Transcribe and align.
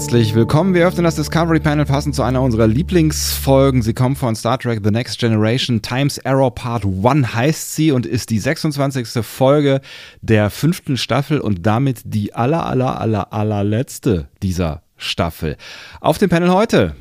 Herzlich 0.00 0.34
willkommen. 0.34 0.72
Wir 0.72 0.86
öffnen 0.86 1.04
das 1.04 1.16
Discovery 1.16 1.60
Panel 1.60 1.84
passend 1.84 2.14
zu 2.14 2.22
einer 2.22 2.40
unserer 2.40 2.66
Lieblingsfolgen. 2.66 3.82
Sie 3.82 3.92
kommt 3.92 4.16
von 4.16 4.34
Star 4.34 4.58
Trek 4.58 4.80
The 4.82 4.90
Next 4.90 5.18
Generation. 5.18 5.82
Times 5.82 6.24
Arrow 6.24 6.54
Part 6.54 6.86
1 6.86 7.34
heißt 7.34 7.74
sie 7.76 7.92
und 7.92 8.06
ist 8.06 8.30
die 8.30 8.38
26. 8.38 9.22
Folge 9.22 9.82
der 10.22 10.48
fünften 10.48 10.96
Staffel 10.96 11.38
und 11.38 11.66
damit 11.66 12.00
die 12.04 12.34
aller, 12.34 12.64
aller, 12.64 12.98
aller, 12.98 13.30
allerletzte 13.30 14.28
dieser 14.42 14.80
Staffel. 14.96 15.58
Auf 16.00 16.16
dem 16.16 16.30
Panel 16.30 16.50
heute 16.50 16.96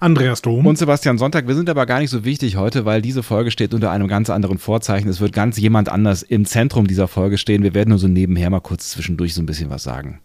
Andreas 0.00 0.42
Dom. 0.42 0.66
Und 0.66 0.78
Sebastian 0.78 1.18
Sonntag. 1.18 1.46
Wir 1.46 1.54
sind 1.54 1.70
aber 1.70 1.86
gar 1.86 2.00
nicht 2.00 2.10
so 2.10 2.24
wichtig 2.24 2.56
heute, 2.56 2.84
weil 2.84 3.02
diese 3.02 3.22
Folge 3.22 3.52
steht 3.52 3.72
unter 3.72 3.92
einem 3.92 4.08
ganz 4.08 4.30
anderen 4.30 4.58
Vorzeichen. 4.58 5.08
Es 5.08 5.20
wird 5.20 5.32
ganz 5.32 5.58
jemand 5.58 5.88
anders 5.88 6.24
im 6.24 6.44
Zentrum 6.44 6.88
dieser 6.88 7.06
Folge 7.06 7.38
stehen. 7.38 7.62
Wir 7.62 7.74
werden 7.74 7.90
nur 7.90 8.00
so 8.00 8.08
nebenher 8.08 8.50
mal 8.50 8.58
kurz 8.58 8.90
zwischendurch 8.90 9.32
so 9.32 9.40
ein 9.40 9.46
bisschen 9.46 9.70
was 9.70 9.84
sagen. 9.84 10.18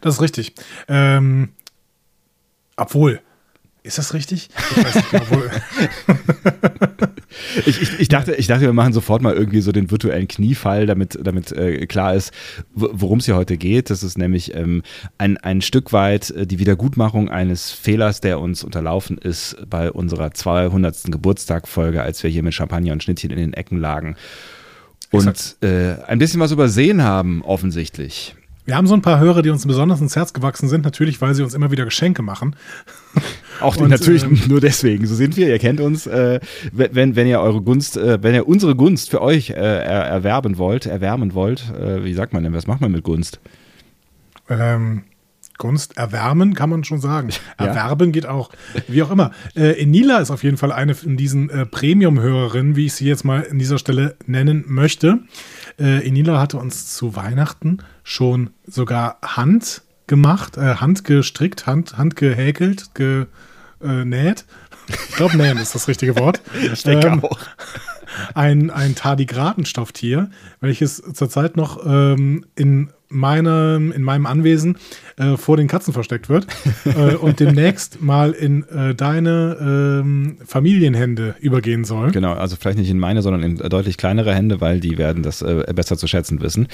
Das 0.00 0.14
ist 0.14 0.20
richtig. 0.22 0.54
Ähm, 0.88 1.50
obwohl, 2.76 3.20
ist 3.82 3.98
das 3.98 4.12
richtig? 4.12 4.50
Ich 4.70 4.84
weiß 4.84 4.94
nicht, 4.96 5.14
obwohl. 5.14 5.50
ich, 7.66 7.80
ich, 7.80 8.00
ich, 8.00 8.08
dachte, 8.08 8.34
ich 8.34 8.46
dachte, 8.46 8.62
wir 8.62 8.72
machen 8.72 8.92
sofort 8.92 9.22
mal 9.22 9.34
irgendwie 9.34 9.60
so 9.60 9.72
den 9.72 9.90
virtuellen 9.90 10.28
Kniefall, 10.28 10.86
damit, 10.86 11.18
damit 11.22 11.52
äh, 11.52 11.86
klar 11.86 12.14
ist, 12.14 12.32
worum 12.74 13.18
es 13.18 13.24
hier 13.24 13.36
heute 13.36 13.56
geht. 13.56 13.90
Das 13.90 14.02
ist 14.02 14.18
nämlich 14.18 14.54
ähm, 14.54 14.82
ein, 15.16 15.36
ein 15.38 15.62
Stück 15.62 15.92
weit 15.92 16.30
äh, 16.30 16.46
die 16.46 16.58
Wiedergutmachung 16.58 17.30
eines 17.30 17.70
Fehlers, 17.70 18.20
der 18.20 18.40
uns 18.40 18.62
unterlaufen 18.62 19.16
ist 19.16 19.56
bei 19.68 19.90
unserer 19.90 20.32
200. 20.32 21.04
Geburtstagfolge, 21.04 22.02
als 22.02 22.22
wir 22.22 22.30
hier 22.30 22.42
mit 22.42 22.54
Champagner 22.54 22.92
und 22.92 23.02
Schnittchen 23.02 23.30
in 23.30 23.38
den 23.38 23.52
Ecken 23.54 23.78
lagen 23.78 24.16
und 25.10 25.56
äh, 25.62 25.94
ein 26.06 26.18
bisschen 26.18 26.40
was 26.40 26.52
übersehen 26.52 27.02
haben, 27.02 27.42
offensichtlich. 27.42 28.34
Wir 28.68 28.76
haben 28.76 28.86
so 28.86 28.92
ein 28.92 29.00
paar 29.00 29.18
Hörer, 29.18 29.40
die 29.40 29.48
uns 29.48 29.66
besonders 29.66 30.02
ins 30.02 30.14
Herz 30.14 30.34
gewachsen 30.34 30.68
sind, 30.68 30.84
natürlich, 30.84 31.22
weil 31.22 31.34
sie 31.34 31.42
uns 31.42 31.54
immer 31.54 31.70
wieder 31.70 31.86
Geschenke 31.86 32.20
machen. 32.20 32.54
Auch 33.62 33.78
und, 33.78 33.88
natürlich 33.88 34.24
ähm, 34.24 34.38
nur 34.46 34.60
deswegen. 34.60 35.06
So 35.06 35.14
sind 35.14 35.38
wir. 35.38 35.48
Ihr 35.48 35.58
kennt 35.58 35.80
uns. 35.80 36.06
Äh, 36.06 36.38
wenn, 36.72 37.16
wenn 37.16 37.26
ihr 37.26 37.40
eure 37.40 37.62
Gunst, 37.62 37.96
äh, 37.96 38.22
wenn 38.22 38.34
ihr 38.34 38.46
unsere 38.46 38.76
Gunst 38.76 39.08
für 39.08 39.22
euch 39.22 39.48
äh, 39.48 39.54
er, 39.54 40.04
erwerben 40.04 40.58
wollt, 40.58 40.84
erwärmen 40.84 41.32
wollt, 41.32 41.64
äh, 41.80 42.04
wie 42.04 42.12
sagt 42.12 42.34
man 42.34 42.42
denn? 42.42 42.52
Was 42.52 42.66
macht 42.66 42.82
man 42.82 42.92
mit 42.92 43.04
Gunst? 43.04 43.40
Ähm, 44.50 45.04
Gunst 45.56 45.96
erwärmen 45.96 46.52
kann 46.52 46.68
man 46.68 46.84
schon 46.84 47.00
sagen. 47.00 47.30
Ja. 47.58 47.68
Erwerben 47.68 48.12
geht 48.12 48.26
auch. 48.26 48.50
Wie 48.86 49.02
auch 49.02 49.10
immer. 49.10 49.32
Äh, 49.56 49.82
Enila 49.82 50.18
ist 50.18 50.30
auf 50.30 50.44
jeden 50.44 50.58
Fall 50.58 50.72
eine 50.72 50.94
von 50.94 51.16
diesen 51.16 51.48
äh, 51.48 51.64
Premium-Hörerinnen, 51.64 52.76
wie 52.76 52.86
ich 52.86 52.92
sie 52.92 53.06
jetzt 53.06 53.24
mal 53.24 53.46
an 53.50 53.58
dieser 53.58 53.78
Stelle 53.78 54.14
nennen 54.26 54.64
möchte. 54.68 55.20
Äh, 55.78 56.06
Enila 56.06 56.40
hatte 56.40 56.56
uns 56.56 56.94
zu 56.94 57.14
Weihnachten 57.16 57.78
schon 58.02 58.50
sogar 58.66 59.18
Hand 59.22 59.82
gemacht, 60.06 60.56
äh, 60.56 60.76
Hand 60.76 61.04
gestrickt, 61.04 61.66
Hand, 61.66 61.96
Hand 61.96 62.16
gehäkelt, 62.16 62.94
genäht. 62.94 63.26
Äh, 63.80 64.92
ich 65.08 65.16
glaube, 65.16 65.36
nähen 65.36 65.58
ist 65.58 65.74
das 65.74 65.86
richtige 65.86 66.16
Wort. 66.16 66.40
Ich 66.72 66.82
denke 66.82 67.08
ähm, 67.08 67.24
auch. 67.24 67.38
Ein, 68.34 68.70
ein 68.70 68.94
Tardigradenstofftier, 68.94 70.30
welches 70.60 70.96
zurzeit 71.12 71.56
noch 71.56 71.84
ähm, 71.86 72.46
in 72.56 72.90
meinem, 73.08 73.92
in 73.92 74.02
meinem 74.02 74.26
Anwesen 74.26 74.76
äh, 75.16 75.36
vor 75.36 75.56
den 75.56 75.68
Katzen 75.68 75.92
versteckt 75.92 76.28
wird 76.28 76.46
äh, 76.84 77.14
und 77.14 77.40
demnächst 77.40 78.00
mal 78.02 78.32
in 78.32 78.68
äh, 78.68 78.94
deine 78.94 79.56
ähm, 79.60 80.38
Familienhände 80.44 81.34
übergehen 81.40 81.84
soll. 81.84 82.10
Genau, 82.12 82.32
also 82.32 82.56
vielleicht 82.56 82.78
nicht 82.78 82.90
in 82.90 82.98
meine, 82.98 83.22
sondern 83.22 83.42
in 83.42 83.56
deutlich 83.56 83.96
kleinere 83.96 84.34
Hände, 84.34 84.60
weil 84.60 84.80
die 84.80 84.98
werden 84.98 85.22
das 85.22 85.42
äh, 85.42 85.64
besser 85.74 85.96
zu 85.96 86.06
schätzen 86.06 86.40
wissen. 86.40 86.68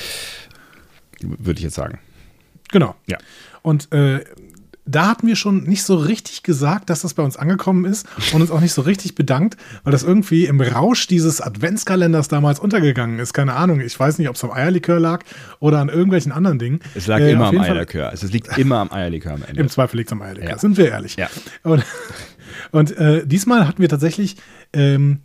Würde 1.21 1.59
ich 1.59 1.65
jetzt 1.65 1.77
sagen. 1.77 1.99
Genau. 2.71 2.95
Ja. 3.07 3.19
Und 3.63 3.93
äh, 3.93 4.25
da 4.87 5.09
hatten 5.09 5.27
wir 5.27 5.37
schon 5.37 5.65
nicht 5.65 5.83
so 5.83 5.97
richtig 5.97 6.43
gesagt, 6.43 6.91
dass 6.91 7.01
das 7.01 7.15
bei 7.15 7.23
uns 7.23 7.37
angekommen 7.37 7.85
ist 7.85 8.07
und 8.33 8.43
uns 8.43 8.51
auch 8.51 8.61
nicht 8.61 8.75
so 8.75 8.83
richtig 8.83 9.15
bedankt, 9.15 9.57
weil 9.83 9.93
das 9.93 10.03
irgendwie 10.03 10.45
im 10.45 10.61
Rausch 10.61 11.07
dieses 11.07 11.41
Adventskalenders 11.41 12.29
damals 12.29 12.59
untergegangen 12.59 13.19
ist. 13.19 13.33
Keine 13.33 13.55
Ahnung, 13.55 13.81
ich 13.81 13.99
weiß 13.99 14.19
nicht, 14.19 14.29
ob 14.29 14.37
es 14.37 14.45
am 14.45 14.51
Eierlikör 14.51 15.01
lag 15.01 15.25
oder 15.59 15.79
an 15.79 15.89
irgendwelchen 15.89 16.33
anderen 16.33 16.59
Dingen. 16.59 16.81
Es 16.95 17.07
lag 17.07 17.21
äh, 17.21 17.33
immer 17.33 17.47
am 17.47 17.59
Eierlikör. 17.59 18.11
Also 18.11 18.27
es 18.27 18.33
liegt 18.33 18.59
immer 18.59 18.79
am 18.79 18.93
Eierlikör 18.93 19.33
am 19.33 19.43
Ende. 19.43 19.61
Im 19.61 19.69
Zweifel 19.69 19.97
liegt 19.97 20.09
es 20.09 20.13
am 20.13 20.21
Eierlikör, 20.21 20.51
ja. 20.51 20.59
sind 20.59 20.77
wir 20.77 20.91
ehrlich. 20.91 21.17
Ja. 21.17 21.29
Und, 21.63 21.83
und 22.71 22.97
äh, 22.99 23.27
diesmal 23.27 23.67
hatten 23.67 23.81
wir 23.81 23.89
tatsächlich 23.89 24.37
ähm, 24.75 25.21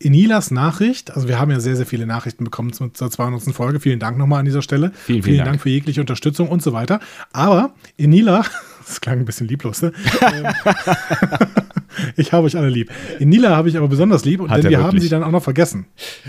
Enilas 0.00 0.52
Nachricht, 0.52 1.10
also 1.16 1.26
wir 1.26 1.40
haben 1.40 1.50
ja 1.50 1.58
sehr, 1.58 1.74
sehr 1.74 1.86
viele 1.86 2.06
Nachrichten 2.06 2.44
bekommen 2.44 2.72
zur 2.72 2.92
200. 2.92 3.52
Folge. 3.52 3.80
Vielen 3.80 3.98
Dank 3.98 4.16
nochmal 4.16 4.38
an 4.38 4.44
dieser 4.44 4.62
Stelle. 4.62 4.92
Vielen, 4.92 5.04
vielen, 5.04 5.22
vielen 5.24 5.38
Dank. 5.38 5.48
Dank. 5.48 5.62
für 5.62 5.70
jegliche 5.70 6.00
Unterstützung 6.00 6.48
und 6.48 6.62
so 6.62 6.72
weiter. 6.72 7.00
Aber 7.32 7.74
Enila 7.96 8.44
das 8.88 9.00
klang 9.00 9.20
ein 9.20 9.24
bisschen 9.24 9.46
lieblos, 9.48 9.82
ne? 9.82 9.92
Ich 12.16 12.32
habe 12.32 12.46
euch 12.46 12.56
alle 12.56 12.68
lieb. 12.68 12.90
In 13.18 13.28
Nila 13.28 13.56
habe 13.56 13.68
ich 13.68 13.76
aber 13.76 13.88
besonders 13.88 14.24
lieb, 14.24 14.40
und 14.40 14.50
denn 14.50 14.62
wir 14.64 14.70
wirklich. 14.70 14.86
haben 14.86 15.00
sie 15.00 15.08
dann 15.08 15.22
auch 15.22 15.30
noch 15.30 15.42
vergessen. 15.42 15.86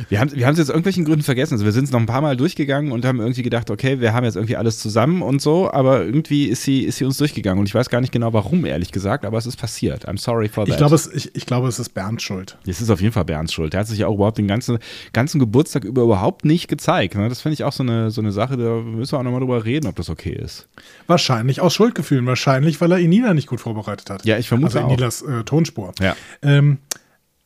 Wir 0.09 0.19
haben, 0.19 0.31
wir 0.33 0.45
haben 0.45 0.53
es 0.53 0.59
jetzt 0.59 0.69
aus 0.69 0.73
irgendwelchen 0.73 1.05
Gründen 1.05 1.23
vergessen. 1.23 1.55
Also 1.55 1.65
wir 1.65 1.71
sind 1.71 1.85
es 1.85 1.91
noch 1.91 1.99
ein 1.99 2.05
paar 2.05 2.21
Mal 2.21 2.37
durchgegangen 2.37 2.91
und 2.91 3.05
haben 3.05 3.19
irgendwie 3.19 3.41
gedacht, 3.41 3.69
okay, 3.69 3.99
wir 3.99 4.13
haben 4.13 4.23
jetzt 4.23 4.35
irgendwie 4.35 4.55
alles 4.55 4.79
zusammen 4.79 5.21
und 5.21 5.41
so, 5.41 5.71
aber 5.71 6.05
irgendwie 6.05 6.45
ist 6.45 6.63
sie, 6.63 6.81
ist 6.81 6.97
sie 6.97 7.05
uns 7.05 7.17
durchgegangen. 7.17 7.59
Und 7.59 7.67
ich 7.67 7.75
weiß 7.75 7.89
gar 7.89 8.01
nicht 8.01 8.11
genau 8.11 8.33
warum, 8.33 8.65
ehrlich 8.65 8.91
gesagt, 8.91 9.25
aber 9.25 9.37
es 9.37 9.45
ist 9.45 9.57
passiert. 9.57 10.07
I'm 10.07 10.17
sorry 10.19 10.47
for 10.47 10.65
that. 10.65 10.73
Ich 10.73 10.77
glaube, 10.77 10.95
es, 10.95 11.11
ich, 11.11 11.35
ich 11.35 11.45
glaube, 11.45 11.67
es 11.67 11.79
ist 11.79 11.89
Bernds 11.89 12.23
Schuld. 12.23 12.57
Es 12.65 12.81
ist 12.81 12.89
auf 12.89 13.01
jeden 13.01 13.13
Fall 13.13 13.25
Bernds 13.25 13.53
Schuld. 13.53 13.73
Der 13.73 13.81
hat 13.81 13.87
sich 13.87 13.99
ja 13.99 14.07
auch 14.07 14.15
überhaupt 14.15 14.37
den 14.37 14.47
ganzen, 14.47 14.79
ganzen 15.13 15.39
Geburtstag 15.39 15.83
über 15.83 16.03
überhaupt 16.03 16.45
nicht 16.45 16.67
gezeigt. 16.67 17.15
Ne? 17.15 17.29
Das 17.29 17.41
finde 17.41 17.53
ich 17.53 17.63
auch 17.63 17.73
so 17.73 17.83
eine, 17.83 18.11
so 18.11 18.21
eine 18.21 18.31
Sache, 18.31 18.57
da 18.57 18.81
müssen 18.81 19.13
wir 19.13 19.19
auch 19.19 19.23
nochmal 19.23 19.41
drüber 19.41 19.65
reden, 19.65 19.87
ob 19.87 19.95
das 19.95 20.09
okay 20.09 20.31
ist. 20.33 20.67
Wahrscheinlich 21.07 21.61
aus 21.61 21.73
Schuldgefühlen. 21.73 22.25
Wahrscheinlich, 22.25 22.79
weil 22.81 22.91
er 22.91 22.99
ihn 22.99 23.09
Nina 23.09 23.33
nicht 23.33 23.47
gut 23.47 23.59
vorbereitet 23.59 24.09
hat. 24.09 24.25
Ja, 24.25 24.37
ich 24.37 24.47
vermute 24.47 24.77
also 24.77 24.87
auch. 24.87 24.91
Nilas 24.91 25.21
äh, 25.21 25.43
Tonspur. 25.49 25.93
Ja. 25.99 26.15
Ähm, 26.41 26.79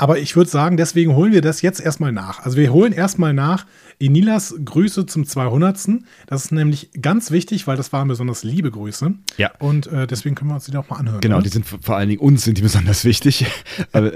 aber 0.04 0.18
ich 0.18 0.36
würde 0.36 0.50
sagen, 0.50 0.76
deswegen 0.76 1.16
holen 1.16 1.32
wir 1.32 1.42
das 1.42 1.62
jetzt 1.62 1.80
erstmal 1.80 2.12
nach. 2.12 2.44
Also 2.44 2.58
wir 2.58 2.74
holen 2.74 2.92
erstmal 2.92 3.34
nach 3.34 3.66
Enilas 4.00 4.54
Grüße 4.66 5.06
zum 5.06 5.26
200. 5.26 6.04
Das 6.28 6.44
ist 6.44 6.52
nämlich 6.52 6.90
ganz 7.02 7.32
wichtig, 7.32 7.68
weil 7.68 7.78
das 7.78 7.94
waren 7.94 8.10
besonders 8.10 8.44
liebe 8.44 8.70
Grüße. 8.70 9.14
Ja. 9.38 9.52
Und 9.60 9.88
äh, 9.88 10.06
deswegen 10.06 10.36
können 10.36 10.50
wir 10.50 10.56
uns 10.56 10.66
die 10.66 10.72
doch 10.72 10.90
mal 10.90 10.98
anhören. 10.98 11.22
Genau, 11.22 11.36
oder? 11.36 11.44
die 11.44 11.50
sind 11.50 11.66
vor 11.66 11.96
allen 11.96 12.10
Dingen 12.10 12.20
uns 12.20 12.44
sind 12.44 12.58
die 12.58 12.62
besonders 12.64 13.06
wichtig. 13.06 13.46
Äh, 13.94 14.12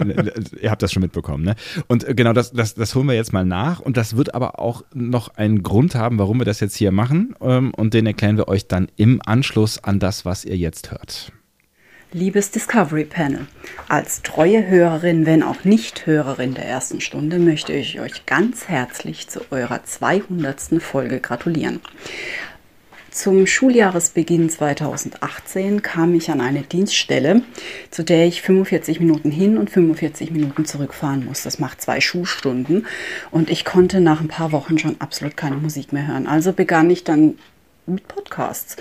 ihr 0.61 0.71
habt 0.71 0.81
das 0.81 0.91
schon 0.91 1.01
mitbekommen, 1.01 1.45
ne? 1.45 1.55
Und 1.87 2.03
äh, 2.03 2.15
genau, 2.15 2.33
das, 2.33 2.51
das, 2.51 2.73
das 2.73 2.93
holen 2.93 3.07
wir 3.07 3.15
jetzt 3.15 3.31
mal 3.31 3.45
nach. 3.45 3.79
Und 3.79 3.95
das 3.95 4.17
wird 4.17 4.35
aber 4.35 4.59
auch 4.59 4.83
noch 4.93 5.35
einen 5.35 5.63
Grund 5.63 5.95
haben, 5.95 6.19
warum 6.19 6.39
wir 6.39 6.45
das 6.45 6.59
jetzt 6.59 6.75
hier 6.75 6.91
machen. 6.91 7.33
Ähm, 7.39 7.71
und 7.73 7.93
den 7.93 8.07
erklären 8.07 8.35
wir 8.35 8.49
euch 8.49 8.67
dann 8.67 8.89
im 8.97 9.21
Anschluss 9.25 9.81
an 9.81 9.99
das, 9.99 10.25
was 10.25 10.43
ihr 10.43 10.57
jetzt 10.57 10.91
hört. 10.91 11.31
Liebes 12.17 12.49
Discovery 12.49 13.05
Panel, 13.05 13.45
als 13.89 14.23
treue 14.23 14.67
Hörerin, 14.67 15.27
wenn 15.27 15.43
auch 15.43 15.65
nicht 15.65 16.07
Hörerin 16.07 16.55
der 16.55 16.65
ersten 16.65 16.99
Stunde, 16.99 17.37
möchte 17.37 17.73
ich 17.73 17.99
euch 17.99 18.25
ganz 18.25 18.67
herzlich 18.67 19.27
zu 19.27 19.41
eurer 19.51 19.83
200. 19.83 20.81
Folge 20.81 21.19
gratulieren. 21.19 21.79
Zum 23.11 23.45
Schuljahresbeginn 23.45 24.49
2018 24.49 25.83
kam 25.83 26.15
ich 26.15 26.31
an 26.31 26.41
eine 26.41 26.63
Dienststelle, 26.63 27.43
zu 27.91 28.03
der 28.03 28.25
ich 28.25 28.41
45 28.41 28.99
Minuten 28.99 29.29
hin 29.29 29.59
und 29.59 29.69
45 29.69 30.31
Minuten 30.31 30.65
zurückfahren 30.65 31.23
muss. 31.23 31.43
Das 31.43 31.59
macht 31.59 31.83
zwei 31.83 32.01
Schulstunden 32.01 32.87
und 33.29 33.51
ich 33.51 33.63
konnte 33.63 34.01
nach 34.01 34.21
ein 34.21 34.27
paar 34.27 34.51
Wochen 34.51 34.79
schon 34.79 34.95
absolut 34.97 35.37
keine 35.37 35.57
Musik 35.57 35.93
mehr 35.93 36.07
hören. 36.07 36.25
Also 36.25 36.51
begann 36.51 36.89
ich 36.89 37.03
dann 37.03 37.35
mit 37.87 38.07
Podcasts. 38.07 38.75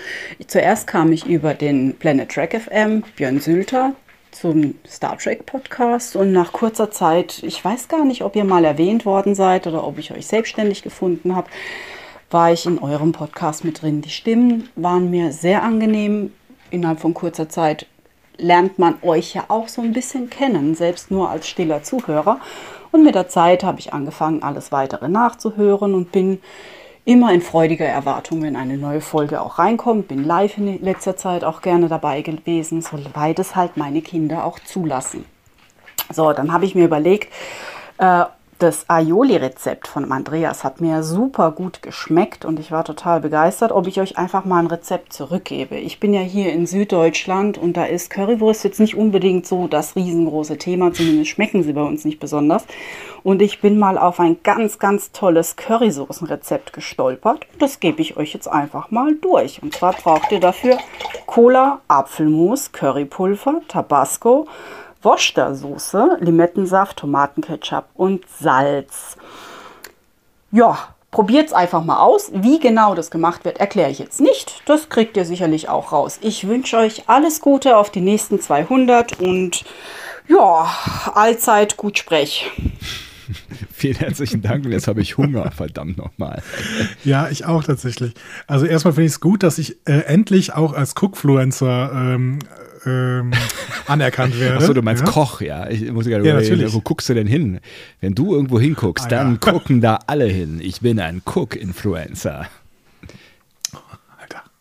Zuerst 0.47 0.85
kam 0.87 1.11
ich 1.11 1.25
über 1.25 1.53
den 1.53 1.95
Planet 1.97 2.29
Track 2.29 2.61
FM, 2.61 3.03
Björn 3.15 3.39
Sülter, 3.39 3.93
zum 4.31 4.75
Star 4.85 5.17
Trek 5.17 5.45
Podcast 5.45 6.15
und 6.15 6.31
nach 6.31 6.51
kurzer 6.51 6.91
Zeit, 6.91 7.41
ich 7.43 7.63
weiß 7.63 7.87
gar 7.87 8.05
nicht, 8.05 8.21
ob 8.21 8.35
ihr 8.35 8.43
mal 8.43 8.65
erwähnt 8.65 9.05
worden 9.05 9.33
seid 9.33 9.65
oder 9.65 9.87
ob 9.87 9.97
ich 9.97 10.11
euch 10.11 10.27
selbstständig 10.27 10.83
gefunden 10.83 11.35
habe, 11.35 11.47
war 12.29 12.51
ich 12.51 12.65
in 12.65 12.79
eurem 12.79 13.13
Podcast 13.13 13.63
mit 13.63 13.81
drin. 13.81 14.01
Die 14.01 14.09
Stimmen 14.09 14.69
waren 14.75 15.09
mir 15.09 15.31
sehr 15.31 15.63
angenehm. 15.63 16.33
Innerhalb 16.69 16.99
von 16.99 17.13
kurzer 17.13 17.47
Zeit 17.47 17.87
lernt 18.37 18.77
man 18.77 18.95
euch 19.01 19.33
ja 19.33 19.45
auch 19.47 19.69
so 19.69 19.81
ein 19.81 19.93
bisschen 19.93 20.29
kennen, 20.29 20.75
selbst 20.75 21.09
nur 21.09 21.29
als 21.29 21.47
stiller 21.47 21.81
Zuhörer. 21.83 22.39
Und 22.91 23.03
mit 23.03 23.15
der 23.15 23.29
Zeit 23.29 23.63
habe 23.63 23.79
ich 23.79 23.93
angefangen, 23.93 24.43
alles 24.43 24.71
weitere 24.71 25.07
nachzuhören 25.07 25.93
und 25.93 26.11
bin 26.11 26.39
immer 27.07 27.33
in 27.33 27.41
freudiger 27.41 27.85
Erwartung, 27.85 28.41
wenn 28.41 28.57
eine 28.57 28.77
neue 28.77 28.99
Folge 28.99 29.39
auch 29.39 29.59
reinkommt. 29.59 30.09
Bin 30.09 30.25
live 30.25 30.57
in 30.57 30.81
letzter 30.81 31.15
Zeit 31.15 31.45
auch 31.45 31.61
gerne 31.61 31.87
dabei 31.87 32.21
gewesen, 32.21 32.81
soweit 32.81 33.39
es 33.39 33.55
halt 33.55 33.77
meine 33.77 34.01
Kinder 34.01 34.43
auch 34.43 34.59
zulassen. 34.59 35.23
So, 36.11 36.33
dann 36.33 36.51
habe 36.51 36.65
ich 36.65 36.75
mir 36.75 36.83
überlegt, 36.83 37.31
äh, 37.97 38.25
das 38.59 38.89
Aioli-Rezept 38.89 39.87
von 39.87 40.11
Andreas 40.11 40.63
hat 40.63 40.81
mir 40.81 41.03
super 41.03 41.51
gut 41.51 41.83
geschmeckt 41.83 42.43
und 42.43 42.59
ich 42.59 42.71
war 42.71 42.83
total 42.83 43.19
begeistert, 43.19 43.71
ob 43.71 43.85
ich 43.85 44.01
euch 44.01 44.17
einfach 44.17 44.45
mal 44.45 44.59
ein 44.59 44.67
Rezept 44.67 45.13
zurückgebe. 45.13 45.75
Ich 45.75 45.99
bin 45.99 46.13
ja 46.13 46.21
hier 46.21 46.51
in 46.51 46.65
Süddeutschland 46.65 47.57
und 47.57 47.77
da 47.77 47.85
ist 47.85 48.09
Currywurst 48.09 48.63
jetzt 48.63 48.79
nicht 48.79 48.95
unbedingt 48.95 49.45
so 49.45 49.67
das 49.67 49.95
riesengroße 49.95 50.57
Thema, 50.57 50.91
zumindest 50.91 51.29
schmecken 51.29 51.61
sie 51.61 51.73
bei 51.73 51.83
uns 51.83 52.03
nicht 52.03 52.19
besonders. 52.19 52.65
Und 53.23 53.41
ich 53.41 53.61
bin 53.61 53.77
mal 53.77 53.97
auf 53.97 54.19
ein 54.19 54.37
ganz, 54.41 54.79
ganz 54.79 55.11
tolles 55.11 55.55
Currysoßenrezept 55.55 56.73
gestolpert. 56.73 57.45
Das 57.59 57.79
gebe 57.79 58.01
ich 58.01 58.17
euch 58.17 58.33
jetzt 58.33 58.47
einfach 58.47 58.89
mal 58.89 59.15
durch. 59.15 59.61
Und 59.61 59.73
zwar 59.75 59.93
braucht 59.93 60.31
ihr 60.31 60.39
dafür 60.39 60.77
Cola, 61.25 61.81
Apfelmus, 61.87 62.71
Currypulver, 62.71 63.61
Tabasco, 63.67 64.47
Worcestersoße, 65.01 66.17
Limettensaft, 66.19 66.97
Tomatenketchup 66.97 67.85
und 67.93 68.25
Salz. 68.39 69.17
Ja, 70.51 70.77
probiert 71.11 71.47
es 71.47 71.53
einfach 71.53 71.83
mal 71.83 71.99
aus. 71.99 72.31
Wie 72.33 72.59
genau 72.59 72.95
das 72.95 73.11
gemacht 73.11 73.45
wird, 73.45 73.59
erkläre 73.59 73.89
ich 73.89 73.99
jetzt 73.99 74.21
nicht. 74.21 74.61
Das 74.65 74.89
kriegt 74.89 75.17
ihr 75.17 75.25
sicherlich 75.25 75.69
auch 75.69 75.91
raus. 75.91 76.19
Ich 76.21 76.47
wünsche 76.47 76.77
euch 76.77 77.03
alles 77.07 77.41
Gute 77.41 77.77
auf 77.77 77.89
die 77.89 78.01
nächsten 78.01 78.39
200 78.39 79.19
und 79.19 79.65
ja, 80.27 80.69
allzeit 81.13 81.77
gut 81.77 81.97
sprech. 81.97 82.51
Vielen 83.73 83.95
herzlichen 83.95 84.41
Dank 84.41 84.65
und 84.65 84.71
jetzt 84.71 84.87
habe 84.87 85.01
ich 85.01 85.17
Hunger, 85.17 85.51
verdammt 85.55 85.97
nochmal. 85.97 86.41
Ja, 87.03 87.29
ich 87.29 87.45
auch 87.45 87.63
tatsächlich. 87.63 88.13
Also 88.47 88.65
erstmal 88.65 88.93
finde 88.93 89.05
ich 89.05 89.13
es 89.13 89.19
gut, 89.19 89.43
dass 89.43 89.57
ich 89.57 89.77
äh, 89.85 89.99
endlich 90.05 90.53
auch 90.53 90.73
als 90.73 90.95
Cookfluencer 90.95 91.91
ähm, 91.93 92.39
ähm, 92.85 93.31
anerkannt 93.87 94.39
werde. 94.39 94.57
Achso, 94.57 94.73
du 94.73 94.81
meinst 94.81 95.03
ja? 95.05 95.11
Koch, 95.11 95.41
ja. 95.41 95.69
Ich 95.69 95.91
muss 95.91 96.05
gerade 96.05 96.25
Ja, 96.25 96.33
natürlich. 96.35 96.73
wo 96.73 96.81
guckst 96.81 97.09
du 97.09 97.13
denn 97.13 97.27
hin? 97.27 97.59
Wenn 98.01 98.13
du 98.15 98.33
irgendwo 98.35 98.59
hinguckst, 98.59 99.05
Ah, 99.05 99.09
dann 99.09 99.39
ja. 99.43 99.51
gucken 99.51 99.81
da 99.81 99.99
alle 100.07 100.25
hin. 100.25 100.59
Ich 100.61 100.81
bin 100.81 100.99
ein 100.99 101.21
Cook-Influencer. 101.25 102.47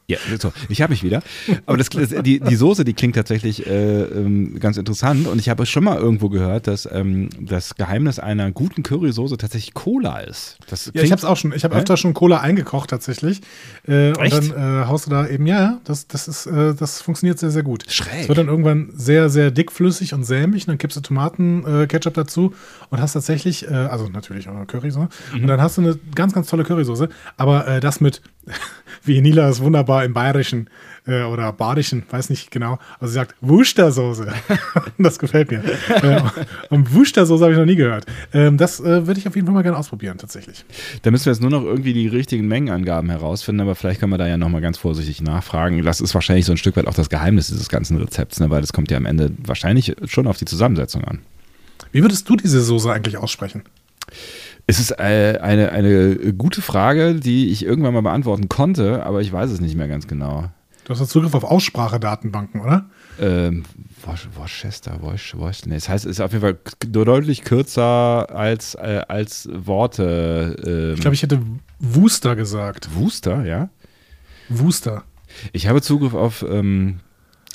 Ja, 0.08 0.18
so, 0.40 0.52
ich 0.68 0.82
habe 0.82 0.92
mich 0.92 1.02
wieder. 1.02 1.20
Aber 1.66 1.76
das, 1.76 1.88
das, 1.88 2.10
die, 2.22 2.38
die 2.38 2.54
Soße, 2.54 2.84
die 2.84 2.94
klingt 2.94 3.16
tatsächlich 3.16 3.66
äh, 3.66 4.02
ähm, 4.02 4.58
ganz 4.60 4.76
interessant. 4.76 5.26
Und 5.26 5.40
ich 5.40 5.48
habe 5.48 5.66
schon 5.66 5.82
mal 5.82 5.96
irgendwo 5.98 6.28
gehört, 6.28 6.68
dass 6.68 6.88
ähm, 6.90 7.28
das 7.40 7.74
Geheimnis 7.74 8.20
einer 8.20 8.52
guten 8.52 8.84
Currysoße 8.84 9.36
tatsächlich 9.36 9.74
Cola 9.74 10.20
ist. 10.20 10.58
Das 10.68 10.86
Ja, 10.86 10.90
ich 10.94 11.00
klingt- 11.00 11.10
habe 11.10 11.18
es 11.18 11.24
auch 11.24 11.36
schon. 11.36 11.52
Ich 11.52 11.64
habe 11.64 11.74
Hä? 11.74 11.80
öfter 11.80 11.96
schon 11.96 12.14
Cola 12.14 12.38
eingekocht 12.40 12.90
tatsächlich. 12.90 13.40
Äh, 13.88 14.10
und 14.10 14.20
Echt? 14.20 14.32
dann 14.52 14.82
äh, 14.82 14.86
haust 14.86 15.06
du 15.06 15.10
da 15.10 15.26
eben, 15.26 15.44
ja, 15.46 15.80
das, 15.82 16.06
das 16.06 16.28
ist, 16.28 16.46
äh, 16.46 16.74
das 16.74 17.02
funktioniert 17.02 17.40
sehr, 17.40 17.50
sehr 17.50 17.64
gut. 17.64 17.84
Schräg. 17.88 18.22
Es 18.22 18.28
wird 18.28 18.38
dann 18.38 18.46
irgendwann 18.48 18.90
sehr, 18.94 19.28
sehr 19.28 19.50
dickflüssig 19.50 20.14
und 20.14 20.22
sämig. 20.22 20.62
Und 20.64 20.68
dann 20.68 20.78
kippst 20.78 20.96
du 20.96 21.00
Tomaten, 21.00 21.64
äh, 21.64 21.88
dazu 22.12 22.54
und 22.90 23.00
hast 23.00 23.14
tatsächlich, 23.14 23.66
äh, 23.68 23.74
also 23.74 24.08
natürlich 24.08 24.48
auch 24.48 24.66
Currysoße. 24.68 25.08
Mhm. 25.34 25.40
Und 25.42 25.46
dann 25.48 25.60
hast 25.60 25.78
du 25.78 25.82
eine 25.82 25.98
ganz, 26.14 26.32
ganz 26.32 26.48
tolle 26.48 26.62
Currysoße. 26.62 27.08
Aber 27.36 27.66
äh, 27.66 27.80
das 27.80 28.00
mit, 28.00 28.22
wie 29.04 29.20
Nila 29.20 29.48
es 29.48 29.60
wunderbar 29.60 30.04
im 30.04 30.12
Bayerischen 30.14 30.68
äh, 31.06 31.22
oder 31.22 31.52
Badischen, 31.52 32.02
weiß 32.10 32.30
nicht 32.30 32.50
genau. 32.50 32.78
Also 32.98 33.12
sie 33.12 33.14
sagt 33.14 33.34
Wustersoße. 33.40 34.32
das 34.98 35.18
gefällt 35.18 35.50
mir. 35.50 35.62
äh, 35.88 36.20
und 36.70 36.92
Wustersoße 36.94 37.42
habe 37.42 37.52
ich 37.52 37.58
noch 37.58 37.66
nie 37.66 37.76
gehört. 37.76 38.06
Ähm, 38.32 38.56
das 38.56 38.80
äh, 38.80 39.06
würde 39.06 39.20
ich 39.20 39.28
auf 39.28 39.34
jeden 39.36 39.46
Fall 39.46 39.54
mal 39.54 39.62
gerne 39.62 39.78
ausprobieren, 39.78 40.18
tatsächlich. 40.18 40.64
Da 41.02 41.10
müssen 41.10 41.26
wir 41.26 41.32
jetzt 41.32 41.40
nur 41.40 41.50
noch 41.50 41.62
irgendwie 41.62 41.92
die 41.92 42.08
richtigen 42.08 42.48
Mengenangaben 42.48 43.10
herausfinden, 43.10 43.60
aber 43.60 43.74
vielleicht 43.74 44.00
können 44.00 44.12
wir 44.12 44.18
da 44.18 44.26
ja 44.26 44.36
nochmal 44.36 44.60
ganz 44.60 44.78
vorsichtig 44.78 45.22
nachfragen. 45.22 45.82
Das 45.82 46.00
ist 46.00 46.14
wahrscheinlich 46.14 46.46
so 46.46 46.52
ein 46.52 46.58
Stück 46.58 46.76
weit 46.76 46.86
auch 46.86 46.94
das 46.94 47.08
Geheimnis 47.08 47.48
dieses 47.48 47.68
ganzen 47.68 47.98
Rezepts, 47.98 48.40
ne? 48.40 48.50
weil 48.50 48.60
das 48.60 48.72
kommt 48.72 48.90
ja 48.90 48.96
am 48.96 49.06
Ende 49.06 49.30
wahrscheinlich 49.44 49.94
schon 50.06 50.26
auf 50.26 50.38
die 50.38 50.44
Zusammensetzung 50.44 51.04
an. 51.04 51.20
Wie 51.92 52.02
würdest 52.02 52.28
du 52.28 52.36
diese 52.36 52.60
Soße 52.60 52.92
eigentlich 52.92 53.16
aussprechen? 53.16 53.62
Es 54.66 54.80
ist 54.80 54.90
äh, 54.98 55.38
eine, 55.40 55.70
eine 55.70 56.16
gute 56.34 56.60
Frage, 56.62 57.14
die 57.14 57.50
ich 57.50 57.64
irgendwann 57.64 57.94
mal 57.94 58.02
beantworten 58.02 58.48
konnte, 58.48 59.04
aber 59.06 59.20
ich 59.20 59.32
weiß 59.32 59.50
es 59.50 59.60
nicht 59.60 59.76
mehr 59.76 59.86
ganz 59.88 60.08
genau. 60.08 60.50
Du 60.84 60.90
hast 60.90 60.98
ja 61.00 61.06
Zugriff 61.06 61.34
auf 61.34 61.44
Aussprachedatenbanken, 61.44 62.60
oder? 62.60 62.86
Ähm, 63.20 63.62
Worc- 64.04 64.28
Worcester, 64.36 64.98
Worc- 65.02 65.36
Worcester, 65.38 65.68
nee, 65.68 65.74
das 65.76 65.88
heißt, 65.88 66.04
es 66.04 66.10
ist 66.12 66.20
auf 66.20 66.32
jeden 66.32 66.42
Fall 66.42 66.58
deutlich 66.86 67.42
kürzer 67.44 68.28
als, 68.34 68.74
äh, 68.74 69.02
als 69.08 69.48
Worte. 69.52 70.56
Ähm, 70.64 70.94
Ich 70.94 71.00
glaube, 71.00 71.14
ich 71.14 71.22
hätte 71.22 71.40
Wooster 71.78 72.34
gesagt. 72.36 72.94
Wooster, 72.94 73.44
ja. 73.44 73.68
Wooster. 74.48 75.02
Ich 75.52 75.66
habe 75.68 75.82
Zugriff 75.82 76.14
auf 76.14 76.44
ähm, 76.48 77.00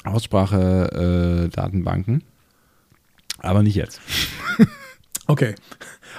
Aussprache-Datenbanken, 0.03 2.23
aber 3.39 3.63
nicht 3.63 3.75
jetzt. 3.75 3.99
Okay. 5.31 5.55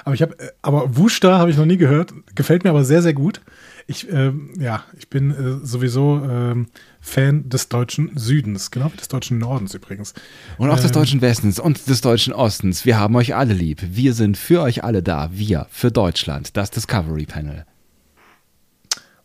Aber 0.04 0.14
ich 0.14 0.22
habe, 0.22 0.38
äh, 0.38 0.52
aber 0.62 0.96
Wooster 0.96 1.38
habe 1.38 1.50
ich 1.50 1.58
noch 1.58 1.66
nie 1.66 1.76
gehört. 1.76 2.14
Gefällt 2.34 2.64
mir 2.64 2.70
aber 2.70 2.82
sehr, 2.82 3.02
sehr 3.02 3.12
gut. 3.12 3.42
Ich, 3.86 4.10
ähm, 4.10 4.54
ja, 4.58 4.84
ich 4.98 5.10
bin 5.10 5.30
äh, 5.30 5.66
sowieso 5.66 6.22
ähm, 6.24 6.68
Fan 7.00 7.48
des 7.50 7.68
deutschen 7.68 8.12
Südens, 8.16 8.70
genau 8.70 8.90
wie 8.90 8.96
des 8.96 9.08
deutschen 9.08 9.36
Nordens 9.38 9.74
übrigens. 9.74 10.14
Und 10.56 10.70
auch 10.70 10.76
des 10.76 10.86
Ähm, 10.86 10.92
deutschen 10.92 11.20
Westens 11.20 11.58
und 11.58 11.88
des 11.88 12.00
deutschen 12.00 12.32
Ostens. 12.32 12.86
Wir 12.86 12.98
haben 12.98 13.14
euch 13.16 13.34
alle 13.34 13.52
lieb. 13.52 13.82
Wir 13.82 14.14
sind 14.14 14.38
für 14.38 14.62
euch 14.62 14.82
alle 14.82 15.02
da. 15.02 15.28
Wir 15.32 15.66
für 15.70 15.90
Deutschland. 15.90 16.56
Das 16.56 16.70
Discovery 16.70 17.26
Panel. 17.26 17.66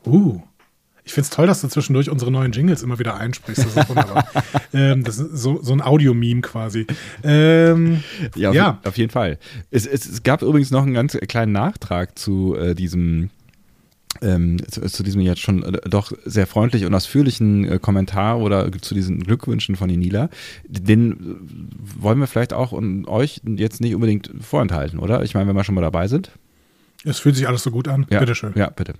Uh. 0.05 0.41
Ich 1.07 1.13
finde 1.13 1.23
es 1.23 1.29
toll, 1.29 1.47
dass 1.47 1.61
du 1.61 1.69
zwischendurch 1.69 2.09
unsere 2.09 2.31
neuen 2.31 2.51
Jingles 2.51 2.83
immer 2.83 2.99
wieder 2.99 3.15
einsprichst. 3.15 3.65
Das 3.65 3.75
ist 3.77 3.89
wunderbar. 3.89 4.27
ähm, 4.73 5.05
das 5.05 5.17
ist 5.19 5.37
so, 5.41 5.61
so 5.63 5.71
ein 5.71 5.81
Audio-Meme 5.81 6.41
quasi. 6.41 6.85
Ähm, 7.23 8.03
Ja, 8.35 8.49
auf, 8.49 8.55
Ja. 8.55 8.79
auf 8.83 8.97
jeden 8.97 9.09
Fall. 9.11 9.39
Es, 9.71 9.85
es, 9.87 10.05
es 10.05 10.23
gab 10.23 10.41
übrigens 10.41 10.69
noch 10.69 10.83
einen 10.83 10.93
ganz 10.93 11.17
kleinen 11.29 11.53
Nachtrag 11.53 12.19
zu 12.19 12.55
äh, 12.55 12.75
diesem. 12.75 13.29
Ähm, 14.21 14.57
zu, 14.69 14.81
zu 14.81 15.03
diesem 15.03 15.21
jetzt 15.21 15.41
schon 15.41 15.63
äh, 15.63 15.79
doch 15.89 16.11
sehr 16.25 16.47
freundlich 16.47 16.85
und 16.85 16.93
ausführlichen 16.93 17.65
äh, 17.65 17.77
Kommentar 17.79 18.39
oder 18.39 18.71
zu 18.81 18.95
diesen 18.95 19.19
Glückwünschen 19.23 19.75
von 19.75 19.89
Inila, 19.89 20.29
den 20.67 21.11
äh, 21.11 21.15
wollen 22.03 22.19
wir 22.19 22.25
vielleicht 22.27 22.51
auch 22.51 22.71
und 22.71 23.07
euch 23.07 23.41
jetzt 23.45 23.79
nicht 23.79 23.93
unbedingt 23.95 24.31
vorenthalten, 24.41 24.99
oder? 24.99 25.23
Ich 25.23 25.35
meine, 25.35 25.47
wenn 25.47 25.55
wir 25.55 25.63
schon 25.63 25.75
mal 25.75 25.81
dabei 25.81 26.07
sind. 26.07 26.31
es 27.05 27.19
fühlt 27.19 27.35
sich 27.35 27.47
alles 27.47 27.61
so 27.63 27.69
gut 27.71 27.87
an. 27.87 28.07
Ja, 28.09 28.19
Bitteschön. 28.19 28.53
Ja, 28.55 28.69
bitte. 28.71 28.95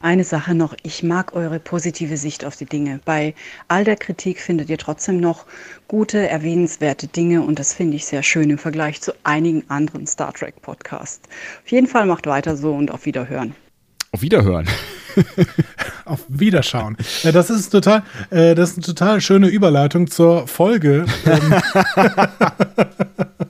Eine 0.00 0.22
Sache 0.22 0.54
noch, 0.54 0.76
ich 0.84 1.02
mag 1.02 1.34
eure 1.34 1.58
positive 1.58 2.16
Sicht 2.16 2.44
auf 2.44 2.54
die 2.54 2.66
Dinge. 2.66 3.00
Bei 3.04 3.34
all 3.66 3.82
der 3.82 3.96
Kritik 3.96 4.40
findet 4.40 4.70
ihr 4.70 4.78
trotzdem 4.78 5.18
noch 5.18 5.44
gute, 5.88 6.28
erwähnenswerte 6.28 7.08
Dinge 7.08 7.42
und 7.42 7.58
das 7.58 7.74
finde 7.74 7.96
ich 7.96 8.06
sehr 8.06 8.22
schön 8.22 8.48
im 8.48 8.58
Vergleich 8.58 9.00
zu 9.00 9.12
einigen 9.24 9.68
anderen 9.68 10.06
Star 10.06 10.32
Trek 10.32 10.62
Podcasts. 10.62 11.28
Auf 11.64 11.72
jeden 11.72 11.88
Fall 11.88 12.06
macht 12.06 12.28
weiter 12.28 12.56
so 12.56 12.74
und 12.74 12.92
auf 12.92 13.06
Wiederhören. 13.06 13.56
Auf 14.12 14.22
Wiederhören. 14.22 14.68
Auf 16.04 16.24
Wiederschauen. 16.28 16.96
Ja, 17.24 17.32
das 17.32 17.50
ist 17.50 17.70
total, 17.70 18.04
äh, 18.30 18.54
das 18.54 18.70
ist 18.70 18.76
eine 18.76 18.86
total 18.86 19.20
schöne 19.20 19.48
Überleitung 19.48 20.08
zur 20.08 20.46
Folge. 20.46 21.06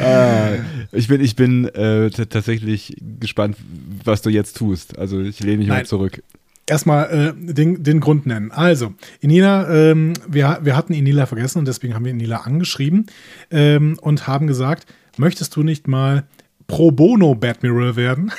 Äh, 0.00 0.58
ich 0.92 1.08
bin, 1.08 1.20
ich 1.20 1.36
bin 1.36 1.66
äh, 1.66 2.10
tatsächlich 2.10 2.96
gespannt, 3.20 3.56
was 4.04 4.22
du 4.22 4.30
jetzt 4.30 4.56
tust. 4.56 4.98
Also 4.98 5.20
ich 5.20 5.40
lehne 5.40 5.58
mich 5.58 5.68
mal 5.68 5.76
Nein. 5.76 5.86
zurück. 5.86 6.22
Erstmal 6.68 7.34
äh, 7.36 7.52
den, 7.52 7.82
den 7.84 8.00
Grund 8.00 8.26
nennen. 8.26 8.50
Also, 8.50 8.94
Inila, 9.20 9.72
ähm, 9.72 10.14
wir, 10.26 10.58
wir 10.62 10.76
hatten 10.76 10.94
Inila 10.94 11.26
vergessen 11.26 11.60
und 11.60 11.68
deswegen 11.68 11.94
haben 11.94 12.04
wir 12.04 12.10
Inila 12.10 12.38
angeschrieben 12.38 13.06
ähm, 13.52 13.96
und 14.00 14.26
haben 14.26 14.48
gesagt, 14.48 14.86
möchtest 15.16 15.54
du 15.54 15.62
nicht 15.62 15.86
mal 15.86 16.24
pro 16.66 16.90
bono 16.90 17.34
Badmiral 17.34 17.96
werden? 17.96 18.32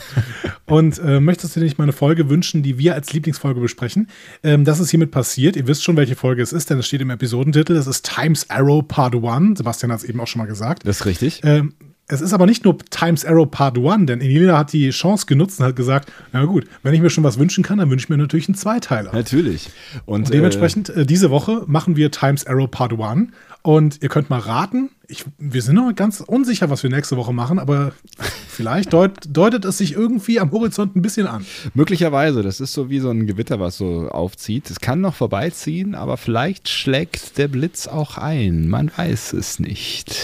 und 0.66 0.98
äh, 0.98 1.20
möchtest 1.20 1.54
du 1.54 1.60
dir 1.60 1.64
nicht 1.64 1.78
mal 1.78 1.84
eine 1.84 1.92
Folge 1.92 2.28
wünschen, 2.28 2.62
die 2.62 2.78
wir 2.78 2.94
als 2.94 3.12
Lieblingsfolge 3.12 3.60
besprechen? 3.60 4.08
Ähm, 4.42 4.64
das 4.64 4.80
ist 4.80 4.90
hiermit 4.90 5.10
passiert. 5.10 5.56
Ihr 5.56 5.66
wisst 5.66 5.84
schon, 5.84 5.96
welche 5.96 6.16
Folge 6.16 6.42
es 6.42 6.52
ist, 6.52 6.70
denn 6.70 6.78
es 6.78 6.86
steht 6.86 7.00
im 7.00 7.10
Episodentitel. 7.10 7.74
Das 7.74 7.86
ist 7.86 8.08
Times 8.08 8.48
Arrow 8.50 8.86
Part 8.86 9.14
1. 9.14 9.58
Sebastian 9.58 9.92
hat 9.92 10.00
es 10.00 10.04
eben 10.04 10.20
auch 10.20 10.26
schon 10.26 10.40
mal 10.40 10.46
gesagt. 10.46 10.86
Das 10.86 11.00
ist 11.00 11.06
richtig. 11.06 11.40
Ähm, 11.44 11.74
es 12.08 12.22
ist 12.22 12.32
aber 12.32 12.46
nicht 12.46 12.64
nur 12.64 12.78
Times 12.90 13.24
Arrow 13.24 13.48
Part 13.48 13.78
1, 13.78 14.06
denn 14.06 14.20
Elina 14.20 14.56
hat 14.56 14.72
die 14.72 14.88
Chance 14.90 15.26
genutzt 15.26 15.60
und 15.60 15.66
hat 15.66 15.76
gesagt, 15.76 16.10
na 16.32 16.44
gut, 16.46 16.66
wenn 16.82 16.94
ich 16.94 17.02
mir 17.02 17.10
schon 17.10 17.22
was 17.22 17.38
wünschen 17.38 17.62
kann, 17.62 17.78
dann 17.78 17.90
wünsche 17.90 18.04
ich 18.04 18.08
mir 18.08 18.16
natürlich 18.16 18.48
einen 18.48 18.54
Zweiteiler. 18.54 19.12
Natürlich. 19.12 19.68
Und, 20.06 20.22
Und 20.22 20.34
dementsprechend, 20.34 20.88
äh, 20.88 21.04
diese 21.04 21.30
Woche 21.30 21.64
machen 21.66 21.96
wir 21.96 22.10
Times 22.10 22.46
Arrow 22.46 22.70
Part 22.70 22.98
1 22.98 23.28
und 23.62 24.02
ihr 24.02 24.08
könnt 24.08 24.30
mal 24.30 24.38
raten, 24.38 24.90
ich, 25.06 25.24
wir 25.38 25.62
sind 25.62 25.74
noch 25.74 25.94
ganz 25.94 26.20
unsicher, 26.20 26.70
was 26.70 26.82
wir 26.82 26.90
nächste 26.90 27.16
Woche 27.16 27.32
machen, 27.34 27.58
aber 27.58 27.92
vielleicht 28.48 28.92
deut, 28.94 29.12
deutet 29.28 29.66
es 29.66 29.78
sich 29.78 29.92
irgendwie 29.92 30.40
am 30.40 30.50
Horizont 30.50 30.96
ein 30.96 31.02
bisschen 31.02 31.26
an. 31.26 31.42
Äh, 31.42 31.70
möglicherweise, 31.74 32.42
das 32.42 32.60
ist 32.60 32.72
so 32.72 32.88
wie 32.88 33.00
so 33.00 33.10
ein 33.10 33.26
Gewitter, 33.26 33.60
was 33.60 33.76
so 33.76 34.08
aufzieht. 34.08 34.70
Es 34.70 34.80
kann 34.80 35.02
noch 35.02 35.14
vorbeiziehen, 35.14 35.94
aber 35.94 36.16
vielleicht 36.16 36.70
schlägt 36.70 37.36
der 37.36 37.48
Blitz 37.48 37.86
auch 37.86 38.16
ein. 38.16 38.68
Man 38.68 38.90
weiß 38.96 39.34
es 39.34 39.60
nicht. 39.60 40.14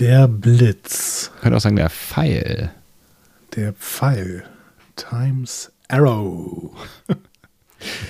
Der 0.00 0.26
Blitz, 0.28 1.30
Man 1.34 1.40
könnte 1.42 1.56
auch 1.58 1.60
sagen, 1.60 1.76
der 1.76 1.90
Pfeil. 1.90 2.70
der 3.54 3.72
Pfeil. 3.74 4.44
Times 4.96 5.70
Arrow. 5.88 6.72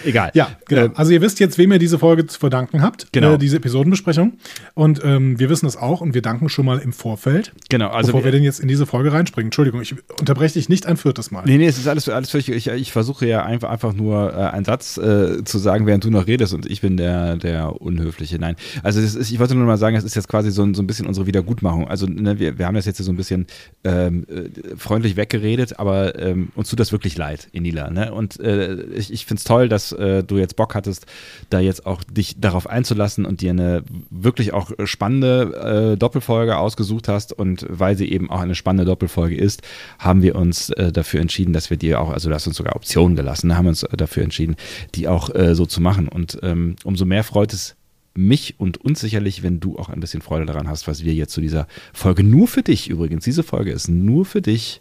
Egal. 0.05 0.31
Ja, 0.35 0.51
genau. 0.67 0.87
Äh, 0.87 0.91
also 0.95 1.13
ihr 1.13 1.21
wisst 1.21 1.41
jetzt, 1.41 1.59
wem 1.59 1.73
ihr 1.73 1.79
diese 1.79 1.99
Folge 1.99 2.27
zu 2.27 2.39
verdanken 2.39 2.83
habt. 2.83 3.09
Genau. 3.13 3.35
Äh, 3.35 3.39
diese 3.39 3.57
Episodenbesprechung. 3.57 4.35
Und 4.75 5.01
ähm, 5.05 5.39
wir 5.39 5.49
wissen 5.51 5.67
es 5.67 5.77
auch 5.77 6.01
und 6.01 6.15
wir 6.15 6.23
danken 6.23 6.49
schon 6.49 6.67
mal 6.67 6.79
im 6.79 6.93
Vorfeld. 6.93 7.53
Genau, 7.69 7.89
also 7.89 8.09
bevor 8.09 8.21
wir, 8.21 8.25
wir- 8.27 8.33
denn 8.33 8.43
jetzt 8.45 8.61
in 8.61 8.69
diese 8.69 8.87
Folge 8.87 9.13
reinspringen. 9.13 9.47
Entschuldigung, 9.49 9.81
ich 9.83 9.95
unterbreche 10.19 10.55
dich 10.55 10.69
nicht 10.69 10.87
ein 10.87 10.97
viertes 10.97 11.31
Mal. 11.31 11.45
Nee, 11.47 11.59
nee, 11.59 11.67
es 11.67 11.79
ist 11.79 11.87
alles, 11.89 12.09
alles 12.09 12.31
völlig. 12.31 12.49
Ich, 12.51 12.67
ich 12.69 12.93
versuche 12.93 13.27
ja 13.27 13.45
einfach, 13.45 13.71
einfach 13.71 13.93
nur 13.93 14.33
äh, 14.33 14.37
einen 14.37 14.65
Satz 14.65 14.97
äh, 14.99 15.45
zu 15.45 15.59
sagen, 15.59 15.87
während 15.87 16.05
du 16.05 16.11
noch 16.11 16.27
redest 16.27 16.55
und 16.55 16.67
ich 16.67 16.81
bin 16.81 16.97
der, 16.97 17.37
der 17.37 17.81
Unhöfliche. 17.81 18.39
Nein. 18.39 18.57
Also 18.83 19.01
das 19.01 19.15
ist, 19.15 19.31
ich 19.31 19.39
wollte 19.39 19.55
nur 19.55 19.67
mal 19.67 19.77
sagen, 19.77 19.97
es 19.97 20.05
ist 20.05 20.17
jetzt 20.17 20.29
quasi 20.29 20.51
so, 20.51 20.63
ein- 20.63 20.75
so 20.75 20.83
ein 20.83 20.87
bisschen 20.87 21.07
unsere 21.07 21.27
Wiedergutmachung. 21.27 21.89
Also 21.89 22.07
ne, 22.07 22.39
wir, 22.39 22.59
wir 22.59 22.67
haben 22.67 22.75
das 22.75 22.87
jetzt 22.87 22.97
hier 22.97 23.07
so 23.07 23.13
ein 23.13 23.17
bisschen 23.17 23.47
ähm, 23.85 24.27
äh, 24.29 24.77
freundlich 24.77 25.17
weggeredet, 25.17 25.79
aber 25.79 26.19
ähm, 26.19 26.49
uns 26.55 26.69
tut 26.71 26.81
das 26.81 26.93
wirklich 26.93 27.17
leid, 27.17 27.49
Enila. 27.53 27.91
Ne? 27.91 28.13
Und 28.13 28.41
äh, 28.41 28.83
ich, 28.95 29.13
ich 29.13 29.27
finde 29.27 29.39
es 29.41 29.45
toll, 29.45 29.60
dass 29.69 29.93
äh, 29.93 30.23
du 30.23 30.39
jetzt 30.39 30.57
Bock 30.57 30.75
hattest, 30.75 31.07
da 31.51 31.61
jetzt 31.61 31.87
auch 31.87 32.03
dich 32.05 32.41
darauf 32.41 32.69
einzulassen 32.69 33.25
und 33.25 33.41
dir 33.41 33.51
eine 33.51 33.83
wirklich 34.11 34.53
auch 34.53 34.73
spannende 34.85 35.93
äh, 35.95 35.97
Doppelfolge 35.97 36.57
ausgesucht 36.57 37.09
hast. 37.09 37.33
Und 37.33 37.67
weil 37.69 37.97
sie 37.97 38.11
eben 38.11 38.31
auch 38.31 38.41
eine 38.41 38.55
spannende 38.55 38.85
Doppelfolge 38.85 39.37
ist, 39.37 39.63
haben 39.99 40.23
wir 40.23 40.37
uns 40.37 40.71
äh, 40.71 40.93
dafür 40.93 41.21
entschieden, 41.21 41.53
dass 41.53 41.71
wir 41.71 41.77
dir 41.77 42.01
auch, 42.01 42.11
also 42.11 42.29
du 42.29 42.35
hast 42.35 42.47
uns 42.47 42.57
sogar 42.57 42.77
Optionen 42.77 43.17
gelassen, 43.17 43.57
haben 43.57 43.69
uns 43.69 43.87
dafür 43.93 44.23
entschieden, 44.23 44.57
die 44.95 45.09
auch 45.09 45.35
äh, 45.35 45.55
so 45.55 45.67
zu 45.67 45.81
machen. 45.81 46.09
Und 46.09 46.39
ähm, 46.43 46.77
umso 46.85 47.05
mehr 47.05 47.25
freut 47.25 47.53
es 47.53 47.77
mich 48.15 48.57
und 48.59 48.79
uns 48.79 49.01
sicherlich, 49.01 49.43
wenn 49.43 49.61
du 49.61 49.79
auch 49.79 49.89
ein 49.89 50.01
bisschen 50.01 50.23
Freude 50.23 50.47
daran 50.47 50.69
hast, 50.69 50.89
was 50.89 51.05
wir 51.05 51.15
jetzt 51.15 51.33
zu 51.33 51.41
dieser 51.41 51.67
Folge 51.93 52.23
nur 52.23 52.49
für 52.49 52.63
dich 52.63 52.89
übrigens, 52.89 53.25
diese 53.25 53.43
Folge 53.43 53.73
ist 53.73 53.89
nur 53.89 54.25
für 54.25 54.43
dich. 54.43 54.81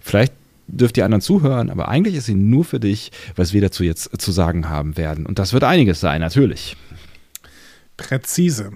Vielleicht 0.00 0.32
dürft 0.66 0.96
ihr 0.96 1.04
anderen 1.04 1.20
zuhören, 1.20 1.70
aber 1.70 1.88
eigentlich 1.88 2.14
ist 2.14 2.26
sie 2.26 2.34
nur 2.34 2.64
für 2.64 2.80
dich, 2.80 3.12
was 3.36 3.52
wir 3.52 3.60
dazu 3.60 3.84
jetzt 3.84 4.20
zu 4.20 4.32
sagen 4.32 4.68
haben 4.68 4.96
werden. 4.96 5.26
Und 5.26 5.38
das 5.38 5.52
wird 5.52 5.64
einiges 5.64 6.00
sein, 6.00 6.20
natürlich. 6.20 6.76
Präzise. 7.96 8.72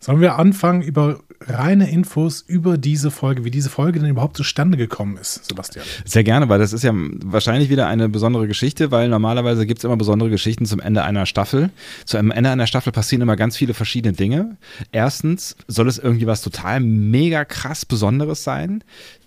Sollen 0.00 0.20
wir 0.20 0.38
anfangen 0.38 0.82
über 0.82 1.20
reine 1.40 1.90
Infos 1.90 2.42
über 2.42 2.78
diese 2.78 3.10
Folge, 3.10 3.44
wie 3.44 3.50
diese 3.50 3.70
Folge 3.70 4.00
denn 4.00 4.10
überhaupt 4.10 4.36
zustande 4.36 4.76
gekommen 4.76 5.16
ist, 5.16 5.46
Sebastian? 5.46 5.84
Sehr 6.04 6.24
gerne, 6.24 6.48
weil 6.48 6.58
das 6.58 6.72
ist 6.72 6.82
ja 6.82 6.92
wahrscheinlich 6.94 7.70
wieder 7.70 7.86
eine 7.86 8.08
besondere 8.08 8.46
Geschichte, 8.46 8.90
weil 8.90 9.08
normalerweise 9.08 9.66
gibt 9.66 9.78
es 9.78 9.84
immer 9.84 9.96
besondere 9.96 10.30
Geschichten 10.30 10.66
zum 10.66 10.80
Ende 10.80 11.04
einer 11.04 11.26
Staffel. 11.26 11.70
Zu 12.04 12.18
einem 12.18 12.30
Ende 12.30 12.50
einer 12.50 12.66
Staffel 12.66 12.92
passieren 12.92 13.22
immer 13.22 13.36
ganz 13.36 13.56
viele 13.56 13.74
verschiedene 13.74 14.14
Dinge. 14.14 14.56
Erstens 14.92 15.56
soll 15.68 15.88
es 15.88 15.98
irgendwie 15.98 16.26
was 16.26 16.42
total 16.42 16.80
mega 16.80 17.44
krass 17.44 17.86
Besonderes 17.86 18.44
sein. 18.44 18.84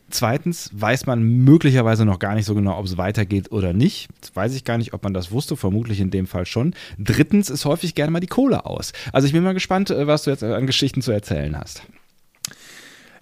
Zweitens 0.09 0.69
weiß 0.73 1.05
man 1.05 1.21
möglicherweise 1.21 2.05
noch 2.05 2.19
gar 2.19 2.35
nicht 2.35 2.45
so 2.45 2.55
genau, 2.55 2.77
ob 2.77 2.85
es 2.85 2.97
weitergeht 2.97 3.51
oder 3.51 3.73
nicht. 3.73 4.07
Das 4.21 4.35
weiß 4.35 4.55
ich 4.55 4.63
gar 4.63 4.77
nicht, 4.77 4.93
ob 4.93 5.03
man 5.03 5.13
das 5.13 5.31
wusste, 5.31 5.57
vermutlich 5.57 5.99
in 5.99 6.11
dem 6.11 6.27
Fall 6.27 6.45
schon. 6.45 6.73
Drittens 6.97 7.49
ist 7.49 7.65
häufig 7.65 7.93
gerne 7.93 8.11
mal 8.11 8.21
die 8.21 8.27
Kohle 8.27 8.65
aus. 8.65 8.93
Also 9.11 9.27
ich 9.27 9.33
bin 9.33 9.43
mal 9.43 9.53
gespannt, 9.53 9.89
äh, 9.89 10.07
was 10.07 10.23
du 10.23 10.29
jetzt 10.29 10.43
an 10.43 10.65
Geschichten 10.65 11.01
zu 11.01 11.11
erzählen 11.11 11.57
hast. 11.57 11.83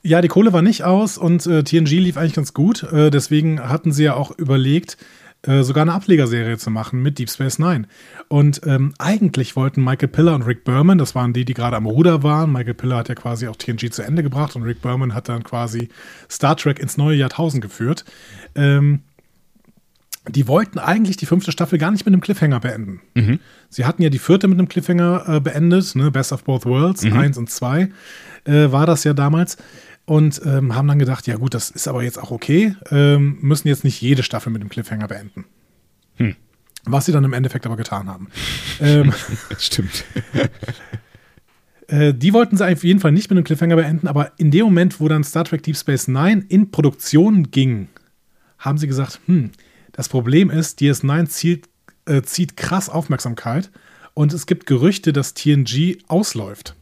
Ja, 0.04 0.22
die 0.22 0.28
Kohle 0.28 0.54
war 0.54 0.62
nicht 0.62 0.84
aus 0.84 1.18
und 1.18 1.48
äh, 1.48 1.64
TNG 1.64 1.94
lief 1.94 2.18
eigentlich 2.18 2.36
ganz 2.36 2.54
gut. 2.54 2.84
Äh, 2.84 3.10
deswegen 3.10 3.60
hatten 3.68 3.92
sie 3.92 4.04
ja 4.04 4.14
auch 4.14 4.38
überlegt, 4.38 4.98
äh, 5.48 5.64
sogar 5.64 5.84
eine 5.84 5.94
Ablegerserie 5.94 6.58
zu 6.58 6.70
machen 6.70 7.02
mit 7.02 7.20
Deep 7.20 7.30
Space 7.30 7.60
Nine. 7.60 7.88
Und 8.28 8.62
ähm, 8.66 8.94
eigentlich 8.98 9.56
wollten 9.56 9.84
Michael 9.84 10.10
Piller 10.10 10.36
und 10.36 10.44
Rick 10.44 10.64
Berman, 10.64 10.98
das 10.98 11.16
waren 11.16 11.34
die, 11.34 11.46
die 11.46 11.54
gerade 11.54 11.76
am 11.78 11.86
Ruder 11.86 12.24
waren. 12.24 12.52
Michael 12.52 12.74
Piller 12.74 12.98
hat 12.98 13.10
ja 13.10 13.16
quasi 13.16 13.48
auch 13.48 13.56
TNG 13.56 13.92
zu 13.92 14.02
Ende 14.02 14.24
gebracht 14.24 14.56
und 14.56 14.64
Rick 14.64 14.82
Berman 14.82 15.14
hat 15.14 15.30
dann 15.30 15.44
quasi 15.44 15.90
Star 16.30 16.58
Trek 16.58 16.80
ins 16.80 16.98
neue 16.98 17.16
Jahrtausend 17.18 17.62
geführt. 17.62 18.06
Ähm, 18.56 19.02
die 20.28 20.48
wollten 20.48 20.80
eigentlich 20.80 21.18
die 21.18 21.28
fünfte 21.28 21.52
Staffel 21.52 21.78
gar 21.78 21.92
nicht 21.92 22.06
mit 22.06 22.14
einem 22.14 22.22
Cliffhanger 22.22 22.60
beenden. 22.60 23.02
Sie 23.70 23.86
hatten 23.86 24.02
ja 24.02 24.10
die 24.10 24.18
vierte 24.18 24.48
mit 24.48 24.58
einem 24.58 24.68
Cliffhanger 24.68 25.26
äh, 25.28 25.40
beendet, 25.40 25.96
ne? 25.96 26.10
Best 26.10 26.32
of 26.32 26.44
Both 26.44 26.66
Worlds, 26.66 27.04
eins 27.14 27.38
und 27.38 27.52
zwei 27.52 27.90
äh, 28.46 28.72
war 28.72 28.88
das 28.88 29.04
ja 29.04 29.14
damals. 29.14 29.58
Und 30.06 30.40
ähm, 30.46 30.76
haben 30.76 30.88
dann 30.88 31.00
gedacht, 31.00 31.26
ja 31.26 31.36
gut, 31.38 31.56
das 31.56 31.72
ist 31.72 31.88
aber 31.88 32.04
jetzt 32.04 32.20
auch 32.20 32.30
okay, 32.30 32.76
ähm, 32.92 33.40
müssen 33.42 33.68
jetzt 33.68 33.84
nicht 33.84 34.00
jede 34.02 34.22
Staffel 34.22 34.52
mit 34.52 34.62
dem 34.62 34.70
Cliffhanger 34.70 35.08
beenden. 35.08 35.46
Was 36.86 37.06
sie 37.06 37.12
dann 37.12 37.24
im 37.24 37.34
Endeffekt 37.34 37.66
aber 37.66 37.78
getan 37.78 38.08
haben. 38.08 38.28
ähm, 38.80 39.12
Stimmt. 39.58 40.06
äh, 41.88 42.14
die 42.14 42.34
wollten 42.34 42.58
sie 42.58 42.72
auf 42.72 42.84
jeden 42.84 43.00
Fall 43.00 43.12
nicht 43.12 43.30
mit 43.30 43.38
einem 43.38 43.44
Cliffhanger 43.44 43.76
beenden, 43.76 44.08
aber 44.08 44.32
in 44.38 44.52
dem 44.52 44.66
Moment, 44.66 45.00
wo 45.00 45.08
dann 45.08 45.24
Star 45.24 45.46
Trek 45.46 45.64
Deep 45.64 45.76
Space 45.76 46.08
Nine 46.08 46.46
in 46.48 46.70
Produktion 46.70 47.50
ging, 47.50 47.88
haben 48.60 48.78
sie 48.78 48.88
gesagt, 48.88 49.20
hm, 49.26 49.52
das 49.92 50.10
Problem 50.10 50.50
ist, 50.52 50.80
DS9 50.80 51.26
zielt, 51.28 51.70
äh, 52.06 52.22
zieht 52.22 52.56
krass 52.58 52.90
Aufmerksamkeit 52.90 53.72
und 54.14 54.34
es 54.34 54.46
gibt 54.46 54.68
Gerüchte, 54.68 55.12
dass 55.12 55.34
TNG 55.34 55.98
ausläuft. 56.08 56.76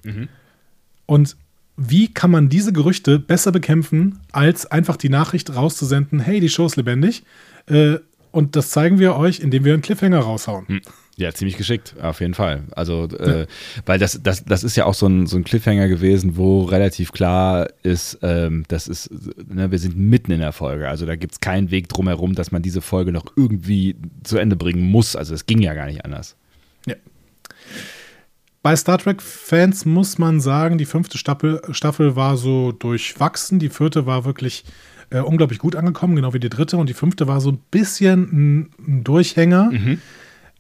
Und 1.06 1.38
wie 1.76 2.14
kann 2.14 2.32
man 2.32 2.50
diese 2.50 2.74
Gerüchte 2.74 3.20
besser 3.20 3.52
bekämpfen, 3.52 4.20
als 4.32 4.66
einfach 4.66 4.98
die 4.98 5.10
Nachricht 5.10 5.56
rauszusenden, 5.56 6.20
hey, 6.20 6.40
die 6.40 6.50
Show 6.50 6.66
ist 6.66 6.76
lebendig 6.76 7.24
äh, 7.68 7.98
und 8.32 8.56
das 8.56 8.70
zeigen 8.70 9.00
wir 9.00 9.16
euch, 9.16 9.40
indem 9.40 9.64
wir 9.64 9.74
einen 9.74 9.82
Cliffhanger 9.82 10.20
raushauen. 10.20 10.82
Ja, 11.16 11.32
ziemlich 11.32 11.58
geschickt, 11.58 11.96
auf 12.02 12.22
jeden 12.22 12.34
Fall. 12.34 12.64
Also, 12.76 13.04
äh, 13.04 13.46
weil 13.86 14.00
das, 14.00 14.20
das, 14.24 14.44
das 14.46 14.64
ist 14.64 14.76
ja 14.76 14.86
auch 14.86 14.96
so 14.96 15.06
ein, 15.06 15.28
so 15.28 15.38
ein 15.38 15.44
Cliffhanger 15.44 15.88
gewesen, 15.88 16.38
wo 16.38 16.64
relativ 16.64 17.12
klar 17.12 17.70
ist, 17.84 18.18
ähm, 18.24 18.64
das 18.68 18.88
ist, 18.88 19.12
ne, 19.48 19.70
wir 19.70 19.78
sind 19.78 19.96
mitten 19.96 20.32
in 20.32 20.40
der 20.40 20.54
Folge. 20.54 20.90
Also 20.90 21.06
da 21.06 21.16
gibt 21.16 21.34
es 21.34 21.40
keinen 21.40 21.70
Weg 21.70 21.88
drumherum, 21.90 22.34
dass 22.34 22.52
man 22.52 22.64
diese 22.64 22.82
Folge 22.82 23.12
noch 23.12 23.26
irgendwie 23.36 23.96
zu 24.24 24.40
Ende 24.40 24.56
bringen 24.56 24.90
muss. 24.90 25.16
Also 25.16 25.36
es 25.36 25.46
ging 25.46 25.62
ja 25.62 25.76
gar 25.76 25.86
nicht 25.86 26.04
anders. 26.04 26.36
Bei 28.64 28.78
Star 28.78 28.98
Trek-Fans 28.98 29.86
muss 29.86 30.18
man 30.18 30.40
sagen, 30.40 30.78
die 30.78 30.86
fünfte 30.86 31.18
Staffel, 31.18 31.62
Staffel 31.72 32.16
war 32.16 32.38
so 32.38 32.72
durchwachsen. 32.72 33.60
Die 33.60 33.68
vierte 33.68 34.06
war 34.06 34.24
wirklich 34.24 34.64
äh, 35.10 35.20
unglaublich 35.20 35.60
gut 35.60 35.76
angekommen, 35.76 36.16
genau 36.16 36.34
wie 36.34 36.40
die 36.40 36.50
dritte. 36.50 36.78
Und 36.78 36.88
die 36.88 36.94
fünfte 36.94 37.28
war 37.28 37.42
so 37.42 37.52
ein 37.52 37.60
bisschen 37.72 38.22
ein, 38.32 38.70
ein 38.88 39.04
Durchhänger. 39.04 39.70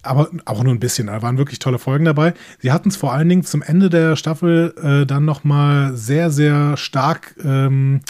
Aber 0.01 0.29
auch 0.43 0.61
nur 0.65 0.73
ein 0.73 0.81
bisschen, 0.81 1.07
da 1.07 1.21
waren 1.21 1.37
wirklich 1.37 1.59
tolle 1.59 1.79
Folgen 1.79 2.03
dabei. 2.03 2.33
Sie 2.59 2.73
hatten 2.73 2.89
es 2.89 2.97
vor 2.97 3.13
allen 3.13 3.29
Dingen 3.29 3.45
zum 3.45 3.61
Ende 3.61 3.89
der 3.89 4.17
Staffel 4.17 4.73
äh, 4.83 5.05
dann 5.05 5.23
nochmal 5.23 5.95
sehr, 5.95 6.29
sehr 6.29 6.75
stark, 6.75 7.37
ähm, 7.41 8.01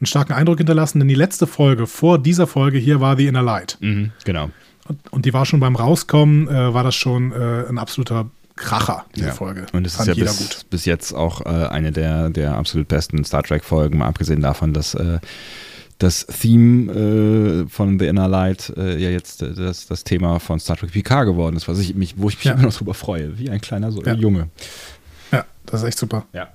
einen 0.00 0.06
starken 0.06 0.32
Eindruck 0.32 0.58
hinterlassen, 0.58 0.98
denn 0.98 1.06
die 1.06 1.14
letzte 1.14 1.46
Folge 1.46 1.86
vor 1.86 2.18
dieser 2.18 2.48
Folge 2.48 2.78
hier 2.78 3.00
war 3.00 3.16
The 3.16 3.28
Inner 3.28 3.42
Light. 3.42 3.78
Mhm, 3.80 4.10
genau. 4.24 4.50
Und, 4.88 5.12
und 5.12 5.24
die 5.24 5.32
war 5.32 5.46
schon 5.46 5.60
beim 5.60 5.76
Rauskommen, 5.76 6.48
äh, 6.48 6.74
war 6.74 6.82
das 6.82 6.96
schon 6.96 7.30
äh, 7.30 7.64
ein 7.68 7.78
absoluter 7.78 8.28
Kracher, 8.56 9.04
diese 9.14 9.28
Ja. 9.28 9.32
Folge. 9.34 9.66
Und 9.72 9.86
es 9.86 9.98
ist 10.00 10.06
ja 10.06 10.14
bis, 10.14 10.64
bis 10.64 10.84
jetzt 10.86 11.12
auch 11.12 11.42
äh, 11.44 11.66
eine 11.68 11.92
der, 11.92 12.30
der 12.30 12.56
absolut 12.56 12.88
besten 12.88 13.22
Star 13.24 13.42
Trek-Folgen, 13.42 13.98
mal 13.98 14.06
abgesehen 14.08 14.40
davon, 14.40 14.72
dass 14.72 14.94
äh, 14.94 15.18
das 15.98 16.26
Theme 16.26 16.92
äh, 16.92 17.68
von 17.68 17.98
The 17.98 18.06
Inner 18.06 18.28
Light 18.28 18.72
äh, 18.76 18.96
ja 18.98 19.10
jetzt 19.10 19.42
äh, 19.42 19.52
das, 19.54 19.86
das 19.86 20.04
Thema 20.04 20.40
von 20.40 20.58
Star 20.60 20.76
Trek 20.76 20.92
PK 20.92 21.24
geworden 21.24 21.56
ist, 21.56 21.68
was 21.68 21.78
ich 21.78 21.94
mich, 21.94 22.14
wo 22.18 22.28
ich 22.28 22.36
mich 22.36 22.44
Ja. 22.44 22.52
immer 22.52 22.62
noch 22.64 22.74
drüber 22.74 22.94
freue, 22.94 23.38
wie 23.38 23.48
ein 23.50 23.60
kleiner 23.60 23.92
so, 23.92 24.02
Ja. 24.02 24.14
Junge. 24.14 24.48
Ja, 25.32 25.44
das 25.66 25.82
ist 25.82 25.88
echt 25.88 25.98
super. 25.98 26.24
Ja. 26.32 26.48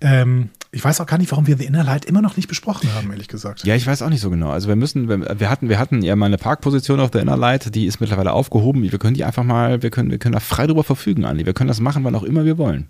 Ähm, 0.00 0.50
ich 0.74 0.84
weiß 0.84 1.00
auch 1.00 1.06
gar 1.06 1.18
nicht, 1.18 1.30
warum 1.30 1.46
wir 1.46 1.56
The 1.56 1.64
Inner 1.64 1.84
Light 1.84 2.04
immer 2.04 2.20
noch 2.20 2.36
nicht 2.36 2.48
besprochen 2.48 2.92
haben, 2.94 3.10
ehrlich 3.12 3.28
gesagt. 3.28 3.64
Ja, 3.64 3.76
ich 3.76 3.86
weiß 3.86 4.02
auch 4.02 4.08
nicht 4.08 4.20
so 4.20 4.28
genau. 4.28 4.50
Also 4.50 4.68
wir 4.68 4.74
müssen, 4.74 5.08
wir 5.08 5.50
hatten, 5.50 5.68
wir 5.68 5.78
hatten 5.78 6.02
ja 6.02 6.16
mal 6.16 6.26
eine 6.26 6.38
Parkposition 6.38 6.98
auf 6.98 7.10
der 7.10 7.22
Inner 7.22 7.36
Light, 7.36 7.74
die 7.74 7.86
ist 7.86 8.00
mittlerweile 8.00 8.32
aufgehoben. 8.32 8.82
Wir 8.82 8.98
können 8.98 9.14
die 9.14 9.24
einfach 9.24 9.44
mal, 9.44 9.82
wir 9.82 9.90
können, 9.90 10.10
wir 10.10 10.18
können 10.18 10.32
da 10.32 10.40
frei 10.40 10.66
drüber 10.66 10.82
verfügen, 10.82 11.24
Andi. 11.24 11.46
Wir 11.46 11.54
können 11.54 11.68
das 11.68 11.80
machen, 11.80 12.02
wann 12.02 12.14
auch 12.16 12.24
immer 12.24 12.44
wir 12.44 12.58
wollen. 12.58 12.88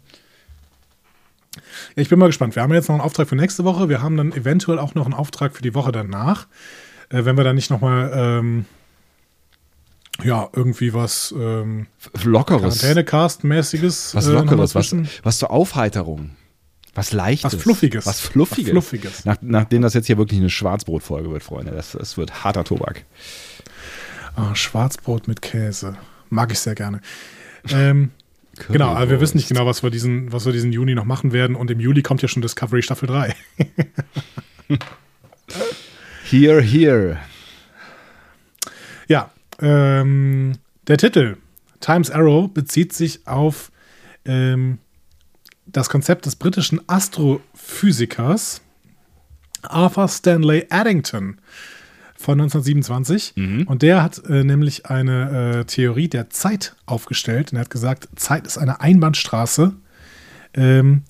Ja, 1.95 2.03
ich 2.03 2.09
bin 2.09 2.19
mal 2.19 2.27
gespannt. 2.27 2.57
Wir 2.57 2.63
haben 2.63 2.73
jetzt 2.73 2.89
noch 2.89 2.95
einen 2.95 3.05
Auftrag 3.05 3.29
für 3.29 3.37
nächste 3.37 3.65
Woche. 3.65 3.89
Wir 3.89 4.03
haben 4.03 4.17
dann 4.17 4.33
eventuell 4.33 4.79
auch 4.79 4.95
noch 4.95 5.05
einen 5.05 5.15
Auftrag 5.15 5.55
für 5.55 5.63
die 5.63 5.75
Woche 5.75 5.93
danach. 5.93 6.47
Äh, 7.11 7.25
wenn 7.25 7.37
wir 7.37 7.45
dann 7.45 7.55
nicht 7.55 7.71
nochmal, 7.71 8.11
ähm, 8.15 8.65
ja, 10.23 10.49
irgendwie 10.53 10.95
was 10.95 11.35
ähm, 11.37 11.87
Lockeres. 12.23 12.83
Quarantänecast-mäßiges. 12.83 14.15
Was 14.15 14.27
äh, 14.27 14.33
Lockeres, 14.33 14.75
was, 14.75 14.95
was 15.23 15.39
zur 15.39 15.51
Aufheiterung. 15.51 16.31
Was 16.95 17.13
Leichtes. 17.13 17.53
Was 17.53 17.63
Fluffiges. 17.63 18.07
Was 18.07 18.21
Fluffiges. 18.21 18.75
Was 18.75 18.89
Fluffiges. 18.89 19.25
Nach, 19.25 19.37
nachdem 19.41 19.83
das 19.83 19.95
jetzt 19.95 20.07
hier 20.07 20.19
wirklich 20.19 20.41
eine 20.41 20.51
Schwarzbrotfolge 20.51 21.31
wird, 21.31 21.43
Freunde. 21.43 21.73
Das, 21.73 21.93
das 21.93 22.17
wird 22.17 22.45
harter 22.45 22.65
Tobak. 22.65 23.05
Ah, 24.37 24.55
Schwarzbrot 24.55 25.29
mit 25.29 25.43
Käse. 25.43 25.97
Mag 26.31 26.53
ich 26.53 26.59
sehr 26.59 26.75
gerne. 26.75 27.01
Ähm, 27.71 28.11
genau, 28.69 28.95
aber 28.95 29.11
wir 29.11 29.21
wissen 29.21 29.37
nicht 29.37 29.49
genau, 29.49 29.67
was 29.67 29.83
wir, 29.83 29.91
diesen, 29.91 30.33
was 30.33 30.47
wir 30.47 30.53
diesen 30.53 30.73
Juni 30.73 30.95
noch 30.95 31.05
machen 31.05 31.33
werden. 31.33 31.57
Und 31.57 31.71
im 31.71 31.81
Juli 31.81 32.03
kommt 32.03 32.23
ja 32.23 32.29
schon 32.29 32.43
Discovery 32.43 32.83
Staffel 32.83 33.09
3. 33.09 33.35
Here, 36.31 36.63
here. 36.63 37.19
Ja, 39.09 39.31
ähm, 39.61 40.55
der 40.89 40.97
Titel 40.97 41.37
Times 41.81 42.11
Arrow 42.11 42.51
bezieht 42.53 42.95
sich 42.95 43.27
auf 43.27 43.71
ähm, 44.25 44.79
das 45.75 45.91
Konzept 45.91 46.25
des 46.25 46.37
britischen 46.37 46.81
Astrophysikers 46.89 48.63
Arthur 49.63 50.09
Stanley 50.09 50.67
Addington. 50.71 51.37
von 52.17 52.41
1927. 52.41 53.35
Mhm. 53.37 53.63
Und 53.65 53.83
der 53.83 54.03
hat 54.03 54.23
äh, 54.31 54.45
nämlich 54.45 54.87
eine 54.87 55.59
äh, 55.61 55.65
Theorie 55.65 56.09
der 56.09 56.31
Zeit 56.31 56.75
aufgestellt. 56.87 57.53
Und 57.53 57.59
er 57.59 57.63
hat 57.63 57.71
gesagt, 57.71 58.09
Zeit 58.17 58.47
ist 58.47 58.57
eine 58.57 58.81
Einbahnstraße. 58.81 59.75
Ähm, 60.55 61.03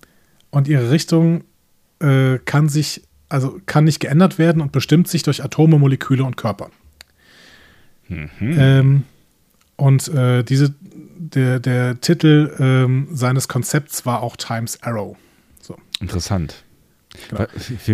und 0.51 0.67
ihre 0.67 0.91
Richtung 0.91 1.45
äh, 2.01 2.39
kann 2.45 2.69
sich, 2.69 3.03
also 3.29 3.61
kann 3.67 3.85
nicht 3.85 4.01
geändert 4.01 4.39
werden 4.39 4.61
und 4.61 4.73
bestimmt 4.73 5.07
sich 5.07 5.23
durch 5.23 5.45
Atome, 5.45 5.79
Moleküle 5.79 6.25
und 6.25 6.37
Körper. 6.37 6.71
Ähm, 8.41 9.05
und 9.77 10.09
äh, 10.09 10.43
diese, 10.43 10.75
der, 10.81 11.61
der 11.61 12.01
Titel 12.01 12.55
ähm, 12.59 13.09
seines 13.13 13.49
Konzepts 13.49 14.07
war 14.07 14.23
auch 14.23 14.37
Times 14.37 14.83
Arrow. 14.83 15.17
So. 15.61 15.77
Interessant. 16.01 16.65
Genau. 17.29 17.47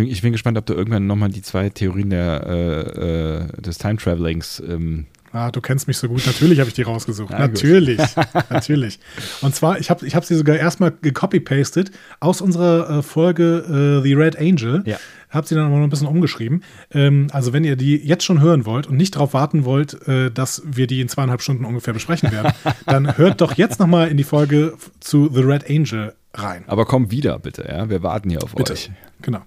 Ich 0.09 0.21
bin, 0.21 0.31
gespannt, 0.31 0.57
ob 0.57 0.65
du 0.65 0.73
irgendwann 0.73 1.05
nochmal 1.05 1.29
die 1.29 1.41
zwei 1.41 1.69
Theorien 1.69 2.09
der, 2.09 2.43
äh, 2.47 3.37
äh, 3.37 3.61
des 3.61 3.77
Time 3.77 3.97
Travelings. 3.97 4.61
Ähm, 4.67 5.05
Ah, 5.33 5.49
du 5.49 5.61
kennst 5.61 5.87
mich 5.87 5.97
so 5.97 6.09
gut. 6.09 6.25
Natürlich 6.25 6.59
habe 6.59 6.67
ich 6.67 6.73
die 6.73 6.81
rausgesucht. 6.81 7.29
Gut. 7.31 7.39
natürlich, 7.39 7.99
natürlich. 8.49 8.99
Und 9.41 9.55
zwar, 9.55 9.79
ich 9.79 9.89
habe 9.89 10.05
ich 10.05 10.13
hab 10.13 10.25
sie 10.25 10.35
sogar 10.35 10.57
erstmal 10.57 10.91
gecopy-pastet 10.91 11.91
aus 12.19 12.41
unserer 12.41 12.97
äh, 12.97 13.01
Folge 13.01 13.99
äh, 14.01 14.03
The 14.03 14.13
Red 14.13 14.37
Angel. 14.37 14.83
Ja. 14.85 14.97
Habe 15.31 15.47
sie 15.47 15.55
dann 15.55 15.65
aber 15.65 15.77
noch 15.77 15.83
ein 15.83 15.89
bisschen 15.89 16.07
umgeschrieben. 16.07 16.63
Ähm, 16.93 17.27
also, 17.31 17.53
wenn 17.53 17.63
ihr 17.63 17.77
die 17.77 17.95
jetzt 17.95 18.23
schon 18.23 18.41
hören 18.41 18.65
wollt 18.65 18.85
und 18.85 18.97
nicht 18.97 19.15
darauf 19.15 19.33
warten 19.33 19.65
wollt, 19.65 20.07
äh, 20.07 20.29
dass 20.29 20.61
wir 20.65 20.87
die 20.87 21.01
in 21.01 21.07
zweieinhalb 21.07 21.41
Stunden 21.41 21.65
ungefähr 21.65 21.93
besprechen 21.93 22.31
werden, 22.31 22.51
dann 22.85 23.17
hört 23.17 23.41
doch 23.41 23.53
jetzt 23.53 23.79
nochmal 23.79 24.09
in 24.09 24.17
die 24.17 24.25
Folge 24.25 24.73
zu 24.99 25.29
The 25.33 25.41
Red 25.41 25.69
Angel 25.69 26.13
rein. 26.33 26.63
aber 26.67 26.85
komm 26.85 27.11
wieder, 27.11 27.39
bitte. 27.39 27.65
Ja? 27.67 27.89
Wir 27.89 28.03
warten 28.03 28.29
hier 28.29 28.43
auf 28.43 28.55
Bitte. 28.55 28.73
euch. 28.73 28.91
Genau. 29.21 29.41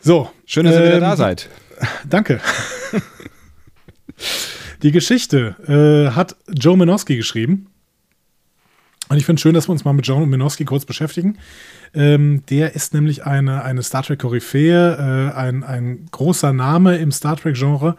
So. 0.00 0.30
Schön, 0.46 0.64
dass 0.64 0.74
ihr 0.74 0.82
wieder 0.82 0.94
ähm, 0.94 1.00
da 1.00 1.16
seid. 1.16 1.48
Danke. 2.08 2.40
Die 4.82 4.92
Geschichte 4.92 5.56
äh, 5.66 6.14
hat 6.14 6.36
Joe 6.48 6.76
Minowski 6.76 7.16
geschrieben. 7.16 7.66
Und 9.08 9.16
ich 9.16 9.24
finde 9.24 9.40
schön, 9.40 9.54
dass 9.54 9.68
wir 9.68 9.72
uns 9.72 9.84
mal 9.84 9.92
mit 9.92 10.06
Joe 10.06 10.26
Minowski 10.26 10.64
kurz 10.64 10.84
beschäftigen. 10.84 11.38
Ähm, 11.94 12.42
der 12.50 12.74
ist 12.74 12.94
nämlich 12.94 13.24
eine, 13.24 13.62
eine 13.64 13.82
Star 13.82 14.02
Trek-Koryphäe, 14.02 15.32
äh, 15.32 15.36
ein, 15.36 15.64
ein 15.64 16.06
großer 16.10 16.52
Name 16.52 16.96
im 16.96 17.12
Star 17.12 17.36
Trek-Genre. 17.36 17.96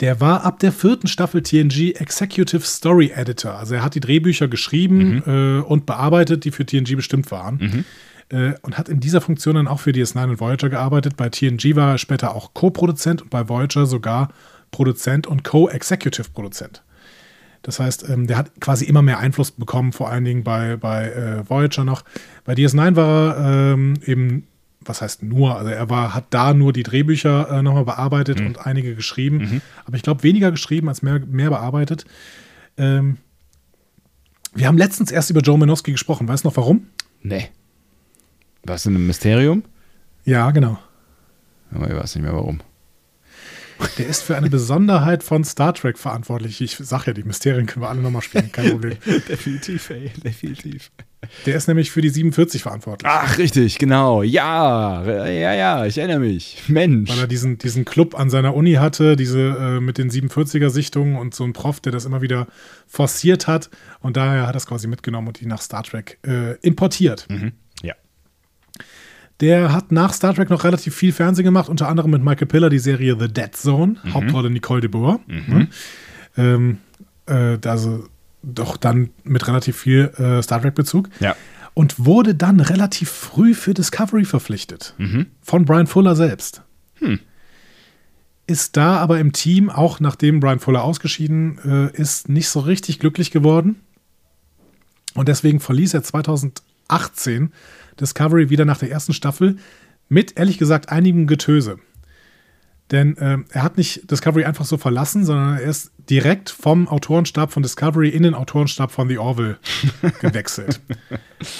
Der 0.00 0.20
war 0.20 0.44
ab 0.44 0.58
der 0.60 0.72
vierten 0.72 1.08
Staffel 1.08 1.42
TNG 1.42 1.92
Executive 1.96 2.62
Story 2.62 3.12
Editor. 3.14 3.54
Also 3.54 3.74
er 3.74 3.84
hat 3.84 3.94
die 3.94 4.00
Drehbücher 4.00 4.48
geschrieben 4.48 5.22
äh, 5.26 5.60
und 5.60 5.84
bearbeitet, 5.84 6.44
die 6.44 6.50
für 6.50 6.64
TNG 6.64 6.96
bestimmt 6.96 7.30
waren. 7.30 7.58
Äh, 8.30 8.54
und 8.62 8.78
hat 8.78 8.88
in 8.88 9.00
dieser 9.00 9.20
Funktion 9.20 9.56
dann 9.56 9.68
auch 9.68 9.80
für 9.80 9.90
DS9 9.90 10.30
und 10.30 10.40
Voyager 10.40 10.70
gearbeitet. 10.70 11.16
Bei 11.16 11.28
TNG 11.28 11.76
war 11.76 11.92
er 11.92 11.98
später 11.98 12.34
auch 12.34 12.54
Co-Produzent 12.54 13.22
und 13.22 13.30
bei 13.30 13.48
Voyager 13.48 13.86
sogar 13.86 14.30
Produzent 14.70 15.26
und 15.26 15.44
Co-Executive-Produzent. 15.44 16.82
Das 17.62 17.78
heißt, 17.78 18.08
ähm, 18.08 18.26
der 18.26 18.38
hat 18.38 18.60
quasi 18.60 18.86
immer 18.86 19.02
mehr 19.02 19.18
Einfluss 19.18 19.50
bekommen, 19.50 19.92
vor 19.92 20.10
allen 20.10 20.24
Dingen 20.24 20.44
bei, 20.44 20.76
bei 20.76 21.10
äh, 21.10 21.48
Voyager 21.48 21.84
noch. 21.84 22.04
Bei 22.44 22.54
DS9 22.54 22.96
war 22.96 23.36
er 23.36 23.72
ähm, 23.74 23.94
eben, 24.06 24.46
was 24.80 25.02
heißt 25.02 25.22
nur, 25.22 25.56
also 25.56 25.70
er 25.70 25.90
war, 25.90 26.14
hat 26.14 26.26
da 26.30 26.54
nur 26.54 26.72
die 26.72 26.82
Drehbücher 26.82 27.50
äh, 27.50 27.62
nochmal 27.62 27.84
bearbeitet 27.84 28.40
und 28.40 28.66
einige 28.66 28.94
geschrieben. 28.94 29.60
Aber 29.84 29.96
ich 29.96 30.02
glaube, 30.02 30.22
weniger 30.22 30.50
geschrieben 30.50 30.88
als 30.88 31.02
mehr, 31.02 31.20
mehr 31.20 31.50
bearbeitet. 31.50 32.06
Ähm, 32.78 33.18
wir 34.54 34.66
haben 34.66 34.78
letztens 34.78 35.12
erst 35.12 35.30
über 35.30 35.40
Joe 35.40 35.58
Minowski 35.58 35.92
gesprochen. 35.92 36.26
Weißt 36.28 36.44
du 36.44 36.48
noch 36.48 36.56
warum? 36.56 36.86
Nee. 37.22 37.50
War 38.64 38.76
es 38.76 38.82
denn 38.84 38.94
ein 38.94 39.06
Mysterium? 39.06 39.64
Ja, 40.24 40.50
genau. 40.50 40.78
Aber 41.72 41.88
ich 41.88 41.96
weiß 41.96 42.14
nicht 42.14 42.24
mehr 42.24 42.34
warum. 42.34 42.60
Der 43.98 44.06
ist 44.06 44.22
für 44.22 44.36
eine 44.36 44.50
Besonderheit 44.50 45.22
von 45.22 45.44
Star 45.44 45.74
Trek 45.74 45.98
verantwortlich. 45.98 46.60
Ich 46.60 46.76
sag 46.76 47.06
ja, 47.06 47.12
die 47.12 47.22
Mysterien 47.24 47.66
können 47.66 47.84
wir 47.84 47.88
alle 47.88 48.00
nochmal 48.00 48.22
spielen, 48.22 48.50
kein 48.52 48.70
Problem. 48.70 48.96
definitiv, 49.28 49.90
ey, 49.90 50.10
definitiv. 50.24 50.90
Der 51.44 51.56
ist 51.56 51.68
nämlich 51.68 51.90
für 51.90 52.00
die 52.00 52.08
47 52.08 52.62
verantwortlich. 52.62 53.10
Ach, 53.10 53.36
richtig, 53.36 53.78
genau. 53.78 54.22
Ja, 54.22 55.04
ja, 55.04 55.52
ja, 55.52 55.86
ich 55.86 55.98
erinnere 55.98 56.20
mich. 56.20 56.62
Mensch. 56.68 57.10
Weil 57.10 57.18
er 57.18 57.26
diesen, 57.26 57.58
diesen 57.58 57.84
Club 57.84 58.18
an 58.18 58.30
seiner 58.30 58.54
Uni 58.54 58.74
hatte, 58.74 59.16
diese 59.16 59.40
äh, 59.40 59.80
mit 59.80 59.98
den 59.98 60.10
47er-Sichtungen 60.10 61.16
und 61.16 61.34
so 61.34 61.44
ein 61.44 61.52
Prof, 61.52 61.80
der 61.80 61.92
das 61.92 62.06
immer 62.06 62.22
wieder 62.22 62.46
forciert 62.86 63.46
hat. 63.46 63.70
Und 64.00 64.16
daher 64.16 64.46
hat 64.46 64.54
er 64.54 64.58
es 64.58 64.66
quasi 64.66 64.88
mitgenommen 64.88 65.28
und 65.28 65.40
die 65.40 65.46
nach 65.46 65.60
Star 65.60 65.82
Trek 65.82 66.18
äh, 66.26 66.56
importiert. 66.62 67.26
Mhm. 67.28 67.52
Der 69.40 69.72
hat 69.72 69.90
nach 69.90 70.12
Star 70.12 70.34
Trek 70.34 70.50
noch 70.50 70.64
relativ 70.64 70.94
viel 70.94 71.12
Fernsehen 71.12 71.44
gemacht, 71.44 71.68
unter 71.68 71.88
anderem 71.88 72.10
mit 72.10 72.22
Michael 72.22 72.46
Piller 72.46 72.68
die 72.68 72.78
Serie 72.78 73.16
The 73.18 73.28
Dead 73.28 73.54
Zone, 73.54 73.96
Hauptrolle 74.12 74.50
Nicole 74.50 74.82
de 74.82 74.90
Boer. 74.90 75.20
Ne? 75.26 75.68
Ähm, 76.36 76.78
äh, 77.26 77.58
also 77.66 78.04
doch 78.42 78.76
dann 78.76 79.10
mit 79.24 79.46
relativ 79.46 79.76
viel 79.76 80.12
äh, 80.18 80.42
Star 80.42 80.60
Trek-Bezug. 80.60 81.08
Ja. 81.20 81.36
Und 81.74 82.04
wurde 82.04 82.34
dann 82.34 82.60
relativ 82.60 83.10
früh 83.10 83.54
für 83.54 83.74
Discovery 83.74 84.24
verpflichtet. 84.24 84.94
Mhm. 84.98 85.26
Von 85.40 85.64
Brian 85.64 85.86
Fuller 85.86 86.16
selbst. 86.16 86.62
Hm. 86.96 87.20
Ist 88.46 88.76
da 88.76 88.96
aber 88.96 89.20
im 89.20 89.32
Team, 89.32 89.70
auch 89.70 90.00
nachdem 90.00 90.40
Brian 90.40 90.58
Fuller 90.58 90.82
ausgeschieden 90.82 91.58
äh, 91.64 91.96
ist, 91.96 92.28
nicht 92.28 92.48
so 92.48 92.60
richtig 92.60 92.98
glücklich 92.98 93.30
geworden. 93.30 93.76
Und 95.14 95.28
deswegen 95.28 95.60
verließ 95.60 95.94
er 95.94 96.02
2018 96.02 97.52
Discovery 98.00 98.50
wieder 98.50 98.64
nach 98.64 98.78
der 98.78 98.90
ersten 98.90 99.12
Staffel 99.12 99.56
mit, 100.08 100.38
ehrlich 100.38 100.58
gesagt, 100.58 100.90
einigem 100.90 101.26
Getöse. 101.26 101.78
Denn 102.90 103.16
ähm, 103.20 103.44
er 103.50 103.62
hat 103.62 103.76
nicht 103.76 104.10
Discovery 104.10 104.44
einfach 104.44 104.64
so 104.64 104.76
verlassen, 104.76 105.24
sondern 105.24 105.58
er 105.58 105.62
ist 105.62 105.92
direkt 106.10 106.50
vom 106.50 106.88
Autorenstab 106.88 107.52
von 107.52 107.62
Discovery 107.62 108.08
in 108.08 108.24
den 108.24 108.34
Autorenstab 108.34 108.90
von 108.90 109.08
The 109.08 109.18
Orville 109.18 109.58
gewechselt. 110.20 110.80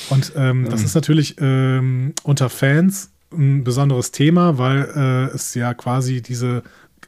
Und 0.08 0.32
ähm, 0.34 0.68
das 0.68 0.82
ist 0.82 0.94
natürlich 0.94 1.36
ähm, 1.40 2.14
unter 2.24 2.50
Fans 2.50 3.10
ein 3.32 3.62
besonderes 3.62 4.10
Thema, 4.10 4.58
weil 4.58 4.90
äh, 4.96 5.34
es 5.34 5.54
ja 5.54 5.72
quasi 5.72 6.20
diese 6.20 6.64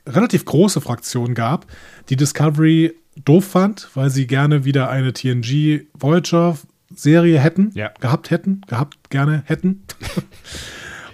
relativ 0.07 0.45
große 0.45 0.81
Fraktion 0.81 1.35
gab, 1.35 1.67
die 2.09 2.17
Discovery 2.17 2.95
doof 3.25 3.45
fand, 3.45 3.91
weil 3.95 4.11
sie 4.11 4.29
gerne 4.29 4.65
wieder 4.65 4.89
eine 4.89 5.13
TNG 5.13 5.87
Voyager 5.95 6.57
Serie 6.95 7.39
hätten, 7.41 7.71
Ja. 7.75 7.91
gehabt 8.01 8.31
hätten, 8.31 8.63
gehabt 8.67 9.11
gerne 9.11 9.43
hätten. 9.47 9.83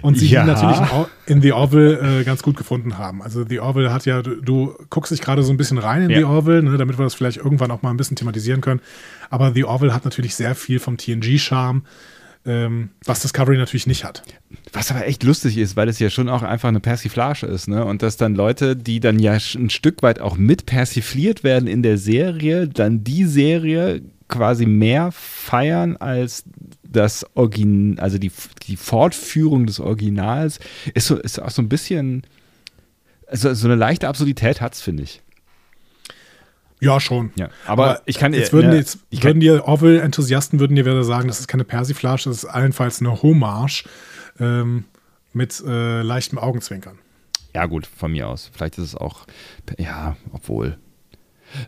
Und 0.00 0.16
sie 0.16 0.28
Ja. 0.28 0.44
natürlich 0.44 0.78
in 1.26 1.42
The 1.42 1.52
Orville 1.52 2.20
äh, 2.20 2.24
ganz 2.24 2.42
gut 2.44 2.56
gefunden 2.56 2.98
haben. 2.98 3.20
Also 3.20 3.44
The 3.44 3.58
Orville 3.58 3.92
hat 3.92 4.06
ja, 4.06 4.22
du, 4.22 4.40
du 4.40 4.74
guckst 4.90 5.10
dich 5.10 5.20
gerade 5.20 5.42
so 5.42 5.50
ein 5.52 5.56
bisschen 5.56 5.78
rein 5.78 6.02
in 6.02 6.10
Ja. 6.10 6.18
The 6.18 6.24
Orville, 6.24 6.62
ne, 6.62 6.76
damit 6.76 6.98
wir 6.98 7.02
das 7.04 7.14
vielleicht 7.14 7.38
irgendwann 7.38 7.72
auch 7.72 7.82
mal 7.82 7.90
ein 7.90 7.96
bisschen 7.96 8.16
thematisieren 8.16 8.60
können. 8.60 8.80
Aber 9.28 9.52
The 9.52 9.64
Orville 9.64 9.92
hat 9.92 10.04
natürlich 10.04 10.36
sehr 10.36 10.54
viel 10.54 10.78
vom 10.78 10.98
TNG-Charme, 10.98 11.82
ähm, 12.46 12.90
was 13.04 13.20
Discovery 13.20 13.58
natürlich 13.58 13.88
nicht 13.88 14.04
hat. 14.04 14.22
Was 14.72 14.92
aber 14.92 15.04
echt 15.04 15.24
lustig 15.24 15.58
ist, 15.58 15.74
weil 15.74 15.88
es 15.88 15.98
ja 15.98 16.10
schon 16.10 16.28
auch 16.28 16.42
einfach 16.44 16.68
eine 16.68 16.78
Persiflage 16.80 17.46
ist, 17.46 17.66
ne? 17.66 17.84
Und 17.84 18.00
dass 18.02 18.16
dann 18.16 18.36
Leute, 18.36 18.76
die 18.76 19.00
dann 19.00 19.18
ja 19.18 19.32
ein 19.32 19.68
Stück 19.70 20.04
weit 20.04 20.20
auch 20.20 20.36
mit 20.36 20.64
persifliert 20.64 21.42
werden 21.42 21.66
in 21.66 21.82
der 21.82 21.98
Serie, 21.98 22.68
dann 22.68 23.02
die 23.02 23.24
Serie 23.24 24.02
quasi 24.28 24.66
mehr 24.66 25.10
feiern 25.12 25.96
als 25.96 26.44
das 26.82 27.26
Origin, 27.34 27.98
also 27.98 28.18
die, 28.18 28.30
die 28.66 28.76
Fortführung 28.76 29.66
des 29.66 29.80
Originals, 29.80 30.58
ist 30.94 31.06
so, 31.06 31.16
ist 31.16 31.40
auch 31.40 31.50
so 31.50 31.62
ein 31.62 31.68
bisschen, 31.68 32.22
also 33.26 33.52
so 33.54 33.66
eine 33.66 33.74
leichte 33.76 34.08
Absurdität 34.08 34.60
hat's, 34.60 34.80
finde 34.80 35.02
ich. 35.02 35.22
Ja, 36.80 37.00
schon. 37.00 37.32
Ja, 37.36 37.48
aber 37.66 38.02
ich 38.06 38.18
kann 38.18 38.32
jetzt 38.32 38.52
würden, 38.52 38.70
ne, 38.70 38.76
jetzt 38.76 38.98
ich 39.10 39.20
kann- 39.20 39.30
würden 39.30 39.40
dir 39.40 39.64
Orville-Enthusiasten 39.66 40.60
würden 40.60 40.76
dir 40.76 40.84
wieder 40.84 41.02
sagen, 41.02 41.26
das 41.26 41.40
ist 41.40 41.48
keine 41.48 41.64
Persiflage, 41.64 42.22
das 42.26 42.36
ist 42.38 42.44
allenfalls 42.44 43.00
eine 43.00 43.20
Hommage 43.20 43.84
ähm, 44.38 44.84
mit 45.32 45.60
äh, 45.66 46.02
leichtem 46.02 46.38
Augenzwinkern. 46.38 46.98
Ja, 47.54 47.66
gut, 47.66 47.86
von 47.86 48.12
mir 48.12 48.28
aus. 48.28 48.50
Vielleicht 48.54 48.78
ist 48.78 48.84
es 48.84 48.94
auch, 48.94 49.26
ja, 49.78 50.16
obwohl. 50.32 50.78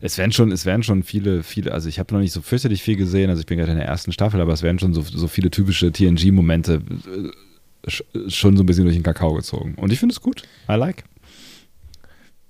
Es 0.01 0.19
werden 0.19 0.33
schon, 0.33 0.53
es 0.53 0.67
werden 0.67 0.83
schon 0.83 1.03
viele, 1.03 1.43
viele, 1.43 1.73
also 1.73 1.89
ich 1.89 1.99
habe 1.99 2.13
noch 2.15 2.21
nicht 2.21 2.33
so 2.33 2.43
fürchterlich 2.43 2.83
viel 2.83 2.97
gesehen, 2.97 3.31
also 3.31 3.41
ich 3.41 3.47
bin 3.47 3.59
gerade 3.59 3.73
in 3.73 3.79
der 3.79 3.87
ersten 3.87 4.13
Staffel, 4.13 4.41
aber 4.41 4.53
es 4.53 4.63
werden 4.63 4.79
schon 4.79 4.93
so, 4.95 5.03
so 5.03 5.29
viele 5.29 5.51
typische 5.51 5.91
TNG-Momente 5.93 6.83
äh, 7.87 7.89
sch- 7.91 8.31
schon 8.31 8.57
so 8.57 8.63
ein 8.63 8.67
bisschen 8.67 8.85
durch 8.85 8.97
den 8.97 9.03
Kakao 9.03 9.35
gezogen. 9.35 9.75
Und 9.77 9.93
ich 9.93 9.99
finde 9.99 10.13
es 10.13 10.21
gut. 10.21 10.43
I 10.69 10.75
like. 10.75 11.05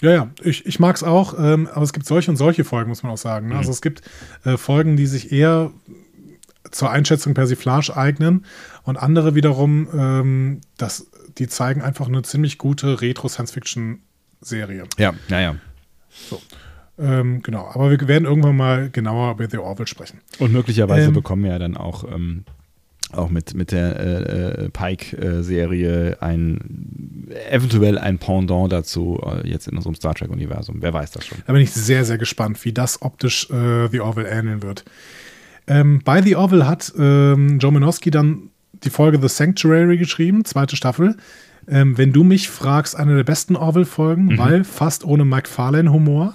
Ja, 0.03 0.11
ja, 0.12 0.31
ich, 0.43 0.64
ich 0.64 0.81
mag 0.81 0.97
es 0.97 1.03
auch, 1.03 1.35
ähm, 1.38 1.69
aber 1.73 1.83
es 1.83 1.93
gibt 1.93 2.07
solche 2.07 2.31
und 2.31 2.37
solche 2.38 2.64
Folgen, 2.64 2.88
muss 2.88 3.03
man 3.03 3.12
auch 3.12 3.19
sagen. 3.19 3.49
Ne? 3.49 3.57
Also 3.57 3.71
es 3.71 3.83
gibt 3.83 4.01
äh, 4.45 4.57
Folgen, 4.57 4.97
die 4.97 5.07
sich 5.07 5.31
eher 5.31 5.73
zur 6.71 6.90
Einschätzung 6.90 7.35
Persiflage 7.35 7.97
eignen 7.97 8.45
und 8.85 8.97
andere 8.97 9.35
wiederum, 9.35 9.88
ähm, 9.93 10.61
das, 10.79 11.07
die 11.38 11.49
zeigen 11.49 11.83
einfach 11.83 12.07
eine 12.09 12.23
ziemlich 12.23 12.57
gute 12.59 13.01
Retro-Science-Fiction-Serie. 13.03 14.85
Ja, 14.99 15.12
naja. 15.29 15.57
Ähm, 17.00 17.42
genau, 17.42 17.70
aber 17.72 17.90
wir 17.90 18.08
werden 18.08 18.24
irgendwann 18.26 18.56
mal 18.56 18.90
genauer 18.90 19.32
über 19.32 19.48
The 19.48 19.58
Orville 19.58 19.86
sprechen. 19.86 20.20
Und 20.38 20.52
möglicherweise 20.52 21.08
Ähm. 21.08 21.14
bekommen 21.14 21.44
wir 21.44 21.52
ja 21.52 21.58
dann 21.58 21.76
auch 21.76 22.04
ähm, 22.04 22.44
auch 23.12 23.30
mit, 23.30 23.54
mit 23.54 23.72
der 23.72 23.98
äh, 23.98 24.68
Pike-Serie 24.70 26.18
ein 26.20 27.28
eventuell 27.50 27.98
ein 27.98 28.18
Pendant 28.18 28.72
dazu 28.72 29.20
äh, 29.24 29.48
jetzt 29.48 29.68
in 29.68 29.76
unserem 29.76 29.94
Star 29.94 30.14
Trek-Universum. 30.14 30.76
Wer 30.80 30.92
weiß 30.92 31.12
das 31.12 31.26
schon. 31.26 31.38
Da 31.46 31.52
bin 31.52 31.62
ich 31.62 31.72
sehr, 31.72 32.04
sehr 32.04 32.18
gespannt, 32.18 32.64
wie 32.64 32.72
das 32.72 33.02
optisch 33.02 33.48
äh, 33.50 33.88
The 33.88 34.00
Orville 34.00 34.28
ähneln 34.28 34.62
wird. 34.62 34.84
Ähm, 35.66 36.00
bei 36.04 36.22
The 36.22 36.36
Orville 36.36 36.66
hat 36.66 36.92
ähm, 36.98 37.58
Joe 37.58 37.72
Minowski 37.72 38.10
dann 38.10 38.50
die 38.84 38.90
Folge 38.90 39.18
The 39.20 39.28
Sanctuary 39.28 39.98
geschrieben, 39.98 40.44
zweite 40.44 40.76
Staffel. 40.76 41.16
Ähm, 41.70 41.96
wenn 41.96 42.12
du 42.12 42.24
mich 42.24 42.50
fragst, 42.50 42.96
eine 42.96 43.14
der 43.14 43.24
besten 43.24 43.54
Orville-Folgen, 43.54 44.26
mhm. 44.26 44.38
weil 44.38 44.64
fast 44.64 45.04
ohne 45.04 45.24
McFarlane-Humor. 45.24 46.35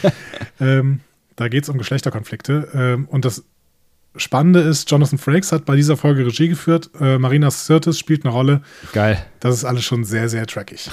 ähm, 0.60 1.00
da 1.36 1.48
geht 1.48 1.62
es 1.62 1.68
um 1.68 1.78
Geschlechterkonflikte. 1.78 2.68
Ähm, 2.74 3.08
und 3.08 3.24
das 3.24 3.44
Spannende 4.16 4.60
ist, 4.60 4.90
Jonathan 4.90 5.18
Frakes 5.18 5.52
hat 5.52 5.64
bei 5.64 5.76
dieser 5.76 5.96
Folge 5.96 6.26
Regie 6.26 6.48
geführt. 6.48 6.90
Äh, 7.00 7.18
Marina 7.18 7.50
Sirtis 7.50 7.98
spielt 7.98 8.24
eine 8.24 8.32
Rolle. 8.32 8.62
Geil. 8.92 9.24
Das 9.40 9.54
ist 9.54 9.64
alles 9.64 9.84
schon 9.84 10.04
sehr, 10.04 10.28
sehr 10.28 10.46
trackig. 10.46 10.90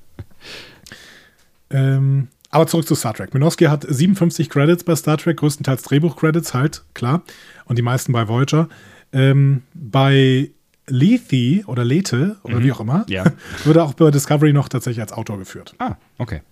ähm, 1.70 2.28
aber 2.50 2.66
zurück 2.66 2.86
zu 2.86 2.94
Star 2.94 3.14
Trek. 3.14 3.34
Minowski 3.34 3.64
hat 3.64 3.86
57 3.88 4.50
Credits 4.50 4.84
bei 4.84 4.94
Star 4.94 5.16
Trek, 5.16 5.36
größtenteils 5.38 5.82
Drehbuch-Credits 5.82 6.54
halt, 6.54 6.84
klar. 6.94 7.22
Und 7.64 7.76
die 7.76 7.82
meisten 7.82 8.12
bei 8.12 8.28
Voyager. 8.28 8.68
Ähm, 9.12 9.62
bei 9.74 10.50
Lethe 10.86 11.64
oder 11.66 11.84
Lethe 11.84 12.36
oder 12.42 12.56
mhm. 12.56 12.64
wie 12.64 12.72
auch 12.72 12.80
immer, 12.80 13.04
ja. 13.08 13.24
wurde 13.64 13.82
auch 13.82 13.94
bei 13.94 14.10
Discovery 14.10 14.52
noch 14.52 14.68
tatsächlich 14.68 15.00
als 15.00 15.12
Autor 15.12 15.38
geführt. 15.38 15.74
Ah, 15.78 15.96
okay. 16.18 16.42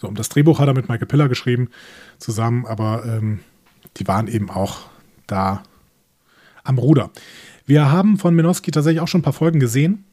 So, 0.00 0.08
und 0.08 0.18
das 0.18 0.28
Drehbuch 0.28 0.58
hat 0.58 0.68
er 0.68 0.74
mit 0.74 0.88
Michael 0.88 1.06
Piller 1.06 1.28
geschrieben, 1.28 1.70
zusammen, 2.18 2.66
aber 2.66 3.04
ähm, 3.06 3.40
die 3.96 4.06
waren 4.06 4.28
eben 4.28 4.50
auch 4.50 4.80
da 5.26 5.62
am 6.64 6.78
Ruder. 6.78 7.10
Wir 7.64 7.90
haben 7.90 8.18
von 8.18 8.34
Minowski 8.34 8.70
tatsächlich 8.70 9.00
auch 9.00 9.08
schon 9.08 9.20
ein 9.20 9.24
paar 9.24 9.32
Folgen 9.32 9.58
gesehen. 9.58 10.04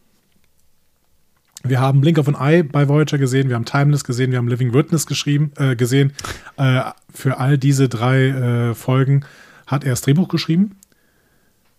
Wir 1.66 1.80
haben 1.80 2.02
Blink 2.02 2.18
of 2.18 2.28
an 2.28 2.36
Eye 2.36 2.64
bei 2.64 2.90
Voyager 2.90 3.18
gesehen, 3.18 3.48
wir 3.48 3.56
haben 3.56 3.66
Timeless 3.66 4.04
gesehen, 4.04 4.32
wir 4.32 4.38
haben 4.38 4.50
Living 4.50 4.74
Witness 4.74 5.06
geschrieben, 5.06 5.52
äh, 5.58 5.76
gesehen. 5.76 6.14
Äh, 6.58 6.82
für 7.14 7.38
all 7.38 7.58
diese 7.58 7.88
drei 7.88 8.28
äh, 8.28 8.74
Folgen 8.74 9.26
hat 9.66 9.86
er 9.86 9.92
das 9.92 10.02
Drehbuch 10.02 10.28
geschrieben. 10.28 10.76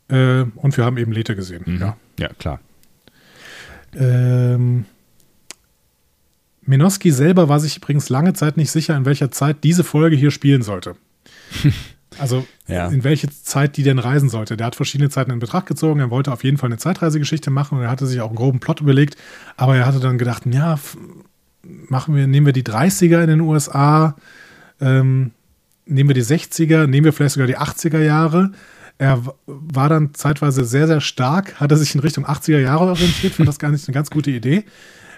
Äh, 0.09 0.45
und 0.57 0.77
wir 0.77 0.85
haben 0.85 0.99
eben 0.99 1.13
Lethe 1.13 1.37
gesehen. 1.37 1.63
Mhm. 1.67 1.81
Ja. 1.81 1.97
ja, 2.19 2.29
klar. 2.39 2.61
Ähm, 3.97 4.87
Menoski 6.63 7.11
selber 7.11 7.49
war 7.49 7.61
sich 7.61 7.77
übrigens 7.77 8.09
lange 8.09 8.33
Zeit 8.33 8.57
nicht 8.57 8.71
sicher, 8.71 8.97
in 8.97 9.05
welcher 9.05 9.31
Zeit 9.31 9.65
diese 9.65 9.85
Folge 9.85 10.17
hier 10.17 10.31
spielen 10.31 10.63
sollte. 10.63 10.97
Also 12.19 12.47
ja. 12.69 12.89
in 12.89 13.05
welche 13.05 13.29
Zeit 13.29 13.77
die 13.77 13.83
denn 13.83 13.99
reisen 13.99 14.29
sollte. 14.29 14.57
Der 14.57 14.67
hat 14.67 14.77
verschiedene 14.77 15.11
Zeiten 15.11 15.31
in 15.31 15.39
Betracht 15.39 15.67
gezogen. 15.67 16.01
Er 16.01 16.11
wollte 16.11 16.33
auf 16.33 16.45
jeden 16.45 16.59
Fall 16.59 16.69
eine 16.69 16.79
Zeitreisegeschichte 16.79 17.51
machen 17.51 17.79
und 17.79 17.85
er 17.85 17.91
hatte 17.91 18.07
sich 18.07 18.21
auch 18.21 18.29
einen 18.29 18.37
groben 18.37 18.61
Plot 18.61 18.81
überlegt. 18.81 19.17
Aber 19.57 19.77
er 19.77 19.87
hatte 19.87 20.01
dann 20.01 20.19
gedacht, 20.19 20.45
ja, 20.47 20.79
machen 21.63 22.15
wir, 22.15 22.27
nehmen 22.27 22.47
wir 22.47 22.53
die 22.53 22.63
30er 22.63 23.23
in 23.23 23.29
den 23.29 23.41
USA, 23.41 24.17
ähm, 24.81 25.33
nehmen 25.87 26.09
wir 26.09 26.15
die 26.15 26.23
60er, 26.23 26.87
nehmen 26.87 27.05
wir 27.05 27.13
vielleicht 27.13 27.35
sogar 27.35 27.47
die 27.47 27.59
80er 27.59 28.01
Jahre. 28.01 28.53
Er 28.99 29.23
war 29.47 29.89
dann 29.89 30.15
zeitweise 30.15 30.65
sehr, 30.65 30.87
sehr 30.87 31.01
stark, 31.01 31.61
hatte 31.61 31.77
sich 31.77 31.95
in 31.95 32.01
Richtung 32.01 32.27
80er 32.27 32.61
Jahre 32.61 32.85
orientiert, 32.85 33.35
finde 33.35 33.49
das 33.49 33.59
gar 33.59 33.71
nicht 33.71 33.87
eine 33.89 33.95
ganz 33.95 34.11
gute 34.11 34.31
Idee. 34.31 34.65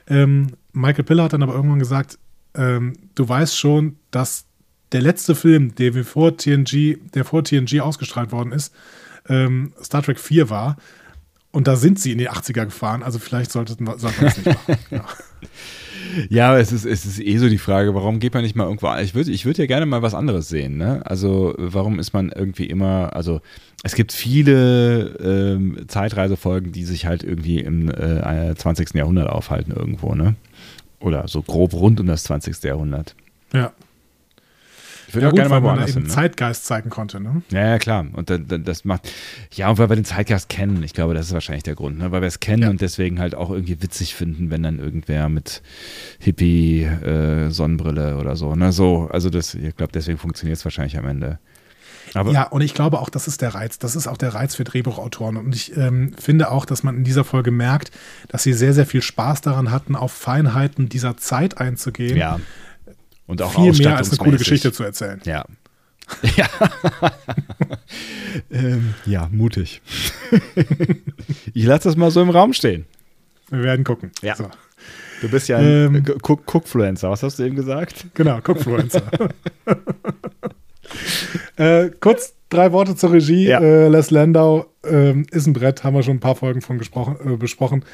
Ähm, 0.09 0.53
Michael 0.73 1.05
Piller 1.05 1.25
hat 1.25 1.33
dann 1.33 1.43
aber 1.43 1.55
irgendwann 1.55 1.79
gesagt, 1.79 2.19
ähm, 2.55 2.95
du 3.15 3.29
weißt 3.29 3.57
schon, 3.59 3.97
dass 4.11 4.47
der 4.93 5.03
letzte 5.03 5.35
Film, 5.35 5.75
der 5.75 5.93
vor 6.05 6.37
TNG, 6.37 6.99
der 7.15 7.25
vor 7.25 7.45
TNG 7.45 7.81
ausgestrahlt 7.81 8.33
worden 8.33 8.53
ist, 8.53 8.75
ähm, 9.29 9.73
Star 9.83 10.03
Trek 10.03 10.19
4 10.19 10.49
war. 10.49 10.77
Und 11.51 11.67
da 11.67 11.77
sind 11.77 11.99
sie 11.99 12.13
in 12.13 12.19
die 12.19 12.31
80er 12.31 12.67
gefahren, 12.67 13.03
also 13.03 13.19
vielleicht 13.19 13.51
sollten 13.51 13.87
wir 13.87 13.97
das 13.97 14.03
nicht 14.21 14.47
machen. 14.47 14.77
Ja. 14.91 15.05
Ja, 16.29 16.59
es 16.59 16.73
ist, 16.73 16.85
es 16.85 17.07
ist 17.07 17.21
eh 17.21 17.39
so 17.39 17.49
die 17.49 17.59
Frage, 17.59 17.95
warum 17.95 18.19
geht 18.19 18.35
man 18.35 18.43
nicht 18.43 18.57
mal 18.57 18.65
irgendwo 18.65 18.95
Ich 18.97 19.15
würde 19.15 19.31
ich 19.31 19.45
würd 19.45 19.59
ja 19.59 19.67
gerne 19.67 19.87
mal 19.87 20.03
was 20.03 20.15
anderes 20.15 20.49
sehen. 20.49 20.77
Ne? 20.77 21.03
Also, 21.05 21.55
warum 21.59 21.99
ist 21.99 22.13
man 22.13 22.31
irgendwie 22.31 22.67
immer, 22.67 23.15
also 23.15 23.41
es 23.83 23.95
gibt 23.95 24.13
viele 24.13 25.17
ähm, 25.21 25.85
Zeitreisefolgen, 25.87 26.73
die 26.73 26.85
sich 26.85 27.07
halt 27.07 27.23
irgendwie 27.23 27.61
im 27.61 27.91
äh, 27.91 28.55
20. 28.55 28.95
Jahrhundert 28.95 29.29
aufhalten 29.29 29.73
irgendwo, 29.73 30.15
ne? 30.15 30.35
Oder 30.99 31.29
so 31.29 31.43
grob 31.43 31.75
rund 31.75 32.01
um 32.01 32.07
das 32.07 32.25
20. 32.25 32.63
Jahrhundert. 32.65 33.15
Ja. 33.53 33.73
Ich 35.09 35.15
würde 35.15 35.27
ja, 35.27 35.29
auch 35.29 35.33
gut, 35.33 35.39
gerne 35.39 35.51
mal 35.51 35.63
woanders 35.63 35.95
hin. 35.95 36.05
Ne? 36.05 36.09
Zeitgeist 36.09 36.67
zeigen 36.67 36.91
konnte, 36.91 37.21
ne? 37.21 37.43
Ja, 37.51 37.67
ja, 37.69 37.79
klar. 37.79 38.07
Und 38.13 38.31
das 38.31 38.85
macht, 38.85 39.11
ja, 39.53 39.69
und 39.71 39.79
weil 39.79 39.89
wir 39.89 39.97
den 39.97 40.05
Zeitgeist 40.05 40.49
kennen. 40.49 40.83
Ich 40.83 40.95
glaube, 40.95 41.15
das 41.15 41.27
ist 41.27 41.33
wahrscheinlich 41.33 41.63
der 41.63 41.75
Grund, 41.75 41.99
ne? 41.99 42.13
Weil 42.13 42.23
wir 42.23 42.29
es 42.29 42.41
kennen 42.41 42.65
ja. 42.65 42.71
und 42.71 42.81
deswegen 42.81 43.21
halt 43.21 43.35
auch 43.35 43.51
irgendwie 43.51 43.83
witzig 43.83 44.15
finden, 44.15 44.51
wenn 44.51 44.63
dann 44.63 44.79
irgendwer 44.79 45.29
mit 45.29 45.63
Hippie, 46.19 46.83
äh, 46.85 47.51
Sonnenbrille 47.51 48.17
oder 48.17 48.37
so, 48.37 48.55
ne? 48.55 48.73
So, 48.73 49.09
also 49.13 49.31
das, 49.31 49.55
ich 49.55 49.77
glaube, 49.77 49.93
deswegen 49.93 50.19
funktioniert 50.19 50.59
es 50.59 50.65
wahrscheinlich 50.65 50.99
am 50.99 51.07
Ende. 51.07 51.39
Aber 52.15 52.33
ja, 52.33 52.45
und 52.45 52.61
ich 52.61 52.75
glaube 52.75 53.01
auch, 53.01 53.11
das 53.11 53.29
ist 53.29 53.43
der 53.43 53.55
Reiz. 53.55 53.79
Das 53.79 53.97
ist 53.97 54.07
auch 54.07 54.17
der 54.17 54.35
Reiz 54.35 54.55
für 54.55 54.65
Drehbuchautoren. 54.65 55.37
Und 55.37 55.55
ich 55.55 55.77
ähm, 55.77 56.13
finde 56.19 56.51
auch, 56.51 56.65
dass 56.65 56.83
man 56.83 56.97
in 56.97 57.05
dieser 57.05 57.25
Folge 57.25 57.51
merkt, 57.51 57.91
dass 58.29 58.43
sie 58.43 58.53
sehr, 58.53 58.73
sehr 58.73 58.87
viel 58.87 59.03
Spaß 59.03 59.41
daran 59.41 59.71
hatten, 59.71 59.97
auf 59.97 60.13
Feinheiten 60.13 60.89
dieser 60.89 61.17
Zeit 61.17 61.59
einzugehen. 61.59 62.17
Ja. 62.17 62.41
Und 63.27 63.43
auch 63.43 63.55
viel 63.55 63.73
mehr 63.73 63.97
als 63.97 64.11
eine 64.11 64.19
coole 64.19 64.39
Geschichte 64.39 64.73
zu 64.73 64.85
erzählen. 64.85 65.21
Ja. 65.25 65.45
Ja. 66.37 66.47
ähm, 68.49 68.95
ja, 69.07 69.29
mutig. 69.33 69.83
ich 71.53 71.65
lasse 71.65 71.89
das 71.89 71.97
mal 71.97 72.13
so 72.13 72.23
im 72.23 72.31
Raum 72.31 72.53
stehen. 72.53 72.87
Wir 73.51 73.65
werden 73.65 73.85
gucken. 73.85 74.13
Ja. 74.23 74.37
So. 74.37 74.49
Du 75.21 75.29
bist 75.29 75.49
ja 75.49 75.59
ein 75.59 75.97
ähm, 75.97 76.05
Cookfluencer, 76.23 77.11
was 77.11 77.23
hast 77.23 77.39
du 77.39 77.45
eben 77.45 77.57
gesagt? 77.57 78.07
Genau, 78.15 78.39
Cookfluencer. 78.39 79.03
äh, 81.57 81.91
kurz 82.01 82.35
drei 82.51 82.73
Worte 82.73 82.97
zur 82.97 83.13
Regie. 83.13 83.49
Ja. 83.49 83.61
Äh, 83.61 83.89
Les 83.89 84.11
Landau 84.11 84.67
äh, 84.85 85.19
ist 85.31 85.47
ein 85.47 85.55
Brett, 85.55 85.85
haben 85.85 85.95
wir 85.95 86.03
schon 86.03 86.17
ein 86.17 86.21
paar 86.21 86.37
Folgen 86.37 86.61
von 86.61 86.79
gesprochen, 86.79 87.17
äh, 87.25 87.37
besprochen 87.37 87.85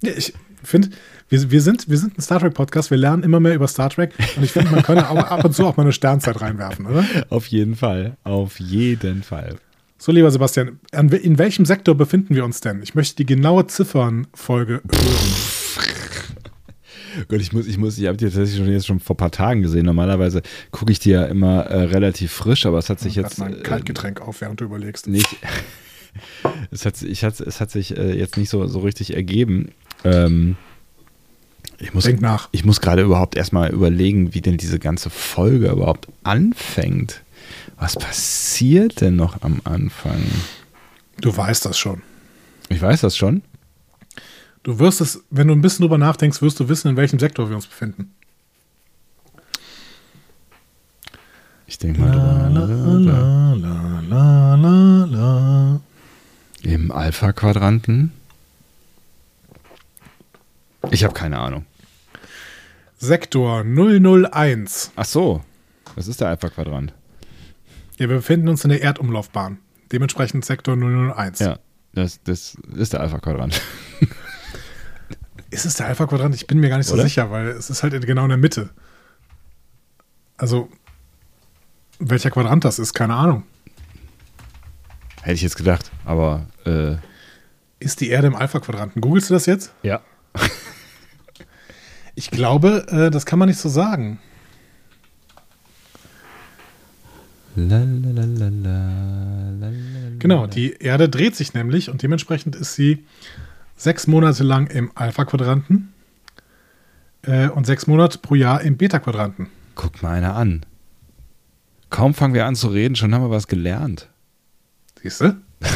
Ja, 0.00 0.12
ich 0.16 0.32
finde, 0.62 0.90
wir, 1.28 1.50
wir, 1.50 1.60
sind, 1.60 1.88
wir 1.88 1.98
sind 1.98 2.16
ein 2.16 2.22
Star 2.22 2.38
Trek-Podcast. 2.38 2.92
Wir 2.92 2.98
lernen 2.98 3.24
immer 3.24 3.40
mehr 3.40 3.56
über 3.56 3.66
Star 3.66 3.90
Trek. 3.90 4.12
Und 4.36 4.44
ich 4.44 4.52
finde, 4.52 4.70
man 4.70 4.84
könnte 4.84 5.10
auch 5.10 5.16
ab 5.16 5.44
und 5.44 5.54
zu 5.54 5.66
auch 5.66 5.76
mal 5.76 5.82
eine 5.82 5.92
Sternzeit 5.92 6.40
reinwerfen, 6.40 6.86
oder? 6.86 7.04
Auf 7.30 7.48
jeden 7.48 7.74
Fall. 7.74 8.16
Auf 8.22 8.60
jeden 8.60 9.24
Fall. 9.24 9.56
So, 10.04 10.12
lieber 10.12 10.30
Sebastian, 10.30 10.80
in 10.92 11.38
welchem 11.38 11.64
Sektor 11.64 11.94
befinden 11.94 12.34
wir 12.34 12.44
uns 12.44 12.60
denn? 12.60 12.82
Ich 12.82 12.94
möchte 12.94 13.16
die 13.16 13.24
genaue 13.24 13.66
Ziffernfolge 13.66 14.82
hören. 14.84 15.24
Gott, 17.28 17.40
ich 17.40 17.54
muss, 17.54 17.66
ich 17.66 17.78
muss, 17.78 17.96
ich 17.96 18.06
habe 18.06 18.18
die 18.18 18.26
tatsächlich 18.26 18.58
schon 18.58 18.70
jetzt 18.70 18.86
schon 18.86 19.00
vor 19.00 19.14
ein 19.14 19.16
paar 19.16 19.30
Tagen 19.30 19.62
gesehen. 19.62 19.86
Normalerweise 19.86 20.42
gucke 20.72 20.92
ich 20.92 20.98
die 20.98 21.08
ja 21.08 21.24
immer 21.24 21.62
äh, 21.62 21.84
relativ 21.84 22.32
frisch, 22.32 22.66
aber 22.66 22.76
es 22.76 22.90
hat 22.90 23.00
sich 23.00 23.14
jetzt. 23.14 23.38
mal 23.38 23.46
ein 23.46 23.62
Kaltgetränk 23.62 24.20
äh, 24.20 24.24
auf, 24.24 24.42
während 24.42 24.60
du 24.60 24.66
überlegst. 24.66 25.06
Nicht. 25.06 25.38
es 26.70 26.84
hat, 26.84 27.00
ich 27.00 27.24
hat, 27.24 27.40
es 27.40 27.62
hat 27.62 27.70
sich 27.70 27.96
äh, 27.96 28.14
jetzt 28.14 28.36
nicht 28.36 28.50
so, 28.50 28.66
so 28.66 28.80
richtig 28.80 29.16
ergeben. 29.16 29.70
Ähm, 30.04 30.56
muss, 31.94 32.04
Denk 32.04 32.20
nach. 32.20 32.50
Ich 32.52 32.66
muss 32.66 32.82
gerade 32.82 33.00
überhaupt 33.00 33.36
erstmal 33.36 33.72
überlegen, 33.72 34.34
wie 34.34 34.42
denn 34.42 34.58
diese 34.58 34.78
ganze 34.78 35.08
Folge 35.08 35.70
überhaupt 35.70 36.08
anfängt. 36.24 37.23
Was 37.76 37.96
passiert 37.96 39.00
denn 39.00 39.16
noch 39.16 39.42
am 39.42 39.60
Anfang? 39.64 40.22
Du 41.20 41.36
weißt 41.36 41.64
das 41.64 41.78
schon. 41.78 42.02
Ich 42.68 42.80
weiß 42.80 43.00
das 43.02 43.16
schon. 43.16 43.42
Du 44.62 44.78
wirst 44.78 45.00
es, 45.00 45.22
wenn 45.30 45.48
du 45.48 45.54
ein 45.54 45.60
bisschen 45.60 45.82
drüber 45.82 45.98
nachdenkst, 45.98 46.40
wirst 46.40 46.58
du 46.60 46.68
wissen, 46.68 46.88
in 46.88 46.96
welchem 46.96 47.18
Sektor 47.18 47.48
wir 47.48 47.56
uns 47.56 47.66
befinden. 47.66 48.14
Ich 51.66 51.78
denke 51.78 52.00
mal 52.00 52.10
drüber. 52.10 53.08
la, 54.08 54.54
la, 54.54 55.04
la. 55.04 55.80
Im 56.62 56.90
Alpha-Quadranten? 56.90 58.12
Ich 60.90 61.04
habe 61.04 61.14
keine 61.14 61.38
Ahnung. 61.38 61.66
Sektor 62.98 63.64
001. 63.64 64.92
Ach 64.96 65.04
so, 65.04 65.44
das 65.96 66.08
ist 66.08 66.20
der 66.20 66.28
Alpha-Quadrant. 66.28 66.92
Ja, 67.98 68.08
wir 68.08 68.16
befinden 68.16 68.48
uns 68.48 68.64
in 68.64 68.70
der 68.70 68.82
Erdumlaufbahn. 68.82 69.58
Dementsprechend 69.92 70.44
Sektor 70.44 70.76
001. 70.76 71.38
Ja, 71.38 71.58
das, 71.92 72.22
das 72.24 72.56
ist 72.74 72.92
der 72.92 73.00
Alpha-Quadrant. 73.00 73.60
Ist 75.50 75.64
es 75.66 75.74
der 75.74 75.86
Alpha-Quadrant? 75.86 76.34
Ich 76.34 76.48
bin 76.48 76.58
mir 76.58 76.68
gar 76.68 76.78
nicht 76.78 76.88
so 76.88 76.94
Oder? 76.94 77.04
sicher, 77.04 77.30
weil 77.30 77.46
es 77.46 77.70
ist 77.70 77.84
halt 77.84 78.04
genau 78.04 78.24
in 78.24 78.30
der 78.30 78.38
Mitte. 78.38 78.70
Also, 80.36 80.68
welcher 82.00 82.32
Quadrant 82.32 82.64
das 82.64 82.80
ist, 82.80 82.92
keine 82.92 83.14
Ahnung. 83.14 83.44
Hätte 85.22 85.34
ich 85.34 85.42
jetzt 85.42 85.56
gedacht, 85.56 85.92
aber 86.04 86.46
äh, 86.66 86.96
Ist 87.78 88.00
die 88.00 88.08
Erde 88.08 88.26
im 88.26 88.34
Alpha-Quadranten? 88.34 89.00
Googlest 89.00 89.30
du 89.30 89.34
das 89.34 89.46
jetzt? 89.46 89.72
ja. 89.82 90.00
Ich 92.16 92.30
glaube, 92.30 92.86
äh, 92.88 93.10
das 93.10 93.24
kann 93.26 93.38
man 93.38 93.48
nicht 93.48 93.58
so 93.58 93.68
sagen. 93.68 94.20
Genau, 100.18 100.46
die 100.46 100.72
Erde 100.74 101.08
dreht 101.08 101.36
sich 101.36 101.54
nämlich 101.54 101.90
und 101.90 102.02
dementsprechend 102.02 102.56
ist 102.56 102.74
sie 102.74 103.04
sechs 103.76 104.06
Monate 104.06 104.42
lang 104.42 104.66
im 104.68 104.90
Alpha-Quadranten 104.94 105.92
äh, 107.22 107.48
und 107.48 107.66
sechs 107.66 107.86
Monate 107.86 108.18
pro 108.18 108.34
Jahr 108.34 108.62
im 108.62 108.76
Beta-Quadranten. 108.76 109.48
Guck 109.74 110.02
mal 110.02 110.12
einer 110.12 110.34
an. 110.34 110.64
Kaum 111.90 112.14
fangen 112.14 112.34
wir 112.34 112.46
an 112.46 112.56
zu 112.56 112.68
reden, 112.68 112.96
schon 112.96 113.14
haben 113.14 113.22
wir 113.22 113.30
was 113.30 113.46
gelernt. 113.46 114.08
Siehst 115.00 115.20
du? 115.20 115.36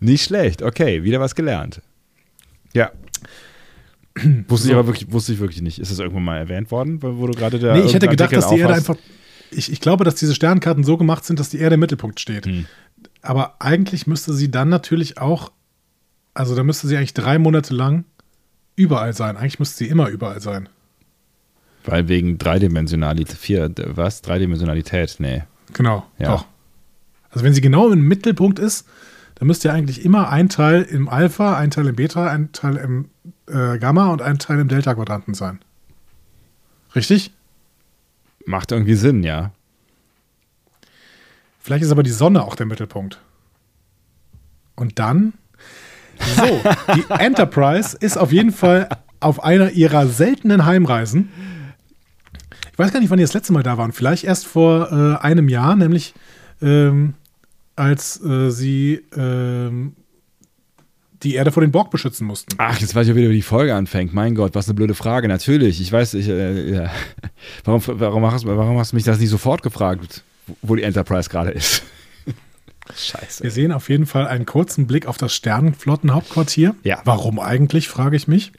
Nicht 0.00 0.24
schlecht. 0.24 0.62
Okay, 0.62 1.02
wieder 1.02 1.20
was 1.20 1.34
gelernt. 1.34 1.80
Ja. 2.74 2.90
wusste 4.48 4.68
ich 4.68 4.72
So. 4.72 4.78
aber 4.78 4.86
wirklich, 4.86 5.10
wusste 5.10 5.32
ich 5.32 5.40
wirklich 5.40 5.62
nicht. 5.62 5.78
Ist 5.78 5.90
das 5.90 5.98
irgendwann 5.98 6.24
mal 6.24 6.38
erwähnt 6.38 6.70
worden, 6.70 7.02
wo 7.02 7.26
du 7.26 7.32
gerade 7.32 7.58
da 7.58 7.74
Nee, 7.74 7.80
ich 7.80 7.94
hätte 7.94 8.08
gedacht, 8.08 8.34
Artikel 8.34 8.40
dass 8.42 8.50
die 8.50 8.58
Erde 8.58 8.74
einfach. 8.74 8.96
Ich, 9.54 9.70
ich 9.72 9.80
glaube, 9.80 10.04
dass 10.04 10.14
diese 10.14 10.34
Sternkarten 10.34 10.84
so 10.84 10.96
gemacht 10.96 11.24
sind, 11.24 11.38
dass 11.38 11.50
die 11.50 11.58
Erde 11.58 11.74
im 11.74 11.80
Mittelpunkt 11.80 12.20
steht. 12.20 12.46
Hm. 12.46 12.66
Aber 13.20 13.56
eigentlich 13.60 14.06
müsste 14.06 14.32
sie 14.34 14.50
dann 14.50 14.68
natürlich 14.68 15.18
auch. 15.18 15.52
Also, 16.34 16.54
da 16.56 16.62
müsste 16.62 16.88
sie 16.88 16.96
eigentlich 16.96 17.14
drei 17.14 17.38
Monate 17.38 17.74
lang 17.74 18.04
überall 18.76 19.12
sein. 19.12 19.36
Eigentlich 19.36 19.58
müsste 19.58 19.78
sie 19.78 19.88
immer 19.88 20.08
überall 20.08 20.40
sein. 20.40 20.68
Weil 21.84 22.08
wegen 22.08 22.38
Dreidimensionalität, 22.38 23.36
vier, 23.36 23.70
was? 23.86 24.22
Dreidimensionalität? 24.22 25.16
Nee. 25.18 25.42
Genau, 25.72 26.06
Ja. 26.18 26.28
doch. 26.32 26.46
Also, 27.30 27.44
wenn 27.44 27.54
sie 27.54 27.60
genau 27.60 27.90
im 27.90 28.06
Mittelpunkt 28.06 28.58
ist, 28.58 28.86
dann 29.36 29.48
müsste 29.48 29.68
ja 29.68 29.74
eigentlich 29.74 30.04
immer 30.04 30.28
ein 30.28 30.48
Teil 30.48 30.82
im 30.82 31.08
Alpha, 31.08 31.56
ein 31.56 31.70
Teil 31.70 31.86
im 31.88 31.96
Beta, 31.96 32.28
ein 32.28 32.52
Teil 32.52 32.76
im 32.76 33.08
äh, 33.48 33.78
Gamma 33.78 34.08
und 34.12 34.22
ein 34.22 34.38
Teil 34.38 34.60
im 34.60 34.68
Delta-Quadranten 34.68 35.34
sein. 35.34 35.58
Richtig? 36.94 37.32
Macht 38.52 38.70
irgendwie 38.70 38.96
Sinn, 38.96 39.22
ja. 39.22 39.50
Vielleicht 41.58 41.84
ist 41.84 41.90
aber 41.90 42.02
die 42.02 42.10
Sonne 42.10 42.44
auch 42.44 42.54
der 42.54 42.66
Mittelpunkt. 42.66 43.18
Und 44.76 44.98
dann. 44.98 45.32
So, 46.36 46.60
die 46.94 47.04
Enterprise 47.18 47.96
ist 47.98 48.18
auf 48.18 48.30
jeden 48.30 48.52
Fall 48.52 48.90
auf 49.20 49.42
einer 49.42 49.70
ihrer 49.70 50.06
seltenen 50.06 50.66
Heimreisen. 50.66 51.30
Ich 52.70 52.78
weiß 52.78 52.92
gar 52.92 53.00
nicht, 53.00 53.08
wann 53.08 53.16
die 53.16 53.24
das 53.24 53.32
letzte 53.32 53.54
Mal 53.54 53.62
da 53.62 53.78
waren. 53.78 53.92
Vielleicht 53.92 54.24
erst 54.24 54.46
vor 54.46 54.92
äh, 54.92 55.24
einem 55.24 55.48
Jahr, 55.48 55.74
nämlich 55.74 56.12
ähm, 56.60 57.14
als 57.74 58.22
äh, 58.22 58.50
sie 58.50 59.00
ähm, 59.16 59.96
die 61.22 61.34
Erde 61.34 61.52
vor 61.52 61.60
den 61.60 61.70
Borg 61.70 61.90
beschützen 61.90 62.26
mussten. 62.26 62.54
Ach, 62.58 62.78
jetzt 62.80 62.94
weiß 62.94 63.06
ich 63.06 63.12
auch 63.12 63.16
wieder, 63.16 63.30
wie 63.30 63.36
die 63.36 63.42
Folge 63.42 63.74
anfängt. 63.74 64.12
Mein 64.12 64.34
Gott, 64.34 64.54
was 64.54 64.66
eine 64.66 64.74
blöde 64.74 64.94
Frage. 64.94 65.28
Natürlich, 65.28 65.80
ich 65.80 65.92
weiß, 65.92 66.14
ich, 66.14 66.28
äh, 66.28 66.74
ja. 66.74 66.90
warum, 67.64 67.82
warum, 67.86 68.30
hast, 68.30 68.46
warum 68.46 68.78
hast 68.78 68.92
du 68.92 68.96
mich 68.96 69.04
das 69.04 69.18
nicht 69.18 69.30
sofort 69.30 69.62
gefragt, 69.62 70.24
wo 70.62 70.74
die 70.74 70.82
Enterprise 70.82 71.30
gerade 71.30 71.50
ist? 71.50 71.82
Scheiße. 72.96 73.44
Wir 73.44 73.50
sehen 73.50 73.72
auf 73.72 73.88
jeden 73.88 74.06
Fall 74.06 74.26
einen 74.26 74.46
kurzen 74.46 74.86
Blick 74.86 75.06
auf 75.06 75.16
das 75.16 75.34
Sternenflottenhauptquartier. 75.34 76.74
Ja. 76.82 77.00
Warum 77.04 77.38
eigentlich, 77.38 77.88
frage 77.88 78.16
ich 78.16 78.26
mich. 78.26 78.52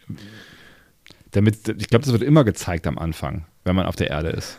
Damit, 1.32 1.68
ich 1.68 1.88
glaube, 1.88 2.06
das 2.06 2.14
wird 2.14 2.24
immer 2.24 2.44
gezeigt 2.44 2.88
am 2.88 2.98
Anfang, 2.98 3.46
wenn 3.64 3.76
man 3.76 3.86
auf 3.86 3.96
der 3.96 4.10
Erde 4.10 4.30
ist. 4.30 4.58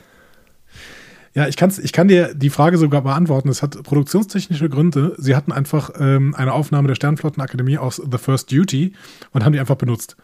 Ja, 1.35 1.49
ich, 1.49 1.57
kann's, 1.57 1.79
ich 1.81 1.93
kann 1.93 2.07
dir 2.07 2.33
die 2.35 2.51
Frage 2.51 2.79
sogar 2.79 3.03
beantworten. 3.03 3.49
Es 3.49 3.61
hat 3.63 3.83
produktionstechnische 3.83 4.69
Gründe. 4.69 5.15
Sie 5.19 5.35
hatten 5.35 5.51
einfach 5.51 5.91
ähm, 5.99 6.33
eine 6.37 6.53
Aufnahme 6.53 6.87
der 6.87 6.95
Sternflottenakademie 6.95 7.77
aus 7.79 7.97
The 7.97 8.19
First 8.19 8.53
Duty 8.53 8.93
und 9.33 9.45
haben 9.45 9.53
die 9.53 9.59
einfach 9.59 9.75
benutzt. 9.75 10.17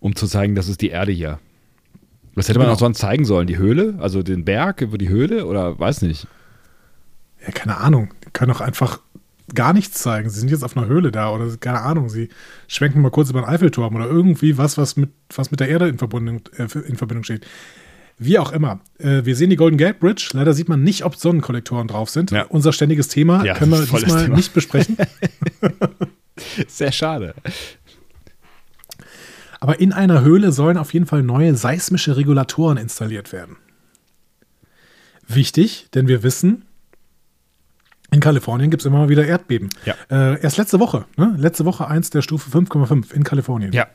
Um 0.00 0.16
zu 0.16 0.26
zeigen, 0.26 0.54
das 0.54 0.68
ist 0.68 0.80
die 0.80 0.88
Erde 0.88 1.12
hier. 1.12 1.38
Was 2.34 2.48
hätte 2.48 2.58
man 2.58 2.66
Genau. 2.66 2.76
auch 2.76 2.80
sonst 2.80 2.98
zeigen 2.98 3.26
sollen? 3.26 3.46
Die 3.46 3.58
Höhle? 3.58 3.96
Also 4.00 4.22
den 4.22 4.44
Berg, 4.46 4.80
über 4.80 4.96
die 4.96 5.10
Höhle? 5.10 5.44
Oder 5.46 5.78
weiß 5.78 6.00
nicht. 6.00 6.26
Ja, 7.44 7.52
keine 7.52 7.76
Ahnung. 7.76 8.14
Die 8.24 8.30
können 8.30 8.52
auch 8.52 8.62
einfach 8.62 9.00
gar 9.54 9.74
nichts 9.74 10.00
zeigen. 10.00 10.30
Sie 10.30 10.40
sind 10.40 10.50
jetzt 10.50 10.64
auf 10.64 10.76
einer 10.76 10.86
Höhle 10.86 11.12
da 11.12 11.30
oder 11.30 11.54
keine 11.58 11.82
Ahnung. 11.82 12.08
Sie 12.08 12.30
schwenken 12.68 13.02
mal 13.02 13.10
kurz 13.10 13.28
über 13.28 13.42
den 13.42 13.48
Eiffelturm 13.48 13.94
oder 13.94 14.06
irgendwie 14.06 14.56
was, 14.56 14.78
was 14.78 14.96
mit, 14.96 15.10
was 15.34 15.50
mit 15.50 15.60
der 15.60 15.68
Erde 15.68 15.88
in 15.88 15.98
Verbindung, 15.98 16.40
äh, 16.56 16.62
in 16.88 16.96
Verbindung 16.96 17.24
steht. 17.24 17.46
Wie 18.24 18.38
auch 18.38 18.52
immer. 18.52 18.80
Äh, 18.98 19.24
wir 19.24 19.34
sehen 19.36 19.50
die 19.50 19.56
Golden 19.56 19.76
Gate 19.76 19.98
Bridge. 19.98 20.30
Leider 20.32 20.54
sieht 20.54 20.68
man 20.68 20.82
nicht, 20.82 21.04
ob 21.04 21.16
Sonnenkollektoren 21.16 21.88
drauf 21.88 22.10
sind. 22.10 22.30
Ja. 22.30 22.44
Unser 22.44 22.72
ständiges 22.72 23.08
Thema 23.08 23.44
Ja, 23.44 23.54
können 23.54 23.72
wir 23.72 23.80
diesmal 23.80 24.24
Thema. 24.24 24.36
nicht 24.36 24.54
besprechen. 24.54 24.96
Sehr 26.68 26.92
schade. 26.92 27.34
Aber 29.60 29.80
in 29.80 29.92
einer 29.92 30.22
Höhle 30.22 30.52
sollen 30.52 30.76
auf 30.76 30.92
jeden 30.92 31.06
Fall 31.06 31.22
neue 31.22 31.54
seismische 31.54 32.16
Regulatoren 32.16 32.78
installiert 32.78 33.32
werden. 33.32 33.56
Wichtig, 35.28 35.88
denn 35.94 36.08
wir 36.08 36.22
wissen, 36.22 36.64
in 38.10 38.20
Kalifornien 38.20 38.70
gibt 38.70 38.82
es 38.82 38.86
immer 38.86 38.98
mal 38.98 39.08
wieder 39.08 39.24
Erdbeben. 39.24 39.70
Ja. 39.84 39.94
Äh, 40.10 40.40
erst 40.42 40.58
letzte 40.58 40.80
Woche, 40.80 41.06
ne? 41.16 41.34
letzte 41.38 41.64
Woche 41.64 41.88
eins 41.88 42.10
der 42.10 42.22
Stufe 42.22 42.56
5,5 42.56 43.12
in 43.14 43.24
Kalifornien. 43.24 43.72
Ja. 43.72 43.86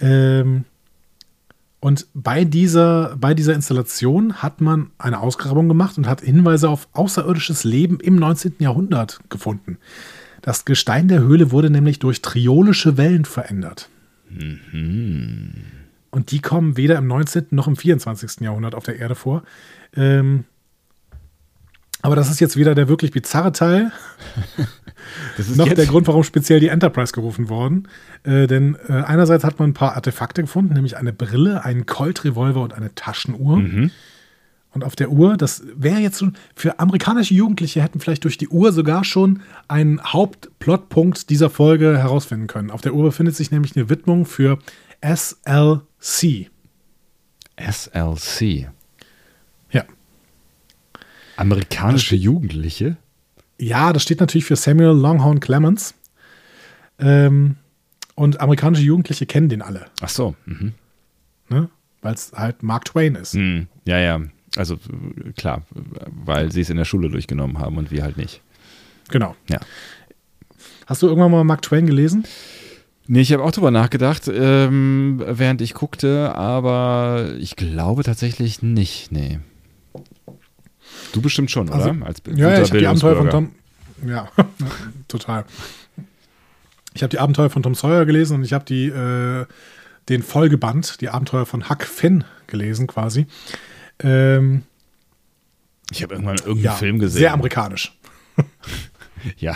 Ähm, 0.00 0.64
und 1.82 2.06
bei 2.14 2.44
dieser, 2.44 3.16
bei 3.16 3.34
dieser 3.34 3.54
Installation 3.54 4.34
hat 4.34 4.60
man 4.60 4.92
eine 4.98 5.18
Ausgrabung 5.18 5.66
gemacht 5.66 5.98
und 5.98 6.06
hat 6.06 6.20
Hinweise 6.20 6.68
auf 6.68 6.86
außerirdisches 6.92 7.64
Leben 7.64 7.98
im 7.98 8.14
19. 8.14 8.54
Jahrhundert 8.60 9.18
gefunden. 9.28 9.78
Das 10.42 10.64
Gestein 10.64 11.08
der 11.08 11.18
Höhle 11.18 11.50
wurde 11.50 11.70
nämlich 11.70 11.98
durch 11.98 12.22
triolische 12.22 12.98
Wellen 12.98 13.24
verändert. 13.24 13.88
Und 16.12 16.30
die 16.30 16.38
kommen 16.38 16.76
weder 16.76 16.98
im 16.98 17.08
19. 17.08 17.46
noch 17.50 17.66
im 17.66 17.74
24. 17.74 18.42
Jahrhundert 18.42 18.76
auf 18.76 18.84
der 18.84 19.00
Erde 19.00 19.16
vor. 19.16 19.42
Ähm, 19.96 20.44
aber 22.00 22.14
das 22.14 22.30
ist 22.30 22.38
jetzt 22.38 22.56
wieder 22.56 22.76
der 22.76 22.86
wirklich 22.86 23.10
bizarre 23.10 23.50
Teil. 23.50 23.90
Das 25.36 25.48
ist 25.48 25.56
noch 25.56 25.68
der 25.68 25.86
Grund, 25.86 26.06
warum 26.06 26.24
speziell 26.24 26.60
die 26.60 26.68
Enterprise 26.68 27.12
gerufen 27.12 27.48
worden. 27.48 27.88
Äh, 28.24 28.46
denn 28.46 28.76
äh, 28.88 28.92
einerseits 28.92 29.44
hat 29.44 29.58
man 29.58 29.70
ein 29.70 29.74
paar 29.74 29.94
Artefakte 29.94 30.42
gefunden, 30.42 30.74
nämlich 30.74 30.96
eine 30.96 31.12
Brille, 31.12 31.64
einen 31.64 31.86
Colt-Revolver 31.86 32.62
und 32.62 32.72
eine 32.72 32.94
Taschenuhr. 32.94 33.58
Mhm. 33.58 33.90
Und 34.74 34.84
auf 34.84 34.96
der 34.96 35.10
Uhr, 35.10 35.36
das 35.36 35.62
wäre 35.76 35.98
jetzt 35.98 36.18
schon, 36.18 36.34
für 36.54 36.80
amerikanische 36.80 37.34
Jugendliche 37.34 37.82
hätten 37.82 38.00
vielleicht 38.00 38.24
durch 38.24 38.38
die 38.38 38.48
Uhr 38.48 38.72
sogar 38.72 39.04
schon 39.04 39.42
einen 39.68 40.02
Hauptplotpunkt 40.02 41.28
dieser 41.28 41.50
Folge 41.50 41.98
herausfinden 41.98 42.46
können. 42.46 42.70
Auf 42.70 42.80
der 42.80 42.94
Uhr 42.94 43.04
befindet 43.04 43.36
sich 43.36 43.50
nämlich 43.50 43.76
eine 43.76 43.90
Widmung 43.90 44.24
für 44.24 44.58
SLC. 45.02 46.50
SLC. 47.58 48.70
Ja. 49.70 49.84
Amerikanische 51.36 52.16
Jugendliche? 52.16 52.96
Ja, 53.62 53.92
das 53.92 54.02
steht 54.02 54.18
natürlich 54.18 54.44
für 54.44 54.56
Samuel 54.56 54.96
Longhorn 54.96 55.38
Clemens. 55.38 55.94
Ähm, 56.98 57.56
und 58.16 58.40
amerikanische 58.40 58.82
Jugendliche 58.82 59.24
kennen 59.24 59.48
den 59.48 59.62
alle, 59.62 59.86
Ach 60.00 60.08
so. 60.08 60.34
Mhm. 60.46 60.72
ne? 61.48 61.68
weil 62.02 62.14
es 62.14 62.32
halt 62.34 62.64
Mark 62.64 62.84
Twain 62.86 63.14
ist. 63.14 63.34
Hm. 63.34 63.68
Ja, 63.86 63.98
ja. 63.98 64.20
Also 64.56 64.78
klar, 65.36 65.62
weil 66.24 66.50
sie 66.50 66.60
es 66.60 66.70
in 66.70 66.76
der 66.76 66.84
Schule 66.84 67.08
durchgenommen 67.08 67.60
haben 67.60 67.78
und 67.78 67.92
wir 67.92 68.02
halt 68.02 68.16
nicht. 68.16 68.42
Genau. 69.08 69.36
Ja. 69.48 69.60
Hast 70.86 71.02
du 71.02 71.06
irgendwann 71.06 71.30
mal 71.30 71.44
Mark 71.44 71.62
Twain 71.62 71.86
gelesen? 71.86 72.24
Nee, 73.06 73.20
ich 73.20 73.32
habe 73.32 73.44
auch 73.44 73.52
drüber 73.52 73.70
nachgedacht, 73.70 74.28
ähm, 74.32 75.22
während 75.24 75.62
ich 75.62 75.74
guckte, 75.74 76.34
aber 76.34 77.34
ich 77.38 77.54
glaube 77.56 78.02
tatsächlich 78.02 78.60
nicht, 78.62 79.12
nee. 79.12 79.38
Du 81.12 81.20
bestimmt 81.20 81.50
schon, 81.50 81.68
Also, 81.70 81.90
oder? 81.90 82.06
Als 82.06 82.22
Ja, 82.26 82.50
ja, 82.50 82.62
ich 82.62 82.68
habe 82.70 82.78
die 82.78 82.86
Abenteuer 82.86 83.16
von. 83.16 83.30
Tom. 83.30 83.52
Ja, 84.06 84.28
total. 85.08 85.44
Ich 86.94 87.02
habe 87.02 87.10
die 87.10 87.18
Abenteuer 87.18 87.50
von 87.50 87.62
Tom 87.62 87.74
Sawyer 87.74 88.04
gelesen 88.04 88.36
und 88.38 88.44
ich 88.44 88.52
habe 88.52 88.64
die 88.64 88.86
äh, 88.88 89.46
den 90.08 90.22
Folgeband, 90.22 91.00
die 91.00 91.08
Abenteuer 91.08 91.46
von 91.46 91.68
Huck 91.68 91.84
Finn 91.84 92.24
gelesen, 92.48 92.86
quasi. 92.86 93.26
Ähm, 94.00 94.62
Ich 95.90 96.02
habe 96.02 96.14
irgendwann 96.14 96.36
irgendeinen 96.36 96.64
ja, 96.64 96.72
Film 96.72 96.98
gesehen. 96.98 97.18
sehr 97.20 97.32
amerikanisch. 97.32 97.96
Ja. 99.38 99.54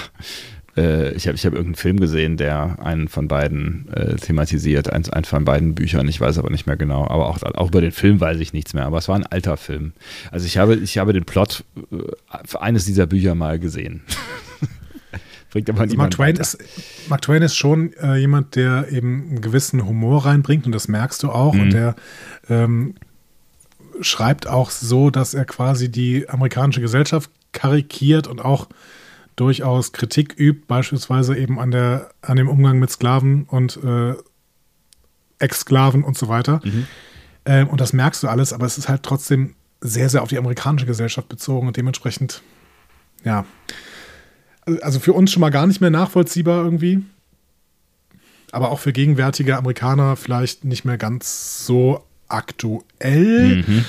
Äh, 0.76 1.12
ich 1.12 1.26
habe 1.26 1.36
ich 1.36 1.46
hab 1.46 1.52
irgendeinen 1.52 1.74
Film 1.76 2.00
gesehen, 2.00 2.36
der 2.36 2.78
einen 2.82 3.08
von 3.08 3.28
beiden 3.28 3.88
äh, 3.92 4.16
thematisiert, 4.16 4.92
eins, 4.92 5.08
eins 5.10 5.28
von 5.28 5.44
beiden 5.44 5.74
Büchern, 5.74 6.08
ich 6.08 6.20
weiß 6.20 6.38
aber 6.38 6.50
nicht 6.50 6.66
mehr 6.66 6.76
genau. 6.76 7.06
Aber 7.08 7.28
auch, 7.28 7.42
auch 7.42 7.68
über 7.68 7.80
den 7.80 7.92
Film 7.92 8.20
weiß 8.20 8.38
ich 8.38 8.52
nichts 8.52 8.74
mehr, 8.74 8.84
aber 8.84 8.98
es 8.98 9.08
war 9.08 9.16
ein 9.16 9.26
alter 9.26 9.56
Film. 9.56 9.92
Also 10.30 10.46
ich 10.46 10.58
habe, 10.58 10.76
ich 10.76 10.98
habe 10.98 11.12
den 11.12 11.24
Plot 11.24 11.64
äh, 11.90 11.96
für 12.44 12.60
eines 12.60 12.84
dieser 12.84 13.06
Bücher 13.06 13.34
mal 13.34 13.58
gesehen. 13.58 14.02
Bringt 15.50 15.70
aber 15.70 15.80
Also 15.80 15.96
Mark, 15.96 16.10
Twain 16.10 16.36
ist, 16.36 16.58
Mark 17.08 17.22
Twain 17.22 17.42
ist 17.42 17.56
schon 17.56 17.92
äh, 17.94 18.16
jemand, 18.16 18.56
der 18.56 18.92
eben 18.92 19.28
einen 19.30 19.40
gewissen 19.40 19.86
Humor 19.86 20.26
reinbringt 20.26 20.66
und 20.66 20.72
das 20.72 20.88
merkst 20.88 21.22
du 21.22 21.30
auch. 21.30 21.54
Mhm. 21.54 21.60
Und 21.60 21.72
der 21.72 21.96
ähm, 22.50 22.94
schreibt 24.02 24.46
auch 24.46 24.70
so, 24.70 25.10
dass 25.10 25.32
er 25.32 25.46
quasi 25.46 25.90
die 25.90 26.28
amerikanische 26.28 26.82
Gesellschaft 26.82 27.30
karikiert 27.52 28.26
und 28.26 28.44
auch 28.44 28.68
durchaus 29.36 29.92
Kritik 29.92 30.34
übt, 30.38 30.64
beispielsweise 30.66 31.36
eben 31.36 31.60
an, 31.60 31.70
der, 31.70 32.10
an 32.22 32.36
dem 32.36 32.48
Umgang 32.48 32.78
mit 32.78 32.90
Sklaven 32.90 33.44
und 33.44 33.78
äh, 33.84 34.14
Ex-Sklaven 35.38 36.02
und 36.02 36.16
so 36.16 36.28
weiter. 36.28 36.60
Mhm. 36.64 36.86
Ähm, 37.44 37.68
und 37.68 37.80
das 37.80 37.92
merkst 37.92 38.22
du 38.22 38.28
alles, 38.28 38.52
aber 38.52 38.66
es 38.66 38.78
ist 38.78 38.88
halt 38.88 39.02
trotzdem 39.02 39.54
sehr, 39.80 40.08
sehr 40.08 40.22
auf 40.22 40.30
die 40.30 40.38
amerikanische 40.38 40.86
Gesellschaft 40.86 41.28
bezogen 41.28 41.66
und 41.68 41.76
dementsprechend, 41.76 42.42
ja, 43.24 43.44
also 44.82 44.98
für 44.98 45.12
uns 45.12 45.30
schon 45.30 45.42
mal 45.42 45.50
gar 45.50 45.66
nicht 45.66 45.80
mehr 45.80 45.90
nachvollziehbar 45.90 46.64
irgendwie. 46.64 47.04
Aber 48.52 48.70
auch 48.70 48.80
für 48.80 48.92
gegenwärtige 48.92 49.56
Amerikaner 49.56 50.16
vielleicht 50.16 50.64
nicht 50.64 50.84
mehr 50.84 50.98
ganz 50.98 51.66
so 51.66 52.04
aktuell. 52.28 53.64
Mhm. 53.66 53.84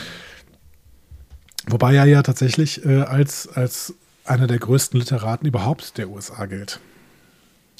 Wobei 1.68 1.96
er 1.96 2.06
ja 2.06 2.22
tatsächlich 2.22 2.86
äh, 2.86 3.02
als, 3.02 3.48
als 3.48 3.94
einer 4.28 4.48
der 4.48 4.60
größten 4.60 5.00
Literaten 5.00 5.46
überhaupt 5.48 5.98
der 5.98 6.10
USA 6.10 6.46
gilt. 6.46 6.80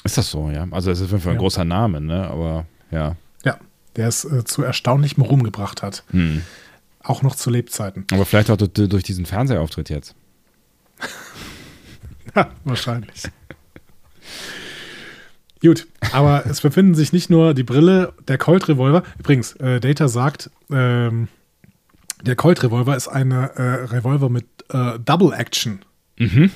Ist 0.04 0.18
das 0.18 0.30
so, 0.30 0.50
ja? 0.50 0.68
Also 0.72 0.92
es 0.92 1.00
ist 1.00 1.06
auf 1.06 1.12
jeden 1.12 1.24
Fall 1.24 1.34
ein 1.34 1.36
Ja. 1.38 1.42
großer 1.42 1.66
Name, 1.66 2.00
ne? 2.02 2.28
Aber 2.28 2.66
ja. 2.92 3.16
Ja, 3.44 3.58
der 3.96 4.08
es 4.08 4.24
äh, 4.26 4.44
zu 4.46 4.64
erstaunlichem 4.64 5.24
Ruhm 5.24 5.44
gebracht 5.44 5.82
hat. 5.84 6.04
Hm. 6.12 6.42
Auch 7.04 7.22
noch 7.22 7.36
zu 7.36 7.50
Lebzeiten. 7.50 8.06
Aber 8.12 8.26
vielleicht 8.26 8.50
auch 8.50 8.58
durch, 8.58 8.72
durch 8.90 9.04
diesen 9.04 9.26
Fernsehauftritt 9.26 9.90
jetzt. 9.90 10.16
Ja, 12.36 12.50
wahrscheinlich. 12.66 13.24
Gut, 15.62 15.88
aber 16.12 16.46
es 16.50 16.62
befinden 16.62 16.94
sich 16.94 17.14
nicht 17.14 17.30
nur 17.30 17.54
die 17.54 17.64
Brille, 17.64 18.14
der 18.28 18.38
Colt-Revolver. 18.38 19.04
Übrigens, 19.18 19.54
äh, 19.54 19.80
Data 19.80 20.08
sagt, 20.08 20.52
ähm, 20.70 21.30
der 22.22 22.36
Colt-Revolver 22.36 22.96
ist 22.96 23.08
eine 23.08 23.56
äh, 23.56 23.62
Revolver 23.86 24.30
mit 24.30 24.46
äh, 24.70 25.00
Double 25.00 25.34
Action. 25.34 25.80
Mhm. 26.18 26.52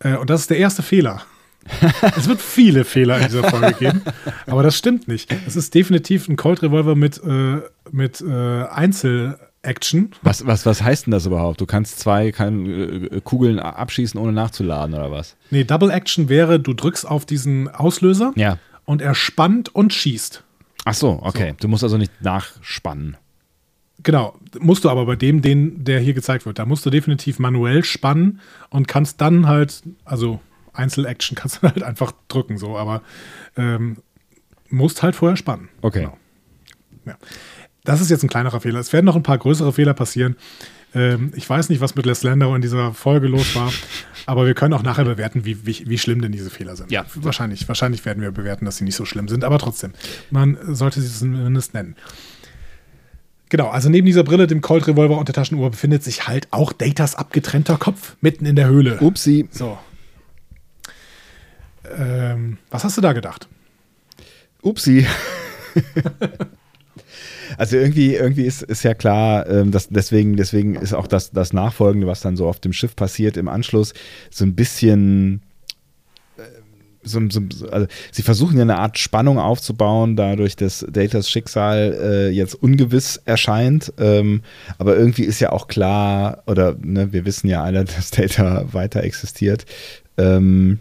Äh, 0.00 0.16
und 0.16 0.30
das 0.30 0.42
ist 0.42 0.50
der 0.50 0.58
erste 0.58 0.82
Fehler. 0.82 1.22
es 2.16 2.28
wird 2.28 2.42
viele 2.42 2.84
Fehler 2.84 3.16
in 3.18 3.24
dieser 3.24 3.44
Folge 3.48 3.72
geben, 3.78 4.02
aber 4.46 4.62
das 4.62 4.76
stimmt 4.76 5.08
nicht. 5.08 5.34
Es 5.46 5.56
ist 5.56 5.74
definitiv 5.74 6.28
ein 6.28 6.36
Colt-Revolver 6.36 6.94
mit, 6.94 7.22
äh, 7.24 7.62
mit 7.90 8.20
äh, 8.20 8.64
Einzel-Action. 8.64 10.10
Was, 10.20 10.46
was, 10.46 10.66
was 10.66 10.82
heißt 10.82 11.06
denn 11.06 11.12
das 11.12 11.24
überhaupt? 11.24 11.60
Du 11.62 11.66
kannst 11.66 12.00
zwei 12.00 12.32
kann, 12.32 12.66
äh, 12.66 13.20
Kugeln 13.24 13.58
abschießen, 13.58 14.20
ohne 14.20 14.32
nachzuladen, 14.32 14.94
oder 14.94 15.10
was? 15.10 15.36
Nee, 15.50 15.64
Double 15.64 15.90
Action 15.90 16.28
wäre, 16.28 16.60
du 16.60 16.74
drückst 16.74 17.06
auf 17.08 17.24
diesen 17.24 17.68
Auslöser 17.68 18.32
Ja. 18.36 18.58
und 18.84 19.00
er 19.00 19.14
spannt 19.14 19.74
und 19.74 19.94
schießt. 19.94 20.42
Ach 20.84 20.94
so, 20.94 21.18
okay. 21.22 21.54
Du 21.60 21.68
musst 21.68 21.82
also 21.82 21.96
nicht 21.96 22.12
nachspannen. 22.20 23.16
Genau, 24.04 24.38
musst 24.60 24.84
du 24.84 24.90
aber 24.90 25.06
bei 25.06 25.16
dem, 25.16 25.42
den, 25.42 25.82
der 25.82 25.98
hier 25.98 26.14
gezeigt 26.14 26.46
wird, 26.46 26.58
da 26.58 26.66
musst 26.66 26.84
du 26.86 26.90
definitiv 26.90 27.38
manuell 27.38 27.82
spannen 27.82 28.40
und 28.70 28.86
kannst 28.86 29.20
dann 29.20 29.48
halt, 29.48 29.82
also 30.04 30.40
Einzel-Action 30.74 31.34
kannst 31.36 31.58
du 31.58 31.62
halt 31.62 31.82
einfach 31.82 32.12
drücken, 32.28 32.58
so, 32.58 32.76
aber 32.76 33.02
ähm, 33.56 33.96
musst 34.68 35.02
halt 35.02 35.16
vorher 35.16 35.36
spannen. 35.36 35.68
Okay. 35.80 36.00
Genau. 36.00 36.18
Ja. 37.06 37.16
Das 37.84 38.00
ist 38.00 38.10
jetzt 38.10 38.22
ein 38.22 38.30
kleinerer 38.30 38.60
Fehler. 38.60 38.80
Es 38.80 38.92
werden 38.92 39.04
noch 39.04 39.16
ein 39.16 39.22
paar 39.22 39.36
größere 39.36 39.72
Fehler 39.72 39.92
passieren. 39.92 40.36
Ähm, 40.94 41.32
ich 41.34 41.48
weiß 41.48 41.68
nicht, 41.68 41.80
was 41.80 41.94
mit 41.94 42.06
Les 42.06 42.22
Landau 42.22 42.54
in 42.54 42.62
dieser 42.62 42.94
Folge 42.94 43.26
los 43.26 43.54
war, 43.56 43.72
aber 44.26 44.46
wir 44.46 44.54
können 44.54 44.72
auch 44.74 44.82
nachher 44.82 45.04
bewerten, 45.04 45.44
wie, 45.44 45.66
wie, 45.66 45.84
wie 45.86 45.98
schlimm 45.98 46.22
denn 46.22 46.32
diese 46.32 46.50
Fehler 46.50 46.76
sind. 46.76 46.90
Ja. 46.90 47.04
Wahrscheinlich, 47.14 47.66
wahrscheinlich 47.68 48.04
werden 48.04 48.22
wir 48.22 48.30
bewerten, 48.30 48.64
dass 48.64 48.76
sie 48.76 48.84
nicht 48.84 48.96
so 48.96 49.04
schlimm 49.04 49.28
sind, 49.28 49.44
aber 49.44 49.58
trotzdem, 49.58 49.92
man 50.30 50.56
sollte 50.74 51.00
sie 51.00 51.12
zumindest 51.12 51.74
nennen. 51.74 51.96
Genau, 53.48 53.68
also 53.68 53.88
neben 53.88 54.06
dieser 54.06 54.24
Brille, 54.24 54.46
dem 54.46 54.60
Colt 54.60 54.86
Revolver 54.86 55.18
und 55.18 55.28
der 55.28 55.34
Taschenuhr 55.34 55.70
befindet 55.70 56.02
sich 56.02 56.26
halt 56.26 56.48
auch 56.50 56.72
Datas 56.72 57.14
abgetrennter 57.14 57.76
Kopf 57.76 58.16
mitten 58.20 58.46
in 58.46 58.56
der 58.56 58.68
Höhle. 58.68 58.98
Upsi. 59.00 59.48
So. 59.50 59.78
Ähm, 61.96 62.58
was 62.70 62.84
hast 62.84 62.96
du 62.96 63.00
da 63.00 63.12
gedacht? 63.12 63.48
Upsi. 64.62 65.06
Also 67.58 67.76
irgendwie, 67.76 68.14
irgendwie 68.14 68.44
ist, 68.44 68.62
ist 68.62 68.82
ja 68.82 68.94
klar, 68.94 69.48
ähm, 69.48 69.70
dass 69.70 69.88
deswegen, 69.88 70.36
deswegen 70.36 70.76
ist 70.76 70.94
auch 70.94 71.06
das, 71.06 71.30
das 71.30 71.52
Nachfolgende, 71.52 72.06
was 72.06 72.20
dann 72.20 72.36
so 72.36 72.48
auf 72.48 72.60
dem 72.60 72.72
Schiff 72.72 72.96
passiert 72.96 73.36
im 73.36 73.48
Anschluss, 73.48 73.94
so 74.30 74.44
ein 74.44 74.54
bisschen 74.54 75.42
so, 77.04 77.20
so, 77.30 77.40
also 77.70 77.86
sie 78.10 78.22
versuchen 78.22 78.56
ja 78.56 78.62
eine 78.62 78.78
Art 78.78 78.98
Spannung 78.98 79.38
aufzubauen, 79.38 80.16
dadurch, 80.16 80.56
dass 80.56 80.84
Datas 80.90 81.30
Schicksal 81.30 81.96
äh, 82.00 82.28
jetzt 82.30 82.54
ungewiss 82.54 83.20
erscheint. 83.24 83.92
Ähm, 83.98 84.42
aber 84.78 84.96
irgendwie 84.96 85.24
ist 85.24 85.40
ja 85.40 85.52
auch 85.52 85.68
klar, 85.68 86.42
oder 86.46 86.76
ne, 86.80 87.12
wir 87.12 87.24
wissen 87.24 87.48
ja 87.48 87.62
alle, 87.62 87.84
dass 87.96 88.10
Data 88.10 88.72
weiter 88.72 89.02
existiert. 89.02 89.64
Ähm, 90.16 90.78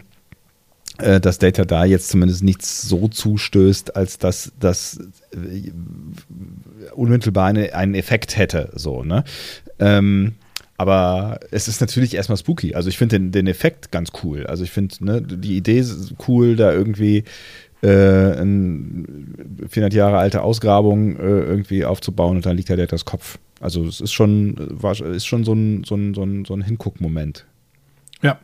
äh, 1.00 1.20
dass 1.20 1.40
Data 1.40 1.66
da 1.66 1.86
jetzt 1.86 2.10
zumindest 2.10 2.44
nichts 2.44 2.84
so 2.84 3.08
zustößt, 3.08 3.96
als 3.96 4.20
dass 4.20 4.52
das 4.60 5.00
äh, 5.32 5.72
unmittelbar 6.94 7.48
eine, 7.48 7.74
einen 7.74 7.96
Effekt 7.96 8.38
hätte. 8.38 8.70
So, 8.76 9.04
ne? 9.04 9.24
Ähm, 9.80 10.36
aber 10.78 11.40
es 11.52 11.68
ist 11.68 11.82
natürlich 11.82 12.16
erstmal 12.16 12.38
spooky. 12.38 12.74
Also 12.76 12.90
ich 12.90 12.98
finde 12.98 13.20
den, 13.20 13.32
den 13.32 13.48
Effekt 13.48 13.92
ganz 13.92 14.12
cool. 14.24 14.46
Also 14.48 14.64
ich 14.64 14.72
finde 14.72 14.96
ne, 15.06 15.22
die 15.22 15.58
Idee 15.58 15.84
cool, 16.28 16.56
da 16.56 16.72
irgendwie 16.72 17.24
äh, 17.82 17.88
eine 17.88 19.06
400 19.70 19.94
Jahre 19.94 20.18
alte 20.18 20.42
Ausgrabung 20.42 21.18
äh, 21.18 21.22
irgendwie 21.22 21.86
aufzubauen 21.86 22.38
und 22.38 22.46
dann 22.46 22.58
liegt 22.58 22.70
da 22.70 22.76
Datas 22.76 23.06
Kopf. 23.06 23.40
Also 23.60 23.86
es 23.86 24.02
ist 24.02 24.12
schon, 24.12 24.56
war, 24.70 25.00
ist 25.00 25.26
schon 25.26 25.44
so 25.44 25.54
ein, 25.54 25.84
so 25.84 25.96
ein, 25.96 26.14
so 26.14 26.24
ein, 26.24 26.46
so 26.46 26.54
ein 26.54 26.62
Hinguckmoment. 26.62 27.46
Ja, 28.22 28.40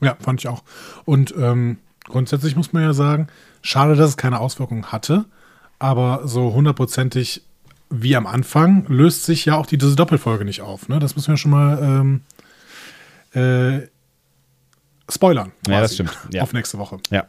ja, 0.00 0.16
fand 0.20 0.40
ich 0.40 0.48
auch. 0.48 0.62
Und 1.04 1.34
ähm, 1.38 1.78
grundsätzlich 2.04 2.56
muss 2.56 2.72
man 2.72 2.82
ja 2.82 2.92
sagen, 2.92 3.28
schade, 3.62 3.94
dass 3.94 4.10
es 4.10 4.16
keine 4.16 4.40
Auswirkungen 4.40 4.90
hatte, 4.90 5.26
aber 5.78 6.22
so 6.24 6.54
hundertprozentig 6.54 7.42
wie 8.02 8.16
am 8.16 8.26
Anfang 8.26 8.86
löst 8.88 9.24
sich 9.24 9.44
ja 9.44 9.56
auch 9.56 9.66
die, 9.66 9.78
diese 9.78 9.96
Doppelfolge 9.96 10.44
nicht 10.44 10.60
auf. 10.60 10.88
Ne? 10.88 10.98
Das 10.98 11.16
müssen 11.16 11.32
wir 11.32 11.36
schon 11.36 11.50
mal 11.50 11.78
ähm, 11.82 12.22
äh, 13.32 13.86
spoilern. 15.10 15.52
Ja, 15.66 15.80
das 15.80 15.90
quasi, 15.90 15.94
stimmt. 15.94 16.18
Ja. 16.32 16.42
Auf 16.42 16.52
nächste 16.52 16.78
Woche. 16.78 16.98
Ja. 17.10 17.26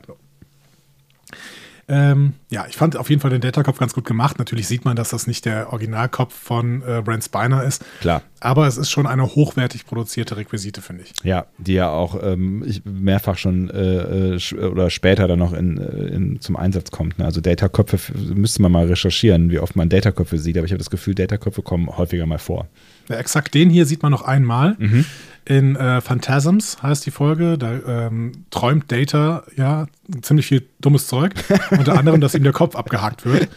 Ähm, 1.88 2.34
ja, 2.50 2.65
ich 2.67 2.76
fand 2.78 2.98
auf 2.98 3.12
jeden 3.12 3.21
Fall 3.21 3.30
den 3.30 3.41
Data-Kopf 3.41 3.78
ganz 3.78 3.93
gut 3.93 4.06
gemacht. 4.06 4.39
Natürlich 4.39 4.67
sieht 4.67 4.86
man, 4.86 4.95
dass 4.95 5.10
das 5.10 5.28
nicht 5.28 5.45
der 5.45 5.71
Originalkopf 5.71 6.34
von 6.34 6.82
äh, 6.82 7.04
Brent 7.04 7.24
Spiner 7.24 7.63
ist. 7.63 7.84
Klar. 8.02 8.24
Aber 8.39 8.65
es 8.67 8.78
ist 8.78 8.89
schon 8.89 9.06
eine 9.06 9.24
hochwertig 9.36 9.86
produzierte 9.86 10.36
Requisite, 10.38 10.82
finde 10.82 11.04
ich. 11.04 11.13
Ja, 11.24 11.45
die 11.59 11.74
ja 11.74 11.89
auch 11.91 12.20
ähm, 12.24 12.66
mehrfach 12.86 13.38
schon 13.38 13.70
äh, 13.70 14.36
äh, 14.36 14.55
oder 14.66 14.89
später 14.89 15.28
dann 15.28 15.38
noch 15.39 15.53
in, 15.53 15.78
äh, 15.78 16.07
in, 16.16 16.41
zum 16.41 16.55
Einsatz 16.55 16.89
kommt. 16.89 17.20
Ne? 17.20 17.26
Also 17.26 17.39
Data-Köpfe 17.39 17.97
f- 17.97 18.12
müsste 18.34 18.64
man 18.64 18.72
mal 18.72 18.88
recherchieren, 18.88 19.51
wie 19.51 19.59
oft 19.59 19.76
man 19.76 19.88
Data-Köpfe 19.89 20.39
sieht, 20.39 20.57
aber 20.57 20.66
ich 20.66 20.72
habe 20.72 20.80
das 20.80 20.89
Gefühl, 20.89 21.14
Data-Köpfe 21.14 21.62
kommen 21.62 21.88
häufiger 21.95 22.26
mal 22.26 22.39
vor. 22.39 22.68
Ja, 23.09 23.18
exakt 23.18 23.53
den 23.53 23.70
hier 23.70 23.86
sieht 23.86 24.01
man 24.01 24.12
noch 24.12 24.24
einmal. 24.24 24.76
Mhm. 24.80 25.05
In 25.46 25.76
äh, 25.76 26.02
Phantasms 26.02 26.82
heißt 26.82 27.06
die 27.06 27.12
Folge. 27.12 27.58
Da 27.58 28.08
ähm, 28.08 28.46
träumt 28.50 28.91
Data 28.91 29.43
ja 29.56 29.86
ziemlich 30.22 30.48
viel 30.48 30.64
dummes 30.82 31.08
Zeug. 31.08 31.34
Unter 31.72 31.98
anderem, 31.98 32.20
dass 32.20 32.34
ihm 32.34 32.43
der 32.43 32.52
Kopf 32.54 32.76
abgehackt 32.76 33.26
wird. 33.26 33.50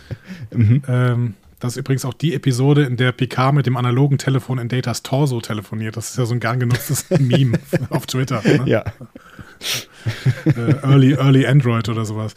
Mhm. 0.55 0.83
Ähm, 0.87 1.35
das 1.61 1.73
ist 1.73 1.79
übrigens 1.79 2.05
auch 2.05 2.15
die 2.15 2.35
Episode, 2.35 2.85
in 2.85 2.97
der 2.97 3.11
Picard 3.13 3.55
mit 3.55 3.67
dem 3.67 3.77
analogen 3.77 4.19
Telefon 4.19 4.59
in 4.59 4.69
Datas 4.69 5.03
Torso 5.03 5.41
telefoniert. 5.41 5.97
Das 5.97 6.11
ist 6.11 6.19
ja 6.19 6.25
so 6.27 6.35
ein 6.35 6.41
gern 6.41 6.61
genutztes 6.61 7.07
Meme 7.19 7.59
auf 7.91 8.07
Twitter. 8.07 8.43
Ne? 8.45 8.63
Ja. 8.67 8.85
äh, 10.45 10.75
Early, 10.83 11.15
Early 11.15 11.47
Android 11.47 11.89
oder 11.89 12.05
sowas. 12.05 12.35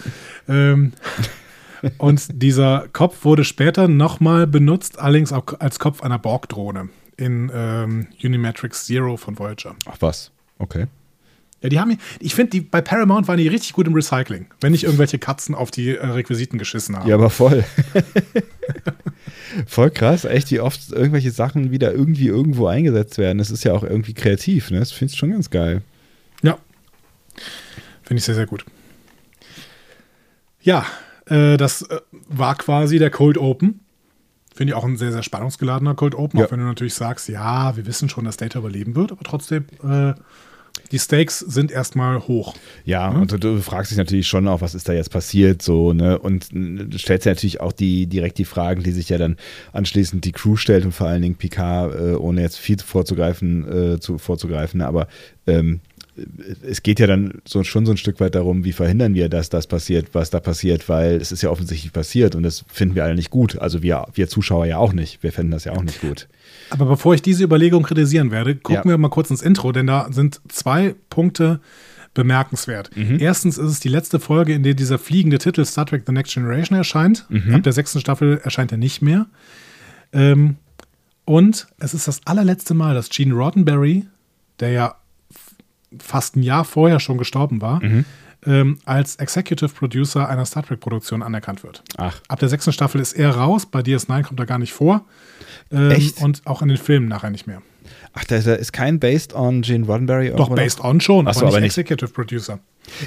Ähm, 0.47 0.93
Und 1.97 2.41
dieser 2.41 2.87
Kopf 2.93 3.25
wurde 3.25 3.43
später 3.43 3.87
nochmal 3.87 4.47
benutzt, 4.47 4.99
allerdings 4.99 5.33
auch 5.33 5.59
als 5.59 5.79
Kopf 5.79 6.01
einer 6.03 6.19
Borg-Drohne 6.19 6.89
in 7.21 7.51
ähm, 7.53 8.07
Unimatrix 8.23 8.85
Zero 8.85 9.15
von 9.15 9.37
Voyager. 9.37 9.75
Ach 9.85 9.97
was, 9.99 10.31
okay. 10.57 10.87
Ja, 11.61 11.69
die 11.69 11.79
haben, 11.79 11.97
ich 12.19 12.33
finde, 12.33 12.49
die 12.49 12.61
bei 12.61 12.81
Paramount 12.81 13.27
waren 13.27 13.37
die 13.37 13.47
richtig 13.47 13.73
gut 13.73 13.85
im 13.85 13.93
Recycling, 13.93 14.47
wenn 14.61 14.71
nicht 14.71 14.83
irgendwelche 14.83 15.19
Katzen 15.19 15.53
auf 15.53 15.69
die 15.69 15.95
äh, 15.95 16.03
Requisiten 16.03 16.57
geschissen 16.57 16.97
haben. 16.97 17.07
Ja, 17.07 17.15
aber 17.15 17.29
voll. 17.29 17.63
voll 19.67 19.91
krass, 19.91 20.25
echt, 20.25 20.49
wie 20.49 20.59
oft 20.59 20.91
irgendwelche 20.91 21.29
Sachen 21.29 21.69
wieder 21.69 21.93
irgendwie 21.93 22.27
irgendwo 22.27 22.65
eingesetzt 22.65 23.19
werden. 23.19 23.37
Das 23.37 23.51
ist 23.51 23.63
ja 23.63 23.73
auch 23.73 23.83
irgendwie 23.83 24.15
kreativ, 24.15 24.71
ne? 24.71 24.79
Das 24.79 24.91
finde 24.91 25.13
ich 25.13 25.19
schon 25.19 25.31
ganz 25.31 25.51
geil. 25.51 25.83
Ja. 26.41 26.57
Finde 28.01 28.17
ich 28.17 28.23
sehr, 28.23 28.35
sehr 28.35 28.47
gut. 28.47 28.65
Ja, 30.63 30.87
äh, 31.27 31.57
das 31.57 31.83
äh, 31.83 31.99
war 32.27 32.55
quasi 32.55 32.97
der 32.97 33.11
Cold 33.11 33.37
Open. 33.37 33.81
Finde 34.53 34.71
ich 34.71 34.77
auch 34.77 34.83
ein 34.83 34.97
sehr, 34.97 35.11
sehr 35.11 35.23
spannungsgeladener 35.23 35.95
Cold 35.95 36.15
Open, 36.15 36.39
ja. 36.39 36.45
auch 36.45 36.51
wenn 36.51 36.59
du 36.59 36.65
natürlich 36.65 36.93
sagst, 36.93 37.29
ja, 37.29 37.75
wir 37.75 37.85
wissen 37.85 38.09
schon, 38.09 38.25
dass 38.25 38.37
Data 38.37 38.59
überleben 38.59 38.95
wird, 38.95 39.11
aber 39.11 39.23
trotzdem 39.23 39.65
äh, 39.83 40.13
die 40.91 40.99
Stakes 40.99 41.39
sind 41.39 41.71
erstmal 41.71 42.19
hoch. 42.27 42.53
Ja, 42.83 43.11
mhm. 43.11 43.21
und 43.21 43.31
du, 43.31 43.37
du, 43.37 43.61
fragst 43.61 43.91
dich 43.91 43.97
natürlich 43.97 44.27
schon 44.27 44.47
auch, 44.47 44.61
was 44.61 44.75
ist 44.75 44.89
da 44.89 44.93
jetzt 44.93 45.09
passiert, 45.09 45.61
so, 45.61 45.93
ne? 45.93 46.19
Und 46.19 46.49
du 46.51 46.97
stellst 46.97 47.25
dir 47.25 47.29
natürlich 47.29 47.61
auch 47.61 47.71
die, 47.71 48.07
direkt 48.07 48.37
die 48.37 48.45
Fragen, 48.45 48.83
die 48.83 48.91
sich 48.91 49.09
ja 49.09 49.17
dann 49.17 49.37
anschließend 49.71 50.25
die 50.25 50.31
Crew 50.31 50.57
stellt 50.57 50.83
und 50.85 50.91
vor 50.91 51.07
allen 51.07 51.21
Dingen 51.21 51.35
Picard, 51.35 51.95
äh, 51.95 52.15
ohne 52.15 52.41
jetzt 52.41 52.57
viel 52.57 52.77
vorzugreifen, 52.79 53.93
äh, 53.93 53.99
zu, 53.99 54.17
vorzugreifen, 54.17 54.81
aber 54.81 55.07
ähm, 55.47 55.79
es 56.63 56.83
geht 56.83 56.99
ja 56.99 57.07
dann 57.07 57.41
so, 57.45 57.63
schon 57.63 57.85
so 57.85 57.93
ein 57.93 57.97
Stück 57.97 58.19
weit 58.19 58.35
darum, 58.35 58.65
wie 58.65 58.73
verhindern 58.73 59.13
wir, 59.13 59.29
dass 59.29 59.49
das 59.49 59.65
passiert, 59.65 60.09
was 60.13 60.29
da 60.29 60.39
passiert, 60.39 60.89
weil 60.89 61.15
es 61.15 61.31
ist 61.31 61.41
ja 61.41 61.49
offensichtlich 61.49 61.93
passiert 61.93 62.35
und 62.35 62.43
das 62.43 62.65
finden 62.67 62.95
wir 62.95 63.05
alle 63.05 63.15
nicht 63.15 63.29
gut. 63.29 63.57
Also 63.57 63.81
wir, 63.81 64.07
wir 64.13 64.27
Zuschauer 64.27 64.65
ja 64.65 64.77
auch 64.77 64.93
nicht. 64.93 65.23
Wir 65.23 65.31
fänden 65.31 65.51
das 65.51 65.63
ja 65.63 65.71
auch 65.71 65.83
nicht 65.83 66.01
gut. 66.01 66.27
Aber 66.69 66.85
bevor 66.85 67.13
ich 67.13 67.21
diese 67.21 67.43
Überlegung 67.43 67.83
kritisieren 67.83 68.31
werde, 68.31 68.55
gucken 68.55 68.89
ja. 68.89 68.93
wir 68.93 68.97
mal 68.97 69.09
kurz 69.09 69.29
ins 69.29 69.41
Intro, 69.41 69.71
denn 69.71 69.87
da 69.87 70.07
sind 70.11 70.41
zwei 70.49 70.95
Punkte 71.09 71.61
bemerkenswert. 72.13 72.95
Mhm. 72.95 73.19
Erstens 73.19 73.57
ist 73.57 73.71
es 73.71 73.79
die 73.79 73.89
letzte 73.89 74.19
Folge, 74.19 74.53
in 74.53 74.63
der 74.63 74.73
dieser 74.73 74.99
fliegende 74.99 75.37
Titel 75.37 75.63
Star 75.63 75.85
Trek 75.85 76.03
The 76.05 76.11
Next 76.11 76.33
Generation 76.33 76.77
erscheint. 76.77 77.25
Mhm. 77.29 77.55
Ab 77.55 77.63
der 77.63 77.73
sechsten 77.73 78.01
Staffel 78.01 78.41
erscheint 78.43 78.71
er 78.71 78.77
nicht 78.77 79.01
mehr. 79.01 79.27
Ähm, 80.11 80.57
und 81.23 81.67
es 81.79 81.93
ist 81.93 82.09
das 82.09 82.19
allerletzte 82.25 82.73
Mal, 82.73 82.95
dass 82.95 83.09
Gene 83.09 83.33
Roddenberry, 83.33 84.07
der 84.59 84.71
ja 84.71 84.95
fast 85.99 86.35
ein 86.35 86.43
Jahr 86.43 86.65
vorher 86.65 86.99
schon 86.99 87.17
gestorben 87.17 87.61
war, 87.61 87.83
mhm. 87.83 88.05
ähm, 88.45 88.79
als 88.85 89.17
Executive 89.17 89.69
Producer 89.69 90.27
einer 90.29 90.45
Star 90.45 90.63
Trek-Produktion 90.63 91.23
anerkannt 91.23 91.63
wird. 91.63 91.83
Ach. 91.97 92.19
Ab 92.27 92.39
der 92.39 92.49
sechsten 92.49 92.71
Staffel 92.71 93.01
ist 93.01 93.13
er 93.13 93.31
raus, 93.31 93.65
bei 93.65 93.81
DS9 93.81 94.23
kommt 94.23 94.39
er 94.39 94.45
gar 94.45 94.59
nicht 94.59 94.73
vor. 94.73 95.05
Ähm, 95.71 95.91
Echt? 95.91 96.21
Und 96.21 96.41
auch 96.45 96.61
in 96.61 96.69
den 96.69 96.77
Filmen 96.77 97.07
nachher 97.07 97.29
nicht 97.29 97.47
mehr. 97.47 97.61
Ach, 98.13 98.23
da 98.25 98.35
ist 98.35 98.73
kein 98.73 98.99
Based 98.99 99.33
on 99.33 99.61
Gene 99.61 99.85
Roddenberry? 99.85 100.33
Doch, 100.35 100.49
Based 100.49 100.81
on 100.81 100.99
schon, 100.99 101.27
Ach 101.27 101.33
so, 101.33 101.41
aber, 101.41 101.59
nicht 101.59 101.73
aber 101.73 101.81
Executive 101.81 102.11
Producer. 102.11 102.59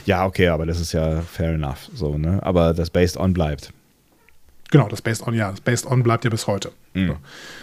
Ja, 0.07 0.24
okay, 0.24 0.49
aber 0.49 0.66
das 0.66 0.80
ist 0.80 0.93
ja 0.93 1.20
fair 1.20 1.55
enough. 1.55 1.91
So, 1.95 2.16
ne? 2.16 2.41
Aber 2.43 2.72
das 2.74 2.91
Based 2.91 3.16
on 3.16 3.32
bleibt. 3.32 3.72
Genau, 4.70 4.89
das 4.89 5.03
Based 5.03 5.26
on, 5.26 5.35
ja. 5.35 5.51
Das 5.51 5.61
Based 5.61 5.87
on 5.87 6.03
bleibt 6.03 6.24
ja 6.24 6.30
bis 6.30 6.47
heute. 6.47 6.72
Mhm. 6.95 7.16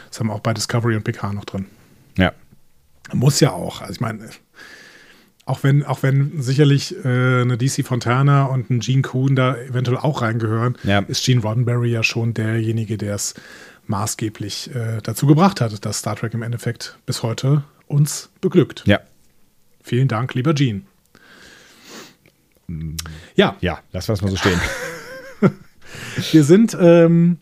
Das 0.10 0.20
haben 0.20 0.28
wir 0.28 0.34
auch 0.34 0.40
bei 0.40 0.54
Discovery 0.54 0.96
und 0.96 1.04
PK 1.04 1.34
noch 1.34 1.46
drin. 1.46 1.66
Ja. 2.18 2.32
Muss 3.14 3.40
ja 3.40 3.52
auch. 3.52 3.82
Also 3.82 3.94
ich 3.94 4.00
meine, 4.00 4.30
auch 5.46 5.64
wenn, 5.64 5.84
auch 5.84 6.04
wenn 6.04 6.42
sicherlich 6.42 6.96
äh, 7.04 7.42
eine 7.42 7.58
DC 7.58 7.86
Fontana 7.86 8.46
und 8.46 8.70
ein 8.70 8.80
Gene 8.80 9.02
Kuhn 9.02 9.36
da 9.36 9.58
eventuell 9.58 9.98
auch 9.98 10.22
reingehören, 10.22 10.78
ja. 10.84 11.00
ist 11.00 11.26
Gene 11.26 11.42
Roddenberry 11.42 11.92
ja 11.92 12.04
schon 12.04 12.34
derjenige, 12.34 12.98
der 12.98 13.16
es 13.16 13.34
maßgeblich 13.88 14.74
äh, 14.76 15.00
dazu 15.02 15.26
gebracht 15.26 15.60
hat, 15.60 15.84
dass 15.84 16.00
Star 16.00 16.16
Trek 16.16 16.34
im 16.34 16.44
Endeffekt 16.44 16.98
bis 17.06 17.24
heute 17.24 17.64
uns 17.88 18.30
beglückt. 18.40 18.84
Ja. 18.86 19.00
Vielen 19.84 20.08
Dank, 20.08 20.36
lieber 20.36 20.54
Gene. 20.54 20.84
Ja. 23.36 23.58
Ja, 23.62 23.80
lass 23.92 24.08
wir 24.08 24.14
es 24.14 24.22
mal 24.22 24.30
so 24.30 24.38
stehen. 24.38 24.60
wir 26.32 26.44
sind 26.44 26.78
ähm, 26.80 27.38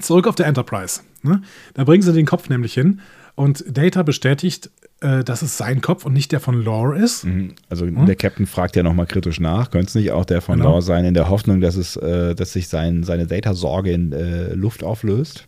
zurück 0.00 0.26
auf 0.26 0.34
der 0.34 0.46
Enterprise. 0.46 1.02
Ne? 1.22 1.42
Da 1.74 1.84
bringen 1.84 2.02
sie 2.02 2.12
den 2.12 2.26
Kopf 2.26 2.48
nämlich 2.48 2.74
hin 2.74 3.00
und 3.34 3.64
Data 3.66 4.02
bestätigt, 4.02 4.70
äh, 5.00 5.24
dass 5.24 5.42
es 5.42 5.56
sein 5.56 5.80
Kopf 5.80 6.04
und 6.04 6.12
nicht 6.12 6.32
der 6.32 6.40
von 6.40 6.62
Lore 6.62 6.98
ist. 6.98 7.24
Mhm. 7.24 7.54
Also 7.68 7.86
hm? 7.86 8.06
der 8.06 8.16
Captain 8.16 8.46
fragt 8.46 8.76
ja 8.76 8.82
nochmal 8.82 9.06
kritisch 9.06 9.40
nach. 9.40 9.70
Könnte 9.70 9.88
es 9.88 9.94
nicht 9.94 10.10
auch 10.12 10.24
der 10.24 10.42
von 10.42 10.58
genau. 10.58 10.70
Lore 10.70 10.82
sein, 10.82 11.04
in 11.04 11.14
der 11.14 11.28
Hoffnung, 11.28 11.60
dass 11.60 11.76
es, 11.76 11.96
äh, 11.96 12.34
dass 12.34 12.52
sich 12.52 12.68
sein, 12.68 13.02
seine 13.02 13.26
Data-Sorge 13.26 13.92
in 13.92 14.12
äh, 14.12 14.52
Luft 14.52 14.84
auflöst? 14.84 15.46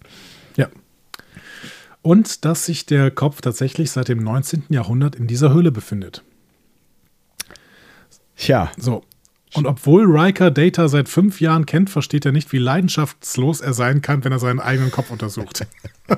Ja. 0.57 0.68
Und 2.00 2.44
dass 2.44 2.66
sich 2.66 2.86
der 2.86 3.11
Kopf 3.11 3.40
tatsächlich 3.42 3.90
seit 3.90 4.09
dem 4.09 4.22
19. 4.22 4.64
Jahrhundert 4.70 5.16
in 5.16 5.26
dieser 5.26 5.53
Höhle 5.53 5.70
befindet. 5.70 6.22
Tja. 8.36 8.72
So. 8.78 9.05
Und 9.55 9.66
obwohl 9.66 10.05
Riker 10.07 10.50
Data 10.50 10.88
seit 10.88 11.11
fünf 11.11 11.40
Jahren 11.40 11.66
kennt, 11.66 11.90
versteht 11.90 12.24
er 12.24 12.32
nicht, 12.32 12.53
wie 12.53 12.59
leidenschaftslos 12.59 13.61
er 13.61 13.74
sein 13.74 14.00
kann, 14.00 14.24
wenn 14.24 14.32
er 14.32 14.38
seinen 14.38 14.61
eigenen 14.61 14.90
Kopf 14.90 15.11
untersucht. 15.11 15.66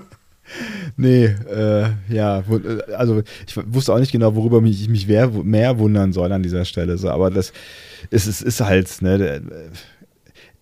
Nee, 0.97 1.25
äh, 1.25 1.87
ja, 2.09 2.41
äh, 2.41 2.93
also 2.95 3.23
ich 3.47 3.57
wusste 3.57 3.93
auch 3.93 3.99
nicht 3.99 4.13
genau, 4.13 4.35
worüber 4.35 4.63
ich 4.63 4.89
mich 4.89 5.09
mehr, 5.09 5.29
mehr 5.29 5.79
wundern 5.79 6.13
soll 6.13 6.33
an 6.33 6.43
dieser 6.43 6.65
Stelle. 6.65 6.99
So, 6.99 7.11
aber 7.11 7.31
das 7.31 7.53
ist, 8.11 8.27
ist, 8.27 8.43
ist 8.43 8.61
halt, 8.61 9.03
ne, 9.03 9.43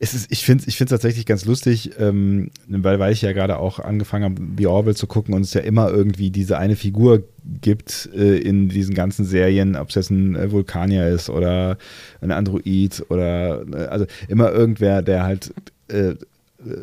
es 0.02 0.14
ist, 0.14 0.32
ich 0.32 0.44
finde 0.44 0.64
es 0.66 0.80
ich 0.80 0.84
tatsächlich 0.84 1.26
ganz 1.26 1.44
lustig, 1.44 1.92
ähm, 1.96 2.50
weil, 2.66 2.98
weil 2.98 3.12
ich 3.12 3.22
ja 3.22 3.32
gerade 3.32 3.58
auch 3.58 3.78
angefangen 3.78 4.24
habe, 4.24 4.42
The 4.58 4.66
Orville 4.66 4.96
zu 4.96 5.06
gucken 5.06 5.32
und 5.32 5.42
es 5.42 5.54
ja 5.54 5.60
immer 5.60 5.90
irgendwie 5.90 6.30
diese 6.30 6.58
eine 6.58 6.74
Figur 6.74 7.22
gibt 7.60 8.10
äh, 8.12 8.36
in 8.38 8.68
diesen 8.68 8.94
ganzen 8.96 9.24
Serien, 9.24 9.76
ob 9.76 9.90
es 9.90 9.94
jetzt 9.94 10.10
ein 10.10 10.34
äh, 10.34 10.50
Vulkanier 10.50 11.06
ist 11.08 11.30
oder 11.30 11.78
ein 12.20 12.32
Android 12.32 13.04
oder 13.10 13.62
äh, 13.72 13.86
also 13.86 14.06
immer 14.26 14.50
irgendwer, 14.50 15.02
der 15.02 15.22
halt 15.22 15.54
äh, 15.86 16.14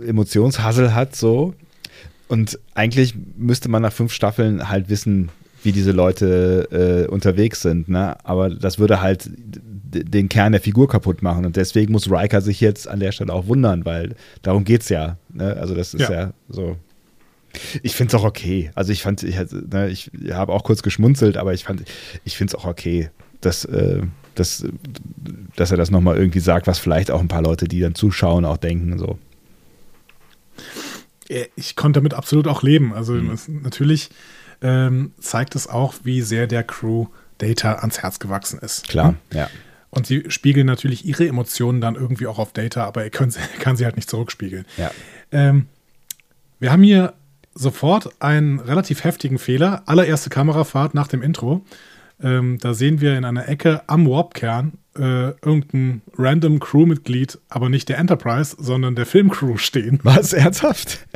Emotionshassel 0.07 0.95
hat, 0.95 1.13
so 1.13 1.53
und 2.29 2.59
eigentlich 2.75 3.15
müsste 3.37 3.69
man 3.69 3.81
nach 3.81 3.91
fünf 3.91 4.13
Staffeln 4.13 4.69
halt 4.69 4.87
wissen, 4.87 5.29
wie 5.63 5.71
diese 5.71 5.91
Leute 5.91 7.07
äh, 7.07 7.11
unterwegs 7.11 7.61
sind. 7.61 7.89
Ne? 7.89 8.15
Aber 8.23 8.51
das 8.51 8.77
würde 8.79 9.01
halt 9.01 9.29
den 9.33 10.29
Kern 10.29 10.51
der 10.51 10.61
Figur 10.61 10.87
kaputt 10.87 11.23
machen. 11.23 11.45
Und 11.45 11.55
deswegen 11.55 11.91
muss 11.91 12.09
Riker 12.09 12.41
sich 12.41 12.61
jetzt 12.61 12.87
an 12.87 12.99
der 12.99 13.11
Stelle 13.11 13.33
auch 13.33 13.47
wundern, 13.47 13.83
weil 13.83 14.15
darum 14.43 14.63
geht 14.63 14.81
es 14.81 14.89
ja. 14.89 15.17
Ne? 15.33 15.57
Also 15.59 15.73
das 15.73 15.95
ist 15.95 16.01
ja, 16.01 16.11
ja 16.11 16.33
so. 16.47 16.77
Ich 17.81 17.95
finde 17.95 18.15
es 18.15 18.21
auch 18.21 18.25
okay. 18.25 18.69
Also 18.75 18.93
ich 18.93 19.01
fand, 19.01 19.23
ich, 19.23 19.35
ne, 19.35 19.89
ich 19.89 20.11
habe 20.31 20.53
auch 20.53 20.63
kurz 20.63 20.83
geschmunzelt, 20.83 21.35
aber 21.35 21.55
ich 21.55 21.63
fand, 21.63 21.83
ich 22.25 22.37
finde 22.37 22.51
es 22.51 22.55
auch 22.55 22.65
okay, 22.65 23.09
dass, 23.41 23.65
äh, 23.65 24.03
dass, 24.35 24.63
dass 25.55 25.71
er 25.71 25.77
das 25.77 25.89
nochmal 25.89 26.15
irgendwie 26.15 26.41
sagt, 26.41 26.67
was 26.67 26.77
vielleicht 26.77 27.09
auch 27.09 27.21
ein 27.21 27.27
paar 27.27 27.41
Leute, 27.41 27.67
die 27.67 27.79
dann 27.79 27.95
zuschauen, 27.95 28.45
auch 28.45 28.57
denken. 28.57 28.99
So 28.99 29.17
ich 31.55 31.75
konnte 31.75 31.99
damit 31.99 32.13
absolut 32.13 32.47
auch 32.47 32.63
leben. 32.63 32.93
Also 32.93 33.13
mhm. 33.13 33.37
natürlich 33.61 34.09
ähm, 34.61 35.13
zeigt 35.19 35.55
es 35.55 35.67
auch, 35.67 35.93
wie 36.03 36.21
sehr 36.21 36.47
der 36.47 36.63
Crew 36.63 37.07
Data 37.37 37.75
ans 37.75 37.99
Herz 38.01 38.19
gewachsen 38.19 38.59
ist. 38.59 38.89
Klar, 38.89 39.15
ja. 39.33 39.49
Und 39.91 40.05
sie 40.05 40.25
spiegeln 40.27 40.67
natürlich 40.67 41.05
ihre 41.05 41.27
Emotionen 41.27 41.81
dann 41.81 41.95
irgendwie 41.95 42.27
auch 42.27 42.37
auf 42.37 42.53
Data, 42.53 42.85
aber 42.85 43.03
er 43.03 43.09
kann, 43.09 43.33
kann 43.59 43.75
sie 43.75 43.85
halt 43.85 43.95
nicht 43.95 44.09
zurückspiegeln. 44.09 44.65
Ja. 44.77 44.91
Ähm, 45.31 45.67
wir 46.59 46.71
haben 46.71 46.83
hier 46.83 47.13
sofort 47.55 48.21
einen 48.21 48.59
relativ 48.59 49.03
heftigen 49.03 49.39
Fehler. 49.39 49.83
Allererste 49.85 50.29
Kamerafahrt 50.29 50.93
nach 50.93 51.07
dem 51.07 51.21
Intro. 51.21 51.65
Ähm, 52.21 52.57
da 52.59 52.73
sehen 52.73 53.01
wir 53.01 53.17
in 53.17 53.25
einer 53.25 53.47
Ecke 53.47 53.81
am 53.87 54.07
Warp-Kern 54.07 54.73
äh, 54.99 55.29
irgendein 55.45 56.01
random 56.17 56.59
Crewmitglied, 56.59 57.39
aber 57.49 57.69
nicht 57.69 57.89
der 57.89 57.97
Enterprise, 57.97 58.55
sondern 58.59 58.95
der 58.95 59.05
Filmcrew 59.05 59.57
stehen. 59.57 59.99
Was? 60.03 60.33
Ernsthaft? 60.33 61.07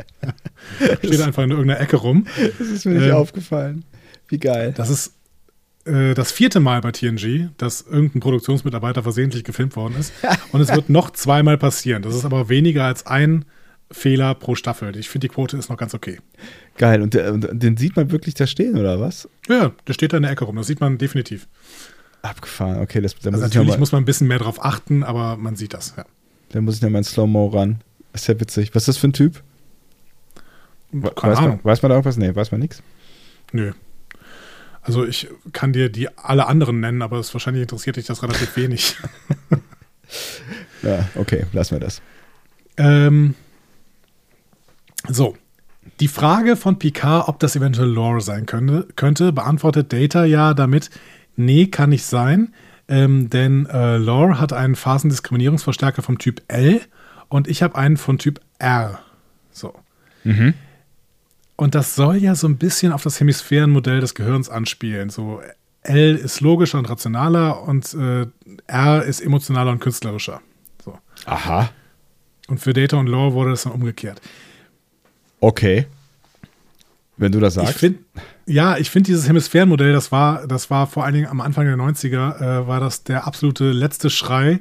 Steht 0.98 1.20
einfach 1.20 1.42
in 1.42 1.50
irgendeiner 1.50 1.80
Ecke 1.80 1.96
rum. 1.96 2.26
Das 2.58 2.68
ist 2.68 2.86
mir 2.86 2.94
nicht 2.94 3.08
ähm, 3.08 3.14
aufgefallen. 3.14 3.84
Wie 4.28 4.38
geil. 4.38 4.72
Das 4.76 4.88
ist 4.88 5.14
äh, 5.84 6.14
das 6.14 6.32
vierte 6.32 6.60
Mal 6.60 6.80
bei 6.80 6.92
TNG, 6.92 7.50
dass 7.58 7.82
irgendein 7.82 8.20
Produktionsmitarbeiter 8.20 9.02
versehentlich 9.02 9.44
gefilmt 9.44 9.76
worden 9.76 9.96
ist. 9.98 10.12
Und 10.52 10.60
es 10.60 10.74
wird 10.74 10.88
noch 10.88 11.10
zweimal 11.10 11.58
passieren. 11.58 12.02
Das 12.02 12.14
ist 12.14 12.24
aber 12.24 12.48
weniger 12.48 12.84
als 12.84 13.06
ein 13.06 13.44
Fehler 13.90 14.34
pro 14.34 14.54
Staffel. 14.54 14.96
Ich 14.96 15.08
finde, 15.08 15.28
die 15.28 15.34
Quote 15.34 15.56
ist 15.56 15.68
noch 15.68 15.76
ganz 15.76 15.94
okay. 15.94 16.18
Geil. 16.78 17.02
Und, 17.02 17.14
der, 17.14 17.34
und, 17.34 17.46
den 17.52 17.76
sieht 17.76 17.96
man 17.96 18.10
wirklich 18.10 18.34
da 18.34 18.46
stehen, 18.46 18.78
oder 18.78 18.98
was? 18.98 19.28
Ja, 19.48 19.72
der 19.86 19.92
steht 19.92 20.12
da 20.12 20.16
in 20.16 20.22
der 20.22 20.32
Ecke 20.32 20.44
rum. 20.44 20.56
Das 20.56 20.66
sieht 20.66 20.80
man 20.80 20.98
definitiv. 20.98 21.46
Abgefahren, 22.24 22.80
okay. 22.80 23.00
Das, 23.00 23.14
also 23.24 23.30
natürlich 23.30 23.68
mal, 23.68 23.78
muss 23.78 23.92
man 23.92 24.02
ein 24.02 24.06
bisschen 24.06 24.28
mehr 24.28 24.38
drauf 24.38 24.64
achten, 24.64 25.02
aber 25.02 25.36
man 25.36 25.56
sieht 25.56 25.74
das, 25.74 25.94
ja. 25.96 26.04
Da 26.50 26.60
muss 26.60 26.76
ich 26.76 26.82
nochmal 26.82 27.00
in 27.00 27.04
Slow-Mo 27.04 27.48
ran. 27.48 27.82
Ist 28.12 28.28
ja 28.28 28.38
witzig. 28.38 28.74
Was 28.74 28.82
ist 28.82 28.88
das 28.88 28.96
für 28.98 29.08
ein 29.08 29.12
Typ? 29.12 29.42
Keine 30.92 31.12
weiß 31.14 31.38
Ahnung. 31.38 31.50
Man, 31.56 31.64
weiß 31.64 31.82
man 31.82 31.88
da 31.90 31.96
irgendwas? 31.96 32.16
Nee, 32.16 32.34
weiß 32.34 32.52
man 32.52 32.60
nichts? 32.60 32.82
Nö. 33.52 33.72
Also 34.82 35.04
ich 35.04 35.28
kann 35.52 35.72
dir 35.72 35.88
die 35.88 36.08
alle 36.16 36.46
anderen 36.46 36.80
nennen, 36.80 37.02
aber 37.02 37.18
es 37.18 37.34
wahrscheinlich 37.34 37.62
interessiert 37.62 37.96
dich 37.96 38.06
das 38.06 38.22
relativ 38.22 38.56
wenig. 38.56 38.96
Ja, 40.82 41.08
okay, 41.16 41.46
lassen 41.52 41.72
wir 41.72 41.80
das. 41.80 42.02
Ähm, 42.76 43.34
so, 45.08 45.36
die 46.00 46.08
Frage 46.08 46.56
von 46.56 46.78
Picard, 46.78 47.28
ob 47.28 47.38
das 47.38 47.56
eventuell 47.56 47.88
Lore 47.88 48.20
sein 48.20 48.46
könnte, 48.46 48.86
könnte 48.96 49.32
beantwortet 49.32 49.92
Data 49.92 50.24
ja 50.24 50.54
damit, 50.54 50.90
nee, 51.36 51.66
kann 51.66 51.90
nicht 51.90 52.04
sein, 52.04 52.54
ähm, 52.88 53.30
denn 53.30 53.66
äh, 53.66 53.96
Lore 53.96 54.40
hat 54.40 54.52
einen 54.52 54.76
Phasendiskriminierungsverstärker 54.76 56.02
vom 56.02 56.18
Typ 56.18 56.42
L 56.48 56.80
und 57.28 57.48
ich 57.48 57.62
habe 57.62 57.76
einen 57.76 57.96
von 57.96 58.18
Typ 58.18 58.40
R. 58.58 59.00
So. 59.50 59.74
Mhm. 60.24 60.54
Und 61.56 61.74
das 61.74 61.94
soll 61.94 62.16
ja 62.16 62.34
so 62.34 62.48
ein 62.48 62.58
bisschen 62.58 62.92
auf 62.92 63.02
das 63.02 63.20
Hemisphärenmodell 63.20 64.00
des 64.00 64.14
Gehirns 64.14 64.50
anspielen. 64.50 65.08
So 65.08 65.40
L 65.82 66.16
ist 66.16 66.40
logischer 66.40 66.78
und 66.78 66.88
rationaler 66.90 67.62
und 67.62 67.94
äh, 67.94 68.26
R 68.66 69.02
ist 69.04 69.20
emotionaler 69.20 69.70
und 69.70 69.80
künstlerischer. 69.80 70.40
So. 70.84 70.98
Aha. 71.26 71.70
Und 72.48 72.58
für 72.58 72.72
Data 72.72 72.96
und 72.96 73.06
Lore 73.06 73.34
wurde 73.34 73.50
das 73.50 73.62
dann 73.62 73.72
umgekehrt. 73.72 74.20
Okay. 75.40 75.86
Wenn 77.16 77.32
du 77.32 77.40
das 77.40 77.54
sagst. 77.54 77.70
Ich 77.70 77.76
find, 77.76 77.98
ja, 78.46 78.76
ich 78.76 78.90
finde 78.90 79.06
dieses 79.06 79.28
Hemisphärenmodell, 79.28 79.92
das 79.92 80.10
war, 80.10 80.46
das 80.46 80.70
war 80.70 80.86
vor 80.86 81.04
allen 81.04 81.14
Dingen 81.14 81.26
am 81.28 81.40
Anfang 81.40 81.64
der 81.66 81.76
90er, 81.76 82.40
äh, 82.40 82.66
war 82.66 82.80
das 82.80 83.04
der 83.04 83.26
absolute 83.26 83.70
letzte 83.70 84.10
Schrei 84.10 84.60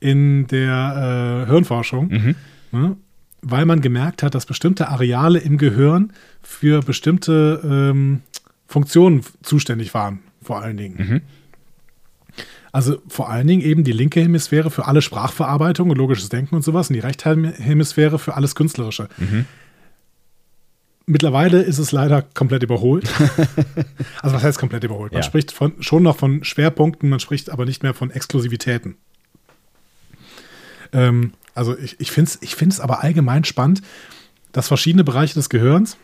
in 0.00 0.46
der 0.48 1.44
äh, 1.44 1.50
Hirnforschung. 1.50 2.08
Mhm. 2.08 2.34
Ne? 2.72 2.96
Weil 3.40 3.64
man 3.66 3.80
gemerkt 3.80 4.22
hat, 4.22 4.34
dass 4.34 4.46
bestimmte 4.46 4.88
Areale 4.88 5.38
im 5.38 5.58
Gehirn 5.58 6.12
für 6.42 6.80
bestimmte 6.80 7.60
ähm, 7.64 8.20
Funktionen 8.66 9.22
zuständig 9.42 9.94
waren, 9.94 10.20
vor 10.42 10.62
allen 10.62 10.76
Dingen. 10.76 10.96
Mhm. 10.96 11.20
Also 12.72 13.00
vor 13.06 13.30
allen 13.30 13.46
Dingen 13.46 13.62
eben 13.62 13.84
die 13.84 13.92
linke 13.92 14.20
Hemisphäre 14.20 14.68
für 14.68 14.86
alle 14.86 15.00
Sprachverarbeitung 15.00 15.90
und 15.90 15.96
logisches 15.96 16.28
Denken 16.28 16.56
und 16.56 16.62
sowas 16.62 16.88
und 16.90 16.94
die 16.94 17.00
rechte 17.00 17.30
Hemisphäre 17.30 18.18
für 18.18 18.34
alles 18.34 18.56
Künstlerische. 18.56 19.08
Mhm. 19.16 19.44
Mittlerweile 21.06 21.60
ist 21.62 21.78
es 21.78 21.92
leider 21.92 22.22
komplett 22.22 22.62
überholt. 22.62 23.12
also 24.22 24.36
was 24.36 24.42
heißt 24.42 24.58
komplett 24.58 24.84
überholt? 24.84 25.12
Man 25.12 25.20
Ja. 25.20 25.22
spricht 25.22 25.52
von, 25.52 25.74
schon 25.82 26.02
noch 26.02 26.16
von 26.16 26.44
Schwerpunkten, 26.44 27.10
man 27.10 27.20
spricht 27.20 27.50
aber 27.50 27.66
nicht 27.66 27.82
mehr 27.82 27.92
von 27.94 28.10
Exklusivitäten. 28.10 28.96
Ähm, 30.92 31.32
also 31.54 31.76
ich, 31.76 32.00
ich 32.00 32.10
finde 32.10 32.30
es 32.30 32.38
ich 32.42 32.54
find's 32.56 32.80
aber 32.80 33.02
allgemein 33.02 33.44
spannend, 33.44 33.82
dass 34.52 34.68
verschiedene 34.68 35.04
Bereiche 35.04 35.34
des 35.34 35.50
Gehirns, 35.50 35.96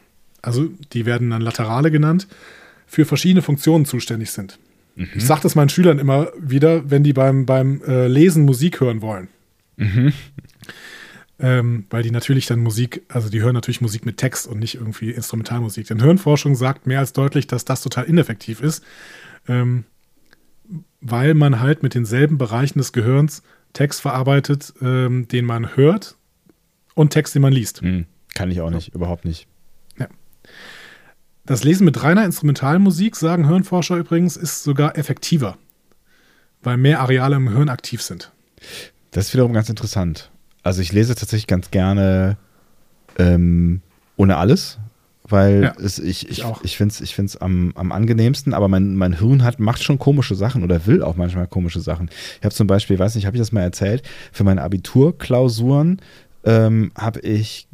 also 0.42 0.68
die 0.92 1.06
werden 1.06 1.30
dann 1.30 1.40
Laterale 1.40 1.90
genannt, 1.90 2.26
für 2.86 3.04
verschiedene 3.04 3.42
Funktionen 3.42 3.84
zuständig 3.86 4.32
sind. 4.32 4.58
Ich 5.14 5.24
sage 5.24 5.40
das 5.42 5.54
meinen 5.54 5.70
Schülern 5.70 5.98
immer 5.98 6.28
wieder, 6.38 6.90
wenn 6.90 7.02
die 7.04 7.14
beim, 7.14 7.46
beim 7.46 7.80
äh, 7.86 8.06
Lesen 8.06 8.44
Musik 8.44 8.80
hören 8.80 9.00
wollen. 9.00 9.28
Ähm, 11.42 11.86
weil 11.88 12.02
die 12.02 12.10
natürlich 12.10 12.46
dann 12.46 12.60
Musik, 12.60 13.02
also 13.08 13.30
die 13.30 13.40
hören 13.40 13.54
natürlich 13.54 13.80
Musik 13.80 14.04
mit 14.04 14.18
Text 14.18 14.46
und 14.46 14.58
nicht 14.58 14.74
irgendwie 14.74 15.10
Instrumentalmusik. 15.10 15.86
Denn 15.86 16.00
Hirnforschung 16.00 16.54
sagt 16.54 16.86
mehr 16.86 16.98
als 16.98 17.14
deutlich, 17.14 17.46
dass 17.46 17.64
das 17.64 17.82
total 17.82 18.04
ineffektiv 18.04 18.60
ist, 18.60 18.84
ähm, 19.48 19.84
weil 21.00 21.32
man 21.34 21.60
halt 21.60 21.82
mit 21.82 21.94
denselben 21.94 22.36
Bereichen 22.36 22.78
des 22.78 22.92
Gehirns 22.92 23.42
Text 23.72 24.02
verarbeitet, 24.02 24.74
ähm, 24.82 25.28
den 25.28 25.46
man 25.46 25.76
hört 25.76 26.16
und 26.94 27.10
Text, 27.10 27.34
den 27.34 27.42
man 27.42 27.52
liest. 27.52 27.80
Hm, 27.80 28.04
kann 28.34 28.50
ich 28.50 28.60
auch 28.60 28.70
nicht, 28.70 28.94
überhaupt 28.94 29.24
nicht. 29.24 29.46
Das 31.50 31.64
Lesen 31.64 31.84
mit 31.84 32.00
reiner 32.04 32.24
Instrumentalmusik, 32.24 33.16
sagen 33.16 33.48
Hirnforscher 33.48 33.96
übrigens, 33.96 34.36
ist 34.36 34.62
sogar 34.62 34.96
effektiver, 34.96 35.58
weil 36.62 36.76
mehr 36.76 37.00
Areale 37.00 37.34
im 37.34 37.48
Hirn 37.48 37.68
aktiv 37.68 38.02
sind. 38.02 38.30
Das 39.10 39.26
ist 39.26 39.34
wiederum 39.34 39.52
ganz 39.52 39.68
interessant. 39.68 40.30
Also 40.62 40.82
ich 40.82 40.92
lese 40.92 41.14
tatsächlich 41.14 41.46
ganz 41.46 41.70
gerne 41.70 42.36
ähm, 43.18 43.80
ohne 44.16 44.36
alles, 44.36 44.78
weil 45.24 45.62
Ja, 45.62 45.72
es, 45.82 45.98
ich, 45.98 46.28
ich, 46.28 46.40
ich 46.40 46.44
ich 46.62 46.76
finde 46.76 46.92
es 46.92 47.00
ich 47.00 47.14
find's 47.14 47.36
am, 47.36 47.72
am 47.76 47.92
angenehmsten, 47.92 48.52
aber 48.52 48.68
mein, 48.68 48.94
mein 48.96 49.18
Hirn 49.18 49.42
hat, 49.42 49.58
macht 49.60 49.82
schon 49.82 49.98
komische 49.98 50.34
Sachen 50.34 50.62
oder 50.62 50.86
will 50.86 51.02
auch 51.02 51.16
manchmal 51.16 51.46
komische 51.46 51.80
Sachen. 51.80 52.10
Ich 52.38 52.44
habe 52.44 52.54
zum 52.54 52.66
Beispiel, 52.66 52.98
weiß 52.98 53.14
nicht, 53.14 53.26
habe 53.26 53.36
ich 53.36 53.40
das 53.40 53.52
mal 53.52 53.62
erzählt, 53.62 54.02
für 54.32 54.44
meine 54.44 54.62
Abiturklausuren 54.62 56.00
ähm, 56.44 56.92
habe 56.96 57.20
ich 57.20 57.68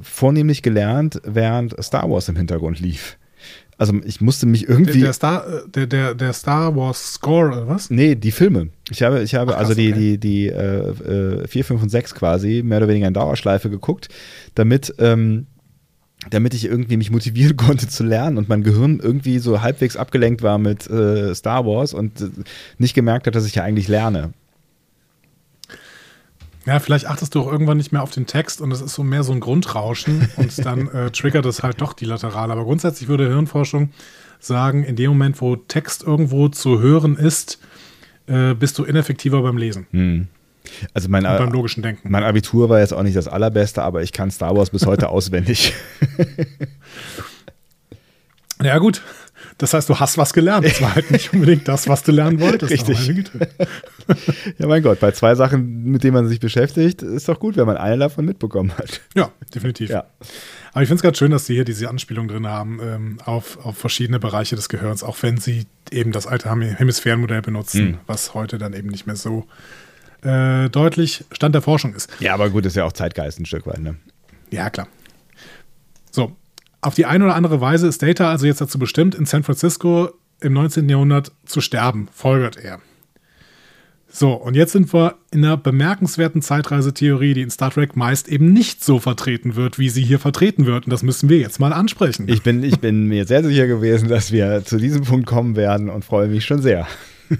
vornehmlich 0.00 0.62
gelernt, 0.62 1.20
während 1.24 1.74
Star 1.82 2.08
Wars 2.10 2.28
im 2.28 2.36
Hintergrund 2.36 2.80
lief. 2.80 3.18
Also 3.82 3.94
ich 4.04 4.20
musste 4.20 4.46
mich 4.46 4.66
Der, 4.66 4.70
irgendwie. 4.76 5.00
der, 5.00 5.12
Star, 5.12 5.44
äh, 5.44 5.68
der, 5.68 5.86
der, 5.88 6.14
der 6.14 6.32
Star 6.32 6.76
Wars 6.76 7.14
Score 7.14 7.48
oder 7.48 7.66
was? 7.66 7.90
Nee, 7.90 8.14
die 8.14 8.30
Filme. 8.30 8.68
Ich 8.92 9.02
habe, 9.02 9.22
ich 9.22 9.34
habe 9.34 9.50
Ach, 9.50 9.56
krass, 9.56 9.70
also 9.70 9.74
die, 9.74 9.90
okay. 9.90 10.18
die, 10.18 10.18
die 10.18 10.46
äh, 10.46 11.42
äh, 11.42 11.48
4, 11.48 11.64
5 11.64 11.82
und 11.82 11.88
6 11.88 12.14
quasi 12.14 12.62
mehr 12.64 12.78
oder 12.78 12.86
weniger 12.86 13.08
in 13.08 13.14
Dauerschleife 13.14 13.70
geguckt, 13.70 14.08
damit, 14.54 14.94
ähm, 15.00 15.48
damit 16.30 16.54
ich 16.54 16.64
irgendwie 16.64 16.96
mich 16.96 17.10
motivieren 17.10 17.56
konnte 17.56 17.88
zu 17.88 18.04
lernen 18.04 18.38
und 18.38 18.48
mein 18.48 18.62
Gehirn 18.62 19.00
irgendwie 19.02 19.40
so 19.40 19.62
halbwegs 19.62 19.96
abgelenkt 19.96 20.42
war 20.42 20.58
mit 20.58 20.88
äh, 20.88 21.34
Star 21.34 21.66
Wars 21.66 21.92
und 21.92 22.20
äh, 22.20 22.28
nicht 22.78 22.94
gemerkt 22.94 23.26
hat, 23.26 23.34
dass 23.34 23.46
ich 23.46 23.56
ja 23.56 23.64
eigentlich 23.64 23.88
lerne. 23.88 24.32
Ja, 26.66 26.78
vielleicht 26.78 27.06
achtest 27.06 27.34
du 27.34 27.40
auch 27.40 27.50
irgendwann 27.50 27.76
nicht 27.76 27.92
mehr 27.92 28.02
auf 28.02 28.10
den 28.10 28.26
Text 28.26 28.60
und 28.60 28.70
es 28.70 28.80
ist 28.80 28.94
so 28.94 29.02
mehr 29.02 29.24
so 29.24 29.32
ein 29.32 29.40
Grundrauschen 29.40 30.28
und 30.36 30.64
dann 30.64 30.88
äh, 30.94 31.10
triggert 31.10 31.46
es 31.46 31.62
halt 31.62 31.80
doch 31.80 31.92
die 31.92 32.04
Laterale. 32.04 32.52
Aber 32.52 32.64
grundsätzlich 32.64 33.08
würde 33.08 33.28
Hirnforschung 33.28 33.90
sagen, 34.38 34.84
in 34.84 34.96
dem 34.96 35.10
Moment, 35.10 35.40
wo 35.40 35.56
Text 35.56 36.02
irgendwo 36.02 36.48
zu 36.48 36.80
hören 36.80 37.16
ist, 37.16 37.58
äh, 38.26 38.54
bist 38.54 38.78
du 38.78 38.84
ineffektiver 38.84 39.42
beim 39.42 39.56
Lesen 39.56 39.86
Hm. 39.90 40.28
Also 40.94 41.08
mein, 41.08 41.24
beim 41.24 41.50
logischen 41.50 41.82
Denken. 41.82 42.08
mein 42.08 42.22
Abitur 42.22 42.68
war 42.68 42.78
jetzt 42.78 42.94
auch 42.94 43.02
nicht 43.02 43.16
das 43.16 43.26
allerbeste, 43.26 43.82
aber 43.82 44.02
ich 44.02 44.12
kann 44.12 44.30
Star 44.30 44.56
Wars 44.56 44.70
bis 44.70 44.86
heute 44.86 45.08
auswendig. 45.10 45.74
Ja, 48.62 48.78
gut. 48.78 49.02
Das 49.62 49.74
heißt, 49.74 49.88
du 49.88 49.96
hast 50.00 50.18
was 50.18 50.32
gelernt. 50.32 50.66
Das 50.66 50.82
war 50.82 50.92
halt 50.96 51.08
nicht 51.12 51.32
unbedingt 51.32 51.68
das, 51.68 51.86
was 51.86 52.02
du 52.02 52.10
lernen 52.10 52.40
wolltest. 52.40 52.72
Richtig. 52.88 53.30
ja, 54.58 54.66
mein 54.66 54.82
Gott, 54.82 54.98
bei 54.98 55.12
zwei 55.12 55.36
Sachen, 55.36 55.84
mit 55.84 56.02
denen 56.02 56.14
man 56.14 56.26
sich 56.26 56.40
beschäftigt, 56.40 57.02
ist 57.02 57.28
doch 57.28 57.38
gut, 57.38 57.56
wenn 57.56 57.66
man 57.66 57.76
eine 57.76 57.96
davon 57.98 58.24
mitbekommen 58.24 58.72
hat. 58.76 59.00
Ja, 59.14 59.30
definitiv. 59.54 59.90
Ja. 59.90 60.04
Aber 60.72 60.82
ich 60.82 60.88
finde 60.88 60.96
es 60.96 61.02
ganz 61.02 61.16
schön, 61.18 61.30
dass 61.30 61.46
sie 61.46 61.54
hier 61.54 61.64
diese 61.64 61.88
Anspielung 61.88 62.26
drin 62.26 62.46
haben 62.48 62.80
ähm, 62.82 63.18
auf, 63.24 63.64
auf 63.64 63.78
verschiedene 63.78 64.18
Bereiche 64.18 64.56
des 64.56 64.68
Gehirns, 64.68 65.04
auch 65.04 65.16
wenn 65.22 65.36
sie 65.36 65.66
eben 65.92 66.10
das 66.10 66.26
alte 66.26 66.50
Hem- 66.50 66.62
Hemisphärenmodell 66.62 67.42
benutzen, 67.42 67.84
Mhm. 67.92 67.98
was 68.08 68.34
heute 68.34 68.58
dann 68.58 68.72
eben 68.72 68.88
nicht 68.88 69.06
mehr 69.06 69.14
so 69.16 69.46
äh, 70.24 70.70
deutlich 70.70 71.24
Stand 71.30 71.54
der 71.54 71.62
Forschung 71.62 71.94
ist. 71.94 72.10
Ja, 72.18 72.34
aber 72.34 72.50
gut, 72.50 72.66
ist 72.66 72.74
ja 72.74 72.84
auch 72.84 72.92
Zeitgeist 72.92 73.38
ein 73.38 73.46
Stück 73.46 73.66
weit, 73.68 73.78
ne? 73.80 73.94
Ja, 74.50 74.70
klar. 74.70 74.88
So, 76.10 76.36
auf 76.82 76.94
die 76.94 77.06
eine 77.06 77.24
oder 77.24 77.36
andere 77.36 77.60
Weise 77.60 77.86
ist 77.86 78.02
Data 78.02 78.30
also 78.30 78.46
jetzt 78.46 78.60
dazu 78.60 78.78
bestimmt, 78.78 79.14
in 79.14 79.24
San 79.24 79.44
Francisco 79.44 80.10
im 80.40 80.52
19. 80.52 80.88
Jahrhundert 80.88 81.32
zu 81.46 81.60
sterben, 81.60 82.08
folgert 82.12 82.56
er. 82.56 82.80
So, 84.14 84.32
und 84.34 84.56
jetzt 84.56 84.72
sind 84.72 84.92
wir 84.92 85.14
in 85.30 85.42
einer 85.42 85.56
bemerkenswerten 85.56 86.42
Zeitreisetheorie, 86.42 87.32
die 87.32 87.40
in 87.40 87.48
Star 87.48 87.70
Trek 87.70 87.96
meist 87.96 88.28
eben 88.28 88.52
nicht 88.52 88.84
so 88.84 88.98
vertreten 88.98 89.56
wird, 89.56 89.78
wie 89.78 89.88
sie 89.88 90.02
hier 90.02 90.18
vertreten 90.18 90.66
wird. 90.66 90.84
Und 90.84 90.90
das 90.90 91.02
müssen 91.02 91.30
wir 91.30 91.38
jetzt 91.38 91.60
mal 91.60 91.72
ansprechen. 91.72 92.28
Ich 92.28 92.42
bin, 92.42 92.62
ich 92.62 92.78
bin 92.78 93.06
mir 93.06 93.24
sehr 93.24 93.42
sicher 93.42 93.66
gewesen, 93.66 94.10
dass 94.10 94.30
wir 94.30 94.64
zu 94.66 94.76
diesem 94.76 95.04
Punkt 95.04 95.24
kommen 95.24 95.56
werden 95.56 95.88
und 95.88 96.04
freue 96.04 96.28
mich 96.28 96.44
schon 96.44 96.60
sehr. 96.60 96.86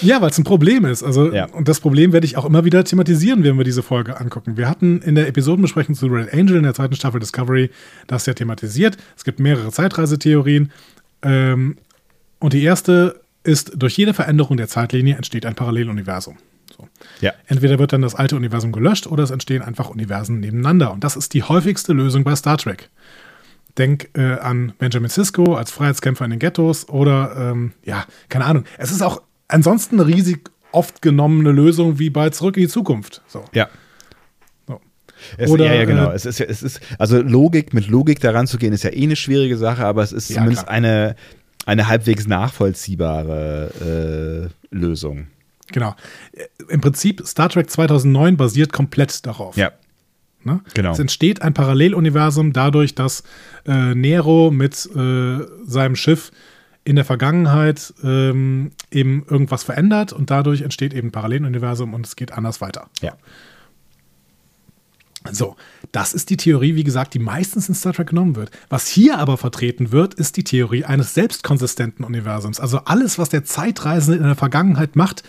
Ja, 0.00 0.20
weil 0.22 0.30
es 0.30 0.38
ein 0.38 0.44
Problem 0.44 0.84
ist. 0.84 1.02
Also, 1.02 1.32
Ja. 1.32 1.46
und 1.46 1.68
das 1.68 1.80
Problem 1.80 2.12
werde 2.12 2.26
ich 2.26 2.36
auch 2.36 2.44
immer 2.44 2.64
wieder 2.64 2.82
thematisieren, 2.84 3.44
wenn 3.44 3.56
wir 3.58 3.64
diese 3.64 3.82
Folge 3.82 4.18
angucken. 4.18 4.56
Wir 4.56 4.68
hatten 4.68 5.00
in 5.02 5.14
der 5.14 5.28
Episodenbesprechung 5.28 5.94
zu 5.94 6.06
Red 6.06 6.32
Angel 6.32 6.56
in 6.56 6.62
der 6.62 6.74
zweiten 6.74 6.94
Staffel 6.94 7.20
Discovery 7.20 7.70
das 8.06 8.26
ja 8.26 8.34
thematisiert. 8.34 8.96
Es 9.16 9.24
gibt 9.24 9.38
mehrere 9.40 9.70
Zeitreisetheorien. 9.70 10.70
Ähm, 11.22 11.76
und 12.38 12.52
die 12.52 12.62
erste 12.62 13.20
ist, 13.44 13.72
durch 13.76 13.96
jede 13.96 14.14
Veränderung 14.14 14.56
der 14.56 14.68
Zeitlinie 14.68 15.16
entsteht 15.16 15.46
ein 15.46 15.54
Paralleluniversum. 15.54 16.36
So. 16.76 16.88
Ja. 17.20 17.32
Entweder 17.46 17.78
wird 17.78 17.92
dann 17.92 18.02
das 18.02 18.14
alte 18.14 18.36
Universum 18.36 18.72
gelöscht 18.72 19.06
oder 19.06 19.22
es 19.24 19.30
entstehen 19.30 19.62
einfach 19.62 19.88
Universen 19.88 20.40
nebeneinander. 20.40 20.92
Und 20.92 21.04
das 21.04 21.16
ist 21.16 21.32
die 21.34 21.42
häufigste 21.42 21.92
Lösung 21.92 22.24
bei 22.24 22.34
Star 22.34 22.58
Trek. 22.58 22.90
Denk 23.78 24.08
äh, 24.14 24.38
an 24.38 24.72
Benjamin 24.78 25.10
Sisko 25.10 25.54
als 25.54 25.70
Freiheitskämpfer 25.70 26.24
in 26.24 26.30
den 26.30 26.40
Ghettos 26.40 26.88
oder, 26.88 27.36
ähm, 27.52 27.72
ja, 27.84 28.04
keine 28.30 28.46
Ahnung. 28.46 28.64
Es 28.78 28.90
ist 28.90 29.02
auch 29.02 29.20
ansonsten 29.48 30.00
eine 30.00 30.08
riesig 30.08 30.50
oft 30.72 31.02
genommene 31.02 31.52
Lösung 31.52 31.98
wie 31.98 32.10
bei 32.10 32.30
Zurück 32.30 32.56
in 32.56 32.64
die 32.64 32.68
Zukunft. 32.68 33.22
So. 33.26 33.44
Ja. 33.52 33.68
Es, 35.38 35.50
Oder, 35.50 35.66
ja, 35.66 35.74
ja, 35.74 35.84
genau. 35.86 36.10
äh, 36.10 36.14
es 36.14 36.26
ist, 36.26 36.40
es 36.40 36.62
ist, 36.62 36.80
also 36.98 37.20
Logik, 37.22 37.72
mit 37.72 37.88
Logik 37.88 38.20
daran 38.20 38.46
zu 38.46 38.58
gehen, 38.58 38.74
ist 38.74 38.84
ja 38.84 38.92
eh 38.92 39.02
eine 39.02 39.16
schwierige 39.16 39.56
Sache, 39.56 39.84
aber 39.84 40.02
es 40.02 40.12
ist 40.12 40.28
Ja, 40.28 40.36
zumindest 40.36 40.64
klar. 40.64 40.74
eine, 40.74 41.16
eine 41.64 41.88
halbwegs 41.88 42.26
nachvollziehbare 42.26 44.50
äh, 44.70 44.76
Lösung. 44.76 45.28
Genau. 45.72 45.96
Äh, 46.32 46.44
Im 46.68 46.82
Prinzip, 46.82 47.22
Star 47.26 47.48
Trek 47.48 47.70
2009 47.70 48.36
basiert 48.36 48.72
komplett 48.72 49.24
darauf. 49.26 49.56
Ja, 49.56 49.72
Ne? 50.46 50.60
Genau. 50.74 50.92
Es 50.92 51.00
entsteht 51.00 51.42
ein 51.42 51.54
Paralleluniversum 51.54 52.52
dadurch, 52.52 52.94
dass 52.94 53.24
äh, 53.66 53.96
Nero 53.96 54.52
mit 54.52 54.88
äh, 54.94 55.38
seinem 55.66 55.96
Schiff 55.96 56.30
in 56.86 56.94
der 56.94 57.04
Vergangenheit 57.04 57.92
ähm, 58.04 58.70
eben 58.92 59.26
irgendwas 59.28 59.64
verändert 59.64 60.12
und 60.12 60.30
dadurch 60.30 60.62
entsteht 60.62 60.94
eben 60.94 61.08
ein 61.08 61.12
Paralleluniversum 61.12 61.92
und 61.94 62.06
es 62.06 62.14
geht 62.14 62.32
anders 62.32 62.60
weiter. 62.60 62.88
Ja. 63.02 63.14
So, 65.32 65.56
das 65.90 66.14
ist 66.14 66.30
die 66.30 66.36
Theorie, 66.36 66.76
wie 66.76 66.84
gesagt, 66.84 67.14
die 67.14 67.18
meistens 67.18 67.68
in 67.68 67.74
Star 67.74 67.92
Trek 67.92 68.10
genommen 68.10 68.36
wird. 68.36 68.52
Was 68.68 68.86
hier 68.86 69.18
aber 69.18 69.36
vertreten 69.36 69.90
wird, 69.90 70.14
ist 70.14 70.36
die 70.36 70.44
Theorie 70.44 70.84
eines 70.84 71.12
selbstkonsistenten 71.14 72.04
Universums. 72.04 72.60
Also 72.60 72.78
alles, 72.84 73.18
was 73.18 73.30
der 73.30 73.42
Zeitreisende 73.42 74.18
in 74.18 74.24
der 74.24 74.36
Vergangenheit 74.36 74.94
macht, 74.94 75.24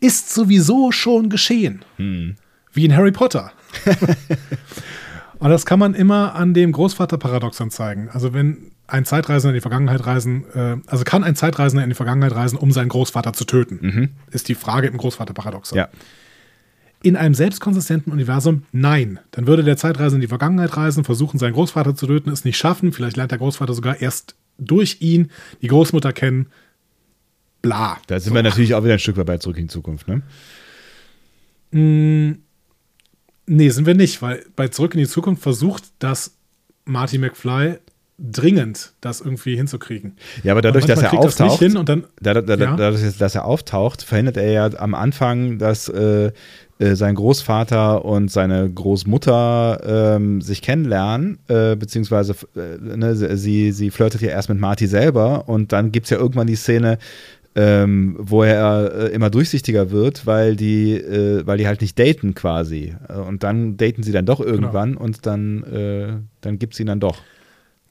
ist 0.00 0.28
sowieso 0.34 0.92
schon 0.92 1.30
geschehen. 1.30 1.86
Hm. 1.96 2.36
Wie 2.74 2.84
in 2.84 2.94
Harry 2.94 3.12
Potter. 3.12 3.50
Und 5.38 5.48
das 5.48 5.64
kann 5.64 5.78
man 5.78 5.94
immer 5.94 6.34
an 6.34 6.52
dem 6.52 6.72
Großvaterparadoxon 6.72 7.70
zeigen. 7.70 8.10
Also 8.10 8.34
wenn 8.34 8.72
ein 8.88 9.04
Zeitreisender 9.04 9.50
in 9.50 9.58
die 9.58 9.60
Vergangenheit 9.60 10.04
reisen, 10.06 10.44
äh, 10.54 10.76
also 10.86 11.04
kann 11.04 11.22
ein 11.22 11.36
Zeitreisender 11.36 11.84
in 11.84 11.90
die 11.90 11.94
Vergangenheit 11.94 12.34
reisen, 12.34 12.56
um 12.56 12.72
seinen 12.72 12.88
Großvater 12.88 13.34
zu 13.34 13.44
töten, 13.44 13.78
mhm. 13.80 14.08
ist 14.30 14.48
die 14.48 14.54
Frage 14.54 14.88
im 14.88 14.96
Großvaterparadoxon. 14.96 15.76
Ja. 15.76 15.88
In 17.02 17.14
einem 17.14 17.34
selbstkonsistenten 17.34 18.12
Universum, 18.12 18.64
nein. 18.72 19.20
Dann 19.30 19.46
würde 19.46 19.62
der 19.62 19.76
Zeitreisende 19.76 20.16
in 20.16 20.20
die 20.22 20.28
Vergangenheit 20.28 20.76
reisen, 20.76 21.04
versuchen, 21.04 21.38
seinen 21.38 21.52
Großvater 21.52 21.94
zu 21.94 22.06
töten, 22.06 22.30
es 22.30 22.44
nicht 22.44 22.56
schaffen. 22.56 22.92
Vielleicht 22.92 23.16
lernt 23.16 23.30
der 23.30 23.38
Großvater 23.38 23.74
sogar 23.74 24.00
erst 24.00 24.34
durch 24.56 24.96
ihn 25.00 25.30
die 25.62 25.68
Großmutter 25.68 26.12
kennen. 26.12 26.46
Bla. 27.62 27.98
Da 28.08 28.18
sind 28.18 28.30
so. 28.30 28.34
wir 28.34 28.42
natürlich 28.42 28.74
auch 28.74 28.82
wieder 28.82 28.94
ein 28.94 28.98
Stück 28.98 29.16
weit 29.16 29.26
bei 29.26 29.38
zurück 29.38 29.58
in 29.58 29.64
die 29.64 29.72
Zukunft, 29.72 30.08
ne? 30.08 30.22
Mm, 31.70 32.38
nee, 33.46 33.68
sind 33.68 33.86
wir 33.86 33.94
nicht, 33.94 34.22
weil 34.22 34.44
bei 34.56 34.68
Zurück 34.68 34.94
in 34.94 35.00
die 35.00 35.06
Zukunft 35.06 35.42
versucht 35.42 35.84
das 35.98 36.34
Marty 36.86 37.18
McFly 37.18 37.78
dringend, 38.18 38.92
das 39.00 39.20
irgendwie 39.20 39.56
hinzukriegen. 39.56 40.16
Ja, 40.42 40.52
aber 40.52 40.62
dadurch, 40.62 40.86
dass 40.86 41.00
er 41.00 41.12
auftaucht, 41.12 41.62
das 41.62 41.72
dann, 41.84 42.04
da, 42.20 42.34
da, 42.34 42.54
ja. 42.54 42.76
dadurch, 42.76 43.16
dass 43.16 43.34
er 43.34 43.44
auftaucht, 43.44 44.02
verhindert 44.02 44.36
er 44.36 44.50
ja 44.50 44.70
am 44.78 44.94
Anfang, 44.94 45.58
dass 45.58 45.88
äh, 45.88 46.32
äh, 46.80 46.94
sein 46.94 47.14
Großvater 47.14 48.04
und 48.04 48.30
seine 48.30 48.68
Großmutter 48.68 50.16
ähm, 50.16 50.40
sich 50.40 50.62
kennenlernen, 50.62 51.38
äh, 51.46 51.76
beziehungsweise 51.76 52.34
äh, 52.56 52.96
ne, 52.96 53.14
sie, 53.14 53.70
sie 53.70 53.90
flirtet 53.90 54.20
ja 54.20 54.30
erst 54.30 54.48
mit 54.48 54.58
Marty 54.58 54.88
selber 54.88 55.48
und 55.48 55.72
dann 55.72 55.92
gibt 55.92 56.06
es 56.06 56.10
ja 56.10 56.18
irgendwann 56.18 56.48
die 56.48 56.56
Szene, 56.56 56.98
ähm, 57.54 58.16
wo 58.18 58.42
er 58.42 58.92
äh, 58.94 59.06
immer 59.08 59.30
durchsichtiger 59.30 59.90
wird, 59.90 60.26
weil 60.26 60.56
die, 60.56 60.94
äh, 60.94 61.46
weil 61.46 61.58
die 61.58 61.66
halt 61.66 61.80
nicht 61.80 61.98
daten 61.98 62.34
quasi. 62.34 62.94
Und 63.26 63.42
dann 63.42 63.76
daten 63.76 64.02
sie 64.02 64.12
dann 64.12 64.26
doch 64.26 64.38
genau. 64.38 64.52
irgendwann 64.52 64.92
genau. 64.92 65.04
und 65.04 65.26
dann, 65.26 65.62
äh, 65.64 66.08
dann 66.40 66.58
gibt 66.58 66.74
es 66.74 66.80
ihn 66.80 66.86
dann 66.86 67.00
doch. 67.00 67.18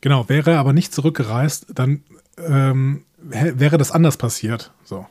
Genau, 0.02 0.30
wäre 0.30 0.52
er 0.52 0.60
aber 0.60 0.74
nicht 0.74 0.94
zurückgereist, 0.94 1.68
dann 1.74 2.04
ähm, 2.38 3.06
wäre 3.20 3.78
das 3.78 3.92
anders 3.92 4.18
passiert. 4.18 4.72
So. 4.84 5.08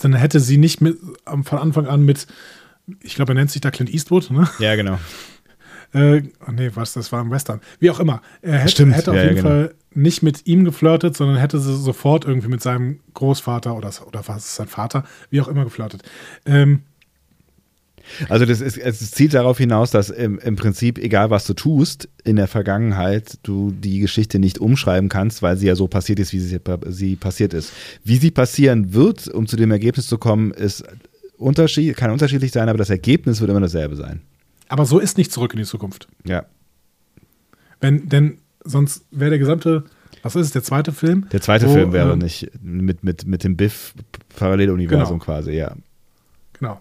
Dann 0.00 0.14
hätte 0.14 0.40
sie 0.40 0.58
nicht 0.58 0.80
mit, 0.80 0.98
von 1.24 1.58
Anfang 1.58 1.86
an 1.86 2.04
mit, 2.04 2.26
ich 3.02 3.14
glaube, 3.14 3.32
er 3.32 3.36
nennt 3.36 3.50
sich 3.50 3.60
da 3.60 3.70
Clint 3.70 3.92
Eastwood, 3.92 4.30
ne? 4.30 4.48
Ja, 4.58 4.76
genau. 4.76 4.98
Äh, 5.92 6.22
oh 6.46 6.52
nee, 6.52 6.70
was, 6.74 6.92
das 6.92 7.12
war 7.12 7.22
im 7.22 7.30
Western. 7.30 7.60
Wie 7.78 7.90
auch 7.90 8.00
immer. 8.00 8.20
Er 8.42 8.58
hätte, 8.58 8.72
Stimmt. 8.72 8.94
hätte 8.94 9.12
auf 9.12 9.16
ja, 9.16 9.22
jeden 9.24 9.36
ja, 9.36 9.42
genau. 9.42 9.54
Fall 9.54 9.74
nicht 9.94 10.22
mit 10.22 10.46
ihm 10.46 10.64
geflirtet, 10.64 11.16
sondern 11.16 11.36
hätte 11.38 11.58
sie 11.58 11.74
sofort 11.74 12.26
irgendwie 12.26 12.48
mit 12.48 12.62
seinem 12.62 13.00
Großvater 13.14 13.74
oder, 13.74 13.90
oder 14.06 14.28
was 14.28 14.44
ist 14.44 14.56
sein 14.56 14.68
Vater, 14.68 15.04
wie 15.30 15.40
auch 15.40 15.48
immer 15.48 15.64
geflirtet. 15.64 16.02
Ähm, 16.44 16.82
also 18.28 18.46
das 18.46 18.60
ist, 18.60 18.78
es 18.78 19.10
zielt 19.10 19.34
darauf 19.34 19.58
hinaus, 19.58 19.90
dass 19.90 20.10
im, 20.10 20.38
im, 20.38 20.56
Prinzip, 20.56 20.98
egal 20.98 21.30
was 21.30 21.46
du 21.46 21.54
tust, 21.54 22.08
in 22.24 22.36
der 22.36 22.46
Vergangenheit 22.46 23.38
du 23.42 23.72
die 23.72 24.00
Geschichte 24.00 24.38
nicht 24.38 24.58
umschreiben 24.58 25.08
kannst, 25.08 25.42
weil 25.42 25.56
sie 25.56 25.66
ja 25.66 25.76
so 25.76 25.88
passiert 25.88 26.18
ist, 26.18 26.32
wie 26.32 26.40
sie, 26.40 26.58
sie 26.88 27.16
passiert 27.16 27.54
ist. 27.54 27.72
Wie 28.04 28.16
sie 28.16 28.30
passieren 28.30 28.94
wird, 28.94 29.28
um 29.28 29.46
zu 29.46 29.56
dem 29.56 29.70
Ergebnis 29.70 30.06
zu 30.06 30.18
kommen, 30.18 30.50
ist 30.52 30.84
Unterschied, 31.36 31.96
kann 31.96 32.10
unterschiedlich 32.10 32.52
sein, 32.52 32.68
aber 32.68 32.78
das 32.78 32.90
Ergebnis 32.90 33.40
wird 33.40 33.50
immer 33.50 33.60
dasselbe 33.60 33.96
sein. 33.96 34.22
Aber 34.68 34.86
so 34.86 34.98
ist 34.98 35.18
nicht 35.18 35.32
zurück 35.32 35.52
in 35.52 35.58
die 35.58 35.66
Zukunft. 35.66 36.08
Ja. 36.24 36.46
Wenn, 37.80 38.08
denn 38.08 38.38
sonst 38.64 39.04
wäre 39.10 39.30
der 39.30 39.38
gesamte, 39.38 39.84
was 40.22 40.34
ist 40.34 40.46
es, 40.46 40.52
der 40.52 40.62
zweite 40.62 40.92
Film? 40.92 41.28
Der 41.30 41.40
zweite 41.40 41.68
wo, 41.68 41.74
Film 41.74 41.92
wäre 41.92 42.12
ähm, 42.12 42.20
nicht 42.20 42.50
mit, 42.62 43.04
mit, 43.04 43.26
mit 43.26 43.44
dem 43.44 43.56
Biff-Paralleluniversum 43.56 45.18
genau. 45.18 45.24
quasi, 45.24 45.52
ja. 45.52 45.76
Genau. 46.54 46.80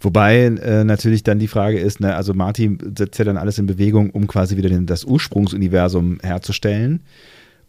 Wobei 0.00 0.44
äh, 0.44 0.84
natürlich 0.84 1.22
dann 1.22 1.38
die 1.38 1.48
Frage 1.48 1.78
ist, 1.78 2.00
ne, 2.00 2.14
also 2.14 2.34
Marty 2.34 2.78
setzt 2.96 3.18
ja 3.18 3.24
dann 3.24 3.36
alles 3.36 3.58
in 3.58 3.66
Bewegung, 3.66 4.10
um 4.10 4.26
quasi 4.26 4.56
wieder 4.56 4.68
den, 4.68 4.86
das 4.86 5.04
Ursprungsuniversum 5.04 6.18
herzustellen. 6.22 7.00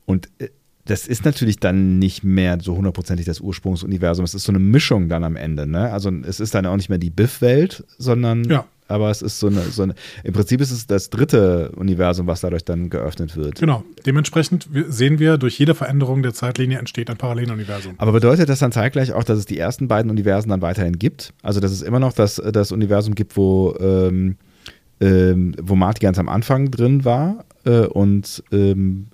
Und 0.05 0.29
äh, 0.39 0.49
das 0.85 1.07
ist 1.07 1.23
natürlich 1.23 1.59
dann 1.59 1.97
nicht 1.97 2.23
mehr 2.25 2.57
so 2.61 2.75
hundertprozentig 2.75 3.25
das 3.25 3.39
Ursprungsuniversum. 3.39 4.25
Es 4.25 4.33
ist 4.33 4.43
so 4.43 4.51
eine 4.51 4.59
Mischung 4.59 5.07
dann 5.07 5.23
am 5.23 5.37
Ende. 5.37 5.65
Ne? 5.65 5.91
Also 5.91 6.11
es 6.27 6.41
ist 6.41 6.53
dann 6.55 6.65
auch 6.65 6.75
nicht 6.75 6.89
mehr 6.89 6.97
die 6.97 7.09
Biff-Welt, 7.09 7.85
sondern 7.97 8.43
ja 8.43 8.65
aber 8.87 9.09
es 9.09 9.21
ist 9.21 9.39
so 9.39 9.47
eine, 9.47 9.61
so 9.61 9.83
eine, 9.83 9.95
im 10.23 10.33
Prinzip 10.33 10.61
ist 10.61 10.71
es 10.71 10.87
das 10.87 11.09
dritte 11.09 11.71
Universum, 11.75 12.27
was 12.27 12.41
dadurch 12.41 12.65
dann 12.65 12.89
geöffnet 12.89 13.35
wird. 13.35 13.59
Genau. 13.59 13.83
Dementsprechend 14.05 14.67
sehen 14.89 15.19
wir, 15.19 15.37
durch 15.37 15.57
jede 15.57 15.75
Veränderung 15.75 16.23
der 16.23 16.33
Zeitlinie 16.33 16.79
entsteht 16.79 17.09
ein 17.09 17.17
Paralleluniversum. 17.17 17.95
Aber 17.97 18.11
bedeutet 18.11 18.49
das 18.49 18.59
dann 18.59 18.71
zeitgleich 18.71 19.13
auch, 19.13 19.23
dass 19.23 19.39
es 19.39 19.45
die 19.45 19.57
ersten 19.57 19.87
beiden 19.87 20.11
Universen 20.11 20.49
dann 20.49 20.61
weiterhin 20.61 20.99
gibt? 20.99 21.33
Also, 21.41 21.59
dass 21.59 21.71
es 21.71 21.81
immer 21.81 21.99
noch 21.99 22.13
das, 22.13 22.35
das 22.35 22.71
Universum 22.71 23.15
gibt, 23.15 23.37
wo, 23.37 23.75
ähm, 23.79 24.37
ähm, 24.99 25.55
wo 25.61 25.75
Marty 25.75 25.99
ganz 25.99 26.19
am 26.19 26.29
Anfang 26.29 26.71
drin 26.71 27.05
war 27.05 27.45
äh, 27.65 27.85
und 27.87 28.43
ähm, 28.51 29.07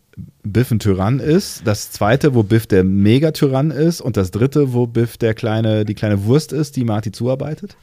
Biff 0.44 0.72
ein 0.72 0.80
Tyrann 0.80 1.20
ist, 1.20 1.62
das 1.66 1.92
zweite, 1.92 2.34
wo 2.34 2.44
Biff 2.44 2.68
der 2.68 2.84
Megatyrann 2.84 3.72
ist 3.72 4.02
und 4.02 4.18
das 4.18 4.32
dritte, 4.32 4.74
wo 4.74 4.88
Biff 4.88 5.18
der 5.18 5.34
kleine, 5.34 5.86
die 5.86 5.96
kleine 5.96 6.26
Wurst 6.26 6.54
ist, 6.54 6.76
die 6.76 6.84
Marty 6.84 7.12
zuarbeitet? 7.12 7.78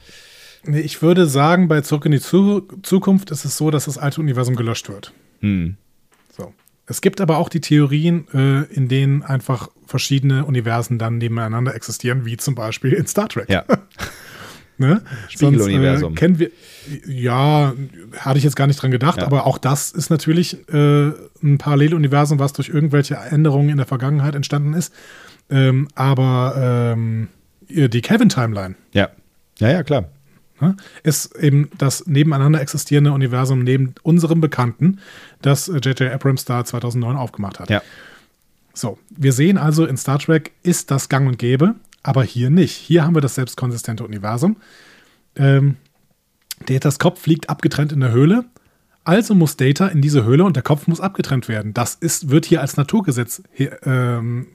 Nee, 0.63 0.79
ich 0.79 1.01
würde 1.01 1.27
sagen, 1.27 1.67
bei 1.67 1.81
Zurück 1.81 2.05
in 2.05 2.11
die 2.11 2.19
Zu 2.19 2.67
Zukunft 2.83 3.31
ist 3.31 3.45
es 3.45 3.57
so, 3.57 3.71
dass 3.71 3.85
das 3.85 3.97
alte 3.97 4.21
Universum 4.21 4.55
gelöscht 4.55 4.89
wird. 4.89 5.13
Hm. 5.41 5.77
So. 6.35 6.53
Es 6.87 7.01
gibt 7.01 7.21
aber 7.21 7.37
auch 7.37 7.49
die 7.49 7.61
Theorien, 7.61 8.27
äh, 8.33 8.73
in 8.73 8.87
denen 8.87 9.23
einfach 9.23 9.69
verschiedene 9.85 10.45
Universen 10.45 10.97
dann 10.99 11.17
nebeneinander 11.17 11.75
existieren, 11.75 12.25
wie 12.25 12.37
zum 12.37 12.55
Beispiel 12.55 12.93
in 12.93 13.07
Star 13.07 13.29
Trek. 13.29 13.49
Ja. 13.49 13.65
ne? 14.77 15.01
Spiegeluniversum. 15.29 16.13
Äh, 16.13 16.15
kennen 16.15 16.39
wir, 16.39 16.51
ja, 17.05 17.73
hatte 18.17 18.37
ich 18.37 18.43
jetzt 18.43 18.55
gar 18.55 18.67
nicht 18.67 18.81
dran 18.81 18.91
gedacht, 18.91 19.19
ja. 19.19 19.25
aber 19.25 19.45
auch 19.45 19.57
das 19.57 19.91
ist 19.91 20.09
natürlich 20.09 20.57
äh, 20.69 21.11
ein 21.43 21.57
Paralleluniversum, 21.57 22.39
was 22.39 22.53
durch 22.53 22.69
irgendwelche 22.69 23.15
Änderungen 23.15 23.69
in 23.69 23.77
der 23.77 23.85
Vergangenheit 23.85 24.35
entstanden 24.35 24.73
ist. 24.73 24.93
Ähm, 25.49 25.87
aber 25.95 26.95
ähm, 26.95 27.29
die 27.69 28.01
Kevin-Timeline. 28.01 28.75
Ja. 28.93 29.09
Ja, 29.59 29.71
ja, 29.71 29.83
klar 29.83 30.09
ne, 30.59 30.75
ist 31.03 31.35
eben 31.35 31.69
das 31.77 32.05
nebeneinander 32.07 32.61
existierende 32.61 33.11
Universum 33.11 33.63
neben 33.63 33.95
unserem 34.03 34.41
Bekannten, 34.41 34.99
das 35.41 35.67
J.J. 35.67 36.01
Äh, 36.01 36.11
Abrams 36.11 36.45
da 36.45 36.63
2009 36.63 37.15
aufgemacht 37.15 37.59
hat. 37.59 37.69
Ja. 37.69 37.81
So, 38.73 38.99
wir 39.09 39.33
sehen 39.33 39.57
also 39.57 39.85
in 39.85 39.97
Star 39.97 40.19
Trek 40.19 40.51
ist 40.61 40.91
das 40.91 41.09
gang 41.09 41.27
und 41.27 41.39
gäbe, 41.39 41.75
aber 42.03 42.23
hier 42.23 42.49
nicht. 42.49 42.75
Hier 42.75 43.03
haben 43.03 43.15
wir 43.15 43.21
das 43.21 43.35
selbstkonsistente 43.35 44.03
Universum. 44.03 44.57
Ähm, 45.35 45.77
Datas 46.65 46.99
Kopf 46.99 47.25
liegt 47.25 47.49
abgetrennt 47.49 47.91
in 47.91 47.99
der 47.99 48.11
Höhle. 48.11 48.45
Also 49.03 49.35
muss 49.35 49.55
Data 49.55 49.87
in 49.87 50.01
diese 50.01 50.25
Höhle 50.25 50.43
und 50.43 50.55
der 50.55 50.63
Kopf 50.63 50.87
muss 50.87 50.99
abgetrennt 50.99 51.47
werden. 51.47 51.73
Das 51.73 51.95
ist, 51.95 52.29
wird 52.29 52.45
hier 52.45 52.61
als 52.61 52.75
Naturgesetz 52.75 53.41
ähm, 53.57 54.47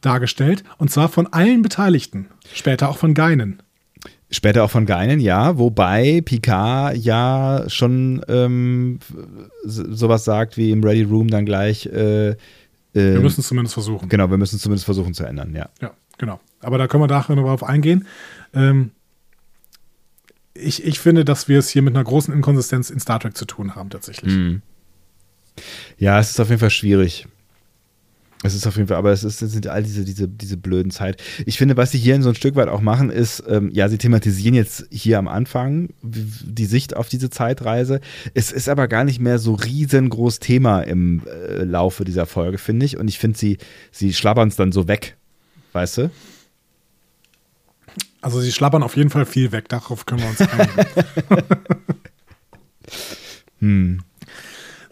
dargestellt 0.00 0.62
und 0.78 0.90
zwar 0.90 1.08
von 1.08 1.26
allen 1.32 1.62
Beteiligten, 1.62 2.28
später 2.52 2.88
auch 2.88 2.98
von 2.98 3.14
Geinen. 3.14 3.62
Später 4.30 4.64
auch 4.64 4.70
von 4.70 4.86
Geinen, 4.86 5.20
ja, 5.20 5.58
wobei 5.58 6.20
Picard 6.22 6.96
ja 6.96 7.64
schon 7.68 8.24
ähm, 8.28 8.98
sowas 9.64 10.24
sagt 10.24 10.56
wie 10.56 10.70
im 10.70 10.82
Ready 10.82 11.02
Room 11.04 11.28
dann 11.28 11.46
gleich. 11.46 11.86
Äh, 11.86 12.30
äh, 12.30 12.36
wir 12.94 13.20
müssen 13.20 13.40
es 13.40 13.48
zumindest 13.48 13.74
versuchen. 13.74 14.08
Genau, 14.08 14.30
wir 14.30 14.38
müssen 14.38 14.56
es 14.56 14.62
zumindest 14.62 14.86
versuchen 14.86 15.14
zu 15.14 15.24
ändern, 15.24 15.54
ja. 15.54 15.68
Ja, 15.80 15.92
genau. 16.18 16.40
Aber 16.60 16.78
da 16.78 16.88
können 16.88 17.02
wir 17.02 17.08
nachher 17.08 17.36
noch 17.36 17.44
drauf 17.44 17.62
eingehen. 17.62 18.06
Ähm, 18.54 18.90
ich, 20.54 20.84
ich 20.84 20.98
finde, 21.00 21.24
dass 21.24 21.48
wir 21.48 21.58
es 21.58 21.68
hier 21.68 21.82
mit 21.82 21.94
einer 21.94 22.04
großen 22.04 22.32
Inkonsistenz 22.32 22.90
in 22.90 23.00
Star 23.00 23.20
Trek 23.20 23.36
zu 23.36 23.44
tun 23.44 23.74
haben, 23.74 23.90
tatsächlich. 23.90 24.34
Mhm. 24.34 24.62
Ja, 25.98 26.18
es 26.18 26.30
ist 26.30 26.40
auf 26.40 26.48
jeden 26.48 26.60
Fall 26.60 26.70
schwierig. 26.70 27.26
Es 28.44 28.54
ist 28.54 28.66
auf 28.66 28.76
jeden 28.76 28.88
Fall, 28.88 28.98
aber 28.98 29.10
es, 29.10 29.24
ist, 29.24 29.40
es 29.40 29.52
sind 29.52 29.68
all 29.68 29.82
diese, 29.82 30.04
diese, 30.04 30.28
diese 30.28 30.58
blöden 30.58 30.90
Zeit. 30.90 31.22
Ich 31.46 31.56
finde, 31.56 31.78
was 31.78 31.92
sie 31.92 31.98
hier 31.98 32.14
in 32.14 32.22
so 32.22 32.28
ein 32.28 32.34
Stück 32.34 32.56
weit 32.56 32.68
auch 32.68 32.82
machen, 32.82 33.08
ist, 33.08 33.42
ähm, 33.48 33.70
ja, 33.72 33.88
sie 33.88 33.96
thematisieren 33.96 34.54
jetzt 34.54 34.84
hier 34.90 35.18
am 35.18 35.28
Anfang 35.28 35.88
die 36.02 36.66
Sicht 36.66 36.94
auf 36.94 37.08
diese 37.08 37.30
Zeitreise. 37.30 38.02
Es 38.34 38.52
ist 38.52 38.68
aber 38.68 38.86
gar 38.86 39.04
nicht 39.04 39.18
mehr 39.18 39.38
so 39.38 39.54
riesengroß 39.54 40.40
Thema 40.40 40.82
im 40.82 41.22
äh, 41.26 41.64
Laufe 41.64 42.04
dieser 42.04 42.26
Folge, 42.26 42.58
finde 42.58 42.84
ich. 42.84 42.98
Und 42.98 43.08
ich 43.08 43.18
finde, 43.18 43.38
sie, 43.38 43.56
sie 43.90 44.12
schlabbern 44.12 44.48
es 44.48 44.56
dann 44.56 44.72
so 44.72 44.88
weg. 44.88 45.16
Weißt 45.72 45.96
du? 45.96 46.10
Also 48.20 48.42
sie 48.42 48.52
schlabbern 48.52 48.82
auf 48.82 48.98
jeden 48.98 49.08
Fall 49.08 49.24
viel 49.24 49.52
weg, 49.52 49.70
darauf 49.70 50.04
können 50.04 50.20
wir 50.20 50.28
uns 50.28 50.42
einigen. 50.42 50.86
hm. 53.60 54.00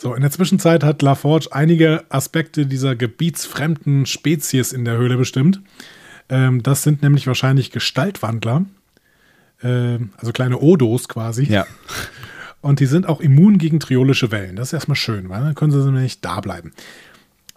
So, 0.02 0.14
in 0.14 0.22
der 0.22 0.32
Zwischenzeit 0.32 0.82
hat 0.82 1.00
LaForge 1.00 1.50
einige 1.52 2.02
Aspekte 2.08 2.66
dieser 2.66 2.96
gebietsfremden 2.96 4.04
Spezies 4.04 4.72
in 4.72 4.84
der 4.84 4.96
Höhle 4.96 5.16
bestimmt. 5.16 5.60
Ähm, 6.28 6.60
das 6.60 6.82
sind 6.82 7.02
nämlich 7.02 7.28
wahrscheinlich 7.28 7.70
Gestaltwandler, 7.70 8.64
äh, 9.62 9.98
also 10.16 10.32
kleine 10.32 10.58
Odos 10.58 11.06
quasi. 11.06 11.44
Ja. 11.44 11.68
Und 12.62 12.80
die 12.80 12.86
sind 12.86 13.08
auch 13.08 13.20
immun 13.20 13.58
gegen 13.58 13.78
triolische 13.78 14.32
Wellen. 14.32 14.56
Das 14.56 14.70
ist 14.70 14.72
erstmal 14.72 14.96
schön, 14.96 15.28
weil 15.28 15.40
dann 15.40 15.54
können 15.54 15.70
sie 15.70 15.78
nämlich 15.84 16.20
da 16.20 16.40
bleiben. 16.40 16.72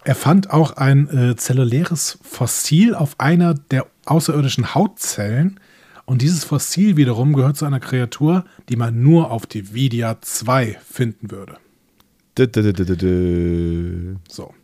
Er 0.04 0.14
fand 0.14 0.52
auch 0.52 0.76
ein 0.76 1.08
äh, 1.08 1.34
zelluläres 1.34 2.20
Fossil 2.22 2.94
auf 2.94 3.18
einer 3.18 3.54
der 3.54 3.88
außerirdischen 4.04 4.72
Hautzellen. 4.72 5.58
Und 6.04 6.22
dieses 6.22 6.44
Fossil 6.44 6.96
wiederum 6.96 7.32
gehört 7.32 7.56
zu 7.56 7.64
einer 7.64 7.80
Kreatur, 7.80 8.44
die 8.68 8.76
man 8.76 9.02
nur 9.02 9.32
auf 9.32 9.46
Dividia 9.46 10.18
2 10.20 10.78
finden 10.88 11.32
würde. 11.32 11.58
So. 14.28 14.54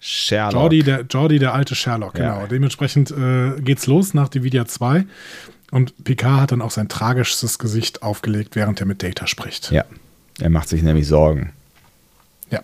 Sherlock. 0.00 0.54
Jordi, 0.54 0.82
der, 0.84 1.00
Jordi, 1.10 1.38
der 1.38 1.54
alte 1.54 1.74
Sherlock, 1.74 2.18
Ja. 2.18 2.34
genau. 2.36 2.46
Dementsprechend 2.46 3.10
äh, 3.10 3.60
geht's 3.60 3.86
los 3.86 4.14
nach 4.14 4.28
Dividia 4.28 4.64
2. 4.66 5.04
Und 5.70 6.04
Picard 6.04 6.40
hat 6.40 6.52
dann 6.52 6.62
auch 6.62 6.70
sein 6.70 6.88
tragisches 6.88 7.58
Gesicht 7.58 8.02
aufgelegt, 8.02 8.56
während 8.56 8.80
er 8.80 8.86
mit 8.86 9.02
Data 9.02 9.26
spricht. 9.26 9.70
Ja, 9.70 9.84
er 10.40 10.50
macht 10.50 10.68
sich 10.68 10.82
nämlich 10.82 11.06
Sorgen. 11.06 11.52
Ja. 12.50 12.62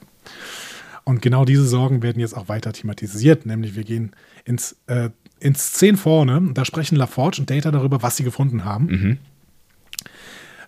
Und 1.05 1.21
genau 1.21 1.45
diese 1.45 1.67
Sorgen 1.67 2.03
werden 2.03 2.21
jetzt 2.21 2.35
auch 2.37 2.49
weiter 2.49 2.73
thematisiert, 2.73 3.45
nämlich 3.47 3.75
wir 3.75 3.85
gehen 3.85 4.13
ins, 4.45 4.77
äh, 4.87 5.11
ins 5.41 5.65
Szene 5.75 5.99
vorne. 5.99 6.41
Da 6.55 6.65
sprechen 6.65 6.97
LaForge 6.97 7.39
und 7.41 7.51
Data 7.51 7.71
darüber, 7.71 8.03
was 8.03 8.17
sie 8.17 8.25
gefunden 8.25 8.65
haben. 8.65 8.87
Mhm. 8.87 9.19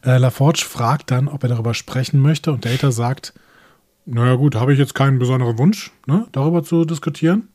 Äh, 0.05 0.19
LaForge 0.19 0.65
fragt 0.69 1.11
dann, 1.11 1.29
ob 1.29 1.43
er 1.43 1.49
darüber 1.49 1.73
sprechen 1.75 2.21
möchte 2.21 2.53
und 2.53 2.65
Data 2.67 2.91
sagt, 2.91 3.33
naja 4.07 4.35
gut, 4.37 4.55
habe 4.55 4.73
ich 4.73 4.79
jetzt 4.79 4.95
keinen 4.95 5.19
besonderen 5.19 5.59
Wunsch, 5.59 5.93
ne, 6.07 6.27
darüber 6.33 6.63
zu 6.63 6.85
diskutieren. 6.85 7.49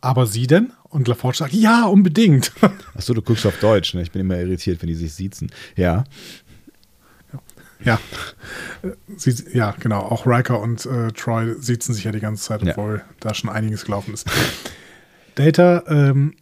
Aber 0.00 0.26
Sie 0.26 0.46
denn? 0.46 0.72
Und 0.84 1.08
LaForge 1.08 1.38
sagt, 1.38 1.52
ja, 1.52 1.84
unbedingt. 1.86 2.52
Achso, 2.94 3.12
du 3.12 3.22
guckst 3.22 3.44
auf 3.46 3.58
Deutsch, 3.58 3.92
ne? 3.94 4.02
Ich 4.02 4.12
bin 4.12 4.20
immer 4.20 4.36
irritiert, 4.38 4.80
wenn 4.80 4.88
die 4.88 4.94
sich 4.94 5.12
siezen. 5.14 5.50
Ja. 5.74 6.04
ja. 7.84 7.98
Sie, 9.16 9.34
ja, 9.52 9.72
genau. 9.80 10.00
Auch 10.00 10.26
Riker 10.26 10.60
und 10.60 10.86
äh, 10.86 11.10
Troy 11.12 11.54
sitzen 11.58 11.92
sich 11.92 12.04
ja 12.04 12.12
die 12.12 12.20
ganze 12.20 12.44
Zeit, 12.44 12.62
Ja. 12.62 12.72
obwohl 12.72 13.02
da 13.20 13.34
schon 13.34 13.50
einiges 13.50 13.84
gelaufen 13.84 14.14
ist. 14.14 14.26
Data 15.34 15.82
ähm, 15.88 16.34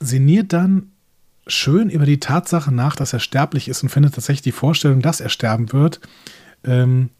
sinniert 0.00 0.52
dann 0.52 0.90
schön 1.46 1.90
über 1.90 2.06
die 2.06 2.18
Tatsache 2.18 2.74
nach, 2.74 2.96
dass 2.96 3.12
er 3.12 3.20
sterblich 3.20 3.68
ist 3.68 3.82
und 3.82 3.88
findet 3.88 4.14
tatsächlich 4.14 4.42
die 4.42 4.52
Vorstellung, 4.52 5.00
dass 5.00 5.20
er 5.20 5.28
sterben 5.28 5.72
wird, 5.72 6.00
ähm, 6.64 7.10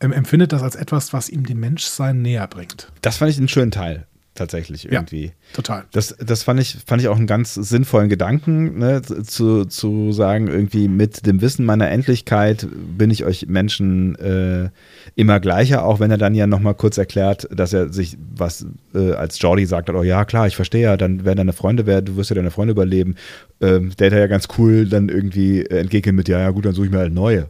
empfindet 0.00 0.52
das 0.52 0.62
als 0.62 0.76
etwas, 0.76 1.12
was 1.12 1.28
ihm 1.28 1.44
dem 1.46 1.60
Menschsein 1.60 2.22
näher 2.22 2.46
bringt. 2.46 2.90
Das 3.02 3.16
fand 3.16 3.30
ich 3.30 3.38
einen 3.38 3.48
schönen 3.48 3.70
Teil, 3.72 4.06
tatsächlich 4.34 4.90
irgendwie. 4.90 5.32
Total. 5.52 5.84
Das, 5.90 6.14
das 6.24 6.44
fand, 6.44 6.60
ich, 6.60 6.76
fand 6.86 7.02
ich 7.02 7.08
auch 7.08 7.16
einen 7.16 7.26
ganz 7.26 7.54
sinnvollen 7.54 8.08
Gedanken, 8.08 8.78
ne, 8.78 9.02
zu, 9.02 9.64
zu 9.64 10.12
sagen, 10.12 10.46
irgendwie 10.46 10.86
mit 10.86 11.26
dem 11.26 11.40
Wissen 11.40 11.66
meiner 11.66 11.88
Endlichkeit 11.90 12.68
bin 12.96 13.10
ich 13.10 13.24
euch 13.24 13.46
Menschen 13.48 14.14
äh, 14.16 14.70
immer 15.16 15.40
gleicher, 15.40 15.84
auch 15.84 15.98
wenn 15.98 16.12
er 16.12 16.18
dann 16.18 16.36
ja 16.36 16.46
nochmal 16.46 16.74
kurz 16.74 16.96
erklärt, 16.98 17.48
dass 17.50 17.72
er 17.72 17.92
sich 17.92 18.16
was 18.36 18.64
äh, 18.94 19.12
als 19.14 19.40
Jordi 19.40 19.66
sagt, 19.66 19.90
oh 19.90 20.04
ja, 20.04 20.24
klar, 20.24 20.46
ich 20.46 20.54
verstehe 20.54 20.82
ja, 20.82 20.96
dann 20.96 21.24
werden 21.24 21.38
deine 21.38 21.52
Freunde, 21.52 21.86
wer- 21.86 22.02
du 22.02 22.14
wirst 22.14 22.30
ja 22.30 22.36
deine 22.36 22.52
Freunde 22.52 22.70
überleben. 22.72 23.16
Ähm, 23.60 23.90
der 23.98 24.12
hat 24.12 24.18
ja 24.18 24.26
ganz 24.28 24.46
cool 24.58 24.86
dann 24.86 25.08
irgendwie 25.08 25.66
entgegnet 25.66 26.14
mit, 26.14 26.28
ja, 26.28 26.38
ja 26.38 26.50
gut, 26.50 26.64
dann 26.64 26.74
suche 26.74 26.86
ich 26.86 26.92
mir 26.92 26.98
halt 26.98 27.12
neue. 27.12 27.48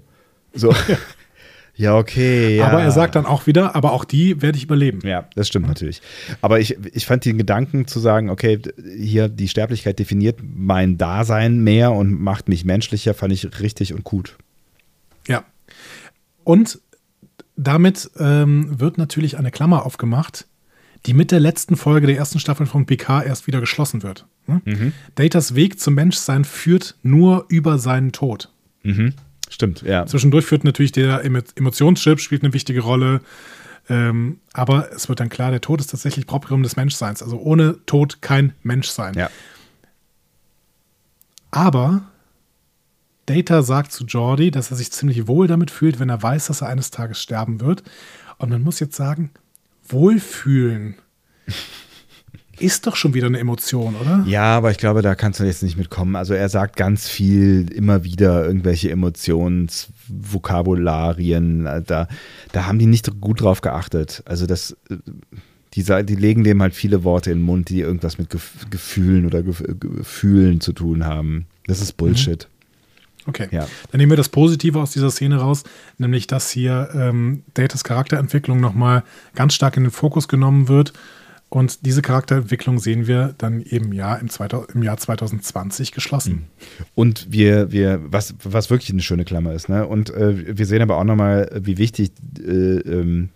So. 0.54 0.72
ja, 1.78 1.96
okay. 1.96 2.56
Ja. 2.56 2.66
Aber 2.66 2.82
er 2.82 2.90
sagt 2.90 3.14
dann 3.14 3.24
auch 3.24 3.46
wieder, 3.46 3.76
aber 3.76 3.92
auch 3.92 4.04
die 4.04 4.42
werde 4.42 4.58
ich 4.58 4.64
überleben. 4.64 4.98
Ja, 5.06 5.28
das 5.36 5.46
stimmt 5.46 5.68
natürlich. 5.68 6.02
Aber 6.42 6.58
ich, 6.58 6.76
ich 6.92 7.06
fand 7.06 7.24
den 7.24 7.38
Gedanken 7.38 7.86
zu 7.86 8.00
sagen, 8.00 8.30
okay, 8.30 8.60
hier 8.96 9.28
die 9.28 9.46
Sterblichkeit 9.46 9.96
definiert 10.00 10.40
mein 10.42 10.98
Dasein 10.98 11.60
mehr 11.60 11.92
und 11.92 12.20
macht 12.20 12.48
mich 12.48 12.64
menschlicher, 12.64 13.14
fand 13.14 13.32
ich 13.32 13.60
richtig 13.60 13.94
und 13.94 14.02
gut. 14.02 14.36
Ja. 15.28 15.44
Und 16.42 16.80
damit 17.54 18.10
ähm, 18.18 18.80
wird 18.80 18.98
natürlich 18.98 19.38
eine 19.38 19.52
Klammer 19.52 19.86
aufgemacht, 19.86 20.48
die 21.06 21.14
mit 21.14 21.30
der 21.30 21.38
letzten 21.38 21.76
Folge 21.76 22.08
der 22.08 22.16
ersten 22.16 22.40
Staffel 22.40 22.66
von 22.66 22.86
PK 22.86 23.22
erst 23.22 23.46
wieder 23.46 23.60
geschlossen 23.60 24.02
wird. 24.02 24.26
Ne? 24.48 24.62
Datas 25.14 25.54
Weg 25.54 25.78
zum 25.78 25.94
Menschsein 25.94 26.44
führt 26.44 26.96
nur 27.04 27.46
über 27.48 27.78
seinen 27.78 28.10
Tod. 28.10 28.50
Stimmt, 29.50 29.82
ja. 29.82 30.06
Zwischendurch 30.06 30.46
führt 30.46 30.64
natürlich 30.64 30.92
der 30.92 31.24
Emo- 31.24 31.42
Emotionschip, 31.56 32.20
spielt 32.20 32.42
eine 32.42 32.52
wichtige 32.52 32.80
Rolle. 32.80 33.20
Ähm, 33.88 34.40
aber 34.52 34.92
es 34.92 35.08
wird 35.08 35.20
dann 35.20 35.30
klar, 35.30 35.50
der 35.50 35.60
Tod 35.62 35.80
ist 35.80 35.88
tatsächlich 35.88 36.26
Proprium 36.26 36.62
des 36.62 36.76
Menschseins. 36.76 37.22
Also 37.22 37.38
ohne 37.38 37.78
Tod 37.86 38.20
kein 38.20 38.52
Menschsein. 38.62 39.14
Ja. 39.14 39.30
Aber 41.50 42.02
Data 43.24 43.62
sagt 43.62 43.92
zu 43.92 44.04
Jordi, 44.04 44.50
dass 44.50 44.70
er 44.70 44.76
sich 44.76 44.92
ziemlich 44.92 45.26
wohl 45.26 45.46
damit 45.46 45.70
fühlt, 45.70 45.98
wenn 46.00 46.10
er 46.10 46.22
weiß, 46.22 46.46
dass 46.46 46.60
er 46.60 46.68
eines 46.68 46.90
Tages 46.90 47.22
sterben 47.22 47.60
wird. 47.60 47.82
Und 48.36 48.50
man 48.50 48.62
muss 48.62 48.80
jetzt 48.80 48.96
sagen, 48.96 49.30
Wohlfühlen 49.88 50.96
ist 52.60 52.86
doch 52.86 52.96
schon 52.96 53.14
wieder 53.14 53.26
eine 53.26 53.38
Emotion, 53.38 53.96
oder? 53.96 54.24
Ja, 54.26 54.56
aber 54.56 54.70
ich 54.70 54.78
glaube, 54.78 55.02
da 55.02 55.14
kannst 55.14 55.40
du 55.40 55.44
jetzt 55.44 55.62
nicht 55.62 55.76
mitkommen. 55.76 56.16
Also 56.16 56.34
er 56.34 56.48
sagt 56.48 56.76
ganz 56.76 57.08
viel, 57.08 57.70
immer 57.72 58.04
wieder 58.04 58.44
irgendwelche 58.44 58.90
Emotionsvokabularien. 58.90 61.84
Da, 61.86 62.08
da 62.52 62.66
haben 62.66 62.78
die 62.78 62.86
nicht 62.86 63.20
gut 63.20 63.40
drauf 63.40 63.60
geachtet. 63.60 64.22
Also 64.26 64.46
das, 64.46 64.76
die, 65.74 65.82
die 65.82 66.16
legen 66.16 66.44
dem 66.44 66.62
halt 66.62 66.74
viele 66.74 67.04
Worte 67.04 67.30
in 67.30 67.38
den 67.38 67.44
Mund, 67.44 67.68
die 67.68 67.80
irgendwas 67.80 68.18
mit 68.18 68.30
Gef 68.30 68.66
Gefühlen 68.70 69.26
oder 69.26 69.42
Gef 69.42 69.62
Gefühlen 69.78 70.60
zu 70.60 70.72
tun 70.72 71.04
haben. 71.04 71.46
Das 71.66 71.80
ist 71.80 71.96
Bullshit. 71.96 72.48
Okay. 73.26 73.48
Ja. 73.50 73.66
Dann 73.90 73.98
nehmen 73.98 74.10
wir 74.10 74.16
das 74.16 74.30
Positive 74.30 74.80
aus 74.80 74.92
dieser 74.92 75.10
Szene 75.10 75.36
raus, 75.36 75.64
nämlich 75.98 76.26
dass 76.26 76.50
hier 76.50 76.88
ähm, 76.94 77.42
Datas 77.52 77.84
Charakterentwicklung 77.84 78.58
nochmal 78.58 79.04
ganz 79.34 79.52
stark 79.52 79.76
in 79.76 79.84
den 79.84 79.92
Fokus 79.92 80.28
genommen 80.28 80.68
wird. 80.68 80.94
Und 81.50 81.86
diese 81.86 82.02
Charakterentwicklung 82.02 82.78
sehen 82.78 83.06
wir 83.06 83.34
dann 83.38 83.62
eben 83.62 83.92
ja 83.92 84.16
im, 84.16 84.28
2000, 84.28 84.74
im 84.74 84.82
Jahr 84.82 84.98
2020 84.98 85.92
geschlossen. 85.92 86.48
Und 86.94 87.32
wir, 87.32 87.72
wir, 87.72 88.00
was, 88.04 88.34
was 88.44 88.68
wirklich 88.68 88.90
eine 88.90 89.00
schöne 89.00 89.24
Klammer 89.24 89.54
ist, 89.54 89.68
ne? 89.68 89.86
Und 89.86 90.10
äh, 90.10 90.58
wir 90.58 90.66
sehen 90.66 90.82
aber 90.82 90.98
auch 90.98 91.04
nochmal, 91.04 91.50
wie 91.62 91.78
wichtig 91.78 92.10
äh, 92.38 92.50
ähm, 92.50 93.30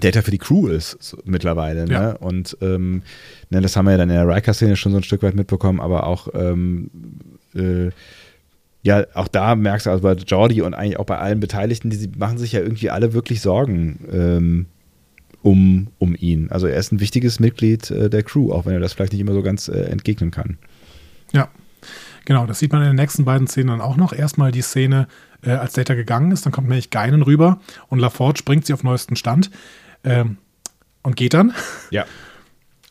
Data 0.00 0.22
für 0.22 0.32
die 0.32 0.38
Crew 0.38 0.66
ist 0.66 0.96
so, 1.00 1.18
mittlerweile. 1.24 1.86
Ne? 1.86 1.92
Ja. 1.92 2.12
Und 2.12 2.56
ähm, 2.60 3.02
ne, 3.50 3.60
das 3.60 3.76
haben 3.76 3.86
wir 3.86 3.92
ja 3.92 3.98
dann 3.98 4.10
in 4.10 4.16
der 4.16 4.28
Riker-Szene 4.28 4.76
schon 4.76 4.92
so 4.92 4.98
ein 4.98 5.04
Stück 5.04 5.22
weit 5.22 5.34
mitbekommen, 5.34 5.80
aber 5.80 6.06
auch 6.06 6.28
ähm, 6.34 6.90
äh, 7.54 7.90
ja, 8.82 9.04
auch 9.14 9.28
da 9.28 9.56
merkst 9.56 9.86
du, 9.86 9.90
also 9.90 10.02
bei 10.02 10.12
Jordi 10.12 10.62
und 10.62 10.74
eigentlich 10.74 10.98
auch 10.98 11.06
bei 11.06 11.18
allen 11.18 11.40
Beteiligten, 11.40 11.90
die 11.90 12.08
machen 12.16 12.38
sich 12.38 12.52
ja 12.52 12.60
irgendwie 12.60 12.90
alle 12.90 13.14
wirklich 13.14 13.40
Sorgen 13.40 13.98
ähm, 14.12 14.66
um, 15.46 15.86
um 16.00 16.16
ihn. 16.16 16.50
Also 16.50 16.66
er 16.66 16.76
ist 16.76 16.90
ein 16.90 16.98
wichtiges 16.98 17.38
Mitglied 17.38 17.88
äh, 17.92 18.10
der 18.10 18.24
Crew, 18.24 18.52
auch 18.52 18.66
wenn 18.66 18.72
er 18.72 18.80
das 18.80 18.94
vielleicht 18.94 19.12
nicht 19.12 19.20
immer 19.20 19.32
so 19.32 19.42
ganz 19.42 19.68
äh, 19.68 19.78
entgegnen 19.82 20.32
kann. 20.32 20.58
Ja, 21.32 21.48
genau. 22.24 22.46
Das 22.46 22.58
sieht 22.58 22.72
man 22.72 22.82
in 22.82 22.88
den 22.88 22.96
nächsten 22.96 23.24
beiden 23.24 23.46
Szenen 23.46 23.68
dann 23.68 23.80
auch 23.80 23.96
noch. 23.96 24.12
Erstmal 24.12 24.50
die 24.50 24.62
Szene, 24.62 25.06
äh, 25.44 25.52
als 25.52 25.74
Data 25.74 25.94
gegangen 25.94 26.32
ist, 26.32 26.46
dann 26.46 26.52
kommt 26.52 26.68
nämlich 26.68 26.90
Geinen 26.90 27.22
rüber 27.22 27.60
und 27.86 28.00
LaForge 28.00 28.42
bringt 28.44 28.66
sie 28.66 28.72
auf 28.72 28.82
neuesten 28.82 29.14
Stand 29.14 29.52
ähm, 30.02 30.38
und 31.04 31.14
geht 31.14 31.32
dann. 31.32 31.54
Ja. 31.90 32.04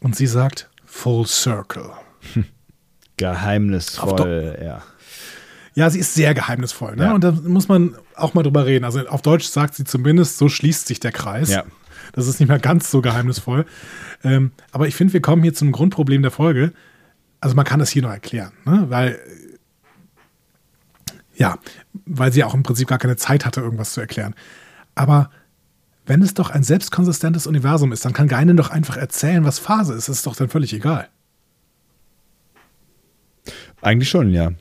Und 0.01 0.16
sie 0.16 0.28
sagt, 0.28 0.70
Full 0.86 1.26
Circle. 1.26 1.89
Geheimnisvoll, 3.18 4.60
ja. 4.64 4.84
Ja, 5.74 5.89
sie 5.89 5.99
ist 5.99 6.14
sehr 6.14 6.36
geheimnisvoll. 6.36 6.95
Ne? 6.95 7.06
Ja. 7.06 7.14
Und 7.14 7.24
da 7.24 7.32
muss 7.32 7.68
man 7.68 7.95
auch 8.16 8.34
mal 8.34 8.43
drüber 8.43 8.66
reden. 8.66 8.86
Also 8.86 8.99
auf 9.08 9.24
Deutsch 9.24 9.45
sagt 9.45 9.74
sie 9.74 9.84
zumindest, 9.84 10.38
so 10.38 10.47
schließt 10.47 10.86
sich 10.86 10.99
der 10.99 11.12
Kreis. 11.12 11.49
Ja. 11.49 11.64
Das 12.16 12.28
ist 12.28 12.39
nicht 12.39 12.47
mehr 12.47 12.59
ganz 12.59 12.89
so 12.89 13.01
geheimnisvoll. 13.01 13.66
Ähm, 14.24 14.51
aber 14.72 14.88
ich 14.88 14.95
finde, 14.95 15.11
wir 15.11 15.22
kommen 15.22 15.43
hier 15.43 15.53
zum 15.53 15.74
Grundproblem 15.74 16.22
der 16.22 16.32
Folge. 16.32 16.72
Also 17.41 17.57
man 17.57 17.66
kann 17.66 17.80
das 17.80 17.89
hier 17.89 18.01
noch 18.01 18.09
erklären, 18.09 18.53
ne? 18.66 18.86
weil 18.88 19.20
ja, 21.36 21.59
weil 22.05 22.32
sie 22.32 22.45
auch 22.45 22.53
im 22.53 22.63
Prinzip 22.63 22.88
gar 22.88 22.99
keine 22.99 23.18
Zeit 23.18 23.45
hatte, 23.45 23.59
irgendwas 23.59 23.91
zu 23.91 23.99
erklären. 23.99 24.34
Aber 24.95 25.30
wenn 26.05 26.22
es 26.22 26.34
doch 26.34 26.49
ein 26.49 26.63
selbstkonsistentes 26.63 27.47
Universum 27.47 27.91
ist, 27.91 28.05
dann 28.05 28.13
kann 28.13 28.30
Geinen 28.30 28.55
doch 28.55 28.70
einfach 28.70 28.95
erzählen, 28.95 29.43
was 29.43 29.59
Phase 29.59 29.93
ist. 29.93 30.07
Das 30.07 30.18
ist 30.18 30.26
doch 30.26 30.38
dann 30.38 30.47
völlig 30.47 30.74
egal. 30.74 31.09
Eigentlich 33.82 34.09
schon, 34.09 34.32
ja. 34.32 34.51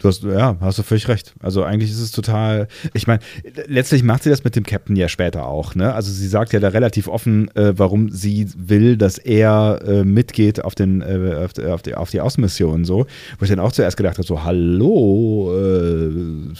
Du 0.00 0.08
hast, 0.08 0.22
ja, 0.22 0.56
hast 0.60 0.78
du 0.78 0.82
völlig 0.82 1.08
recht. 1.08 1.34
Also 1.40 1.62
eigentlich 1.62 1.90
ist 1.90 2.00
es 2.00 2.10
total. 2.10 2.68
Ich 2.94 3.06
meine, 3.06 3.20
letztlich 3.66 4.02
macht 4.02 4.22
sie 4.22 4.30
das 4.30 4.44
mit 4.44 4.56
dem 4.56 4.64
Captain 4.64 4.96
ja 4.96 5.08
später 5.08 5.44
auch, 5.46 5.74
ne? 5.74 5.92
Also 5.92 6.10
sie 6.10 6.26
sagt 6.26 6.54
ja 6.54 6.60
da 6.60 6.68
relativ 6.68 7.06
offen, 7.06 7.54
äh, 7.54 7.74
warum 7.78 8.10
sie 8.10 8.48
will, 8.56 8.96
dass 8.96 9.18
er 9.18 9.82
äh, 9.86 10.04
mitgeht 10.04 10.64
auf 10.64 10.74
den, 10.74 11.02
äh, 11.02 11.34
auf, 11.44 11.52
die- 11.52 11.64
auf, 11.66 11.82
die, 11.82 11.94
auf 11.94 12.10
die 12.10 12.20
Außenmission 12.22 12.86
so. 12.86 13.06
Wo 13.38 13.44
ich 13.44 13.50
dann 13.50 13.60
auch 13.60 13.72
zuerst 13.72 13.98
gedacht 13.98 14.16
habe: 14.16 14.26
so, 14.26 14.42
hallo, 14.42 15.52
äh, 15.54 16.52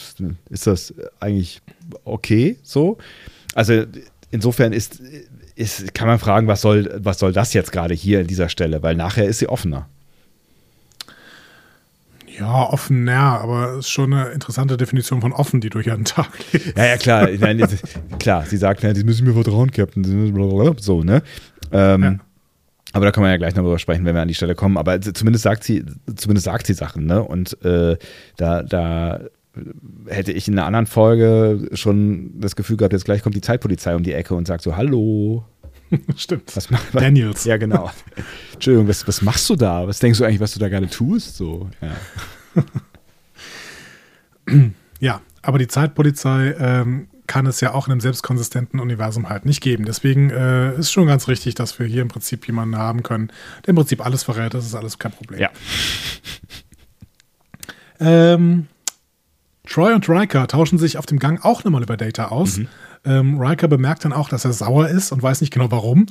ist 0.50 0.66
das 0.66 0.92
eigentlich 1.18 1.62
okay 2.04 2.56
so? 2.62 2.98
also 3.54 3.82
insofern 4.30 4.72
ist, 4.72 5.00
ist, 5.56 5.94
kann 5.94 6.06
man 6.08 6.18
fragen, 6.18 6.46
was 6.46 6.60
soll, 6.60 6.90
was 7.02 7.18
soll 7.18 7.32
das 7.32 7.52
jetzt 7.54 7.72
gerade 7.72 7.94
hier 7.94 8.20
an 8.20 8.26
dieser 8.26 8.48
Stelle, 8.48 8.82
weil 8.82 8.94
nachher 8.96 9.26
ist 9.26 9.38
sie 9.38 9.48
offener. 9.48 9.88
Ja, 12.40 12.70
offen, 12.70 13.06
ja, 13.06 13.36
aber 13.38 13.72
es 13.72 13.80
ist 13.80 13.90
schon 13.90 14.14
eine 14.14 14.30
interessante 14.30 14.78
Definition 14.78 15.20
von 15.20 15.32
offen, 15.34 15.60
die 15.60 15.68
du 15.68 15.80
hier 15.80 15.92
an 15.92 16.00
den 16.00 16.04
Tag 16.06 16.30
legst. 16.52 16.74
Ja, 16.74 16.86
ja, 16.86 16.96
klar. 16.96 17.28
Nein, 17.38 17.62
klar, 18.18 18.46
sie 18.46 18.56
sagt, 18.56 18.82
ja, 18.82 18.94
die 18.94 19.04
müssen 19.04 19.26
mir 19.26 19.34
vertrauen, 19.34 19.70
Captain. 19.70 20.02
So, 20.78 21.02
ne? 21.02 21.22
Ähm, 21.70 22.02
ja. 22.02 22.16
Aber 22.92 23.04
da 23.04 23.12
kann 23.12 23.22
man 23.22 23.30
ja 23.30 23.36
gleich 23.36 23.54
noch 23.54 23.62
drüber 23.62 23.78
sprechen, 23.78 24.06
wenn 24.06 24.14
wir 24.14 24.22
an 24.22 24.28
die 24.28 24.34
Stelle 24.34 24.54
kommen. 24.54 24.78
Aber 24.78 24.98
zumindest 25.02 25.42
sagt 25.42 25.64
sie, 25.64 25.84
zumindest 26.16 26.46
sagt 26.46 26.66
sie 26.66 26.72
Sachen, 26.72 27.04
ne? 27.04 27.22
Und 27.22 27.62
äh, 27.62 27.98
da, 28.38 28.62
da 28.62 29.20
hätte 30.06 30.32
ich 30.32 30.48
in 30.48 30.54
einer 30.54 30.66
anderen 30.66 30.86
Folge 30.86 31.68
schon 31.74 32.40
das 32.40 32.56
Gefühl 32.56 32.78
gehabt, 32.78 32.94
jetzt 32.94 33.04
gleich 33.04 33.22
kommt 33.22 33.34
die 33.34 33.42
Zeitpolizei 33.42 33.94
um 33.94 34.02
die 34.02 34.14
Ecke 34.14 34.34
und 34.34 34.46
sagt 34.46 34.62
so, 34.62 34.76
hallo. 34.76 35.44
Stimmt. 36.16 36.54
Was 36.56 36.70
macht 36.70 36.94
Daniels. 36.94 37.44
Ja, 37.44 37.56
genau. 37.56 37.90
Entschuldigung, 38.52 38.88
was, 38.88 39.06
was 39.06 39.22
machst 39.22 39.48
du 39.50 39.56
da? 39.56 39.86
Was 39.86 39.98
denkst 39.98 40.18
du 40.18 40.24
eigentlich, 40.24 40.40
was 40.40 40.52
du 40.52 40.60
da 40.60 40.68
gerade 40.68 40.88
tust? 40.88 41.36
So, 41.36 41.70
ja. 41.80 42.64
ja, 45.00 45.20
aber 45.42 45.58
die 45.58 45.68
Zeitpolizei 45.68 46.54
ähm, 46.58 47.08
kann 47.26 47.46
es 47.46 47.60
ja 47.60 47.74
auch 47.74 47.86
in 47.86 47.92
einem 47.92 48.00
selbstkonsistenten 48.00 48.80
Universum 48.80 49.28
halt 49.28 49.46
nicht 49.46 49.60
geben. 49.60 49.84
Deswegen 49.84 50.30
äh, 50.30 50.74
ist 50.76 50.90
schon 50.90 51.06
ganz 51.06 51.28
richtig, 51.28 51.54
dass 51.54 51.78
wir 51.78 51.86
hier 51.86 52.02
im 52.02 52.08
Prinzip 52.08 52.46
jemanden 52.46 52.76
haben 52.76 53.02
können, 53.02 53.30
der 53.64 53.70
im 53.70 53.76
Prinzip 53.76 54.04
alles 54.04 54.22
verrät. 54.22 54.54
Das 54.54 54.66
ist 54.66 54.74
alles 54.74 54.98
kein 54.98 55.12
Problem. 55.12 55.40
Ja. 55.40 55.50
Ähm, 58.00 58.66
Troy 59.68 59.92
und 59.92 60.08
Riker 60.08 60.48
tauschen 60.48 60.78
sich 60.78 60.98
auf 60.98 61.06
dem 61.06 61.20
Gang 61.20 61.44
auch 61.44 61.62
nochmal 61.62 61.82
über 61.82 61.96
Data 61.96 62.26
aus. 62.28 62.58
Mhm. 62.58 62.68
Ähm, 63.04 63.40
Riker 63.40 63.68
bemerkt 63.68 64.04
dann 64.04 64.12
auch, 64.12 64.28
dass 64.28 64.44
er 64.44 64.52
sauer 64.52 64.88
ist 64.88 65.12
und 65.12 65.22
weiß 65.22 65.40
nicht 65.40 65.52
genau 65.52 65.70
warum. 65.70 66.06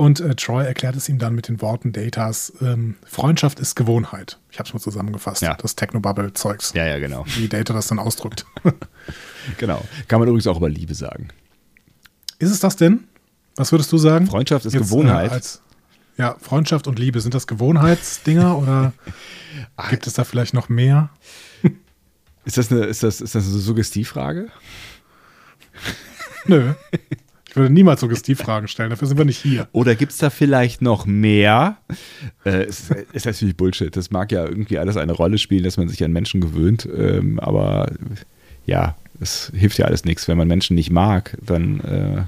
Und 0.00 0.20
äh, 0.20 0.34
Troy 0.34 0.64
erklärt 0.64 0.96
es 0.96 1.10
ihm 1.10 1.18
dann 1.18 1.34
mit 1.34 1.48
den 1.48 1.60
Worten 1.60 1.92
Datas, 1.92 2.54
ähm, 2.62 2.96
Freundschaft 3.04 3.60
ist 3.60 3.74
Gewohnheit. 3.74 4.38
Ich 4.50 4.58
habe 4.58 4.66
es 4.66 4.72
mal 4.72 4.80
zusammengefasst, 4.80 5.42
ja. 5.42 5.54
das 5.54 5.76
Technobubble-Zeugs. 5.76 6.72
Ja, 6.72 6.86
ja, 6.86 6.98
genau. 6.98 7.26
Wie 7.36 7.48
Data 7.48 7.74
das 7.74 7.88
dann 7.88 7.98
ausdrückt. 7.98 8.46
genau. 9.58 9.84
Kann 10.08 10.20
man 10.20 10.28
übrigens 10.28 10.46
auch 10.46 10.56
über 10.56 10.70
Liebe 10.70 10.94
sagen. 10.94 11.28
Ist 12.38 12.50
es 12.50 12.60
das 12.60 12.76
denn? 12.76 13.04
Was 13.56 13.72
würdest 13.72 13.92
du 13.92 13.98
sagen? 13.98 14.26
Freundschaft 14.26 14.64
ist 14.64 14.72
Jetzt, 14.72 14.84
Gewohnheit. 14.84 15.32
Äh, 15.32 15.34
als, 15.34 15.60
ja, 16.16 16.34
Freundschaft 16.40 16.86
und 16.86 16.98
Liebe, 16.98 17.20
sind 17.20 17.34
das 17.34 17.46
Gewohnheitsdinger 17.46 18.56
oder 18.62 18.94
gibt 19.90 20.06
es 20.06 20.14
da 20.14 20.24
vielleicht 20.24 20.54
noch 20.54 20.70
mehr? 20.70 21.10
Ist 22.46 22.56
das 22.56 22.72
eine, 22.72 22.86
ist 22.86 23.02
das, 23.02 23.20
ist 23.20 23.34
das 23.34 23.46
eine 23.46 23.58
Suggestivfrage? 23.58 24.48
Nö. 26.46 26.72
Ich 27.50 27.56
würde 27.56 27.74
niemals 27.74 28.00
Suggestivfragen 28.00 28.68
stellen, 28.68 28.90
dafür 28.90 29.08
sind 29.08 29.18
wir 29.18 29.24
nicht 29.24 29.42
hier. 29.42 29.66
Oder 29.72 29.96
gibt 29.96 30.12
es 30.12 30.18
da 30.18 30.30
vielleicht 30.30 30.82
noch 30.82 31.04
mehr? 31.04 31.78
Äh, 32.46 32.66
ist, 32.66 32.92
ist 33.12 33.26
natürlich 33.26 33.56
Bullshit. 33.56 33.96
Das 33.96 34.12
mag 34.12 34.30
ja 34.30 34.44
irgendwie 34.46 34.78
alles 34.78 34.96
eine 34.96 35.12
Rolle 35.12 35.36
spielen, 35.36 35.64
dass 35.64 35.76
man 35.76 35.88
sich 35.88 36.04
an 36.04 36.12
Menschen 36.12 36.40
gewöhnt. 36.40 36.88
Ähm, 36.96 37.40
aber 37.40 37.90
ja, 38.66 38.96
es 39.20 39.50
hilft 39.52 39.78
ja 39.78 39.86
alles 39.86 40.04
nichts. 40.04 40.28
Wenn 40.28 40.38
man 40.38 40.46
Menschen 40.46 40.76
nicht 40.76 40.90
mag, 40.90 41.36
dann 41.44 41.80
äh, 41.80 42.22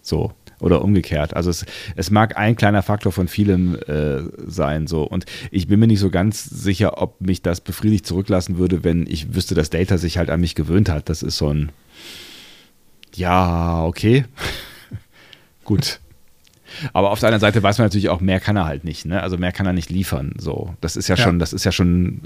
so 0.00 0.32
oder 0.60 0.82
umgekehrt. 0.82 1.36
Also 1.36 1.50
es, 1.50 1.66
es 1.94 2.10
mag 2.10 2.38
ein 2.38 2.56
kleiner 2.56 2.82
Faktor 2.82 3.12
von 3.12 3.28
vielen 3.28 3.80
äh, 3.82 4.22
sein. 4.46 4.86
So. 4.86 5.02
Und 5.02 5.26
ich 5.50 5.68
bin 5.68 5.78
mir 5.78 5.88
nicht 5.88 6.00
so 6.00 6.08
ganz 6.08 6.42
sicher, 6.42 7.02
ob 7.02 7.20
mich 7.20 7.42
das 7.42 7.60
befriedigt 7.60 8.06
zurücklassen 8.06 8.56
würde, 8.56 8.82
wenn 8.82 9.06
ich 9.06 9.34
wüsste, 9.34 9.54
dass 9.54 9.68
Data 9.68 9.98
sich 9.98 10.16
halt 10.16 10.30
an 10.30 10.40
mich 10.40 10.54
gewöhnt 10.54 10.88
hat. 10.88 11.10
Das 11.10 11.22
ist 11.22 11.36
so 11.36 11.52
ein 11.52 11.70
Ja, 13.14 13.84
okay. 13.84 14.24
Gut. 15.64 16.00
Aber 16.92 17.10
auf 17.10 17.20
der 17.20 17.28
anderen 17.28 17.40
Seite 17.40 17.62
weiß 17.62 17.78
man 17.78 17.86
natürlich 17.86 18.08
auch, 18.08 18.20
mehr 18.20 18.40
kann 18.40 18.56
er 18.56 18.64
halt 18.64 18.84
nicht, 18.84 19.06
ne? 19.06 19.22
Also 19.22 19.38
mehr 19.38 19.52
kann 19.52 19.66
er 19.66 19.72
nicht 19.72 19.90
liefern. 19.90 20.34
So. 20.38 20.74
Das 20.80 20.96
ist 20.96 21.08
ja, 21.08 21.14
ja. 21.14 21.22
schon, 21.22 21.38
das 21.38 21.52
ist 21.52 21.64
ja 21.64 21.72
schon, 21.72 22.22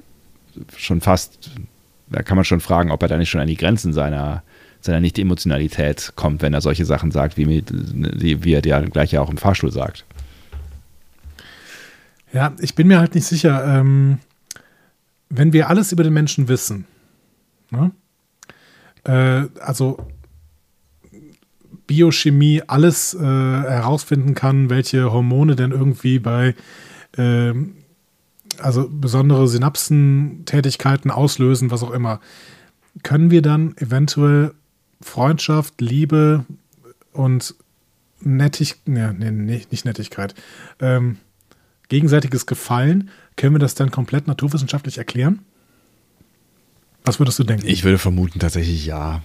schon 0.76 1.00
fast, 1.00 1.50
da 2.08 2.22
kann 2.22 2.36
man 2.36 2.44
schon 2.44 2.60
fragen, 2.60 2.90
ob 2.90 3.02
er 3.02 3.08
da 3.08 3.18
nicht 3.18 3.28
schon 3.28 3.40
an 3.40 3.46
die 3.46 3.56
Grenzen 3.56 3.92
seiner 3.92 4.42
seiner 4.80 5.00
Nicht-Emotionalität 5.00 6.12
kommt, 6.16 6.42
wenn 6.42 6.54
er 6.54 6.60
solche 6.60 6.84
Sachen 6.84 7.10
sagt, 7.10 7.36
wie, 7.36 7.64
wie 7.64 8.52
er 8.52 8.62
dir 8.62 8.80
gleich 8.82 9.12
ja 9.12 9.20
auch 9.20 9.30
im 9.30 9.36
Fahrstuhl 9.36 9.72
sagt. 9.72 10.04
Ja, 12.32 12.52
ich 12.60 12.74
bin 12.74 12.88
mir 12.88 12.98
halt 12.98 13.14
nicht 13.14 13.26
sicher, 13.26 13.64
ähm, 13.64 14.18
wenn 15.30 15.52
wir 15.52 15.68
alles 15.68 15.92
über 15.92 16.04
den 16.04 16.12
Menschen 16.12 16.48
wissen, 16.48 16.84
ne? 17.70 17.90
äh, 19.04 19.60
also 19.60 20.06
Biochemie 21.88 22.62
alles 22.68 23.14
äh, 23.14 23.18
herausfinden 23.18 24.34
kann, 24.36 24.70
welche 24.70 25.10
Hormone 25.10 25.56
denn 25.56 25.72
irgendwie 25.72 26.20
bei 26.20 26.54
äh, 27.16 27.52
also 28.58 28.88
besondere 28.88 29.48
Synapsentätigkeiten 29.48 31.10
auslösen, 31.10 31.70
was 31.70 31.82
auch 31.82 31.90
immer, 31.90 32.20
können 33.02 33.30
wir 33.30 33.42
dann 33.42 33.76
eventuell 33.78 34.52
Freundschaft, 35.00 35.80
Liebe 35.80 36.44
und 37.12 37.54
Nettigkeit, 38.20 39.18
nee, 39.18 39.30
nee, 39.30 39.62
nicht 39.70 39.84
Nettigkeit, 39.84 40.34
ähm, 40.80 41.18
gegenseitiges 41.88 42.46
Gefallen, 42.46 43.10
können 43.36 43.54
wir 43.54 43.60
das 43.60 43.74
dann 43.74 43.90
komplett 43.90 44.26
naturwissenschaftlich 44.26 44.98
erklären? 44.98 45.40
Was 47.04 47.18
würdest 47.18 47.38
du 47.38 47.44
denken? 47.44 47.66
Ich 47.66 47.84
würde 47.84 47.98
vermuten 47.98 48.40
tatsächlich 48.40 48.84
ja. 48.84 49.22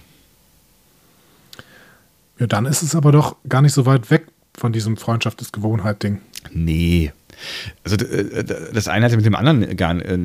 Ja, 2.38 2.46
dann 2.46 2.66
ist 2.66 2.82
es 2.82 2.94
aber 2.94 3.12
doch 3.12 3.36
gar 3.48 3.62
nicht 3.62 3.72
so 3.72 3.86
weit 3.86 4.10
weg 4.10 4.26
von 4.56 4.72
diesem 4.72 4.96
Freundschaft 4.96 5.40
ist 5.40 5.52
Gewohnheit-Ding. 5.52 6.20
Nee. 6.52 7.12
Also 7.82 7.96
äh, 7.96 8.44
das 8.72 8.88
eine 8.88 9.06
hat 9.06 9.16
mit 9.16 9.26
dem 9.26 9.34
anderen 9.34 9.76
gar 9.76 9.94
äh, 10.04 10.16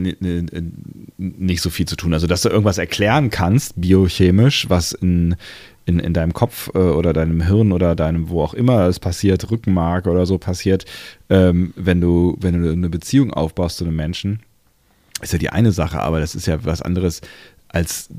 nicht 1.17 1.61
so 1.61 1.69
viel 1.69 1.87
zu 1.87 1.95
tun. 1.95 2.13
Also 2.13 2.27
dass 2.27 2.43
du 2.43 2.49
irgendwas 2.49 2.77
erklären 2.77 3.29
kannst, 3.29 3.73
biochemisch, 3.75 4.69
was 4.69 4.91
in, 4.91 5.35
in, 5.85 5.99
in 5.99 6.13
deinem 6.13 6.33
Kopf 6.33 6.69
äh, 6.75 6.77
oder 6.77 7.13
deinem 7.13 7.41
Hirn 7.41 7.71
oder 7.71 7.95
deinem, 7.95 8.29
wo 8.29 8.43
auch 8.43 8.53
immer 8.53 8.87
es 8.87 8.99
passiert, 8.99 9.49
Rückenmark 9.49 10.07
oder 10.07 10.25
so 10.25 10.37
passiert, 10.37 10.85
ähm, 11.29 11.73
wenn 11.75 12.01
du, 12.01 12.37
wenn 12.39 12.61
du 12.61 12.71
eine 12.71 12.89
Beziehung 12.89 13.33
aufbaust 13.33 13.77
zu 13.77 13.85
einem 13.85 13.95
Menschen, 13.95 14.41
ist 15.21 15.33
ja 15.33 15.39
die 15.39 15.49
eine 15.49 15.71
Sache, 15.71 15.99
aber 15.99 16.19
das 16.19 16.35
ist 16.35 16.45
ja 16.45 16.63
was 16.63 16.81
anderes, 16.81 17.21
als 17.67 18.09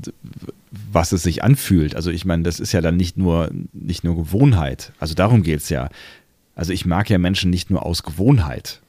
was 0.71 1.11
es 1.11 1.23
sich 1.23 1.43
anfühlt. 1.43 1.95
Also 1.95 2.11
ich 2.11 2.25
meine, 2.25 2.43
das 2.43 2.59
ist 2.59 2.71
ja 2.71 2.81
dann 2.81 2.95
nicht 2.97 3.17
nur, 3.17 3.49
nicht 3.73 4.03
nur 4.03 4.15
Gewohnheit. 4.15 4.93
Also 4.99 5.13
darum 5.13 5.43
geht 5.43 5.59
es 5.59 5.69
ja. 5.69 5.89
Also 6.55 6.71
ich 6.73 6.85
mag 6.85 7.09
ja 7.09 7.17
Menschen 7.17 7.49
nicht 7.49 7.69
nur 7.69 7.85
aus 7.85 8.03
Gewohnheit. 8.03 8.81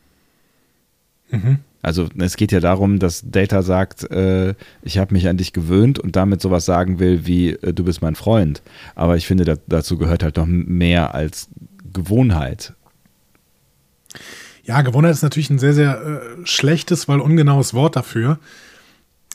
Mhm. 1.31 1.59
Also 1.83 2.09
es 2.19 2.37
geht 2.37 2.53
ja 2.53 2.61
darum, 2.61 3.01
dass 3.01 3.25
Data 3.29 3.63
sagt, 3.63 4.09
äh, 4.13 4.55
ich 4.83 4.99
habe 4.99 5.13
mich 5.13 5.27
an 5.27 5.37
dich 5.37 5.53
gewöhnt 5.53 5.99
und 5.99 6.15
damit 6.15 6.41
sowas 6.41 6.65
sagen 6.65 7.01
will 7.01 7.27
wie, 7.27 7.51
äh, 7.51 7.73
du 7.73 7.83
bist 7.83 8.03
mein 8.03 8.15
Freund. 8.15 8.63
Aber 8.95 9.17
ich 9.17 9.27
finde, 9.27 9.45
da, 9.45 9.57
dazu 9.67 9.99
gehört 9.99 10.23
halt 10.23 10.37
noch 10.37 10.47
mehr 10.47 11.15
als 11.15 11.49
Gewohnheit. 11.93 12.75
Ja, 14.63 14.83
Gewohnheit 14.83 15.13
ist 15.13 15.23
natürlich 15.23 15.51
ein 15.51 15.59
sehr, 15.59 15.75
sehr 15.75 16.01
äh, 16.01 16.47
schlechtes, 16.47 17.09
weil 17.09 17.21
ungenaues 17.21 17.75
Wort 17.75 17.97
dafür. 17.97 18.39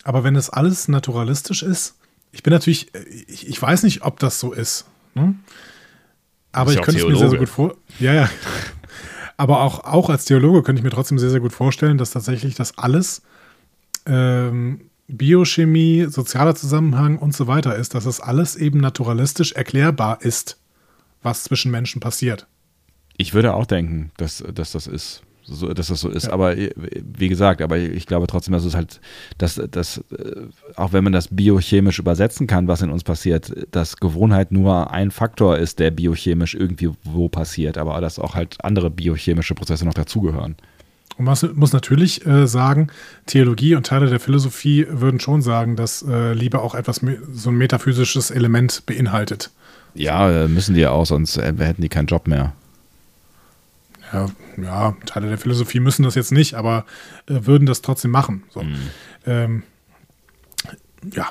Aber 0.06 0.24
wenn 0.24 0.38
es 0.38 0.50
alles 0.50 0.88
naturalistisch 0.88 1.64
ist, 1.64 1.97
ich 2.38 2.44
bin 2.44 2.54
natürlich, 2.54 2.94
äh, 2.94 3.00
ich, 3.28 3.48
ich 3.48 3.60
weiß 3.60 3.82
nicht, 3.82 4.04
ob 4.04 4.20
das 4.20 4.40
so 4.40 4.54
ist. 4.54 4.86
Ne? 5.16 5.34
Aber 6.52 6.72
ich 6.72 6.82
könnte 6.82 7.02
es 7.02 7.08
mir 7.08 7.18
sehr, 7.18 7.32
sehr 7.32 7.40
gut 7.40 7.50
vor. 7.50 7.76
Ja, 8.00 8.14
ja. 8.14 8.30
Aber 9.38 9.62
auch, 9.62 9.84
auch 9.84 10.10
als 10.10 10.26
Theologe 10.26 10.62
könnte 10.62 10.80
ich 10.80 10.84
mir 10.84 10.92
trotzdem 10.92 11.18
sehr, 11.18 11.32
sehr 11.32 11.40
gut 11.40 11.52
vorstellen, 11.52 11.98
dass 11.98 12.12
tatsächlich 12.12 12.54
das 12.54 12.78
alles 12.78 13.24
ähm, 14.06 14.82
Biochemie, 15.08 16.06
sozialer 16.10 16.56
Zusammenhang 16.56 17.18
und 17.18 17.36
so 17.36 17.48
weiter 17.48 17.76
ist, 17.76 17.96
dass 17.96 18.04
das 18.04 18.20
alles 18.20 18.56
eben 18.56 18.80
naturalistisch 18.80 19.54
erklärbar 19.54 20.22
ist, 20.22 20.58
was 21.24 21.44
zwischen 21.44 21.72
Menschen 21.72 22.02
passiert. 22.02 22.46
Ich 23.16 23.34
würde 23.34 23.56
auch 23.56 23.66
denken, 23.66 24.12
dass, 24.18 24.44
dass 24.54 24.72
das 24.74 24.86
ist 24.86 25.24
so, 25.48 25.74
dass 25.74 25.88
das 25.88 26.02
so 26.02 26.10
ist. 26.10 26.28
Ja. 26.28 26.34
Aber 26.34 26.58
äh, 26.58 26.72
wie 26.76 27.30
gesagt, 27.30 27.62
aber 27.62 27.78
ich 27.78 28.06
glaube 28.06 28.28
trotzdem, 28.28 28.54
dass 28.54 28.66
es 28.66 28.76
halt, 28.76 29.00
dass, 29.38 29.56
dass 29.72 30.00
äh, 30.12 30.48
auch 30.76 30.94
wenn 30.94 31.04
man 31.04 31.14
das 31.14 31.30
biochemisch 31.30 32.00
übersetzen 32.00 32.48
kann, 32.48 32.68
was 32.68 32.82
in 32.82 32.92
uns 32.92 33.04
passiert, 33.04 33.54
dass 33.72 33.98
Gewohnheit 33.98 34.52
nur 34.52 34.92
ein 34.92 35.12
Faktor 35.12 35.58
ist, 35.58 35.80
der 35.80 35.92
biochemisch 35.92 36.54
irgendwie 36.54 36.92
wo 37.04 37.30
passiert, 37.30 37.78
aber 37.78 38.00
dass 38.02 38.20
auch 38.20 38.36
halt 38.36 38.58
andere 38.64 38.90
biochemische 38.90 39.56
Prozesse 39.56 39.86
noch 39.86 39.94
dazugehören. 39.94 40.56
Und 41.18 41.26
man 41.26 41.38
muss 41.56 41.74
natürlich 41.74 42.26
äh, 42.28 42.46
sagen, 42.46 42.90
Theologie 43.26 43.74
und 43.74 43.88
Teile 43.88 44.08
der 44.08 44.20
Philosophie 44.20 44.86
würden 44.88 45.20
schon 45.20 45.42
sagen, 45.42 45.76
dass 45.76 46.04
äh, 46.04 46.34
Liebe 46.34 46.62
auch 46.62 46.76
etwas, 46.76 47.02
so 47.34 47.50
ein 47.50 47.58
metaphysisches 47.58 48.30
Element 48.30 48.84
beinhaltet. 48.86 49.50
Ja, 49.96 50.30
äh, 50.30 50.48
müssen 50.48 50.76
die 50.76 50.82
ja 50.82 50.92
auch, 50.92 51.08
sonst 51.08 51.38
hätten 51.38 51.82
die 51.82 51.90
keinen 51.90 52.06
Job 52.06 52.28
mehr 52.28 52.54
ja, 54.14 54.28
ja, 54.58 54.98
Teile 55.06 55.30
der 55.30 55.38
Philosophie 55.38 55.80
müssen 55.80 56.04
das 56.04 56.16
jetzt 56.16 56.32
nicht, 56.32 56.56
aber 56.56 56.86
äh, 57.28 57.46
würden 57.46 57.66
das 57.66 57.82
trotzdem 57.82 58.12
machen. 58.12 58.44
So. 58.50 58.64
Mhm. 58.64 58.90
Ähm, 59.26 59.64
ja, 61.14 61.30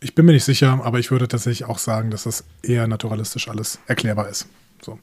ich 0.00 0.14
bin 0.14 0.26
mir 0.26 0.32
nicht 0.32 0.44
sicher, 0.44 0.80
aber 0.84 0.98
ich 0.98 1.10
würde 1.10 1.28
tatsächlich 1.28 1.68
auch 1.68 1.78
sagen, 1.78 2.10
dass 2.10 2.24
das 2.24 2.44
eher 2.62 2.86
naturalistisch 2.86 3.48
alles 3.48 3.78
erklärbar 3.86 4.28
ist. 4.28 4.46
So. 4.82 4.98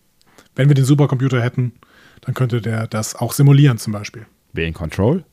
Wenn 0.56 0.68
wir 0.68 0.76
den 0.76 0.86
Supercomputer 0.86 1.42
hätten, 1.42 1.74
dann 2.22 2.36
könnte 2.36 2.62
der 2.62 2.88
das 2.88 3.16
auch 3.16 3.34
simulieren, 3.34 3.78
zum 3.78 3.94
Beispiel. 3.94 4.26
Wer 4.54 4.68
in 4.68 4.74
Control? 4.74 5.24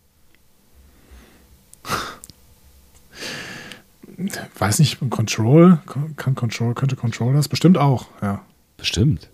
Weiß 4.59 4.79
nicht, 4.79 4.99
Control, 5.11 5.79
kann 6.17 6.35
Control, 6.35 6.75
könnte 6.75 6.97
Control 6.97 7.35
das? 7.35 7.49
Bestimmt 7.49 7.79
auch, 7.79 8.09
ja. 8.21 8.43
Bestimmt. 8.77 9.29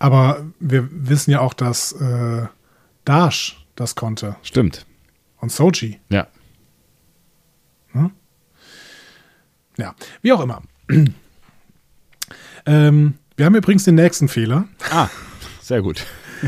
Aber 0.00 0.44
wir 0.58 0.88
wissen 0.90 1.30
ja 1.30 1.40
auch, 1.40 1.54
dass 1.54 1.92
äh, 1.92 2.46
Dash 3.04 3.64
das 3.76 3.94
konnte. 3.94 4.34
Stimmt. 4.42 4.84
Und 5.38 5.52
Soji. 5.52 6.00
Ja. 6.08 6.26
Hm? 7.92 8.10
Ja, 9.76 9.94
wie 10.22 10.32
auch 10.32 10.40
immer. 10.40 10.62
ähm, 12.66 13.14
wir 13.36 13.46
haben 13.46 13.54
übrigens 13.54 13.84
den 13.84 13.94
nächsten 13.94 14.28
Fehler. 14.28 14.64
Ah, 14.90 15.08
sehr 15.60 15.82
gut. 15.82 16.04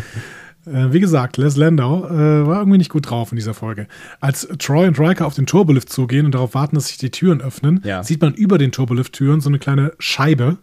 Äh, 0.64 0.92
wie 0.92 1.00
gesagt, 1.00 1.38
Les 1.38 1.56
Landau 1.56 2.06
äh, 2.06 2.46
war 2.46 2.58
irgendwie 2.60 2.78
nicht 2.78 2.88
gut 2.92 3.10
drauf 3.10 3.32
in 3.32 3.36
dieser 3.36 3.52
Folge. 3.52 3.88
Als 4.20 4.46
Troy 4.60 4.86
und 4.86 4.96
Riker 5.00 5.26
auf 5.26 5.34
den 5.34 5.44
Turbolift 5.44 5.88
zugehen 5.90 6.24
und 6.24 6.36
darauf 6.36 6.54
warten, 6.54 6.76
dass 6.76 6.86
sich 6.86 6.98
die 6.98 7.10
Türen 7.10 7.40
öffnen, 7.40 7.80
Ja. 7.84 8.04
sieht 8.04 8.20
man 8.20 8.32
über 8.32 8.58
den 8.58 8.70
Turbolift-Türen 8.70 9.40
so 9.40 9.48
eine 9.48 9.58
kleine 9.58 9.92
Scheibe. 9.98 10.58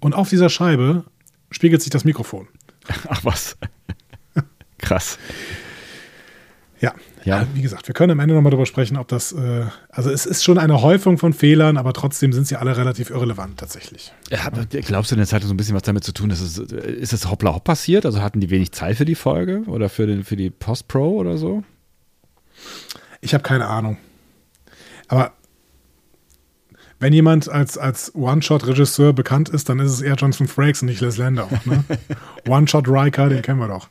Und 0.00 0.14
auf 0.16 0.28
dieser 0.28 0.48
Scheibe 0.48 1.04
spiegelt 1.52 1.82
sich 1.82 1.90
das 1.90 2.04
Mikrofon. 2.04 2.48
Ach 3.08 3.24
was. 3.24 3.56
Krass. 4.78 5.18
Ja. 6.80 6.94
Ja. 7.24 7.42
Äh, 7.42 7.46
Wie 7.54 7.62
gesagt, 7.62 7.86
wir 7.86 7.94
können 7.94 8.10
am 8.10 8.18
Ende 8.20 8.34
nochmal 8.34 8.50
darüber 8.50 8.66
sprechen, 8.66 8.96
ob 8.96 9.06
das, 9.06 9.32
äh, 9.32 9.66
also 9.88 10.10
es 10.10 10.26
ist 10.26 10.42
schon 10.42 10.58
eine 10.58 10.82
Häufung 10.82 11.16
von 11.16 11.32
Fehlern, 11.32 11.76
aber 11.76 11.92
trotzdem 11.92 12.32
sind 12.32 12.48
sie 12.48 12.56
alle 12.56 12.76
relativ 12.76 13.10
irrelevant 13.10 13.60
tatsächlich. 13.60 14.12
Ja, 14.30 14.50
glaubst 14.50 15.12
du, 15.12 15.14
denn, 15.14 15.22
es 15.22 15.32
hatte 15.32 15.46
so 15.46 15.54
ein 15.54 15.56
bisschen 15.56 15.76
was 15.76 15.82
damit 15.82 16.02
zu 16.02 16.12
tun, 16.12 16.28
dass 16.28 16.40
es, 16.40 16.58
ist 16.58 17.12
es 17.12 17.30
hoppla 17.30 17.54
hopp 17.54 17.62
passiert? 17.62 18.04
Also 18.04 18.20
hatten 18.20 18.40
die 18.40 18.50
wenig 18.50 18.72
Zeit 18.72 18.96
für 18.96 19.04
die 19.04 19.14
Folge 19.14 19.62
oder 19.66 19.88
für, 19.88 20.08
den, 20.08 20.24
für 20.24 20.34
die 20.34 20.50
Post-Pro 20.50 21.18
oder 21.18 21.38
so? 21.38 21.62
Ich 23.20 23.34
habe 23.34 23.44
keine 23.44 23.68
Ahnung. 23.68 23.98
Aber 25.06 25.34
wenn 27.02 27.12
jemand 27.12 27.48
als, 27.48 27.76
als 27.76 28.14
One-Shot-Regisseur 28.14 29.12
bekannt 29.12 29.48
ist, 29.48 29.68
dann 29.68 29.80
ist 29.80 29.90
es 29.90 30.02
eher 30.02 30.14
Jonathan 30.14 30.46
Frakes 30.46 30.82
und 30.82 30.86
nicht 30.86 31.00
Les 31.00 31.16
Landau. 31.16 31.48
Ne? 31.64 31.82
One-Shot 32.48 32.86
Riker, 32.88 33.28
den 33.28 33.42
kennen 33.42 33.58
wir 33.58 33.66
doch. 33.66 33.88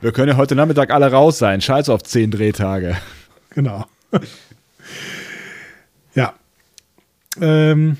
Wir 0.00 0.10
können 0.10 0.30
ja 0.30 0.36
heute 0.36 0.56
Nachmittag 0.56 0.90
alle 0.90 1.12
raus 1.12 1.38
sein. 1.38 1.60
Scheiß 1.60 1.88
auf 1.88 2.02
zehn 2.02 2.32
Drehtage. 2.32 2.96
Genau. 3.50 3.86
ja. 6.16 6.34
Ähm, 7.40 7.98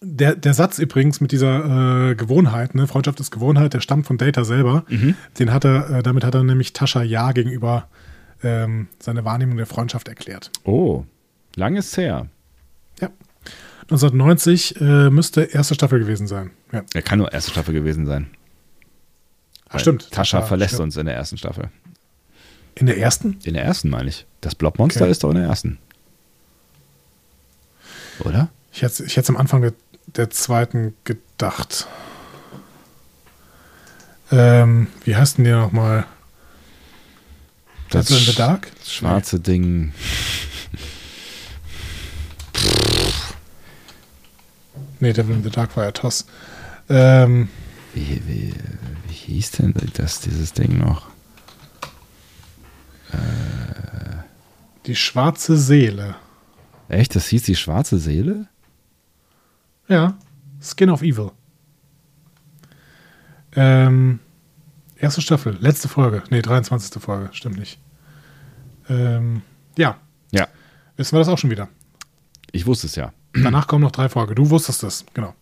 der, 0.00 0.34
der 0.34 0.52
Satz 0.52 0.80
übrigens 0.80 1.20
mit 1.20 1.30
dieser 1.30 2.10
äh, 2.10 2.14
Gewohnheit, 2.16 2.74
ne, 2.74 2.88
Freundschaft 2.88 3.20
ist 3.20 3.30
Gewohnheit, 3.30 3.74
der 3.74 3.80
stammt 3.80 4.08
von 4.08 4.18
Data 4.18 4.42
selber. 4.42 4.84
Den 5.38 5.52
hat 5.52 5.64
er, 5.64 5.90
äh, 5.90 6.02
damit 6.02 6.24
hat 6.24 6.34
er 6.34 6.42
nämlich 6.42 6.72
Tascha 6.72 7.04
Ja 7.04 7.30
gegenüber 7.30 7.86
ähm, 8.42 8.88
seine 8.98 9.24
Wahrnehmung 9.24 9.56
der 9.56 9.66
Freundschaft 9.66 10.08
erklärt. 10.08 10.50
Oh, 10.64 11.04
lang 11.54 11.76
ist 11.76 11.96
her. 11.96 12.26
Ja. 13.88 13.94
1990 13.94 14.80
äh, 14.80 15.10
müsste 15.10 15.42
erste 15.42 15.74
Staffel 15.74 15.98
gewesen 16.00 16.26
sein. 16.26 16.50
Ja. 16.72 16.82
Er 16.94 17.02
kann 17.02 17.18
nur 17.18 17.32
erste 17.32 17.50
Staffel 17.52 17.72
gewesen 17.74 18.06
sein. 18.06 18.28
Ach, 19.68 19.78
stimmt. 19.80 20.10
Tascha 20.10 20.42
verlässt 20.42 20.74
stimmt. 20.74 20.84
uns 20.84 20.96
in 20.96 21.06
der 21.06 21.14
ersten 21.16 21.38
Staffel. 21.38 21.70
In 22.74 22.86
der 22.86 22.98
ersten? 22.98 23.38
In 23.44 23.54
der 23.54 23.64
ersten 23.64 23.88
meine 23.88 24.08
ich. 24.08 24.26
Das 24.40 24.54
Blobmonster 24.54 25.02
Okay. 25.02 25.10
ist 25.12 25.22
doch 25.24 25.30
in 25.30 25.36
der 25.36 25.46
ersten. 25.46 25.78
Oder? 28.20 28.48
Ich 28.72 28.82
hätte 28.82 29.04
ich 29.04 29.16
hätte 29.16 29.28
am 29.30 29.36
Anfang 29.36 29.62
der, 29.62 29.72
der 30.06 30.30
zweiten 30.30 30.94
gedacht. 31.04 31.86
Ähm, 34.30 34.88
wie 35.04 35.14
heißt 35.16 35.38
denn 35.38 35.44
der 35.44 35.58
nochmal? 35.58 36.04
Das 37.90 38.06
Devil 38.06 38.20
in 38.20 38.26
the 38.26 38.34
Dark? 38.34 38.68
schwarze 38.84 39.38
Ding. 39.40 39.92
Nee, 45.00 45.12
Devil 45.12 45.36
in 45.36 45.42
the 45.42 45.50
Dark 45.50 45.76
war 45.76 45.84
ja 45.84 45.92
Toss. 45.92 46.26
Ähm, 46.88 47.48
Wie, 47.94 48.22
wie, 48.26 48.54
wie 49.08 49.12
hieß 49.12 49.50
denn 49.52 49.74
das, 49.94 50.20
dieses 50.20 50.52
Ding 50.52 50.78
noch? 50.78 51.06
die 54.86 54.94
schwarze 54.96 55.56
Seele. 55.56 56.14
Echt? 56.88 57.16
Das 57.16 57.26
hieß 57.28 57.42
die 57.44 57.56
schwarze 57.56 57.98
Seele? 57.98 58.46
Ja. 59.88 60.16
Skin 60.60 60.90
of 60.90 61.02
Evil. 61.02 61.30
Ähm, 63.54 64.20
erste 64.96 65.22
Staffel, 65.22 65.56
letzte 65.60 65.88
Folge. 65.88 66.22
Nee, 66.30 66.42
23. 66.42 67.02
Folge, 67.02 67.30
stimmt 67.32 67.58
nicht. 67.58 67.78
Ähm, 68.88 69.42
ja, 69.76 69.96
Ja. 70.30 70.46
wissen 70.96 71.12
wir 71.14 71.18
das 71.20 71.28
auch 71.28 71.38
schon 71.38 71.50
wieder. 71.50 71.68
Ich 72.52 72.66
wusste 72.66 72.86
es 72.86 72.96
ja. 72.96 73.12
Danach 73.42 73.66
kommen 73.66 73.82
noch 73.82 73.92
drei 73.92 74.08
Folgen. 74.08 74.34
Du 74.34 74.50
wusstest 74.50 74.82
es, 74.82 75.04
genau. 75.14 75.34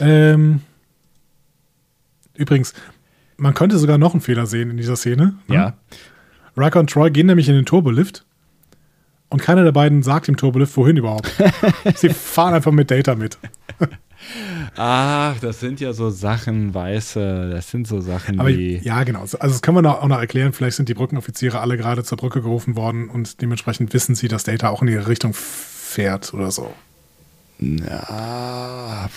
ähm, 0.00 0.60
übrigens, 2.34 2.74
man 3.36 3.54
könnte 3.54 3.78
sogar 3.78 3.98
noch 3.98 4.12
einen 4.12 4.20
Fehler 4.20 4.46
sehen 4.46 4.70
in 4.70 4.76
dieser 4.76 4.96
Szene. 4.96 5.34
ne? 5.46 5.54
Ja. 5.54 5.74
Riker 6.56 6.80
und 6.80 6.90
Troy 6.90 7.10
gehen 7.10 7.26
nämlich 7.26 7.48
in 7.48 7.54
den 7.54 7.66
Turbolift 7.66 8.24
und 9.28 9.42
keiner 9.42 9.64
der 9.64 9.72
beiden 9.72 10.02
sagt 10.02 10.28
dem 10.28 10.36
Turbolift, 10.36 10.76
wohin 10.76 10.96
überhaupt. 10.96 11.30
Sie 11.96 12.08
fahren 12.10 12.54
einfach 12.54 12.72
mit 12.72 12.90
Data 12.90 13.14
mit. 13.14 13.38
Ach, 14.76 15.38
das 15.40 15.60
sind 15.60 15.80
ja 15.80 15.92
so 15.92 16.10
Sachen, 16.10 16.74
weiße, 16.74 17.50
das 17.50 17.70
sind 17.70 17.86
so 17.86 18.00
Sachen 18.00 18.40
Aber 18.40 18.48
wie. 18.48 18.78
ja, 18.78 19.04
genau. 19.04 19.20
Also 19.20 19.38
das 19.38 19.62
können 19.62 19.76
wir 19.76 19.82
noch, 19.82 20.02
auch 20.02 20.08
noch 20.08 20.18
erklären. 20.18 20.52
Vielleicht 20.52 20.76
sind 20.76 20.88
die 20.88 20.94
Brückenoffiziere 20.94 21.60
alle 21.60 21.76
gerade 21.76 22.04
zur 22.04 22.18
Brücke 22.18 22.42
gerufen 22.42 22.76
worden 22.76 23.08
und 23.08 23.40
dementsprechend 23.40 23.92
wissen 23.94 24.14
sie, 24.14 24.28
dass 24.28 24.44
Data 24.44 24.68
auch 24.68 24.82
in 24.82 24.88
ihre 24.88 25.06
Richtung 25.08 25.32
fährt 25.34 26.34
oder 26.34 26.50
so. 26.50 26.72
Ja, 27.58 29.08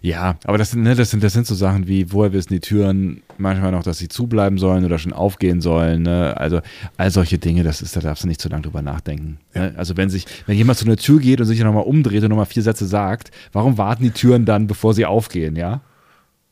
ja, 0.00 0.36
aber 0.44 0.58
das 0.58 0.70
sind, 0.70 0.82
ne, 0.82 0.94
das 0.94 1.10
sind, 1.10 1.22
das 1.22 1.32
sind 1.32 1.46
so 1.46 1.54
Sachen 1.54 1.86
wie, 1.86 2.12
woher 2.12 2.32
wissen 2.32 2.52
die 2.52 2.60
Türen 2.60 3.22
manchmal 3.38 3.72
noch, 3.72 3.82
dass 3.82 3.98
sie 3.98 4.08
zubleiben 4.08 4.58
sollen 4.58 4.84
oder 4.84 4.98
schon 4.98 5.12
aufgehen 5.12 5.60
sollen. 5.60 6.02
Ne? 6.02 6.34
Also 6.36 6.60
all 6.96 7.10
solche 7.10 7.38
Dinge, 7.38 7.62
das 7.62 7.82
ist, 7.82 7.96
da 7.96 8.00
darfst 8.00 8.24
du 8.24 8.28
nicht 8.28 8.40
zu 8.40 8.48
lange 8.48 8.62
drüber 8.62 8.82
nachdenken. 8.82 9.38
Ne? 9.54 9.74
Also 9.76 9.96
wenn 9.96 10.10
sich, 10.10 10.26
wenn 10.46 10.56
jemand 10.56 10.78
zu 10.78 10.84
einer 10.84 10.96
Tür 10.96 11.20
geht 11.20 11.40
und 11.40 11.46
sich 11.46 11.60
nochmal 11.60 11.84
umdreht 11.84 12.22
und 12.22 12.30
nochmal 12.30 12.46
vier 12.46 12.62
Sätze 12.62 12.86
sagt, 12.86 13.30
warum 13.52 13.78
warten 13.78 14.02
die 14.02 14.10
Türen 14.10 14.44
dann, 14.44 14.66
bevor 14.66 14.94
sie 14.94 15.06
aufgehen, 15.06 15.56
ja? 15.56 15.80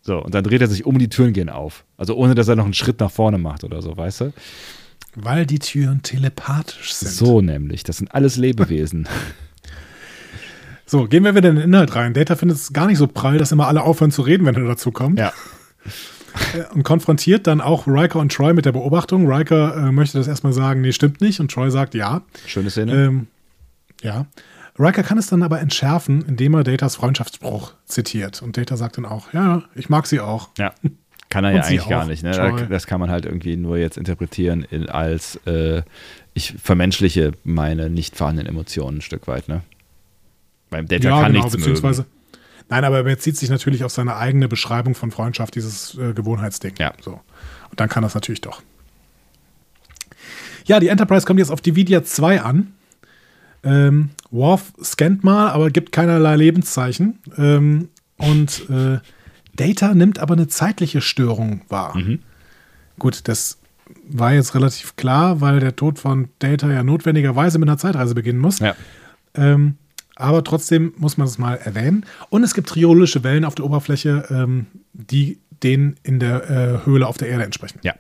So, 0.02 0.22
und 0.22 0.34
dann 0.34 0.44
dreht 0.44 0.62
er 0.62 0.66
sich 0.66 0.86
um, 0.86 0.98
die 0.98 1.08
Türen 1.08 1.34
gehen 1.34 1.50
auf. 1.50 1.84
Also 1.98 2.14
ohne, 2.16 2.34
dass 2.34 2.48
er 2.48 2.56
noch 2.56 2.64
einen 2.64 2.74
Schritt 2.74 3.00
nach 3.00 3.10
vorne 3.10 3.38
macht 3.38 3.64
oder 3.64 3.82
so, 3.82 3.96
weißt 3.96 4.22
du? 4.22 4.32
Weil 5.14 5.44
die 5.44 5.58
Türen 5.58 6.02
telepathisch 6.02 6.94
sind. 6.94 7.12
So 7.12 7.40
nämlich, 7.40 7.84
das 7.84 7.98
sind 7.98 8.14
alles 8.14 8.36
Lebewesen. 8.36 9.08
So, 10.90 11.04
gehen 11.06 11.22
wir 11.22 11.36
wieder 11.36 11.50
in 11.50 11.54
den 11.54 11.66
Inhalt 11.66 11.94
rein. 11.94 12.14
Data 12.14 12.34
findet 12.34 12.58
es 12.58 12.72
gar 12.72 12.88
nicht 12.88 12.98
so 12.98 13.06
prall, 13.06 13.38
dass 13.38 13.52
immer 13.52 13.68
alle 13.68 13.82
aufhören 13.82 14.10
zu 14.10 14.22
reden, 14.22 14.44
wenn 14.44 14.56
er 14.56 14.64
dazu 14.64 14.90
kommt. 14.90 15.20
ja. 15.20 15.32
Äh, 16.52 16.64
Und 16.74 16.82
konfrontiert 16.82 17.46
dann 17.46 17.60
auch 17.60 17.86
Riker 17.86 18.18
und 18.18 18.32
Troy 18.32 18.52
mit 18.54 18.64
der 18.64 18.72
Beobachtung. 18.72 19.30
Riker 19.32 19.76
äh, 19.76 19.92
möchte 19.92 20.18
das 20.18 20.26
erstmal 20.26 20.52
sagen, 20.52 20.80
nee, 20.80 20.90
stimmt 20.90 21.20
nicht. 21.20 21.38
Und 21.38 21.52
Troy 21.52 21.70
sagt 21.70 21.94
ja. 21.94 22.22
Schöne 22.44 22.70
Szene. 22.70 22.92
Ähm, 22.92 23.28
ja. 24.02 24.26
Riker 24.80 25.04
kann 25.04 25.16
es 25.16 25.28
dann 25.28 25.44
aber 25.44 25.60
entschärfen, 25.60 26.24
indem 26.26 26.54
er 26.54 26.64
Datas 26.64 26.96
Freundschaftsspruch 26.96 27.74
zitiert. 27.84 28.42
Und 28.42 28.56
Data 28.56 28.76
sagt 28.76 28.96
dann 28.96 29.04
auch, 29.06 29.32
ja, 29.32 29.62
ich 29.76 29.90
mag 29.90 30.08
sie 30.08 30.18
auch. 30.18 30.48
Ja. 30.58 30.74
Kann 31.28 31.44
er 31.44 31.50
ja 31.54 31.62
eigentlich 31.62 31.88
gar 31.88 32.04
nicht. 32.04 32.24
Ne? 32.24 32.32
Troy. 32.32 32.66
Das 32.68 32.88
kann 32.88 32.98
man 32.98 33.10
halt 33.10 33.26
irgendwie 33.26 33.56
nur 33.56 33.78
jetzt 33.78 33.96
interpretieren 33.96 34.66
in, 34.68 34.88
als 34.88 35.36
äh, 35.46 35.82
ich 36.34 36.56
vermenschliche 36.60 37.30
meine 37.44 37.90
nicht 37.90 38.16
vorhandenen 38.16 38.48
Emotionen 38.50 38.98
ein 38.98 39.02
Stück 39.02 39.28
weit. 39.28 39.48
Ne? 39.48 39.62
Beim 40.70 40.86
Data 40.86 41.22
kann 41.22 41.32
nichts 41.32 41.52
beziehungsweise. 41.52 42.02
mögen. 42.02 42.14
Nein, 42.68 42.84
aber 42.84 42.98
er 42.98 43.02
bezieht 43.02 43.36
sich 43.36 43.50
natürlich 43.50 43.82
auf 43.82 43.90
seine 43.90 44.16
eigene 44.16 44.46
Beschreibung 44.46 44.94
von 44.94 45.10
Freundschaft, 45.10 45.56
dieses 45.56 45.98
äh, 45.98 46.12
Gewohnheitsding. 46.12 46.74
Ja. 46.78 46.92
So. 47.00 47.20
Und 47.70 47.80
dann 47.80 47.88
kann 47.88 48.04
das 48.04 48.14
natürlich 48.14 48.40
doch. 48.40 48.62
Ja, 50.66 50.78
die 50.78 50.88
Enterprise 50.88 51.26
kommt 51.26 51.40
jetzt 51.40 51.50
auf 51.50 51.60
Dividia 51.60 52.04
2 52.04 52.42
an. 52.42 52.74
Ähm, 53.64 54.10
Worf 54.30 54.72
scannt 54.82 55.24
mal, 55.24 55.50
aber 55.50 55.70
gibt 55.70 55.90
keinerlei 55.90 56.36
Lebenszeichen. 56.36 57.18
Ähm, 57.36 57.88
und 58.16 58.70
äh, 58.70 59.00
Data 59.56 59.92
nimmt 59.94 60.20
aber 60.20 60.34
eine 60.34 60.46
zeitliche 60.46 61.00
Störung 61.00 61.62
wahr. 61.68 61.96
Mhm. 61.96 62.20
Gut, 62.98 63.26
das 63.28 63.58
war 64.08 64.32
jetzt 64.32 64.54
relativ 64.54 64.94
klar, 64.94 65.40
weil 65.40 65.58
der 65.58 65.74
Tod 65.74 65.98
von 65.98 66.28
Data 66.38 66.70
ja 66.70 66.84
notwendigerweise 66.84 67.58
mit 67.58 67.68
einer 67.68 67.78
Zeitreise 67.78 68.14
beginnen 68.14 68.38
muss. 68.38 68.60
Ja. 68.60 68.76
Ähm, 69.34 69.76
aber 70.20 70.44
trotzdem 70.44 70.92
muss 70.96 71.16
man 71.16 71.26
es 71.26 71.38
mal 71.38 71.54
erwähnen. 71.56 72.04
Und 72.28 72.42
es 72.44 72.54
gibt 72.54 72.68
triolische 72.68 73.24
Wellen 73.24 73.44
auf 73.44 73.54
der 73.54 73.64
Oberfläche, 73.64 74.24
ähm, 74.30 74.66
die 74.92 75.38
denen 75.62 75.96
in 76.02 76.18
der 76.20 76.50
äh, 76.50 76.86
Höhle 76.86 77.06
auf 77.06 77.16
der 77.18 77.28
Erde 77.28 77.44
entsprechen. 77.44 77.78
ja. 77.82 77.94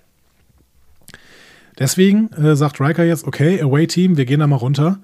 Deswegen 1.78 2.30
äh, 2.32 2.56
sagt 2.56 2.78
Riker 2.80 3.04
jetzt, 3.04 3.26
okay, 3.26 3.60
Away-Team, 3.62 4.16
wir 4.18 4.26
gehen 4.26 4.40
da 4.40 4.46
mal 4.46 4.56
runter. 4.56 4.98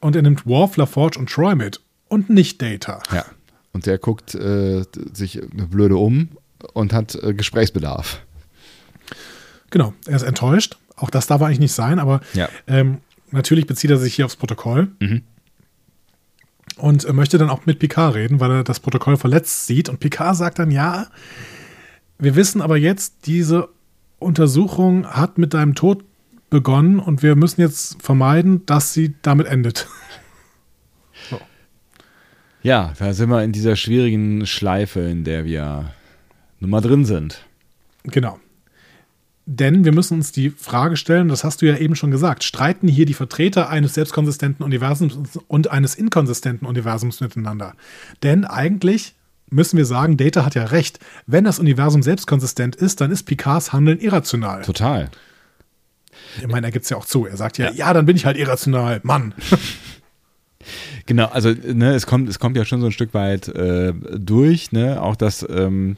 Und 0.00 0.14
er 0.16 0.22
nimmt 0.22 0.46
Worf, 0.46 0.76
LaForge 0.76 1.18
und 1.18 1.28
Troy 1.28 1.54
mit. 1.56 1.80
Und 2.08 2.30
nicht 2.30 2.62
Data. 2.62 3.02
Ja. 3.12 3.24
Und 3.72 3.86
der 3.86 3.98
guckt 3.98 4.34
äh, 4.34 4.84
sich 5.12 5.42
eine 5.42 5.66
blöde 5.66 5.96
um 5.96 6.28
und 6.72 6.92
hat 6.92 7.16
äh, 7.16 7.34
Gesprächsbedarf. 7.34 8.20
Genau, 9.70 9.92
er 10.06 10.16
ist 10.16 10.22
enttäuscht. 10.22 10.76
Auch 10.96 11.10
das 11.10 11.26
darf 11.26 11.42
eigentlich 11.42 11.60
nicht 11.60 11.72
sein, 11.72 11.98
aber 11.98 12.20
Ja. 12.34 12.48
ähm, 12.66 12.98
natürlich 13.30 13.66
bezieht 13.66 13.90
er 13.90 13.98
sich 13.98 14.14
hier 14.14 14.24
aufs 14.26 14.36
Protokoll. 14.36 14.88
Mhm. 15.00 15.22
Und 16.80 17.04
er 17.04 17.12
möchte 17.12 17.38
dann 17.38 17.50
auch 17.50 17.66
mit 17.66 17.78
Picard 17.78 18.14
reden, 18.14 18.40
weil 18.40 18.50
er 18.50 18.64
das 18.64 18.80
Protokoll 18.80 19.16
verletzt 19.16 19.66
sieht. 19.66 19.88
Und 19.88 20.00
Picard 20.00 20.36
sagt 20.36 20.58
dann, 20.58 20.70
ja, 20.70 21.06
wir 22.18 22.36
wissen 22.36 22.60
aber 22.60 22.76
jetzt, 22.76 23.26
diese 23.26 23.68
Untersuchung 24.18 25.06
hat 25.06 25.38
mit 25.38 25.54
deinem 25.54 25.74
Tod 25.74 26.04
begonnen 26.50 26.98
und 26.98 27.22
wir 27.22 27.36
müssen 27.36 27.60
jetzt 27.60 28.02
vermeiden, 28.02 28.66
dass 28.66 28.92
sie 28.92 29.14
damit 29.22 29.46
endet. 29.46 29.88
Ja, 32.62 32.92
da 32.98 33.14
sind 33.14 33.30
wir 33.30 33.42
in 33.42 33.52
dieser 33.52 33.74
schwierigen 33.74 34.44
Schleife, 34.44 35.00
in 35.00 35.24
der 35.24 35.46
wir 35.46 35.94
nun 36.58 36.68
mal 36.68 36.82
drin 36.82 37.06
sind. 37.06 37.46
Genau. 38.04 38.38
Denn 39.52 39.84
wir 39.84 39.92
müssen 39.92 40.18
uns 40.18 40.30
die 40.30 40.50
Frage 40.50 40.96
stellen, 40.96 41.26
das 41.26 41.42
hast 41.42 41.60
du 41.60 41.66
ja 41.66 41.76
eben 41.76 41.96
schon 41.96 42.12
gesagt, 42.12 42.44
streiten 42.44 42.86
hier 42.86 43.04
die 43.04 43.14
Vertreter 43.14 43.68
eines 43.68 43.94
selbstkonsistenten 43.94 44.64
Universums 44.64 45.18
und 45.48 45.72
eines 45.72 45.96
inkonsistenten 45.96 46.68
Universums 46.68 47.20
miteinander? 47.20 47.74
Denn 48.22 48.44
eigentlich 48.44 49.16
müssen 49.50 49.76
wir 49.76 49.86
sagen, 49.86 50.16
Data 50.16 50.44
hat 50.44 50.54
ja 50.54 50.66
recht. 50.66 51.00
Wenn 51.26 51.42
das 51.42 51.58
Universum 51.58 52.04
selbstkonsistent 52.04 52.76
ist, 52.76 53.00
dann 53.00 53.10
ist 53.10 53.24
Picards 53.24 53.72
Handeln 53.72 53.98
irrational. 53.98 54.62
Total. 54.62 55.10
Ich 56.38 56.46
meine, 56.46 56.68
er 56.68 56.70
gibt 56.70 56.84
es 56.84 56.90
ja 56.90 56.96
auch 56.96 57.04
zu. 57.06 57.26
Er 57.26 57.36
sagt 57.36 57.58
ja, 57.58 57.72
ja, 57.72 57.92
dann 57.92 58.06
bin 58.06 58.14
ich 58.14 58.26
halt 58.26 58.36
irrational. 58.36 59.00
Mann. 59.02 59.34
Genau, 61.06 61.26
also 61.26 61.50
ne, 61.50 61.94
es 61.94 62.06
kommt, 62.06 62.28
es 62.28 62.38
kommt 62.38 62.56
ja 62.56 62.64
schon 62.66 62.82
so 62.82 62.86
ein 62.86 62.92
Stück 62.92 63.14
weit 63.14 63.48
äh, 63.48 63.94
durch, 63.94 64.70
ne, 64.70 65.02
auch 65.02 65.16
dass, 65.16 65.44
ähm, 65.48 65.56
ähm, 65.56 65.96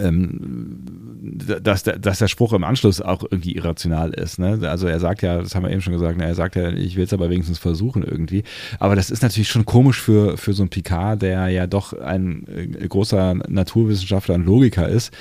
dass, 0.00 1.82
der, 1.82 1.98
dass 1.98 2.18
der 2.18 2.28
Spruch 2.28 2.52
im 2.52 2.64
Anschluss 2.64 3.00
auch 3.00 3.22
irgendwie 3.22 3.56
irrational 3.56 4.10
ist. 4.10 4.38
Ne? 4.38 4.58
Also 4.62 4.86
er 4.86 5.00
sagt 5.00 5.22
ja, 5.22 5.40
das 5.40 5.54
haben 5.54 5.64
wir 5.64 5.70
eben 5.70 5.82
schon 5.82 5.92
gesagt, 5.92 6.18
ne, 6.18 6.24
er 6.24 6.34
sagt 6.34 6.56
ja, 6.56 6.70
ich 6.70 6.96
will 6.96 7.04
es 7.04 7.12
aber 7.12 7.30
wenigstens 7.30 7.58
versuchen 7.58 8.02
irgendwie. 8.02 8.44
Aber 8.78 8.96
das 8.96 9.10
ist 9.10 9.22
natürlich 9.22 9.48
schon 9.48 9.64
komisch 9.64 10.00
für, 10.00 10.36
für 10.36 10.52
so 10.52 10.62
einen 10.62 10.70
Picard, 10.70 11.22
der 11.22 11.48
ja 11.48 11.66
doch 11.66 11.92
ein 11.92 12.46
äh, 12.48 12.88
großer 12.88 13.34
Naturwissenschaftler 13.34 14.36
und 14.36 14.46
Logiker 14.46 14.88
ist, 14.88 15.12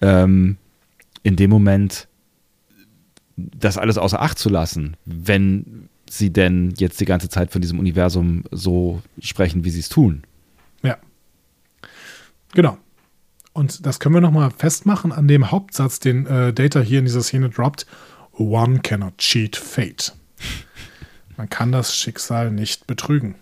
ähm, 0.00 0.56
in 1.22 1.36
dem 1.36 1.50
Moment 1.50 2.08
das 3.36 3.78
alles 3.78 3.98
außer 3.98 4.20
Acht 4.20 4.38
zu 4.38 4.48
lassen, 4.48 4.96
wenn 5.04 5.88
sie 6.08 6.30
denn 6.30 6.74
jetzt 6.76 7.00
die 7.00 7.04
ganze 7.04 7.28
Zeit 7.28 7.52
von 7.52 7.60
diesem 7.60 7.78
Universum 7.78 8.44
so 8.50 9.00
sprechen, 9.20 9.64
wie 9.64 9.70
sie 9.70 9.80
es 9.80 9.88
tun. 9.88 10.24
Ja. 10.82 10.98
Genau. 12.52 12.78
Und 13.52 13.84
das 13.84 13.98
können 13.98 14.14
wir 14.14 14.20
nochmal 14.20 14.50
festmachen 14.50 15.12
an 15.12 15.28
dem 15.28 15.50
Hauptsatz, 15.50 15.98
den 15.98 16.26
äh, 16.26 16.52
Data 16.52 16.80
hier 16.80 17.00
in 17.00 17.04
dieser 17.04 17.22
Szene 17.22 17.50
droppt. 17.50 17.86
One 18.32 18.80
cannot 18.80 19.18
cheat 19.18 19.56
fate. 19.56 20.14
Man 21.36 21.48
kann 21.48 21.72
das 21.72 21.96
Schicksal 21.96 22.50
nicht 22.50 22.86
betrügen. 22.86 23.34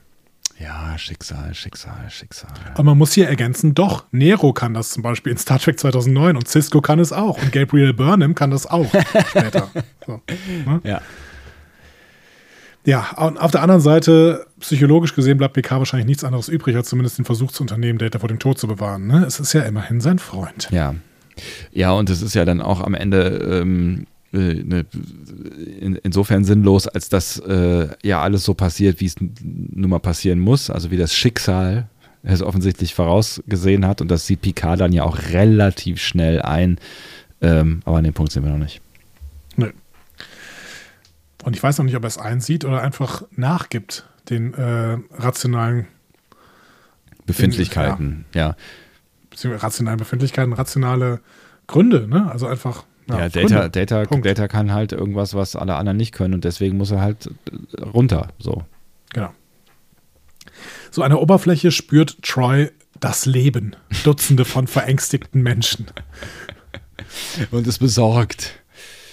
Ja, 0.58 0.98
Schicksal, 0.98 1.54
Schicksal, 1.54 2.10
Schicksal. 2.10 2.50
Und 2.76 2.84
man 2.84 2.98
muss 2.98 3.12
hier 3.12 3.28
ergänzen, 3.28 3.74
doch, 3.74 4.06
Nero 4.10 4.52
kann 4.52 4.74
das 4.74 4.90
zum 4.90 5.04
Beispiel 5.04 5.30
in 5.30 5.38
Star 5.38 5.60
Trek 5.60 5.78
2009 5.78 6.36
und 6.36 6.48
Cisco 6.48 6.80
kann 6.80 6.98
es 6.98 7.12
auch 7.12 7.40
und 7.40 7.52
Gabriel 7.52 7.92
Burnham 7.92 8.34
kann 8.34 8.50
das 8.50 8.66
auch 8.66 8.88
später. 9.30 9.70
So, 10.04 10.20
ne? 10.66 10.80
Ja. 10.82 11.00
Ja, 12.88 13.10
und 13.18 13.36
auf 13.36 13.50
der 13.50 13.60
anderen 13.60 13.82
Seite, 13.82 14.46
psychologisch 14.60 15.14
gesehen, 15.14 15.36
bleibt 15.36 15.52
PK 15.52 15.78
wahrscheinlich 15.78 16.06
nichts 16.06 16.24
anderes 16.24 16.48
übrig, 16.48 16.74
als 16.74 16.88
zumindest 16.88 17.18
den 17.18 17.26
Versuch 17.26 17.52
zu 17.52 17.62
unternehmen, 17.62 17.98
Data 17.98 18.18
vor 18.18 18.30
dem 18.30 18.38
Tod 18.38 18.58
zu 18.58 18.66
bewahren. 18.66 19.06
Ne? 19.06 19.26
Es 19.26 19.40
ist 19.40 19.52
ja 19.52 19.60
immerhin 19.60 20.00
sein 20.00 20.18
Freund. 20.18 20.70
Ja. 20.70 20.94
Ja, 21.70 21.92
und 21.92 22.08
es 22.08 22.22
ist 22.22 22.34
ja 22.34 22.46
dann 22.46 22.62
auch 22.62 22.80
am 22.80 22.94
Ende 22.94 23.60
ähm, 23.60 24.06
äh, 24.32 24.38
ne, 24.38 24.86
in, 25.80 25.96
insofern 25.96 26.44
sinnlos, 26.44 26.88
als 26.88 27.10
dass 27.10 27.38
äh, 27.40 27.88
ja 28.02 28.22
alles 28.22 28.44
so 28.44 28.54
passiert, 28.54 29.02
wie 29.02 29.06
es 29.06 29.16
nun 29.20 29.90
mal 29.90 29.98
passieren 29.98 30.38
muss, 30.38 30.70
also 30.70 30.90
wie 30.90 30.96
das 30.96 31.12
Schicksal 31.12 31.90
es 32.22 32.40
offensichtlich 32.40 32.94
vorausgesehen 32.94 33.86
hat 33.86 34.00
und 34.00 34.10
das 34.10 34.26
sieht 34.26 34.40
Picard 34.40 34.80
dann 34.80 34.92
ja 34.92 35.02
auch 35.02 35.18
relativ 35.32 36.00
schnell 36.00 36.40
ein. 36.40 36.78
Ähm, 37.42 37.82
aber 37.84 37.98
an 37.98 38.04
dem 38.04 38.14
Punkt 38.14 38.32
sind 38.32 38.44
wir 38.44 38.50
noch 38.50 38.58
nicht. 38.58 38.80
Und 41.44 41.54
ich 41.54 41.62
weiß 41.62 41.78
noch 41.78 41.84
nicht, 41.84 41.96
ob 41.96 42.04
er 42.04 42.08
es 42.08 42.18
einsieht 42.18 42.64
oder 42.64 42.82
einfach 42.82 43.22
nachgibt, 43.30 44.06
den 44.28 44.54
äh, 44.54 44.98
rationalen, 45.12 45.86
Befindlichkeiten, 47.26 48.24
ja. 48.34 48.56
beziehungsweise 49.30 49.62
rationalen 49.62 49.98
Befindlichkeiten, 49.98 50.52
rationale 50.54 51.20
Gründe, 51.66 52.08
ne? 52.08 52.30
Also 52.30 52.46
einfach. 52.46 52.84
Ja, 53.08 53.28
Data, 53.28 53.40
Gründe. 53.40 53.70
Data, 53.70 54.04
Punkt. 54.04 54.26
Data 54.26 54.48
kann 54.48 54.72
halt 54.72 54.92
irgendwas, 54.92 55.34
was 55.34 55.54
alle 55.54 55.76
anderen 55.76 55.96
nicht 55.96 56.12
können 56.12 56.34
und 56.34 56.44
deswegen 56.44 56.76
muss 56.76 56.90
er 56.90 57.00
halt 57.00 57.30
äh, 57.76 57.82
runter. 57.82 58.28
So. 58.38 58.64
Genau. 59.12 59.30
So 60.90 61.02
an 61.02 61.10
der 61.10 61.20
Oberfläche 61.20 61.70
spürt 61.70 62.22
Troy 62.22 62.70
das 63.00 63.26
Leben. 63.26 63.76
Dutzende 64.04 64.44
von 64.44 64.66
verängstigten 64.66 65.42
Menschen. 65.42 65.86
Und 67.50 67.66
ist 67.66 67.78
besorgt. 67.78 68.57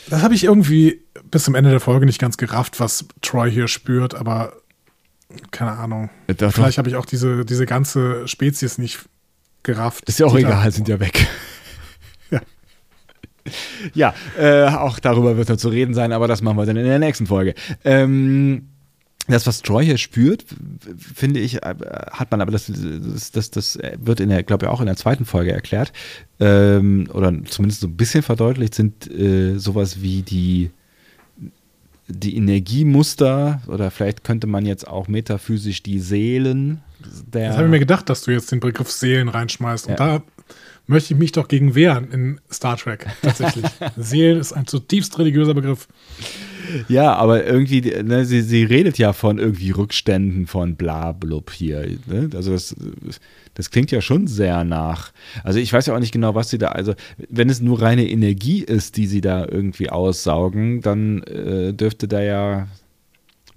Das 0.10 0.22
habe 0.22 0.34
ich 0.36 0.44
irgendwie 0.44 1.02
bis 1.32 1.44
zum 1.44 1.56
Ende 1.56 1.72
der 1.72 1.80
Folge 1.80 2.06
nicht 2.06 2.20
ganz 2.20 2.38
gerafft, 2.38 2.80
was 2.80 3.06
Troy 3.22 3.50
hier 3.50 3.68
spürt, 3.68 4.16
aber 4.16 4.54
keine 5.52 5.72
Ahnung. 5.72 6.10
Doch, 6.28 6.52
Vielleicht 6.52 6.78
habe 6.78 6.90
ich 6.90 6.96
auch 6.96 7.06
diese, 7.06 7.46
diese 7.46 7.66
ganze 7.66 8.28
Spezies 8.28 8.78
nicht 8.78 9.00
gerafft. 9.64 10.08
Ist 10.08 10.20
ja 10.20 10.28
auch 10.28 10.36
egal, 10.36 10.72
sind 10.72 10.88
ja 10.88 11.00
weg. 11.00 11.28
Ja. 12.32 12.42
Ja, 13.94 14.16
äh, 14.40 14.66
auch 14.76 14.98
darüber 14.98 15.38
wird 15.38 15.50
noch 15.50 15.58
zu 15.58 15.70
reden 15.70 15.94
sein, 15.94 16.12
aber 16.12 16.28
das 16.28 16.42
machen 16.42 16.58
wir 16.58 16.66
dann 16.66 16.78
in 16.78 16.86
der 16.86 16.98
nächsten 16.98 17.28
Folge. 17.28 17.54
Ähm, 17.84 18.70
das, 19.28 19.48
was 19.48 19.62
Troy 19.62 19.86
hier 19.86 19.98
spürt, 19.98 20.46
finde 20.98 21.40
ich, 21.40 21.64
äh, 21.64 21.76
hat 22.12 22.32
man, 22.32 22.42
aber 22.42 22.52
das, 22.52 22.72
das, 22.72 23.32
das, 23.32 23.52
das 23.52 23.80
wird 23.98 24.20
in 24.20 24.30
der, 24.30 24.44
glaube 24.44 24.66
ich, 24.66 24.72
auch 24.72 24.80
in 24.82 24.86
der 24.86 24.96
zweiten 24.98 25.26
Folge 25.26 25.52
erklärt, 25.52 25.92
ähm, 26.40 27.10
oder 27.12 27.34
zumindest 27.46 27.82
so 27.82 27.88
ein 27.88 27.96
bisschen 27.98 28.22
verdeutlicht, 28.24 28.76
sind 28.76 29.10
äh, 29.12 29.58
sowas 29.58 30.02
wie 30.02 30.22
die, 30.22 30.70
die 32.08 32.36
Energiemuster, 32.38 33.62
oder 33.68 33.90
vielleicht 33.90 34.24
könnte 34.24 34.46
man 34.48 34.66
jetzt 34.66 34.88
auch 34.88 35.08
metaphysisch 35.08 35.82
die 35.82 36.00
Seelen 36.00 36.82
der. 37.26 37.48
Das 37.50 37.58
habe 37.58 37.66
ich 37.68 37.72
mir 37.72 37.80
gedacht, 37.80 38.10
dass 38.10 38.22
du 38.24 38.32
jetzt 38.32 38.52
den 38.52 38.60
Begriff 38.60 38.92
Seelen 38.92 39.30
reinschmeißt. 39.30 39.88
Und 39.88 40.00
Ja. 40.00 40.18
da 40.20 40.24
möchte 40.88 41.14
ich 41.14 41.20
mich 41.20 41.32
doch 41.32 41.48
gegen 41.48 41.74
wehren 41.76 42.12
in 42.12 42.42
Star 42.52 42.78
Trek. 42.78 43.08
Tatsächlich. 43.22 43.66
Seelen 43.98 44.40
ist 44.40 44.54
ein 44.54 44.68
zutiefst 44.68 45.18
religiöser 45.18 45.54
Begriff. 45.54 45.88
Ja, 46.88 47.14
aber 47.16 47.46
irgendwie, 47.46 47.82
ne, 47.82 48.26
sie, 48.26 48.42
sie 48.42 48.64
redet 48.64 48.98
ja 48.98 49.14
von 49.14 49.40
irgendwie 49.40 49.72
Rückständen 49.72 50.48
von 50.48 50.76
bla 50.76 51.12
blub 51.12 51.52
hier. 51.52 51.86
Ne? 52.08 52.30
Also 52.34 52.52
das, 52.52 52.76
das 53.54 53.72
klingt 53.72 53.92
ja 53.92 54.02
schon 54.02 54.28
sehr 54.28 54.64
nach. 54.64 55.12
Also 55.44 55.60
ich 55.60 55.72
weiß 55.72 55.86
ja 55.88 55.96
auch 55.96 56.00
nicht 56.00 56.12
genau, 56.12 56.36
was 56.36 56.50
sie 56.50 56.58
da, 56.58 56.70
also 56.70 56.94
wenn 57.30 57.50
es 57.50 57.62
nur 57.62 57.82
reine 57.82 58.08
Energie 58.08 58.62
ist, 58.64 58.98
die 58.98 59.08
sie 59.08 59.22
da 59.22 59.46
irgendwie 59.46 59.90
aussaugen, 59.90 60.82
dann 60.82 61.24
äh, 61.24 61.74
dürfte 61.74 62.08
da 62.08 62.22
ja 62.22 62.68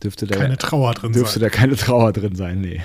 dürfte 0.03 0.27
da 0.27 0.37
Keine 0.37 0.57
Trauer 0.57 0.95
drin 0.95 1.13
dürfte 1.13 1.41
sein. 1.41 1.43
da 1.43 1.49
keine 1.51 1.77
Trauer 1.77 2.13
drin 2.13 2.35
sein, 2.37 2.61
nee. 2.61 2.81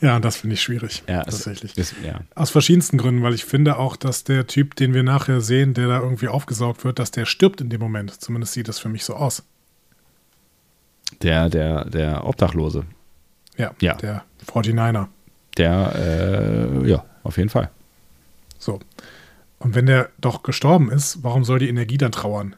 Ja, 0.00 0.20
das 0.20 0.36
finde 0.36 0.54
ich 0.54 0.62
schwierig. 0.62 1.02
Ja, 1.08 1.22
tatsächlich. 1.22 1.72
es- 1.78 1.94
ja. 2.04 2.20
Aus 2.34 2.50
verschiedensten 2.50 2.98
Gründen, 2.98 3.22
weil 3.22 3.32
ich 3.34 3.44
finde 3.44 3.78
auch, 3.78 3.96
dass 3.96 4.24
der 4.24 4.46
Typ, 4.46 4.74
den 4.76 4.92
wir 4.92 5.02
nachher 5.02 5.40
sehen, 5.40 5.72
der 5.72 5.88
da 5.88 6.00
irgendwie 6.00 6.28
aufgesaugt 6.28 6.84
wird, 6.84 6.98
dass 6.98 7.10
der 7.10 7.24
stirbt 7.26 7.60
in 7.60 7.70
dem 7.70 7.80
Moment. 7.80 8.10
Zumindest 8.20 8.52
sieht 8.52 8.68
das 8.68 8.78
für 8.78 8.88
mich 8.88 9.04
so 9.04 9.14
aus. 9.14 9.44
Der, 11.22 11.48
der, 11.48 11.84
der 11.86 12.26
Obdachlose. 12.26 12.84
Ja, 13.56 13.72
Ja. 13.80 13.94
der 13.94 14.24
49er. 14.46 15.08
Der, 15.56 15.92
äh, 16.82 16.88
ja, 16.90 17.04
auf 17.22 17.36
jeden 17.36 17.48
Fall. 17.50 17.70
So. 18.58 18.80
Und 19.60 19.74
wenn 19.74 19.86
der 19.86 20.10
doch 20.20 20.42
gestorben 20.42 20.90
ist, 20.90 21.22
warum 21.22 21.44
soll 21.44 21.60
die 21.60 21.68
Energie 21.68 21.96
dann 21.98 22.12
trauern? 22.12 22.56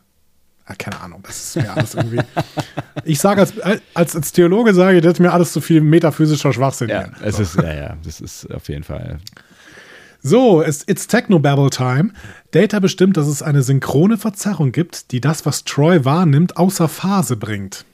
Ah, 0.68 0.74
keine 0.76 1.00
Ahnung, 1.00 1.22
das 1.24 1.36
ist 1.36 1.56
mir 1.56 1.72
alles 1.72 1.94
irgendwie. 1.94 2.20
ich 3.04 3.20
sage 3.20 3.40
als, 3.40 3.52
als, 3.94 4.16
als 4.16 4.32
Theologe 4.32 4.74
sage 4.74 4.96
ich, 4.96 5.02
das 5.02 5.14
ist 5.14 5.20
mir 5.20 5.32
alles 5.32 5.52
zu 5.52 5.60
viel 5.60 5.80
metaphysischer 5.80 6.52
Schwachsinn. 6.52 6.88
Ja, 6.88 7.04
hier. 7.04 7.26
es 7.26 7.36
so. 7.36 7.42
ist, 7.42 7.54
ja, 7.54 7.72
ja, 7.72 7.96
das 8.04 8.20
ist 8.20 8.52
auf 8.52 8.68
jeden 8.68 8.82
Fall. 8.82 9.18
So, 10.22 10.62
es, 10.62 10.82
it's 10.88 11.06
Technobabble 11.06 11.70
Time. 11.70 12.10
Data 12.50 12.80
bestimmt, 12.80 13.16
dass 13.16 13.28
es 13.28 13.42
eine 13.42 13.62
synchrone 13.62 14.18
Verzerrung 14.18 14.72
gibt, 14.72 15.12
die 15.12 15.20
das, 15.20 15.46
was 15.46 15.62
Troy 15.62 16.04
wahrnimmt, 16.04 16.56
außer 16.56 16.88
Phase 16.88 17.36
bringt. 17.36 17.84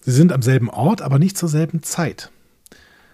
Sie 0.00 0.10
sind 0.10 0.32
am 0.32 0.42
selben 0.42 0.68
Ort, 0.70 1.02
aber 1.02 1.20
nicht 1.20 1.38
zur 1.38 1.48
selben 1.48 1.84
Zeit. 1.84 2.30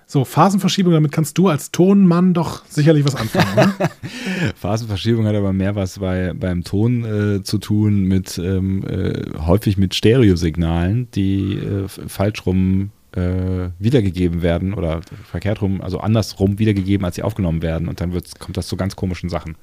So, 0.09 0.25
Phasenverschiebung, 0.25 0.93
damit 0.93 1.11
kannst 1.11 1.37
du 1.37 1.49
als 1.49 1.73
Tonmann 1.73 2.33
doch 2.33 2.65
sicherlich 2.67 3.05
was 3.05 3.17
anfangen. 3.17 3.57
Ne? 3.57 3.91
Phasenverschiebung 4.55 5.27
hat 5.27 5.35
aber 5.35 5.53
mehr 5.53 5.75
was 5.75 5.99
bei, 5.99 6.33
beim 6.33 6.63
Ton 6.63 7.05
äh, 7.39 7.43
zu 7.43 7.59
tun, 7.59 8.05
mit 8.05 8.39
ähm, 8.39 8.85
äh, 8.87 9.37
häufig 9.45 9.77
mit 9.79 9.97
Stereosignalen, 9.97 11.11
die 11.11 11.55
äh, 11.55 11.89
falsch 11.89 12.47
rum 12.47 12.91
äh, 13.17 13.71
wiedergegeben 13.81 14.43
werden 14.43 14.75
oder 14.75 15.01
verkehrt 15.29 15.61
rum, 15.61 15.81
also 15.81 15.99
andersrum 15.99 16.61
wiedergegeben, 16.61 17.05
als 17.05 17.17
sie 17.17 17.25
aufgenommen 17.25 17.63
werden. 17.63 17.89
Und 17.89 18.01
dann 18.01 18.13
kommt 18.39 18.57
das 18.57 18.69
zu 18.69 18.77
ganz 18.77 18.95
komischen 18.95 19.29
Sachen. 19.29 19.57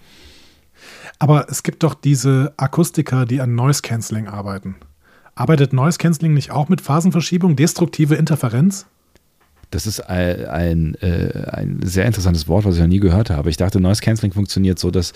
Aber 1.20 1.48
es 1.50 1.64
gibt 1.64 1.84
doch 1.84 1.94
diese 1.94 2.54
Akustiker, 2.58 3.26
die 3.26 3.40
an 3.40 3.56
Noise 3.56 3.82
Cancelling 3.82 4.28
arbeiten. 4.28 4.76
Arbeitet 5.36 5.72
Noise 5.72 6.00
Cancelling 6.00 6.34
nicht 6.34 6.52
auch 6.52 6.68
mit 6.68 6.82
Phasenverschiebung, 6.82 7.56
destruktive 7.56 8.16
Interferenz? 8.16 8.88
Das 9.74 9.88
ist 9.88 10.02
ein, 10.02 10.46
ein, 10.46 10.96
äh, 11.02 11.48
ein, 11.52 11.80
sehr 11.84 12.06
interessantes 12.06 12.48
Wort, 12.48 12.64
was 12.64 12.76
ich 12.76 12.82
noch 12.82 12.88
nie 12.88 13.00
gehört 13.00 13.32
habe. 13.32 13.50
Ich 13.50 13.58
dachte, 13.58 13.80
Noise 13.80 14.02
Cancelling 14.02 14.32
funktioniert 14.32 14.78
so, 14.78 14.92
dass 14.92 15.14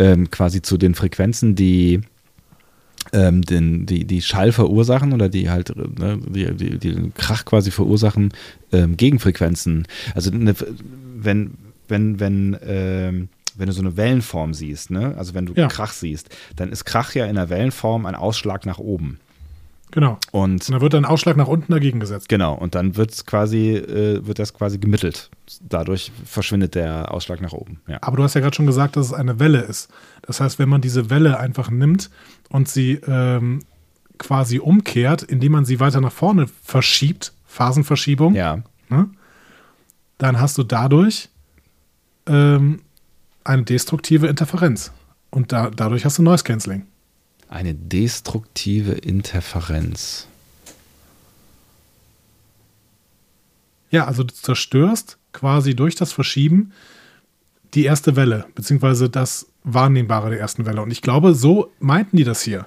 ähm, 0.00 0.30
quasi 0.32 0.62
zu 0.62 0.78
den 0.78 0.96
Frequenzen, 0.96 1.54
die 1.54 2.00
ähm, 3.12 3.42
den, 3.42 3.86
die, 3.86 4.04
die 4.04 4.20
Schall 4.20 4.50
verursachen 4.50 5.12
oder 5.12 5.28
die 5.28 5.48
halt 5.48 5.74
ne, 5.76 6.18
die, 6.28 6.52
die, 6.54 6.78
die 6.78 6.94
den 6.94 7.14
Krach 7.14 7.44
quasi 7.44 7.70
verursachen, 7.70 8.32
ähm, 8.72 8.96
Gegenfrequenzen. 8.96 9.86
Also 10.16 10.32
eine, 10.32 10.56
wenn, 11.16 11.52
wenn, 11.86 12.18
wenn, 12.18 12.56
ähm, 12.64 13.28
wenn 13.56 13.66
du 13.68 13.72
so 13.72 13.80
eine 13.80 13.96
Wellenform 13.96 14.54
siehst, 14.54 14.90
ne? 14.90 15.14
also 15.16 15.34
wenn 15.34 15.46
du 15.46 15.54
ja. 15.54 15.68
Krach 15.68 15.92
siehst, 15.92 16.30
dann 16.56 16.72
ist 16.72 16.84
Krach 16.84 17.14
ja 17.14 17.26
in 17.26 17.36
der 17.36 17.48
Wellenform 17.48 18.06
ein 18.06 18.16
Ausschlag 18.16 18.66
nach 18.66 18.78
oben. 18.78 19.20
Genau. 19.90 20.18
Und, 20.30 20.68
und 20.68 20.70
da 20.70 20.80
wird 20.80 20.94
dann 20.94 21.04
Ausschlag 21.04 21.36
nach 21.36 21.48
unten 21.48 21.72
dagegen 21.72 22.00
gesetzt. 22.00 22.28
Genau. 22.28 22.54
Und 22.54 22.74
dann 22.74 22.96
wird's 22.96 23.26
quasi, 23.26 23.74
äh, 23.74 24.24
wird 24.26 24.38
das 24.38 24.54
quasi 24.54 24.78
gemittelt. 24.78 25.30
Dadurch 25.62 26.12
verschwindet 26.24 26.74
der 26.74 27.12
Ausschlag 27.12 27.40
nach 27.40 27.52
oben. 27.52 27.80
Ja. 27.88 27.98
Aber 28.02 28.16
du 28.16 28.22
hast 28.22 28.34
ja 28.34 28.40
gerade 28.40 28.54
schon 28.54 28.66
gesagt, 28.66 28.96
dass 28.96 29.06
es 29.06 29.12
eine 29.12 29.40
Welle 29.40 29.60
ist. 29.60 29.88
Das 30.22 30.40
heißt, 30.40 30.58
wenn 30.58 30.68
man 30.68 30.80
diese 30.80 31.10
Welle 31.10 31.40
einfach 31.40 31.70
nimmt 31.70 32.10
und 32.50 32.68
sie 32.68 33.00
ähm, 33.06 33.60
quasi 34.18 34.58
umkehrt, 34.58 35.22
indem 35.22 35.52
man 35.52 35.64
sie 35.64 35.80
weiter 35.80 36.00
nach 36.00 36.12
vorne 36.12 36.46
verschiebt, 36.62 37.32
Phasenverschiebung, 37.46 38.34
ja. 38.34 38.62
ne, 38.88 39.08
dann 40.18 40.38
hast 40.38 40.56
du 40.58 40.62
dadurch 40.62 41.30
ähm, 42.26 42.82
eine 43.42 43.62
destruktive 43.62 44.28
Interferenz. 44.28 44.92
Und 45.30 45.52
da, 45.52 45.70
dadurch 45.70 46.04
hast 46.04 46.18
du 46.18 46.22
Noise 46.22 46.44
Cancelling. 46.44 46.86
Eine 47.50 47.74
destruktive 47.74 48.92
Interferenz. 48.92 50.28
Ja, 53.90 54.06
also 54.06 54.22
du 54.22 54.32
zerstörst 54.32 55.18
quasi 55.32 55.74
durch 55.74 55.96
das 55.96 56.12
Verschieben 56.12 56.72
die 57.74 57.84
erste 57.84 58.14
Welle, 58.14 58.46
beziehungsweise 58.54 59.10
das 59.10 59.48
Wahrnehmbare 59.64 60.30
der 60.30 60.38
ersten 60.38 60.64
Welle. 60.64 60.80
Und 60.80 60.92
ich 60.92 61.02
glaube, 61.02 61.34
so 61.34 61.72
meinten 61.80 62.16
die 62.16 62.22
das 62.22 62.42
hier. 62.42 62.66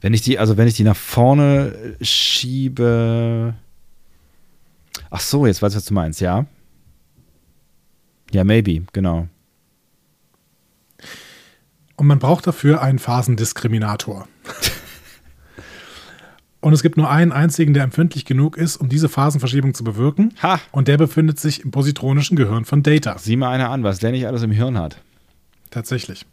Wenn 0.00 0.12
ich 0.12 0.22
die, 0.22 0.40
also 0.40 0.56
wenn 0.56 0.66
ich 0.66 0.74
die 0.74 0.82
nach 0.82 0.96
vorne 0.96 1.96
schiebe. 2.00 3.54
Ach 5.08 5.20
so, 5.20 5.46
jetzt 5.46 5.62
weiß 5.62 5.72
ich, 5.72 5.76
was 5.76 5.84
du 5.84 5.94
meinst, 5.94 6.20
ja? 6.20 6.46
Ja, 8.32 8.42
maybe, 8.42 8.82
genau. 8.92 9.28
Und 12.02 12.08
man 12.08 12.18
braucht 12.18 12.48
dafür 12.48 12.82
einen 12.82 12.98
Phasendiskriminator. 12.98 14.26
Und 16.60 16.72
es 16.72 16.82
gibt 16.82 16.96
nur 16.96 17.08
einen 17.08 17.30
einzigen, 17.30 17.74
der 17.74 17.84
empfindlich 17.84 18.24
genug 18.24 18.56
ist, 18.56 18.76
um 18.76 18.88
diese 18.88 19.08
Phasenverschiebung 19.08 19.72
zu 19.72 19.84
bewirken. 19.84 20.34
Ha. 20.42 20.58
Und 20.72 20.88
der 20.88 20.98
befindet 20.98 21.38
sich 21.38 21.60
im 21.60 21.70
positronischen 21.70 22.36
Gehirn 22.36 22.64
von 22.64 22.82
Data. 22.82 23.18
Sieh 23.18 23.36
mal 23.36 23.52
einer 23.52 23.70
an, 23.70 23.84
was 23.84 24.00
der 24.00 24.10
nicht 24.10 24.26
alles 24.26 24.42
im 24.42 24.50
Hirn 24.50 24.78
hat. 24.78 25.00
Tatsächlich. 25.70 26.26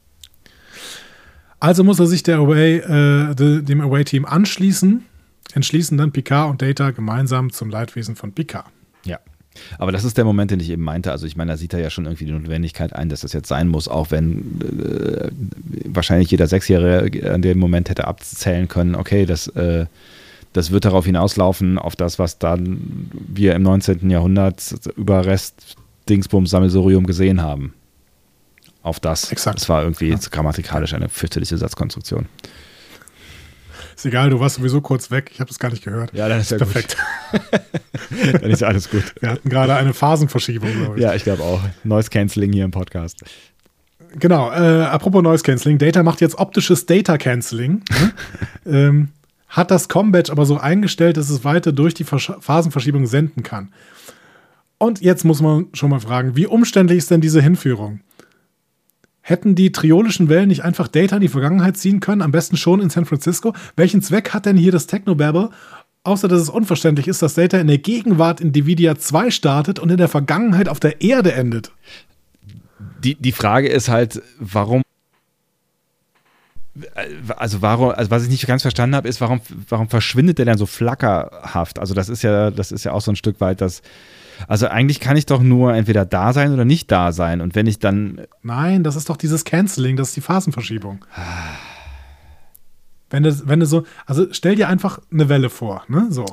Also 1.60 1.84
muss 1.84 2.00
er 2.00 2.08
sich 2.08 2.28
Away, 2.28 2.78
äh, 2.78 3.36
dem 3.36 3.82
Away-Team 3.82 4.26
anschließen, 4.26 5.06
entschließen 5.54 6.00
dann 6.00 6.12
Picard 6.12 6.50
und 6.50 6.64
Data 6.64 6.90
gemeinsam 6.90 7.52
zum 7.52 7.70
Leidwesen 7.70 8.16
von 8.16 8.34
Picard. 8.34 8.66
Ja. 9.06 9.20
Aber 9.78 9.92
das 9.92 10.04
ist 10.04 10.18
der 10.18 10.26
Moment, 10.26 10.52
den 10.52 10.60
ich 10.60 10.70
eben 10.70 10.84
meinte. 10.84 11.12
Also 11.12 11.26
ich 11.26 11.36
meine, 11.36 11.52
da 11.52 11.58
sieht 11.58 11.74
er 11.74 11.80
ja 11.80 11.90
schon 11.90 12.06
irgendwie 12.06 12.26
die 12.26 12.32
Notwendigkeit 12.32 12.94
ein, 12.94 13.10
dass 13.10 13.22
das 13.22 13.34
jetzt 13.34 13.48
sein 13.48 13.68
muss, 13.68 13.88
auch 13.88 14.12
wenn 14.12 14.60
äh, 14.62 15.30
wahrscheinlich 15.86 16.32
jeder 16.32 16.48
Sechsjährige 16.48 17.32
an 17.32 17.42
dem 17.42 17.60
Moment 17.60 17.90
hätte 17.90 18.08
abzählen 18.08 18.68
können, 18.68 18.96
okay, 18.96 19.26
das, 19.26 19.48
äh, 19.48 19.86
das 20.54 20.72
wird 20.72 20.86
darauf 20.86 21.06
hinauslaufen, 21.06 21.78
auf 21.78 21.96
das, 21.96 22.20
was 22.20 22.40
dann 22.40 23.10
wir 23.28 23.56
im 23.56 23.64
19. 23.64 24.10
Jahrhundert 24.10 24.76
über 24.96 25.26
Rest 25.26 25.76
Dingsbums 26.10 26.50
Sammelsurium 26.50 27.06
gesehen 27.06 27.42
haben. 27.42 27.74
Auf 28.82 29.00
das. 29.00 29.32
Exakt. 29.32 29.60
Das 29.60 29.70
war 29.70 29.84
irgendwie 29.84 30.10
ja. 30.10 30.18
grammatikalisch 30.32 30.94
eine 30.94 31.10
fürchterliche 31.10 31.58
Satzkonstruktion. 31.58 32.28
Ist 34.00 34.06
egal, 34.06 34.30
du 34.30 34.40
warst 34.40 34.56
sowieso 34.56 34.80
kurz 34.80 35.12
weg. 35.12 35.30
Ich 35.34 35.42
habe 35.42 35.50
das 35.50 35.60
gar 35.60 35.72
nicht 35.72 35.84
gehört. 35.84 36.14
Ja, 36.14 36.30
dann 36.30 36.40
ist 36.40 36.52
ja 36.52 36.58
perfekt. 36.58 36.96
dann 38.32 38.50
ist 38.50 38.62
ja 38.62 38.70
alles 38.70 38.90
gut. 38.90 39.14
Wir 39.20 39.32
hatten 39.32 39.50
gerade 39.50 39.76
eine 39.76 39.94
Phasenverschiebung, 39.94 40.72
glaube 40.72 40.96
ich. 40.96 41.02
Ja, 41.04 41.16
ich 41.16 41.26
glaube 41.26 41.44
auch. 41.44 41.60
Noise 41.84 42.10
Cancelling 42.10 42.54
hier 42.54 42.64
im 42.64 42.72
Podcast. 42.72 43.22
Genau, 44.18 44.54
äh, 44.54 44.84
apropos 44.84 45.22
Noise 45.22 45.44
Cancelling. 45.44 45.80
Data 45.80 46.02
macht 46.02 46.22
jetzt 46.22 46.40
optisches 46.40 46.86
Data 46.86 47.18
Cancelling. 47.18 47.84
Ne? 47.90 48.14
ähm, 48.74 49.10
hat 49.50 49.70
das 49.70 49.90
Combat 49.90 50.30
aber 50.30 50.46
so 50.46 50.58
eingestellt, 50.58 51.18
dass 51.18 51.30
es 51.30 51.44
weiter 51.44 51.74
durch 51.74 51.94
die 51.94 52.06
Versch 52.06 52.32
Phasenverschiebung 52.40 53.06
senden 53.06 53.44
kann. 53.44 53.74
Und 54.78 55.02
jetzt 55.02 55.26
muss 55.26 55.42
man 55.42 55.68
schon 55.74 55.90
mal 55.90 56.00
fragen, 56.00 56.38
wie 56.38 56.48
umständlich 56.48 57.00
ist 57.00 57.12
denn 57.12 57.20
diese 57.20 57.42
Hinführung? 57.42 58.00
Hätten 59.30 59.54
die 59.54 59.72
triolischen 59.72 60.28
Wellen 60.28 60.48
nicht 60.48 60.64
einfach 60.64 60.88
Data 60.88 61.18
in 61.18 61.22
die 61.22 61.28
Vergangenheit 61.28 61.78
ziehen 61.78 62.00
können, 62.00 62.24
am 62.24 62.32
besten 62.32 62.58
schon 62.58 62.82
in 62.82 62.90
San 62.90 63.06
Francisco? 63.06 63.54
Welchen 63.76 64.02
Zweck 64.02 64.34
hat 64.34 64.48
denn 64.48 64.58
hier 64.58 64.72
das 64.72 64.88
Technobabble? 64.88 65.52
Außer 66.04 66.28
dass 66.28 66.42
es 66.42 66.50
unverständlich 66.50 67.08
ist, 67.08 67.22
dass 67.22 67.36
Data 67.36 67.60
in 67.60 67.68
der 67.68 67.78
Gegenwart 67.78 68.42
in 68.42 68.54
Dividia 68.54 68.98
2 68.98 69.30
startet 69.30 69.78
und 69.78 69.92
in 69.92 69.98
der 69.98 70.08
Vergangenheit 70.08 70.68
auf 70.68 70.80
der 70.80 71.02
Erde 71.02 71.34
endet. 71.34 71.72
Die, 73.04 73.14
die 73.14 73.32
Frage 73.32 73.68
ist 73.68 73.88
halt, 73.88 74.20
warum 74.40 74.82
also 77.36 77.62
warum, 77.62 77.92
also 77.92 78.10
was 78.10 78.24
ich 78.24 78.30
nicht 78.30 78.48
ganz 78.48 78.64
verstanden 78.64 78.96
habe, 78.96 79.08
ist, 79.08 79.22
warum, 79.22 79.42
warum 79.68 79.90
verschwindet 79.90 80.40
der 80.40 80.46
dann 80.46 80.58
so 80.58 80.66
flackerhaft? 80.66 81.78
Also 81.78 81.94
das 81.94 82.10
ist 82.10 82.24
ja, 82.24 82.50
das 82.50 82.72
ist 82.72 82.84
ja 82.84 82.94
auch 82.94 83.02
so 83.02 83.12
ein 83.12 83.16
Stück 83.16 83.40
weit 83.42 83.62
das, 83.62 83.84
also 84.48 84.68
eigentlich 84.68 85.00
kann 85.00 85.18
ich 85.18 85.26
doch 85.26 85.42
nur 85.42 85.74
entweder 85.74 86.06
da 86.06 86.34
sein 86.34 86.54
oder 86.54 86.66
nicht 86.66 86.92
da 86.92 87.12
sein. 87.12 87.42
Und 87.42 87.56
wenn 87.56 87.68
ich 87.68 87.80
dann. 87.80 88.22
Nein, 88.42 88.84
das 88.84 88.96
ist 88.96 89.10
doch 89.10 89.18
dieses 89.18 89.44
Canceling, 89.44 89.96
das 89.96 90.10
ist 90.10 90.18
die 90.18 90.22
Phasenverschiebung. 90.22 91.06
wenn 93.10 93.24
du, 93.24 93.48
wenn 93.48 93.60
du 93.60 93.66
so, 93.66 93.84
also 94.06 94.28
stell 94.32 94.56
dir 94.56 94.70
einfach 94.70 95.00
eine 95.12 95.30
Welle 95.30 95.50
vor, 95.50 95.84
ne? 95.88 96.08
So. 96.10 96.26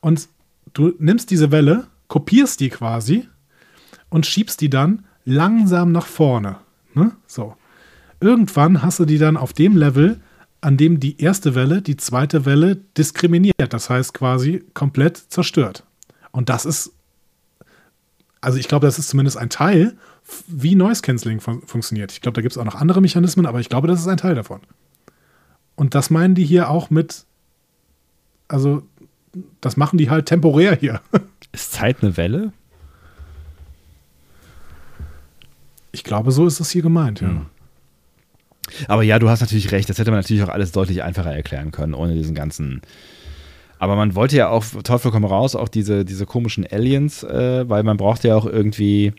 Und 0.00 0.28
du 0.72 0.92
nimmst 0.98 1.30
diese 1.30 1.50
Welle, 1.50 1.86
kopierst 2.08 2.60
die 2.60 2.68
quasi 2.68 3.28
und 4.10 4.26
schiebst 4.26 4.60
die 4.60 4.70
dann 4.70 5.04
langsam 5.24 5.92
nach 5.92 6.06
vorne. 6.06 6.56
Ne? 6.94 7.12
So. 7.26 7.56
Irgendwann 8.20 8.82
hast 8.82 8.98
du 9.00 9.04
die 9.04 9.18
dann 9.18 9.36
auf 9.36 9.52
dem 9.52 9.76
Level, 9.76 10.20
an 10.60 10.76
dem 10.76 11.00
die 11.00 11.20
erste 11.20 11.54
Welle 11.54 11.82
die 11.82 11.96
zweite 11.96 12.46
Welle 12.46 12.76
diskriminiert. 12.76 13.72
Das 13.72 13.90
heißt 13.90 14.14
quasi 14.14 14.64
komplett 14.74 15.16
zerstört. 15.16 15.84
Und 16.30 16.48
das 16.48 16.64
ist 16.64 16.93
also 18.44 18.58
ich 18.58 18.68
glaube, 18.68 18.86
das 18.86 18.98
ist 18.98 19.08
zumindest 19.08 19.36
ein 19.36 19.50
Teil, 19.50 19.96
wie 20.46 20.74
Noise 20.74 21.02
Cancelling 21.02 21.40
fun 21.40 21.62
funktioniert. 21.66 22.12
Ich 22.12 22.20
glaube, 22.20 22.36
da 22.36 22.42
gibt 22.42 22.52
es 22.52 22.58
auch 22.58 22.64
noch 22.64 22.76
andere 22.76 23.00
Mechanismen, 23.00 23.46
aber 23.46 23.60
ich 23.60 23.68
glaube, 23.68 23.88
das 23.88 24.00
ist 24.00 24.08
ein 24.08 24.16
Teil 24.16 24.34
davon. 24.34 24.60
Und 25.74 25.94
das 25.94 26.10
meinen 26.10 26.34
die 26.34 26.44
hier 26.44 26.70
auch 26.70 26.90
mit, 26.90 27.24
also 28.48 28.82
das 29.60 29.76
machen 29.76 29.98
die 29.98 30.10
halt 30.10 30.26
temporär 30.26 30.76
hier. 30.76 31.00
Ist 31.52 31.72
Zeit 31.72 32.02
eine 32.02 32.16
Welle? 32.16 32.52
Ich 35.92 36.02
glaube, 36.02 36.32
so 36.32 36.48
ist 36.48 36.58
es 36.58 36.70
hier 36.70 36.82
gemeint, 36.82 37.20
ja. 37.20 37.28
Hm. 37.28 37.46
Aber 38.88 39.04
ja, 39.04 39.20
du 39.20 39.28
hast 39.28 39.40
natürlich 39.40 39.70
recht, 39.70 39.88
das 39.88 39.98
hätte 39.98 40.10
man 40.10 40.18
natürlich 40.18 40.42
auch 40.42 40.48
alles 40.48 40.72
deutlich 40.72 41.04
einfacher 41.04 41.32
erklären 41.32 41.70
können, 41.70 41.94
ohne 41.94 42.14
diesen 42.14 42.34
ganzen 42.34 42.82
aber 43.84 43.96
man 43.96 44.14
wollte 44.14 44.36
ja 44.36 44.48
auch, 44.48 44.64
Teufel 44.82 45.10
komm 45.10 45.26
raus, 45.26 45.54
auch 45.54 45.68
diese, 45.68 46.06
diese 46.06 46.24
komischen 46.24 46.66
Aliens, 46.66 47.22
äh, 47.22 47.68
weil 47.68 47.82
man 47.82 47.98
braucht 47.98 48.24
ja 48.24 48.34
auch 48.34 48.46
irgendwie, 48.46 49.12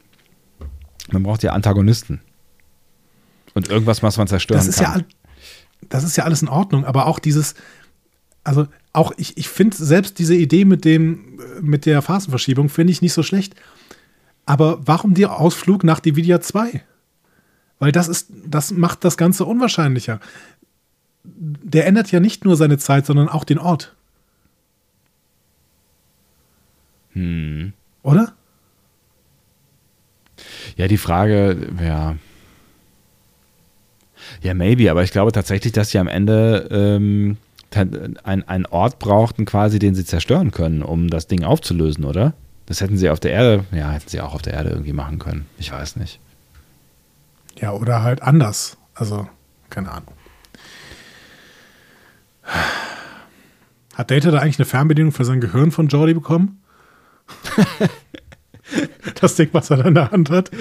man 1.11 1.21
braucht 1.21 1.43
ja 1.43 1.51
Antagonisten. 1.51 2.19
Und 3.53 3.69
irgendwas, 3.69 4.01
was 4.01 4.17
man 4.17 4.27
zerstören 4.27 4.57
das 4.57 4.67
ist 4.67 4.79
kann. 4.79 5.01
Ja, 5.01 5.05
das 5.87 6.03
ist 6.03 6.15
ja 6.15 6.23
alles 6.23 6.41
in 6.41 6.49
Ordnung, 6.49 6.83
aber 6.83 7.05
auch 7.05 7.19
dieses, 7.19 7.53
also 8.43 8.65
auch 8.91 9.13
ich, 9.17 9.37
ich 9.37 9.49
finde 9.49 9.77
selbst 9.77 10.17
diese 10.17 10.33
Idee 10.33 10.65
mit 10.65 10.83
dem, 10.83 11.39
mit 11.61 11.85
der 11.85 12.01
Phasenverschiebung 12.01 12.69
finde 12.69 12.91
ich 12.91 13.03
nicht 13.03 13.13
so 13.13 13.21
schlecht. 13.21 13.53
Aber 14.47 14.79
warum 14.83 15.13
der 15.13 15.39
Ausflug 15.39 15.83
nach 15.83 15.99
Dividia 15.99 16.41
2? 16.41 16.81
Weil 17.77 17.91
das 17.91 18.07
ist, 18.07 18.31
das 18.47 18.71
macht 18.71 19.03
das 19.03 19.15
Ganze 19.15 19.45
unwahrscheinlicher. 19.45 20.19
Der 21.23 21.85
ändert 21.85 22.11
ja 22.11 22.19
nicht 22.19 22.45
nur 22.45 22.55
seine 22.55 22.79
Zeit, 22.79 23.05
sondern 23.05 23.29
auch 23.29 23.43
den 23.43 23.59
Ort. 23.59 23.95
Hm. 27.15 27.73
Oder? 28.03 28.33
Ja, 30.75 30.87
die 30.87 30.97
Frage, 30.97 31.57
ja. 31.81 32.15
Ja, 34.41 34.53
maybe, 34.53 34.91
aber 34.91 35.03
ich 35.03 35.11
glaube 35.11 35.31
tatsächlich, 35.31 35.73
dass 35.73 35.91
sie 35.91 35.97
am 35.97 36.07
Ende 36.07 36.67
ähm, 36.71 37.37
einen 38.23 38.65
Ort 38.67 38.99
brauchten, 38.99 39.45
quasi, 39.45 39.79
den 39.79 39.95
sie 39.95 40.05
zerstören 40.05 40.51
können, 40.51 40.81
um 40.81 41.09
das 41.09 41.27
Ding 41.27 41.43
aufzulösen, 41.43 42.05
oder? 42.05 42.33
Das 42.65 42.81
hätten 42.81 42.97
sie 42.97 43.09
auf 43.09 43.19
der 43.19 43.31
Erde, 43.31 43.65
ja, 43.71 43.91
hätten 43.91 44.09
sie 44.09 44.21
auch 44.21 44.33
auf 44.33 44.41
der 44.41 44.53
Erde 44.53 44.69
irgendwie 44.69 44.93
machen 44.93 45.19
können. 45.19 45.45
Ich 45.57 45.71
weiß 45.71 45.95
nicht. 45.97 46.19
Ja, 47.59 47.71
oder 47.71 48.03
halt 48.03 48.21
anders. 48.21 48.77
Also, 48.93 49.27
keine 49.69 49.91
Ahnung. 49.91 50.13
Hat 53.93 54.11
Data 54.11 54.31
da 54.31 54.39
eigentlich 54.39 54.59
eine 54.59 54.65
Fernbedienung 54.65 55.11
für 55.11 55.25
sein 55.25 55.39
Gehirn 55.39 55.71
von 55.71 55.87
Jordi 55.87 56.13
bekommen? 56.13 56.61
das 59.21 59.35
Ding, 59.35 59.49
was 59.51 59.69
er 59.69 59.77
da 59.77 59.83
in 59.85 59.95
der 59.95 60.11
Hand 60.11 60.29
hat. 60.29 60.51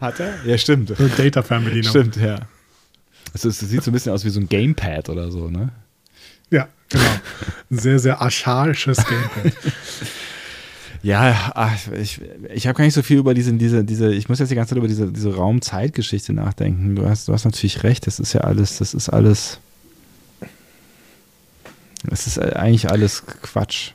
Hat 0.00 0.20
er? 0.20 0.34
Ja, 0.44 0.58
stimmt. 0.58 0.98
Eine 0.98 1.08
Data-Fernbedienung. 1.08 1.90
Stimmt, 1.90 2.16
ja. 2.16 2.40
Also, 3.32 3.48
es 3.48 3.60
sieht 3.60 3.82
so 3.82 3.90
ein 3.90 3.94
bisschen 3.94 4.12
aus 4.12 4.24
wie 4.24 4.30
so 4.30 4.40
ein 4.40 4.48
Gamepad 4.48 5.08
oder 5.08 5.30
so, 5.30 5.48
ne? 5.48 5.70
Ja, 6.50 6.68
genau. 6.88 7.04
Ein 7.70 7.78
sehr, 7.78 7.98
sehr 7.98 8.20
archaisches 8.20 8.98
Gamepad. 8.98 9.52
Ja, 11.02 11.50
ach, 11.56 11.76
ich, 12.00 12.20
ich 12.54 12.66
habe 12.68 12.76
gar 12.76 12.84
nicht 12.84 12.94
so 12.94 13.02
viel 13.02 13.18
über 13.18 13.34
diese, 13.34 13.52
diese, 13.54 13.82
diese, 13.82 14.14
ich 14.14 14.28
muss 14.28 14.38
jetzt 14.38 14.50
die 14.50 14.54
ganze 14.54 14.70
Zeit 14.70 14.78
über 14.78 14.86
diese, 14.86 15.10
diese 15.10 15.34
Raum-Zeit-Geschichte 15.34 16.32
nachdenken. 16.32 16.94
Du 16.94 17.08
hast, 17.08 17.26
du 17.26 17.32
hast 17.32 17.44
natürlich 17.44 17.82
recht, 17.82 18.06
das 18.06 18.20
ist 18.20 18.34
ja 18.34 18.42
alles, 18.42 18.78
das 18.78 18.94
ist 18.94 19.08
alles, 19.08 19.58
das 22.04 22.28
ist 22.28 22.38
eigentlich 22.38 22.88
alles 22.88 23.26
Quatsch. 23.26 23.92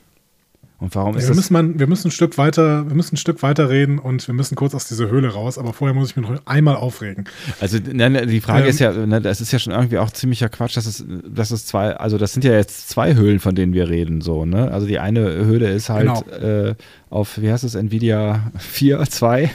Und 0.80 0.94
warum 0.94 1.16
ist 1.16 1.24
ja, 1.24 1.30
wir, 1.30 1.36
müssen 1.36 1.52
man, 1.52 1.78
wir 1.80 1.88
müssen 1.88 2.08
ein 2.08 2.10
Stück 2.12 2.38
weiter, 2.38 2.88
wir 2.88 2.94
müssen 2.94 3.14
ein 3.14 3.18
Stück 3.18 3.42
weiter 3.42 3.68
reden 3.68 3.98
und 3.98 4.28
wir 4.28 4.34
müssen 4.34 4.54
kurz 4.54 4.76
aus 4.76 4.86
dieser 4.86 5.08
Höhle 5.08 5.32
raus, 5.32 5.58
aber 5.58 5.72
vorher 5.72 5.92
muss 5.92 6.10
ich 6.10 6.16
mich 6.16 6.28
noch 6.28 6.40
einmal 6.46 6.76
aufregen. 6.76 7.24
Also 7.60 7.80
die 7.80 8.40
Frage 8.40 8.64
ähm, 8.64 8.70
ist 8.70 8.78
ja, 8.78 8.92
das 8.92 9.40
ist 9.40 9.50
ja 9.50 9.58
schon 9.58 9.72
irgendwie 9.72 9.98
auch 9.98 10.10
ziemlicher 10.10 10.48
Quatsch, 10.48 10.76
dass 10.76 10.86
es, 10.86 11.04
dass 11.26 11.50
es 11.50 11.66
zwei, 11.66 11.96
also 11.96 12.16
das 12.16 12.32
sind 12.32 12.44
ja 12.44 12.52
jetzt 12.52 12.88
zwei 12.88 13.16
Höhlen, 13.16 13.40
von 13.40 13.56
denen 13.56 13.72
wir 13.72 13.88
reden, 13.88 14.20
so, 14.20 14.44
ne? 14.44 14.70
Also 14.70 14.86
die 14.86 15.00
eine 15.00 15.22
Höhle 15.22 15.68
ist 15.72 15.88
halt 15.88 16.24
genau. 16.24 16.68
äh, 16.68 16.74
auf, 17.10 17.40
wie 17.40 17.50
heißt 17.50 17.64
es, 17.64 17.74
Nvidia 17.74 18.52
4, 18.58 19.02
2? 19.02 19.50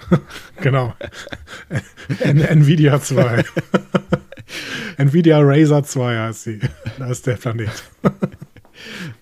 genau. 0.60 0.92
Nvidia 2.20 3.00
2. 3.00 3.42
Nvidia 4.98 5.38
Razer 5.40 5.82
2 5.82 6.18
heißt 6.18 6.42
sie. 6.42 6.60
Da 6.98 7.10
ist 7.10 7.26
der 7.26 7.34
Planet. 7.34 7.70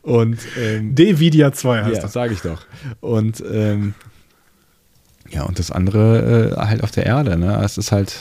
Und 0.03 0.39
ähm, 0.59 0.95
Devidia 0.95 1.53
2 1.53 1.85
heißt 1.85 1.97
ja, 1.97 2.03
das. 2.03 2.13
sage 2.13 2.33
ich 2.35 2.41
doch. 2.41 2.63
Und 3.01 3.43
ähm, 3.51 3.95
ja, 5.31 5.43
und 5.43 5.59
das 5.59 5.71
andere 5.71 6.55
äh, 6.57 6.61
halt 6.61 6.83
auf 6.83 6.91
der 6.91 7.07
Erde, 7.07 7.37
ne? 7.37 7.61
Es 7.65 7.79
ist 7.79 7.93
halt 7.93 8.17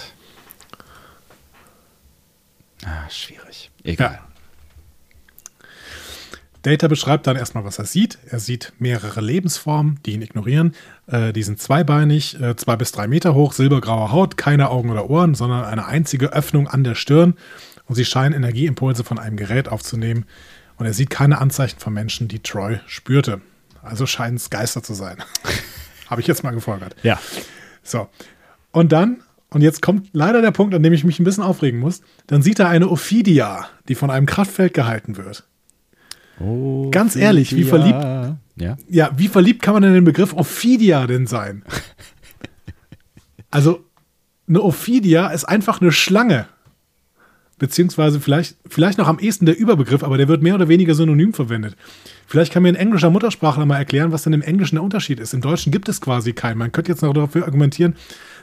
ah, 2.84 3.10
schwierig. 3.10 3.72
Egal. 3.84 4.20
Ja. 4.22 4.26
Data 6.66 6.88
beschreibt 6.88 7.28
dann 7.28 7.36
erstmal, 7.36 7.64
was 7.64 7.78
er 7.78 7.86
sieht. 7.86 8.18
Er 8.28 8.40
sieht 8.40 8.74
mehrere 8.80 9.22
Lebensformen, 9.22 10.00
die 10.04 10.14
ihn 10.14 10.24
ignorieren. 10.24 10.74
Äh, 11.06 11.32
die 11.32 11.44
sind 11.44 11.60
zweibeinig, 11.60 12.42
äh, 12.42 12.56
zwei 12.56 12.76
bis 12.76 12.92
drei 12.92 13.08
Meter 13.08 13.36
hoch, 13.36 13.54
silbergraue 13.54 14.12
Haut, 14.12 14.36
keine 14.36 14.72
Augen 14.72 14.90
oder 14.90 15.08
Ohren, 15.08 15.36
sondern 15.36 15.64
eine 15.64 15.86
einzige 15.86 16.34
Öffnung 16.34 16.68
an 16.68 16.84
der 16.84 16.96
Stirn. 16.96 17.36
Und 17.86 17.94
sie 17.94 18.06
scheinen 18.06 18.34
Energieimpulse 18.34 19.04
von 19.04 19.20
einem 19.20 19.38
Gerät 19.38 19.70
aufzunehmen. 19.70 20.26
Und 20.78 20.86
er 20.86 20.94
sieht 20.94 21.10
keine 21.10 21.40
Anzeichen 21.40 21.80
von 21.80 21.94
Menschen, 21.94 22.28
die 22.28 22.40
Troy 22.40 22.80
spürte. 22.86 23.42
Also 23.82 24.06
scheinen 24.06 24.38
es 24.38 24.50
Geister 24.50 24.84
zu 24.84 24.94
sein. 24.94 25.18
Habe 26.10 26.22
ich 26.22 26.28
jetzt 26.28 26.44
mal 26.44 26.52
gefolgert. 26.52 26.96
Ja. 27.04 27.20
So. 27.84 28.10
Und 28.72 28.92
dann, 28.92 29.22
und 29.50 29.62
jetzt 29.62 29.82
kommt 29.82 30.10
leider 30.12 30.42
der 30.42 30.52
Punkt, 30.52 30.74
an 30.74 30.84
dem 30.84 30.94
ich 30.94 31.04
mich 31.04 31.20
ein 31.20 31.24
bisschen 31.24 31.44
aufregen 31.44 31.80
muss, 31.80 32.02
dann 32.28 32.42
sieht 32.42 32.60
er 32.60 32.68
eine 32.68 32.90
Ophidia, 32.90 33.68
die 33.88 33.96
von 33.96 34.10
einem 34.10 34.26
Kraftfeld 34.26 34.74
gehalten 34.74 35.18
wird. 35.18 35.48
Oh, 36.40 36.90
Ganz 36.92 37.16
ehrlich, 37.16 37.56
wie 37.56 37.64
verliebt, 37.64 38.04
ja. 38.58 38.78
ja, 38.90 39.12
wie 39.16 39.30
verliebt 39.30 39.62
kann 39.62 39.74
man 39.74 39.84
in 39.84 39.94
den 39.94 40.04
Begriff 40.04 40.34
Ophidia 40.34 41.08
denn 41.08 41.28
sein? 41.28 41.64
also, 43.52 43.86
eine 44.48 44.62
Ophidia 44.62 45.28
ist 45.30 45.46
einfach 45.46 45.80
eine 45.80 45.94
Schlange 45.94 46.48
beziehungsweise 47.58 48.20
vielleicht, 48.20 48.58
vielleicht 48.68 48.98
noch 48.98 49.08
am 49.08 49.20
ehesten 49.20 49.46
der 49.46 49.58
Überbegriff, 49.58 50.04
aber 50.04 50.18
der 50.18 50.28
wird 50.28 50.42
mehr 50.42 50.56
oder 50.56 50.68
weniger 50.68 50.94
synonym 50.94 51.34
verwendet. 51.34 51.76
Vielleicht 52.28 52.52
kann 52.52 52.64
mir 52.64 52.70
ein 52.70 52.76
englischer 52.76 53.10
Muttersprachler 53.10 53.66
mal 53.66 53.78
erklären, 53.78 54.12
was 54.12 54.24
denn 54.24 54.34
im 54.34 54.42
Englischen 54.42 54.76
der 54.76 54.84
Unterschied 54.84 55.20
ist. 55.20 55.34
Im 55.34 55.42
Deutschen 55.42 55.72
gibt 55.72 55.88
es 55.88 56.02
quasi 56.02 56.34
keinen. 56.34 56.58
Man 56.58 56.72
könnte 56.72 56.92
jetzt 56.92 57.02
noch 57.02 57.14
dafür 57.14 57.46
argumentieren, 57.46 57.96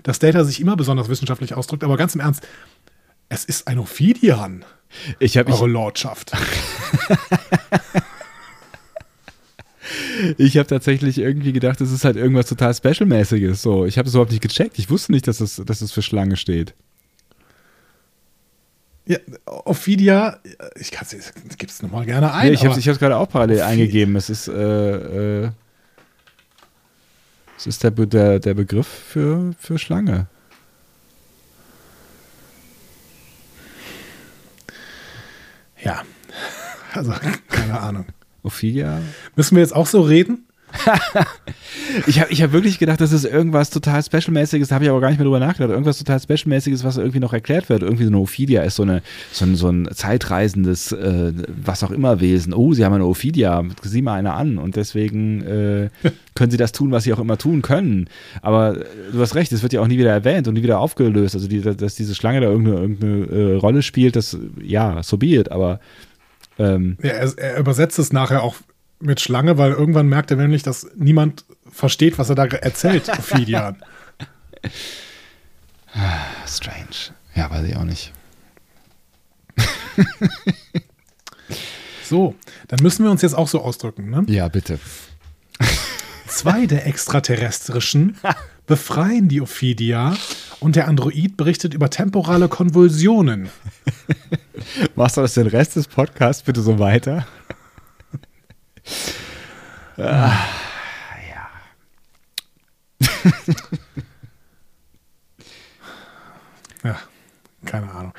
dass 0.03 0.19
Data 0.19 0.45
sich 0.45 0.61
immer 0.61 0.77
besonders 0.77 1.09
wissenschaftlich 1.09 1.55
ausdrückt, 1.55 1.85
aber 1.85 1.97
ganz 1.97 2.15
im 2.15 2.21
Ernst, 2.21 2.47
es 3.29 3.45
ist 3.45 3.69
ein 3.69 3.79
Ophidian. 3.79 4.65
Ich 5.19 5.37
habe 5.37 5.53
eure 5.53 5.67
ich, 5.67 5.73
Lordschaft. 5.73 6.33
ich 10.39 10.57
habe 10.57 10.67
tatsächlich 10.67 11.19
irgendwie 11.19 11.53
gedacht, 11.53 11.81
das 11.81 11.91
ist 11.91 12.05
halt 12.05 12.17
irgendwas 12.17 12.47
total 12.47 12.75
Special-mäßiges. 12.75 13.61
So, 13.61 13.85
ich 13.85 13.99
habe 13.99 14.09
es 14.09 14.15
überhaupt 14.15 14.33
nicht 14.33 14.43
gecheckt. 14.43 14.79
Ich 14.79 14.89
wusste 14.91 15.13
nicht, 15.13 15.29
dass 15.29 15.41
es, 15.41 15.57
dass 15.65 15.83
es 15.83 15.93
für 15.93 16.03
Schlange 16.03 16.37
steht. 16.37 16.75
Ja, 19.05 19.19
Ophidia, 19.47 20.39
ich 20.77 20.93
kann 20.93 21.07
es, 21.11 21.33
gibt 21.59 21.73
es 21.73 21.83
nochmal 21.83 22.05
gerne 22.05 22.33
ein. 22.33 22.47
Ja, 22.47 22.53
ich 22.53 22.65
habe 22.65 22.79
es 22.79 22.99
gerade 22.99 23.17
auch 23.17 23.29
parallel 23.29 23.59
Ophi 23.59 23.67
eingegeben. 23.67 24.15
Es 24.15 24.31
ist, 24.31 24.47
äh, 24.47 25.45
äh, 25.45 25.51
es 27.59 27.67
ist 27.67 27.83
der, 27.83 27.91
der, 27.91 28.39
der 28.39 28.55
Begriff 28.55 28.87
für, 28.87 29.53
für 29.59 29.79
Schlange. 29.79 30.29
Ja, 35.83 36.03
also 36.93 37.13
keine 37.49 37.81
Ahnung. 37.81 38.07
Ophidia? 38.45 39.01
Müssen 39.35 39.57
wir 39.57 39.63
jetzt 39.63 39.75
auch 39.75 39.87
so 39.87 40.03
reden? 40.03 40.47
ich 42.07 42.21
habe 42.21 42.33
ich 42.33 42.43
hab 42.43 42.53
wirklich 42.53 42.79
gedacht, 42.79 43.01
das 43.01 43.13
ist 43.13 43.25
irgendwas 43.25 43.71
total 43.71 44.03
Special-mäßiges, 44.03 44.69
da 44.69 44.77
habe 44.77 44.85
ich 44.85 44.91
aber 44.91 45.01
gar 45.01 45.09
nicht 45.09 45.19
mehr 45.19 45.25
drüber 45.25 45.41
nachgedacht. 45.41 45.71
Irgendwas 45.71 45.99
total 45.99 46.21
Special-mäßiges, 46.21 46.85
was 46.85 46.97
irgendwie 46.97 47.21
noch 47.21 47.33
erklärt 47.33 47.69
wird. 47.69 47.83
Irgendwie 47.83 48.05
so 48.05 48.11
eine 48.11 48.19
Ophidia 48.19 48.63
ist 48.63 48.77
so, 48.77 48.83
eine, 48.83 49.03
so, 49.33 49.45
ein, 49.45 49.57
so 49.57 49.69
ein 49.69 49.89
zeitreisendes, 49.93 50.93
äh, 50.93 51.33
was 51.65 51.83
auch 51.85 51.91
immer 51.91 52.21
Wesen. 52.21 52.55
Oh, 52.55 52.73
sie 52.73 52.85
haben 52.85 52.95
eine 52.95 53.07
Ophidia, 53.07 53.65
sieh 53.83 54.03
mal 54.03 54.15
eine 54.15 54.33
an. 54.33 54.59
Und 54.59 54.77
deswegen 54.77 55.43
äh, 55.43 55.91
können 56.35 56.51
sie 56.51 56.57
das 56.57 56.73
tun, 56.73 56.91
was 56.91 57.05
sie 57.05 57.13
auch 57.13 57.19
immer 57.19 57.39
tun 57.39 57.63
können. 57.63 58.09
Aber 58.41 58.77
äh, 58.77 58.85
du 59.13 59.21
hast 59.21 59.35
recht, 59.35 59.53
es 59.53 59.63
wird 59.63 59.73
ja 59.73 59.81
auch 59.81 59.89
nie 59.89 59.99
wieder 59.99 60.13
erwähnt 60.13 60.49
und 60.49 60.55
nie 60.55 60.63
wieder 60.63 60.79
aufgelöst. 60.79 61.35
Also, 61.35 61.49
die, 61.49 61.61
dass 61.61 61.95
diese 61.95 62.15
Schlange 62.15 62.41
da 62.41 62.49
irgendeine, 62.49 62.81
irgendeine 62.81 63.27
äh, 63.27 63.57
Rolle 63.57 63.83
spielt, 63.83 64.17
das, 64.17 64.37
ja, 64.61 65.03
so 65.03 65.17
be 65.17 65.27
it, 65.27 65.51
aber. 65.51 65.81
Ähm, 66.59 66.99
ja, 67.03 67.11
er, 67.11 67.39
er, 67.39 67.59
übersetzt 67.59 67.99
es 67.99 68.13
nachher 68.13 68.43
auch 68.43 68.57
mit 69.03 69.21
Schlange, 69.21 69.59
weil 69.59 69.73
irgendwann 69.73 70.09
merkt 70.09 70.31
er 70.31 70.37
nämlich, 70.37 70.63
dass 70.63 70.87
niemand 70.97 71.45
versteht, 71.71 72.19
was 72.19 72.29
er 72.29 72.35
da 72.35 72.45
erzählt, 72.45 73.09
Ophidian. 73.19 73.77
Strange. 76.47 77.15
Ja, 77.35 77.51
weiß 77.51 77.67
ich 77.67 77.77
auch 77.77 77.85
nicht. 77.85 78.13
so, 82.05 82.35
dann 82.69 82.83
müssen 82.83 83.05
wir 83.05 83.11
uns 83.11 83.23
jetzt 83.23 83.35
auch 83.35 83.49
so 83.49 83.61
ausdrücken, 83.63 84.11
ne? 84.11 84.25
Ja, 84.29 84.49
bitte. 84.49 84.79
Zwei 86.27 86.67
der 86.67 86.87
Extraterrestrischen 86.87 88.17
befreien 88.67 89.29
die 89.29 89.41
Ophidia 89.41 90.17
und 90.61 90.77
der 90.77 90.89
Android 90.89 91.37
berichtet 91.37 91.75
über 91.75 91.91
temporale 91.91 92.49
Konvulsionen. 92.49 93.51
Machst 94.95 95.17
du 95.17 95.21
das 95.21 95.35
den 95.35 95.47
Rest 95.47 95.77
des 95.77 95.89
Podcasts 95.89 96.43
bitte 96.43 96.63
so 96.63 96.79
weiter? 96.79 97.27
Ah, 99.97 100.33
ja. 101.31 101.49
ja, 106.85 106.99
keine 107.65 107.91
Ahnung. 107.91 108.13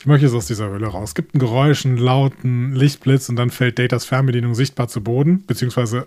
Ich 0.00 0.06
möchte 0.06 0.26
jetzt 0.26 0.34
aus 0.34 0.46
dieser 0.46 0.70
Höhle 0.70 0.86
raus. 0.86 1.10
Es 1.10 1.14
gibt 1.14 1.34
ein 1.34 1.38
Geräusch, 1.38 1.84
einen 1.84 1.98
lauten 1.98 2.74
Lichtblitz 2.74 3.28
und 3.28 3.36
dann 3.36 3.50
fällt 3.50 3.78
Datas 3.78 4.04
Fernbedienung 4.04 4.54
sichtbar 4.54 4.88
zu 4.88 5.02
Boden, 5.02 5.44
beziehungsweise 5.46 6.06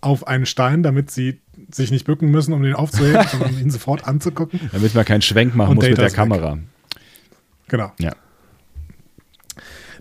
auf 0.00 0.26
einen 0.26 0.46
Stein, 0.46 0.82
damit 0.82 1.10
sie 1.10 1.40
sich 1.70 1.90
nicht 1.90 2.06
bücken 2.06 2.30
müssen, 2.30 2.54
um 2.54 2.62
den 2.62 2.74
aufzuheben, 2.74 3.26
sondern 3.30 3.58
ihn 3.58 3.70
sofort 3.70 4.06
anzugucken. 4.06 4.60
Damit 4.72 4.94
man 4.94 5.04
keinen 5.04 5.22
Schwenk 5.22 5.54
machen 5.54 5.70
und 5.70 5.76
muss 5.76 5.84
Data 5.84 6.02
mit 6.02 6.10
der 6.10 6.16
Kamera. 6.16 6.54
Weg. 6.54 6.62
Genau. 7.68 7.92
Ja. 7.98 8.12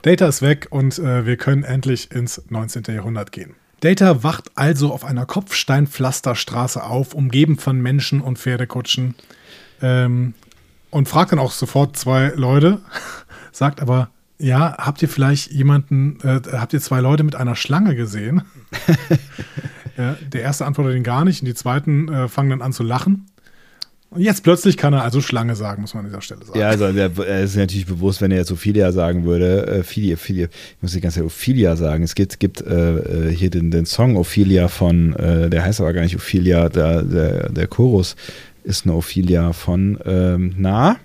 Data 0.01 0.27
ist 0.27 0.41
weg 0.41 0.67
und 0.69 0.97
äh, 0.99 1.25
wir 1.25 1.37
können 1.37 1.63
endlich 1.63 2.11
ins 2.11 2.41
19. 2.49 2.83
Jahrhundert 2.87 3.31
gehen. 3.31 3.55
Data 3.81 4.23
wacht 4.23 4.51
also 4.55 4.91
auf 4.93 5.05
einer 5.05 5.25
Kopfsteinpflasterstraße 5.25 6.83
auf, 6.83 7.13
umgeben 7.13 7.57
von 7.57 7.81
Menschen 7.81 8.21
und 8.21 8.37
Pferdekutschen. 8.37 9.15
Ähm, 9.81 10.33
und 10.91 11.07
fragt 11.07 11.31
dann 11.31 11.39
auch 11.39 11.51
sofort 11.51 11.95
zwei 11.95 12.33
Leute, 12.35 12.79
sagt 13.51 13.81
aber, 13.81 14.09
ja, 14.37 14.75
habt 14.77 15.01
ihr 15.01 15.09
vielleicht 15.09 15.51
jemanden, 15.51 16.19
äh, 16.23 16.41
habt 16.53 16.73
ihr 16.73 16.81
zwei 16.81 17.01
Leute 17.01 17.23
mit 17.23 17.35
einer 17.35 17.55
Schlange 17.55 17.95
gesehen? 17.95 18.43
Ja, 19.99 20.15
der 20.21 20.43
erste 20.43 20.65
antwortet 20.65 20.95
ihn 20.95 21.03
gar 21.03 21.25
nicht 21.25 21.41
und 21.41 21.45
die 21.45 21.53
zweiten 21.53 22.07
äh, 22.07 22.29
fangen 22.29 22.51
dann 22.51 22.61
an 22.61 22.71
zu 22.71 22.83
lachen. 22.83 23.25
Und 24.11 24.21
jetzt 24.21 24.43
plötzlich 24.43 24.75
kann 24.75 24.93
er 24.93 25.03
also 25.03 25.21
Schlange 25.21 25.55
sagen, 25.55 25.81
muss 25.81 25.93
man 25.93 26.03
an 26.03 26.09
dieser 26.09 26.21
Stelle 26.21 26.43
sagen. 26.43 26.59
Ja, 26.59 26.69
also 26.69 26.85
er 26.85 27.41
ist 27.41 27.55
natürlich 27.55 27.85
bewusst, 27.85 28.21
wenn 28.21 28.31
er 28.31 28.37
jetzt 28.37 28.51
Ophelia 28.51 28.91
sagen 28.91 29.23
würde, 29.23 29.67
äh, 29.67 29.83
Philia, 29.83 30.17
Philia, 30.17 30.47
ich 30.47 30.81
muss 30.81 30.93
die 30.93 31.01
ganze 31.01 31.19
Zeit 31.19 31.25
Ophelia 31.27 31.75
sagen. 31.75 32.03
Es 32.03 32.15
gibt, 32.15 32.39
gibt 32.39 32.61
äh, 32.61 33.29
äh, 33.29 33.35
hier 33.35 33.51
den, 33.51 33.69
den 33.69 33.85
Song 33.85 34.17
Ophelia 34.17 34.67
von, 34.67 35.13
äh, 35.15 35.49
der 35.51 35.63
heißt 35.63 35.79
aber 35.79 35.93
gar 35.93 36.01
nicht 36.01 36.15
Ophelia, 36.15 36.69
der, 36.69 37.03
der, 37.03 37.49
der 37.49 37.67
Chorus 37.67 38.15
ist 38.63 38.85
eine 38.85 38.95
Ophelia 38.95 39.53
von, 39.53 39.99
ähm, 40.05 40.55
na? 40.57 40.97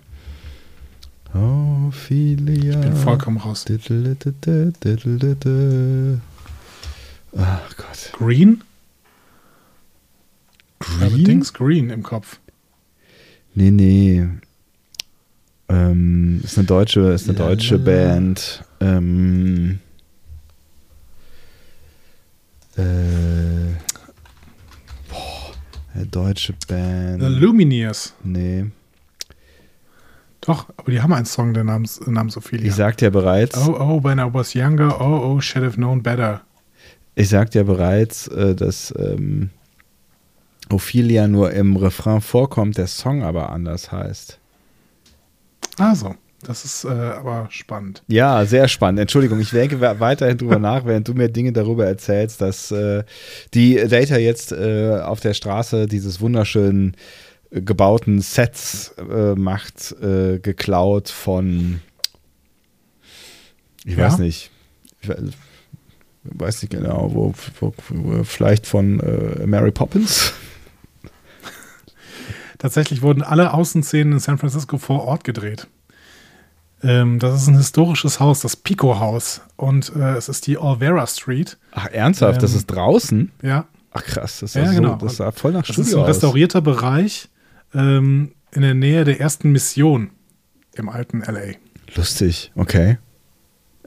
Ophelia. 1.34 2.72
Ich 2.72 2.80
bin 2.80 2.96
vollkommen 2.96 3.36
raus. 3.36 3.66
Ach 7.36 7.76
Gott. 7.76 8.12
Green? 8.12 8.62
Green? 10.78 11.24
Dings 11.24 11.52
Green 11.52 11.90
im 11.90 12.02
Kopf. 12.02 12.38
Nee, 13.54 13.70
nee. 13.70 14.26
Ähm, 15.68 16.40
ist 16.44 16.58
eine 16.58 16.66
deutsche, 16.66 17.00
ist 17.12 17.28
eine 17.28 17.38
deutsche 17.38 17.76
la, 17.76 17.80
la. 17.80 17.84
Band. 17.84 18.64
Ähm, 18.80 19.78
äh, 22.76 22.82
boah, 25.08 25.52
eine 25.94 26.06
deutsche 26.06 26.54
Band. 26.68 27.22
The 27.22 27.28
Lumineers. 27.28 28.14
nee. 28.22 28.66
Doch, 30.46 30.68
aber 30.76 30.90
die 30.90 31.00
haben 31.00 31.14
einen 31.14 31.24
Song, 31.24 31.54
der 31.54 31.64
namens, 31.64 32.02
namens 32.06 32.36
Ophelia. 32.36 32.66
Ich 32.66 32.74
sagte 32.74 33.06
ja 33.06 33.10
bereits, 33.10 33.56
oh, 33.56 33.76
oh, 33.78 34.04
when 34.04 34.18
I 34.18 34.26
was 34.30 34.52
younger, 34.52 35.00
oh, 35.00 35.36
oh, 35.36 35.40
should 35.40 35.64
have 35.64 35.76
known 35.76 36.02
better. 36.02 36.42
ich 37.14 37.30
sagte 37.30 37.60
ja 37.60 37.64
bereits, 37.64 38.28
äh, 38.28 38.54
dass 38.54 38.92
ähm, 38.98 39.48
Ophelia 40.70 41.26
nur 41.28 41.52
im 41.52 41.76
Refrain 41.76 42.20
vorkommt, 42.20 42.78
der 42.78 42.86
Song 42.86 43.22
aber 43.22 43.50
anders 43.50 43.92
heißt. 43.92 44.38
Also, 45.78 46.14
das 46.42 46.64
ist 46.64 46.84
äh, 46.84 46.88
aber 46.88 47.46
spannend. 47.50 48.02
Ja, 48.06 48.44
sehr 48.46 48.68
spannend. 48.68 49.00
Entschuldigung, 49.00 49.40
ich 49.40 49.50
denke 49.50 49.80
we- 49.80 50.00
weiterhin 50.00 50.38
drüber 50.38 50.58
nach, 50.58 50.84
während 50.84 51.08
du 51.08 51.14
mir 51.14 51.28
Dinge 51.28 51.52
darüber 51.52 51.86
erzählst, 51.86 52.40
dass 52.40 52.70
äh, 52.70 53.02
die 53.54 53.74
Data 53.88 54.16
jetzt 54.16 54.52
äh, 54.52 55.00
auf 55.02 55.20
der 55.20 55.34
Straße 55.34 55.86
dieses 55.86 56.20
wunderschönen 56.20 56.96
äh, 57.50 57.60
gebauten 57.60 58.20
Sets 58.20 58.94
äh, 58.98 59.34
macht, 59.34 59.92
äh, 60.00 60.38
geklaut 60.38 61.08
von, 61.08 61.80
ich 63.84 63.96
Ja. 63.96 64.06
weiß 64.06 64.18
nicht, 64.18 64.50
ich 65.02 65.08
we- 65.08 65.30
weiß 66.24 66.62
nicht 66.62 66.70
genau, 66.70 67.10
wo, 67.12 67.34
wo, 67.60 67.74
wo 67.90 68.24
vielleicht 68.24 68.66
von 68.66 68.96
Mary 69.44 69.70
Poppins. 69.72 70.32
Tatsächlich 72.64 73.02
wurden 73.02 73.22
alle 73.22 73.52
Außenszenen 73.52 74.14
in 74.14 74.18
San 74.20 74.38
Francisco 74.38 74.78
vor 74.78 75.04
Ort 75.04 75.22
gedreht. 75.22 75.66
Ähm, 76.82 77.18
das 77.18 77.42
ist 77.42 77.46
ein 77.48 77.58
historisches 77.58 78.20
Haus, 78.20 78.40
das 78.40 78.56
Pico-Haus. 78.56 79.42
Und 79.56 79.92
äh, 79.94 80.14
es 80.16 80.30
ist 80.30 80.46
die 80.46 80.56
Olvera 80.56 81.06
Street. 81.06 81.58
Ach, 81.72 81.88
ernsthaft, 81.88 82.42
das 82.42 82.52
Ähm, 82.52 82.56
ist 82.56 82.66
draußen? 82.68 83.32
Ja, 83.42 83.66
Ach 83.92 84.02
krass, 84.02 84.40
das, 84.40 84.54
Ja, 84.54 84.64
sah 84.64 84.72
genau. 84.72 84.98
so, 84.98 85.06
das 85.06 85.16
sah 85.18 85.30
voll 85.30 85.52
nach 85.52 85.60
das 85.66 85.74
Studio 85.74 85.88
ist 85.90 85.94
ein 85.94 86.00
aus. 86.04 86.08
restaurierter 86.08 86.62
Bereich 86.62 87.28
ähm, 87.74 88.32
in 88.52 88.62
der 88.62 88.72
Nähe 88.72 89.04
der 89.04 89.20
ersten 89.20 89.52
Mission 89.52 90.08
im 90.74 90.88
alten 90.88 91.20
LA. 91.20 91.56
Lustig, 91.94 92.50
okay. 92.56 92.96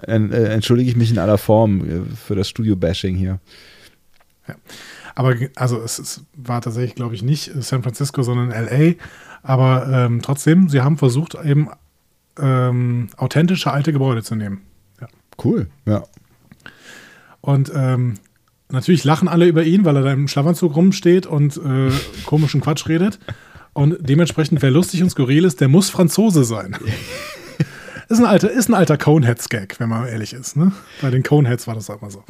Äh, 0.03 0.13
entschuldige 0.53 0.87
ich 0.87 0.95
mich 0.95 1.09
in 1.09 1.17
aller 1.17 1.39
Form 1.39 1.81
äh, 1.81 2.15
für 2.15 2.35
das 2.35 2.47
Studio-Bashing 2.47 3.15
hier. 3.15 3.39
Aber 5.17 5.33
also 5.55 5.81
es, 5.81 5.97
es 5.97 6.21
war 6.35 6.61
tatsächlich, 6.61 6.93
glaube 6.93 7.15
ich, 7.15 7.23
nicht 7.23 7.51
San 7.61 7.81
Francisco, 7.81 8.21
sondern 8.21 8.49
LA. 8.49 8.93
Aber 9.41 9.87
ähm, 9.91 10.21
trotzdem, 10.21 10.69
sie 10.69 10.81
haben 10.81 10.99
versucht, 10.99 11.33
eben 11.43 11.69
ähm, 12.39 13.07
authentische 13.17 13.71
alte 13.71 13.91
Gebäude 13.91 14.21
zu 14.21 14.35
nehmen. 14.35 14.61
Cool, 15.43 15.69
ja. 15.87 16.03
Und 17.41 17.71
ähm, 17.73 18.19
natürlich 18.69 19.05
lachen 19.05 19.27
alle 19.27 19.47
über 19.47 19.63
ihn, 19.63 19.85
weil 19.85 19.95
er 19.95 20.03
da 20.03 20.13
im 20.13 20.27
Schlafanzug 20.27 20.75
rumsteht 20.75 21.25
und 21.25 21.57
äh, 21.57 21.89
komischen 22.27 22.61
Quatsch 22.61 22.87
redet. 22.87 23.17
Und 23.73 23.97
dementsprechend, 23.99 24.61
wer 24.61 24.69
lustig 24.69 25.01
und 25.01 25.09
skurril 25.09 25.45
ist, 25.45 25.61
der 25.61 25.67
muss 25.67 25.89
Franzose 25.89 26.43
sein. 26.43 26.77
ist 28.07 28.19
ein 28.19 28.25
alter, 28.25 28.51
ist 28.51 28.69
ein 28.69 28.75
alter 28.75 28.99
Coneheads-Gag, 28.99 29.79
wenn 29.79 29.89
man 29.89 30.07
ehrlich 30.07 30.33
ist. 30.33 30.57
Ne? 30.57 30.73
Bei 31.01 31.09
den 31.09 31.23
Coneheads 31.23 31.65
war 31.65 31.73
das 31.73 31.89
auch 31.89 32.01
mal 32.01 32.11
so. 32.11 32.23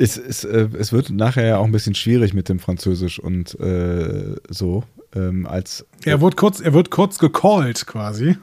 Es, 0.00 0.16
es, 0.16 0.44
äh, 0.44 0.68
es 0.78 0.92
wird 0.92 1.10
nachher 1.10 1.46
ja 1.46 1.58
auch 1.58 1.64
ein 1.64 1.72
bisschen 1.72 1.94
schwierig 1.94 2.32
mit 2.32 2.48
dem 2.48 2.58
Französisch 2.58 3.18
und 3.18 3.58
äh, 3.60 4.34
so. 4.48 4.84
Ähm, 5.14 5.46
als 5.46 5.84
Er 6.04 6.20
wird 6.20 6.36
kurz, 6.36 6.60
er 6.60 6.72
wird 6.72 6.90
kurz 6.90 7.18
gecallt 7.18 7.86
quasi. 7.86 8.36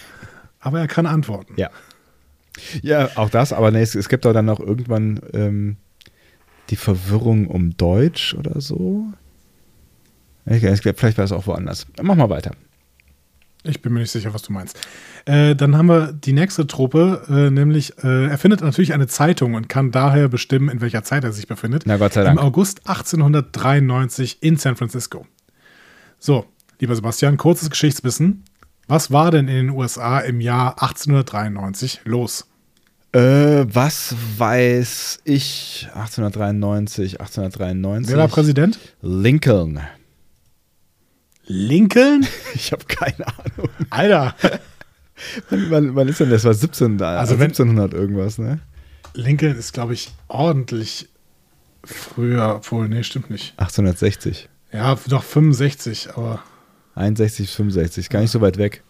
Aber 0.60 0.78
er 0.78 0.86
kann 0.86 1.06
antworten. 1.06 1.54
Ja. 1.56 1.70
Ja, 2.82 3.10
auch 3.16 3.30
das, 3.30 3.52
aber 3.52 3.70
nee, 3.70 3.80
es, 3.80 3.94
es 3.94 4.10
gibt 4.10 4.26
doch 4.26 4.34
dann 4.34 4.44
noch 4.44 4.60
irgendwann 4.60 5.20
ähm, 5.32 5.76
die 6.68 6.76
Verwirrung 6.76 7.46
um 7.48 7.76
Deutsch 7.76 8.34
oder 8.34 8.60
so. 8.60 9.06
Ich, 10.46 10.62
ich 10.62 10.82
glaube, 10.82 10.98
vielleicht 10.98 11.18
war 11.18 11.24
es 11.24 11.32
auch 11.32 11.46
woanders. 11.46 11.86
Mach 12.00 12.14
mal 12.14 12.28
weiter. 12.28 12.52
Ich 13.64 13.80
bin 13.80 13.92
mir 13.92 14.00
nicht 14.00 14.10
sicher, 14.10 14.34
was 14.34 14.42
du 14.42 14.52
meinst. 14.52 14.76
Äh, 15.24 15.54
dann 15.54 15.76
haben 15.76 15.86
wir 15.86 16.12
die 16.12 16.32
nächste 16.32 16.66
Truppe, 16.66 17.22
äh, 17.28 17.50
nämlich 17.50 17.96
äh, 18.02 18.26
er 18.26 18.38
findet 18.38 18.60
natürlich 18.60 18.92
eine 18.92 19.06
Zeitung 19.06 19.54
und 19.54 19.68
kann 19.68 19.92
daher 19.92 20.28
bestimmen, 20.28 20.68
in 20.68 20.80
welcher 20.80 21.04
Zeit 21.04 21.22
er 21.22 21.32
sich 21.32 21.46
befindet. 21.46 21.84
Na 21.86 21.96
Gott 21.96 22.14
sei 22.14 22.22
Im 22.22 22.26
Dank. 22.26 22.40
August 22.40 22.88
1893 22.88 24.42
in 24.42 24.56
San 24.56 24.74
Francisco. 24.74 25.26
So, 26.18 26.46
lieber 26.80 26.96
Sebastian, 26.96 27.36
kurzes 27.36 27.70
Geschichtswissen. 27.70 28.44
Was 28.88 29.12
war 29.12 29.30
denn 29.30 29.46
in 29.46 29.54
den 29.66 29.70
USA 29.70 30.18
im 30.18 30.40
Jahr 30.40 30.82
1893 30.82 32.00
los? 32.04 32.46
Äh, 33.12 33.64
was 33.72 34.16
weiß 34.38 35.20
ich? 35.24 35.86
1893, 35.94 37.20
1893. 37.20 38.10
Wer 38.10 38.18
war 38.18 38.28
Präsident? 38.28 38.78
Lincoln. 39.02 39.80
Lincoln? 41.46 42.26
Ich 42.54 42.72
habe 42.72 42.84
keine 42.84 43.26
Ahnung. 43.26 43.68
Alter, 43.90 44.34
Wann, 45.50 45.94
wann, 45.94 46.08
ist 46.08 46.20
denn 46.20 46.30
das? 46.30 46.44
War 46.44 46.54
17, 46.54 47.00
also 47.00 47.04
Also 47.04 47.34
wenn- 47.38 47.50
1700 47.50 47.94
irgendwas, 47.94 48.38
ne? 48.38 48.60
Lincoln 49.14 49.56
ist, 49.56 49.72
glaube 49.72 49.94
ich, 49.94 50.10
ordentlich 50.28 51.08
früher, 51.84 52.56
obwohl, 52.56 52.88
nee, 52.88 53.02
stimmt 53.04 53.30
nicht. 53.30 53.52
1860. 53.58 54.48
Ja, 54.72 54.96
doch 55.06 55.22
65, 55.22 56.10
aber 56.16 56.42
61 56.94 57.46
bis 57.46 57.54
65, 57.54 58.08
gar 58.08 58.20
nicht 58.20 58.30
so 58.30 58.40
weit 58.40 58.56
weg. 58.56 58.82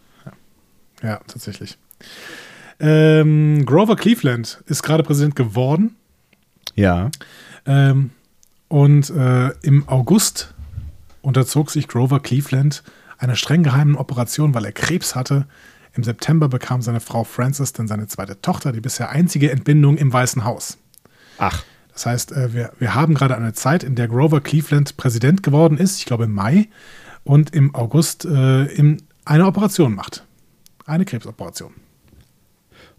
Ja, 1.03 1.20
tatsächlich. 1.27 1.77
Ähm, 2.79 3.65
Grover 3.66 3.97
Cleveland 3.97 4.62
ist 4.66 4.83
gerade 4.83 5.03
Präsident 5.03 5.35
geworden. 5.37 5.97
Ja. 6.77 7.11
Ähm, 7.66 8.11
und 8.69 9.11
äh, 9.11 9.49
im 9.62 9.89
August 9.89 10.52
unterzog 11.23 11.70
sich 11.70 11.89
Grover 11.89 12.20
Cleveland 12.20 12.82
einer 13.19 13.36
streng 13.36 13.62
geheimen 13.62 13.97
Operation, 13.97 14.55
weil 14.55 14.65
er 14.65 14.73
Krebs 14.73 15.15
hatte. 15.15 15.47
Im 15.94 16.03
September 16.03 16.49
bekam 16.49 16.82
seine 16.82 17.01
Frau 17.01 17.24
Frances 17.24 17.73
dann 17.73 17.86
seine 17.86 18.07
zweite 18.09 18.40
Tochter, 18.40 18.73
die 18.73 18.81
bisher 18.81 19.11
einzige 19.11 19.51
Entbindung 19.51 19.97
im 19.97 20.12
Weißen 20.12 20.44
Haus. 20.44 20.78
Ach, 21.39 21.62
Das 21.93 22.07
heißt, 22.07 22.32
äh, 22.32 22.53
wir, 22.53 22.73
wir 22.78 22.94
haben 22.94 23.15
gerade 23.15 23.36
eine 23.36 23.53
Zeit, 23.53 23.85
in 23.85 23.94
der 23.94 24.09
Grover 24.09 24.40
Cleveland 24.40 24.97
Präsident 24.97 25.43
geworden 25.43 25.78
ist, 25.78 25.99
ich 25.99 26.07
glaube 26.07 26.24
im 26.24 26.32
Mai, 26.32 26.69
und 27.24 27.55
im 27.55 27.74
August 27.74 28.24
äh, 28.24 28.65
im, 28.65 28.99
eine 29.24 29.47
Operation 29.47 29.94
macht. 29.94 30.24
Eine 30.86 31.05
Krebsoperation. 31.05 31.74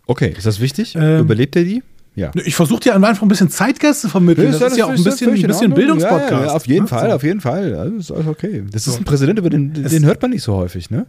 okay. 0.05 0.33
Ist 0.37 0.45
das 0.45 0.59
wichtig? 0.59 0.95
Ähm, 0.95 1.21
Überlebt 1.21 1.55
er 1.55 1.63
die? 1.63 1.83
Ja. 2.15 2.31
Ich 2.45 2.55
versuche 2.55 2.79
dir 2.81 2.95
einfach 2.95 3.21
ein 3.23 3.27
bisschen 3.27 3.49
Zeitgeist 3.49 4.01
zu 4.01 4.09
vermitteln. 4.09 4.51
Das, 4.51 4.61
ist 4.61 4.77
ja 4.77 4.85
auch 4.85 4.89
ein 4.89 5.03
bisschen, 5.03 5.31
ein 5.33 5.41
bisschen 5.41 5.73
Bildungspodcast. 5.73 6.31
Ja, 6.31 6.45
ja, 6.45 6.51
auf 6.53 6.67
jeden 6.67 6.83
ne? 6.83 6.87
Fall, 6.87 7.11
auf 7.11 7.23
jeden 7.23 7.41
Fall. 7.41 7.73
Also, 7.75 7.95
ist 7.97 8.11
alles 8.11 8.27
okay. 8.27 8.63
Das 8.71 8.87
ist 8.87 8.97
ein 8.97 9.03
Präsident, 9.03 9.39
über 9.39 9.49
den, 9.49 9.73
Es- 9.83 9.91
den 9.91 10.05
hört 10.05 10.21
man 10.21 10.31
nicht 10.31 10.43
so 10.43 10.53
häufig, 10.55 10.91
ne? 10.91 11.07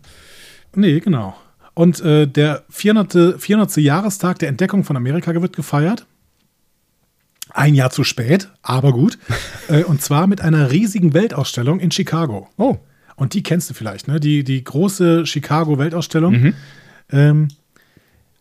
Nee, 0.75 1.01
genau. 1.01 1.37
Und 1.75 2.01
äh, 2.01 2.27
der 2.27 2.65
400. 2.71 3.41
400. 3.41 3.77
Jahrestag 3.79 4.39
der 4.39 4.49
Entdeckung 4.49 4.85
von 4.85 4.97
Amerika 4.97 5.35
wird 5.41 5.55
gefeiert. 5.55 6.07
Ein 7.51 7.75
Jahr 7.75 7.91
zu 7.91 8.03
spät, 8.03 8.49
aber 8.63 8.93
gut. 8.93 9.19
äh, 9.69 9.85
und 9.85 10.01
zwar 10.01 10.27
mit 10.27 10.41
einer 10.41 10.71
riesigen 10.71 11.13
Weltausstellung 11.13 11.81
in 11.81 11.91
Chicago. 11.91 12.49
Oh. 12.57 12.79
Und 13.17 13.35
die 13.35 13.43
kennst 13.43 13.71
du 13.71 13.75
vielleicht, 13.75 14.09
ne? 14.09 14.19
Die, 14.21 14.43
die 14.43 14.65
große 14.65 15.27
Chicago-Weltausstellung. 15.27 16.33
Mhm. 16.41 16.55
Ähm, 17.13 17.49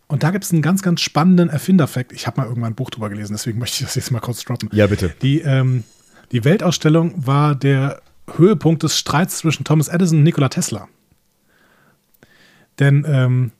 und 0.08 0.24
da 0.24 0.32
gibt 0.32 0.44
es 0.44 0.52
einen 0.52 0.62
ganz, 0.62 0.82
ganz 0.82 1.02
spannenden 1.02 1.50
Erfinderfakt. 1.50 2.12
Ich 2.12 2.28
habe 2.28 2.42
mal 2.42 2.48
irgendwann 2.48 2.74
ein 2.74 2.76
Buch 2.76 2.90
drüber 2.90 3.10
gelesen, 3.10 3.34
deswegen 3.34 3.60
möchte 3.60 3.76
ich 3.76 3.86
das 3.86 3.96
jetzt 3.96 4.12
mal 4.12 4.20
kurz 4.20 4.44
droppen. 4.44 4.70
Ja, 4.72 4.88
bitte. 4.88 5.14
Die, 5.22 5.40
ähm, 5.40 5.84
die 6.32 6.44
Weltausstellung 6.44 7.14
war 7.26 7.56
der 7.56 8.02
Höhepunkt 8.36 8.84
des 8.84 8.98
Streits 8.98 9.40
zwischen 9.40 9.64
Thomas 9.64 9.88
Edison 9.88 10.20
und 10.20 10.24
Nikola 10.24 10.50
Tesla. 10.50 10.88
Denn 12.80 13.06
ähm, 13.08 13.52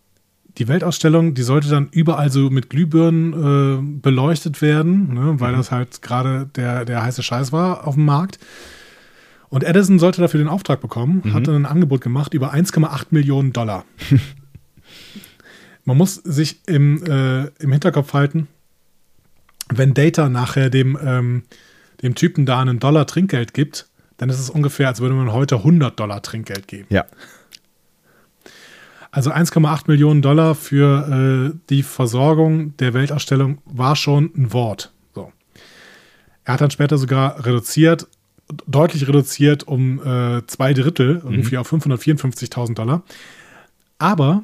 die 0.58 0.68
Weltausstellung, 0.68 1.34
die 1.34 1.42
sollte 1.42 1.70
dann 1.70 1.90
überall 1.92 2.32
so 2.32 2.50
mit 2.50 2.70
Glühbirnen 2.70 3.34
äh, 3.34 4.00
beleuchtet 4.02 4.62
werden, 4.62 5.14
ne, 5.14 5.40
weil 5.40 5.54
mhm. 5.54 5.58
das 5.58 5.72
halt 5.72 6.02
gerade 6.02 6.50
der, 6.56 6.86
der 6.86 7.04
heiße 7.04 7.24
Scheiß 7.24 7.52
war 7.52 7.88
auf 7.88 7.96
dem 7.96 8.06
Markt. 8.06 8.40
Und 9.50 9.64
Edison 9.64 10.00
sollte 10.00 10.22
dafür 10.22 10.40
den 10.40 10.48
Auftrag 10.48 10.82
bekommen, 10.82 11.22
mhm. 11.24 11.34
hat 11.34 11.48
dann 11.48 11.56
ein 11.56 11.66
Angebot 11.66 12.02
gemacht 12.02 12.34
über 12.34 12.54
1,8 12.54 13.08
Millionen 13.12 13.54
Dollar. 13.54 13.86
Man 15.86 15.98
muss 15.98 16.16
sich 16.16 16.62
im, 16.68 17.04
äh, 17.04 17.46
im 17.60 17.72
Hinterkopf 17.72 18.14
halten, 18.14 18.48
wenn 19.70 19.94
Data 19.94 20.30
nachher 20.30 20.70
dem, 20.70 20.98
ähm, 21.04 21.44
dem 22.02 22.16
Typen 22.16 22.46
da 22.46 22.60
einen 22.62 22.80
Dollar 22.80 23.08
Trinkgeld 23.08 23.54
gibt, 23.54 23.88
dann 24.18 24.30
ist 24.30 24.40
es 24.40 24.50
ungefähr, 24.50 24.88
als 24.88 25.02
würde 25.02 25.16
man 25.16 25.32
heute 25.32 25.58
100 25.58 26.00
Dollar 26.00 26.22
Trinkgeld 26.22 26.68
geben. 26.68 26.88
Ja. 26.90 27.06
Also 29.12 29.32
1,8 29.32 29.84
Millionen 29.88 30.22
Dollar 30.22 30.56
für 30.56 31.54
äh, 31.54 31.58
die 31.70 31.84
Versorgung 31.84 32.76
der 32.78 32.94
Weltausstellung 32.94 33.60
war 33.66 33.96
schon 33.96 34.32
ein 34.36 34.54
Wort. 34.54 34.92
So. 35.14 35.32
Er 36.46 36.56
hat 36.56 36.62
dann 36.62 36.72
später 36.72 36.98
sogar 36.98 37.46
reduziert, 37.46 38.08
deutlich 38.66 39.08
reduziert 39.08 39.68
um 39.68 40.00
äh, 40.00 40.46
zwei 40.48 40.74
Drittel, 40.74 41.22
mhm. 41.24 41.32
irgendwie 41.32 41.58
auf 41.58 41.72
554.000 41.72 42.74
Dollar. 42.74 43.04
Aber 44.00 44.44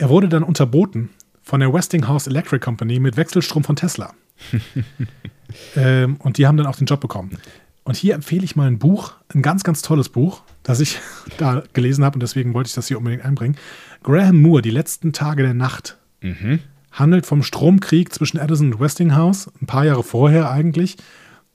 er 0.00 0.08
wurde 0.08 0.30
dann 0.30 0.42
unterboten 0.42 1.10
von 1.42 1.60
der 1.60 1.72
Westinghouse 1.74 2.26
Electric 2.26 2.64
Company 2.64 2.98
mit 2.98 3.18
Wechselstrom 3.18 3.64
von 3.64 3.76
Tesla. 3.76 4.14
ähm, 5.76 6.16
und 6.16 6.38
die 6.38 6.46
haben 6.46 6.56
dann 6.56 6.66
auch 6.66 6.76
den 6.76 6.86
Job 6.86 7.00
bekommen. 7.00 7.36
Und 7.84 7.96
hier 7.96 8.14
empfehle 8.14 8.44
ich 8.44 8.56
mal 8.56 8.66
ein 8.66 8.78
Buch, 8.78 9.12
ein 9.34 9.42
ganz, 9.42 9.62
ganz 9.62 9.82
tolles 9.82 10.08
Buch, 10.08 10.42
das 10.62 10.80
ich 10.80 10.98
da 11.38 11.62
gelesen 11.74 12.02
habe 12.02 12.14
und 12.14 12.20
deswegen 12.20 12.54
wollte 12.54 12.68
ich 12.68 12.74
das 12.74 12.88
hier 12.88 12.96
unbedingt 12.96 13.24
einbringen. 13.24 13.56
Graham 14.02 14.40
Moore, 14.40 14.62
Die 14.62 14.70
letzten 14.70 15.12
Tage 15.12 15.42
der 15.42 15.52
Nacht, 15.52 15.98
mhm. 16.22 16.60
handelt 16.92 17.26
vom 17.26 17.42
Stromkrieg 17.42 18.14
zwischen 18.14 18.38
Edison 18.38 18.72
und 18.72 18.80
Westinghouse, 18.80 19.50
ein 19.60 19.66
paar 19.66 19.84
Jahre 19.84 20.02
vorher 20.02 20.50
eigentlich. 20.50 20.96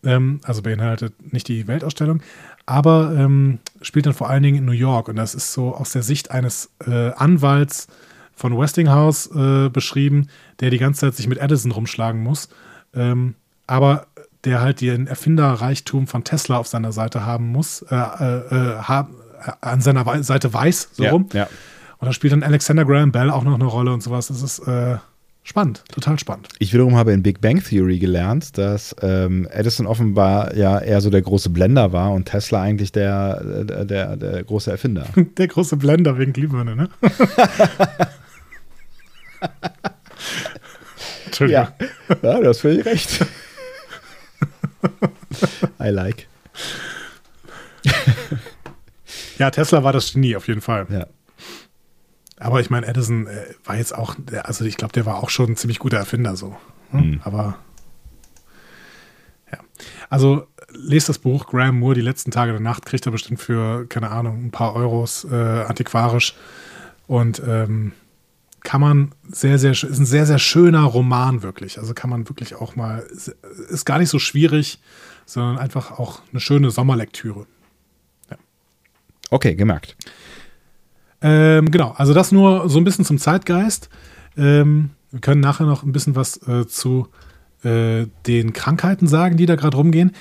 Ähm, 0.04 0.40
also 0.44 0.62
beinhaltet 0.62 1.34
nicht 1.34 1.48
die 1.48 1.66
Weltausstellung, 1.66 2.22
aber 2.68 3.16
ähm, 3.18 3.58
spielt 3.82 4.06
dann 4.06 4.14
vor 4.14 4.30
allen 4.30 4.44
Dingen 4.44 4.60
in 4.60 4.66
New 4.66 4.72
York. 4.72 5.08
Und 5.08 5.16
das 5.16 5.34
ist 5.34 5.52
so 5.52 5.74
aus 5.74 5.94
der 5.94 6.04
Sicht 6.04 6.30
eines 6.30 6.70
äh, 6.86 7.12
Anwalts 7.14 7.88
von 8.36 8.58
Westinghouse 8.58 9.30
äh, 9.36 9.70
beschrieben, 9.70 10.28
der 10.60 10.70
die 10.70 10.78
ganze 10.78 11.02
Zeit 11.02 11.16
sich 11.16 11.28
mit 11.28 11.40
Edison 11.40 11.72
rumschlagen 11.72 12.22
muss. 12.22 12.50
Ähm, 12.94 13.36
aber 13.68 14.08
der 14.44 14.62
halt 14.62 14.82
den 14.82 15.08
Erfinderreichtum 15.08 16.08
von 16.08 16.24
Tesla 16.24 16.58
auf 16.58 16.68
seiner 16.68 16.92
Seite 16.92 17.26
haben 17.26 17.48
muss, 17.48 17.82
äh, 17.90 17.96
äh, 17.96 18.38
äh 18.52 18.78
ha 18.78 19.10
an 19.62 19.82
seiner 19.82 20.24
Seite 20.24 20.54
weiß, 20.54 20.90
so 20.94 21.04
ja, 21.04 21.12
rum. 21.12 21.30
Ja. 21.34 21.48
Und 22.00 22.08
da 22.08 22.14
spielt 22.14 22.34
dann 22.34 22.44
Alexander 22.44 22.86
Graham 22.86 23.12
Bell 23.12 23.30
auch 23.30 23.44
noch 23.44 23.54
eine 23.54 23.66
Rolle 23.66 23.94
und 23.94 24.02
sowas. 24.02 24.28
Das 24.28 24.42
ist 24.42 24.60
äh, 24.60 24.98
spannend, 25.44 25.84
total 25.92 26.18
spannend. 26.20 26.50
Ich 26.60 26.74
wiederum 26.74 26.96
habe 26.96 27.14
in 27.14 27.22
Big 27.22 27.42
Bang 27.42 27.64
Theory 27.64 28.00
gelernt, 28.00 28.58
dass 28.58 28.96
ähm, 29.02 29.48
Edison 29.52 29.86
offenbar 29.86 30.56
ja 30.56 30.80
eher 30.80 31.02
so 31.02 31.10
der 31.10 31.22
große 31.22 31.50
Blender 31.50 31.94
war 31.94 32.12
und 32.12 32.26
Tesla 32.26 32.62
eigentlich 32.62 32.92
der, 32.92 33.64
der, 33.64 33.86
der, 33.86 34.18
der 34.18 34.44
große 34.44 34.72
Erfinder. 34.72 35.06
der 35.38 35.48
große 35.48 35.78
Blender 35.78 36.18
wegen 36.18 36.34
Glühbirne, 36.34 36.76
ne? 36.76 36.90
Entschuldigung. 41.26 41.68
Ja, 41.80 42.18
ja 42.22 42.40
du 42.40 42.48
hast 42.48 42.62
völlig 42.62 42.86
recht. 42.86 43.26
I 45.82 45.90
like. 45.90 46.28
ja, 49.38 49.52
Tesla 49.52 49.84
war 49.84 49.94
das 49.94 50.14
Genie 50.14 50.36
auf 50.36 50.48
jeden 50.48 50.62
Fall. 50.62 50.88
Ja. 50.90 51.08
Aber 52.38 52.60
ich 52.60 52.70
meine, 52.70 52.88
Edison 52.88 53.28
äh, 53.28 53.46
war 53.64 53.78
jetzt 53.78 53.96
auch, 53.96 54.16
also 54.44 54.66
ich 54.66 54.78
glaube, 54.78 54.94
der 54.94 55.06
war 55.06 55.24
auch 55.24 55.30
schon 55.30 55.52
ein 55.52 55.56
ziemlich 55.56 55.80
guter 55.80 55.98
Erfinder 55.98 56.36
so. 56.36 56.56
Hm? 56.92 57.00
Mhm. 57.00 57.22
Aber 57.24 57.58
ja. 59.52 59.60
Also 60.10 60.48
lest 60.70 61.10
das 61.10 61.20
Buch 61.20 61.48
Graham 61.48 61.80
Moore, 61.80 61.96
die 61.96 62.02
letzten 62.02 62.32
Tage 62.32 62.52
der 62.52 62.62
Nacht, 62.62 62.86
kriegt 62.86 63.06
er 63.06 63.12
bestimmt 63.12 63.40
für, 63.40 63.88
keine 63.88 64.12
Ahnung, 64.12 64.46
ein 64.46 64.52
paar 64.52 64.76
Euros 64.76 65.26
äh, 65.26 65.36
antiquarisch. 65.36 66.36
Und 67.08 67.42
ähm, 67.46 67.94
kann 68.66 68.82
man 68.82 69.12
sehr, 69.30 69.58
sehr, 69.58 69.72
ist 69.72 69.84
ein 69.84 70.06
sehr, 70.06 70.26
sehr 70.26 70.40
schöner 70.40 70.84
Roman 70.84 71.44
wirklich. 71.44 71.80
Also 71.80 71.94
kann 71.94 72.10
man 72.10 72.28
wirklich 72.28 72.56
auch 72.56 72.76
mal, 72.76 73.06
ist 73.70 73.86
gar 73.86 74.00
nicht 74.00 74.10
so 74.10 74.20
schwierig, 74.20 74.80
sondern 75.26 75.58
einfach 75.58 75.92
auch 75.92 76.20
eine 76.32 76.42
schöne 76.42 76.72
Sommerlektüre. 76.72 77.46
Ja. 78.30 78.38
Okay, 79.30 79.56
gemerkt. 79.56 79.96
Ähm, 81.22 81.72
genau, 81.72 81.94
also 81.96 82.14
das 82.14 82.32
nur 82.32 82.68
so 82.68 82.78
ein 82.80 82.84
bisschen 82.84 83.06
zum 83.06 83.20
Zeitgeist. 83.20 83.90
Ähm, 84.36 84.90
wir 85.12 85.22
können 85.22 85.42
nachher 85.42 85.66
noch 85.66 85.84
ein 85.84 85.94
bisschen 85.94 86.16
was 86.16 86.46
äh, 86.48 86.68
zu 86.68 87.08
äh, 87.64 88.08
den 88.28 88.52
Krankheiten 88.52 89.08
sagen, 89.08 89.38
die 89.38 89.46
da 89.46 89.56
gerade 89.56 89.78
rumgehen. 89.78 90.12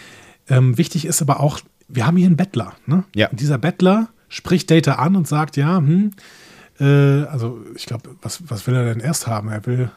Ähm, 0.48 0.78
wichtig 0.78 1.06
ist 1.06 1.22
aber 1.22 1.40
auch, 1.40 1.60
wir 1.88 2.06
haben 2.06 2.16
hier 2.16 2.26
einen 2.26 2.36
Bettler. 2.36 2.74
Ne? 2.86 3.04
Ja. 3.14 3.28
Und 3.30 3.40
dieser 3.40 3.58
Bettler 3.58 4.08
spricht 4.28 4.70
Data 4.70 4.94
an 4.94 5.16
und 5.16 5.26
sagt, 5.26 5.56
ja, 5.56 5.78
hm, 5.78 6.12
äh, 6.80 7.24
also 7.24 7.64
ich 7.74 7.86
glaube, 7.86 8.10
was, 8.22 8.42
was 8.48 8.66
will 8.66 8.74
er 8.74 8.84
denn 8.84 9.00
erst 9.00 9.26
haben? 9.26 9.48
Er 9.48 9.64
will 9.66 9.90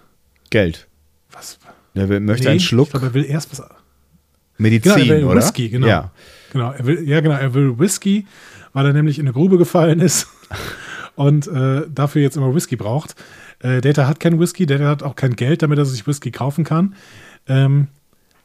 Geld. 0.49 0.87
Was? 1.31 1.59
Er 1.93 2.09
will, 2.09 2.19
möchte 2.19 2.45
nee, 2.45 2.51
einen 2.51 2.59
Schluck. 2.59 2.87
Ich 2.87 2.91
glaube, 2.91 3.07
er 3.07 3.13
will 3.13 3.25
erst 3.25 3.51
was. 3.51 3.67
Medizin, 4.57 4.93
genau, 4.93 5.03
er 5.05 5.17
will 5.17 5.23
oder? 5.25 5.37
Whisky, 5.37 5.69
genau. 5.69 5.87
Ja. 5.87 6.11
Genau, 6.51 6.71
er 6.71 6.85
will, 6.85 7.07
ja, 7.07 7.19
genau, 7.21 7.35
er 7.35 7.53
will 7.53 7.77
Whisky, 7.77 8.25
weil 8.73 8.85
er 8.85 8.93
nämlich 8.93 9.19
in 9.19 9.25
eine 9.25 9.33
Grube 9.33 9.57
gefallen 9.57 9.99
ist 9.99 10.27
und 11.15 11.47
äh, 11.47 11.83
dafür 11.93 12.21
jetzt 12.21 12.37
immer 12.37 12.53
Whisky 12.55 12.75
braucht. 12.75 13.15
Äh, 13.59 13.81
Data 13.81 14.07
hat 14.07 14.19
kein 14.19 14.39
Whisky, 14.39 14.65
Data 14.65 14.87
hat 14.87 15.03
auch 15.03 15.15
kein 15.15 15.35
Geld, 15.35 15.61
damit 15.61 15.77
er 15.77 15.85
sich 15.85 16.07
Whisky 16.07 16.31
kaufen 16.31 16.63
kann. 16.63 16.95
Ähm, 17.47 17.87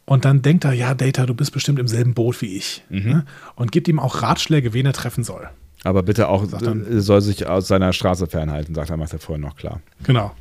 und 0.04 0.24
dann 0.24 0.42
denkt 0.42 0.64
er, 0.64 0.72
ja, 0.72 0.94
Data, 0.94 1.26
du 1.26 1.34
bist 1.34 1.52
bestimmt 1.52 1.78
im 1.78 1.88
selben 1.88 2.14
Boot 2.14 2.42
wie 2.42 2.56
ich. 2.56 2.82
Mhm. 2.88 3.08
Ne? 3.08 3.24
Und 3.54 3.72
gibt 3.72 3.88
ihm 3.88 3.98
auch 3.98 4.22
Ratschläge, 4.22 4.72
wen 4.72 4.86
er 4.86 4.92
treffen 4.92 5.22
soll. 5.22 5.48
Aber 5.84 6.02
bitte 6.02 6.28
auch, 6.28 6.46
dann, 6.46 6.86
äh, 6.86 7.00
soll 7.00 7.20
sich 7.20 7.46
aus 7.46 7.68
seiner 7.68 7.92
Straße 7.92 8.26
fernhalten, 8.26 8.74
sagt 8.74 8.90
er, 8.90 8.96
macht 8.96 9.12
er 9.12 9.18
vorher 9.18 9.44
noch 9.44 9.56
klar. 9.56 9.80
Genau. 10.04 10.32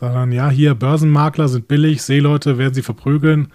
Sondern 0.00 0.32
ja, 0.32 0.50
hier 0.50 0.74
Börsenmakler 0.74 1.48
sind 1.48 1.68
billig, 1.68 2.02
Seeleute 2.02 2.58
werden 2.58 2.74
sie 2.74 2.82
verprügeln. 2.82 3.52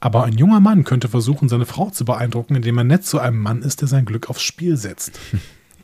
Aber 0.00 0.24
ein 0.24 0.32
junger 0.32 0.60
Mann 0.60 0.84
könnte 0.84 1.08
versuchen, 1.08 1.48
seine 1.48 1.66
Frau 1.66 1.90
zu 1.90 2.06
beeindrucken, 2.06 2.56
indem 2.56 2.78
er 2.78 2.84
nett 2.84 3.04
zu 3.04 3.18
einem 3.18 3.38
Mann 3.38 3.62
ist, 3.62 3.82
der 3.82 3.88
sein 3.88 4.06
Glück 4.06 4.30
aufs 4.30 4.42
Spiel 4.42 4.76
setzt. 4.78 5.18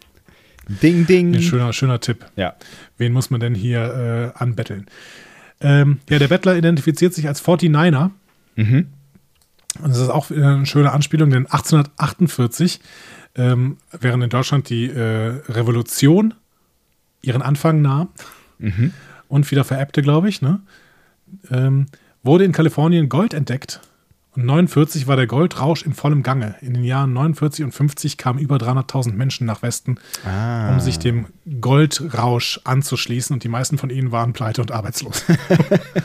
ding, 0.82 1.06
ding. 1.06 1.34
Ein 1.34 1.42
schöner, 1.42 1.72
schöner 1.74 2.00
Tipp. 2.00 2.24
Ja. 2.34 2.54
Wen 2.96 3.12
muss 3.12 3.30
man 3.30 3.40
denn 3.40 3.54
hier 3.54 4.32
äh, 4.36 4.38
anbetteln? 4.38 4.86
Ähm, 5.60 5.98
ja, 6.08 6.18
der 6.18 6.28
Bettler 6.28 6.56
identifiziert 6.56 7.12
sich 7.14 7.28
als 7.28 7.44
49er. 7.44 8.10
Mhm. 8.56 8.86
Und 9.82 9.90
das 9.90 9.98
ist 9.98 10.08
auch 10.08 10.30
eine 10.30 10.64
schöne 10.64 10.92
Anspielung, 10.92 11.28
denn 11.30 11.44
1848 11.44 12.80
ähm, 13.36 13.76
während 13.92 14.24
in 14.24 14.30
Deutschland 14.30 14.68
die 14.68 14.86
äh, 14.86 15.40
Revolution 15.48 16.34
ihren 17.22 17.42
Anfang 17.42 17.82
nahm 17.82 18.08
mhm. 18.58 18.92
und 19.28 19.50
wieder 19.50 19.64
verebbte, 19.64 20.02
glaube 20.02 20.28
ich, 20.28 20.42
ne? 20.42 20.60
ähm, 21.50 21.86
wurde 22.22 22.44
in 22.44 22.52
Kalifornien 22.52 23.08
Gold 23.08 23.34
entdeckt. 23.34 23.80
Und 24.36 24.44
49 24.44 25.06
war 25.06 25.16
der 25.16 25.26
Goldrausch 25.26 25.82
in 25.82 25.94
vollem 25.94 26.22
Gange. 26.22 26.56
In 26.60 26.74
den 26.74 26.84
Jahren 26.84 27.14
49 27.14 27.64
und 27.64 27.72
50 27.72 28.18
kamen 28.18 28.38
über 28.38 28.56
300.000 28.56 29.14
Menschen 29.14 29.46
nach 29.46 29.62
Westen, 29.62 29.96
ah. 30.26 30.74
um 30.74 30.80
sich 30.80 30.98
dem 30.98 31.26
Goldrausch 31.60 32.60
anzuschließen. 32.64 33.32
Und 33.32 33.44
die 33.44 33.48
meisten 33.48 33.78
von 33.78 33.88
ihnen 33.88 34.12
waren 34.12 34.34
pleite 34.34 34.60
und 34.60 34.72
arbeitslos. 34.72 35.24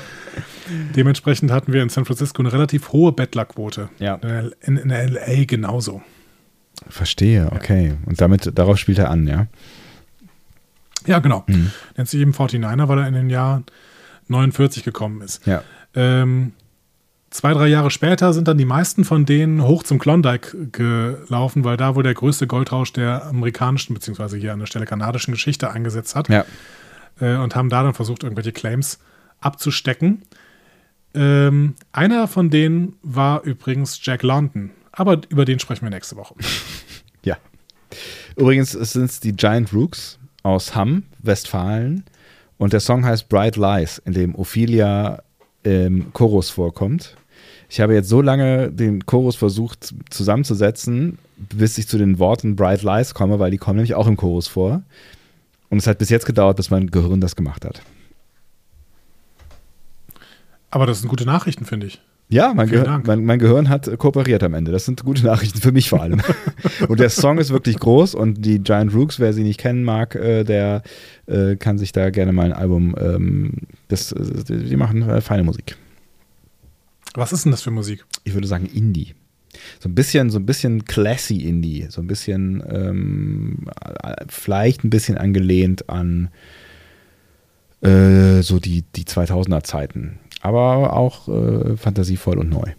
Dementsprechend 0.96 1.52
hatten 1.52 1.74
wir 1.74 1.84
in 1.84 1.90
San 1.90 2.06
Francisco 2.06 2.42
eine 2.42 2.54
relativ 2.54 2.94
hohe 2.94 3.12
Bettlerquote. 3.12 3.90
Ja. 4.00 4.16
In, 4.62 4.78
in 4.78 4.90
LA 4.90 5.44
genauso. 5.46 6.02
Verstehe, 6.88 7.52
okay. 7.52 7.96
Und 8.06 8.22
damit, 8.22 8.58
darauf 8.58 8.78
spielt 8.78 8.98
er 8.98 9.10
an, 9.10 9.28
ja? 9.28 9.48
Ja, 11.06 11.20
genau. 11.20 11.44
Mhm. 11.48 11.72
Nennt 11.98 12.10
sich 12.10 12.20
eben 12.20 12.32
49er, 12.32 12.88
weil 12.88 13.00
er 13.00 13.08
in 13.08 13.14
den 13.14 13.30
Jahr 13.30 13.64
49 14.28 14.84
gekommen 14.84 15.22
ist. 15.22 15.46
Ja. 15.46 15.64
Ähm, 15.96 16.54
zwei, 17.30 17.54
drei 17.54 17.68
Jahre 17.68 17.92
später 17.92 18.34
sind 18.34 18.48
dann 18.48 18.58
die 18.58 18.66
meisten 18.66 19.04
von 19.04 19.26
denen 19.26 19.64
hoch 19.64 19.84
zum 19.84 20.00
Klondike 20.00 20.70
gelaufen, 20.72 21.64
weil 21.64 21.78
da 21.78 21.96
wohl 21.96 22.04
der 22.04 22.14
größte 22.14 22.48
Goldrausch 22.48 22.94
der 22.94 23.26
amerikanischen, 23.26 23.94
beziehungsweise 23.94 24.38
hier 24.38 24.54
an 24.54 24.60
der 24.60 24.68
Stelle 24.68 24.86
kanadischen 24.86 25.34
Geschichte 25.34 25.72
eingesetzt 25.72 26.16
hat. 26.16 26.30
Ja. 26.30 26.46
Äh, 27.20 27.36
und 27.38 27.56
haben 27.56 27.70
da 27.70 27.84
dann 27.84 27.94
versucht, 27.94 28.24
irgendwelche 28.24 28.52
Claims 28.52 29.00
abzustecken. 29.40 30.22
Ähm, 31.14 31.76
einer 31.92 32.28
von 32.28 32.50
denen 32.50 32.96
war 33.02 33.44
übrigens 33.44 34.00
Jack 34.02 34.24
London, 34.24 34.72
aber 34.92 35.22
über 35.30 35.46
den 35.46 35.60
sprechen 35.60 35.84
wir 35.84 35.90
nächste 35.90 36.16
Woche. 36.16 36.36
ja. 37.24 37.38
Übrigens 38.36 38.72
sind 38.72 39.06
es 39.06 39.20
die 39.20 39.34
Giant 39.34 39.74
Rooks 39.74 40.20
aus 40.44 40.76
Hamm, 40.76 41.04
Westfalen. 41.20 42.04
Und 42.58 42.74
der 42.74 42.80
Song 42.80 43.06
heißt 43.06 43.28
Bright 43.30 43.56
Lies, 43.56 44.00
in 44.06 44.14
dem 44.14 44.36
Ophelia 44.36 45.24
im 45.64 46.14
Chorus 46.14 46.50
vorkommt. 46.50 47.16
Ich 47.70 47.80
habe 47.80 47.94
jetzt 47.94 48.10
so 48.10 48.22
lange 48.22 48.72
den 48.72 49.06
Chorus 49.06 49.36
versucht 49.36 49.94
zusammenzusetzen, 50.10 51.18
bis 51.38 51.78
ich 51.78 51.88
zu 51.88 51.98
den 51.98 52.20
Worten 52.20 52.56
Bright 52.56 52.84
Lies 52.84 53.14
komme, 53.14 53.40
weil 53.40 53.52
die 53.52 53.58
kommen 53.58 53.78
nämlich 53.78 53.96
auch 53.96 54.08
im 54.08 54.18
Chorus 54.18 54.48
vor. 54.48 54.84
Und 55.70 55.78
es 55.78 55.88
hat 55.88 55.98
bis 55.98 56.10
jetzt 56.10 56.26
gedauert, 56.26 56.58
bis 56.58 56.70
mein 56.70 56.92
Gehirn 56.92 57.22
das 57.22 57.36
gemacht 57.36 57.64
hat. 57.64 57.82
Aber 60.70 60.86
das 60.86 61.00
sind 61.00 61.10
gute 61.10 61.26
Nachrichten, 61.26 61.66
finde 61.66 61.88
ich. 61.88 62.02
Ja, 62.32 62.54
mein, 62.54 62.70
Gehirn, 62.70 63.04
mein, 63.06 63.26
mein, 63.26 63.40
Gehirn 63.40 63.68
hat 63.68 63.98
kooperiert 63.98 64.42
am 64.42 64.54
Ende. 64.54 64.72
Das 64.72 64.86
sind 64.86 65.04
gute 65.04 65.26
Nachrichten 65.26 65.60
für 65.60 65.74
mich 65.74 65.90
vor 65.90 66.02
allem. 66.02 66.22
und 66.88 67.00
der 67.00 67.10
Song 67.10 67.38
ist 67.38 67.52
wirklich 67.52 67.78
groß 67.78 68.16
und 68.16 68.46
die 68.46 68.60
Giant 68.60 68.94
Rooks, 68.94 69.20
wer 69.20 69.34
sie 69.34 69.44
nicht 69.44 69.60
kennen 69.60 69.84
mag, 69.84 70.16
äh, 70.16 70.46
der 70.46 70.82
äh, 71.28 71.58
kann 71.58 71.78
sich 71.78 71.92
da 71.92 72.10
gerne 72.10 72.32
mal 72.32 72.46
ein 72.46 72.54
Album, 72.54 72.96
ähm, 72.98 73.52
das, 73.90 74.14
äh, 74.14 74.44
die 74.48 74.78
machen 74.78 75.02
äh, 75.02 75.20
feine 75.20 75.44
Musik. 75.44 75.76
Was 77.14 77.34
ist 77.34 77.44
denn 77.44 77.52
das 77.52 77.64
für 77.64 77.72
Musik? 77.72 78.06
Ich 78.24 78.34
würde 78.34 78.48
sagen 78.48 78.66
Indie. 78.66 79.14
So 79.82 79.90
ein 79.90 79.96
bisschen, 79.96 80.30
so 80.30 80.40
ein 80.40 80.46
bisschen 80.46 80.86
classy 80.86 81.36
Indie, 81.36 81.88
so 81.90 82.00
ein 82.00 82.08
bisschen, 82.08 82.64
ähm, 82.70 83.68
vielleicht 84.30 84.86
ein 84.86 84.90
bisschen 84.90 85.18
angelehnt 85.18 85.90
an 85.90 86.30
äh, 87.82 88.42
so 88.42 88.60
die, 88.60 88.86
die 88.96 89.04
2000er 89.04 89.64
Zeiten 89.64 90.20
aber 90.42 90.94
auch 90.94 91.28
äh, 91.28 91.78
fantasievoll 91.78 92.38
und 92.40 92.50
neu. 92.50 92.74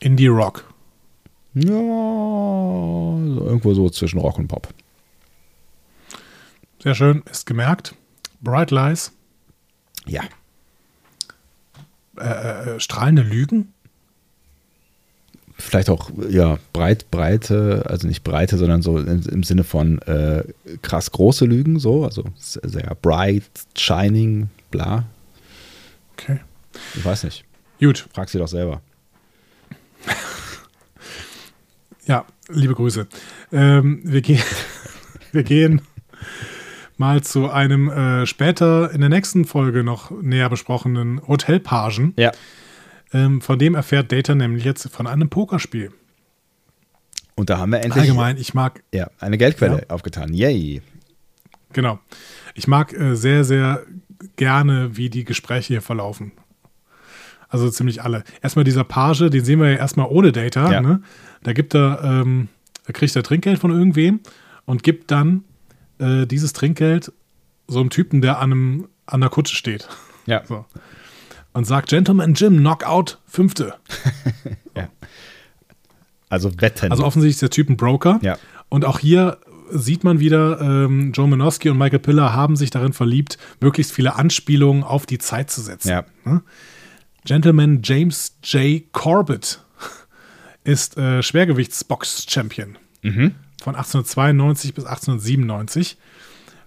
Indie 0.00 0.26
Rock. 0.26 0.64
Ja, 1.54 1.70
so 1.70 3.42
irgendwo 3.44 3.74
so 3.74 3.88
zwischen 3.90 4.18
Rock 4.18 4.38
und 4.38 4.48
Pop. 4.48 4.68
Sehr 6.82 6.94
schön, 6.94 7.22
ist 7.30 7.46
gemerkt. 7.46 7.94
Bright 8.40 8.70
Lies. 8.70 9.12
Ja. 10.06 10.22
Äh, 12.18 12.24
äh, 12.74 12.80
strahlende 12.80 13.22
Lügen. 13.22 13.72
Vielleicht 15.56 15.90
auch, 15.90 16.10
ja, 16.28 16.58
breit, 16.72 17.10
breite, 17.12 17.84
also 17.86 18.08
nicht 18.08 18.24
breite, 18.24 18.58
sondern 18.58 18.82
so 18.82 18.98
im, 18.98 19.22
im 19.28 19.42
Sinne 19.44 19.62
von 19.62 20.00
äh, 20.02 20.42
krass 20.82 21.12
große 21.12 21.44
Lügen, 21.44 21.78
so, 21.78 22.04
also 22.04 22.24
sehr 22.36 22.96
bright, 23.00 23.44
shining, 23.76 24.48
bla. 24.72 25.04
Okay. 26.12 26.40
Ich 26.94 27.04
weiß 27.04 27.24
nicht. 27.24 27.44
Gut. 27.80 28.08
Frag 28.12 28.28
sie 28.28 28.38
doch 28.38 28.48
selber. 28.48 28.80
ja, 32.06 32.24
liebe 32.48 32.74
Grüße. 32.74 33.06
Ähm, 33.52 34.00
wir, 34.04 34.22
ge 34.22 34.38
wir 35.32 35.42
gehen 35.42 35.82
mal 36.96 37.22
zu 37.22 37.50
einem 37.50 37.88
äh, 37.88 38.26
später 38.26 38.90
in 38.92 39.00
der 39.00 39.10
nächsten 39.10 39.44
Folge 39.44 39.82
noch 39.82 40.10
näher 40.10 40.48
besprochenen 40.48 41.26
Hotelpagen. 41.26 42.14
Ja. 42.16 42.32
Ähm, 43.12 43.40
von 43.40 43.58
dem 43.58 43.74
erfährt 43.74 44.12
Data 44.12 44.34
nämlich 44.34 44.64
jetzt 44.64 44.88
von 44.88 45.06
einem 45.06 45.28
Pokerspiel. 45.28 45.92
Und 47.34 47.50
da 47.50 47.58
haben 47.58 47.72
wir 47.72 47.80
endlich 47.80 48.02
allgemein, 48.02 48.36
ich 48.36 48.54
mag 48.54 48.82
ja 48.92 49.10
eine 49.18 49.38
Geldquelle 49.38 49.78
ja. 49.78 49.94
aufgetan. 49.94 50.32
Yay. 50.32 50.82
Genau. 51.72 51.98
Ich 52.54 52.68
mag 52.68 52.92
äh, 52.92 53.16
sehr, 53.16 53.44
sehr 53.44 53.84
gerne, 54.36 54.96
wie 54.96 55.10
die 55.10 55.24
Gespräche 55.24 55.74
hier 55.74 55.82
verlaufen. 55.82 56.32
Also 57.48 57.68
ziemlich 57.68 58.02
alle. 58.02 58.24
Erstmal 58.40 58.64
dieser 58.64 58.84
Page, 58.84 59.28
den 59.30 59.44
sehen 59.44 59.60
wir 59.60 59.70
ja 59.70 59.76
erstmal 59.76 60.06
ohne 60.08 60.32
Data. 60.32 60.72
Ja. 60.72 60.80
Ne? 60.80 61.02
Da 61.42 61.52
gibt 61.52 61.74
er, 61.74 62.02
ähm, 62.02 62.48
da 62.86 62.92
kriegt 62.92 63.14
er 63.14 63.22
Trinkgeld 63.22 63.58
von 63.58 63.70
irgendwem 63.70 64.20
und 64.64 64.82
gibt 64.82 65.10
dann 65.10 65.44
äh, 65.98 66.26
dieses 66.26 66.54
Trinkgeld 66.54 67.12
so 67.68 67.80
einem 67.80 67.90
Typen, 67.90 68.22
der 68.22 68.38
an, 68.38 68.52
einem, 68.52 68.88
an 69.06 69.20
der 69.20 69.30
Kutsche 69.30 69.54
steht. 69.54 69.88
Ja. 70.26 70.42
So. 70.46 70.64
Und 71.52 71.66
sagt, 71.66 71.90
Gentleman 71.90 72.34
Jim, 72.34 72.58
Knockout, 72.58 73.18
fünfte. 73.26 73.74
ja. 74.76 74.88
Also 76.30 76.58
wetten. 76.60 76.90
Also 76.90 77.04
offensichtlich 77.04 77.34
ist 77.34 77.42
der 77.42 77.50
Typ 77.50 77.68
ein 77.68 77.76
Broker. 77.76 78.18
Ja. 78.22 78.38
Und 78.70 78.86
auch 78.86 78.98
hier 78.98 79.38
sieht 79.72 80.04
man 80.04 80.20
wieder, 80.20 80.60
ähm, 80.60 81.12
Joe 81.12 81.28
Minoski 81.28 81.70
und 81.70 81.78
Michael 81.78 81.98
Piller 81.98 82.32
haben 82.32 82.56
sich 82.56 82.70
darin 82.70 82.92
verliebt, 82.92 83.38
möglichst 83.60 83.92
viele 83.92 84.16
Anspielungen 84.16 84.84
auf 84.84 85.06
die 85.06 85.18
Zeit 85.18 85.50
zu 85.50 85.60
setzen. 85.60 85.88
Ja. 85.88 86.04
Ne? 86.24 86.42
Gentleman 87.24 87.80
James 87.82 88.36
J. 88.42 88.82
Corbett 88.92 89.60
ist 90.64 90.96
äh, 90.96 91.22
Schwergewichtsbox-Champion 91.22 92.78
mhm. 93.02 93.34
von 93.62 93.74
1892 93.74 94.74
bis 94.74 94.84
1897. 94.84 95.96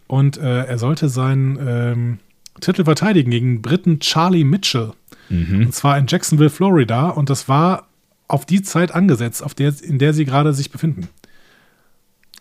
Und 0.07 0.37
äh, 0.37 0.65
er 0.65 0.77
sollte 0.77 1.09
seinen 1.09 1.57
ähm, 1.59 2.19
Titel 2.61 2.83
verteidigen 2.83 3.31
gegen 3.31 3.61
Briten 3.61 3.99
Charlie 3.99 4.43
Mitchell. 4.43 4.93
Mhm. 5.29 5.65
Und 5.65 5.75
zwar 5.75 5.97
in 5.97 6.05
Jacksonville, 6.07 6.49
Florida. 6.49 7.09
Und 7.09 7.29
das 7.29 7.49
war 7.49 7.87
auf 8.27 8.45
die 8.45 8.61
Zeit 8.61 8.93
angesetzt, 8.93 9.43
auf 9.43 9.53
der, 9.53 9.73
in 9.81 9.99
der 9.99 10.13
sie 10.13 10.25
gerade 10.25 10.53
sich 10.53 10.71
befinden. 10.71 11.09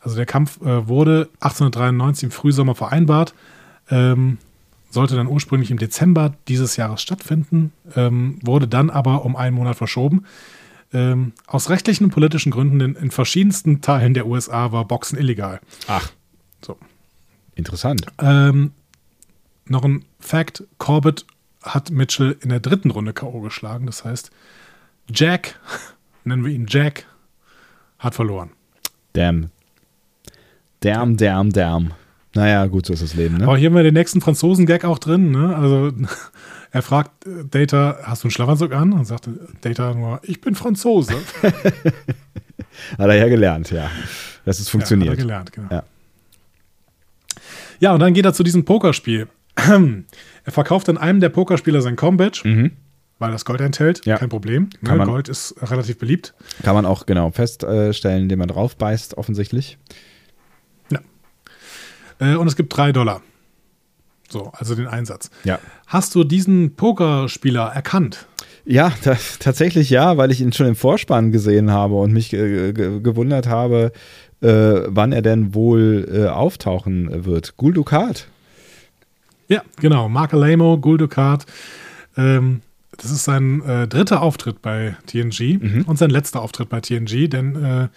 Also 0.04 0.16
der 0.16 0.26
Kampf 0.26 0.60
äh, 0.60 0.86
wurde 0.86 1.30
1893 1.40 2.24
im 2.24 2.30
Frühsommer 2.30 2.74
vereinbart, 2.74 3.34
ähm, 3.90 4.36
sollte 4.90 5.16
dann 5.16 5.26
ursprünglich 5.26 5.70
im 5.70 5.78
Dezember 5.78 6.34
dieses 6.46 6.76
Jahres 6.76 7.00
stattfinden, 7.00 7.72
ähm, 7.96 8.38
wurde 8.42 8.68
dann 8.68 8.90
aber 8.90 9.24
um 9.24 9.34
einen 9.34 9.56
Monat 9.56 9.76
verschoben. 9.76 10.26
Ähm, 10.92 11.32
aus 11.46 11.70
rechtlichen 11.70 12.04
und 12.04 12.10
politischen 12.10 12.52
Gründen 12.52 12.80
in, 12.80 12.94
in, 12.94 13.10
verschiedensten 13.10 13.80
Teilen 13.80 14.12
der 14.12 14.26
USA 14.26 14.72
war 14.72 14.84
Boxen 14.84 15.18
illegal. 15.18 15.60
Ach. 15.88 16.12
So. 16.60 16.76
Interessant. 17.54 18.06
Ähm, 18.18 18.72
noch 19.66 19.84
ein 19.84 20.04
Fact: 20.20 20.64
Corbett 20.76 21.24
hat 21.62 21.90
Mitchell 21.90 22.36
in 22.42 22.50
der 22.50 22.60
dritten 22.60 22.90
Runde 22.90 23.14
K.O. 23.14 23.40
geschlagen. 23.40 23.86
Das 23.86 24.04
heißt, 24.04 24.30
Jack, 25.08 25.58
nennen 26.24 26.44
wir 26.44 26.52
ihn 26.52 26.66
Jack, 26.68 27.06
hat 27.98 28.14
verloren. 28.14 28.50
Damn. 29.14 29.50
Damn, 30.84 31.16
damn, 31.16 31.50
damn. 31.50 31.92
Naja, 32.34 32.66
gut, 32.66 32.84
so 32.84 32.92
ist 32.92 33.02
das 33.02 33.14
Leben, 33.14 33.38
ne? 33.38 33.44
Aber 33.44 33.56
hier 33.56 33.70
haben 33.70 33.76
wir 33.76 33.82
den 33.82 33.94
nächsten 33.94 34.20
Franzosen-Gag 34.20 34.84
auch 34.84 34.98
drin, 34.98 35.30
ne? 35.30 35.56
Also, 35.56 35.92
er 36.72 36.82
fragt 36.82 37.10
Data, 37.50 37.98
hast 38.02 38.22
du 38.22 38.26
einen 38.26 38.32
Schlafanzug 38.32 38.74
an? 38.74 38.92
Und 38.92 39.06
sagte 39.06 39.32
Data 39.62 39.94
nur, 39.94 40.20
ich 40.22 40.42
bin 40.42 40.54
Franzose. 40.54 41.14
hat 41.42 43.08
er 43.08 43.14
ja 43.14 43.28
gelernt, 43.28 43.70
ja. 43.70 43.90
Das 44.44 44.60
ist 44.60 44.68
funktioniert. 44.68 45.06
Ja, 45.06 45.12
hat 45.12 45.18
er 45.18 45.22
gelernt, 45.22 45.52
genau. 45.52 45.68
Ja. 45.70 45.82
ja, 47.80 47.94
und 47.94 48.00
dann 48.00 48.12
geht 48.12 48.26
er 48.26 48.34
zu 48.34 48.42
diesem 48.42 48.66
Pokerspiel. 48.66 49.28
er 49.54 50.52
verkauft 50.52 50.88
dann 50.88 50.98
einem 50.98 51.20
der 51.20 51.30
Pokerspieler 51.30 51.80
sein 51.80 51.96
Combatch. 51.96 52.44
Mhm 52.44 52.72
weil 53.20 53.30
das 53.30 53.44
Gold 53.44 53.60
enthält. 53.60 54.04
Ja. 54.04 54.18
Kein 54.18 54.28
Problem. 54.28 54.68
Kann 54.84 54.98
ne? 54.98 55.06
Gold 55.06 55.28
ist 55.28 55.54
relativ 55.62 55.98
beliebt. 55.98 56.34
Kann 56.62 56.74
man 56.74 56.84
auch 56.84 57.06
genau 57.06 57.30
feststellen, 57.30 58.24
indem 58.24 58.40
man 58.40 58.48
drauf 58.48 58.76
beißt, 58.76 59.16
offensichtlich. 59.16 59.78
Äh, 62.18 62.34
und 62.36 62.46
es 62.46 62.56
gibt 62.56 62.76
drei 62.76 62.92
Dollar. 62.92 63.20
So, 64.28 64.50
also 64.52 64.74
den 64.74 64.86
Einsatz. 64.86 65.30
Ja. 65.44 65.58
Hast 65.86 66.14
du 66.14 66.24
diesen 66.24 66.74
Pokerspieler 66.76 67.66
erkannt? 67.66 68.26
Ja, 68.64 68.92
tatsächlich 69.40 69.90
ja, 69.90 70.16
weil 70.16 70.30
ich 70.30 70.40
ihn 70.40 70.52
schon 70.52 70.66
im 70.66 70.76
Vorspann 70.76 71.32
gesehen 71.32 71.70
habe 71.70 71.94
und 71.94 72.12
mich 72.12 72.32
äh, 72.32 72.72
gewundert 72.72 73.46
habe, 73.46 73.92
äh, 74.40 74.48
wann 74.86 75.12
er 75.12 75.22
denn 75.22 75.54
wohl 75.54 76.08
äh, 76.10 76.26
auftauchen 76.26 77.24
wird. 77.24 77.56
Gul 77.56 77.74
Dukat. 77.74 78.26
Ja, 79.48 79.62
genau. 79.80 80.08
Mark 80.08 80.32
Alamo, 80.32 80.78
Gul 80.78 80.96
Dukat. 80.96 81.44
Ähm, 82.16 82.62
das 82.96 83.10
ist 83.10 83.24
sein 83.24 83.62
äh, 83.62 83.86
dritter 83.86 84.22
Auftritt 84.22 84.62
bei 84.62 84.96
TNG 85.06 85.58
mhm. 85.60 85.84
und 85.86 85.98
sein 85.98 86.10
letzter 86.10 86.40
Auftritt 86.40 86.68
bei 86.68 86.80
TNG, 86.80 87.28
denn 87.28 87.56
äh, 87.62 87.88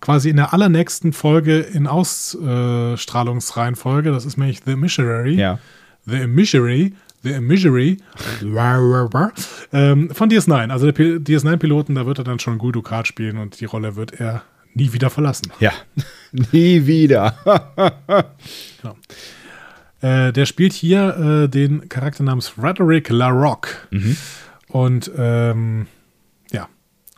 quasi 0.00 0.30
in 0.30 0.36
der 0.36 0.52
allernächsten 0.52 1.12
Folge 1.12 1.58
in 1.58 1.86
Ausstrahlungsreihenfolge, 1.86 4.10
das 4.10 4.24
ist 4.24 4.36
nämlich 4.36 4.60
The 4.64 4.74
Missionary. 4.76 5.34
Ja. 5.34 5.58
The 6.06 6.26
Missionary. 6.26 6.94
The 7.22 7.40
Missionary. 7.40 7.98
ähm, 9.72 10.10
von 10.10 10.28
DS9. 10.28 10.70
Also 10.70 10.90
der 10.90 11.20
DS9-Piloten, 11.20 11.94
da 11.94 12.04
wird 12.06 12.18
er 12.18 12.24
dann 12.24 12.40
schon 12.40 12.58
Guldukat 12.58 13.06
spielen 13.06 13.38
und 13.38 13.60
die 13.60 13.64
Rolle 13.64 13.96
wird 13.96 14.20
er 14.20 14.42
nie 14.74 14.92
wieder 14.92 15.10
verlassen. 15.10 15.52
Ja, 15.60 15.72
nie 16.52 16.86
wieder. 16.86 17.36
genau. 18.82 18.96
Äh, 20.00 20.32
der 20.32 20.46
spielt 20.46 20.72
hier 20.72 21.44
äh, 21.44 21.48
den 21.48 21.88
Charakter 21.88 22.24
namens 22.24 22.48
Frederick 22.48 23.08
LaRocque. 23.08 23.86
Mhm. 23.90 24.16
Und 24.68 25.10
ähm, 25.16 25.86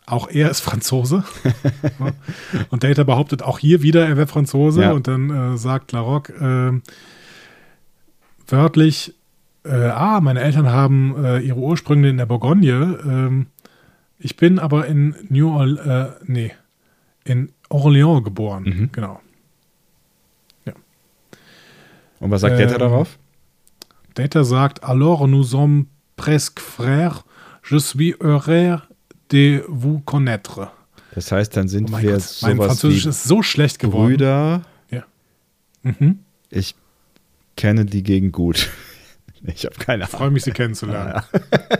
auch 0.07 0.29
er 0.29 0.51
ist 0.51 0.61
Franzose. 0.61 1.25
und 2.71 2.85
Data 2.85 3.05
behauptet 3.05 3.43
auch 3.43 3.59
hier 3.59 3.83
wieder, 3.83 4.07
er 4.07 4.17
wäre 4.17 4.27
Franzose. 4.27 4.83
Ja. 4.83 4.93
Und 4.93 5.09
dann 5.09 5.55
äh, 5.55 5.59
sagt 5.59 5.93
Larocque 5.93 6.31
äh, 6.31 6.81
wörtlich, 8.47 9.15
äh, 9.65 9.71
ah, 9.71 10.21
meine 10.21 10.41
Eltern 10.41 10.71
haben 10.71 11.25
äh, 11.25 11.39
ihre 11.41 11.59
Ursprünge 11.59 12.09
in 12.09 12.19
der 12.19 12.27
Bourgogne. 12.27 12.99
Ähm, 13.05 13.47
ich 14.19 14.37
bin 14.37 14.59
aber 14.59 14.87
in 14.87 15.15
New 15.29 15.51
Orleans, 15.51 15.87
äh, 15.87 16.25
nee, 16.27 16.53
in 17.25 17.53
Orléans 17.71 18.23
geboren. 18.23 18.65
Mhm. 18.65 18.89
Genau. 18.93 19.21
Ja. 20.67 20.75
Und 22.21 22.31
was 22.31 22.43
sagt 22.43 22.59
Data 22.59 22.75
ähm, 22.75 22.79
darauf? 22.79 23.19
Data 24.15 24.45
sagt, 24.45 24.85
alors 24.85 25.27
nous 25.27 25.45
sommes 25.45 25.87
presque 26.17 26.61
frères. 26.61 27.25
Je 27.63 27.79
suis 27.79 28.15
heureux 28.21 28.81
de 29.35 29.65
vous 29.69 30.01
connaître. 30.01 30.71
Das 31.15 31.31
heißt, 31.31 31.57
dann 31.57 31.69
sind 31.69 31.91
oh 31.93 31.99
wir 32.01 32.13
Gott, 32.13 32.23
sowas 32.23 32.43
mein 32.43 32.57
Französisch 32.57 33.05
wie 33.05 33.09
ist 33.09 33.25
so 33.25 33.43
schlecht 33.43 33.79
geworden. 33.79 34.13
Brüder. 34.13 34.63
Ja. 34.91 35.05
Mhm. 35.83 36.21
Ich 36.51 36.75
kenne 37.57 37.85
die 37.85 38.03
Gegend 38.03 38.33
gut. 38.33 38.71
Ich 39.47 39.67
habe 39.67 39.75
keine 39.75 40.05
Ahnung. 40.05 40.19
Freue 40.19 40.31
mich, 40.31 40.43
Sie 40.43 40.53
kennenzulernen. 40.53 41.23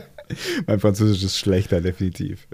mein 0.67 0.79
Französisch 0.79 1.23
ist 1.23 1.39
schlechter, 1.39 1.81
definitiv. 1.81 2.47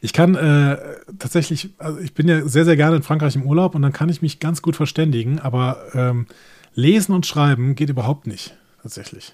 Ich 0.00 0.12
kann 0.12 0.36
äh, 0.36 0.76
tatsächlich, 1.18 1.70
also 1.78 1.98
ich 1.98 2.14
bin 2.14 2.28
ja 2.28 2.46
sehr, 2.46 2.64
sehr 2.64 2.76
gerne 2.76 2.94
in 2.94 3.02
Frankreich 3.02 3.34
im 3.34 3.42
Urlaub 3.42 3.74
und 3.74 3.82
dann 3.82 3.92
kann 3.92 4.10
ich 4.10 4.22
mich 4.22 4.38
ganz 4.38 4.62
gut 4.62 4.76
verständigen, 4.76 5.40
aber 5.40 5.86
ähm, 5.92 6.26
lesen 6.74 7.16
und 7.16 7.26
schreiben 7.26 7.74
geht 7.74 7.90
überhaupt 7.90 8.28
nicht, 8.28 8.56
tatsächlich. 8.82 9.32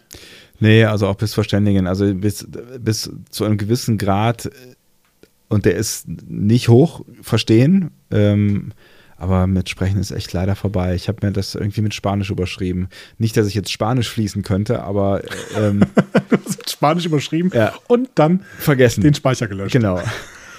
Nee, 0.60 0.84
also 0.84 1.06
auch 1.08 1.16
bis 1.16 1.34
Verständigen, 1.34 1.86
also 1.86 2.12
bis, 2.14 2.46
bis 2.78 3.10
zu 3.30 3.44
einem 3.44 3.58
gewissen 3.58 3.98
Grad 3.98 4.50
und 5.48 5.64
der 5.64 5.74
ist 5.74 6.06
nicht 6.08 6.68
hoch, 6.68 7.04
verstehen. 7.20 7.90
Ähm, 8.10 8.72
aber 9.16 9.46
mit 9.46 9.68
Sprechen 9.68 9.98
ist 10.00 10.10
echt 10.10 10.32
leider 10.32 10.56
vorbei. 10.56 10.94
Ich 10.96 11.06
habe 11.08 11.24
mir 11.24 11.32
das 11.32 11.54
irgendwie 11.54 11.80
mit 11.80 11.94
Spanisch 11.94 12.30
überschrieben. 12.30 12.88
Nicht, 13.18 13.36
dass 13.36 13.46
ich 13.46 13.54
jetzt 13.54 13.70
Spanisch 13.70 14.08
fließen 14.10 14.42
könnte, 14.42 14.82
aber 14.82 15.22
ähm, 15.56 15.84
Spanisch 16.68 17.06
überschrieben 17.06 17.50
Ja. 17.54 17.72
und 17.86 18.08
dann 18.16 18.40
vergessen. 18.58 19.02
den 19.02 19.14
Speicher 19.14 19.46
gelöscht. 19.46 19.72
Genau. 19.72 20.00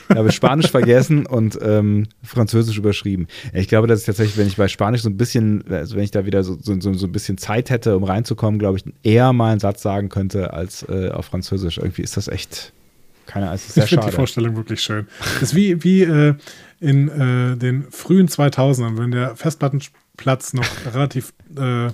Ich 0.10 0.16
habe 0.16 0.32
Spanisch 0.32 0.70
vergessen 0.70 1.26
und 1.26 1.58
ähm, 1.62 2.08
Französisch 2.24 2.78
überschrieben. 2.78 3.28
Ich 3.54 3.68
glaube, 3.68 3.88
dass 3.88 4.02
ich 4.02 4.06
tatsächlich, 4.06 4.38
wenn 4.38 4.48
ich 4.48 4.58
bei 4.58 4.68
Spanisch 4.68 5.02
so 5.02 5.10
ein 5.10 5.18
bisschen, 5.18 5.64
also 5.70 5.96
wenn 5.96 6.04
ich 6.04 6.12
da 6.12 6.26
wieder 6.26 6.44
so, 6.44 6.58
so, 6.60 6.78
so 6.80 7.08
ein 7.08 7.12
bisschen 7.12 7.38
Zeit 7.38 7.70
hätte, 7.70 7.96
um 7.96 8.04
reinzukommen, 8.04 8.60
glaube 8.60 8.78
ich, 8.78 8.86
eher 9.04 9.34
mal 9.34 9.52
einen 9.52 9.60
Satz 9.60 9.82
sagen 9.82 10.10
könnte 10.10 10.54
als 10.54 10.84
äh, 10.90 11.10
auf 11.10 11.26
Französisch. 11.26 11.78
Irgendwie 11.78 12.02
ist 12.02 12.18
das 12.18 12.28
echt, 12.28 12.74
keine 13.26 13.46
Ahnung, 13.46 13.56
es 13.56 13.68
ist 13.68 13.76
sehr 13.76 13.84
Ich 13.86 13.90
finde 13.90 14.08
die. 14.08 14.12
Vorstellung 14.12 14.56
wirklich 14.56 14.82
schön. 14.82 15.08
Das 15.20 15.44
ist 15.44 15.56
wie, 15.56 15.84
wie 15.84 16.04
äh, 16.04 16.36
in 16.80 17.08
äh, 17.10 17.58
den 17.58 17.86
frühen 17.90 18.28
2000ern, 18.28 18.98
wenn 18.98 19.12
der 19.12 19.36
Festplattenplatz 19.36 20.54
noch 20.54 20.68
relativ 20.94 21.34
äh, 21.58 21.90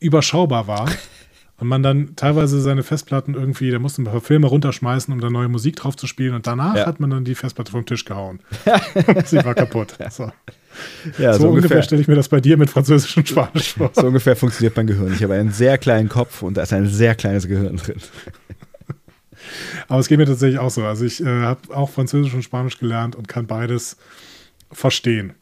überschaubar 0.00 0.66
war 0.66 0.88
und 1.58 1.68
man 1.68 1.82
dann 1.82 2.16
teilweise 2.16 2.60
seine 2.60 2.82
Festplatten 2.82 3.34
irgendwie, 3.34 3.70
da 3.70 3.78
musste 3.78 4.02
man 4.02 4.10
ein 4.10 4.12
paar 4.12 4.20
Filme 4.20 4.46
runterschmeißen, 4.46 5.12
um 5.12 5.20
da 5.20 5.30
neue 5.30 5.48
Musik 5.48 5.76
drauf 5.76 5.96
zu 5.96 6.06
spielen 6.06 6.34
und 6.34 6.46
danach 6.46 6.76
Ja. 6.76 6.86
hat 6.86 7.00
man 7.00 7.10
dann 7.10 7.24
die 7.24 7.34
Festplatte 7.34 7.72
vom 7.72 7.86
Tisch 7.86 8.04
gehauen. 8.04 8.40
Sie 9.24 9.42
war 9.44 9.54
kaputt. 9.54 9.96
So, 10.10 10.30
Ja, 11.18 11.32
so 11.34 11.48
ungefähr 11.48 11.82
stelle 11.82 12.02
ich 12.02 12.08
mir 12.08 12.14
das 12.16 12.28
bei 12.28 12.40
dir 12.40 12.56
mit 12.58 12.68
Französisch 12.68 13.16
und 13.16 13.26
Spanisch 13.28 13.72
vor. 13.74 13.90
So 13.94 14.06
ungefähr 14.06 14.36
funktioniert 14.36 14.76
mein 14.76 14.86
Gehirn. 14.86 15.12
Ich 15.14 15.22
habe 15.22 15.34
einen 15.34 15.50
sehr 15.50 15.78
kleinen 15.78 16.08
Kopf 16.10 16.42
und 16.42 16.56
da 16.58 16.62
ist 16.62 16.72
ein 16.74 16.86
sehr 16.88 17.14
kleines 17.14 17.48
Gehirn 17.48 17.76
drin. 17.78 17.96
Aber 19.88 20.00
es 20.00 20.08
geht 20.08 20.18
mir 20.18 20.26
tatsächlich 20.26 20.58
auch 20.58 20.70
so. 20.70 20.84
Also 20.84 21.04
ich 21.04 21.22
äh, 21.22 21.26
habe 21.42 21.74
auch 21.74 21.88
Französisch 21.90 22.34
und 22.34 22.42
Spanisch 22.42 22.78
gelernt 22.78 23.14
und 23.16 23.28
kann 23.28 23.46
beides 23.46 23.96
verstehen. 24.72 25.34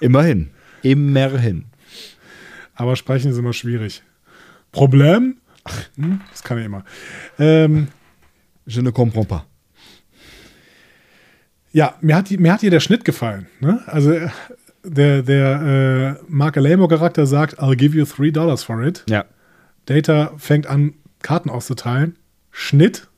Immerhin. 0.00 0.50
Immerhin. 0.82 1.64
Aber 2.74 2.96
sprechen 2.96 3.30
ist 3.30 3.38
immer 3.38 3.52
schwierig. 3.52 4.02
Problem? 4.72 5.36
Hm, 5.96 6.20
das 6.30 6.42
kann 6.42 6.58
ich 6.58 6.64
immer. 6.66 6.84
Ähm, 7.38 7.88
Je 8.66 8.80
ne 8.82 8.90
comprends 8.92 9.26
pas. 9.28 9.42
ja, 11.72 11.94
mir 12.00 12.16
hat, 12.16 12.30
mir 12.30 12.52
hat 12.52 12.60
hier 12.60 12.70
der 12.70 12.80
Schnitt 12.80 13.04
gefallen. 13.04 13.46
Ne? 13.60 13.80
Also 13.86 14.12
äh, 14.12 14.28
der, 14.84 15.22
der 15.22 16.18
äh, 16.20 16.24
Mark 16.28 16.56
Alamo-Charakter 16.56 17.26
sagt, 17.26 17.60
I'll 17.60 17.76
give 17.76 17.96
you 17.96 18.04
three 18.04 18.30
dollars 18.32 18.62
for 18.64 18.82
it. 18.82 19.04
Ja. 19.08 19.24
Data 19.86 20.32
fängt 20.38 20.66
an, 20.66 20.94
Karten 21.22 21.50
auszuteilen. 21.50 22.16
Schnitt. 22.50 23.08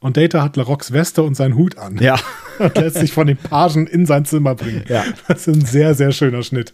Und 0.00 0.16
Data 0.16 0.42
hat 0.42 0.56
Larocks 0.56 0.92
Weste 0.92 1.22
und 1.22 1.36
seinen 1.36 1.54
Hut 1.56 1.78
an. 1.78 1.96
Ja. 1.98 2.16
Und 2.62 2.74
lässt 2.78 2.96
sich 2.96 3.12
von 3.12 3.26
den 3.26 3.36
Pagen 3.36 3.86
in 3.86 4.06
sein 4.06 4.24
Zimmer 4.24 4.54
bringen. 4.54 4.84
Ja. 4.88 5.04
Das 5.28 5.46
ist 5.46 5.56
ein 5.56 5.64
sehr, 5.64 5.94
sehr 5.94 6.12
schöner 6.12 6.42
Schnitt. 6.42 6.72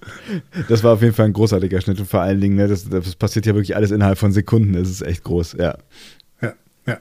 Das 0.68 0.84
war 0.84 0.94
auf 0.94 1.02
jeden 1.02 1.14
Fall 1.14 1.26
ein 1.26 1.32
großartiger 1.32 1.80
Schnitt 1.80 1.98
und 2.00 2.08
vor 2.08 2.20
allen 2.20 2.40
Dingen, 2.40 2.56
ne, 2.56 2.68
das, 2.68 2.88
das 2.88 3.14
passiert 3.14 3.46
ja 3.46 3.54
wirklich 3.54 3.76
alles 3.76 3.90
innerhalb 3.90 4.18
von 4.18 4.32
Sekunden. 4.32 4.74
Das 4.74 4.88
ist 4.88 5.02
echt 5.02 5.24
groß, 5.24 5.56
ja. 5.58 5.76
Ja, 6.40 6.52
ja. 6.86 6.98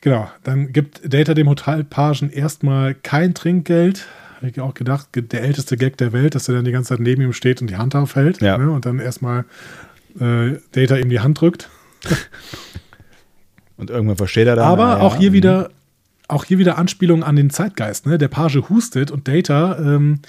Genau, 0.00 0.28
dann 0.42 0.72
gibt 0.72 1.00
Data 1.04 1.32
dem 1.34 1.48
Hotelpagen 1.48 2.30
erstmal 2.30 2.94
kein 2.94 3.34
Trinkgeld. 3.34 4.06
Habe 4.36 4.48
ich 4.48 4.60
auch 4.60 4.74
gedacht, 4.74 5.08
der 5.14 5.42
älteste 5.42 5.76
Gag 5.76 5.96
der 5.98 6.12
Welt, 6.12 6.34
dass 6.34 6.48
er 6.48 6.56
dann 6.56 6.64
die 6.64 6.72
ganze 6.72 6.88
Zeit 6.88 7.00
neben 7.00 7.22
ihm 7.22 7.32
steht 7.32 7.60
und 7.60 7.70
die 7.70 7.76
Hand 7.76 7.94
aufhält. 7.94 8.40
Ja. 8.42 8.58
Ne, 8.58 8.70
und 8.70 8.84
dann 8.84 8.98
erstmal 8.98 9.44
äh, 10.18 10.56
Data 10.72 10.96
ihm 10.96 11.08
die 11.08 11.20
Hand 11.20 11.40
drückt. 11.40 11.70
Und 13.82 13.90
irgendwann 13.90 14.16
versteht 14.16 14.46
er 14.46 14.54
dann. 14.54 14.66
Aber 14.66 14.84
ah, 14.84 15.00
auch 15.00 15.16
hier 15.16 15.30
mhm. 15.30 15.34
wieder, 15.34 15.70
auch 16.28 16.44
hier 16.44 16.58
wieder 16.58 16.78
Anspielung 16.78 17.22
an 17.22 17.36
den 17.36 17.50
Zeitgeist. 17.50 18.06
Ne? 18.06 18.18
Der 18.18 18.28
Page 18.28 18.62
hustet 18.68 19.10
und 19.10 19.28
Data, 19.28 19.78
ähm, 19.78 20.20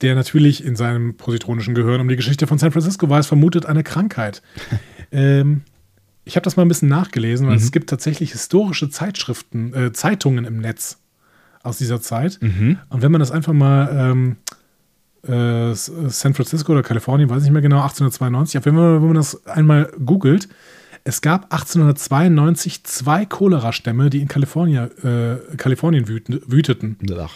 der 0.00 0.14
natürlich 0.14 0.64
in 0.64 0.76
seinem 0.76 1.16
positronischen 1.16 1.74
Gehirn 1.74 2.00
um 2.00 2.08
die 2.08 2.16
Geschichte 2.16 2.46
von 2.46 2.58
San 2.58 2.72
Francisco 2.72 3.08
weiß, 3.08 3.26
vermutet 3.26 3.66
eine 3.66 3.82
Krankheit. 3.82 4.42
ähm, 5.12 5.62
ich 6.24 6.36
habe 6.36 6.44
das 6.44 6.56
mal 6.56 6.62
ein 6.62 6.68
bisschen 6.68 6.88
nachgelesen, 6.88 7.46
weil 7.48 7.56
es 7.56 7.72
gibt 7.72 7.88
tatsächlich 7.88 8.32
historische 8.32 8.90
Zeitschriften, 8.90 9.72
äh, 9.72 9.92
Zeitungen 9.92 10.44
im 10.44 10.58
Netz 10.58 10.98
aus 11.62 11.78
dieser 11.78 12.02
Zeit. 12.02 12.38
Und 12.90 13.02
wenn 13.02 13.10
man 13.10 13.18
das 13.18 13.30
einfach 13.30 13.54
mal 13.54 13.88
ähm, 13.92 14.36
äh, 15.26 15.74
San 15.74 16.34
Francisco 16.34 16.72
oder 16.72 16.82
Kalifornien, 16.82 17.30
weiß 17.30 17.38
ich 17.38 17.44
nicht 17.44 17.52
mehr 17.52 17.62
genau, 17.62 17.80
1892, 17.82 18.58
auf 18.58 18.64
jeden 18.66 18.76
Fall, 18.76 19.00
wenn 19.00 19.06
man 19.06 19.16
das 19.16 19.46
einmal 19.46 19.90
googelt, 20.04 20.48
es 21.04 21.20
gab 21.20 21.52
1892 21.52 22.84
zwei 22.84 23.24
Cholera-Stämme, 23.24 24.10
die 24.10 24.20
in 24.20 24.28
Kalifornien, 24.28 24.90
äh, 25.02 25.56
Kalifornien 25.56 26.06
wüteten. 26.08 26.96
Ach. 27.18 27.32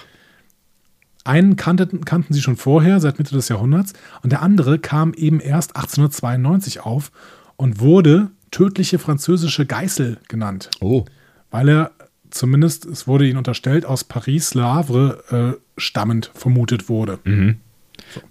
Einen 1.24 1.54
kannten, 1.56 2.04
kannten 2.04 2.34
sie 2.34 2.42
schon 2.42 2.56
vorher, 2.56 2.98
seit 3.00 3.18
Mitte 3.18 3.34
des 3.34 3.48
Jahrhunderts, 3.48 3.92
und 4.22 4.30
der 4.32 4.42
andere 4.42 4.78
kam 4.78 5.14
eben 5.14 5.38
erst 5.40 5.76
1892 5.76 6.80
auf 6.80 7.12
und 7.56 7.78
wurde 7.80 8.30
tödliche 8.50 8.98
französische 8.98 9.64
Geißel 9.64 10.18
genannt, 10.28 10.68
Oh. 10.80 11.04
weil 11.50 11.68
er 11.68 11.90
zumindest, 12.30 12.86
es 12.86 13.06
wurde 13.06 13.26
ihnen 13.28 13.38
unterstellt, 13.38 13.86
aus 13.86 14.04
Paris, 14.04 14.54
Le 14.54 14.64
Havre 14.64 15.56
äh, 15.56 15.80
stammend 15.80 16.30
vermutet 16.34 16.88
wurde. 16.88 17.18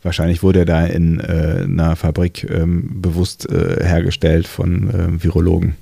Wahrscheinlich 0.03 0.43
wurde 0.43 0.59
er 0.59 0.65
da 0.65 0.85
in 0.85 1.19
äh, 1.19 1.61
einer 1.63 1.95
Fabrik 1.95 2.49
ähm, 2.49 3.01
bewusst 3.01 3.49
äh, 3.49 3.83
hergestellt 3.85 4.47
von 4.47 4.89
äh, 4.89 5.23
Virologen. 5.23 5.75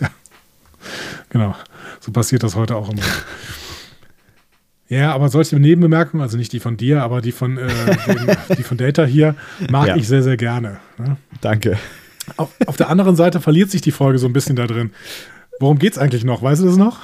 Genau, 1.30 1.54
so 2.00 2.12
passiert 2.12 2.42
das 2.44 2.54
heute 2.54 2.76
auch 2.76 2.88
immer. 2.90 3.02
Ja, 4.88 5.12
aber 5.12 5.28
solche 5.28 5.58
Nebenbemerkungen, 5.58 6.22
also 6.22 6.36
nicht 6.36 6.52
die 6.52 6.60
von 6.60 6.76
dir, 6.76 7.02
aber 7.02 7.20
die 7.20 7.32
von, 7.32 7.58
äh, 7.58 7.66
den, 8.06 8.36
die 8.56 8.62
von 8.62 8.76
Data 8.76 9.04
hier, 9.04 9.34
mag 9.68 9.88
Ja. 9.88 9.96
ich 9.96 10.06
sehr, 10.06 10.22
sehr 10.22 10.36
gerne. 10.36 10.78
Ne? 10.96 11.16
Danke. 11.40 11.76
Auf, 12.36 12.50
auf 12.66 12.76
der 12.76 12.88
anderen 12.88 13.16
Seite 13.16 13.40
verliert 13.40 13.70
sich 13.70 13.80
die 13.80 13.90
Folge 13.90 14.18
so 14.18 14.26
ein 14.28 14.32
bisschen 14.32 14.54
da 14.56 14.66
drin. 14.66 14.92
Worum 15.58 15.78
geht's 15.78 15.96
eigentlich 15.98 16.24
noch? 16.24 16.42
Weißt 16.42 16.60
du 16.62 16.66
das 16.66 16.76
noch? 16.76 16.98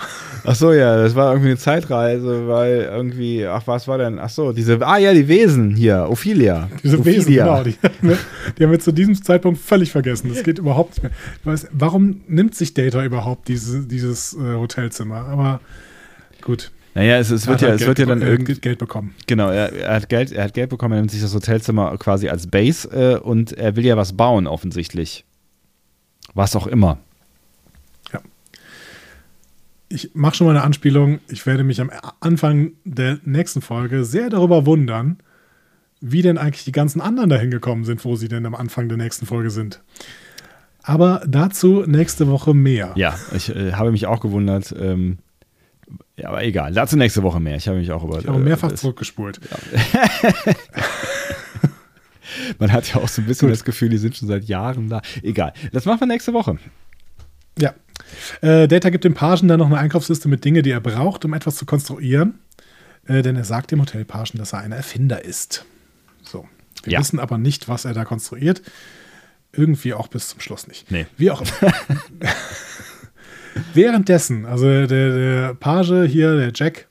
Ach 0.45 0.55
so, 0.57 0.73
ja, 0.73 0.97
das 0.97 1.15
war 1.15 1.31
irgendwie 1.33 1.51
eine 1.51 1.57
Zeitreise, 1.57 2.49
weil 2.49 2.81
irgendwie, 2.91 3.47
ach, 3.47 3.62
was 3.66 3.87
war 3.89 3.97
denn? 3.99 4.19
Ach 4.19 4.29
so, 4.29 4.53
diese, 4.53 4.85
ah 4.87 4.99
ja, 4.99 5.15
die 5.15 5.29
Wesen 5.29 5.74
hier, 5.74 6.07
Ophelia. 6.11 6.69
Diese 6.83 7.03
Wesen, 7.05 7.20
Ophelia. 7.23 7.45
genau. 7.45 7.65
Die, 7.65 7.77
haben 7.83 7.95
wir- 8.09 8.19
die 8.59 8.65
haben 8.65 8.70
wir 8.73 8.81
zu 8.81 8.93
diesem 8.93 9.15
Zeitpunkt 9.23 9.61
völlig 9.61 9.91
vergessen. 9.93 10.29
Das 10.35 10.43
geht 10.43 10.59
überhaupt 10.59 10.91
nicht 10.95 11.03
mehr. 11.05 11.12
Weiß, 11.45 11.69
warum 11.73 12.20
nimmt 12.29 12.55
sich 12.55 12.74
Data 12.74 13.05
überhaupt 13.05 13.49
diese, 13.49 13.87
dieses 13.87 14.35
äh, 14.35 14.55
Hotelzimmer? 14.57 15.27
Aber 15.29 15.61
gut. 16.43 16.73
Naja, 16.95 17.19
es, 17.19 17.31
es, 17.31 17.47
wird 17.47 17.62
ja, 17.62 17.69
halt 17.69 17.81
es 17.81 17.87
wird 17.87 18.01
ja 18.01 18.05
Geld 18.05 18.20
dann 18.20 18.29
irgendwie, 18.29 18.55
Geld 18.57 18.79
bekommen. 18.79 19.15
genau, 19.27 19.49
er, 19.49 19.73
er, 19.73 19.95
hat 19.95 20.11
Geld, 20.11 20.31
er 20.31 20.45
hat 20.45 20.53
Geld 20.53 20.69
bekommen, 20.69 20.93
er 20.93 21.01
nimmt 21.01 21.11
sich 21.11 21.23
das 21.23 21.35
Hotelzimmer 21.35 21.97
quasi 21.97 22.29
als 22.29 22.47
Base 22.49 22.87
äh, 22.91 23.16
und 23.19 23.53
er 23.53 23.77
will 23.77 23.87
ja 23.87 23.97
was 23.97 24.12
bauen, 24.15 24.47
offensichtlich. 24.47 25.24
Was 26.35 26.55
auch 26.55 26.66
immer. 26.66 26.99
Ich 29.94 30.10
mache 30.14 30.35
schon 30.36 30.47
mal 30.47 30.56
eine 30.56 30.64
Anspielung. 30.64 31.20
Ich 31.28 31.44
werde 31.44 31.64
mich 31.64 31.78
am 31.81 31.90
Anfang 32.20 32.73
der 32.85 33.19
nächsten 33.24 33.60
Folge 33.60 34.05
sehr 34.06 34.31
darüber 34.31 34.64
wundern, 34.64 35.19
wie 36.01 36.23
denn 36.23 36.39
eigentlich 36.39 36.64
die 36.64 36.73
ganzen 36.73 37.01
anderen 37.02 37.28
dahin 37.28 37.51
gekommen 37.51 37.85
sind, 37.85 38.02
wo 38.05 38.16
sie 38.16 38.28
denn 38.28 38.47
am 38.47 38.55
Anfang 38.55 38.89
der 38.89 38.97
nächsten 38.97 39.27
Folge 39.27 39.51
sind. 39.51 39.82
Aber 40.82 41.23
dazu 41.28 41.85
nächste 41.86 42.27
Woche 42.28 42.55
mehr. 42.55 42.93
Ja, 42.97 43.19
ich 43.36 43.55
äh, 43.55 43.73
habe 43.74 43.93
mich 43.93 44.06
auch 44.06 44.20
gewundert. 44.20 44.74
Ähm, 44.78 45.19
ja, 46.16 46.28
aber 46.28 46.43
egal. 46.43 46.73
Dazu 46.73 46.97
nächste 46.97 47.23
Woche 47.23 47.39
mehr. 47.39 47.56
Ich 47.56 47.69
habe 47.69 47.77
mich 47.78 47.93
auch 47.93 48.02
über. 48.02 48.19
Ich 48.19 48.27
habe 48.27 48.39
mehrfach 48.39 48.70
das- 48.70 48.81
zurückgespult. 48.81 49.40
Man 52.59 52.73
hat 52.73 52.89
ja 52.94 52.97
auch 53.01 53.09
so 53.09 53.20
ein 53.20 53.27
bisschen 53.27 53.48
Gut. 53.48 53.52
das 53.56 53.64
Gefühl, 53.64 53.90
die 53.90 53.98
sind 53.98 54.16
schon 54.16 54.27
seit 54.28 54.44
Jahren 54.44 54.89
da. 54.89 55.02
Egal. 55.23 55.52
Das 55.73 55.85
machen 55.85 56.01
wir 56.01 56.06
nächste 56.06 56.32
Woche. 56.32 56.56
Ja. 57.59 57.74
Äh, 58.41 58.69
Data 58.69 58.91
gibt 58.91 59.05
dem 59.05 59.15
Pagen 59.15 59.49
dann 59.49 59.59
noch 59.59 59.67
eine 59.67 59.79
Einkaufsliste 59.79 60.29
mit 60.29 60.45
Dingen, 60.45 60.63
die 60.63 60.71
er 60.71 60.81
braucht, 60.81 61.25
um 61.25 61.35
etwas 61.35 61.57
zu 61.57 61.67
konstruieren. 61.67 62.39
Äh, 63.07 63.23
denn 63.23 63.37
er 63.37 63.45
sagt 63.45 63.71
dem 63.71 63.81
Hotelpagen, 63.81 64.39
dass 64.39 64.53
er 64.53 64.61
ein 64.61 64.73
Erfinder 64.73 65.25
ist. 65.25 65.65
So. 66.23 66.47
Wir 66.85 66.95
Ja. 66.95 67.01
wissen 67.01 67.19
aber 67.21 67.39
nicht, 67.39 67.69
was 67.69 67.85
er 67.85 67.95
da 67.95 68.05
konstruiert. 68.05 68.63
Irgendwie 69.53 69.93
auch 69.95 70.09
bis 70.09 70.29
zum 70.29 70.41
Schluss 70.41 70.67
nicht. 70.67 70.91
Nee. 70.91 71.07
Wie 71.19 71.31
auch 71.31 71.43
immer. 71.43 71.73
Währenddessen, 73.75 74.47
also 74.47 74.65
der, 74.65 74.87
der 74.87 75.55
Page 75.55 76.07
hier, 76.09 76.37
der 76.37 76.53
Jack, 76.55 76.89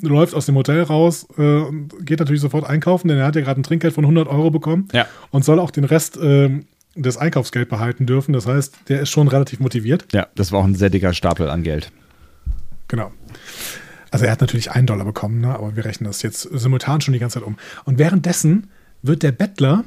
läuft 0.00 0.34
aus 0.34 0.46
dem 0.46 0.54
Hotel 0.56 0.82
raus 0.82 1.26
äh, 1.36 1.42
und 1.42 2.06
geht 2.06 2.18
natürlich 2.20 2.40
sofort 2.40 2.64
einkaufen, 2.68 3.08
denn 3.08 3.18
er 3.18 3.26
hat 3.26 3.36
ja 3.36 3.42
gerade 3.42 3.60
ein 3.60 3.62
Trinkgeld 3.62 3.92
von 3.92 4.04
100 4.04 4.26
Euro 4.28 4.50
bekommen 4.50 4.88
Ja. 4.92 5.06
und 5.30 5.44
soll 5.44 5.58
auch 5.60 5.70
den 5.70 5.84
Rest 5.84 6.16
äh, 6.16 6.60
des 6.94 7.16
Einkaufsgeld 7.16 7.68
behalten 7.68 8.06
dürfen. 8.06 8.32
Das 8.32 8.46
heißt, 8.46 8.74
der 8.88 9.00
ist 9.00 9.10
schon 9.10 9.28
relativ 9.28 9.60
motiviert. 9.60 10.06
Ja, 10.12 10.28
das 10.34 10.52
war 10.52 10.60
auch 10.60 10.64
ein 10.64 10.74
sehr 10.74 10.90
dicker 10.90 11.14
Stapel 11.14 11.48
an 11.48 11.62
Geld. 11.62 11.90
Genau. 12.88 13.12
Also 14.10 14.26
er 14.26 14.32
hat 14.32 14.42
natürlich 14.42 14.70
einen 14.70 14.86
Dollar 14.86 15.06
bekommen, 15.06 15.40
ne? 15.40 15.54
aber 15.54 15.74
wir 15.74 15.84
rechnen 15.86 16.06
das 16.06 16.20
jetzt 16.22 16.42
simultan 16.42 17.00
schon 17.00 17.14
die 17.14 17.18
ganze 17.18 17.38
Zeit 17.38 17.46
um. 17.46 17.56
Und 17.84 17.98
währenddessen 17.98 18.68
wird 19.00 19.22
der 19.22 19.32
Bettler 19.32 19.84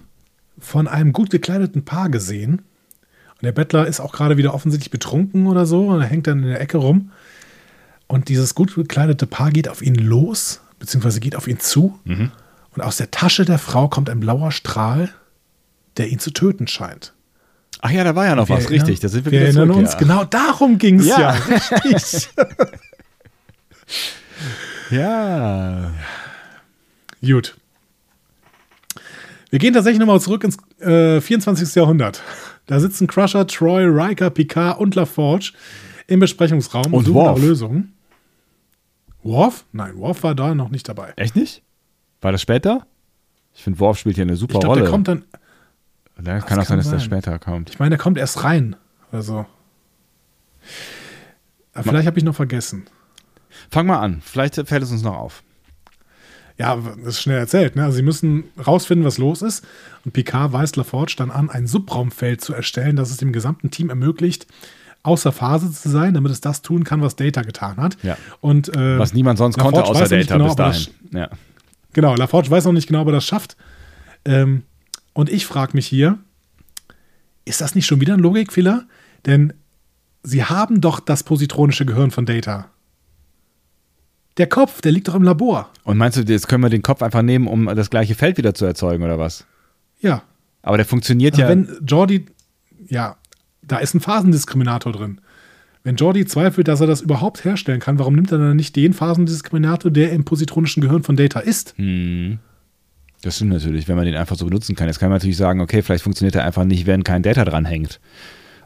von 0.58 0.88
einem 0.88 1.14
gut 1.14 1.30
gekleideten 1.30 1.86
Paar 1.86 2.10
gesehen. 2.10 2.64
Und 3.34 3.44
der 3.44 3.52
Bettler 3.52 3.86
ist 3.86 4.00
auch 4.00 4.12
gerade 4.12 4.38
wieder 4.38 4.54
offensichtlich 4.54 4.90
betrunken 4.90 5.46
oder 5.46 5.66
so 5.66 5.90
und 5.90 6.02
er 6.02 6.08
hängt 6.08 6.26
dann 6.26 6.40
in 6.40 6.50
der 6.50 6.62
Ecke 6.62 6.78
rum. 6.78 7.12
Und 8.08 8.30
dieses 8.30 8.56
gut 8.56 8.74
gekleidete 8.74 9.28
Paar 9.28 9.52
geht 9.52 9.68
auf 9.68 9.82
ihn 9.82 9.96
los, 9.96 10.62
beziehungsweise 10.80 11.20
geht 11.20 11.36
auf 11.36 11.48
ihn 11.48 11.60
zu. 11.60 12.00
Und 12.72 12.82
aus 12.82 12.98
der 12.98 13.12
Tasche 13.12 13.46
der 13.46 13.58
Frau 13.58 13.88
kommt 13.88 14.10
ein 14.10 14.20
blauer 14.20 14.52
Strahl, 14.52 15.10
der 15.98 16.10
ihn 16.10 16.20
zu 16.20 16.32
töten 16.32 16.68
scheint. 16.68 17.14
Ach 17.82 17.92
ja, 17.92 18.04
da 18.04 18.16
war 18.16 18.26
ja 18.26 18.36
noch 18.36 18.50
Wir 18.50 18.56
was, 18.58 18.66
erinnern- 18.66 18.82
richtig. 18.86 19.00
Da 19.02 19.10
sind 19.10 19.26
wir, 19.26 19.32
wir 19.32 19.40
wieder 19.40 19.48
erinnern 19.50 19.68
zurück, 19.70 19.80
uns, 19.84 19.94
ja. 19.94 20.00
genau 20.00 20.24
darum 20.26 20.78
ging 20.78 21.00
es 21.00 21.08
ja. 21.08 21.20
Ja. 21.20 21.32
Richtig. 21.32 22.30
Ja. 24.92 25.92
Gut. 27.22 27.58
Wir 29.50 29.60
gehen 29.60 29.74
tatsächlich 29.74 30.00
nochmal 30.00 30.20
zurück 30.22 30.44
ins 30.44 30.58
äh, 30.80 31.22
24. 31.22 31.74
Jahrhundert. 31.76 32.22
Da 32.68 32.80
sitzen 32.80 33.08
Crusher, 33.08 33.48
Troy, 33.48 33.84
Riker, 33.86 34.30
Picard 34.30 34.80
und 34.80 34.96
LaForge 34.96 35.54
im 36.08 36.20
Besprechungsraum 36.20 36.94
Und 36.94 37.06
suchen 37.06 37.26
nach 37.26 37.38
Lösungen. 37.38 37.94
Worf? 39.24 39.66
Nein, 39.72 39.98
Worf 39.98 40.24
war 40.24 40.36
da 40.36 40.54
noch 40.54 40.70
nicht 40.70 40.88
dabei. 40.88 41.14
Echt 41.16 41.36
nicht? 41.36 41.64
War 42.22 42.32
das 42.32 42.42
später? 42.42 42.86
Ich 43.56 43.64
finde, 43.64 43.80
Worf 43.80 43.98
spielt 43.98 44.16
hier 44.16 44.24
eine 44.24 44.36
super 44.36 44.54
Ich 44.56 44.60
glaube, 44.60 44.68
Rolle. 44.76 44.82
der 44.82 44.92
kommt 44.92 45.08
dann. 45.08 45.24
Ja, 46.24 46.40
kann 46.42 46.60
auch 46.60 46.66
sein, 46.66 46.78
dass 46.78 46.90
der 46.90 47.00
später 47.00 47.40
kommt. 47.40 47.70
Ich 47.70 47.80
meine, 47.80 47.90
der 47.92 48.00
kommt 48.00 48.18
erst 48.18 48.44
rein. 48.44 48.76
Also. 49.12 49.46
Vielleicht 51.74 52.08
habe 52.08 52.18
ich 52.18 52.24
noch 52.24 52.36
vergessen. 52.36 52.86
Fang 53.70 53.86
mal 53.88 54.00
an. 54.00 54.22
Vielleicht 54.24 54.56
fällt 54.56 54.84
es 54.84 54.92
uns 54.92 55.04
noch 55.04 55.16
auf. 55.18 55.44
Ja, 56.58 56.78
das 56.78 57.16
ist 57.16 57.22
schnell 57.22 57.38
erzählt. 57.38 57.76
Ne? 57.76 57.84
Also 57.84 57.98
sie 57.98 58.02
müssen 58.02 58.46
rausfinden, 58.66 59.06
was 59.06 59.18
los 59.18 59.42
ist. 59.42 59.66
Und 60.06 60.14
Picard 60.14 60.54
weist 60.54 60.78
LaForge 60.78 61.16
dann 61.18 61.32
an, 61.32 61.50
ein 61.50 61.68
Subraumfeld 61.68 62.40
zu 62.40 62.54
erstellen, 62.54 62.96
das 62.96 63.12
es 63.12 63.18
dem 63.18 63.34
gesamten 63.34 63.72
Team 63.72 63.90
ermöglicht, 63.90 64.48
außer 65.04 65.34
Phase 65.34 65.70
zu 65.72 65.90
sein, 65.90 66.14
damit 66.14 66.32
es 66.32 66.40
das 66.40 66.62
tun 66.62 66.86
kann, 66.86 67.02
was 67.02 67.18
Data 67.18 67.42
getan 67.42 67.76
hat. 67.78 67.98
Ja. 68.04 68.18
Und, 68.40 68.70
äh, 68.74 68.98
Was 68.98 69.14
niemand 69.14 69.38
sonst 69.38 69.58
LaForge 69.58 69.76
konnte, 69.84 69.90
außer 69.92 70.08
Data 70.08 70.38
genau, 70.38 70.46
bis 70.46 70.54
er 70.54 70.66
das- 70.68 70.86
dahin. 70.86 71.18
Ja. 71.18 71.30
Genau, 71.92 72.16
LaForge 72.16 72.50
weiß 72.50 72.64
noch 72.66 72.72
nicht 72.74 72.88
genau, 72.88 73.02
ob 73.02 73.10
er 73.10 73.14
das 73.14 73.26
schafft. 73.26 73.58
Ähm, 74.24 74.64
und 75.16 75.32
ich 75.32 75.46
frage 75.46 75.72
mich 75.74 75.88
hier, 75.88 76.20
ist 77.46 77.62
das 77.62 77.74
nicht 77.74 77.86
schon 77.86 78.02
wieder 78.02 78.14
ein 78.14 78.20
Logikfehler? 78.20 78.86
Denn 79.26 79.54
sie 80.24 80.44
haben 80.44 80.82
doch 80.82 81.00
das 81.00 81.24
positronische 81.24 81.86
Gehirn 81.86 82.12
von 82.12 82.26
Data. 82.26 82.70
Der 84.36 84.48
Kopf, 84.48 84.82
der 84.82 84.92
liegt 84.92 85.08
doch 85.08 85.16
im 85.16 85.24
Labor. 85.24 85.70
Und 85.86 85.98
meinst 85.98 86.18
du, 86.18 86.22
jetzt 86.22 86.50
können 86.50 86.64
wir 86.64 86.70
den 86.70 86.82
Kopf 86.82 87.02
einfach 87.02 87.22
nehmen, 87.22 87.48
um 87.48 87.66
das 87.68 87.90
gleiche 87.90 88.14
Feld 88.14 88.38
wieder 88.38 88.54
zu 88.54 88.66
erzeugen, 88.66 89.06
oder 89.06 89.18
was? 89.18 89.46
Ja. 90.02 90.24
Aber 90.62 90.76
der 90.76 90.86
funktioniert 90.86 91.36
Also 91.36 91.44
ja. 91.44 91.50
wenn 91.50 91.70
Jordi, 91.88 92.26
ja, 92.90 93.16
da 93.62 93.78
ist 93.78 93.94
ein 93.94 94.02
Phasendiskriminator 94.02 94.92
drin. 94.92 95.22
Wenn 95.84 95.96
Jordi 95.96 96.26
zweifelt, 96.26 96.68
dass 96.68 96.82
er 96.82 96.88
das 96.88 97.00
überhaupt 97.00 97.46
herstellen 97.46 97.80
kann, 97.80 98.00
warum 98.00 98.16
nimmt 98.16 98.34
er 98.34 98.40
dann 98.40 98.58
nicht 98.58 98.76
den 98.76 98.92
Phasendiskriminator, 98.92 99.92
der 99.92 100.12
im 100.12 100.26
positronischen 100.26 100.82
Gehirn 100.82 101.04
von 101.04 101.16
Data 101.16 101.40
ist? 101.40 101.74
Hm. 101.78 102.40
Das 103.26 103.38
stimmt 103.38 103.54
natürlich, 103.54 103.88
wenn 103.88 103.96
man 103.96 104.06
den 104.06 104.16
einfach 104.16 104.36
so 104.36 104.46
benutzen 104.46 104.76
kann. 104.76 104.86
Jetzt 104.86 105.00
kann 105.00 105.10
man 105.10 105.16
natürlich 105.16 105.36
sagen, 105.36 105.60
okay, 105.60 105.82
vielleicht 105.82 106.04
funktioniert 106.04 106.36
er 106.36 106.46
einfach 106.46 106.64
nicht, 106.64 106.86
wenn 106.86 107.04
kein 107.04 107.24
Data 107.24 107.44
dran 107.44 107.66
hängt. 107.66 108.00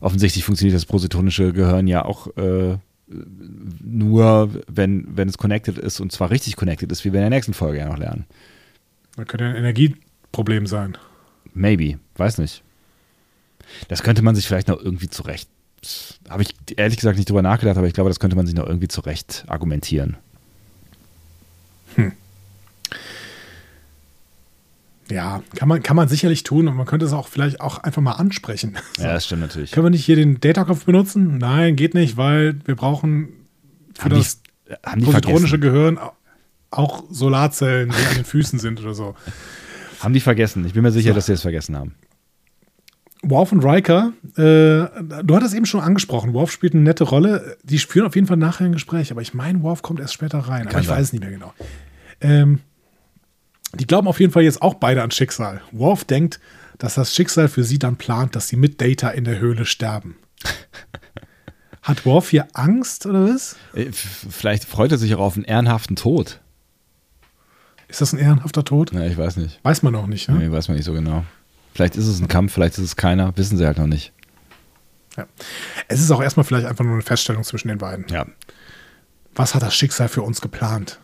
Offensichtlich 0.02 0.44
funktioniert 0.44 0.76
das 0.76 0.86
positonische 0.86 1.54
Gehirn 1.54 1.88
ja 1.88 2.04
auch 2.04 2.28
äh, 2.36 2.76
nur, 3.82 4.50
wenn, 4.68 5.08
wenn 5.16 5.30
es 5.30 5.38
connected 5.38 5.78
ist 5.78 6.02
und 6.02 6.12
zwar 6.12 6.30
richtig 6.30 6.58
connected 6.58 6.92
ist, 6.92 7.06
wie 7.06 7.14
wir 7.14 7.22
in 7.22 7.30
der 7.30 7.38
nächsten 7.38 7.54
Folge 7.54 7.78
ja 7.78 7.88
noch 7.88 7.98
lernen. 7.98 8.26
Das 9.16 9.28
könnte 9.28 9.46
ja 9.46 9.52
ein 9.52 9.56
Energieproblem 9.56 10.68
sein. 10.68 10.98
Maybe, 11.54 11.98
weiß 12.18 12.40
nicht. 12.40 12.62
Das 13.88 14.04
könnte 14.04 14.24
man 14.24 14.36
sich 14.36 14.46
vielleicht 14.46 14.68
noch 14.68 14.84
irgendwie 14.84 15.08
zurecht. 15.08 15.48
Habe 16.28 16.44
ich 16.44 16.54
ehrlich 16.76 16.98
gesagt 16.98 17.16
nicht 17.16 17.30
drüber 17.30 17.44
nachgedacht, 17.44 17.78
aber 17.78 17.88
ich 17.88 17.94
glaube, 17.94 18.10
das 18.10 18.20
könnte 18.20 18.36
man 18.36 18.46
sich 18.46 18.56
noch 18.56 18.68
irgendwie 18.68 18.90
zurecht 18.90 19.46
argumentieren. 19.48 20.18
Ja, 25.12 25.42
kann 25.56 25.68
man, 25.68 25.82
kann 25.82 25.96
man 25.96 26.08
sicherlich 26.08 26.44
tun 26.44 26.68
und 26.68 26.76
man 26.76 26.86
könnte 26.86 27.06
es 27.06 27.14
auch 27.14 27.28
vielleicht 27.28 27.62
auch 27.62 27.80
einfach 27.80 28.02
mal 28.02 28.12
ansprechen. 28.14 28.78
So. 28.98 29.04
Ja, 29.04 29.14
das 29.14 29.26
stimmt 29.26 29.42
natürlich. 29.42 29.72
Können 29.72 29.86
wir 29.86 29.90
nicht 29.92 30.06
hier 30.06 30.16
den 30.16 30.40
Datakopf 30.40 30.86
benutzen? 30.86 31.38
Nein, 31.40 31.76
geht 31.76 31.94
nicht, 31.96 32.16
weil 32.18 32.60
wir 32.66 32.76
brauchen 32.76 33.30
für 33.96 34.04
Haben 34.06 34.16
das 34.16 34.42
die, 34.96 35.02
positronische 35.06 35.58
vergessen? 35.58 35.62
Gehirn 35.62 35.98
au- 35.98 36.12
auch 36.72 37.04
Solarzellen, 37.10 37.90
die 37.90 38.06
an 38.08 38.16
den 38.16 38.26
Füßen 38.26 38.60
sind 38.60 38.80
oder 38.82 38.94
so. 38.94 39.16
Haben 40.00 40.14
die 40.14 40.20
vergessen? 40.20 40.64
Ich 40.66 40.74
bin 40.74 40.84
mir 40.84 40.92
sicher, 40.92 41.14
dass 41.14 41.26
sie 41.26 41.34
es 41.34 41.42
vergessen 41.42 41.76
haben. 41.76 41.96
Worf 43.22 43.52
und 43.52 43.66
Riker, 43.66 44.14
äh, 44.38 44.42
du 45.24 45.36
hattest 45.36 45.54
eben 45.54 45.66
schon 45.66 45.82
angesprochen, 45.82 46.34
Worf 46.34 46.52
spielt 46.52 46.74
eine 46.74 46.84
nette 46.84 47.04
Rolle. 47.04 47.58
Die 47.64 47.78
führen 47.80 48.06
auf 48.08 48.16
jeden 48.16 48.28
Fall 48.28 48.38
nachher 48.38 48.66
ein 48.66 48.72
Gespräch, 48.72 49.12
aber 49.12 49.22
ich 49.22 49.34
meine, 49.34 49.62
Worf 49.62 49.82
kommt 49.82 50.00
erst 50.00 50.14
später 50.14 50.38
rein. 50.40 50.62
aber 50.62 50.70
Kann 50.72 50.82
ich 50.82 50.88
sein. 50.88 50.98
weiß 50.98 51.08
es 51.08 51.14
nicht 51.14 51.22
mehr 51.22 51.32
genau. 51.32 51.54
Ähm, 52.22 52.60
die 53.74 53.86
glauben 53.88 54.08
auf 54.08 54.20
jeden 54.20 54.32
Fall 54.32 54.44
jetzt 54.44 54.62
auch 54.62 54.76
beide 54.76 55.04
an 55.04 55.12
Schicksal. 55.12 55.62
Worf 55.72 56.06
denkt, 56.06 56.40
dass 56.78 56.96
das 56.96 57.14
Schicksal 57.14 57.48
für 57.48 57.64
sie 57.64 57.80
dann 57.80 57.98
plant, 57.98 58.36
dass 58.36 58.48
sie 58.48 58.56
mit 58.56 58.82
Data 58.82 59.10
in 59.10 59.24
der 59.26 59.40
Höhle 59.40 59.66
sterben. 59.66 60.18
Hat 61.82 62.06
Worf 62.06 62.30
hier 62.30 62.48
Angst 62.54 63.06
oder 63.06 63.30
was? 63.30 63.56
Äh, 63.74 63.92
Vielleicht 63.92 64.66
freut 64.66 64.92
er 64.92 64.98
sich 64.98 65.16
auch 65.16 65.20
auf 65.20 65.36
einen 65.36 65.46
ehrenhaften 65.46 65.96
Tod. 65.96 66.40
Ist 67.88 68.02
das 68.02 68.14
ein 68.14 68.20
ehrenhafter 68.20 68.64
Tod? 68.64 68.92
Ja, 68.94 69.06
ich 69.06 69.18
weiß 69.18 69.38
nicht. 69.38 69.60
Weiß 69.64 69.82
man 69.82 69.94
noch 69.94 70.08
nicht. 70.08 70.30
Ne? 70.30 70.36
Nee, 70.38 70.52
weiß 70.52 70.68
man 70.68 70.78
nicht 70.78 70.86
so 70.86 70.94
genau. 70.94 71.26
Vielleicht 71.74 71.96
ist 71.96 72.08
es 72.08 72.20
ein 72.20 72.28
Kampf, 72.28 72.54
vielleicht 72.54 72.78
ist 72.78 72.84
es 72.84 72.96
keiner. 72.96 73.36
Wissen 73.38 73.58
sie 73.58 73.66
halt 73.66 73.78
noch 73.78 73.88
nicht. 73.88 74.14
Ja. 75.18 75.26
Es 75.88 76.00
ist 76.00 76.12
auch 76.12 76.22
erstmal 76.22 76.44
vielleicht 76.44 76.68
einfach 76.68 76.86
nur 76.86 76.94
eine 76.94 77.02
Feststellung 77.02 77.44
zwischen 77.44 77.68
den 77.68 77.78
beiden. 77.80 78.06
Ja. 78.10 78.26
Was 79.34 79.56
hat 79.56 79.64
das 79.64 79.76
Schicksal 79.76 80.08
für 80.08 80.22
uns 80.22 80.42
geplant? 80.42 81.00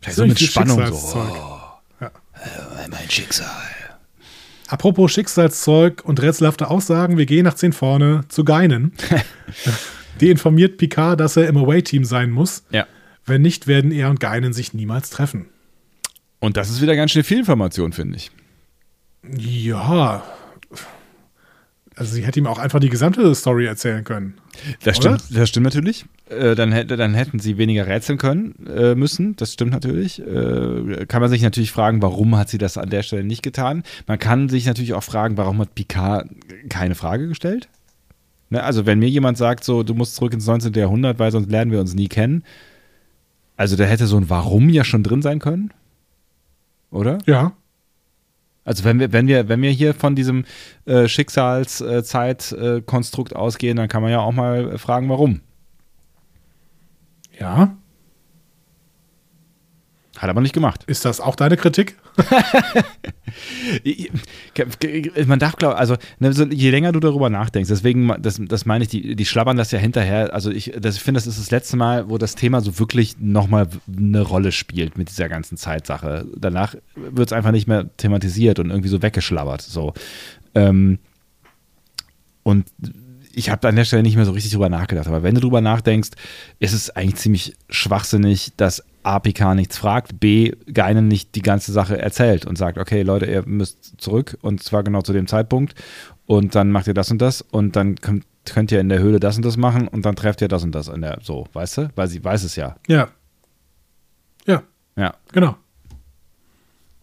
Vielleicht 0.00 0.16
so 0.16 0.26
mit 0.26 0.40
Spannung 0.40 0.86
so. 0.86 1.18
Oh, 1.18 2.04
äh, 2.04 2.88
mein 2.88 3.10
Schicksal. 3.10 3.46
Apropos 4.68 5.10
Schicksalszeug 5.12 6.04
und 6.04 6.22
rätselhafte 6.22 6.70
Aussagen, 6.70 7.18
wir 7.18 7.26
gehen 7.26 7.44
nach 7.44 7.54
10 7.54 7.72
vorne 7.72 8.22
zu 8.28 8.44
Geinen. 8.44 8.92
Die 10.20 10.30
informiert 10.30 10.76
Picard, 10.78 11.18
dass 11.18 11.36
er 11.36 11.48
im 11.48 11.56
Away-Team 11.56 12.04
sein 12.04 12.30
muss. 12.30 12.62
Ja. 12.70 12.86
Wenn 13.24 13.42
nicht, 13.42 13.66
werden 13.66 13.90
er 13.90 14.10
und 14.10 14.20
Geinen 14.20 14.52
sich 14.52 14.72
niemals 14.72 15.10
treffen. 15.10 15.46
Und 16.38 16.56
das 16.56 16.70
ist 16.70 16.80
wieder 16.80 16.94
ganz 16.96 17.10
schön 17.10 17.24
viel 17.24 17.38
Information, 17.38 17.92
finde 17.92 18.16
ich. 18.16 18.30
Ja. 19.36 20.22
Also 22.00 22.14
sie 22.14 22.24
hätte 22.24 22.38
ihm 22.38 22.46
auch 22.46 22.58
einfach 22.58 22.80
die 22.80 22.88
gesamte 22.88 23.34
Story 23.34 23.66
erzählen 23.66 24.04
können. 24.04 24.32
Das 24.82 24.98
Oder? 25.00 25.18
stimmt, 25.18 25.38
das 25.38 25.48
stimmt 25.50 25.64
natürlich. 25.64 26.06
Äh, 26.30 26.54
dann, 26.54 26.72
hätte, 26.72 26.96
dann 26.96 27.12
hätten 27.12 27.40
sie 27.40 27.58
weniger 27.58 27.86
rätseln 27.86 28.16
können 28.16 28.54
äh, 28.66 28.94
müssen. 28.94 29.36
Das 29.36 29.52
stimmt 29.52 29.70
natürlich. 29.70 30.18
Äh, 30.18 31.04
kann 31.06 31.20
man 31.20 31.28
sich 31.28 31.42
natürlich 31.42 31.70
fragen, 31.70 32.00
warum 32.00 32.38
hat 32.38 32.48
sie 32.48 32.56
das 32.56 32.78
an 32.78 32.88
der 32.88 33.02
Stelle 33.02 33.22
nicht 33.22 33.42
getan? 33.42 33.82
Man 34.06 34.18
kann 34.18 34.48
sich 34.48 34.64
natürlich 34.64 34.94
auch 34.94 35.02
fragen, 35.02 35.36
warum 35.36 35.58
hat 35.58 35.74
Picard 35.74 36.26
keine 36.70 36.94
Frage 36.94 37.28
gestellt? 37.28 37.68
Ne? 38.48 38.64
Also 38.64 38.86
wenn 38.86 38.98
mir 38.98 39.10
jemand 39.10 39.36
sagt, 39.36 39.62
so 39.62 39.82
du 39.82 39.92
musst 39.92 40.16
zurück 40.16 40.32
ins 40.32 40.46
19. 40.46 40.72
Jahrhundert, 40.72 41.18
weil 41.18 41.30
sonst 41.30 41.50
lernen 41.50 41.70
wir 41.70 41.80
uns 41.80 41.92
nie 41.92 42.08
kennen. 42.08 42.44
Also 43.58 43.76
da 43.76 43.84
hätte 43.84 44.06
so 44.06 44.16
ein 44.16 44.30
Warum 44.30 44.70
ja 44.70 44.84
schon 44.84 45.02
drin 45.02 45.20
sein 45.20 45.38
können. 45.38 45.70
Oder? 46.90 47.18
Ja. 47.26 47.52
Also 48.64 48.84
wenn 48.84 49.00
wir, 49.00 49.12
wenn 49.12 49.26
wir, 49.26 49.48
wenn 49.48 49.62
wir 49.62 49.70
hier 49.70 49.94
von 49.94 50.14
diesem 50.14 50.44
äh, 50.84 51.08
Schicksalszeitkonstrukt 51.08 53.34
ausgehen, 53.34 53.76
dann 53.76 53.88
kann 53.88 54.02
man 54.02 54.10
ja 54.10 54.20
auch 54.20 54.32
mal 54.32 54.76
fragen, 54.78 55.08
warum. 55.08 55.40
Ja. 57.38 57.76
Hat 60.20 60.28
aber 60.28 60.42
nicht 60.42 60.52
gemacht. 60.52 60.84
Ist 60.86 61.06
das 61.06 61.18
auch 61.18 61.34
deine 61.34 61.56
Kritik? 61.56 61.96
Man 65.26 65.38
darf 65.38 65.56
glauben, 65.56 65.76
also 65.76 65.96
ne, 66.18 66.30
je 66.50 66.68
länger 66.68 66.92
du 66.92 67.00
darüber 67.00 67.30
nachdenkst, 67.30 67.70
deswegen, 67.70 68.14
das, 68.20 68.38
das 68.38 68.66
meine 68.66 68.84
ich, 68.84 68.90
die, 68.90 69.16
die 69.16 69.24
schlabbern 69.24 69.56
das 69.56 69.70
ja 69.70 69.78
hinterher. 69.78 70.34
Also 70.34 70.50
ich, 70.50 70.72
das, 70.78 70.96
ich 70.96 71.02
finde, 71.02 71.20
das 71.20 71.26
ist 71.26 71.38
das 71.38 71.50
letzte 71.50 71.78
Mal, 71.78 72.10
wo 72.10 72.18
das 72.18 72.34
Thema 72.34 72.60
so 72.60 72.78
wirklich 72.78 73.18
nochmal 73.18 73.68
eine 73.96 74.20
Rolle 74.20 74.52
spielt 74.52 74.98
mit 74.98 75.08
dieser 75.08 75.30
ganzen 75.30 75.56
Zeitsache. 75.56 76.26
Danach 76.36 76.74
wird 76.96 77.30
es 77.30 77.32
einfach 77.32 77.52
nicht 77.52 77.66
mehr 77.66 77.88
thematisiert 77.96 78.58
und 78.58 78.68
irgendwie 78.68 78.90
so 78.90 79.00
weggeschlabbert. 79.00 79.62
So. 79.62 79.94
Ähm, 80.54 80.98
und 82.42 82.66
ich 83.32 83.48
habe 83.48 83.66
an 83.68 83.76
der 83.76 83.86
Stelle 83.86 84.02
nicht 84.02 84.16
mehr 84.16 84.26
so 84.26 84.32
richtig 84.32 84.52
drüber 84.52 84.68
nachgedacht. 84.68 85.06
Aber 85.06 85.22
wenn 85.22 85.34
du 85.34 85.40
drüber 85.40 85.62
nachdenkst, 85.62 86.10
ist 86.58 86.74
es 86.74 86.90
eigentlich 86.90 87.16
ziemlich 87.16 87.56
schwachsinnig, 87.70 88.52
dass 88.58 88.84
A, 89.02 89.18
Picard 89.18 89.56
nichts 89.56 89.78
fragt, 89.78 90.20
B, 90.20 90.52
Geinen 90.72 91.08
nicht 91.08 91.34
die 91.34 91.42
ganze 91.42 91.72
Sache 91.72 91.98
erzählt 91.98 92.46
und 92.46 92.56
sagt, 92.56 92.78
okay, 92.78 93.02
Leute, 93.02 93.26
ihr 93.26 93.44
müsst 93.46 94.00
zurück 94.00 94.36
und 94.42 94.62
zwar 94.62 94.82
genau 94.82 95.02
zu 95.02 95.12
dem 95.12 95.26
Zeitpunkt 95.26 95.74
und 96.26 96.54
dann 96.54 96.70
macht 96.70 96.86
ihr 96.86 96.94
das 96.94 97.10
und 97.10 97.20
das 97.20 97.42
und 97.42 97.76
dann 97.76 97.96
könnt, 97.96 98.24
könnt 98.44 98.72
ihr 98.72 98.80
in 98.80 98.88
der 98.88 98.98
Höhle 98.98 99.20
das 99.20 99.36
und 99.36 99.44
das 99.44 99.56
machen 99.56 99.88
und 99.88 100.04
dann 100.04 100.16
trefft 100.16 100.42
ihr 100.42 100.48
das 100.48 100.64
und 100.64 100.74
das 100.74 100.88
in 100.88 101.00
der, 101.00 101.18
so, 101.22 101.46
weißt 101.52 101.78
du? 101.78 101.90
Weil 101.94 102.08
sie 102.08 102.22
weiß 102.22 102.44
es 102.44 102.56
ja. 102.56 102.76
Ja. 102.88 103.08
Ja. 104.46 104.62
Ja. 104.96 105.14
Genau. 105.32 105.56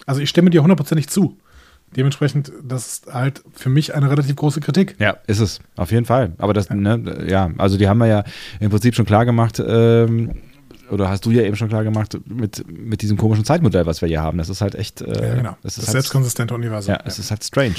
Also 0.05 0.21
ich 0.21 0.29
stimme 0.29 0.49
dir 0.49 0.61
hundertprozentig 0.61 1.09
zu. 1.09 1.37
Dementsprechend, 1.95 2.51
das 2.63 2.87
ist 2.87 3.13
halt 3.13 3.43
für 3.53 3.69
mich 3.69 3.95
eine 3.95 4.09
relativ 4.09 4.35
große 4.35 4.59
Kritik. 4.59 4.95
Ja, 4.99 5.17
ist 5.25 5.39
es, 5.39 5.61
auf 5.77 5.91
jeden 5.91 6.05
Fall. 6.05 6.33
Aber 6.37 6.53
das, 6.53 6.67
ja, 6.67 6.75
ne, 6.75 7.25
ja 7.27 7.49
also 7.57 7.77
die 7.77 7.87
haben 7.87 7.99
wir 7.99 8.07
ja 8.07 8.23
im 8.59 8.69
Prinzip 8.69 8.93
schon 8.93 9.05
klar 9.05 9.25
gemacht, 9.25 9.61
ähm, 9.65 10.35
oder 10.89 11.09
hast 11.09 11.25
du 11.25 11.31
ja 11.31 11.43
eben 11.43 11.55
schon 11.55 11.69
klar 11.69 11.83
gemacht, 11.83 12.17
mit, 12.25 12.65
mit 12.67 13.01
diesem 13.01 13.17
komischen 13.17 13.45
Zeitmodell, 13.45 13.85
was 13.85 14.01
wir 14.01 14.07
hier 14.07 14.21
haben. 14.21 14.37
Das 14.37 14.49
ist 14.49 14.61
halt 14.61 14.75
echt. 14.75 15.01
Äh, 15.01 15.27
ja, 15.29 15.35
genau. 15.35 15.57
Das, 15.63 15.75
das 15.75 15.77
ist 15.77 15.87
halt, 15.87 15.91
selbstkonsistente 15.93 16.53
Universum. 16.53 16.93
Ja, 16.93 17.01
es 17.05 17.19
ist 17.19 17.31
halt 17.31 17.43
strange. 17.43 17.75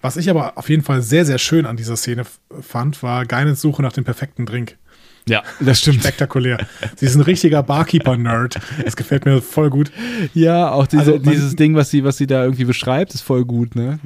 Was 0.00 0.16
ich 0.16 0.30
aber 0.30 0.56
auf 0.56 0.68
jeden 0.70 0.82
Fall 0.82 1.02
sehr, 1.02 1.26
sehr 1.26 1.38
schön 1.38 1.66
an 1.66 1.76
dieser 1.76 1.96
Szene 1.96 2.24
fand, 2.60 3.02
war 3.02 3.26
Geinens 3.26 3.60
Suche 3.60 3.82
nach 3.82 3.92
dem 3.92 4.04
perfekten 4.04 4.46
Drink. 4.46 4.78
Ja, 5.28 5.42
das 5.60 5.80
stimmt. 5.80 6.00
Spektakulär. 6.00 6.66
Sie 6.96 7.04
ist 7.06 7.14
ein 7.14 7.20
richtiger 7.20 7.62
Barkeeper-Nerd. 7.62 8.58
Das 8.84 8.96
gefällt 8.96 9.26
mir 9.26 9.42
voll 9.42 9.68
gut. 9.68 9.92
Ja, 10.32 10.70
auch 10.70 10.86
diese, 10.86 11.12
also 11.12 11.18
dieses 11.18 11.54
Ding, 11.56 11.74
was 11.74 11.90
sie, 11.90 12.04
was 12.04 12.16
sie 12.16 12.26
da 12.26 12.42
irgendwie 12.42 12.64
beschreibt, 12.64 13.14
ist 13.14 13.20
voll 13.20 13.44
gut, 13.44 13.76
ne? 13.76 14.00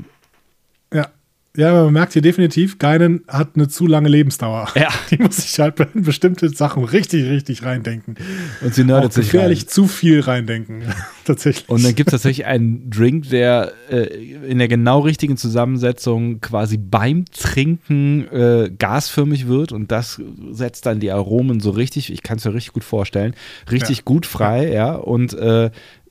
Ja, 1.57 1.73
man 1.85 1.93
merkt 1.93 2.15
hier 2.15 2.23
definitiv, 2.23 2.79
Geinen 2.79 3.23
hat 3.29 3.51
eine 3.55 3.69
zu 3.69 3.87
lange 3.87 4.09
Lebensdauer. 4.09 4.69
Ja. 4.75 4.89
Die 5.11 5.19
muss 5.19 5.37
sich 5.37 5.59
halt 5.61 5.79
in 5.95 6.03
bestimmte 6.03 6.49
Sachen 6.49 6.83
richtig, 6.83 7.29
richtig 7.31 7.63
reindenken. 7.63 8.17
Und 8.61 8.75
sie 8.75 8.83
nerdet 8.83 9.13
sich 9.13 9.27
gefährlich 9.31 9.61
rein. 9.61 9.69
zu 9.69 9.87
viel 9.87 10.19
reindenken. 10.21 10.83
tatsächlich. 11.25 11.69
Und 11.69 11.85
dann 11.85 11.95
gibt 11.95 12.09
es 12.09 12.13
tatsächlich 12.13 12.47
einen 12.47 12.91
Drink, 12.91 13.31
der 13.31 13.73
äh, 13.89 14.03
in 14.49 14.59
der 14.59 14.67
genau 14.67 15.01
richtigen 15.01 15.37
Zusammensetzung 15.37 16.41
quasi 16.41 16.77
beim 16.77 17.25
Trinken 17.27 18.27
äh, 18.33 18.71
gasförmig 18.77 19.47
wird 19.47 19.71
und 19.71 19.93
das 19.93 20.21
setzt 20.51 20.87
dann 20.87 20.99
die 20.99 21.13
Aromen 21.13 21.61
so 21.61 21.71
richtig, 21.71 22.13
ich 22.13 22.25
kann 22.25 22.39
es 22.39 22.45
mir 22.45 22.55
richtig 22.55 22.73
gut 22.73 22.85
vorstellen, 22.85 23.35
richtig 23.71 23.99
Ja. 23.99 24.03
gut 24.05 24.27
frei, 24.27 24.73
ja. 24.73 24.95
Und 24.95 25.35
äh, 25.35 25.71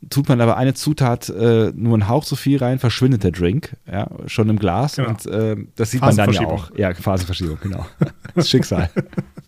tut 0.09 0.29
man 0.29 0.41
aber 0.41 0.57
eine 0.57 0.73
Zutat 0.73 1.29
äh, 1.29 1.71
nur 1.75 1.93
einen 1.93 2.07
Hauch 2.07 2.25
zu 2.25 2.35
viel 2.35 2.57
rein, 2.57 2.79
verschwindet 2.79 3.23
der 3.23 3.31
Drink, 3.31 3.75
ja, 3.91 4.09
schon 4.27 4.49
im 4.49 4.59
Glas. 4.59 4.95
Genau. 4.95 5.09
Und 5.09 5.25
äh, 5.25 5.55
das 5.75 5.91
sieht 5.91 6.01
man 6.01 6.15
dann 6.15 6.31
ja 6.31 6.41
auch. 6.47 6.71
Ja, 6.75 6.93
Phasenverschiebung, 6.93 7.57
genau. 7.61 7.85
Das 8.35 8.49
Schicksal. 8.49 8.89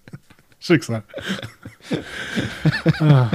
Schicksal. 0.60 1.03
ah. 2.99 3.30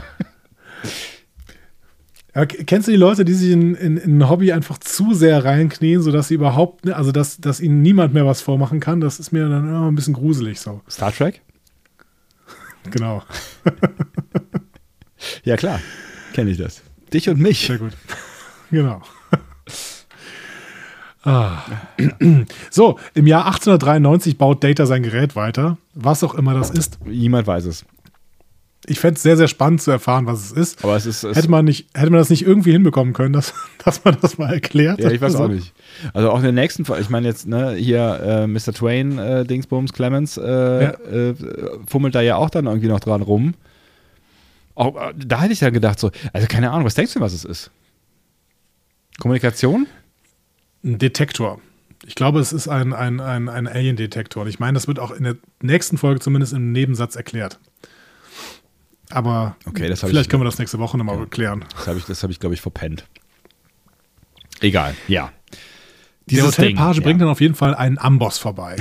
Ja, 2.34 2.46
kennst 2.46 2.86
du 2.86 2.92
die 2.92 2.98
Leute, 2.98 3.24
die 3.24 3.34
sich 3.34 3.50
in, 3.50 3.74
in, 3.74 3.96
in 3.96 4.18
ein 4.18 4.28
Hobby 4.28 4.52
einfach 4.52 4.78
zu 4.78 5.14
sehr 5.14 5.44
reinknien, 5.44 6.00
sodass 6.00 6.28
sie 6.28 6.34
überhaupt, 6.34 6.88
also 6.88 7.10
dass, 7.10 7.38
dass 7.38 7.60
ihnen 7.60 7.82
niemand 7.82 8.14
mehr 8.14 8.24
was 8.24 8.40
vormachen 8.40 8.78
kann? 8.78 9.00
Das 9.00 9.18
ist 9.18 9.32
mir 9.32 9.48
dann 9.48 9.68
immer 9.68 9.88
ein 9.88 9.96
bisschen 9.96 10.14
gruselig 10.14 10.60
so. 10.60 10.80
Star 10.88 11.12
Trek? 11.12 11.42
Genau. 12.90 13.22
Ja, 15.44 15.56
klar. 15.56 15.80
Kenne 16.32 16.50
ich 16.50 16.58
das. 16.58 16.82
Dich 17.12 17.28
und 17.28 17.40
mich. 17.40 17.66
Sehr 17.66 17.78
gut. 17.78 17.92
Genau. 18.70 19.02
Ah. 21.22 21.62
So, 22.70 22.98
im 23.14 23.26
Jahr 23.26 23.44
1893 23.46 24.38
baut 24.38 24.64
Data 24.64 24.86
sein 24.86 25.02
Gerät 25.02 25.36
weiter, 25.36 25.76
was 25.94 26.24
auch 26.24 26.34
immer 26.34 26.54
das 26.54 26.70
ist. 26.70 26.98
Niemand 27.04 27.46
weiß 27.46 27.66
es. 27.66 27.84
Ich 28.86 28.98
fände 29.00 29.16
es 29.16 29.22
sehr, 29.22 29.36
sehr 29.36 29.46
spannend 29.48 29.82
zu 29.82 29.90
erfahren, 29.90 30.24
was 30.26 30.42
es 30.46 30.52
ist. 30.52 30.82
Aber 30.82 30.96
es 30.96 31.04
ist. 31.04 31.22
Es 31.22 31.36
Hätte 31.36 31.50
man, 31.50 31.66
nicht, 31.66 31.88
hätte 31.94 32.10
man 32.10 32.18
das 32.20 32.30
nicht 32.30 32.46
irgendwie 32.46 32.72
hinbekommen 32.72 33.12
können, 33.12 33.34
dass, 33.34 33.52
dass 33.84 34.02
man 34.04 34.16
das 34.22 34.38
mal 34.38 34.50
erklärt? 34.54 34.98
Ja, 35.00 35.10
ich 35.10 35.20
weiß 35.20 35.34
So. 35.34 35.44
auch 35.44 35.48
nicht. 35.48 35.74
Also 36.14 36.30
auch 36.30 36.36
in 36.38 36.44
der 36.44 36.52
nächsten 36.52 36.86
Folge, 36.86 37.02
ich 37.02 37.10
meine 37.10 37.28
jetzt, 37.28 37.46
ne, 37.46 37.72
hier 37.74 38.20
äh, 38.22 38.46
Mr. 38.46 38.72
Twain, 38.72 39.18
äh, 39.18 39.44
Dingsbums, 39.44 39.92
Clemens, 39.92 40.38
äh, 40.38 40.82
Ja. 40.84 40.90
äh, 40.92 41.34
fummelt 41.86 42.14
da 42.14 42.22
ja 42.22 42.36
auch 42.36 42.48
dann 42.48 42.64
irgendwie 42.66 42.88
noch 42.88 43.00
dran 43.00 43.20
rum. 43.20 43.52
Auch, 44.74 44.96
äh, 44.96 45.12
da 45.16 45.42
hätte 45.42 45.52
ich 45.52 45.58
dann 45.58 45.72
gedacht, 45.72 45.98
so, 46.00 46.10
also 46.32 46.46
keine 46.46 46.70
Ahnung, 46.70 46.84
was 46.86 46.94
denkst 46.94 47.14
du, 47.14 47.20
was 47.20 47.32
es 47.32 47.44
ist? 47.44 47.70
Kommunikation? 49.18 49.86
Ein 50.84 50.98
Detektor. 50.98 51.60
Ich 52.06 52.14
glaube, 52.14 52.40
es 52.40 52.52
ist 52.52 52.66
ein, 52.68 52.94
ein, 52.94 53.20
ein, 53.20 53.48
ein 53.50 53.66
Alien-Detektor. 53.68 54.44
Und 54.44 54.48
ich 54.48 54.58
meine, 54.58 54.74
das 54.74 54.88
wird 54.88 54.98
auch 54.98 55.10
in 55.10 55.24
der 55.24 55.36
nächsten 55.60 55.98
Folge 55.98 56.20
zumindest 56.20 56.54
im 56.54 56.72
Nebensatz 56.72 57.14
erklärt. 57.16 57.58
Aber 59.10 59.56
Okay, 59.66 59.88
das 59.88 60.00
vielleicht 60.00 60.14
ich- 60.22 60.28
können 60.30 60.40
wir 60.40 60.46
das 60.46 60.58
nächste 60.58 60.78
Woche 60.78 60.96
nochmal 60.96 61.26
klären. 61.26 61.64
Das 61.76 61.86
habe 61.88 61.98
ich, 61.98 62.04
das 62.06 62.22
hab 62.22 62.30
ich 62.30 62.40
glaube 62.40 62.54
ich, 62.54 62.60
verpennt. 62.62 63.04
Egal, 64.60 64.94
ja. 65.08 65.32
Der 66.26 66.44
Hotelpage 66.46 66.94
Ding, 66.96 67.02
bringt 67.04 67.20
ja. 67.20 67.24
dann 67.26 67.32
auf 67.32 67.40
jeden 67.40 67.54
Fall 67.56 67.74
einen 67.74 67.98
Amboss 67.98 68.38
vorbei. 68.38 68.76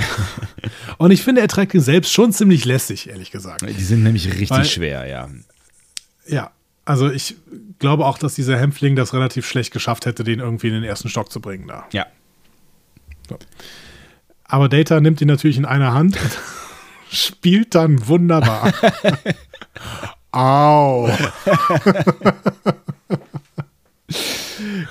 Und 0.98 1.10
ich 1.10 1.22
finde, 1.22 1.40
er 1.40 1.48
trägt 1.48 1.74
ihn 1.74 1.80
selbst 1.80 2.12
schon 2.12 2.32
ziemlich 2.32 2.64
lässig, 2.64 3.08
ehrlich 3.10 3.30
gesagt. 3.32 3.62
Die 3.62 3.72
sind 3.82 4.02
nämlich 4.04 4.26
richtig 4.28 4.50
Weil- 4.50 4.64
schwer, 4.64 5.06
ja. 5.06 5.28
Ja, 6.30 6.52
also 6.84 7.10
ich 7.10 7.36
glaube 7.78 8.06
auch, 8.06 8.18
dass 8.18 8.34
dieser 8.34 8.58
Hämpfling 8.58 8.96
das 8.96 9.12
relativ 9.14 9.46
schlecht 9.46 9.72
geschafft 9.72 10.06
hätte, 10.06 10.24
den 10.24 10.40
irgendwie 10.40 10.68
in 10.68 10.74
den 10.74 10.84
ersten 10.84 11.08
Stock 11.08 11.30
zu 11.30 11.40
bringen 11.40 11.68
da. 11.68 11.86
Ja. 11.92 12.06
Aber 14.44 14.68
Data 14.68 15.00
nimmt 15.00 15.20
ihn 15.20 15.28
natürlich 15.28 15.56
in 15.56 15.64
einer 15.64 15.92
Hand 15.92 16.16
und 16.20 16.38
spielt 17.10 17.74
dann 17.74 18.08
wunderbar. 18.08 18.72
Au. 20.32 21.10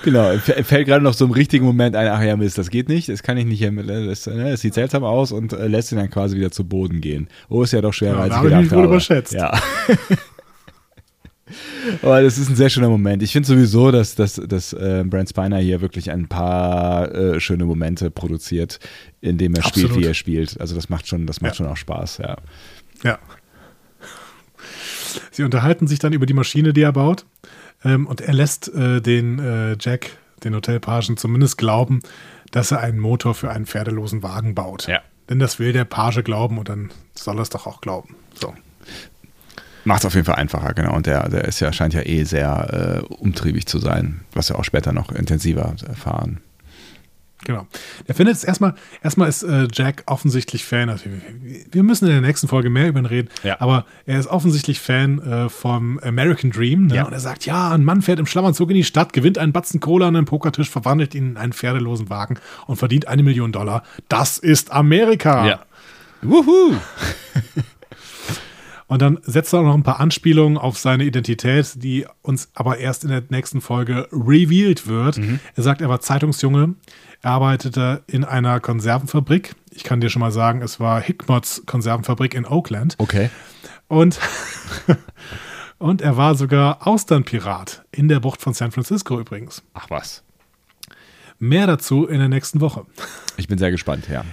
Genau, 0.02 0.36
fällt 0.38 0.86
gerade 0.86 1.04
noch 1.04 1.14
so 1.14 1.24
im 1.24 1.30
richtigen 1.30 1.64
Moment 1.64 1.94
ein, 1.94 2.08
ach 2.08 2.22
ja, 2.22 2.36
Mist, 2.36 2.58
das 2.58 2.70
geht 2.70 2.88
nicht, 2.88 3.08
das 3.08 3.22
kann 3.22 3.36
ich 3.36 3.44
nicht, 3.44 3.62
das, 3.62 4.26
ne, 4.26 4.50
das 4.50 4.60
sieht 4.60 4.74
seltsam 4.74 5.04
aus 5.04 5.32
und 5.32 5.52
äh, 5.52 5.66
lässt 5.68 5.92
ihn 5.92 5.98
dann 5.98 6.10
quasi 6.10 6.36
wieder 6.36 6.50
zu 6.50 6.64
Boden 6.64 7.00
gehen. 7.00 7.28
Oh, 7.48 7.62
ist 7.62 7.72
ja 7.72 7.80
doch 7.80 7.92
schwerer, 7.92 8.16
Ja, 8.16 8.20
als 8.22 8.30
ich 8.30 8.36
habe 8.36 8.48
ich 8.48 8.54
gedacht 8.54 8.62
mich 8.64 8.72
wohl 8.72 8.84
überschätzt. 8.84 9.32
Ja. 9.32 9.60
Aber 12.02 12.22
das 12.22 12.38
ist 12.38 12.48
ein 12.48 12.56
sehr 12.56 12.70
schöner 12.70 12.88
Moment. 12.88 13.22
Ich 13.22 13.32
finde 13.32 13.46
sowieso, 13.46 13.90
dass, 13.90 14.14
dass, 14.14 14.34
dass 14.34 14.72
äh, 14.72 15.04
Brent 15.06 15.28
Spiner 15.30 15.58
hier 15.58 15.80
wirklich 15.80 16.10
ein 16.10 16.28
paar 16.28 17.12
äh, 17.14 17.40
schöne 17.40 17.64
Momente 17.64 18.10
produziert, 18.10 18.78
indem 19.20 19.54
er 19.54 19.62
spielt, 19.62 19.86
Absolut. 19.86 20.02
wie 20.04 20.08
er 20.08 20.14
spielt. 20.14 20.60
Also 20.60 20.74
das 20.74 20.88
macht 20.88 21.06
schon, 21.08 21.26
das 21.26 21.40
macht 21.40 21.52
Ja. 21.52 21.56
schon 21.56 21.66
auch 21.66 21.76
Spaß, 21.76 22.18
ja. 22.18 22.36
Ja. 23.02 23.18
Sie 25.30 25.42
unterhalten 25.42 25.86
sich 25.86 25.98
dann 25.98 26.12
über 26.12 26.26
die 26.26 26.34
Maschine, 26.34 26.72
die 26.72 26.82
er 26.82 26.92
baut. 26.92 27.24
Ähm, 27.84 28.06
und 28.06 28.20
er 28.20 28.34
lässt 28.34 28.72
äh, 28.74 29.00
den 29.00 29.38
äh, 29.38 29.76
Jack, 29.80 30.10
den 30.44 30.54
Hotelpagen, 30.54 31.16
zumindest 31.16 31.58
glauben, 31.58 32.00
dass 32.50 32.70
er 32.72 32.80
einen 32.80 32.98
Motor 32.98 33.34
für 33.34 33.50
einen 33.50 33.66
pferdelosen 33.66 34.22
Wagen 34.22 34.54
baut. 34.54 34.86
Ja. 34.86 35.00
Denn 35.28 35.38
das 35.38 35.58
will 35.58 35.72
der 35.72 35.84
Page 35.84 36.22
glauben 36.24 36.58
und 36.58 36.68
dann 36.68 36.90
soll 37.14 37.38
er 37.38 37.42
es 37.42 37.50
doch 37.50 37.66
auch 37.66 37.80
glauben. 37.80 38.16
So. 38.34 38.52
Macht 39.84 40.00
es 40.00 40.06
auf 40.06 40.14
jeden 40.14 40.26
Fall 40.26 40.36
einfacher, 40.36 40.74
genau. 40.74 40.94
Und 40.94 41.06
der, 41.06 41.28
der 41.28 41.44
ist 41.44 41.60
ja, 41.60 41.72
scheint 41.72 41.94
ja 41.94 42.02
eh 42.04 42.24
sehr 42.24 43.02
äh, 43.08 43.14
umtriebig 43.14 43.66
zu 43.66 43.78
sein, 43.78 44.20
was 44.32 44.48
wir 44.50 44.58
auch 44.58 44.64
später 44.64 44.92
noch 44.92 45.10
intensiver 45.12 45.74
erfahren. 45.88 46.40
Genau. 47.46 47.66
Er 48.06 48.14
findet 48.14 48.36
es 48.36 48.44
erstmal, 48.44 48.74
erstmal 49.02 49.26
ist 49.30 49.42
äh, 49.42 49.66
Jack 49.72 50.02
offensichtlich 50.04 50.62
Fan. 50.66 50.90
Also, 50.90 51.06
wir- 51.06 51.64
wir 51.72 51.82
müssen 51.82 52.04
in 52.04 52.10
der 52.12 52.20
nächsten 52.20 52.48
Folge 52.48 52.68
mehr 52.68 52.86
über 52.88 52.98
ihn 52.98 53.06
reden, 53.06 53.30
Ja. 53.42 53.58
aber 53.62 53.86
er 54.04 54.20
ist 54.20 54.26
offensichtlich 54.26 54.78
Fan 54.78 55.18
äh, 55.22 55.48
vom 55.48 55.98
American 56.00 56.50
Dream. 56.50 56.88
Ne? 56.88 56.96
Ja. 56.96 57.04
Und 57.06 57.14
er 57.14 57.20
sagt, 57.20 57.46
ja, 57.46 57.70
ein 57.70 57.82
Mann 57.82 58.02
fährt 58.02 58.18
im 58.18 58.26
Schlammanzug 58.26 58.68
in 58.68 58.76
die 58.76 58.84
Stadt, 58.84 59.14
gewinnt 59.14 59.38
einen 59.38 59.52
Batzen 59.54 59.80
Cola 59.80 60.08
an 60.08 60.16
einem 60.16 60.26
Pokertisch, 60.26 60.68
verwandelt 60.68 61.14
ihn 61.14 61.30
in 61.30 61.36
einen 61.38 61.54
pferdelosen 61.54 62.10
Wagen 62.10 62.36
und 62.66 62.76
verdient 62.76 63.08
eine 63.08 63.22
Million 63.22 63.52
Dollar. 63.52 63.84
Das 64.08 64.36
ist 64.36 64.70
Amerika. 64.72 65.60
Wuhu! 66.20 66.74
Und 68.90 69.00
dann 69.00 69.20
setzt 69.22 69.52
er 69.52 69.60
auch 69.60 69.64
noch 69.64 69.74
ein 69.74 69.84
paar 69.84 70.00
Anspielungen 70.00 70.58
auf 70.58 70.76
seine 70.76 71.04
Identität, 71.04 71.80
die 71.80 72.06
uns 72.22 72.48
aber 72.54 72.78
erst 72.78 73.04
in 73.04 73.10
der 73.10 73.22
nächsten 73.28 73.60
Folge 73.60 74.08
revealed 74.10 74.88
wird. 74.88 75.16
Er 75.54 75.62
sagt, 75.62 75.80
er 75.80 75.88
war 75.88 76.00
Zeitungsjunge, 76.00 76.74
er 77.22 77.30
arbeitete 77.30 78.02
in 78.08 78.24
einer 78.24 78.58
Konservenfabrik. 78.58 79.54
Ich 79.70 79.84
kann 79.84 80.00
dir 80.00 80.10
schon 80.10 80.18
mal 80.18 80.32
sagen, 80.32 80.60
es 80.60 80.80
war 80.80 81.00
Hickmots 81.00 81.62
Konservenfabrik 81.66 82.34
in 82.34 82.44
Oakland. 82.44 82.96
Okay. 82.98 83.30
Und, 83.86 84.18
und 85.78 86.02
er 86.02 86.16
war 86.16 86.34
sogar 86.34 86.84
Austernpirat 86.84 87.84
in 87.92 88.08
der 88.08 88.18
Bucht 88.18 88.42
von 88.42 88.54
San 88.54 88.72
Francisco 88.72 89.20
übrigens. 89.20 89.62
Ach 89.72 89.88
was. 89.90 90.24
Mehr 91.38 91.68
dazu 91.68 92.08
in 92.08 92.18
der 92.18 92.28
nächsten 92.28 92.60
Woche. 92.60 92.86
Ich 93.36 93.46
bin 93.46 93.56
sehr 93.56 93.70
gespannt, 93.70 94.08
ja. 94.10 94.24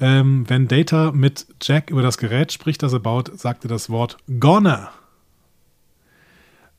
Ähm, 0.00 0.44
wenn 0.48 0.68
Data 0.68 1.12
mit 1.12 1.46
Jack 1.60 1.90
über 1.90 2.02
das 2.02 2.18
Gerät 2.18 2.52
spricht, 2.52 2.82
das 2.82 2.92
er 2.92 3.00
baut, 3.00 3.36
sagt 3.38 3.64
er 3.64 3.68
das 3.68 3.90
Wort 3.90 4.16
Goner. 4.38 4.90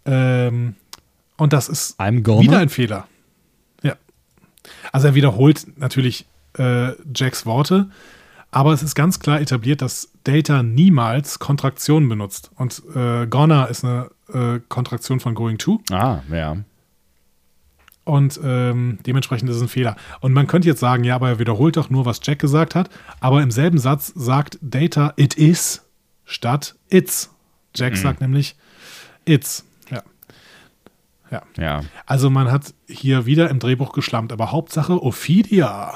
Ähm, 0.06 0.76
und 1.38 1.54
das 1.54 1.70
ist 1.70 1.98
gonna. 1.98 2.42
wieder 2.42 2.60
ein 2.60 2.70
Fehler. 2.70 3.08
Ja. 3.84 3.96
Also 4.92 5.08
er 5.08 5.16
wiederholt 5.16 5.68
natürlich 5.78 6.26
äh, 6.58 6.92
Jacks 7.14 7.46
Worte, 7.46 7.90
Aber 8.52 8.74
es 8.74 8.82
ist 8.82 8.96
ganz 8.96 9.20
klar 9.20 9.40
etabliert, 9.40 9.82
dass 9.82 10.10
Data 10.24 10.64
niemals 10.64 11.40
Kontraktionen 11.40 12.10
benutzt. 12.10 12.52
Und 12.56 12.82
äh, 12.96 13.28
Gonna 13.28 13.66
ist 13.66 13.86
eine 13.86 14.10
äh, 14.34 14.60
Kontraktion 14.70 15.20
von 15.20 15.36
Going 15.36 15.58
To. 15.60 15.82
Ah, 15.92 16.22
ja. 16.32 16.58
Und 18.10 18.40
ähm, 18.44 18.98
dementsprechend 19.06 19.50
ist 19.50 19.58
es 19.58 19.62
ein 19.62 19.68
Fehler. 19.68 19.96
Und 20.20 20.34
man 20.34 20.48
könnte 20.48 20.68
jetzt 20.68 20.80
sagen, 20.80 21.04
ja, 21.04 21.16
aber 21.16 21.30
er 21.30 21.40
wiederholt 21.40 21.78
doch 21.78 21.90
nur, 21.90 22.06
was 22.06 22.20
Jack 22.24 22.40
gesagt 22.40 22.74
hat. 22.74 22.90
Aber 23.20 23.42
im 23.42 23.52
selben 23.52 23.78
Satz 23.78 24.12
sagt 24.16 24.58
Data 24.62 25.14
it 25.16 25.36
is 25.36 25.86
statt 26.26 26.76
it's. 26.90 27.30
Jack 27.76 27.94
mhm. 27.94 27.98
sagt 27.98 28.22
nämlich 28.22 28.56
it's. 29.26 29.64
Ja. 29.92 30.04
ja. 31.30 31.44
Ja. 31.58 31.82
Also 32.08 32.30
man 32.32 32.52
hat 32.52 32.74
hier 32.88 33.28
wieder 33.28 33.50
im 33.50 33.60
Drehbuch 33.60 33.94
geschlampt, 33.94 34.34
aber 34.34 34.52
Hauptsache 34.52 35.04
Ophidia. 35.04 35.94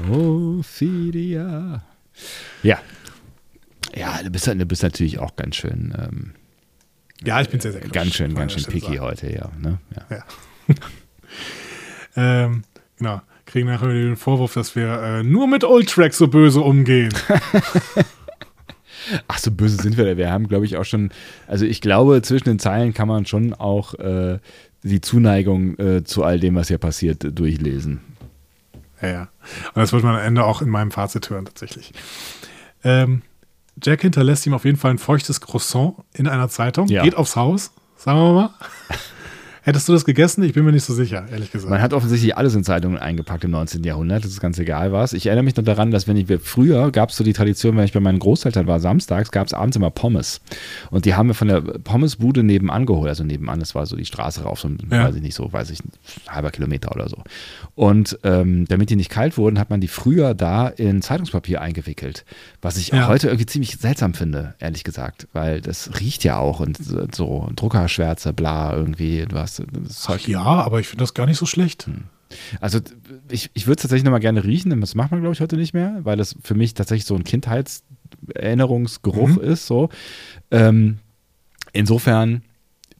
Ophidia. 0.10 1.82
Ja. 2.62 2.78
Ja, 3.94 4.22
du 4.22 4.30
bist, 4.30 4.46
du 4.46 4.66
bist 4.66 4.82
natürlich 4.82 5.18
auch 5.18 5.36
ganz 5.36 5.56
schön. 5.56 5.94
Ähm, 5.98 6.32
ja, 7.22 7.40
ich 7.40 7.50
bin 7.50 7.60
sehr, 7.60 7.72
sehr 7.72 7.82
Ganz 7.82 8.14
schön, 8.14 8.34
ganz 8.34 8.52
schön 8.52 8.64
picky 8.64 8.86
sagen. 8.86 9.00
heute, 9.00 9.30
ja. 9.30 9.50
Ne? 9.58 9.78
ja. 9.94 10.16
ja. 10.16 10.24
ähm, 12.16 12.62
genau. 12.98 13.20
Kriegen 13.46 13.68
nachher 13.68 13.88
den 13.88 14.16
Vorwurf, 14.16 14.54
dass 14.54 14.76
wir 14.76 15.02
äh, 15.02 15.22
nur 15.24 15.48
mit 15.48 15.64
Old 15.64 15.88
Tracks 15.88 16.18
so 16.18 16.28
böse 16.28 16.60
umgehen. 16.60 17.12
Ach, 19.28 19.38
so 19.38 19.50
böse 19.50 19.82
sind 19.82 19.96
wir. 19.96 20.16
Wir 20.16 20.30
haben, 20.30 20.46
glaube 20.46 20.66
ich, 20.66 20.76
auch 20.76 20.84
schon, 20.84 21.10
also 21.48 21.64
ich 21.64 21.80
glaube, 21.80 22.22
zwischen 22.22 22.44
den 22.44 22.58
Zeilen 22.60 22.94
kann 22.94 23.08
man 23.08 23.26
schon 23.26 23.52
auch 23.54 23.94
äh, 23.94 24.38
die 24.84 25.00
Zuneigung 25.00 25.76
äh, 25.78 26.04
zu 26.04 26.22
all 26.22 26.38
dem, 26.38 26.54
was 26.54 26.68
hier 26.68 26.78
passiert, 26.78 27.26
durchlesen. 27.38 28.00
Ja, 29.02 29.08
ja. 29.08 29.28
Und 29.74 29.76
das 29.76 29.92
wird 29.92 30.04
man 30.04 30.14
am 30.14 30.22
Ende 30.22 30.44
auch 30.44 30.62
in 30.62 30.68
meinem 30.68 30.90
Fazit 30.90 31.28
hören, 31.30 31.46
tatsächlich. 31.46 31.92
Ähm, 32.84 33.22
Jack 33.82 34.02
hinterlässt 34.02 34.46
ihm 34.46 34.54
auf 34.54 34.64
jeden 34.64 34.76
Fall 34.76 34.92
ein 34.92 34.98
feuchtes 34.98 35.40
Croissant 35.40 35.94
in 36.12 36.28
einer 36.28 36.48
Zeitung, 36.48 36.88
ja. 36.88 37.02
geht 37.02 37.14
aufs 37.14 37.36
Haus, 37.36 37.72
sagen 37.96 38.18
wir 38.18 38.32
mal. 38.32 38.50
Hättest 39.62 39.88
du 39.88 39.92
das 39.92 40.04
gegessen? 40.04 40.42
Ich 40.42 40.54
bin 40.54 40.64
mir 40.64 40.72
nicht 40.72 40.84
so 40.84 40.94
sicher, 40.94 41.26
ehrlich 41.30 41.52
gesagt. 41.52 41.70
Man 41.70 41.82
hat 41.82 41.92
offensichtlich 41.92 42.36
alles 42.36 42.54
in 42.54 42.64
Zeitungen 42.64 42.96
eingepackt 42.96 43.44
im 43.44 43.50
19. 43.50 43.84
Jahrhundert. 43.84 44.24
Das 44.24 44.30
ist 44.30 44.40
ganz 44.40 44.58
egal 44.58 44.92
was. 44.92 45.12
Ich 45.12 45.26
erinnere 45.26 45.44
mich 45.44 45.56
noch 45.56 45.64
daran, 45.64 45.90
dass 45.90 46.08
wenn 46.08 46.16
ich 46.16 46.26
früher 46.42 46.90
gab 46.90 47.10
es 47.10 47.16
so 47.16 47.24
die 47.24 47.34
Tradition, 47.34 47.76
wenn 47.76 47.84
ich 47.84 47.92
bei 47.92 48.00
meinen 48.00 48.18
Großeltern 48.18 48.66
war, 48.66 48.80
samstags 48.80 49.30
gab 49.30 49.46
es 49.46 49.52
abends 49.52 49.76
immer 49.76 49.90
Pommes. 49.90 50.40
Und 50.90 51.04
die 51.04 51.14
haben 51.14 51.28
wir 51.28 51.34
von 51.34 51.48
der 51.48 51.60
Pommesbude 51.60 52.42
nebenan 52.42 52.86
geholt. 52.86 53.08
Also 53.08 53.22
nebenan, 53.22 53.60
das 53.60 53.74
war 53.74 53.84
so 53.84 53.96
die 53.96 54.06
Straße 54.06 54.42
rauf, 54.42 54.60
so 54.60 54.68
ein, 54.68 54.78
ja. 54.90 55.04
weiß 55.04 55.16
ich 55.16 55.22
nicht 55.22 55.34
so, 55.34 55.52
weiß 55.52 55.70
ich, 55.70 55.80
ein 55.84 55.92
halber 56.28 56.50
Kilometer 56.50 56.92
oder 56.94 57.08
so. 57.08 57.18
Und 57.74 58.18
ähm, 58.24 58.64
damit 58.66 58.88
die 58.88 58.96
nicht 58.96 59.10
kalt 59.10 59.36
wurden, 59.36 59.58
hat 59.58 59.68
man 59.68 59.80
die 59.80 59.88
früher 59.88 60.34
da 60.34 60.68
in 60.68 61.02
Zeitungspapier 61.02 61.60
eingewickelt. 61.60 62.24
Was 62.62 62.78
ich 62.78 62.88
ja. 62.88 63.08
heute 63.08 63.28
irgendwie 63.28 63.46
ziemlich 63.46 63.76
seltsam 63.76 64.14
finde, 64.14 64.54
ehrlich 64.58 64.84
gesagt. 64.84 65.28
Weil 65.34 65.60
das 65.60 66.00
riecht 66.00 66.24
ja 66.24 66.38
auch 66.38 66.60
und 66.60 66.78
so 67.14 67.50
Druckerschwärze, 67.54 68.32
bla, 68.32 68.74
irgendwie, 68.74 69.26
du 69.56 69.84
hast 69.84 70.08
Ach 70.08 70.20
ja, 70.20 70.42
aber 70.42 70.80
ich 70.80 70.88
finde 70.88 71.02
das 71.02 71.14
gar 71.14 71.26
nicht 71.26 71.38
so 71.38 71.46
schlecht. 71.46 71.86
Hm. 71.86 72.04
Also 72.60 72.80
ich, 73.30 73.50
ich 73.54 73.66
würde 73.66 73.78
es 73.78 73.82
tatsächlich 73.82 74.04
nochmal 74.04 74.20
gerne 74.20 74.44
riechen, 74.44 74.80
das 74.80 74.94
macht 74.94 75.10
man, 75.10 75.20
glaube 75.20 75.34
ich, 75.34 75.40
heute 75.40 75.56
nicht 75.56 75.74
mehr, 75.74 75.98
weil 76.04 76.16
das 76.16 76.36
für 76.42 76.54
mich 76.54 76.74
tatsächlich 76.74 77.06
so 77.06 77.16
ein 77.16 77.24
Kindheitserinnerungsgeruch 77.24 79.36
mhm. 79.36 79.40
ist. 79.40 79.66
So. 79.66 79.88
Ähm, 80.50 80.98
insofern 81.72 82.42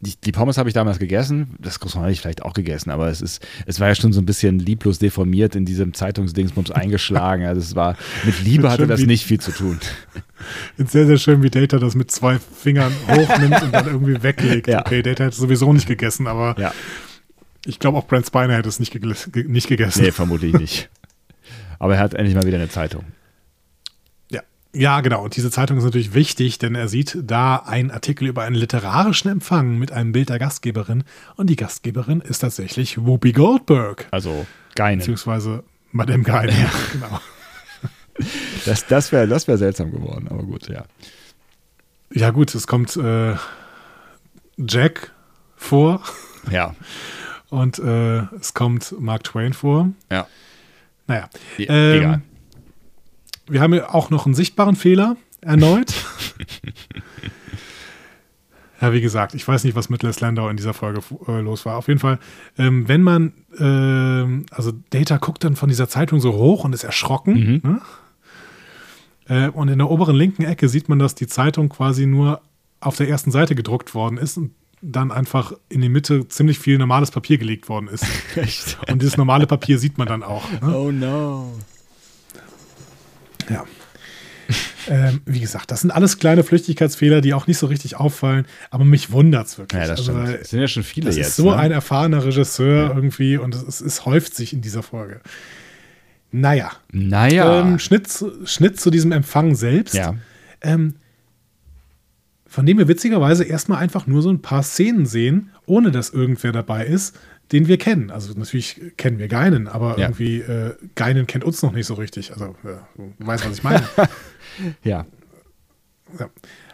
die, 0.02 0.14
die 0.16 0.32
Pommes 0.32 0.56
habe 0.56 0.68
ich 0.70 0.74
damals 0.74 0.98
gegessen, 0.98 1.56
das 1.58 1.78
Croissant 1.78 2.02
habe 2.02 2.12
ich 2.12 2.20
vielleicht 2.22 2.42
auch 2.42 2.54
gegessen, 2.54 2.90
aber 2.90 3.08
es 3.08 3.20
ist, 3.20 3.46
es 3.66 3.80
war 3.80 3.88
ja 3.88 3.94
schon 3.94 4.14
so 4.14 4.20
ein 4.20 4.26
bisschen 4.26 4.58
lieblos 4.58 4.98
deformiert 4.98 5.54
in 5.54 5.66
diesem 5.66 5.92
Zeitungsdingsbums 5.92 6.70
eingeschlagen. 6.70 7.44
Also 7.44 7.60
es 7.60 7.74
war, 7.74 7.96
mit 8.24 8.42
Liebe 8.42 8.70
hatte 8.70 8.86
das 8.86 9.00
nicht 9.02 9.26
viel 9.26 9.40
zu 9.40 9.52
tun. 9.52 9.78
Ist 10.78 10.92
sehr, 10.92 11.06
sehr 11.06 11.18
schön, 11.18 11.42
wie 11.42 11.50
Data 11.50 11.78
das 11.78 11.94
mit 11.94 12.10
zwei 12.10 12.38
Fingern 12.38 12.92
hochnimmt 13.08 13.62
und 13.62 13.72
dann 13.72 13.86
irgendwie 13.86 14.22
weglegt. 14.22 14.68
Ja. 14.68 14.80
Okay, 14.80 15.02
Data 15.02 15.24
hätte 15.24 15.34
es 15.34 15.36
sowieso 15.36 15.70
nicht 15.72 15.86
gegessen, 15.86 16.26
aber 16.26 16.58
ja. 16.58 16.72
ich 17.66 17.78
glaube 17.78 17.98
auch 17.98 18.06
Brent 18.06 18.26
Spiner 18.26 18.56
hätte 18.56 18.70
es 18.70 18.80
nicht, 18.80 18.92
ge 18.92 19.44
nicht 19.46 19.68
gegessen. 19.68 20.02
Nee, 20.02 20.12
vermutlich 20.12 20.54
nicht. 20.54 20.88
Aber 21.78 21.94
er 21.94 22.00
hat 22.00 22.12
endlich 22.12 22.34
mal 22.34 22.44
wieder 22.44 22.58
eine 22.58 22.68
Zeitung. 22.68 23.04
Ja, 24.72 25.00
genau. 25.00 25.24
Und 25.24 25.34
diese 25.34 25.50
Zeitung 25.50 25.78
ist 25.78 25.84
natürlich 25.84 26.14
wichtig, 26.14 26.58
denn 26.58 26.74
er 26.76 26.86
sieht 26.86 27.18
da 27.22 27.56
einen 27.56 27.90
Artikel 27.90 28.28
über 28.28 28.42
einen 28.42 28.54
literarischen 28.54 29.30
Empfang 29.30 29.78
mit 29.78 29.90
einem 29.90 30.12
Bild 30.12 30.28
der 30.28 30.38
Gastgeberin. 30.38 31.02
Und 31.36 31.48
die 31.50 31.56
Gastgeberin 31.56 32.20
ist 32.20 32.40
tatsächlich 32.40 32.98
Whoopi 32.98 33.32
Goldberg. 33.32 34.06
Also 34.12 34.46
Geinen. 34.76 34.98
Beziehungsweise 34.98 35.64
Madame 35.90 36.22
Geinen, 36.22 36.56
ja, 36.56 36.70
genau. 36.92 37.20
Das, 38.64 38.86
das 38.86 39.10
wäre 39.10 39.26
das 39.26 39.48
wär 39.48 39.58
seltsam 39.58 39.90
geworden, 39.90 40.28
aber 40.28 40.44
gut, 40.44 40.68
ja. 40.68 40.84
Ja, 42.12 42.30
gut, 42.30 42.54
es 42.54 42.66
kommt 42.66 42.96
äh, 42.96 43.34
Jack 44.56 45.12
vor. 45.56 46.02
Ja. 46.50 46.74
Und 47.48 47.80
äh, 47.80 48.20
es 48.36 48.54
kommt 48.54 48.94
Mark 49.00 49.24
Twain 49.24 49.52
vor. 49.52 49.90
Ja. 50.10 50.28
Naja. 51.08 51.28
Ähm, 51.58 51.98
egal 51.98 52.22
wir 53.50 53.60
haben 53.60 53.74
ja 53.74 53.92
auch 53.92 54.10
noch 54.10 54.26
einen 54.26 54.34
sichtbaren 54.34 54.76
Fehler 54.76 55.16
erneut. 55.40 55.92
ja, 58.80 58.92
wie 58.92 59.00
gesagt, 59.00 59.34
ich 59.34 59.46
weiß 59.46 59.64
nicht, 59.64 59.74
was 59.74 59.90
mit 59.90 60.02
Les 60.02 60.20
Landau 60.20 60.48
in 60.48 60.56
dieser 60.56 60.74
Folge 60.74 61.00
äh, 61.26 61.40
los 61.40 61.66
war. 61.66 61.76
Auf 61.76 61.88
jeden 61.88 62.00
Fall, 62.00 62.18
ähm, 62.58 62.88
wenn 62.88 63.02
man, 63.02 63.32
äh, 63.58 64.54
also 64.54 64.72
Data 64.90 65.18
guckt 65.18 65.44
dann 65.44 65.56
von 65.56 65.68
dieser 65.68 65.88
Zeitung 65.88 66.20
so 66.20 66.34
hoch 66.34 66.64
und 66.64 66.72
ist 66.74 66.84
erschrocken. 66.84 67.34
Mhm. 67.62 67.70
Ne? 67.70 67.80
Äh, 69.28 69.48
und 69.50 69.68
in 69.68 69.78
der 69.78 69.90
oberen 69.90 70.16
linken 70.16 70.42
Ecke 70.42 70.68
sieht 70.68 70.88
man, 70.88 70.98
dass 70.98 71.14
die 71.14 71.26
Zeitung 71.26 71.68
quasi 71.68 72.06
nur 72.06 72.40
auf 72.80 72.96
der 72.96 73.08
ersten 73.08 73.30
Seite 73.30 73.54
gedruckt 73.54 73.94
worden 73.94 74.16
ist 74.16 74.36
und 74.36 74.52
dann 74.82 75.12
einfach 75.12 75.52
in 75.68 75.82
die 75.82 75.90
Mitte 75.90 76.26
ziemlich 76.28 76.58
viel 76.58 76.78
normales 76.78 77.10
Papier 77.10 77.38
gelegt 77.38 77.68
worden 77.68 77.88
ist. 77.88 78.04
Echt? 78.36 78.78
Und 78.90 79.02
dieses 79.02 79.16
normale 79.16 79.46
Papier 79.46 79.78
sieht 79.78 79.98
man 79.98 80.08
dann 80.08 80.22
auch. 80.22 80.50
Ne? 80.50 80.74
Oh 80.74 80.90
no. 80.90 81.52
Ja. 83.50 83.64
ähm, 84.88 85.20
wie 85.26 85.40
gesagt, 85.40 85.70
das 85.70 85.82
sind 85.82 85.90
alles 85.90 86.18
kleine 86.18 86.42
Flüchtigkeitsfehler, 86.42 87.20
die 87.20 87.34
auch 87.34 87.46
nicht 87.46 87.58
so 87.58 87.66
richtig 87.66 87.96
auffallen, 87.96 88.46
aber 88.70 88.84
mich 88.84 89.12
wundert 89.12 89.46
es 89.46 89.58
wirklich. 89.58 89.80
Ja, 89.80 89.88
das 89.88 90.00
also, 90.00 90.12
stimmt. 90.12 90.40
Es 90.40 90.50
sind 90.50 90.60
ja 90.60 90.68
schon 90.68 90.82
viele 90.82 91.06
das 91.06 91.16
jetzt. 91.16 91.28
ist 91.28 91.36
so 91.36 91.50
ne? 91.50 91.56
ein 91.56 91.72
erfahrener 91.72 92.24
Regisseur 92.24 92.88
ja. 92.88 92.94
irgendwie 92.94 93.36
und 93.36 93.54
es, 93.54 93.80
es, 93.80 94.06
häuft 94.06 94.34
sich 94.34 94.52
in 94.52 94.60
dieser 94.60 94.82
Folge. 94.82 95.20
Naja. 96.32 96.72
Naja. 96.92 97.60
Ähm, 97.60 97.78
Schnitt, 97.78 98.08
Schnitt 98.44 98.80
zu 98.80 98.90
diesem 98.90 99.12
Empfang 99.12 99.54
selbst. 99.54 99.94
Ja. 99.94 100.14
Ähm, 100.60 100.94
von 102.50 102.66
dem 102.66 102.76
wir 102.76 102.88
witzigerweise 102.88 103.44
erstmal 103.44 103.78
einfach 103.78 104.06
nur 104.06 104.20
so 104.20 104.28
ein 104.28 104.42
paar 104.42 104.62
Szenen 104.62 105.06
sehen, 105.06 105.50
ohne 105.64 105.90
dass 105.90 106.10
irgendwer 106.10 106.52
dabei 106.52 106.84
ist 106.84 107.16
den 107.52 107.66
wir 107.66 107.78
kennen. 107.78 108.10
Also 108.10 108.32
natürlich 108.34 108.80
kennen 108.96 109.18
wir 109.18 109.28
Geinen, 109.28 109.66
aber 109.66 109.98
ja. 109.98 110.06
irgendwie 110.06 110.38
äh, 110.38 110.74
Geinen 110.94 111.26
kennt 111.26 111.44
uns 111.44 111.62
noch 111.62 111.72
nicht 111.72 111.86
so 111.86 111.94
richtig. 111.94 112.32
Also 112.32 112.54
du 112.62 113.12
weißt, 113.18 113.44
was 113.46 113.58
ich 113.58 113.62
meine. 113.62 113.82
ja. 114.84 115.06
ja. 116.18 116.30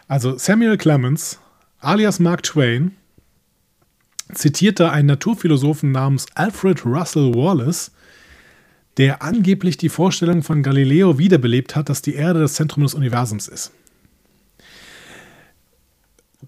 Also 0.07 0.37
Samuel 0.37 0.77
Clemens, 0.77 1.39
alias 1.79 2.19
Mark 2.19 2.43
Twain, 2.43 2.91
zitierte 4.33 4.91
einen 4.91 5.07
Naturphilosophen 5.07 5.91
namens 5.91 6.27
Alfred 6.35 6.85
Russell 6.85 7.33
Wallace, 7.33 7.91
der 8.97 9.21
angeblich 9.23 9.77
die 9.77 9.89
Vorstellung 9.89 10.43
von 10.43 10.63
Galileo 10.63 11.17
wiederbelebt 11.17 11.75
hat, 11.75 11.89
dass 11.89 12.01
die 12.01 12.15
Erde 12.15 12.41
das 12.41 12.53
Zentrum 12.53 12.83
des 12.83 12.93
Universums 12.93 13.47
ist. 13.47 13.71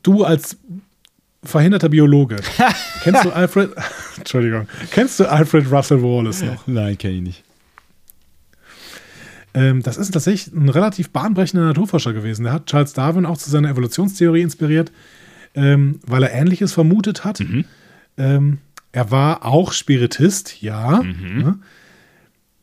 Du 0.04 0.24
als 0.24 0.58
verhinderter 1.44 1.90
Biologe. 1.90 2.38
Kennst 3.04 3.26
du 3.26 3.32
Alfred? 3.32 3.72
Entschuldigung. 4.18 4.68
Kennst 4.92 5.20
du 5.20 5.30
Alfred 5.30 5.72
Russell 5.72 6.02
Wallace 6.02 6.44
noch? 6.44 6.68
Nein, 6.68 6.98
kenne 6.98 7.16
ich 7.16 7.22
nicht. 7.22 7.44
Ähm, 9.54 9.82
das 9.82 9.98
ist 9.98 10.12
tatsächlich 10.12 10.54
ein 10.54 10.70
relativ 10.70 11.10
bahnbrechender 11.10 11.66
Naturforscher 11.66 12.14
gewesen. 12.14 12.44
Der 12.44 12.54
hat 12.54 12.68
Charles 12.68 12.94
Darwin 12.94 13.26
auch 13.26 13.38
zu 13.38 13.50
seiner 13.50 13.70
Evolutionstheorie 13.70 14.42
inspiriert, 14.42 14.92
ähm, 15.56 16.00
weil 16.06 16.24
er 16.24 16.34
Ähnliches 16.34 16.74
vermutet 16.74 17.24
hat. 17.26 17.40
Mhm. 17.40 17.66
Ähm, 18.18 18.58
er 18.92 19.12
war 19.12 19.46
auch 19.46 19.72
Spiritist, 19.72 20.62
ja. 20.62 21.02
Mhm. 21.02 21.38
Ne? 21.38 21.60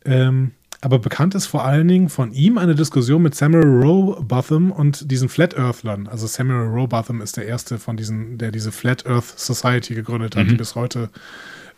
Ähm, 0.05 0.51
aber 0.81 0.99
bekannt 0.99 1.33
ist 1.33 1.47
vor 1.47 1.65
allen 1.65 1.87
Dingen 1.87 2.09
von 2.09 2.31
ihm 2.31 2.57
eine 2.57 2.75
Diskussion 2.75 3.23
mit 3.23 3.33
Samuel 3.33 3.65
Rowbotham 3.65 4.71
und 4.71 5.09
diesen 5.09 5.27
Flat 5.27 5.55
Earthlern. 5.57 6.07
Also 6.07 6.27
Samuel 6.27 6.67
Rowbotham 6.67 7.21
ist 7.21 7.37
der 7.37 7.47
erste 7.47 7.79
von 7.79 7.97
diesen, 7.97 8.37
der 8.37 8.51
diese 8.51 8.71
Flat 8.71 9.05
Earth 9.07 9.39
Society 9.39 9.95
gegründet 9.95 10.35
hat, 10.35 10.45
mhm. 10.45 10.49
die 10.49 10.55
bis 10.55 10.75
heute 10.75 11.09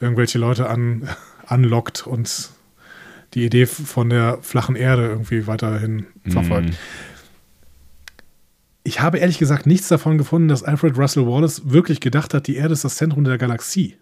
irgendwelche 0.01 0.37
Leute 0.37 0.69
an, 0.69 1.07
anlockt 1.45 2.07
und 2.07 2.49
die 3.33 3.45
Idee 3.45 3.65
von 3.67 4.09
der 4.09 4.39
flachen 4.41 4.75
Erde 4.75 5.07
irgendwie 5.07 5.47
weiterhin 5.47 6.07
verfolgt. 6.27 6.69
Mhm. 6.69 6.75
Ich 8.83 9.01
habe 9.01 9.19
ehrlich 9.19 9.37
gesagt 9.37 9.65
nichts 9.67 9.87
davon 9.87 10.17
gefunden, 10.17 10.47
dass 10.47 10.63
Alfred 10.63 10.97
Russel 10.97 11.27
Wallace 11.27 11.69
wirklich 11.69 12.01
gedacht 12.01 12.33
hat, 12.33 12.47
die 12.47 12.55
Erde 12.55 12.73
ist 12.73 12.83
das 12.83 12.95
Zentrum 12.95 13.23
der 13.23 13.37
Galaxie. 13.37 13.97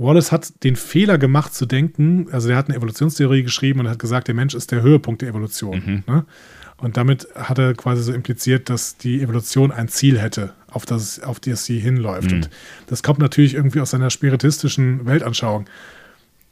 Wallace 0.00 0.32
hat 0.32 0.64
den 0.64 0.76
Fehler 0.76 1.18
gemacht 1.18 1.54
zu 1.54 1.66
denken, 1.66 2.28
also 2.32 2.48
er 2.48 2.56
hat 2.56 2.68
eine 2.68 2.76
Evolutionstheorie 2.76 3.42
geschrieben 3.42 3.80
und 3.80 3.88
hat 3.88 3.98
gesagt, 3.98 4.28
der 4.28 4.34
Mensch 4.34 4.54
ist 4.54 4.72
der 4.72 4.80
Höhepunkt 4.80 5.20
der 5.20 5.28
Evolution. 5.28 5.82
Mhm. 5.84 6.04
Ne? 6.06 6.24
Und 6.78 6.96
damit 6.96 7.28
hat 7.34 7.58
er 7.58 7.74
quasi 7.74 8.02
so 8.02 8.12
impliziert, 8.12 8.70
dass 8.70 8.96
die 8.96 9.20
Evolution 9.20 9.70
ein 9.70 9.88
Ziel 9.88 10.18
hätte, 10.18 10.54
auf 10.68 10.86
das, 10.86 11.20
auf 11.20 11.38
das 11.38 11.66
sie 11.66 11.78
hinläuft. 11.78 12.30
Mhm. 12.30 12.36
Und 12.36 12.50
das 12.86 13.02
kommt 13.02 13.18
natürlich 13.18 13.52
irgendwie 13.52 13.80
aus 13.80 13.90
seiner 13.90 14.08
spiritistischen 14.08 15.04
Weltanschauung. 15.04 15.66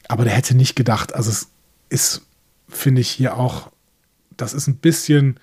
Aber 0.09 0.25
der 0.25 0.35
hätte 0.35 0.55
nicht 0.55 0.77
gedacht, 0.77 1.15
also 1.15 1.31
es 1.31 1.49
ist, 1.89 2.27
finde 2.69 3.01
ich, 3.01 3.09
hier 3.09 3.39
auch, 3.39 3.71
das 4.37 4.53
ist 4.53 4.67
ein 4.67 4.77
bisschen 4.77 5.41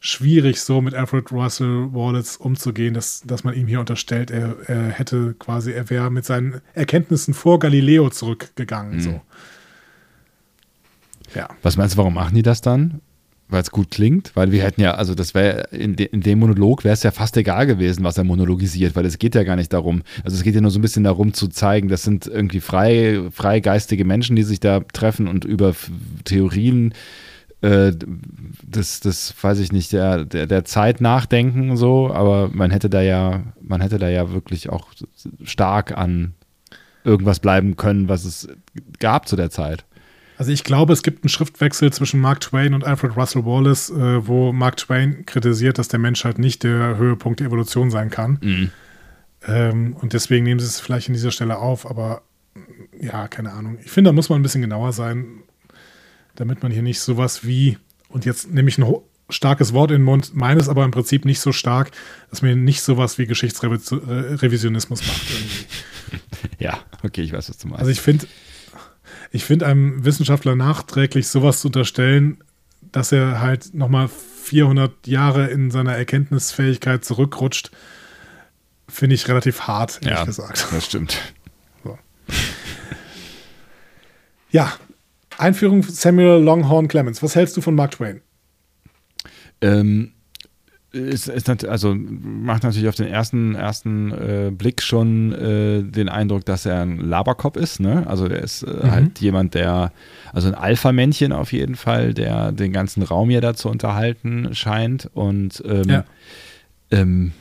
schwierig, 0.00 0.60
so 0.60 0.80
mit 0.80 0.94
Alfred 0.94 1.30
Russell 1.32 1.92
Wallace 1.92 2.36
umzugehen, 2.36 2.94
dass, 2.94 3.22
dass 3.22 3.44
man 3.44 3.54
ihm 3.54 3.66
hier 3.66 3.80
unterstellt, 3.80 4.30
er, 4.30 4.56
er 4.66 4.90
hätte 4.90 5.34
quasi, 5.38 5.72
er 5.72 5.90
wäre 5.90 6.10
mit 6.10 6.24
seinen 6.24 6.60
Erkenntnissen 6.74 7.34
vor 7.34 7.58
Galileo 7.58 8.10
zurückgegangen. 8.10 8.96
Mhm. 8.96 9.00
So. 9.00 9.20
Ja. 11.34 11.48
Was 11.62 11.76
meinst 11.76 11.94
du, 11.94 11.98
warum 11.98 12.14
machen 12.14 12.34
die 12.34 12.42
das 12.42 12.60
dann? 12.60 13.00
Weil 13.50 13.62
es 13.62 13.70
gut 13.70 13.90
klingt? 13.90 14.32
Weil 14.34 14.52
wir 14.52 14.62
hätten 14.62 14.82
ja, 14.82 14.94
also 14.94 15.14
das 15.14 15.34
wäre, 15.34 15.68
in, 15.70 15.96
de, 15.96 16.06
in 16.06 16.20
dem 16.20 16.38
Monolog 16.38 16.84
wäre 16.84 16.92
es 16.92 17.02
ja 17.02 17.10
fast 17.10 17.36
egal 17.36 17.66
gewesen, 17.66 18.04
was 18.04 18.18
er 18.18 18.24
monologisiert, 18.24 18.94
weil 18.94 19.06
es 19.06 19.18
geht 19.18 19.34
ja 19.34 19.42
gar 19.42 19.56
nicht 19.56 19.72
darum. 19.72 20.02
Also 20.22 20.36
es 20.36 20.42
geht 20.42 20.54
ja 20.54 20.60
nur 20.60 20.70
so 20.70 20.78
ein 20.78 20.82
bisschen 20.82 21.04
darum 21.04 21.32
zu 21.32 21.48
zeigen, 21.48 21.88
das 21.88 22.02
sind 22.02 22.26
irgendwie 22.26 22.60
frei, 22.60 23.22
freigeistige 23.32 24.04
Menschen, 24.04 24.36
die 24.36 24.42
sich 24.42 24.60
da 24.60 24.80
treffen 24.80 25.28
und 25.28 25.44
über 25.44 25.74
Theorien 26.24 26.92
äh, 26.92 26.94
das, 27.60 29.00
das 29.00 29.34
weiß 29.40 29.58
ich 29.58 29.72
nicht, 29.72 29.92
der, 29.92 30.24
der, 30.24 30.46
der 30.46 30.64
Zeit 30.64 31.00
nachdenken 31.00 31.76
so, 31.76 32.12
aber 32.12 32.50
man 32.52 32.70
hätte 32.70 32.88
da 32.88 33.00
ja, 33.00 33.42
man 33.60 33.80
hätte 33.80 33.98
da 33.98 34.08
ja 34.08 34.30
wirklich 34.32 34.70
auch 34.70 34.88
stark 35.42 35.96
an 35.96 36.34
irgendwas 37.02 37.40
bleiben 37.40 37.76
können, 37.76 38.08
was 38.08 38.24
es 38.24 38.48
gab 39.00 39.28
zu 39.28 39.34
der 39.34 39.50
Zeit. 39.50 39.84
Also 40.36 40.52
ich 40.52 40.62
glaube, 40.62 40.92
es 40.92 41.02
gibt 41.02 41.24
einen 41.24 41.30
Schriftwechsel 41.30 41.92
zwischen 41.92 42.20
Mark 42.20 42.40
Twain 42.40 42.74
und 42.74 42.84
Alfred 42.84 43.16
Russell 43.16 43.44
Wallace, 43.44 43.90
äh, 43.90 44.24
wo 44.24 44.52
Mark 44.52 44.76
Twain 44.76 45.26
kritisiert, 45.26 45.78
dass 45.78 45.88
der 45.88 45.98
Mensch 45.98 46.24
halt 46.24 46.38
nicht 46.38 46.62
der 46.62 46.96
Höhepunkt 46.96 47.40
der 47.40 47.48
Evolution 47.48 47.90
sein 47.90 48.08
kann. 48.08 48.38
Mhm. 48.40 48.70
Ähm, 49.48 49.96
und 49.96 50.12
deswegen 50.12 50.44
nehmen 50.44 50.60
sie 50.60 50.66
es 50.66 50.78
vielleicht 50.78 51.08
an 51.08 51.14
dieser 51.14 51.32
Stelle 51.32 51.58
auf, 51.58 51.90
aber 51.90 52.22
ja, 53.00 53.26
keine 53.26 53.52
Ahnung. 53.52 53.78
Ich 53.84 53.90
finde, 53.90 54.10
da 54.10 54.12
muss 54.12 54.28
man 54.28 54.38
ein 54.38 54.42
bisschen 54.42 54.62
genauer 54.62 54.92
sein 54.92 55.42
damit 56.38 56.62
man 56.62 56.70
hier 56.70 56.82
nicht 56.82 57.00
sowas 57.00 57.44
wie, 57.44 57.78
und 58.08 58.24
jetzt 58.24 58.50
nehme 58.50 58.68
ich 58.68 58.78
ein 58.78 58.86
starkes 59.28 59.72
Wort 59.72 59.90
in 59.90 59.98
den 59.98 60.04
Mund, 60.04 60.34
meines 60.34 60.68
aber 60.68 60.84
im 60.84 60.92
Prinzip 60.92 61.24
nicht 61.24 61.40
so 61.40 61.50
stark, 61.52 61.90
dass 62.30 62.42
man 62.42 62.62
nicht 62.62 62.80
sowas 62.80 63.18
wie 63.18 63.26
Geschichtsrevisionismus 63.26 65.06
macht. 65.06 65.30
Irgendwie. 65.30 65.66
Ja, 66.58 66.80
okay, 67.02 67.20
ich 67.20 67.32
weiß, 67.32 67.50
was 67.50 67.58
du 67.58 67.68
meinst. 67.68 67.80
Also 67.80 67.90
ich 67.90 68.00
finde, 68.00 68.26
ich 69.30 69.44
finde 69.44 69.66
einem 69.66 70.06
Wissenschaftler 70.06 70.56
nachträglich 70.56 71.28
sowas 71.28 71.60
zu 71.60 71.68
unterstellen, 71.68 72.42
dass 72.80 73.12
er 73.12 73.42
halt 73.42 73.74
nochmal 73.74 74.08
400 74.08 75.06
Jahre 75.06 75.48
in 75.48 75.70
seiner 75.70 75.94
Erkenntnisfähigkeit 75.94 77.04
zurückrutscht, 77.04 77.70
finde 78.88 79.14
ich 79.14 79.28
relativ 79.28 79.62
hart, 79.62 80.00
ehrlich 80.02 80.18
ja, 80.18 80.24
gesagt. 80.24 80.66
Das 80.72 80.86
stimmt. 80.86 81.18
So. 81.84 81.98
Ja, 84.50 84.72
Einführung 85.38 85.82
Samuel 85.82 86.42
Longhorn 86.42 86.88
Clemens. 86.88 87.22
Was 87.22 87.34
hältst 87.34 87.56
du 87.56 87.60
von 87.60 87.74
Mark 87.74 87.92
Twain? 87.92 88.20
Ähm, 89.60 90.12
ist, 90.90 91.28
ist, 91.28 91.64
also 91.66 91.94
macht 91.94 92.62
natürlich 92.62 92.88
auf 92.88 92.94
den 92.94 93.06
ersten, 93.06 93.54
ersten 93.54 94.12
äh, 94.12 94.50
Blick 94.50 94.82
schon 94.82 95.32
äh, 95.32 95.82
den 95.82 96.08
Eindruck, 96.08 96.44
dass 96.46 96.64
er 96.64 96.80
ein 96.80 96.98
Laberkopf 96.98 97.56
ist. 97.56 97.78
Ne? 97.78 98.06
Also 98.06 98.26
er 98.26 98.42
ist 98.42 98.62
äh, 98.62 98.70
mhm. 98.70 98.90
halt 98.90 99.20
jemand, 99.20 99.54
der, 99.54 99.92
also 100.32 100.48
ein 100.48 100.54
Alpha-Männchen 100.54 101.32
auf 101.32 101.52
jeden 101.52 101.76
Fall, 101.76 102.14
der 102.14 102.52
den 102.52 102.72
ganzen 102.72 103.02
Raum 103.02 103.28
hier 103.28 103.42
da 103.42 103.54
zu 103.54 103.68
unterhalten 103.68 104.54
scheint. 104.54 105.10
Und 105.12 105.62
ähm, 105.66 105.88
ja. 105.88 106.04
ähm, 106.90 107.32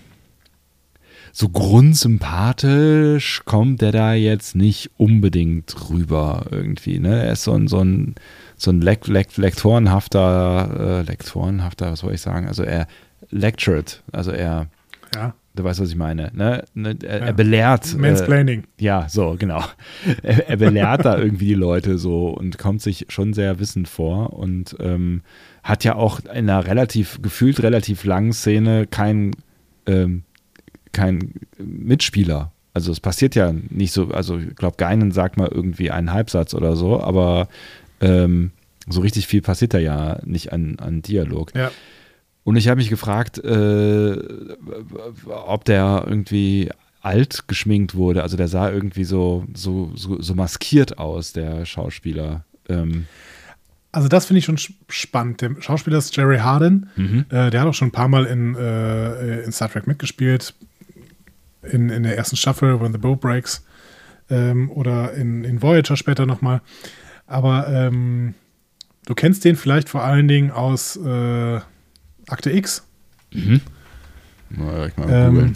so 1.40 1.50
grundsympathisch 1.50 3.44
kommt 3.46 3.84
der 3.84 3.92
da 3.92 4.16
jetzt 4.16 4.56
nicht 4.56 4.90
unbedingt 4.98 5.88
rüber 5.92 6.48
irgendwie. 6.50 7.00
Ne? 7.00 7.26
Er 7.26 7.34
ist 7.34 7.44
so 7.44 7.54
ein, 7.54 7.68
so 7.68 7.80
ein, 7.80 8.16
so 8.56 8.72
ein 8.72 8.82
Lek 8.82 9.06
Lek 9.06 9.38
lektorenhafter, 9.38 10.72
äh, 10.80 11.02
lektorenhafter, 11.04 11.92
was 11.92 12.00
soll 12.00 12.16
ich 12.16 12.22
sagen? 12.22 12.48
Also 12.48 12.64
er 12.64 12.88
lectured, 13.30 14.02
also 14.12 14.32
er, 14.32 14.66
ja. 15.14 15.36
du 15.54 15.64
weißt, 15.64 15.80
was 15.80 15.90
ich 15.90 15.96
meine. 15.96 16.32
Ne? 16.34 16.64
ne 16.74 16.98
er, 17.04 17.20
ja. 17.20 17.26
er, 17.28 17.34
belehrt. 17.34 17.94
Äh, 17.94 17.98
Mansplaining. 17.98 18.64
Äh, 18.64 18.84
ja, 18.84 19.08
so, 19.08 19.36
genau. 19.38 19.64
Er, 20.24 20.50
er 20.50 20.58
belehrt 20.58 21.06
da 21.06 21.20
irgendwie 21.20 21.50
die 21.50 21.54
Leute 21.54 22.00
so 22.00 22.30
und 22.30 22.58
kommt 22.58 22.82
sich 22.82 23.06
schon 23.10 23.36
sehr 23.36 23.60
wissend 23.60 23.88
vor 23.88 24.34
und 24.34 24.76
ähm, 24.80 25.22
hat 25.62 25.84
ja 25.84 25.98
auch 25.98 26.20
in 26.22 26.50
einer 26.50 26.66
relativ, 26.66 27.22
gefühlt 27.22 27.62
relativ 27.62 28.06
langen 28.06 28.34
Szene 28.34 28.88
kein 28.88 29.36
ähm, 29.86 30.24
kein 30.92 31.34
Mitspieler. 31.58 32.52
Also 32.74 32.92
es 32.92 33.00
passiert 33.00 33.34
ja 33.34 33.54
nicht 33.70 33.92
so, 33.92 34.10
also 34.10 34.38
ich 34.38 34.56
glaube, 34.56 34.78
Geinen 34.78 35.12
sagt 35.12 35.38
mal 35.38 35.50
irgendwie 35.52 35.90
einen 35.90 36.14
Halbsatz 36.14 36.54
oder 36.54 36.76
so, 36.76 37.02
aber 37.02 37.48
ähm, 38.02 38.52
so 38.88 39.02
richtig 39.02 39.26
viel 39.26 39.42
passiert 39.42 39.74
da 39.74 39.80
ja 39.80 40.20
nicht 40.24 40.54
an, 40.54 40.78
an 40.80 41.02
Dialog. 41.02 41.56
Ja. 41.56 41.72
Und 42.44 42.56
ich 42.56 42.68
habe 42.68 42.78
mich 42.78 42.90
gefragt, 42.90 43.40
äh, 43.40 44.18
ob 45.26 45.66
der 45.66 46.06
irgendwie 46.08 46.70
alt 47.02 47.48
geschminkt 47.48 47.96
wurde. 47.96 48.24
Also 48.24 48.38
der 48.38 48.48
sah 48.48 48.70
irgendwie 48.70 49.04
so, 49.04 49.46
so, 49.54 49.92
so, 49.96 50.22
so 50.22 50.36
maskiert 50.36 50.98
aus, 50.98 51.34
der 51.34 51.66
Schauspieler. 51.66 52.46
Ähm. 52.70 53.08
Also 53.92 54.08
das 54.08 54.28
finde 54.28 54.40
ich 54.40 54.46
schon 54.46 54.60
spannend. 54.88 55.42
Der 55.42 55.56
Schauspieler 55.60 55.98
ist 55.98 56.16
Jerry 56.16 56.38
Harden. 56.38 56.90
Mhm. 56.96 57.26
Äh, 57.30 57.50
der 57.50 57.62
hat 57.62 57.68
auch 57.68 57.74
schon 57.74 57.90
ein 57.90 57.92
paar 57.92 58.08
Mal 58.08 58.26
in, 58.26 58.56
äh, 58.56 59.42
in 59.42 59.52
Star 59.52 59.72
Trek 59.72 59.88
mitgespielt 59.88 60.54
in, 61.72 61.90
in 61.90 62.04
der 62.04 62.18
ersten 62.18 62.36
Staffel, 62.36 62.80
When 62.82 62.92
the 62.92 62.98
Boat 62.98 63.22
Breaks, 63.22 63.66
ähm, 64.30 64.70
oder 64.72 65.14
in, 65.14 65.44
in 65.44 65.62
Voyager 65.62 65.98
später 65.98 66.26
nochmal. 66.26 66.62
Aber 67.26 67.68
ähm, 67.68 68.34
du 69.06 69.14
kennst 69.14 69.46
den 69.46 69.56
vielleicht 69.56 69.90
vor 69.90 70.04
allen 70.04 70.28
Dingen 70.28 70.52
aus 70.52 70.98
äh, 70.98 71.60
Akte 72.28 72.52
X. 72.52 72.86
Mhm. 73.34 73.62
Mal, 74.50 74.92
mal 74.96 75.10
ähm, 75.10 75.54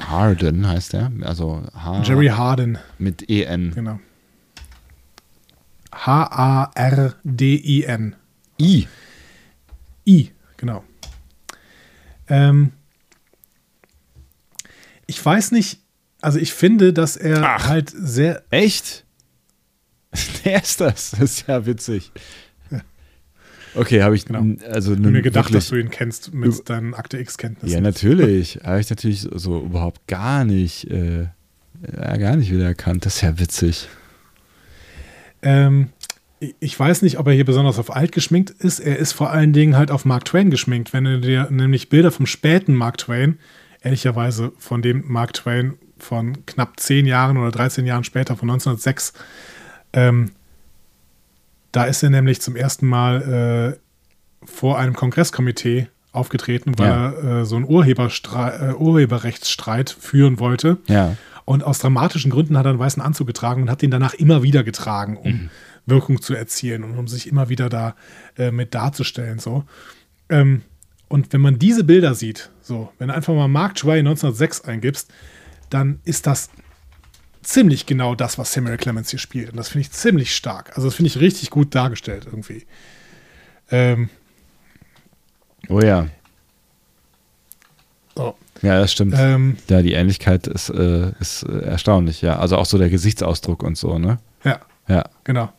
Harden 0.00 0.66
heißt 0.68 0.94
er, 0.94 1.10
also 1.22 1.62
H 1.74 2.02
Jerry 2.02 2.28
Harden. 2.28 2.78
Mit 2.98 3.28
E-N. 3.28 3.72
Genau. 3.74 3.98
H-A-R-D-I-N. 5.92 7.16
I. 8.60 8.86
I, 10.06 10.30
genau. 10.56 10.84
Ähm, 12.28 12.72
ich 15.08 15.24
weiß 15.24 15.50
nicht, 15.50 15.80
also 16.20 16.38
ich 16.38 16.52
finde, 16.52 16.92
dass 16.92 17.16
er 17.16 17.42
Ach, 17.42 17.66
halt 17.66 17.90
sehr. 17.90 18.44
Echt? 18.50 19.04
Der 20.44 20.62
ist 20.62 20.80
das. 20.80 21.12
Das 21.12 21.20
ist 21.20 21.48
ja 21.48 21.66
witzig. 21.66 22.12
Okay, 23.74 24.02
habe 24.02 24.16
ich 24.16 24.24
genau. 24.24 24.44
also 24.70 24.94
ich 24.94 24.98
mir 24.98 25.22
gedacht, 25.22 25.54
dass 25.54 25.68
du 25.68 25.76
ihn 25.76 25.90
kennst 25.90 26.32
mit 26.32 26.68
deinen 26.68 26.94
Akte 26.94 27.18
X-Kenntnissen. 27.18 27.74
Ja, 27.74 27.80
natürlich. 27.80 28.60
habe 28.64 28.80
ich 28.80 28.90
natürlich 28.90 29.28
so 29.32 29.62
überhaupt 29.62 30.06
gar 30.06 30.44
nicht, 30.44 30.90
äh, 30.90 31.28
gar 31.92 32.36
nicht 32.36 32.50
wiedererkannt. 32.50 33.06
Das 33.06 33.16
ist 33.16 33.22
ja 33.22 33.38
witzig. 33.38 33.88
Ähm, 35.42 35.90
ich 36.60 36.78
weiß 36.78 37.02
nicht, 37.02 37.18
ob 37.18 37.26
er 37.26 37.34
hier 37.34 37.44
besonders 37.44 37.78
auf 37.78 37.94
alt 37.94 38.12
geschminkt 38.12 38.50
ist. 38.50 38.80
Er 38.80 38.98
ist 38.98 39.12
vor 39.12 39.30
allen 39.30 39.52
Dingen 39.52 39.76
halt 39.76 39.90
auf 39.90 40.04
Mark 40.04 40.24
Twain 40.24 40.50
geschminkt. 40.50 40.92
Wenn 40.92 41.04
du 41.04 41.20
dir 41.20 41.48
nämlich 41.50 41.88
Bilder 41.88 42.10
vom 42.10 42.26
späten 42.26 42.74
Mark 42.74 42.98
Twain 42.98 43.38
ehrlicherweise 43.82 44.52
von 44.58 44.82
dem 44.82 45.04
Mark 45.06 45.34
Twain 45.34 45.74
von 45.98 46.46
knapp 46.46 46.78
zehn 46.80 47.06
Jahren 47.06 47.36
oder 47.36 47.50
13 47.50 47.84
Jahren 47.86 48.04
später, 48.04 48.36
von 48.36 48.50
1906. 48.50 49.12
Ähm, 49.92 50.30
da 51.72 51.84
ist 51.84 52.02
er 52.02 52.10
nämlich 52.10 52.40
zum 52.40 52.56
ersten 52.56 52.86
Mal 52.86 53.76
äh, 53.76 54.46
vor 54.46 54.78
einem 54.78 54.94
Kongresskomitee 54.94 55.88
aufgetreten, 56.12 56.78
weil 56.78 56.88
ja. 56.88 57.10
er 57.10 57.40
äh, 57.40 57.44
so 57.44 57.56
einen 57.56 57.66
äh, 57.66 58.74
Urheberrechtsstreit 58.74 59.90
führen 59.90 60.38
wollte. 60.38 60.78
Ja. 60.86 61.16
Und 61.44 61.64
aus 61.64 61.78
dramatischen 61.78 62.30
Gründen 62.30 62.58
hat 62.58 62.66
er 62.66 62.70
einen 62.70 62.78
weißen 62.78 63.02
Anzug 63.02 63.26
getragen 63.26 63.62
und 63.62 63.70
hat 63.70 63.82
ihn 63.82 63.90
danach 63.90 64.14
immer 64.14 64.42
wieder 64.42 64.64
getragen, 64.64 65.16
um 65.16 65.32
mhm. 65.32 65.50
Wirkung 65.86 66.20
zu 66.20 66.34
erzielen 66.34 66.84
und 66.84 66.98
um 66.98 67.08
sich 67.08 67.26
immer 67.26 67.48
wieder 67.48 67.68
da 67.68 67.94
äh, 68.36 68.50
mit 68.50 68.74
darzustellen. 68.74 69.38
So. 69.38 69.64
Ähm, 70.28 70.62
und 71.08 71.32
wenn 71.32 71.40
man 71.40 71.58
diese 71.58 71.84
Bilder 71.84 72.14
sieht, 72.14 72.50
so, 72.68 72.92
wenn 72.98 73.08
du 73.08 73.14
einfach 73.14 73.34
mal 73.34 73.48
Mark 73.48 73.76
Twain 73.76 74.06
1906 74.06 74.60
eingibst, 74.60 75.10
dann 75.70 76.00
ist 76.04 76.26
das 76.26 76.50
ziemlich 77.42 77.86
genau 77.86 78.14
das, 78.14 78.36
was 78.36 78.52
Samuel 78.52 78.76
Clemens 78.76 79.08
hier 79.10 79.18
spielt. 79.18 79.50
Und 79.50 79.56
das 79.56 79.68
finde 79.70 79.82
ich 79.82 79.90
ziemlich 79.90 80.36
stark. 80.36 80.76
Also 80.76 80.86
das 80.88 80.94
finde 80.94 81.08
ich 81.08 81.18
richtig 81.18 81.48
gut 81.50 81.74
dargestellt 81.74 82.26
irgendwie. 82.26 82.66
Ähm, 83.70 84.10
oh 85.70 85.80
ja. 85.80 86.08
So. 88.14 88.36
Ja, 88.60 88.78
das 88.78 88.92
stimmt. 88.92 89.14
Ähm, 89.16 89.56
ja, 89.70 89.80
die 89.82 89.92
Ähnlichkeit 89.94 90.46
ist, 90.46 90.68
äh, 90.68 91.12
ist 91.20 91.44
äh, 91.44 91.60
erstaunlich, 91.60 92.20
ja. 92.20 92.38
Also 92.38 92.56
auch 92.56 92.66
so 92.66 92.76
der 92.76 92.90
Gesichtsausdruck 92.90 93.62
und 93.62 93.78
so, 93.78 93.98
ne? 93.98 94.18
ja, 94.44 94.60
Ja. 94.88 95.04
genau. 95.24 95.52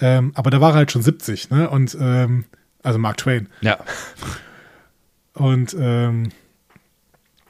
Ähm, 0.00 0.32
aber 0.34 0.50
da 0.50 0.60
war 0.60 0.70
er 0.70 0.76
halt 0.76 0.92
schon 0.92 1.02
70, 1.02 1.50
ne? 1.50 1.68
Und 1.68 1.96
ähm, 2.00 2.44
also 2.82 2.98
Mark 2.98 3.18
Twain. 3.18 3.48
Ja. 3.60 3.78
Und 5.34 5.74
ähm, 5.78 6.30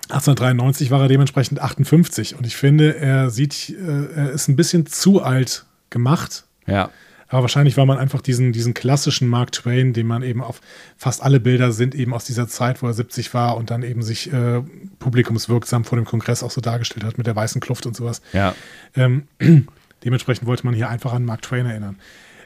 1893 0.09 0.90
war 0.90 1.02
er 1.02 1.09
dementsprechend 1.09 1.61
58. 1.61 2.36
Und 2.36 2.47
ich 2.47 2.56
finde, 2.56 2.97
er 2.97 3.31
sieht, 3.31 3.70
äh, 3.70 4.15
er 4.15 4.31
ist 4.32 4.48
ein 4.48 4.56
bisschen 4.56 4.86
zu 4.86 5.23
alt 5.23 5.65
gemacht. 5.90 6.44
Ja. 6.66 6.90
Aber 7.28 7.43
wahrscheinlich 7.43 7.77
war 7.77 7.86
man 7.86 7.98
einfach 7.98 8.20
diesen, 8.20 8.52
diesen 8.52 8.74
klassischen 8.74 9.28
Mark 9.28 9.51
Twain, 9.52 9.93
den 9.93 10.06
man 10.06 10.23
eben 10.23 10.43
auf 10.43 10.61
fast 10.97 11.23
alle 11.23 11.40
Bilder 11.40 11.73
sind 11.73 11.94
eben 11.94 12.12
aus 12.12 12.24
dieser 12.24 12.47
Zeit, 12.48 12.82
wo 12.82 12.86
er 12.86 12.93
70 12.93 13.32
war 13.35 13.56
und 13.56 13.70
dann 13.70 13.82
eben 13.82 14.02
sich 14.02 14.32
äh, 14.32 14.61
publikumswirksam 14.98 15.85
vor 15.85 15.97
dem 15.97 16.05
Kongress 16.05 16.43
auch 16.43 16.51
so 16.51 16.61
dargestellt 16.61 17.05
hat 17.05 17.16
mit 17.19 17.27
der 17.27 17.35
weißen 17.35 17.61
Kluft 17.61 17.86
und 17.86 17.97
sowas. 17.97 18.20
Ja. 18.35 18.55
Ähm, 18.94 19.27
dementsprechend 20.05 20.47
wollte 20.47 20.66
man 20.66 20.74
hier 20.74 20.90
einfach 20.90 21.12
an 21.15 21.24
Mark 21.24 21.43
Twain 21.43 21.66
erinnern. 21.66 21.98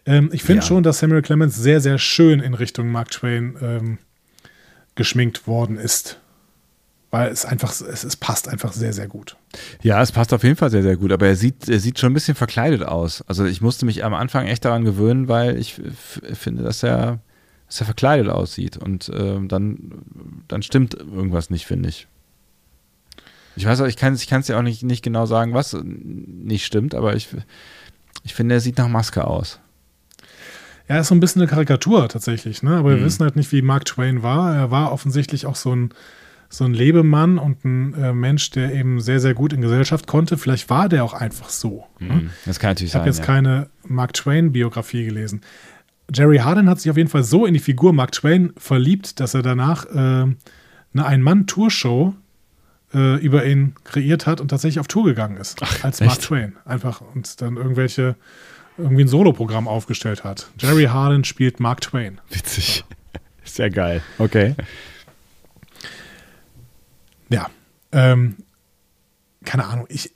Ähm, 0.06 0.31
ich 0.32 0.43
finde 0.44 0.62
Ja. 0.62 0.69
schon, 0.69 0.82
dass 0.85 1.01
Samuel 1.01 1.23
Clemens 1.23 1.56
sehr, 1.56 1.81
sehr 1.81 1.98
schön 1.98 2.40
in 2.40 2.55
Richtung 2.55 2.89
Mark 2.90 3.10
Twain 3.10 3.56
ähm, 3.60 3.98
geschminkt 4.99 5.47
worden 5.47 5.79
ist. 5.79 6.19
Weil 7.11 7.31
es 7.31 7.47
einfach, 7.47 7.70
es, 7.70 8.05
es 8.05 8.16
passt 8.16 8.49
einfach 8.49 8.75
sehr, 8.75 8.93
sehr 8.93 9.09
gut. 9.09 9.37
Ja, 9.81 10.03
es 10.03 10.12
passt 10.12 10.35
auf 10.35 10.43
jeden 10.43 10.57
Fall 10.57 10.69
sehr, 10.69 10.83
sehr 10.83 10.99
gut, 10.99 11.11
aber 11.11 11.27
er 11.27 11.37
sieht, 11.37 11.66
er 11.66 11.81
sieht 11.81 11.99
schon 11.99 12.11
ein 12.11 12.15
bisschen 12.15 12.35
verkleidet 12.35 12.83
aus. 12.83 13.25
Also 13.27 13.47
ich 13.47 13.62
musste 13.62 13.87
mich 13.87 14.05
am 14.05 14.12
Anfang 14.12 14.47
echt 14.47 14.66
daran 14.66 14.85
gewöhnen, 14.85 15.27
weil 15.27 15.57
ich 15.57 15.81
finde, 16.35 16.65
dass 16.65 16.83
er, 16.83 17.20
dass 17.66 17.81
er 17.81 17.87
verkleidet 17.87 18.29
aussieht 18.29 18.77
und 18.77 19.11
ähm, 19.15 19.49
dann, 19.49 20.03
dann 20.49 20.62
stimmt 20.62 20.93
irgendwas 20.95 21.49
nicht, 21.49 21.65
finde 21.65 21.89
ich. 21.89 22.09
Ich 23.57 23.65
weiß 23.65 23.81
auch, 23.81 23.87
ich 23.87 23.97
kann 23.97 24.12
es 24.12 24.23
ich 24.23 24.29
kann's 24.29 24.49
ja 24.49 24.59
auch 24.59 24.62
nicht, 24.62 24.83
nicht 24.83 25.03
genau 25.03 25.25
sagen, 25.25 25.55
was 25.55 25.75
nicht 25.83 26.66
stimmt, 26.66 26.95
aber 26.95 27.16
ich, 27.16 27.29
ich 28.23 28.35
finde, 28.35 28.57
er 28.57 28.61
sieht 28.61 28.77
nach 28.77 28.89
Maske 28.89 29.27
aus. 29.27 29.61
Ja, 30.89 30.94
er 30.97 31.01
ist 31.02 31.09
so 31.09 31.15
ein 31.15 31.20
bisschen 31.20 31.43
eine 31.43 31.51
Karikatur 31.51 32.09
tatsächlich, 32.09 32.62
ne? 32.62 32.77
Aber 32.78 32.90
wir 32.90 32.97
Mhm. 32.98 33.05
wissen 33.05 33.23
halt 33.24 33.36
nicht, 33.36 33.52
wie 33.52 33.62
Mark 33.62 33.85
Twain 33.85 34.23
war. 34.23 34.55
Er 34.56 34.70
war 34.70 34.90
offensichtlich 34.93 35.44
auch 35.47 35.56
so 35.56 35.74
ein, 35.74 35.90
so 36.48 36.65
ein 36.65 36.73
Lebemann 36.73 37.36
und 37.39 37.62
ein 37.65 37.94
äh, 37.94 38.12
Mensch, 38.15 38.51
der 38.51 38.73
eben 38.74 39.01
sehr, 39.01 39.20
sehr 39.20 39.35
gut 39.35 39.52
in 39.52 39.60
Gesellschaft 39.60 40.06
konnte. 40.06 40.39
Vielleicht 40.39 40.70
war 40.70 40.89
der 40.89 41.05
auch 41.05 41.12
einfach 41.12 41.51
so. 41.51 41.85
Ne? 41.98 42.31
Das 42.47 42.59
kann 42.59 42.70
natürlich 42.70 42.93
Ich 42.93 42.94
habe 42.94 43.02
sein. 43.05 43.12
jetzt 43.12 43.19
ja. 43.19 43.24
keine 43.27 43.69
Mark 43.86 44.15
Twain-Biografie 44.15 45.05
gelesen. 45.05 45.43
Jerry 46.10 46.39
Harden 46.39 46.70
hat 46.70 46.81
sich 46.81 46.90
auf 46.90 46.97
jeden 46.97 47.10
Fall 47.10 47.23
so 47.23 47.44
in 47.44 47.52
die 47.52 47.60
Figur 47.60 47.93
Mark 47.93 48.12
Twain 48.12 48.55
verliebt, 48.56 49.20
dass 49.20 49.35
er 49.35 49.43
danach 49.43 49.85
äh, 49.85 49.94
eine 49.94 50.35
Ein-Mann-Tour-Show 51.05 52.15
äh, 52.94 53.16
über 53.23 53.44
ihn 53.44 53.74
kreiert 53.85 54.27
hat 54.27 54.40
und 54.40 54.48
tatsächlich 54.48 54.81
auf 54.81 54.89
Tour 54.89 55.05
gegangen 55.05 55.36
ist. 55.36 55.60
als 55.85 56.01
Mark 56.01 56.12
echt? 56.12 56.23
Twain. 56.23 56.55
Einfach 56.65 57.02
und 57.15 57.43
dann 57.43 57.59
irgendwelche, 57.59 58.16
irgendwie 58.79 59.05
ein 59.05 59.09
Soloprogramm 59.09 59.69
aufgestellt 59.69 60.25
hat. 60.25 60.49
Jerry 60.59 60.85
Harden 60.85 61.25
spielt 61.25 61.61
Mark 61.61 61.81
Twain. 61.81 62.21
Witzig. 62.31 62.85
Ja 63.57 63.69
geil. 63.69 64.03
Okay. 64.19 64.55
Ja. 67.29 67.51
Ähm, 67.93 68.37
keine 69.45 69.65
Ahnung. 69.67 69.87
Ich, 69.89 70.13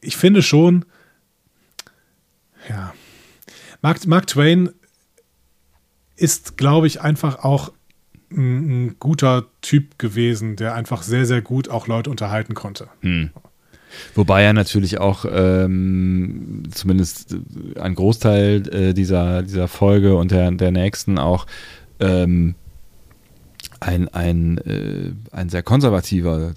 ich 0.00 0.16
finde 0.16 0.42
schon, 0.42 0.84
ja. 2.68 2.94
Mark, 3.82 4.06
Mark 4.06 4.26
Twain 4.28 4.70
ist, 6.16 6.56
glaube 6.56 6.86
ich, 6.86 7.00
einfach 7.00 7.44
auch 7.44 7.72
ein, 8.30 8.86
ein 8.86 8.98
guter 8.98 9.46
Typ 9.60 9.98
gewesen, 9.98 10.56
der 10.56 10.74
einfach 10.74 11.02
sehr, 11.02 11.26
sehr 11.26 11.42
gut 11.42 11.68
auch 11.68 11.88
Leute 11.88 12.10
unterhalten 12.10 12.54
konnte. 12.54 12.88
Wobei 14.14 14.42
er 14.42 14.52
natürlich 14.52 14.98
auch 14.98 15.24
ähm, 15.30 16.64
zumindest 16.70 17.34
äh, 17.34 17.80
ein 17.80 17.94
Großteil 17.94 18.68
äh, 18.74 18.94
dieser, 18.94 19.42
dieser 19.42 19.68
Folge 19.68 20.16
und 20.16 20.30
der, 20.30 20.50
der 20.52 20.70
nächsten 20.70 21.18
auch 21.18 21.46
ähm, 22.00 22.54
ein, 23.80 24.08
ein, 24.08 24.58
äh, 24.58 25.12
ein 25.30 25.48
sehr 25.48 25.62
konservativer 25.62 26.54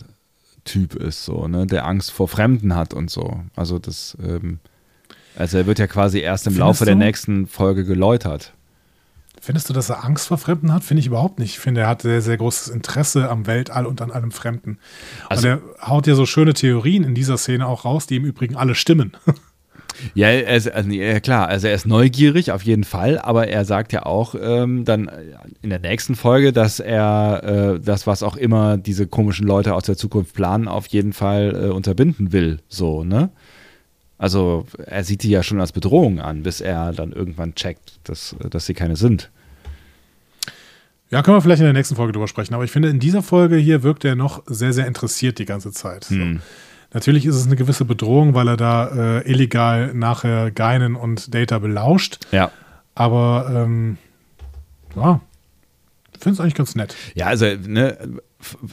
Typ 0.63 0.95
ist, 0.95 1.25
so, 1.25 1.47
ne, 1.47 1.67
der 1.67 1.85
Angst 1.85 2.11
vor 2.11 2.27
Fremden 2.27 2.75
hat 2.75 2.93
und 2.93 3.11
so. 3.11 3.41
Also 3.55 3.77
das, 3.77 4.17
ähm, 4.23 4.59
also 5.35 5.57
er 5.57 5.67
wird 5.67 5.79
ja 5.79 5.87
quasi 5.87 6.19
erst 6.19 6.47
im 6.47 6.53
Findest 6.53 6.59
Laufe 6.59 6.85
der 6.85 6.95
du? 6.95 6.99
nächsten 6.99 7.47
Folge 7.47 7.85
geläutert. 7.85 8.53
Findest 9.45 9.69
du, 9.69 9.73
dass 9.73 9.91
er 9.91 10.03
Angst 10.03 10.27
vor 10.27 10.39
Fremden 10.39 10.73
hat? 10.73 10.83
Finde 10.83 11.01
ich 11.01 11.05
überhaupt 11.05 11.37
nicht. 11.37 11.51
Ich 11.51 11.59
finde, 11.59 11.81
er 11.81 11.87
hat 11.87 12.01
sehr, 12.01 12.23
sehr 12.23 12.35
großes 12.35 12.69
Interesse 12.69 13.29
am 13.29 13.45
Weltall 13.45 13.85
und 13.85 14.01
an 14.01 14.09
allem 14.09 14.31
Fremden. 14.31 14.79
Also- 15.29 15.47
und 15.47 15.61
er 15.79 15.87
haut 15.87 16.07
ja 16.07 16.15
so 16.15 16.25
schöne 16.25 16.55
Theorien 16.55 17.03
in 17.03 17.13
dieser 17.13 17.37
Szene 17.37 17.67
auch 17.67 17.85
raus, 17.85 18.07
die 18.07 18.15
im 18.15 18.25
Übrigen 18.25 18.55
alle 18.55 18.73
stimmen. 18.73 19.11
Ja, 20.13 20.29
ist, 20.29 20.69
also, 20.69 20.89
ja, 20.89 21.21
klar, 21.21 21.47
also 21.47 21.67
er 21.67 21.73
ist 21.73 21.87
neugierig 21.87 22.51
auf 22.51 22.63
jeden 22.63 22.83
Fall, 22.83 23.17
aber 23.17 23.47
er 23.47 23.63
sagt 23.63 23.93
ja 23.93 24.05
auch 24.05 24.35
ähm, 24.37 24.83
dann 24.83 25.09
in 25.61 25.69
der 25.69 25.79
nächsten 25.79 26.15
Folge, 26.15 26.51
dass 26.51 26.81
er 26.81 27.75
äh, 27.75 27.79
das, 27.79 28.05
was 28.05 28.21
auch 28.21 28.35
immer 28.35 28.75
diese 28.77 29.07
komischen 29.07 29.47
Leute 29.47 29.73
aus 29.73 29.83
der 29.83 29.95
Zukunft 29.95 30.35
planen, 30.35 30.67
auf 30.67 30.87
jeden 30.87 31.13
Fall 31.13 31.55
äh, 31.55 31.69
unterbinden 31.69 32.33
will. 32.33 32.59
So, 32.67 33.05
ne? 33.05 33.29
Also 34.17 34.65
er 34.85 35.05
sieht 35.05 35.23
die 35.23 35.29
ja 35.29 35.43
schon 35.43 35.59
als 35.59 35.71
Bedrohung 35.71 36.19
an, 36.19 36.43
bis 36.43 36.59
er 36.59 36.91
dann 36.91 37.13
irgendwann 37.13 37.55
checkt, 37.55 37.99
dass, 38.03 38.35
dass 38.49 38.65
sie 38.65 38.73
keine 38.73 38.97
sind. 38.97 39.31
Ja, 41.11 41.21
können 41.21 41.37
wir 41.37 41.41
vielleicht 41.41 41.61
in 41.61 41.65
der 41.65 41.73
nächsten 41.73 41.95
Folge 41.95 42.13
drüber 42.13 42.27
sprechen. 42.27 42.53
Aber 42.53 42.63
ich 42.63 42.71
finde, 42.71 42.89
in 42.89 42.99
dieser 42.99 43.21
Folge 43.21 43.57
hier 43.57 43.83
wirkt 43.83 44.05
er 44.05 44.15
noch 44.15 44.43
sehr, 44.47 44.73
sehr 44.73 44.87
interessiert 44.87 45.39
die 45.39 45.45
ganze 45.45 45.71
Zeit. 45.71 46.05
So. 46.05 46.15
Natürlich 46.93 47.25
ist 47.25 47.35
es 47.35 47.45
eine 47.45 47.55
gewisse 47.55 47.85
Bedrohung, 47.85 48.33
weil 48.33 48.47
er 48.47 48.57
da 48.57 49.19
äh, 49.19 49.29
illegal 49.29 49.93
nachher 49.93 50.49
Geinen 50.51 50.95
und 50.95 51.33
Data 51.33 51.59
belauscht. 51.59 52.19
Ja. 52.31 52.51
Aber 52.95 53.51
ähm, 53.53 53.97
ja, 54.95 55.19
ich 56.13 56.23
finde 56.23 56.35
es 56.35 56.39
eigentlich 56.39 56.55
ganz 56.55 56.75
nett. 56.75 56.95
Ja, 57.13 57.27
also 57.27 57.45
ne, 57.45 57.97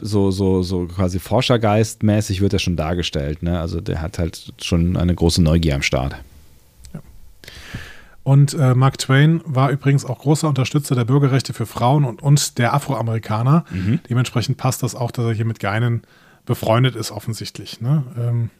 so, 0.00 0.30
so, 0.30 0.62
so 0.62 0.86
quasi 0.86 1.18
Forschergeist-mäßig 1.18 2.40
wird 2.40 2.52
er 2.52 2.58
schon 2.60 2.76
dargestellt. 2.76 3.42
Ne? 3.42 3.58
Also 3.58 3.80
der 3.80 4.00
hat 4.00 4.18
halt 4.18 4.52
schon 4.60 4.96
eine 4.96 5.14
große 5.14 5.42
Neugier 5.42 5.74
am 5.74 5.82
Start. 5.82 6.14
Und 8.24 8.54
äh, 8.54 8.74
Mark 8.74 8.98
Twain 8.98 9.40
war 9.44 9.70
übrigens 9.70 10.04
auch 10.04 10.20
großer 10.20 10.48
Unterstützer 10.48 10.94
der 10.94 11.04
Bürgerrechte 11.04 11.52
für 11.52 11.66
Frauen 11.66 12.04
und, 12.04 12.22
und 12.22 12.58
der 12.58 12.72
Afroamerikaner. 12.74 13.64
Dementsprechend 14.08 14.58
passt 14.58 14.82
das 14.82 14.94
auch, 14.94 15.10
dass 15.10 15.24
er 15.24 15.32
hier 15.32 15.44
mit 15.44 15.58
Geinen 15.58 16.02
befreundet 16.46 16.96
ist, 16.96 17.10
offensichtlich. 17.10 17.80
Ne? 17.80 18.04
Ähm, 18.18 18.50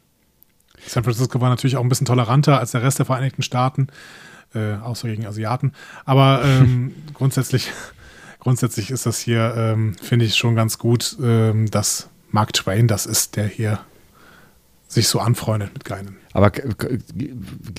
San 0.85 1.03
Francisco 1.03 1.39
war 1.39 1.49
natürlich 1.49 1.77
auch 1.77 1.81
ein 1.81 1.89
bisschen 1.89 2.07
toleranter 2.07 2.59
als 2.59 2.71
der 2.71 2.83
Rest 2.83 2.99
der 2.99 3.05
Vereinigten 3.05 3.41
Staaten, 3.41 3.87
äh, 4.53 4.75
außer 4.75 5.07
gegen 5.07 5.25
Asiaten. 5.25 5.73
Aber 6.05 6.41
ähm, 6.43 6.93
grundsätzlich, 7.13 7.71
grundsätzlich 8.39 8.91
ist 8.91 9.05
das 9.05 9.19
hier, 9.19 9.53
ähm, 9.55 9.95
finde 10.01 10.25
ich, 10.25 10.35
schon 10.35 10.55
ganz 10.55 10.77
gut, 10.77 11.17
ähm, 11.21 11.69
dass 11.71 12.09
Mark 12.31 12.53
Twain 12.53 12.87
das 12.87 13.05
ist, 13.05 13.35
der 13.35 13.47
hier 13.47 13.79
sich 14.87 15.07
so 15.07 15.19
anfreundet 15.19 15.73
mit 15.73 15.85
Geinen. 15.85 16.17
Aber 16.33 16.51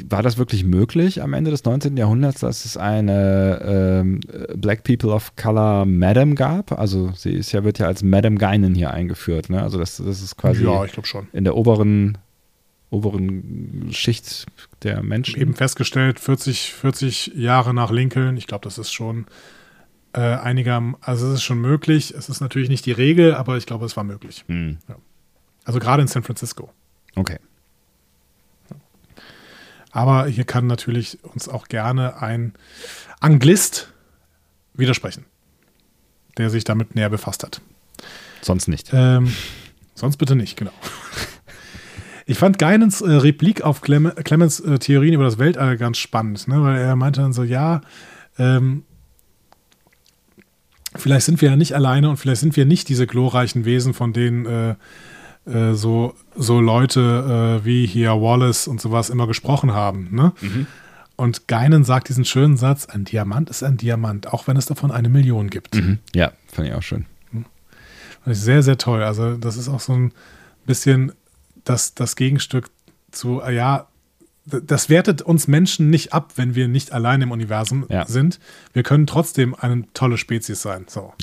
war 0.08 0.22
das 0.22 0.38
wirklich 0.38 0.64
möglich 0.64 1.22
am 1.22 1.32
Ende 1.32 1.50
des 1.50 1.64
19. 1.64 1.96
Jahrhunderts, 1.96 2.40
dass 2.40 2.64
es 2.64 2.76
eine 2.76 3.60
ähm, 3.64 4.20
Black 4.56 4.84
People 4.84 5.10
of 5.10 5.34
Color 5.36 5.86
Madam 5.86 6.34
gab? 6.34 6.72
Also 6.72 7.12
sie 7.16 7.32
ist 7.32 7.52
ja, 7.52 7.64
wird 7.64 7.78
ja 7.78 7.86
als 7.86 8.02
Madam 8.02 8.38
Geinen 8.38 8.74
hier 8.74 8.92
eingeführt. 8.92 9.50
Ne? 9.50 9.62
Also 9.62 9.78
das, 9.78 9.96
das 9.96 10.22
ist 10.22 10.36
quasi 10.36 10.64
ja, 10.64 10.84
ich 10.84 10.94
schon. 11.06 11.28
in 11.32 11.44
der 11.44 11.56
oberen, 11.56 12.18
oberen 12.90 13.88
Schicht 13.92 14.46
der 14.82 15.02
Menschen. 15.02 15.40
eben 15.40 15.54
festgestellt, 15.54 16.20
40, 16.20 16.72
40 16.72 17.32
Jahre 17.36 17.74
nach 17.74 17.90
Lincoln, 17.90 18.36
ich 18.36 18.46
glaube, 18.46 18.64
das 18.64 18.78
ist 18.78 18.92
schon 18.92 19.26
äh, 20.12 20.20
einiger, 20.20 20.94
also 21.00 21.26
es 21.28 21.34
ist 21.34 21.42
schon 21.42 21.60
möglich. 21.60 22.14
Es 22.16 22.28
ist 22.28 22.40
natürlich 22.40 22.68
nicht 22.68 22.86
die 22.86 22.92
Regel, 22.92 23.34
aber 23.34 23.56
ich 23.56 23.66
glaube, 23.66 23.84
es 23.84 23.96
war 23.96 24.04
möglich. 24.04 24.44
Hm, 24.46 24.78
Also 25.64 25.80
gerade 25.80 26.02
in 26.02 26.08
San 26.08 26.22
Francisco. 26.22 26.70
Okay. 27.16 27.38
Aber 29.90 30.26
hier 30.26 30.44
kann 30.44 30.66
natürlich 30.66 31.22
uns 31.22 31.48
auch 31.48 31.68
gerne 31.68 32.20
ein 32.20 32.54
Anglist 33.20 33.92
widersprechen, 34.74 35.24
der 36.36 36.50
sich 36.50 36.64
damit 36.64 36.96
näher 36.96 37.10
befasst 37.10 37.44
hat. 37.44 37.60
Sonst 38.42 38.66
nicht. 38.66 38.90
Ähm, 38.92 39.32
sonst 39.94 40.16
bitte 40.16 40.34
nicht, 40.34 40.56
genau. 40.56 40.72
Ich 42.26 42.38
fand 42.38 42.58
Geinens 42.58 43.02
äh, 43.02 43.10
Replik 43.10 43.62
auf 43.62 43.82
Clem 43.82 44.10
Clemens 44.24 44.58
äh, 44.60 44.78
Theorien 44.78 45.14
über 45.14 45.24
das 45.24 45.38
Weltall 45.38 45.76
ganz 45.76 45.98
spannend, 45.98 46.48
ne? 46.48 46.62
weil 46.62 46.78
er 46.78 46.96
meinte 46.96 47.20
dann 47.20 47.34
so, 47.34 47.42
ja, 47.42 47.82
ähm, 48.38 48.84
vielleicht 50.96 51.26
sind 51.26 51.42
wir 51.42 51.50
ja 51.50 51.56
nicht 51.56 51.74
alleine 51.74 52.08
und 52.08 52.16
vielleicht 52.16 52.40
sind 52.40 52.56
wir 52.56 52.64
nicht 52.64 52.88
diese 52.88 53.06
glorreichen 53.06 53.66
Wesen, 53.66 53.92
von 53.92 54.14
denen 54.14 54.46
äh, 54.46 54.74
äh, 55.46 55.74
so, 55.74 56.14
so 56.34 56.60
Leute 56.60 57.60
äh, 57.60 57.64
wie 57.64 57.86
hier 57.86 58.10
Wallace 58.20 58.66
und 58.68 58.80
sowas 58.80 59.10
immer 59.10 59.26
gesprochen 59.26 59.72
haben. 59.72 60.08
Ne? 60.12 60.32
Und 61.16 61.46
Geinen 61.48 61.84
sagt 61.84 62.08
diesen 62.08 62.24
schönen 62.24 62.56
Satz, 62.56 62.86
ein 62.86 63.04
Diamant 63.04 63.50
ist 63.50 63.62
ein 63.62 63.76
Diamant, 63.76 64.26
auch 64.32 64.46
wenn 64.48 64.56
es 64.56 64.66
davon 64.66 64.90
eine 64.90 65.08
Million 65.08 65.48
gibt. 65.50 65.74
Mhm. 65.76 65.98
Ja, 66.14 66.32
fand 66.52 66.68
ich 66.68 66.74
auch 66.74 66.82
schön. 66.82 67.06
Fand 67.32 68.36
ich 68.36 68.40
sehr, 68.40 68.62
sehr 68.62 68.78
toll. 68.78 69.02
Also, 69.02 69.36
das 69.36 69.56
ist 69.56 69.68
auch 69.68 69.80
so 69.80 69.92
ein 69.92 70.12
bisschen 70.66 71.12
das, 71.64 71.94
das 71.94 72.16
Gegenstück 72.16 72.70
zu, 73.12 73.40
äh, 73.42 73.54
ja, 73.54 73.86
das 74.46 74.88
wertet 74.90 75.22
uns 75.22 75.46
Menschen 75.48 75.88
nicht 75.88 76.12
ab, 76.12 76.32
wenn 76.36 76.54
wir 76.54 76.68
nicht 76.68 76.92
allein 76.92 77.22
im 77.22 77.30
Universum 77.30 77.86
Ja. 77.88 78.06
sind. 78.06 78.40
Wir 78.74 78.82
können 78.82 79.06
trotzdem 79.06 79.54
eine 79.54 79.84
tolle 79.94 80.18
Spezies 80.18 80.60
sein. 80.62 80.84
So. 80.88 81.14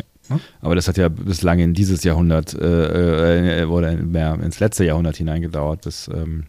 Aber 0.62 0.76
das 0.76 0.88
hat 0.88 0.98
ja 0.98 1.10
bislang 1.10 1.60
in 1.60 1.74
dieses 1.74 2.03
Jahrhundert 2.03 2.53
äh, 2.53 3.62
äh, 3.62 3.66
oder 3.66 3.95
mehr 3.95 4.38
ins 4.41 4.60
letzte 4.60 4.86
Jahrhundert 4.86 5.18
hineingedauert, 5.18 5.82
bis, 5.82 6.08
ähm, 6.08 6.45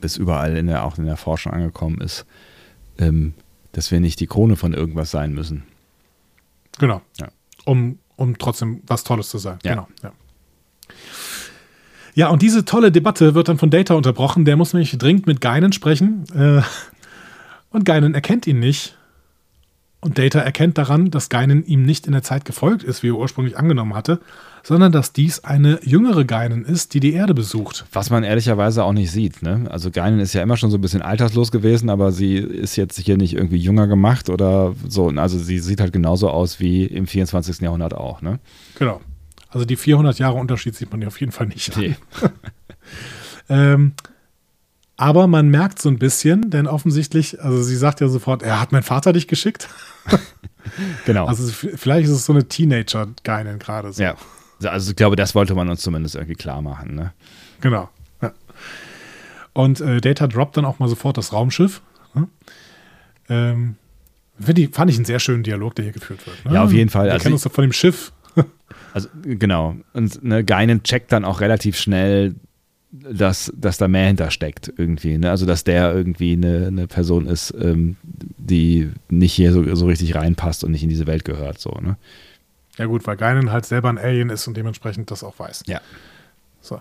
bis 0.00 0.16
überall 0.16 0.56
in 0.56 0.66
der, 0.66 0.84
auch 0.84 0.98
in 0.98 1.06
der 1.06 1.16
Forschung 1.16 1.52
angekommen 1.52 2.00
ist, 2.00 2.26
ähm, 2.98 3.34
dass 3.72 3.90
wir 3.90 4.00
nicht 4.00 4.20
die 4.20 4.26
Krone 4.26 4.56
von 4.56 4.74
irgendwas 4.74 5.10
sein 5.10 5.32
müssen. 5.32 5.64
Genau. 6.78 7.02
Ja. 7.18 7.28
Um, 7.64 7.98
um 8.16 8.38
trotzdem 8.38 8.82
was 8.86 9.04
Tolles 9.04 9.28
zu 9.28 9.38
sein. 9.38 9.58
Ja. 9.64 9.70
Genau. 9.72 9.88
Ja. 10.02 10.12
ja, 12.14 12.28
und 12.28 12.42
diese 12.42 12.64
tolle 12.64 12.90
Debatte 12.92 13.34
wird 13.34 13.48
dann 13.48 13.58
von 13.58 13.70
Data 13.70 13.94
unterbrochen. 13.94 14.44
Der 14.44 14.56
muss 14.56 14.72
nämlich 14.72 14.96
dringend 14.96 15.26
mit 15.26 15.40
Geinen 15.40 15.72
sprechen. 15.72 16.24
Äh, 16.34 16.62
und 17.70 17.84
Geinen 17.84 18.14
erkennt 18.14 18.46
ihn 18.46 18.58
nicht. 18.58 18.96
Und 20.00 20.18
Data 20.18 20.40
erkennt 20.40 20.78
daran, 20.78 21.10
dass 21.10 21.28
Geinen 21.28 21.64
ihm 21.66 21.82
nicht 21.82 22.06
in 22.06 22.12
der 22.12 22.22
Zeit 22.22 22.46
gefolgt 22.46 22.82
ist, 22.82 23.02
wie 23.02 23.08
er 23.08 23.18
ursprünglich 23.18 23.58
angenommen 23.58 23.94
hatte, 23.94 24.20
sondern 24.62 24.92
dass 24.92 25.12
dies 25.12 25.44
eine 25.44 25.78
jüngere 25.82 26.24
Geinen 26.24 26.64
ist, 26.64 26.94
die 26.94 27.00
die 27.00 27.12
Erde 27.12 27.34
besucht. 27.34 27.84
Was 27.92 28.08
man 28.08 28.24
ehrlicherweise 28.24 28.84
auch 28.84 28.94
nicht 28.94 29.10
sieht. 29.10 29.42
Ne? 29.42 29.66
Also 29.70 29.90
Geinen 29.90 30.18
ist 30.20 30.32
ja 30.32 30.42
immer 30.42 30.56
schon 30.56 30.70
so 30.70 30.78
ein 30.78 30.80
bisschen 30.80 31.02
alterslos 31.02 31.52
gewesen, 31.52 31.90
aber 31.90 32.12
sie 32.12 32.36
ist 32.36 32.76
jetzt 32.76 32.98
hier 32.98 33.18
nicht 33.18 33.34
irgendwie 33.34 33.58
jünger 33.58 33.86
gemacht 33.86 34.30
oder 34.30 34.74
so. 34.88 35.08
Also 35.08 35.38
sie 35.38 35.58
sieht 35.58 35.80
halt 35.80 35.92
genauso 35.92 36.30
aus 36.30 36.60
wie 36.60 36.86
im 36.86 37.06
24. 37.06 37.60
Jahrhundert 37.60 37.92
auch. 37.92 38.22
Ne? 38.22 38.38
Genau. 38.78 39.02
Also 39.50 39.66
die 39.66 39.76
400 39.76 40.18
Jahre 40.18 40.38
Unterschied 40.38 40.76
sieht 40.76 40.90
man 40.90 41.00
hier 41.00 41.08
auf 41.08 41.20
jeden 41.20 41.32
Fall 41.32 41.48
nicht. 41.48 41.76
Nee. 41.76 41.96
Ähm, 43.50 43.92
aber 45.00 45.26
man 45.26 45.48
merkt 45.48 45.80
so 45.80 45.88
ein 45.88 45.98
bisschen, 45.98 46.50
denn 46.50 46.66
offensichtlich, 46.66 47.42
also 47.42 47.62
sie 47.62 47.74
sagt 47.76 48.02
ja 48.02 48.08
sofort, 48.08 48.42
er 48.42 48.60
hat 48.60 48.70
mein 48.70 48.82
Vater 48.82 49.12
dich 49.12 49.26
geschickt. 49.28 49.68
Genau. 51.06 51.24
Also 51.24 51.50
vielleicht 51.50 52.04
ist 52.06 52.12
es 52.14 52.26
so 52.26 52.34
eine 52.34 52.46
Teenager-Geinen 52.46 53.58
gerade 53.58 53.92
so. 53.94 54.02
ja. 54.02 54.14
Also 54.62 54.90
ich 54.90 54.96
glaube, 54.96 55.16
das 55.16 55.34
wollte 55.34 55.54
man 55.54 55.70
uns 55.70 55.80
zumindest 55.80 56.14
irgendwie 56.16 56.34
klar 56.34 56.60
machen. 56.60 56.94
Ne? 56.94 57.12
Genau. 57.62 57.88
Ja. 58.20 58.32
Und 59.54 59.80
äh, 59.80 60.02
Data 60.02 60.26
droppt 60.26 60.58
dann 60.58 60.66
auch 60.66 60.78
mal 60.78 60.88
sofort 60.88 61.16
das 61.16 61.32
Raumschiff. 61.32 61.80
Ne? 62.14 62.28
Ähm, 63.30 63.76
ich, 64.38 64.68
fand 64.70 64.90
ich 64.90 64.96
einen 64.96 65.06
sehr 65.06 65.18
schönen 65.18 65.42
Dialog, 65.42 65.74
der 65.76 65.84
hier 65.86 65.92
geführt 65.92 66.24
wird. 66.26 66.44
Ne? 66.44 66.52
Ja, 66.54 66.62
auf 66.62 66.72
jeden 66.72 66.90
Fall. 66.90 67.06
Wir 67.06 67.14
Also 67.14 67.22
kennen 67.22 67.32
uns 67.32 67.42
doch 67.42 67.52
von 67.52 67.62
dem 67.62 67.72
Schiff. 67.72 68.12
Also 68.92 69.08
genau. 69.22 69.76
Und 69.94 70.22
ne, 70.22 70.44
Geinen 70.44 70.82
checkt 70.82 71.10
dann 71.12 71.24
auch 71.24 71.40
relativ 71.40 71.78
schnell, 71.78 72.34
dass, 72.92 73.52
dass 73.56 73.78
da 73.78 73.88
mehr 73.88 74.06
hintersteckt 74.06 74.72
irgendwie. 74.76 75.16
Ne? 75.18 75.30
Also 75.30 75.46
dass 75.46 75.64
der 75.64 75.94
irgendwie 75.94 76.32
eine, 76.32 76.66
eine 76.66 76.86
Person 76.86 77.26
ist, 77.26 77.54
ähm, 77.60 77.96
die 78.02 78.90
nicht 79.08 79.32
hier 79.32 79.52
so, 79.52 79.74
so 79.74 79.86
richtig 79.86 80.14
reinpasst 80.14 80.64
und 80.64 80.72
nicht 80.72 80.82
in 80.82 80.88
diese 80.88 81.06
Welt 81.06 81.24
gehört. 81.24 81.60
So, 81.60 81.70
ne? 81.80 81.96
Ja 82.76 82.86
gut, 82.86 83.06
weil 83.06 83.16
Geinen 83.16 83.52
halt 83.52 83.66
selber 83.66 83.88
ein 83.88 83.98
Alien 83.98 84.30
ist 84.30 84.46
und 84.48 84.56
dementsprechend 84.56 85.10
das 85.10 85.22
auch 85.22 85.38
weiß. 85.38 85.64
Ja. 85.66 85.80
So. 86.60 86.80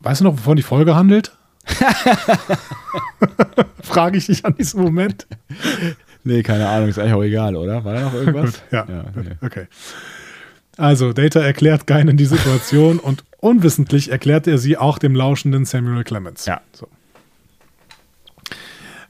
Weißt 0.00 0.20
du 0.20 0.24
noch, 0.24 0.32
wovon 0.32 0.56
die 0.56 0.62
Folge 0.62 0.94
handelt? 0.94 1.32
Frage 3.82 4.18
ich 4.18 4.26
dich 4.26 4.44
an 4.44 4.54
diesem 4.56 4.82
Moment. 4.82 5.26
Nee, 6.24 6.42
keine 6.42 6.68
Ahnung, 6.68 6.88
ist 6.88 6.98
eigentlich 6.98 7.14
auch 7.14 7.22
egal, 7.22 7.54
oder? 7.56 7.84
War 7.84 7.94
da 7.94 8.00
noch 8.00 8.14
irgendwas? 8.14 8.52
Gut, 8.52 8.62
ja, 8.72 8.86
nee. 9.14 9.36
okay. 9.42 9.66
Also, 10.76 11.12
Data 11.12 11.40
erklärt 11.40 11.86
Geinen 11.86 12.16
die 12.16 12.24
Situation 12.24 12.98
und 12.98 13.24
unwissentlich 13.40 14.10
erklärt 14.10 14.46
er 14.46 14.58
sie 14.58 14.76
auch 14.76 14.98
dem 14.98 15.14
lauschenden 15.14 15.64
Samuel 15.64 16.04
Clemens. 16.04 16.46
Ja. 16.46 16.60
So. 16.72 16.88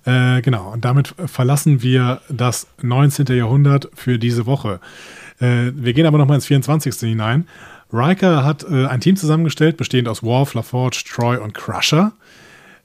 Äh, 0.04 0.40
genau, 0.40 0.72
und 0.72 0.84
damit 0.84 1.14
verlassen 1.26 1.82
wir 1.82 2.22
das 2.28 2.66
19. 2.80 3.26
Jahrhundert 3.26 3.90
für 3.94 4.18
diese 4.18 4.46
Woche. 4.46 4.80
Äh, 5.40 5.72
wir 5.74 5.92
gehen 5.92 6.06
aber 6.06 6.18
nochmal 6.18 6.36
ins 6.36 6.46
24. 6.46 6.94
hinein. 7.00 7.46
Riker 7.92 8.44
hat 8.44 8.64
äh, 8.64 8.86
ein 8.86 9.00
Team 9.00 9.16
zusammengestellt, 9.16 9.76
bestehend 9.76 10.08
aus 10.08 10.22
Worf, 10.22 10.54
LaForge, 10.54 11.02
Troy 11.06 11.36
und 11.36 11.54
Crusher. 11.54 12.12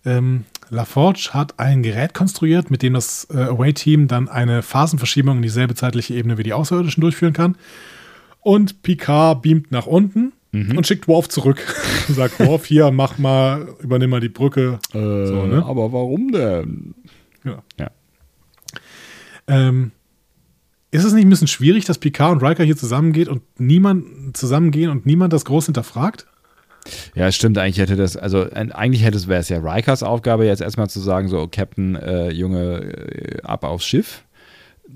Ähm, 0.04 0.46
LaForge 0.70 1.30
hat 1.32 1.60
ein 1.60 1.84
Gerät 1.84 2.14
konstruiert, 2.14 2.72
mit 2.72 2.82
dem 2.82 2.94
das 2.94 3.28
äh, 3.32 3.38
Away-Team 3.38 4.08
dann 4.08 4.28
eine 4.28 4.62
Phasenverschiebung 4.62 5.38
in 5.38 5.44
dieselbe 5.44 5.76
zeitliche 5.76 6.16
Ebene 6.16 6.38
wie 6.38 6.44
die 6.44 6.54
Außerirdischen 6.54 7.02
durchführen 7.02 7.34
kann. 7.34 7.56
Und 8.42 8.84
Picard 8.84 9.42
beamt 9.42 9.72
nach 9.72 9.86
unten 9.86 10.34
und 10.76 10.88
schickt 10.88 11.08
Worf 11.08 11.30
zurück. 11.30 11.62
Sagt 12.10 12.40
Worf, 12.40 12.66
hier, 12.66 12.92
mach 12.92 13.18
mal, 13.18 13.68
übernimm 13.80 14.10
mal 14.10 14.20
die 14.20 14.30
Brücke. 14.30 14.80
Äh, 14.94 15.26
So, 15.28 15.46
ne? 15.46 15.64
Aber 15.66 15.92
warum 15.92 16.32
denn? 16.32 16.96
Ja. 17.44 17.64
Ja. 17.80 17.90
Ähm, 19.48 19.92
ist 20.92 21.04
es 21.04 21.14
nicht 21.14 21.26
ein 21.26 21.30
bisschen 21.30 21.48
schwierig, 21.48 21.86
dass 21.86 21.98
Picard 21.98 22.32
und 22.32 22.44
Riker 22.44 22.64
hier 22.64 22.78
zusammengeht 22.78 23.28
und 23.28 23.42
niemand 23.60 24.36
zusammengehen 24.38 24.90
und 24.90 25.06
niemand 25.06 25.34
das 25.34 25.46
groß 25.46 25.66
hinterfragt? 25.66 26.26
Ja, 27.16 27.32
stimmt, 27.32 27.58
eigentlich 27.58 27.80
hätte 27.80 27.96
das, 27.96 28.16
also 28.16 28.48
eigentlich 28.52 29.04
hätte 29.04 29.18
es, 29.18 29.28
wäre 29.28 29.40
es 29.42 29.50
ja 29.50 29.58
Rikers 29.58 30.04
Aufgabe, 30.04 30.46
jetzt 30.46 30.62
erstmal 30.62 30.90
zu 30.90 31.00
sagen, 31.00 31.28
so, 31.28 31.40
oh, 31.42 31.48
Captain, 31.48 31.96
äh, 31.96 32.30
Junge, 32.32 32.82
äh, 32.82 33.42
ab 33.42 33.64
aufs 33.64 33.86
Schiff. 33.86 34.24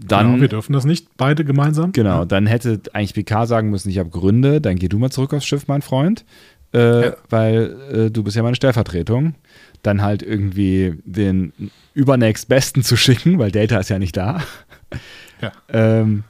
Dann, 0.02 0.28
genau, 0.32 0.42
wir 0.42 0.48
dürfen 0.48 0.74
das 0.74 0.86
nicht 0.86 1.18
beide 1.18 1.44
gemeinsam. 1.44 1.92
Genau, 1.92 2.24
dann 2.26 2.48
hätte 2.48 2.82
eigentlich 2.94 3.14
Picard 3.14 3.48
sagen 3.50 3.70
müssen, 3.70 3.90
ich 3.90 4.00
habe 4.00 4.10
Gründe, 4.10 4.62
dann 4.62 4.78
geh 4.78 4.88
du 4.88 4.98
mal 4.98 5.10
zurück 5.12 5.34
aufs 5.34 5.46
Schiff, 5.46 5.68
mein 5.68 5.82
Freund, 5.82 6.24
äh, 6.74 7.08
Ja. 7.08 7.14
weil 7.30 7.76
äh, 7.92 8.12
du 8.12 8.24
bist 8.24 8.38
ja 8.38 8.44
meine 8.44 8.56
Stellvertretung. 8.56 9.36
Dann 9.82 10.02
halt 10.02 10.24
irgendwie 10.24 10.96
den 11.06 11.54
übernächstbesten 11.94 12.84
zu 12.84 12.98
schicken, 12.98 13.40
weil 13.40 13.52
Data 13.52 13.78
ist 13.80 13.90
ja 13.90 13.98
nicht 14.00 14.16
da. 14.18 14.42
Ja. 15.42 15.52
Ähm, 15.70 16.24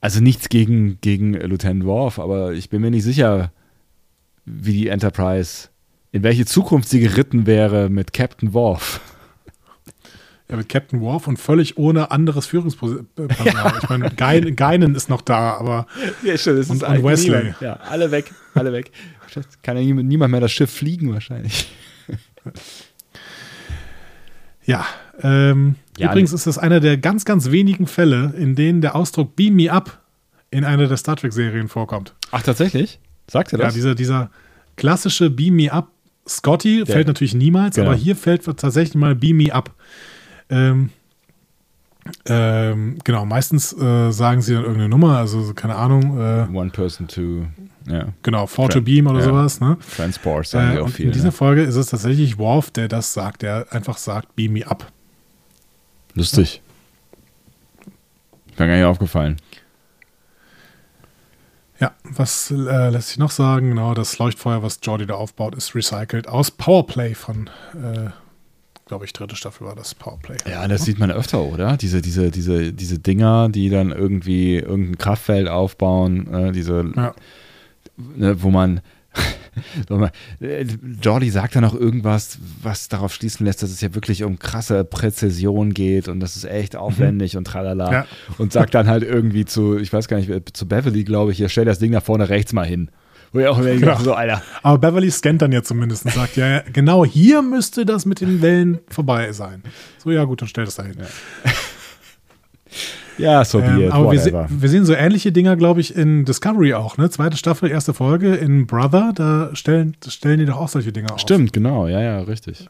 also 0.00 0.20
nichts 0.20 0.48
gegen, 0.48 0.98
gegen 1.00 1.34
Lieutenant 1.34 1.84
Worf, 1.84 2.18
aber 2.18 2.52
ich 2.54 2.70
bin 2.70 2.80
mir 2.80 2.90
nicht 2.90 3.04
sicher, 3.04 3.52
wie 4.46 4.72
die 4.72 4.88
Enterprise, 4.88 5.68
in 6.12 6.22
welche 6.22 6.44
Zukunft 6.46 6.88
sie 6.88 7.00
geritten 7.00 7.46
wäre 7.46 7.88
mit 7.90 8.12
Captain 8.12 8.52
Worf. 8.54 9.00
Ja, 10.52 10.58
mit 10.58 10.68
Captain 10.68 11.00
Worf 11.00 11.26
und 11.26 11.38
völlig 11.38 11.78
ohne 11.78 12.10
anderes 12.10 12.46
Führungspersonal. 12.46 13.06
Ich 13.82 13.88
meine, 13.88 14.10
Gein, 14.10 14.54
Geinen 14.54 14.94
ist 14.94 15.08
noch 15.08 15.22
da, 15.22 15.54
aber 15.54 15.86
Ja, 16.22 16.36
stimmt, 16.36 16.58
das 16.60 16.70
Und- 16.70 16.82
ist 16.82 16.88
und 16.88 17.02
Wesley. 17.04 17.36
niemand. 17.38 17.60
Ja, 17.60 17.72
alle 17.88 18.10
weg, 18.10 18.32
alle 18.54 18.72
weg. 18.72 18.92
Kann 19.62 19.78
ja 19.78 19.94
niemand, 19.94 20.30
mehr 20.30 20.40
das 20.40 20.52
Schiff 20.52 20.70
fliegen 20.70 21.12
wahrscheinlich. 21.12 21.72
ja. 24.64 24.84
Ähm, 25.22 25.76
Ja, 25.98 26.10
übrigens 26.10 26.32
ist 26.32 26.46
das 26.46 26.58
einer 26.58 26.80
der 26.80 26.96
ganz, 26.98 27.24
ganz 27.24 27.50
wenigen 27.50 27.86
Fälle, 27.86 28.32
in 28.36 28.54
denen 28.54 28.80
der 28.80 28.94
Ausdruck 28.96 29.36
Beam 29.36 29.56
Me 29.56 29.70
Up 29.72 30.00
in 30.50 30.64
einer 30.64 30.86
der 30.86 30.96
Star 30.96 31.16
Trek-Serien 31.16 31.68
vorkommt. 31.68 32.14
Ach, 32.30 32.42
tatsächlich? 32.42 32.98
Sagt 33.26 33.52
er 33.52 33.58
Ja, 33.58 33.66
das? 33.66 33.74
dieser, 33.74 33.94
dieser 33.94 34.30
klassische 34.76 35.30
Beam 35.30 35.56
Me 35.56 35.72
Up 35.72 35.88
Scotty 36.28 36.84
fällt 36.86 37.08
natürlich 37.08 37.34
niemals, 37.34 37.74
Genau. 37.76 37.88
aber 37.88 37.96
hier 37.96 38.14
fällt 38.14 38.44
tatsächlich 38.44 38.94
mal 38.94 39.14
Beam 39.16 39.38
Me 39.38 39.52
Up. 39.52 39.74
Ähm, 40.50 40.90
ähm, 42.26 42.98
genau, 43.04 43.24
meistens 43.24 43.72
äh, 43.72 44.10
sagen 44.10 44.42
sie 44.42 44.54
dann 44.54 44.62
irgendeine 44.62 44.88
Nummer, 44.88 45.18
also 45.18 45.40
so, 45.42 45.54
keine 45.54 45.76
Ahnung, 45.76 46.18
äh, 46.18 46.46
One 46.52 46.70
person 46.70 47.06
to 47.06 47.46
ja, 47.86 48.08
genau, 48.22 48.46
Four 48.46 48.68
to 48.70 48.78
Tra- 48.78 48.82
Beam 48.82 49.06
oder 49.06 49.20
ja. 49.20 49.24
sowas. 49.24 49.60
Ne? 49.60 49.76
Transport, 49.96 50.46
sagen 50.46 50.76
Äh, 50.76 50.80
auch 50.80 50.88
viel. 50.88 51.06
in 51.06 51.12
dieser 51.12 51.26
ne? 51.26 51.32
Folge 51.32 51.62
ist 51.62 51.76
es 51.76 51.86
tatsächlich 51.86 52.38
Worf, 52.38 52.70
der 52.70 52.88
das 52.88 53.12
sagt, 53.12 53.42
der 53.42 53.66
einfach 53.70 53.98
sagt, 53.98 54.34
Beam 54.36 54.52
Me 54.54 54.66
Up. 54.66 54.90
Lustig. 56.14 56.60
Ist 58.50 58.58
mir 58.58 58.66
gar 58.66 58.76
nicht 58.76 58.84
aufgefallen. 58.84 59.36
Ja, 61.80 61.92
was 62.04 62.50
äh, 62.52 62.90
lässt 62.90 63.08
sich 63.08 63.18
noch 63.18 63.30
sagen? 63.32 63.70
Genau, 63.70 63.94
das 63.94 64.18
Leuchtfeuer, 64.18 64.62
was 64.62 64.78
Jordi 64.82 65.06
da 65.06 65.14
aufbaut, 65.14 65.54
ist 65.56 65.74
recycelt 65.74 66.28
aus 66.28 66.50
Powerplay 66.52 67.14
von, 67.14 67.50
äh, 67.74 68.10
glaube 68.92 69.06
ich, 69.06 69.14
dritte 69.14 69.36
Staffel 69.36 69.66
war 69.66 69.74
das 69.74 69.94
Powerplay. 69.94 70.36
Ja, 70.46 70.68
das 70.68 70.84
sieht 70.84 70.98
man 70.98 71.10
öfter, 71.10 71.40
oder? 71.42 71.78
Diese, 71.78 72.02
diese, 72.02 72.30
diese, 72.30 72.74
diese 72.74 72.98
Dinger, 72.98 73.48
die 73.48 73.70
dann 73.70 73.90
irgendwie 73.90 74.56
irgendein 74.58 74.98
Kraftfeld 74.98 75.48
aufbauen, 75.48 76.26
äh, 76.30 76.52
diese, 76.52 76.84
Ja. 76.94 77.14
ne, 77.96 78.42
wo 78.42 78.50
man, 78.50 78.82
äh, 80.40 80.66
Jordi 81.00 81.30
sagt 81.30 81.56
dann 81.56 81.64
auch 81.64 81.74
irgendwas, 81.74 82.36
was 82.62 82.88
darauf 82.88 83.14
schließen 83.14 83.46
lässt, 83.46 83.62
dass 83.62 83.70
es 83.70 83.80
ja 83.80 83.94
wirklich 83.94 84.24
um 84.24 84.38
krasse 84.38 84.84
Präzision 84.84 85.72
geht 85.72 86.08
und 86.08 86.20
das 86.20 86.36
ist 86.36 86.44
echt 86.44 86.76
aufwendig 86.76 87.38
und 87.38 87.44
tralala. 87.46 87.90
Ja. 87.90 88.06
Und 88.36 88.52
sagt 88.52 88.74
dann 88.74 88.88
halt 88.88 89.04
irgendwie 89.04 89.46
zu, 89.46 89.78
ich 89.78 89.90
weiß 89.90 90.06
gar 90.06 90.18
nicht, 90.18 90.54
zu 90.54 90.68
Beverly, 90.68 91.04
glaube 91.04 91.32
ich, 91.32 91.38
hier, 91.38 91.48
stell 91.48 91.64
das 91.64 91.78
Ding 91.78 91.92
da 91.92 92.02
vorne 92.02 92.28
rechts 92.28 92.52
mal 92.52 92.66
hin. 92.66 92.90
Wo 93.32 93.38
ich 93.40 93.46
auch 93.46 93.58
immer 93.58 93.70
Genau. 93.74 93.98
so, 93.98 94.14
Alter. 94.14 94.42
Aber 94.62 94.78
Beverly 94.78 95.10
scannt 95.10 95.40
dann 95.42 95.52
ja 95.52 95.62
zumindest 95.62 96.04
und 96.04 96.12
sagt, 96.12 96.36
ja, 96.36 96.48
ja, 96.48 96.62
genau 96.72 97.04
hier 97.04 97.40
müsste 97.42 97.86
das 97.86 98.04
mit 98.04 98.20
den 98.20 98.42
Wellen 98.42 98.80
vorbei 98.88 99.32
sein. 99.32 99.62
So, 99.98 100.10
ja, 100.10 100.24
gut, 100.24 100.42
dann 100.42 100.48
stell 100.48 100.64
das 100.66 100.74
da 100.76 100.82
hin. 100.84 100.96
Ja, 103.18 103.44
so 103.44 103.60
Ähm, 103.60 103.82
it, 103.82 103.92
aber 103.92 104.10
wir, 104.10 104.18
se 104.18 104.46
wir 104.48 104.68
sehen 104.68 104.84
so 104.86 104.94
ähnliche 104.94 105.32
Dinger, 105.32 105.54
glaube 105.56 105.80
ich, 105.80 105.94
in 105.94 106.24
Discovery 106.24 106.72
auch, 106.74 106.96
ne? 106.96 107.10
Zweite 107.10 107.36
Staffel, 107.36 107.70
erste 107.70 107.92
Folge 107.92 108.34
in 108.34 108.66
Brother, 108.66 109.12
da 109.14 109.50
stellen, 109.54 109.96
stellen 110.08 110.38
die 110.40 110.46
doch 110.46 110.56
auch 110.56 110.68
solche 110.68 110.92
Dinger 110.92 111.12
auf. 111.12 111.20
Stimmt, 111.20 111.52
genau, 111.52 111.86
ja, 111.88 112.00
ja, 112.00 112.20
richtig. 112.20 112.68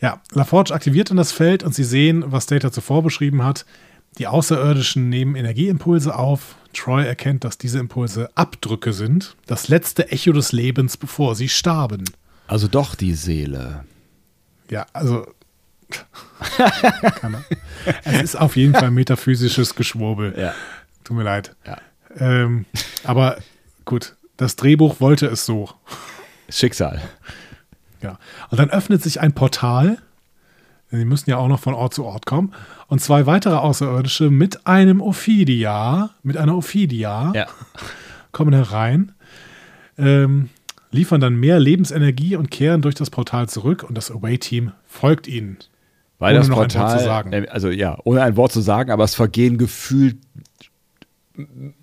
Ja, 0.00 0.20
LaForge 0.32 0.74
aktiviert 0.74 1.08
dann 1.08 1.16
das 1.16 1.32
Feld 1.32 1.62
und 1.62 1.74
sie 1.74 1.84
sehen, 1.84 2.22
was 2.26 2.44
Data 2.46 2.70
zuvor 2.70 3.02
beschrieben 3.02 3.42
hat. 3.42 3.64
Die 4.18 4.26
Außerirdischen 4.26 5.08
nehmen 5.08 5.34
Energieimpulse 5.34 6.14
auf. 6.14 6.56
Troy 6.74 7.04
erkennt, 7.04 7.44
dass 7.44 7.58
diese 7.58 7.78
Impulse 7.78 8.30
Abdrücke 8.34 8.92
sind. 8.92 9.36
Das 9.46 9.68
letzte 9.68 10.10
Echo 10.10 10.32
des 10.32 10.52
Lebens, 10.52 10.96
bevor 10.96 11.34
sie 11.34 11.48
starben. 11.48 12.04
Also 12.46 12.68
doch 12.68 12.94
die 12.94 13.14
Seele. 13.14 13.84
Ja, 14.70 14.86
also. 14.92 15.26
Es 18.04 18.22
ist 18.22 18.36
auf 18.36 18.56
jeden 18.56 18.74
Fall 18.74 18.90
metaphysisches 18.90 19.74
Geschwurbel. 19.74 20.34
Ja. 20.36 20.54
Tut 21.04 21.16
mir 21.16 21.22
leid. 21.22 21.54
Ja. 21.66 21.78
Ähm, 22.16 22.66
aber 23.04 23.38
gut, 23.84 24.16
das 24.36 24.56
Drehbuch 24.56 25.00
wollte 25.00 25.26
es 25.26 25.46
so. 25.46 25.70
Schicksal. 26.48 27.00
Ja. 28.02 28.18
Und 28.50 28.58
dann 28.58 28.70
öffnet 28.70 29.02
sich 29.02 29.20
ein 29.20 29.34
Portal. 29.34 29.98
Die 30.98 31.04
müssen 31.04 31.30
ja 31.30 31.36
auch 31.38 31.48
noch 31.48 31.60
von 31.60 31.74
Ort 31.74 31.94
zu 31.94 32.04
Ort 32.04 32.26
kommen. 32.26 32.52
Und 32.88 33.00
zwei 33.00 33.26
weitere 33.26 33.54
Außerirdische 33.54 34.30
mit 34.30 34.66
einem 34.66 35.00
Ophidia, 35.00 36.10
mit 36.22 36.36
einer 36.36 36.56
Ophidia, 36.56 37.32
Ja. 37.34 37.46
kommen 38.32 38.52
herein, 38.52 39.12
ähm, 39.98 40.50
liefern 40.90 41.20
dann 41.20 41.34
mehr 41.36 41.58
Lebensenergie 41.58 42.36
und 42.36 42.50
kehren 42.50 42.82
durch 42.82 42.94
das 42.94 43.10
Portal 43.10 43.48
zurück 43.48 43.82
und 43.88 43.96
das 43.96 44.10
Away-Team 44.10 44.72
folgt 44.86 45.26
ihnen. 45.26 45.56
Weil 46.18 46.32
Ohne 46.34 46.38
das 46.40 46.48
noch 46.48 46.56
ein 46.56 46.60
Wort 46.62 46.72
Portal, 46.74 46.98
zu 46.98 47.04
sagen. 47.04 47.32
äh, 47.32 47.46
also 47.48 47.70
ja, 47.70 47.98
ohne 48.04 48.22
ein 48.22 48.36
Wort 48.36 48.52
zu 48.52 48.60
sagen, 48.60 48.90
aber 48.92 49.02
es 49.04 49.14
vergehen 49.16 49.58
gefühlt, 49.58 50.16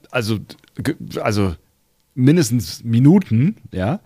also, 0.09 0.39
also 1.21 1.55
mindestens 2.15 2.83
Minuten, 2.83 3.57
ja, 3.71 3.99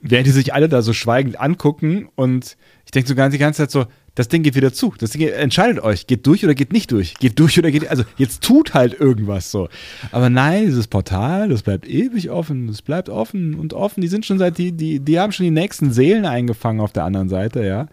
während 0.00 0.26
die 0.26 0.30
sich 0.32 0.54
alle 0.54 0.68
da 0.68 0.80
so 0.82 0.92
schweigend 0.92 1.40
angucken 1.40 2.08
und 2.14 2.56
ich 2.84 2.90
denke 2.92 3.08
so 3.08 3.14
ganz 3.14 3.32
die 3.32 3.38
ganze 3.38 3.58
Zeit 3.62 3.70
so, 3.70 3.86
das 4.18 4.26
Ding 4.26 4.42
geht 4.42 4.56
wieder 4.56 4.72
zu. 4.72 4.92
Das 4.98 5.10
Ding 5.10 5.28
entscheidet 5.28 5.80
euch, 5.80 6.08
geht 6.08 6.26
durch 6.26 6.42
oder 6.42 6.56
geht 6.56 6.72
nicht 6.72 6.90
durch. 6.90 7.14
Geht 7.14 7.38
durch 7.38 7.56
oder 7.56 7.70
geht, 7.70 7.88
also 7.88 8.02
jetzt 8.16 8.42
tut 8.42 8.74
halt 8.74 8.98
irgendwas 8.98 9.52
so. 9.52 9.68
Aber 10.10 10.28
nein, 10.28 10.66
dieses 10.66 10.88
Portal, 10.88 11.48
das 11.50 11.62
bleibt 11.62 11.86
ewig 11.88 12.28
offen, 12.28 12.66
das 12.66 12.82
bleibt 12.82 13.10
offen 13.10 13.54
und 13.54 13.74
offen. 13.74 14.00
Die 14.00 14.08
sind 14.08 14.26
schon 14.26 14.40
seit, 14.40 14.58
die, 14.58 14.72
die, 14.72 14.98
die 14.98 15.20
haben 15.20 15.30
schon 15.30 15.44
die 15.44 15.52
nächsten 15.52 15.92
Seelen 15.92 16.26
eingefangen 16.26 16.80
auf 16.80 16.92
der 16.92 17.04
anderen 17.04 17.28
Seite, 17.28 17.64
ja. 17.64 17.86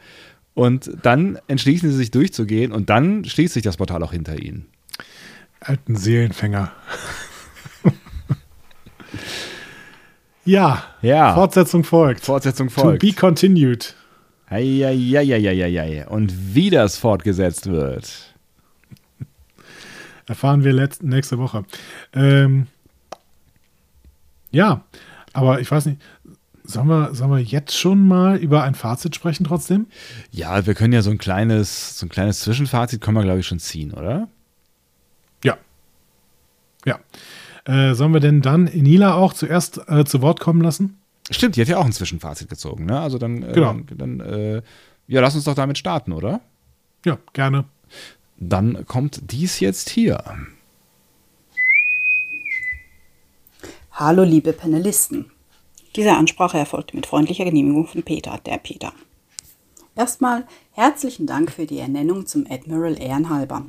Und 0.55 0.89
dann 1.03 1.37
entschließen 1.47 1.91
sie 1.91 1.95
sich 1.95 2.09
durchzugehen 2.09 2.71
und 2.71 2.89
dann 2.89 3.23
schließt 3.23 3.53
sich 3.53 3.61
das 3.61 3.77
Portal 3.77 4.01
auch 4.01 4.11
hinter 4.11 4.41
ihnen. 4.41 4.65
Alten 5.59 5.95
Seelenfänger. 5.95 6.71
ja, 10.43 10.83
Ja. 11.03 11.35
Fortsetzung 11.35 11.83
folgt. 11.83 12.25
Fortsetzung 12.25 12.69
To 12.69 12.81
folgt. 12.81 13.01
be 13.01 13.13
continued. 13.13 13.93
Eieieiei. 14.55 16.07
Und 16.07 16.55
wie 16.55 16.69
das 16.69 16.97
fortgesetzt 16.97 17.67
wird. 17.67 18.33
Erfahren 20.27 20.63
wir 20.63 20.73
letzt, 20.73 21.03
nächste 21.03 21.37
Woche. 21.37 21.65
Ähm, 22.13 22.67
ja, 24.51 24.83
aber 25.33 25.59
ich 25.59 25.69
weiß 25.69 25.85
nicht, 25.85 26.01
sollen 26.63 26.87
wir, 26.87 27.13
sollen 27.13 27.31
wir 27.31 27.39
jetzt 27.39 27.77
schon 27.77 28.07
mal 28.07 28.37
über 28.37 28.63
ein 28.63 28.73
Fazit 28.73 29.15
sprechen 29.15 29.43
trotzdem? 29.43 29.87
Ja, 30.31 30.65
wir 30.65 30.73
können 30.73 30.93
ja 30.93 31.01
so 31.01 31.11
ein 31.11 31.17
kleines, 31.17 31.99
so 31.99 32.05
ein 32.05 32.09
kleines 32.09 32.39
Zwischenfazit 32.39 33.01
können 33.01 33.17
wir, 33.17 33.23
glaube 33.23 33.41
ich, 33.41 33.47
schon 33.47 33.59
ziehen, 33.59 33.93
oder? 33.93 34.27
Ja. 35.43 35.57
Ja. 36.85 36.99
Äh, 37.65 37.93
sollen 37.93 38.13
wir 38.13 38.19
denn 38.19 38.41
dann 38.41 38.67
Enila 38.67 39.13
auch 39.13 39.33
zuerst 39.33 39.81
äh, 39.87 40.05
zu 40.05 40.21
Wort 40.21 40.39
kommen 40.39 40.61
lassen? 40.61 40.97
Stimmt, 41.31 41.55
die 41.55 41.61
hat 41.61 41.67
ja 41.67 41.77
auch 41.77 41.85
ein 41.85 41.91
Zwischenfazit 41.91 42.49
gezogen, 42.49 42.85
ne? 42.85 42.99
Also 42.99 43.17
dann, 43.17 43.41
äh, 43.43 43.53
Genau. 43.53 43.73
dann, 43.73 43.97
dann 43.97 44.19
äh, 44.19 44.61
ja, 45.07 45.21
lass 45.21 45.35
uns 45.35 45.43
doch 45.45 45.55
damit 45.55 45.77
starten, 45.77 46.11
oder? 46.11 46.41
Ja, 47.05 47.17
gerne. 47.33 47.65
Dann 48.37 48.85
kommt 48.85 49.19
dies 49.31 49.59
jetzt 49.59 49.89
hier. 49.89 50.23
Hallo 53.91 54.23
liebe 54.23 54.51
Panelisten. 54.53 55.31
Diese 55.95 56.11
Ansprache 56.13 56.57
erfolgte 56.57 56.95
mit 56.95 57.05
freundlicher 57.05 57.45
Genehmigung 57.45 57.87
von 57.87 58.03
Peter, 58.03 58.39
der 58.45 58.57
Peter. 58.57 58.91
Erstmal 59.95 60.45
herzlichen 60.73 61.25
Dank 61.25 61.51
für 61.51 61.65
die 61.65 61.79
Ernennung 61.79 62.25
zum 62.25 62.45
Admiral 62.49 63.01
ehrenhalber. 63.01 63.65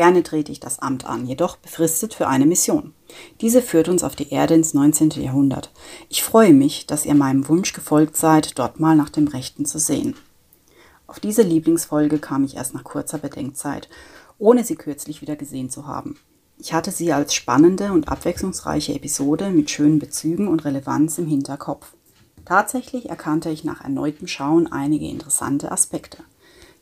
Gerne 0.00 0.22
trete 0.22 0.50
ich 0.50 0.60
das 0.60 0.78
Amt 0.78 1.04
an, 1.04 1.26
jedoch 1.26 1.58
befristet 1.58 2.14
für 2.14 2.26
eine 2.26 2.46
Mission. 2.46 2.94
Diese 3.42 3.60
führt 3.60 3.86
uns 3.86 4.02
auf 4.02 4.16
die 4.16 4.30
Erde 4.30 4.54
ins 4.54 4.72
19. 4.72 5.10
Jahrhundert. 5.10 5.70
Ich 6.08 6.22
freue 6.22 6.54
mich, 6.54 6.86
dass 6.86 7.04
ihr 7.04 7.14
meinem 7.14 7.46
Wunsch 7.48 7.74
gefolgt 7.74 8.16
seid, 8.16 8.58
dort 8.58 8.80
mal 8.80 8.96
nach 8.96 9.10
dem 9.10 9.28
Rechten 9.28 9.66
zu 9.66 9.78
sehen. 9.78 10.16
Auf 11.06 11.20
diese 11.20 11.42
Lieblingsfolge 11.42 12.18
kam 12.18 12.44
ich 12.44 12.56
erst 12.56 12.72
nach 12.72 12.82
kurzer 12.82 13.18
Bedenkzeit, 13.18 13.90
ohne 14.38 14.64
sie 14.64 14.76
kürzlich 14.76 15.20
wieder 15.20 15.36
gesehen 15.36 15.68
zu 15.68 15.86
haben. 15.86 16.16
Ich 16.56 16.72
hatte 16.72 16.92
sie 16.92 17.12
als 17.12 17.34
spannende 17.34 17.92
und 17.92 18.08
abwechslungsreiche 18.08 18.94
Episode 18.94 19.50
mit 19.50 19.70
schönen 19.70 19.98
Bezügen 19.98 20.48
und 20.48 20.64
Relevanz 20.64 21.18
im 21.18 21.26
Hinterkopf. 21.26 21.92
Tatsächlich 22.46 23.10
erkannte 23.10 23.50
ich 23.50 23.64
nach 23.64 23.82
erneutem 23.82 24.28
Schauen 24.28 24.66
einige 24.72 25.06
interessante 25.06 25.70
Aspekte. 25.70 26.24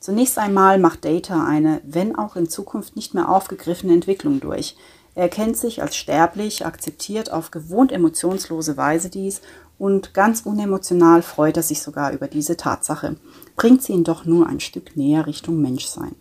Zunächst 0.00 0.38
einmal 0.38 0.78
macht 0.78 1.04
Data 1.04 1.44
eine, 1.44 1.80
wenn 1.84 2.16
auch 2.16 2.36
in 2.36 2.48
Zukunft 2.48 2.96
nicht 2.96 3.14
mehr 3.14 3.28
aufgegriffene 3.28 3.92
Entwicklung 3.92 4.40
durch. 4.40 4.76
Er 5.14 5.24
erkennt 5.24 5.56
sich 5.56 5.82
als 5.82 5.96
sterblich, 5.96 6.64
akzeptiert 6.64 7.32
auf 7.32 7.50
gewohnt 7.50 7.90
emotionslose 7.90 8.76
Weise 8.76 9.10
dies 9.10 9.40
und 9.78 10.14
ganz 10.14 10.42
unemotional 10.42 11.22
freut 11.22 11.56
er 11.56 11.62
sich 11.62 11.82
sogar 11.82 12.12
über 12.12 12.28
diese 12.28 12.56
Tatsache, 12.56 13.16
bringt 13.56 13.82
sie 13.82 13.94
ihn 13.94 14.04
doch 14.04 14.24
nur 14.24 14.46
ein 14.46 14.60
Stück 14.60 14.96
näher 14.96 15.26
Richtung 15.26 15.60
Menschsein. 15.60 16.14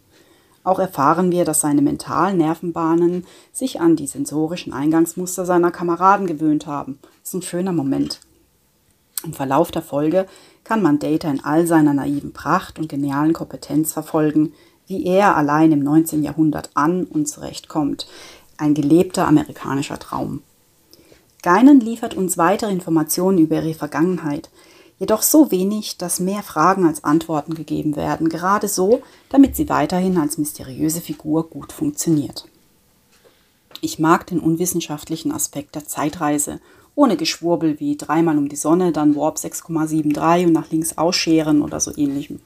Auch 0.64 0.80
erfahren 0.80 1.32
wir, 1.32 1.46
dass 1.46 1.62
seine 1.62 1.82
mentalen 1.82 2.38
Nervenbahnen 2.40 3.26
sich 3.54 3.80
an 3.80 3.96
die 3.96 4.08
sensorischen 4.08 4.74
Eingangsmuster 4.74 5.46
seiner 5.46 5.72
Kameraden 5.72 6.28
gewöhnt 6.28 6.68
haben. 6.68 7.00
Das 7.22 7.30
ist 7.30 7.34
ein 7.36 7.42
schöner 7.42 7.72
Moment. 7.72 8.20
Im 9.24 9.34
Verlauf 9.34 9.72
der 9.72 9.82
Folge 9.82 10.26
kann 10.68 10.82
man 10.82 11.00
Data 11.00 11.32
in 11.32 11.46
all 11.46 11.66
seiner 11.66 11.94
naiven 11.94 12.34
Pracht 12.34 12.78
und 12.78 12.90
genialen 12.90 13.32
Kompetenz 13.32 13.94
verfolgen, 13.94 14.52
wie 14.86 15.06
er 15.06 15.38
allein 15.38 15.72
im 15.72 15.80
19. 15.80 16.24
Jahrhundert 16.24 16.72
an 16.74 17.06
und 17.06 17.26
zurechtkommt. 17.30 18.06
Ein 18.58 18.74
gelebter 18.74 19.30
amerikanischer 19.30 19.98
Traum. 19.98 20.42
Geinen 21.42 21.80
liefert 21.80 22.16
uns 22.16 22.38
weitere 22.38 22.74
Informationen 22.74 23.38
über 23.38 23.64
ihre 23.64 23.76
Vergangenheit, 23.76 24.50
jedoch 25.00 25.22
so 25.22 25.52
wenig, 25.52 25.98
dass 26.00 26.20
mehr 26.20 26.44
Fragen 26.44 26.86
als 26.86 27.02
Antworten 27.06 27.54
gegeben 27.54 27.96
werden, 27.96 28.28
gerade 28.28 28.68
so, 28.68 29.02
damit 29.30 29.56
sie 29.56 29.70
weiterhin 29.70 30.18
als 30.18 30.38
mysteriöse 30.38 31.00
Figur 31.00 31.50
gut 31.50 31.72
funktioniert. 31.72 32.46
Ich 33.80 34.00
mag 34.00 34.28
den 34.28 34.42
unwissenschaftlichen 34.42 35.32
Aspekt 35.32 35.76
der 35.76 35.88
Zeitreise, 35.88 36.60
ohne 36.98 37.16
Geschwurbel 37.16 37.80
wie 37.80 37.96
dreimal 37.96 38.40
um 38.40 38.50
die 38.50 38.56
Sonne, 38.56 38.92
dann 38.92 39.16
Warp 39.16 39.38
6,73 39.38 40.48
und 40.48 40.52
nach 40.52 40.72
links 40.72 40.98
ausscheren 40.98 41.62
oder 41.62 41.80
so 41.80 41.96
ähnlichem. 41.96 42.40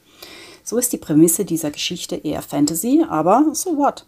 So 0.64 0.78
ist 0.78 0.91
die 0.91 0.98
Prämisse 0.98 1.45
dieser 1.45 1.72
Geschichte 1.72 2.18
eher 2.18 2.41
Fantasy, 2.41 3.03
aber 3.07 3.45
so 3.53 3.78
what? 3.78 4.06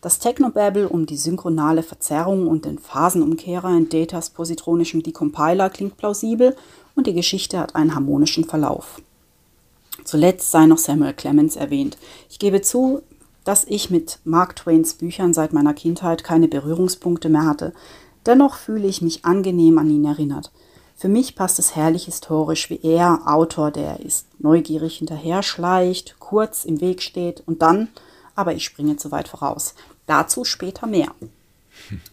Das 0.00 0.18
Technobabble 0.18 0.88
um 0.88 1.06
die 1.06 1.16
synchronale 1.16 1.84
Verzerrung 1.84 2.48
und 2.48 2.64
den 2.64 2.80
Phasenumkehrer 2.80 3.76
in 3.76 3.88
Datas 3.88 4.30
positronischem 4.30 5.04
Decompiler 5.04 5.70
klingt 5.70 5.96
plausibel 5.96 6.56
und 6.96 7.06
die 7.06 7.14
Geschichte 7.14 7.58
hat 7.58 7.76
einen 7.76 7.94
harmonischen 7.94 8.44
Verlauf. 8.44 9.00
Zuletzt 10.04 10.50
sei 10.50 10.66
noch 10.66 10.78
Samuel 10.78 11.12
Clemens 11.12 11.54
erwähnt. 11.54 11.96
Ich 12.28 12.40
gebe 12.40 12.60
zu, 12.60 13.02
dass 13.44 13.64
ich 13.64 13.88
mit 13.88 14.18
Mark 14.24 14.56
Twains 14.56 14.94
Büchern 14.94 15.32
seit 15.32 15.52
meiner 15.52 15.74
Kindheit 15.74 16.24
keine 16.24 16.48
Berührungspunkte 16.48 17.28
mehr 17.28 17.46
hatte. 17.46 17.72
Dennoch 18.26 18.56
fühle 18.56 18.86
ich 18.86 19.02
mich 19.02 19.24
angenehm 19.24 19.78
an 19.78 19.90
ihn 19.90 20.04
erinnert. 20.04 20.50
Für 20.96 21.08
mich 21.08 21.34
passt 21.34 21.58
es 21.58 21.74
herrlich 21.74 22.04
historisch, 22.04 22.68
wie 22.68 22.80
er, 22.82 23.22
Autor, 23.24 23.70
der 23.70 23.92
er 23.92 24.00
ist, 24.00 24.26
neugierig 24.38 24.98
hinterher 24.98 25.42
schleicht, 25.42 26.16
kurz 26.18 26.64
im 26.66 26.82
Weg 26.82 27.00
steht 27.00 27.42
und 27.46 27.62
dann, 27.62 27.88
aber 28.34 28.54
ich 28.54 28.64
springe 28.64 28.96
zu 28.96 29.10
weit 29.10 29.28
voraus. 29.28 29.74
Dazu 30.06 30.44
später 30.44 30.86
mehr. 30.86 31.14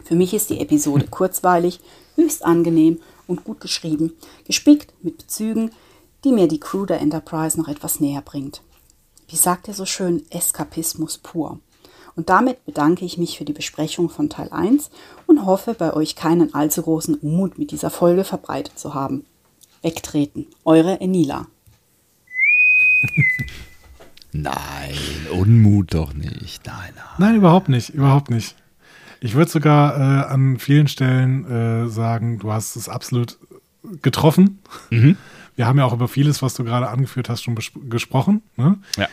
Für 0.03 0.15
mich 0.15 0.33
ist 0.33 0.49
die 0.49 0.61
Episode 0.61 1.07
kurzweilig, 1.11 1.81
höchst 2.15 2.45
angenehm 2.45 3.01
und 3.27 3.43
gut 3.43 3.59
geschrieben, 3.59 4.13
gespickt 4.45 4.93
mit 5.01 5.17
Bezügen, 5.17 5.71
die 6.23 6.31
mir 6.31 6.47
die 6.47 6.59
Crew 6.59 6.85
der 6.85 7.01
Enterprise 7.01 7.59
noch 7.59 7.67
etwas 7.67 7.99
näher 7.99 8.21
bringt. 8.21 8.61
Wie 9.27 9.35
sagt 9.35 9.67
er 9.67 9.73
so 9.73 9.85
schön, 9.85 10.25
Eskapismus 10.29 11.17
pur. 11.17 11.59
Und 12.17 12.29
damit 12.29 12.65
bedanke 12.65 13.05
ich 13.05 13.19
mich 13.19 13.37
für 13.37 13.45
die 13.45 13.53
Besprechung 13.53 14.09
von 14.09 14.27
Teil 14.27 14.49
1 14.51 14.89
und 15.27 15.45
hoffe, 15.45 15.75
bei 15.75 15.93
euch 15.93 16.15
keinen 16.15 16.51
allzu 16.55 16.81
großen 16.81 17.13
Unmut 17.13 17.59
mit 17.59 17.69
dieser 17.69 17.91
Folge 17.91 18.23
verbreitet 18.23 18.79
zu 18.79 18.95
haben. 18.95 19.23
Wegtreten, 19.83 20.47
eure 20.65 20.99
Enila. 20.99 21.45
Nein, 24.31 24.97
Unmut 25.31 25.93
doch 25.93 26.13
nicht. 26.13 26.65
Nein, 26.65 26.93
nein. 26.95 27.05
Nein, 27.17 27.35
überhaupt 27.35 27.69
nicht, 27.69 27.89
überhaupt 27.89 28.29
nicht. 28.29 28.55
Ich 29.19 29.35
würde 29.35 29.49
sogar 29.49 29.95
äh, 29.95 30.27
an 30.27 30.59
vielen 30.59 30.87
Stellen 30.87 31.45
äh, 31.45 31.87
sagen, 31.87 32.39
du 32.39 32.51
hast 32.51 32.75
es 32.75 32.89
absolut 32.89 33.37
getroffen. 34.01 34.59
Mhm. 34.89 35.17
Wir 35.55 35.65
haben 35.65 35.77
ja 35.79 35.85
auch 35.85 35.93
über 35.93 36.07
vieles, 36.07 36.41
was 36.41 36.55
du 36.55 36.63
gerade 36.63 36.89
angeführt 36.89 37.29
hast, 37.29 37.43
schon 37.43 37.55
gesprochen. 37.89 38.41
Ne? 38.57 38.77
Ja. 38.97 39.07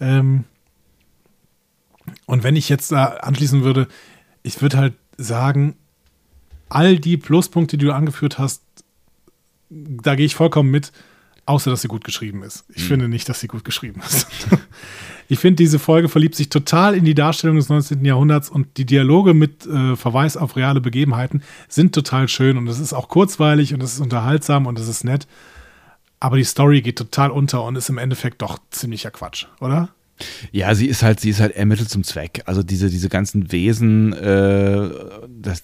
Ähm, 0.00 0.44
und 2.26 2.42
wenn 2.42 2.56
ich 2.56 2.68
jetzt 2.68 2.92
da 2.92 3.04
anschließen 3.04 3.62
würde, 3.62 3.88
ich 4.42 4.60
würde 4.60 4.76
halt 4.78 4.94
sagen, 5.16 5.76
all 6.68 6.98
die 6.98 7.16
Pluspunkte, 7.16 7.78
die 7.78 7.86
du 7.86 7.94
angeführt 7.94 8.38
hast, 8.38 8.62
da 9.70 10.14
gehe 10.14 10.26
ich 10.26 10.34
vollkommen 10.34 10.70
mit, 10.70 10.92
außer 11.46 11.70
dass 11.70 11.82
sie 11.82 11.88
gut 11.88 12.04
geschrieben 12.04 12.42
ist. 12.42 12.64
Ich 12.74 12.84
mhm. 12.84 12.88
finde 12.88 13.08
nicht, 13.08 13.28
dass 13.28 13.40
sie 13.40 13.46
gut 13.46 13.64
geschrieben 13.64 14.02
ist. 14.04 14.26
ich 15.28 15.38
finde, 15.38 15.56
diese 15.56 15.78
Folge 15.78 16.08
verliebt 16.08 16.34
sich 16.34 16.48
total 16.48 16.96
in 16.96 17.04
die 17.04 17.14
Darstellung 17.14 17.56
des 17.56 17.68
19. 17.68 18.04
Jahrhunderts 18.04 18.50
und 18.50 18.76
die 18.76 18.84
Dialoge 18.84 19.32
mit 19.32 19.64
äh, 19.66 19.96
Verweis 19.96 20.36
auf 20.36 20.56
reale 20.56 20.80
Begebenheiten 20.80 21.42
sind 21.68 21.94
total 21.94 22.28
schön 22.28 22.58
und 22.58 22.66
es 22.68 22.80
ist 22.80 22.92
auch 22.92 23.08
kurzweilig 23.08 23.72
und 23.74 23.82
es 23.82 23.94
ist 23.94 24.00
unterhaltsam 24.00 24.66
und 24.66 24.78
es 24.78 24.88
ist 24.88 25.04
nett. 25.04 25.26
Aber 26.18 26.36
die 26.36 26.44
Story 26.44 26.82
geht 26.82 26.98
total 26.98 27.30
unter 27.30 27.62
und 27.62 27.76
ist 27.76 27.88
im 27.88 27.98
Endeffekt 27.98 28.42
doch 28.42 28.58
ziemlicher 28.70 29.10
Quatsch, 29.10 29.46
oder? 29.60 29.90
Ja, 30.50 30.74
sie 30.74 30.86
ist 30.86 31.02
halt, 31.02 31.20
sie 31.20 31.30
ist 31.30 31.40
halt 31.40 31.54
ermittelt 31.54 31.90
zum 31.90 32.02
Zweck. 32.02 32.42
Also 32.46 32.62
diese, 32.62 32.88
diese 32.88 33.08
ganzen 33.08 33.52
Wesen, 33.52 34.12
äh, 34.14 34.88
das 35.28 35.62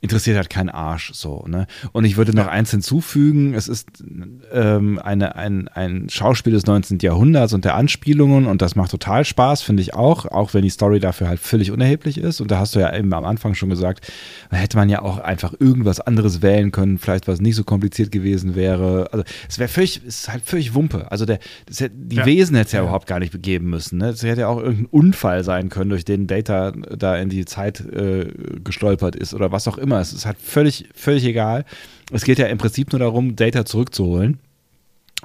interessiert 0.00 0.36
halt 0.36 0.50
keinen 0.50 0.68
Arsch 0.68 1.12
so. 1.14 1.44
Ne? 1.48 1.66
Und 1.92 2.04
ich 2.04 2.16
würde 2.16 2.34
noch 2.34 2.46
eins 2.46 2.70
hinzufügen: 2.70 3.54
Es 3.54 3.68
ist 3.68 4.04
ähm, 4.52 4.98
eine, 4.98 5.36
ein, 5.36 5.68
ein 5.68 6.08
Schauspiel 6.10 6.52
des 6.52 6.66
19. 6.66 6.98
Jahrhunderts 6.98 7.54
und 7.54 7.64
der 7.64 7.74
Anspielungen 7.74 8.46
und 8.46 8.60
das 8.60 8.76
macht 8.76 8.90
total 8.90 9.24
Spaß, 9.24 9.62
finde 9.62 9.82
ich 9.82 9.94
auch, 9.94 10.26
auch 10.26 10.52
wenn 10.52 10.62
die 10.62 10.70
Story 10.70 11.00
dafür 11.00 11.28
halt 11.28 11.40
völlig 11.40 11.70
unerheblich 11.70 12.18
ist. 12.18 12.40
Und 12.40 12.50
da 12.50 12.58
hast 12.58 12.74
du 12.74 12.80
ja 12.80 12.94
eben 12.94 13.12
am 13.14 13.24
Anfang 13.24 13.54
schon 13.54 13.70
gesagt, 13.70 14.12
hätte 14.50 14.76
man 14.76 14.88
ja 14.88 15.02
auch 15.02 15.18
einfach 15.18 15.54
irgendwas 15.58 16.00
anderes 16.00 16.42
wählen 16.42 16.70
können, 16.70 16.98
vielleicht 16.98 17.28
was 17.28 17.40
nicht 17.40 17.56
so 17.56 17.64
kompliziert 17.64 18.12
gewesen 18.12 18.54
wäre. 18.54 19.08
Also 19.12 19.24
es 19.48 19.58
wäre 19.58 19.68
völlig, 19.68 20.02
es 20.06 20.20
ist 20.20 20.28
halt 20.28 20.42
völlig 20.44 20.74
Wumpe. 20.74 21.10
Also 21.10 21.24
der, 21.24 21.38
das, 21.66 21.78
die 21.90 22.16
ja. 22.16 22.26
Wesen 22.26 22.56
hätte 22.56 22.66
es 22.66 22.72
ja, 22.72 22.80
ja 22.80 22.84
überhaupt 22.84 23.06
gar 23.06 23.20
nicht 23.20 23.32
begeben 23.32 23.70
müssen 23.70 23.85
müssen. 23.86 23.98
Ne? 23.98 24.08
Es 24.08 24.22
hätte 24.22 24.42
ja 24.42 24.48
auch 24.48 24.58
irgendein 24.58 24.86
Unfall 24.86 25.44
sein 25.44 25.68
können, 25.68 25.90
durch 25.90 26.04
den 26.04 26.26
Data 26.26 26.72
da 26.72 27.16
in 27.16 27.28
die 27.28 27.44
Zeit 27.44 27.80
äh, 27.80 28.30
gestolpert 28.62 29.16
ist 29.16 29.34
oder 29.34 29.52
was 29.52 29.68
auch 29.68 29.78
immer. 29.78 30.00
Es 30.00 30.12
ist 30.12 30.26
halt 30.26 30.38
völlig, 30.38 30.88
völlig 30.94 31.24
egal. 31.24 31.64
Es 32.12 32.24
geht 32.24 32.38
ja 32.38 32.46
im 32.46 32.58
Prinzip 32.58 32.92
nur 32.92 33.00
darum, 33.00 33.36
Data 33.36 33.64
zurückzuholen. 33.64 34.38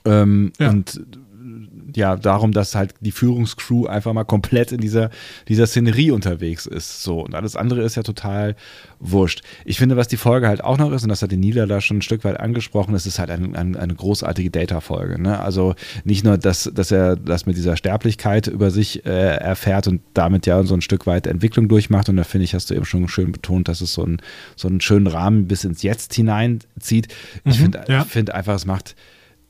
Ähm, 0.05 0.51
ja. 0.59 0.69
Und 0.69 1.01
ja, 1.95 2.15
darum, 2.15 2.51
dass 2.51 2.75
halt 2.75 2.93
die 2.99 3.11
Führungscrew 3.11 3.85
einfach 3.85 4.13
mal 4.13 4.23
komplett 4.23 4.71
in 4.71 4.79
dieser, 4.79 5.09
dieser 5.47 5.67
Szenerie 5.67 6.11
unterwegs 6.11 6.65
ist. 6.65 7.03
So. 7.03 7.21
Und 7.21 7.35
alles 7.35 7.55
andere 7.55 7.81
ist 7.81 7.95
ja 7.95 8.03
total 8.03 8.55
wurscht. 8.99 9.41
Ich 9.65 9.77
finde, 9.77 9.97
was 9.97 10.07
die 10.07 10.17
Folge 10.17 10.47
halt 10.47 10.63
auch 10.63 10.77
noch 10.77 10.91
ist, 10.91 11.03
und 11.03 11.09
das 11.09 11.21
hat 11.21 11.31
die 11.31 11.37
Nila 11.37 11.65
da 11.65 11.81
schon 11.81 11.97
ein 11.97 12.01
Stück 12.01 12.23
weit 12.23 12.39
angesprochen, 12.39 12.93
es 12.95 13.05
ist 13.05 13.19
halt 13.19 13.29
ein, 13.29 13.55
ein, 13.55 13.75
eine 13.75 13.95
großartige 13.95 14.51
Data-Folge. 14.51 15.21
Ne? 15.21 15.39
Also 15.39 15.75
nicht 16.03 16.23
nur, 16.23 16.37
dass, 16.37 16.69
dass 16.73 16.91
er 16.91 17.15
das 17.15 17.45
mit 17.45 17.57
dieser 17.57 17.77
Sterblichkeit 17.77 18.47
über 18.47 18.71
sich 18.71 19.05
äh, 19.05 19.35
erfährt 19.37 19.87
und 19.87 20.01
damit 20.13 20.45
ja 20.45 20.63
so 20.63 20.73
ein 20.73 20.81
Stück 20.81 21.07
weit 21.07 21.27
Entwicklung 21.27 21.67
durchmacht. 21.67 22.09
Und 22.09 22.17
da 22.17 22.23
finde 22.23 22.45
ich, 22.45 22.53
hast 22.53 22.69
du 22.69 22.75
eben 22.75 22.85
schon 22.85 23.07
schön 23.07 23.31
betont, 23.31 23.67
dass 23.67 23.81
es 23.81 23.93
so, 23.93 24.03
ein, 24.03 24.21
so 24.55 24.67
einen 24.67 24.81
schönen 24.81 25.07
Rahmen 25.07 25.47
bis 25.47 25.63
ins 25.63 25.81
Jetzt 25.81 26.13
hineinzieht. 26.13 27.07
Ich 27.45 27.59
mhm, 27.59 27.63
finde 27.63 27.83
ja. 27.87 28.03
find 28.03 28.31
einfach, 28.31 28.55
es 28.55 28.65
macht 28.65 28.95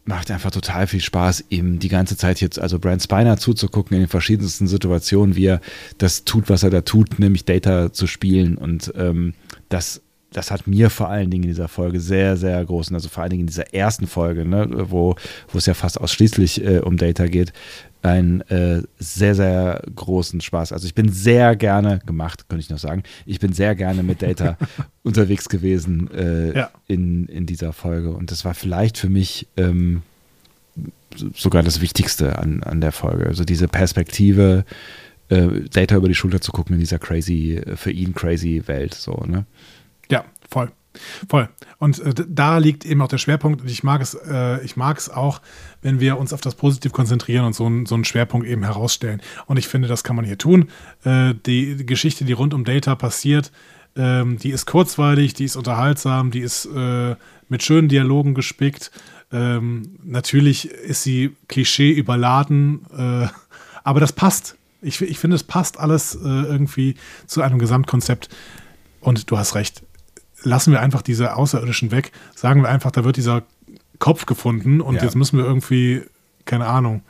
macht 0.03 0.31
einfach 0.31 0.51
total 0.51 0.87
viel 0.87 1.01
Spaß, 1.01 1.45
ihm 1.49 1.79
die 1.79 1.89
ganze 1.89 2.17
Zeit 2.17 2.41
jetzt, 2.41 2.59
also 2.59 2.79
Brand 2.79 3.03
Spiner 3.03 3.37
zuzugucken 3.37 3.95
in 3.95 4.03
den 4.03 4.09
verschiedensten 4.09 4.67
Situationen, 4.67 5.35
wie 5.35 5.45
er 5.45 5.61
das 5.97 6.25
tut, 6.25 6.49
was 6.49 6.63
er 6.63 6.71
da 6.71 6.81
tut, 6.81 7.19
nämlich 7.19 7.45
Data 7.45 7.93
zu 7.93 8.07
spielen. 8.07 8.57
Und 8.57 8.91
ähm, 8.97 9.33
das, 9.69 10.01
das 10.31 10.49
hat 10.49 10.65
mir 10.65 10.89
vor 10.89 11.09
allen 11.09 11.29
Dingen 11.29 11.43
in 11.43 11.49
dieser 11.49 11.67
Folge 11.67 11.99
sehr, 11.99 12.35
sehr 12.35 12.63
großen, 12.65 12.95
also 12.95 13.09
vor 13.09 13.21
allen 13.21 13.29
Dingen 13.29 13.41
in 13.41 13.47
dieser 13.47 13.73
ersten 13.73 14.07
Folge, 14.07 14.43
ne, 14.43 14.67
wo, 14.89 15.15
wo 15.49 15.57
es 15.57 15.67
ja 15.67 15.75
fast 15.75 16.01
ausschließlich 16.01 16.65
äh, 16.65 16.79
um 16.79 16.97
Data 16.97 17.27
geht, 17.27 17.53
einen 18.01 18.41
äh, 18.41 18.81
sehr, 18.97 19.35
sehr 19.35 19.81
großen 19.95 20.41
Spaß. 20.41 20.73
Also 20.73 20.87
ich 20.87 20.95
bin 20.95 21.11
sehr 21.11 21.55
gerne 21.55 21.99
gemacht, 22.05 22.49
könnte 22.49 22.63
ich 22.63 22.69
noch 22.69 22.79
sagen. 22.79 23.03
Ich 23.25 23.39
bin 23.39 23.53
sehr 23.53 23.75
gerne 23.75 24.03
mit 24.03 24.21
Data 24.21 24.57
unterwegs 25.03 25.49
gewesen 25.49 26.09
äh, 26.11 26.57
ja. 26.57 26.71
in, 26.87 27.27
in 27.27 27.45
dieser 27.45 27.73
Folge. 27.73 28.11
Und 28.11 28.31
das 28.31 28.43
war 28.45 28.53
vielleicht 28.53 28.97
für 28.97 29.09
mich 29.09 29.47
ähm, 29.57 30.01
sogar 31.35 31.63
das 31.63 31.81
Wichtigste 31.81 32.39
an, 32.39 32.63
an 32.63 32.81
der 32.81 32.91
Folge. 32.91 33.27
Also 33.27 33.43
diese 33.43 33.67
Perspektive, 33.67 34.65
äh, 35.29 35.47
Data 35.71 35.95
über 35.95 36.07
die 36.07 36.15
Schulter 36.15 36.41
zu 36.41 36.51
gucken 36.51 36.73
in 36.73 36.79
dieser 36.79 36.99
crazy, 36.99 37.61
für 37.75 37.91
ihn 37.91 38.13
crazy 38.13 38.63
Welt. 38.65 38.93
So, 38.93 39.23
ne? 39.27 39.45
Ja, 40.09 40.25
voll. 40.49 40.71
Voll. 41.29 41.49
Und 41.77 41.99
äh, 41.99 42.13
da 42.27 42.57
liegt 42.57 42.85
eben 42.85 43.01
auch 43.01 43.07
der 43.07 43.17
Schwerpunkt. 43.17 43.61
Und 43.61 43.69
ich 43.69 43.83
mag 43.83 44.01
es, 44.01 44.13
äh, 44.13 44.63
ich 44.63 44.75
mag 44.75 44.97
es 44.97 45.09
auch, 45.09 45.41
wenn 45.81 45.99
wir 45.99 46.17
uns 46.17 46.33
auf 46.33 46.41
das 46.41 46.55
Positiv 46.55 46.91
konzentrieren 46.91 47.45
und 47.45 47.53
so, 47.53 47.67
ein, 47.67 47.85
so 47.85 47.95
einen 47.95 48.05
Schwerpunkt 48.05 48.47
eben 48.47 48.63
herausstellen. 48.63 49.21
Und 49.45 49.57
ich 49.57 49.67
finde, 49.67 49.87
das 49.87 50.03
kann 50.03 50.15
man 50.15 50.25
hier 50.25 50.37
tun. 50.37 50.69
Äh, 51.03 51.33
die, 51.45 51.85
Geschichte, 51.85 52.25
die 52.25 52.33
rund 52.33 52.53
um 52.53 52.63
Data 52.63 52.95
passiert, 52.95 53.51
ähm, 53.95 54.37
die 54.37 54.51
ist 54.51 54.65
kurzweilig, 54.65 55.33
die 55.33 55.45
ist 55.45 55.55
unterhaltsam, 55.55 56.31
die 56.31 56.39
ist 56.39 56.65
äh, 56.65 57.15
mit 57.49 57.63
schönen 57.63 57.89
Dialogen 57.89 58.33
gespickt. 58.33 58.91
Ähm, 59.31 59.97
natürlich 60.03 60.69
ist 60.69 61.03
sie 61.03 61.35
Klischee 61.47 61.91
überladen, 61.91 62.85
äh, 62.97 63.27
aber 63.83 63.99
das 63.99 64.13
passt. 64.13 64.55
Ich, 64.81 65.01
ich 65.01 65.19
finde, 65.19 65.35
es 65.35 65.43
passt 65.43 65.79
alles 65.79 66.15
äh, 66.15 66.19
irgendwie 66.27 66.95
zu 67.27 67.41
einem 67.41 67.59
Gesamtkonzept. 67.59 68.29
Und 68.99 69.29
du 69.31 69.37
hast 69.37 69.55
recht, 69.55 69.83
lassen 70.43 70.71
wir 70.71 70.81
einfach 70.81 71.01
diese 71.01 71.35
Außerirdischen 71.35 71.91
weg, 71.91 72.11
sagen 72.35 72.61
wir 72.61 72.69
einfach, 72.69 72.91
da 72.91 73.03
wird 73.03 73.17
dieser 73.17 73.43
Kopf 73.99 74.25
gefunden 74.25 74.81
und 74.81 74.95
ja. 74.95 75.03
jetzt 75.03 75.15
müssen 75.15 75.37
wir 75.37 75.45
irgendwie, 75.45 76.01
keine 76.45 76.65
Ahnung. 76.65 77.01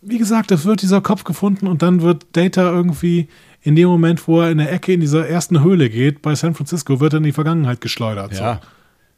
Wie 0.00 0.18
gesagt, 0.18 0.50
es 0.50 0.64
wird 0.64 0.82
dieser 0.82 1.00
Kopf 1.00 1.24
gefunden 1.24 1.66
und 1.66 1.82
dann 1.82 2.02
wird 2.02 2.26
Data 2.32 2.70
irgendwie 2.70 3.28
in 3.62 3.74
dem 3.74 3.88
Moment, 3.88 4.28
wo 4.28 4.40
er 4.40 4.50
in 4.50 4.58
der 4.58 4.72
Ecke 4.72 4.92
in 4.92 5.00
dieser 5.00 5.28
ersten 5.28 5.62
Höhle 5.62 5.90
geht, 5.90 6.22
bei 6.22 6.34
San 6.34 6.54
Francisco, 6.54 7.00
wird 7.00 7.14
er 7.14 7.18
in 7.18 7.24
die 7.24 7.32
Vergangenheit 7.32 7.80
geschleudert. 7.80 8.32
Ja. 8.32 8.54
So. 8.54 8.60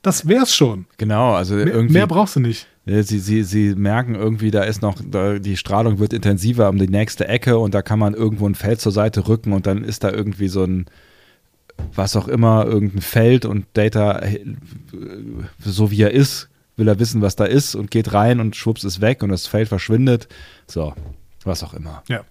Das 0.02 0.26
wär's 0.26 0.54
schon. 0.54 0.86
Genau, 0.96 1.34
also 1.34 1.56
mehr, 1.56 1.66
irgendwie. 1.66 1.92
Mehr 1.92 2.06
brauchst 2.06 2.36
du 2.36 2.40
nicht. 2.40 2.66
Sie, 2.86 3.18
sie, 3.18 3.42
sie 3.42 3.74
merken 3.74 4.14
irgendwie, 4.14 4.50
da 4.50 4.62
ist 4.62 4.80
noch, 4.80 4.96
da, 5.04 5.38
die 5.38 5.58
Strahlung 5.58 5.98
wird 5.98 6.12
intensiver 6.12 6.68
um 6.70 6.78
die 6.78 6.88
nächste 6.88 7.28
Ecke 7.28 7.58
und 7.58 7.74
da 7.74 7.82
kann 7.82 7.98
man 7.98 8.14
irgendwo 8.14 8.48
ein 8.48 8.54
Feld 8.54 8.80
zur 8.80 8.92
Seite 8.92 9.28
rücken 9.28 9.52
und 9.52 9.66
dann 9.66 9.84
ist 9.84 10.02
da 10.02 10.10
irgendwie 10.10 10.48
so 10.48 10.64
ein, 10.64 10.86
was 11.94 12.16
auch 12.16 12.28
immer, 12.28 12.66
irgendein 12.66 13.02
Feld 13.02 13.44
und 13.44 13.66
Data, 13.74 14.20
äh, 14.20 14.44
so 15.58 15.90
wie 15.90 16.02
er 16.02 16.12
ist, 16.12 16.48
will 16.76 16.88
er 16.88 16.98
wissen, 16.98 17.22
was 17.22 17.36
da 17.36 17.44
ist 17.44 17.74
und 17.74 17.90
geht 17.90 18.12
rein 18.12 18.40
und 18.40 18.56
schwupps 18.56 18.84
ist 18.84 19.00
weg 19.00 19.22
und 19.22 19.28
das 19.30 19.46
Feld 19.46 19.68
verschwindet. 19.68 20.28
So, 20.66 20.94
was 21.44 21.62
auch 21.62 21.74
immer. 21.74 22.02
Ja. 22.08 22.24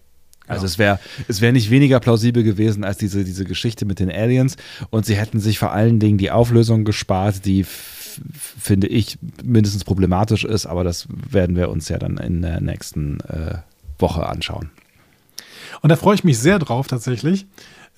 Also 0.47 0.65
es 0.65 0.79
wäre 0.79 0.99
es 1.27 1.41
wäre 1.41 1.53
nicht 1.53 1.69
weniger 1.69 1.99
plausibel 1.99 2.43
gewesen 2.43 2.83
als 2.83 2.97
diese, 2.97 3.23
diese 3.23 3.45
Geschichte 3.45 3.85
mit 3.85 3.99
den 3.99 4.11
Aliens 4.11 4.57
und 4.89 5.05
sie 5.05 5.15
hätten 5.15 5.39
sich 5.39 5.59
vor 5.59 5.71
allen 5.71 5.99
Dingen 5.99 6.17
die 6.17 6.31
Auflösung 6.31 6.85
gespart, 6.85 7.45
die 7.45 7.63
finde 7.63 8.87
ich 8.87 9.19
mindestens 9.43 9.83
problematisch 9.83 10.43
ist, 10.43 10.65
aber 10.65 10.83
das 10.83 11.07
werden 11.09 11.55
wir 11.55 11.69
uns 11.69 11.87
ja 11.87 11.99
dann 11.99 12.17
in 12.17 12.41
der 12.41 12.61
nächsten 12.61 13.19
äh, 13.21 13.59
Woche 13.99 14.25
anschauen. 14.25 14.71
Und 15.81 15.89
da 15.89 15.95
freue 15.95 16.15
ich 16.15 16.23
mich 16.23 16.39
sehr 16.39 16.57
drauf 16.57 16.87
tatsächlich 16.87 17.45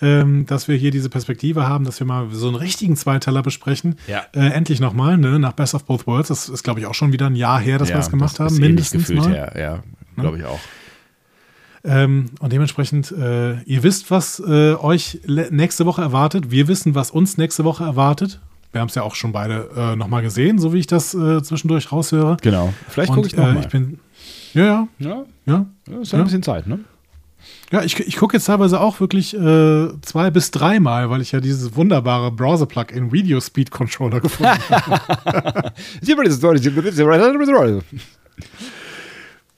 ähm, 0.02 0.46
dass 0.46 0.68
wir 0.68 0.76
hier 0.76 0.92
diese 0.92 1.10
Perspektive 1.10 1.68
haben, 1.68 1.86
dass 1.86 2.00
wir 2.00 2.08
mal 2.08 2.28
so 2.32 2.48
einen 2.48 2.56
richtigen 2.56 2.96
Zweiteiler 2.96 3.42
besprechen. 3.42 3.96
Ja. 4.08 4.24
Äh, 4.34 4.52
endlich 4.52 4.80
nochmal, 4.80 5.18
ne, 5.18 5.40
nach 5.40 5.54
Best 5.54 5.76
of 5.76 5.86
Both 5.86 6.08
Worlds. 6.08 6.30
Das 6.30 6.50
ist, 6.50 6.64
glaube 6.64 6.80
ich, 6.80 6.86
auch 6.86 6.94
schon 6.94 7.14
wieder 7.14 7.28
ein 7.28 7.36
Jahr 7.36 7.60
her, 7.60 7.78
dass 7.78 7.90
ja, 7.90 7.96
wir 7.96 8.00
das 8.00 8.10
gemacht 8.10 8.40
das 8.40 8.52
haben, 8.52 8.58
mindestens 8.60 9.08
gefühlt 9.08 9.20
mal. 9.20 9.32
Her. 9.32 9.54
Ja, 9.58 9.84
glaube 10.22 10.38
ich 10.38 10.46
auch. 10.46 10.60
Ähm, 11.84 12.28
und 12.40 12.54
dementsprechend, 12.54 13.12
äh, 13.12 13.62
ihr 13.64 13.84
wisst, 13.84 14.12
was 14.12 14.40
äh, 14.40 14.76
euch 14.76 15.20
nächste 15.26 15.86
Woche 15.86 16.02
erwartet. 16.02 16.52
Wir 16.52 16.68
wissen, 16.68 16.94
was 16.94 17.10
uns 17.10 17.38
nächste 17.38 17.64
Woche 17.64 17.84
erwartet. 17.84 18.40
Wir 18.72 18.82
haben 18.82 18.88
es 18.88 18.96
ja 18.96 19.04
auch 19.04 19.16
schon 19.16 19.32
beide 19.32 19.70
äh, 19.76 19.96
nochmal 19.96 20.22
gesehen, 20.22 20.60
so 20.60 20.74
wie 20.74 20.80
ich 20.80 20.88
das 20.88 21.14
äh, 21.14 21.42
zwischendurch 21.42 21.92
raushöre. 21.92 22.38
Genau. 22.42 22.74
Vielleicht 22.88 23.12
gucke 23.12 23.28
ich 23.28 23.36
nochmal. 23.36 23.58
Äh, 23.58 23.62
ich 23.62 23.68
bin, 23.68 24.00
ja, 24.54 24.66
ja. 24.66 24.88
Ja, 25.00 25.24
ja. 25.46 25.66
ja 25.90 26.00
ist 26.02 26.12
ja 26.12 26.20
ein 26.20 26.26
bisschen 26.26 26.44
Zeit, 26.44 26.68
ne? 26.68 26.80
Ja, 27.72 27.84
ich, 27.84 28.00
ich 28.00 28.18
gucke 28.18 28.36
jetzt 28.36 28.46
teilweise 28.46 28.80
auch 28.80 29.00
wirklich 29.00 29.34
äh, 29.34 29.90
zwei 30.02 30.30
bis 30.30 30.52
dreimal, 30.52 31.10
weil 31.10 31.22
ich 31.22 31.32
ja 31.32 31.40
dieses 31.40 31.76
wunderbare 31.76 32.32
Browser-Plugin 32.32 33.12
Video 33.12 33.40
Speed 33.40 33.72
Controller 33.72 34.20
gefunden 34.20 34.52
habe. 34.70 35.74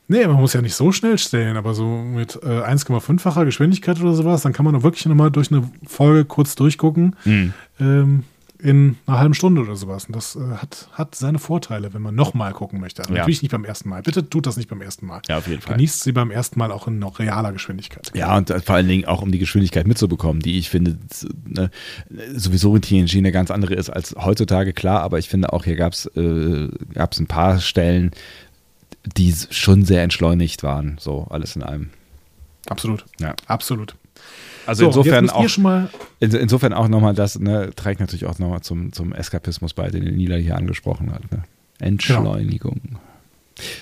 nee, 0.07 0.27
man 0.27 0.37
muss 0.37 0.53
ja 0.53 0.61
nicht 0.61 0.75
so 0.75 0.91
schnell 0.91 1.17
stellen, 1.17 1.57
aber 1.57 1.73
so 1.73 1.85
mit 1.85 2.35
äh, 2.43 2.61
1,5-facher 2.61 3.45
Geschwindigkeit 3.45 3.99
oder 3.99 4.13
sowas, 4.13 4.43
dann 4.43 4.53
kann 4.53 4.65
man 4.65 4.75
auch 4.75 4.83
wirklich 4.83 5.05
nochmal 5.05 5.31
durch 5.31 5.51
eine 5.51 5.69
Folge 5.85 6.25
kurz 6.25 6.55
durchgucken. 6.55 7.15
Mhm. 7.25 7.53
Ähm, 7.79 8.23
in 8.63 8.97
einer 9.05 9.19
halben 9.19 9.33
Stunde 9.33 9.61
oder 9.61 9.75
sowas. 9.75 10.05
Und 10.05 10.15
das 10.15 10.37
äh, 10.37 10.39
hat, 10.55 10.87
hat 10.93 11.15
seine 11.15 11.37
Vorteile, 11.37 11.93
wenn 11.93 12.01
man 12.01 12.15
nochmal 12.15 12.53
gucken 12.53 12.79
möchte. 12.79 13.03
Ja. 13.03 13.11
Natürlich 13.11 13.41
nicht 13.41 13.51
beim 13.51 13.65
ersten 13.65 13.89
Mal. 13.89 14.01
Bitte 14.01 14.29
tut 14.29 14.47
das 14.47 14.55
nicht 14.55 14.69
beim 14.69 14.81
ersten 14.81 15.05
Mal. 15.05 15.21
Ja, 15.27 15.37
auf 15.37 15.47
jeden 15.47 15.61
Fall. 15.61 15.75
Genießt 15.75 16.01
sie 16.01 16.13
beim 16.13 16.31
ersten 16.31 16.57
Mal 16.57 16.71
auch 16.71 16.87
in 16.87 16.97
noch 16.97 17.19
realer 17.19 17.51
Geschwindigkeit. 17.51 18.11
Ja, 18.15 18.37
und 18.37 18.49
vor 18.49 18.75
allen 18.75 18.87
Dingen 18.87 19.03
auch 19.05 19.21
um 19.21 19.33
die 19.33 19.39
Geschwindigkeit 19.39 19.85
mitzubekommen, 19.85 20.41
die 20.41 20.57
ich 20.57 20.69
finde 20.69 20.97
ne, 21.45 21.71
sowieso 22.33 22.73
in 22.77 22.81
TNG 22.81 23.17
eine 23.17 23.33
ganz 23.33 23.51
andere 23.51 23.73
ist 23.73 23.89
als 23.89 24.15
heutzutage, 24.17 24.71
klar, 24.71 25.01
aber 25.01 25.19
ich 25.19 25.27
finde 25.27 25.51
auch 25.51 25.65
hier 25.65 25.75
gab 25.75 25.91
es 25.91 26.05
äh, 26.15 26.69
gab's 26.93 27.19
ein 27.19 27.27
paar 27.27 27.59
Stellen, 27.59 28.11
die 29.17 29.35
schon 29.49 29.83
sehr 29.83 30.03
entschleunigt 30.03 30.63
waren, 30.63 30.95
so 30.99 31.27
alles 31.29 31.57
in 31.57 31.63
allem. 31.63 31.89
Absolut. 32.67 33.03
Ja. 33.19 33.35
Absolut. 33.47 33.95
Also 34.65 34.91
So, 34.91 34.99
insofern 34.99 35.29
auch, 35.29 35.47
in, 36.19 36.31
insofern 36.31 36.73
auch 36.73 36.87
nochmal 36.87 37.13
das, 37.13 37.39
ne, 37.39 37.71
trägt 37.75 37.99
natürlich 37.99 38.25
auch 38.25 38.39
nochmal 38.39 38.61
zum, 38.61 38.93
zum 38.93 39.13
Eskapismus 39.13 39.73
bei, 39.73 39.89
den 39.89 40.03
Nila 40.15 40.35
hier 40.35 40.55
angesprochen 40.55 41.11
hat. 41.11 41.31
Ne? 41.31 41.43
Entschleunigung. 41.79 42.97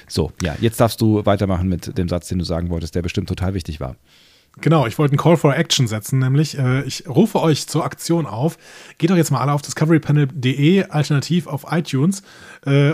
So, 0.08 0.32
ja, 0.42 0.56
jetzt 0.60 0.80
darfst 0.80 1.00
du 1.02 1.26
weitermachen 1.26 1.70
mit 1.70 1.98
dem 1.98 2.10
Satz, 2.10 2.28
den 2.28 2.40
du 2.40 2.46
sagen 2.46 2.70
wolltest, 2.70 2.96
der 2.96 3.02
bestimmt 3.02 3.30
total 3.30 3.54
wichtig 3.54 3.80
war. 3.80 3.96
Genau, 4.60 4.86
ich 4.86 4.98
wollte 4.98 5.14
einen 5.14 5.20
Call 5.20 5.38
for 5.38 5.56
Action 5.56 5.88
setzen, 5.88 6.20
nämlich 6.20 6.58
äh, 6.58 6.84
ich 6.84 7.08
rufe 7.08 7.40
euch 7.42 7.68
zur 7.68 7.86
Aktion 7.86 8.26
auf. 8.26 8.58
Geht 8.98 9.10
doch 9.10 9.16
jetzt 9.16 9.32
mal 9.32 9.40
alle 9.40 9.54
auf 9.54 9.62
discoverypanel.de, 9.62 10.84
alternativ 10.90 11.48
auf 11.48 11.66
iTunes 11.72 12.22
äh, 12.66 12.92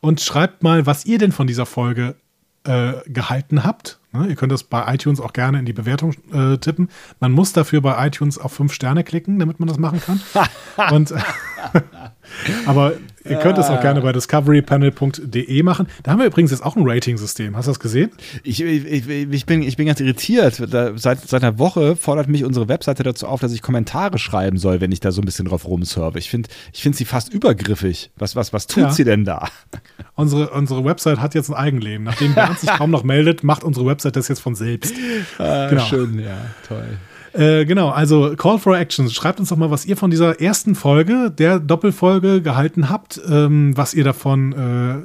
und 0.00 0.20
schreibt 0.20 0.62
mal, 0.62 0.84
was 0.84 1.06
ihr 1.06 1.18
denn 1.18 1.32
von 1.32 1.46
dieser 1.46 1.64
Folge 1.64 2.16
äh, 2.64 2.92
gehalten 3.06 3.64
habt. 3.64 3.99
Ne? 4.12 4.26
Ihr 4.28 4.36
könnt 4.36 4.52
das 4.52 4.64
bei 4.64 4.94
iTunes 4.94 5.20
auch 5.20 5.32
gerne 5.32 5.58
in 5.58 5.64
die 5.64 5.72
Bewertung 5.72 6.14
äh, 6.32 6.58
tippen. 6.58 6.88
Man 7.20 7.32
muss 7.32 7.52
dafür 7.52 7.80
bei 7.80 8.06
iTunes 8.06 8.38
auf 8.38 8.52
fünf 8.52 8.72
Sterne 8.72 9.04
klicken, 9.04 9.38
damit 9.38 9.60
man 9.60 9.68
das 9.68 9.78
machen 9.78 10.00
kann. 10.00 10.20
und 10.92 11.14
aber 12.66 12.94
ihr 13.24 13.36
könnt 13.36 13.58
es 13.58 13.66
auch 13.66 13.80
gerne 13.80 14.00
bei 14.00 14.12
discoverypanel.de 14.12 15.62
machen. 15.62 15.86
Da 16.02 16.12
haben 16.12 16.18
wir 16.20 16.26
übrigens 16.26 16.50
jetzt 16.50 16.64
auch 16.64 16.76
ein 16.76 16.82
Rating-System. 16.86 17.56
Hast 17.56 17.66
du 17.66 17.70
das 17.70 17.80
gesehen? 17.80 18.10
Ich, 18.42 18.60
ich, 18.62 19.08
ich, 19.08 19.46
bin, 19.46 19.62
ich 19.62 19.76
bin 19.76 19.86
ganz 19.86 20.00
irritiert. 20.00 20.62
Da, 20.72 20.96
seit, 20.96 21.20
seit 21.28 21.42
einer 21.42 21.58
Woche 21.58 21.96
fordert 21.96 22.28
mich 22.28 22.44
unsere 22.44 22.68
Webseite 22.68 23.02
dazu 23.02 23.26
auf, 23.26 23.40
dass 23.40 23.52
ich 23.52 23.62
Kommentare 23.62 24.18
schreiben 24.18 24.58
soll, 24.58 24.80
wenn 24.80 24.92
ich 24.92 25.00
da 25.00 25.12
so 25.12 25.20
ein 25.20 25.24
bisschen 25.24 25.46
drauf 25.46 25.66
rumsurfe. 25.66 26.18
Ich 26.18 26.30
finde 26.30 26.48
ich 26.72 26.82
find 26.82 26.96
sie 26.96 27.04
fast 27.04 27.32
übergriffig. 27.32 28.10
Was, 28.16 28.36
was, 28.36 28.52
was 28.52 28.66
tut 28.66 28.84
Ja. 28.84 28.90
sie 28.90 29.04
denn 29.04 29.24
da? 29.24 29.48
Unsere, 30.14 30.50
unsere 30.50 30.84
Website 30.84 31.20
hat 31.20 31.34
jetzt 31.34 31.50
ein 31.50 31.54
Eigenleben. 31.54 32.04
Nachdem 32.04 32.34
Bernd 32.34 32.58
sich 32.58 32.70
kaum 32.76 32.90
noch 32.90 33.04
meldet, 33.04 33.44
macht 33.44 33.64
unsere 33.64 33.86
Website 33.86 34.16
das 34.16 34.28
jetzt 34.28 34.40
von 34.40 34.54
selbst. 34.54 34.94
Genau. 35.38 35.84
Schön, 35.84 36.18
ja, 36.18 36.36
toll. 36.66 36.98
Äh, 37.32 37.64
genau, 37.64 37.90
also 37.90 38.34
Call 38.36 38.58
for 38.58 38.76
Action. 38.78 39.08
Schreibt 39.10 39.38
uns 39.40 39.48
doch 39.50 39.56
mal, 39.56 39.70
was 39.70 39.86
ihr 39.86 39.96
von 39.96 40.10
dieser 40.10 40.40
ersten 40.40 40.74
Folge, 40.74 41.30
der 41.30 41.60
Doppelfolge 41.60 42.42
gehalten 42.42 42.88
habt, 42.90 43.20
ähm, 43.28 43.76
was 43.76 43.94
ihr 43.94 44.04
davon 44.04 44.52
äh, 44.52 44.96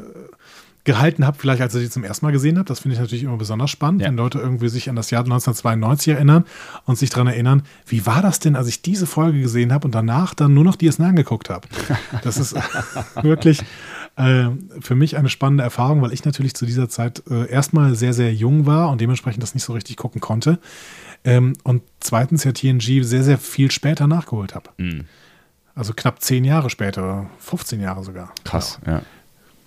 gehalten 0.86 1.26
habt, 1.26 1.42
vielleicht 1.42 1.62
als 1.62 1.74
ihr 1.74 1.82
die 1.82 1.90
zum 1.90 2.04
ersten 2.04 2.26
Mal 2.26 2.32
gesehen 2.32 2.60
habt. 2.60 2.70
Das 2.70 2.80
finde 2.80 2.94
ich 2.94 3.00
natürlich 3.00 3.24
immer 3.24 3.38
besonders 3.38 3.72
spannend, 3.72 4.02
Ja. 4.02 4.08
wenn 4.08 4.18
Leute 4.18 4.38
irgendwie 4.40 4.70
sich 4.70 4.88
an 4.90 4.96
das 4.96 5.10
Jahr 5.10 5.24
1992 5.24 6.14
erinnern 6.14 6.46
und 6.86 6.98
sich 6.98 7.10
daran 7.10 7.28
erinnern, 7.28 7.64
wie 7.88 8.06
war 8.06 8.22
das 8.22 8.40
denn, 8.40 8.56
als 8.56 8.68
ich 8.68 8.82
diese 8.84 9.08
Folge 9.08 9.42
gesehen 9.42 9.74
habe 9.74 9.86
und 9.86 9.96
danach 9.96 10.36
dann 10.36 10.54
nur 10.54 10.64
noch 10.64 10.76
DS9 10.76 11.14
geguckt 11.14 11.50
habe. 11.50 11.68
Das 12.24 12.38
ist 12.38 12.56
wirklich 13.24 13.62
äh, 14.16 14.46
für 14.80 14.94
mich 14.96 15.18
eine 15.18 15.30
spannende 15.30 15.64
Erfahrung, 15.64 16.04
weil 16.04 16.14
ich 16.14 16.24
natürlich 16.24 16.54
zu 16.54 16.68
dieser 16.68 16.88
Zeit 16.88 17.24
äh, 17.32 17.50
erstmal 17.50 17.96
sehr, 17.96 18.14
sehr 18.14 18.32
jung 18.32 18.68
war 18.68 18.90
und 18.92 19.02
dementsprechend 19.02 19.42
das 19.42 19.56
nicht 19.56 19.64
so 19.64 19.74
richtig 19.74 19.98
gucken 19.98 20.22
konnte. 20.22 20.60
Ähm, 21.26 21.54
und 21.64 21.82
zweitens 22.00 22.44
ja 22.44 22.52
TNG 22.52 23.04
sehr, 23.04 23.24
sehr 23.24 23.38
viel 23.38 23.72
später 23.72 24.08
nachgeholt 24.08 24.56
habe. 24.56 24.70
Mhm. 24.78 25.06
Also 25.74 25.94
knapp 25.94 26.22
zehn 26.22 26.46
Jahre 26.46 26.70
später, 26.70 27.30
15 27.40 27.82
Jahre 27.82 28.04
sogar. 28.04 28.34
Krass, 28.46 28.80
ja. 28.86 29.02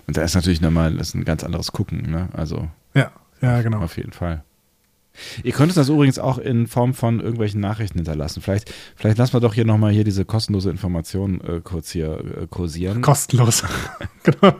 Und 0.07 0.17
da 0.17 0.23
ist 0.23 0.33
natürlich 0.33 0.61
nochmal, 0.61 0.95
das 0.95 1.09
ist 1.09 1.15
ein 1.15 1.25
ganz 1.25 1.43
anderes 1.43 1.71
Gucken, 1.71 2.09
ne? 2.09 2.29
Also 2.33 2.67
Ja, 2.95 3.11
ja, 3.41 3.61
genau. 3.61 3.79
auf 3.81 3.97
jeden 3.97 4.13
Fall. 4.13 4.43
Ihr 5.43 5.51
könnt 5.51 5.67
uns 5.69 5.75
das 5.75 5.89
übrigens 5.89 6.17
auch 6.17 6.37
in 6.37 6.67
Form 6.67 6.93
von 6.93 7.19
irgendwelchen 7.19 7.59
Nachrichten 7.59 7.97
hinterlassen. 7.97 8.41
Vielleicht, 8.41 8.73
vielleicht 8.95 9.17
lassen 9.17 9.33
wir 9.33 9.39
doch 9.41 9.53
hier 9.53 9.65
nochmal 9.65 9.91
hier 9.91 10.03
diese 10.03 10.25
kostenlose 10.25 10.69
Information 10.69 11.41
äh, 11.41 11.61
kurz 11.61 11.91
hier 11.91 12.19
äh, 12.41 12.47
kursieren. 12.47 13.01
Kostenlos. 13.01 13.63
genau. 14.23 14.53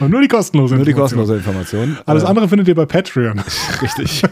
Und 0.00 0.10
nur 0.10 0.20
die 0.20 0.28
kostenlose 0.28 0.76
Nur 0.76 0.84
die 0.84 0.90
Information. 0.92 1.18
kostenlose 1.18 1.36
Information. 1.36 1.98
Alles 2.06 2.24
andere 2.24 2.48
findet 2.48 2.68
ihr 2.68 2.74
bei 2.74 2.86
Patreon. 2.86 3.40
Richtig. 3.82 4.22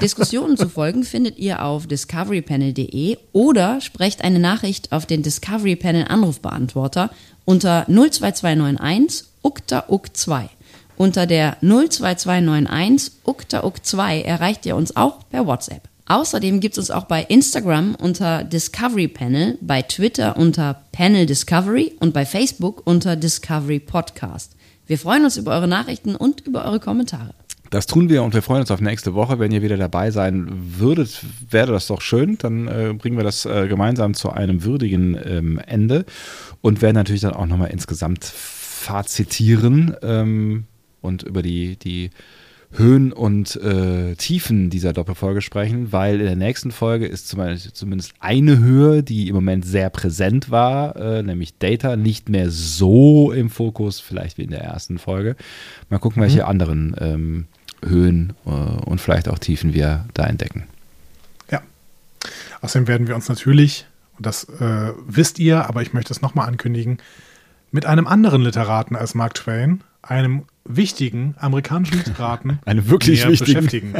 Diskussionen 0.00 0.56
zu 0.56 0.68
folgen 0.68 1.04
findet 1.04 1.38
ihr 1.38 1.62
auf 1.64 1.86
discoverypanel.de 1.86 3.16
oder 3.32 3.80
sprecht 3.80 4.22
eine 4.22 4.38
Nachricht 4.38 4.92
auf 4.92 5.06
den 5.06 5.22
Discovery 5.22 5.76
Panel 5.76 6.04
Anrufbeantworter 6.08 7.10
unter 7.44 7.86
02291 7.88 9.24
ukta 9.42 9.84
uk 9.88 10.14
2. 10.16 10.50
Unter 10.96 11.26
der 11.26 11.56
02291 11.62 13.12
ukta 13.24 13.64
uk 13.64 13.84
2 13.84 14.20
erreicht 14.22 14.66
ihr 14.66 14.76
uns 14.76 14.96
auch 14.96 15.20
per 15.30 15.46
WhatsApp. 15.46 15.82
Außerdem 16.06 16.60
gibt 16.60 16.74
es 16.74 16.78
uns 16.78 16.90
auch 16.90 17.04
bei 17.04 17.22
Instagram 17.22 17.94
unter 17.94 18.42
Discovery 18.42 19.06
Panel, 19.08 19.56
bei 19.60 19.80
Twitter 19.82 20.36
unter 20.36 20.82
Panel 20.92 21.24
Discovery 21.24 21.92
und 22.00 22.12
bei 22.12 22.26
Facebook 22.26 22.82
unter 22.84 23.14
Discovery 23.16 23.78
Podcast. 23.78 24.56
Wir 24.90 24.98
freuen 24.98 25.22
uns 25.22 25.36
über 25.36 25.52
eure 25.52 25.68
Nachrichten 25.68 26.16
und 26.16 26.40
über 26.40 26.64
eure 26.64 26.80
Kommentare. 26.80 27.32
Das 27.70 27.86
tun 27.86 28.08
wir 28.08 28.24
und 28.24 28.34
wir 28.34 28.42
freuen 28.42 28.62
uns 28.62 28.72
auf 28.72 28.80
nächste 28.80 29.14
Woche. 29.14 29.38
Wenn 29.38 29.52
ihr 29.52 29.62
wieder 29.62 29.76
dabei 29.76 30.10
sein 30.10 30.48
würdet, 30.50 31.24
wäre 31.48 31.70
das 31.70 31.86
doch 31.86 32.00
schön. 32.00 32.38
Dann 32.38 32.66
äh, 32.66 32.92
bringen 32.92 33.16
wir 33.16 33.22
das 33.22 33.46
äh, 33.46 33.68
gemeinsam 33.68 34.14
zu 34.14 34.30
einem 34.30 34.64
würdigen 34.64 35.16
ähm, 35.24 35.60
Ende 35.64 36.06
und 36.60 36.82
werden 36.82 36.96
natürlich 36.96 37.20
dann 37.20 37.34
auch 37.34 37.46
nochmal 37.46 37.70
insgesamt 37.70 38.24
fazitieren 38.24 39.94
ähm, 40.02 40.64
und 41.02 41.22
über 41.22 41.42
die, 41.42 41.76
die 41.76 42.10
Höhen 42.72 43.12
und 43.12 43.56
äh, 43.56 44.14
Tiefen 44.14 44.70
dieser 44.70 44.92
Doppelfolge 44.92 45.42
sprechen, 45.42 45.92
weil 45.92 46.20
in 46.20 46.26
der 46.26 46.36
nächsten 46.36 46.70
Folge 46.70 47.06
ist 47.06 47.26
zumindest, 47.28 48.14
eine 48.20 48.58
Höhe, 48.58 49.02
die 49.02 49.28
im 49.28 49.34
Moment 49.34 49.64
sehr 49.64 49.90
präsent 49.90 50.50
war, 50.50 50.94
äh, 50.94 51.22
nämlich 51.22 51.58
Data, 51.58 51.96
nicht 51.96 52.28
mehr 52.28 52.50
so 52.50 53.32
im 53.32 53.50
Fokus, 53.50 53.98
vielleicht 53.98 54.38
wie 54.38 54.44
in 54.44 54.50
der 54.50 54.62
ersten 54.62 54.98
Folge. 54.98 55.34
Mal 55.88 55.98
gucken, 55.98 56.22
welche 56.22 56.46
anderen 56.46 56.94
ähm, 57.00 57.46
Höhen 57.84 58.34
äh, 58.46 58.50
und 58.50 59.00
vielleicht 59.00 59.28
auch 59.28 59.38
Tiefen 59.38 59.74
wir 59.74 60.06
da 60.14 60.26
entdecken. 60.26 60.66
Ja. 61.50 61.62
Außerdem 62.60 62.86
werden 62.86 63.08
wir 63.08 63.16
uns 63.16 63.28
natürlich, 63.28 63.86
und 64.16 64.26
das 64.26 64.44
äh, 64.44 64.92
wisst 65.08 65.40
ihr, 65.40 65.68
aber 65.68 65.82
ich 65.82 65.92
möchte 65.92 66.12
es 66.12 66.22
nochmal 66.22 66.46
ankündigen, 66.46 66.98
mit 67.72 67.84
einem 67.84 68.06
anderen 68.06 68.42
Literaten 68.42 68.94
als 68.94 69.14
Mark 69.14 69.34
Twain, 69.34 69.82
einem 70.02 70.44
wichtigen 70.64 71.34
amerikanischen 71.38 71.98
Literaten, 72.04 72.58
Einem 72.64 72.88
wirklich 72.88 73.26
wichtigen. 73.26 73.92
beschäftigen. 73.92 73.94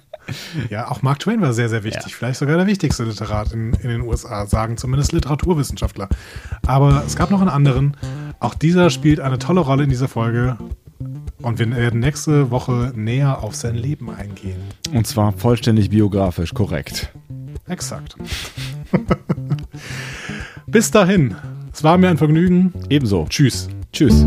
ja, 0.70 0.90
auch 0.90 1.02
Mark 1.02 1.20
Twain 1.20 1.40
war 1.40 1.52
sehr, 1.52 1.68
sehr 1.68 1.84
wichtig. 1.84 2.12
Ja. 2.12 2.16
Vielleicht 2.16 2.38
sogar 2.38 2.56
der 2.56 2.66
wichtigste 2.66 3.04
Literat 3.04 3.52
in, 3.52 3.72
in 3.74 3.88
den 3.88 4.00
USA, 4.02 4.46
sagen 4.46 4.76
zumindest 4.76 5.12
Literaturwissenschaftler. 5.12 6.08
Aber 6.66 7.02
es 7.06 7.16
gab 7.16 7.30
noch 7.30 7.40
einen 7.40 7.50
anderen. 7.50 7.96
Auch 8.40 8.54
dieser 8.54 8.90
spielt 8.90 9.20
eine 9.20 9.38
tolle 9.38 9.60
Rolle 9.60 9.84
in 9.84 9.90
dieser 9.90 10.08
Folge. 10.08 10.56
Und 11.42 11.58
wir 11.58 11.70
werden 11.76 12.00
nächste 12.00 12.50
Woche 12.50 12.92
näher 12.96 13.42
auf 13.42 13.54
sein 13.54 13.74
Leben 13.74 14.10
eingehen. 14.10 14.60
Und 14.92 15.06
zwar 15.06 15.32
vollständig 15.32 15.90
biografisch 15.90 16.54
korrekt. 16.54 17.12
Exakt. 17.68 18.16
Bis 20.66 20.90
dahin. 20.90 21.36
Es 21.72 21.84
war 21.84 21.98
mir 21.98 22.08
ein 22.08 22.18
Vergnügen. 22.18 22.72
Ebenso. 22.88 23.26
Tschüss. 23.28 23.68
Tschüss. 23.92 24.26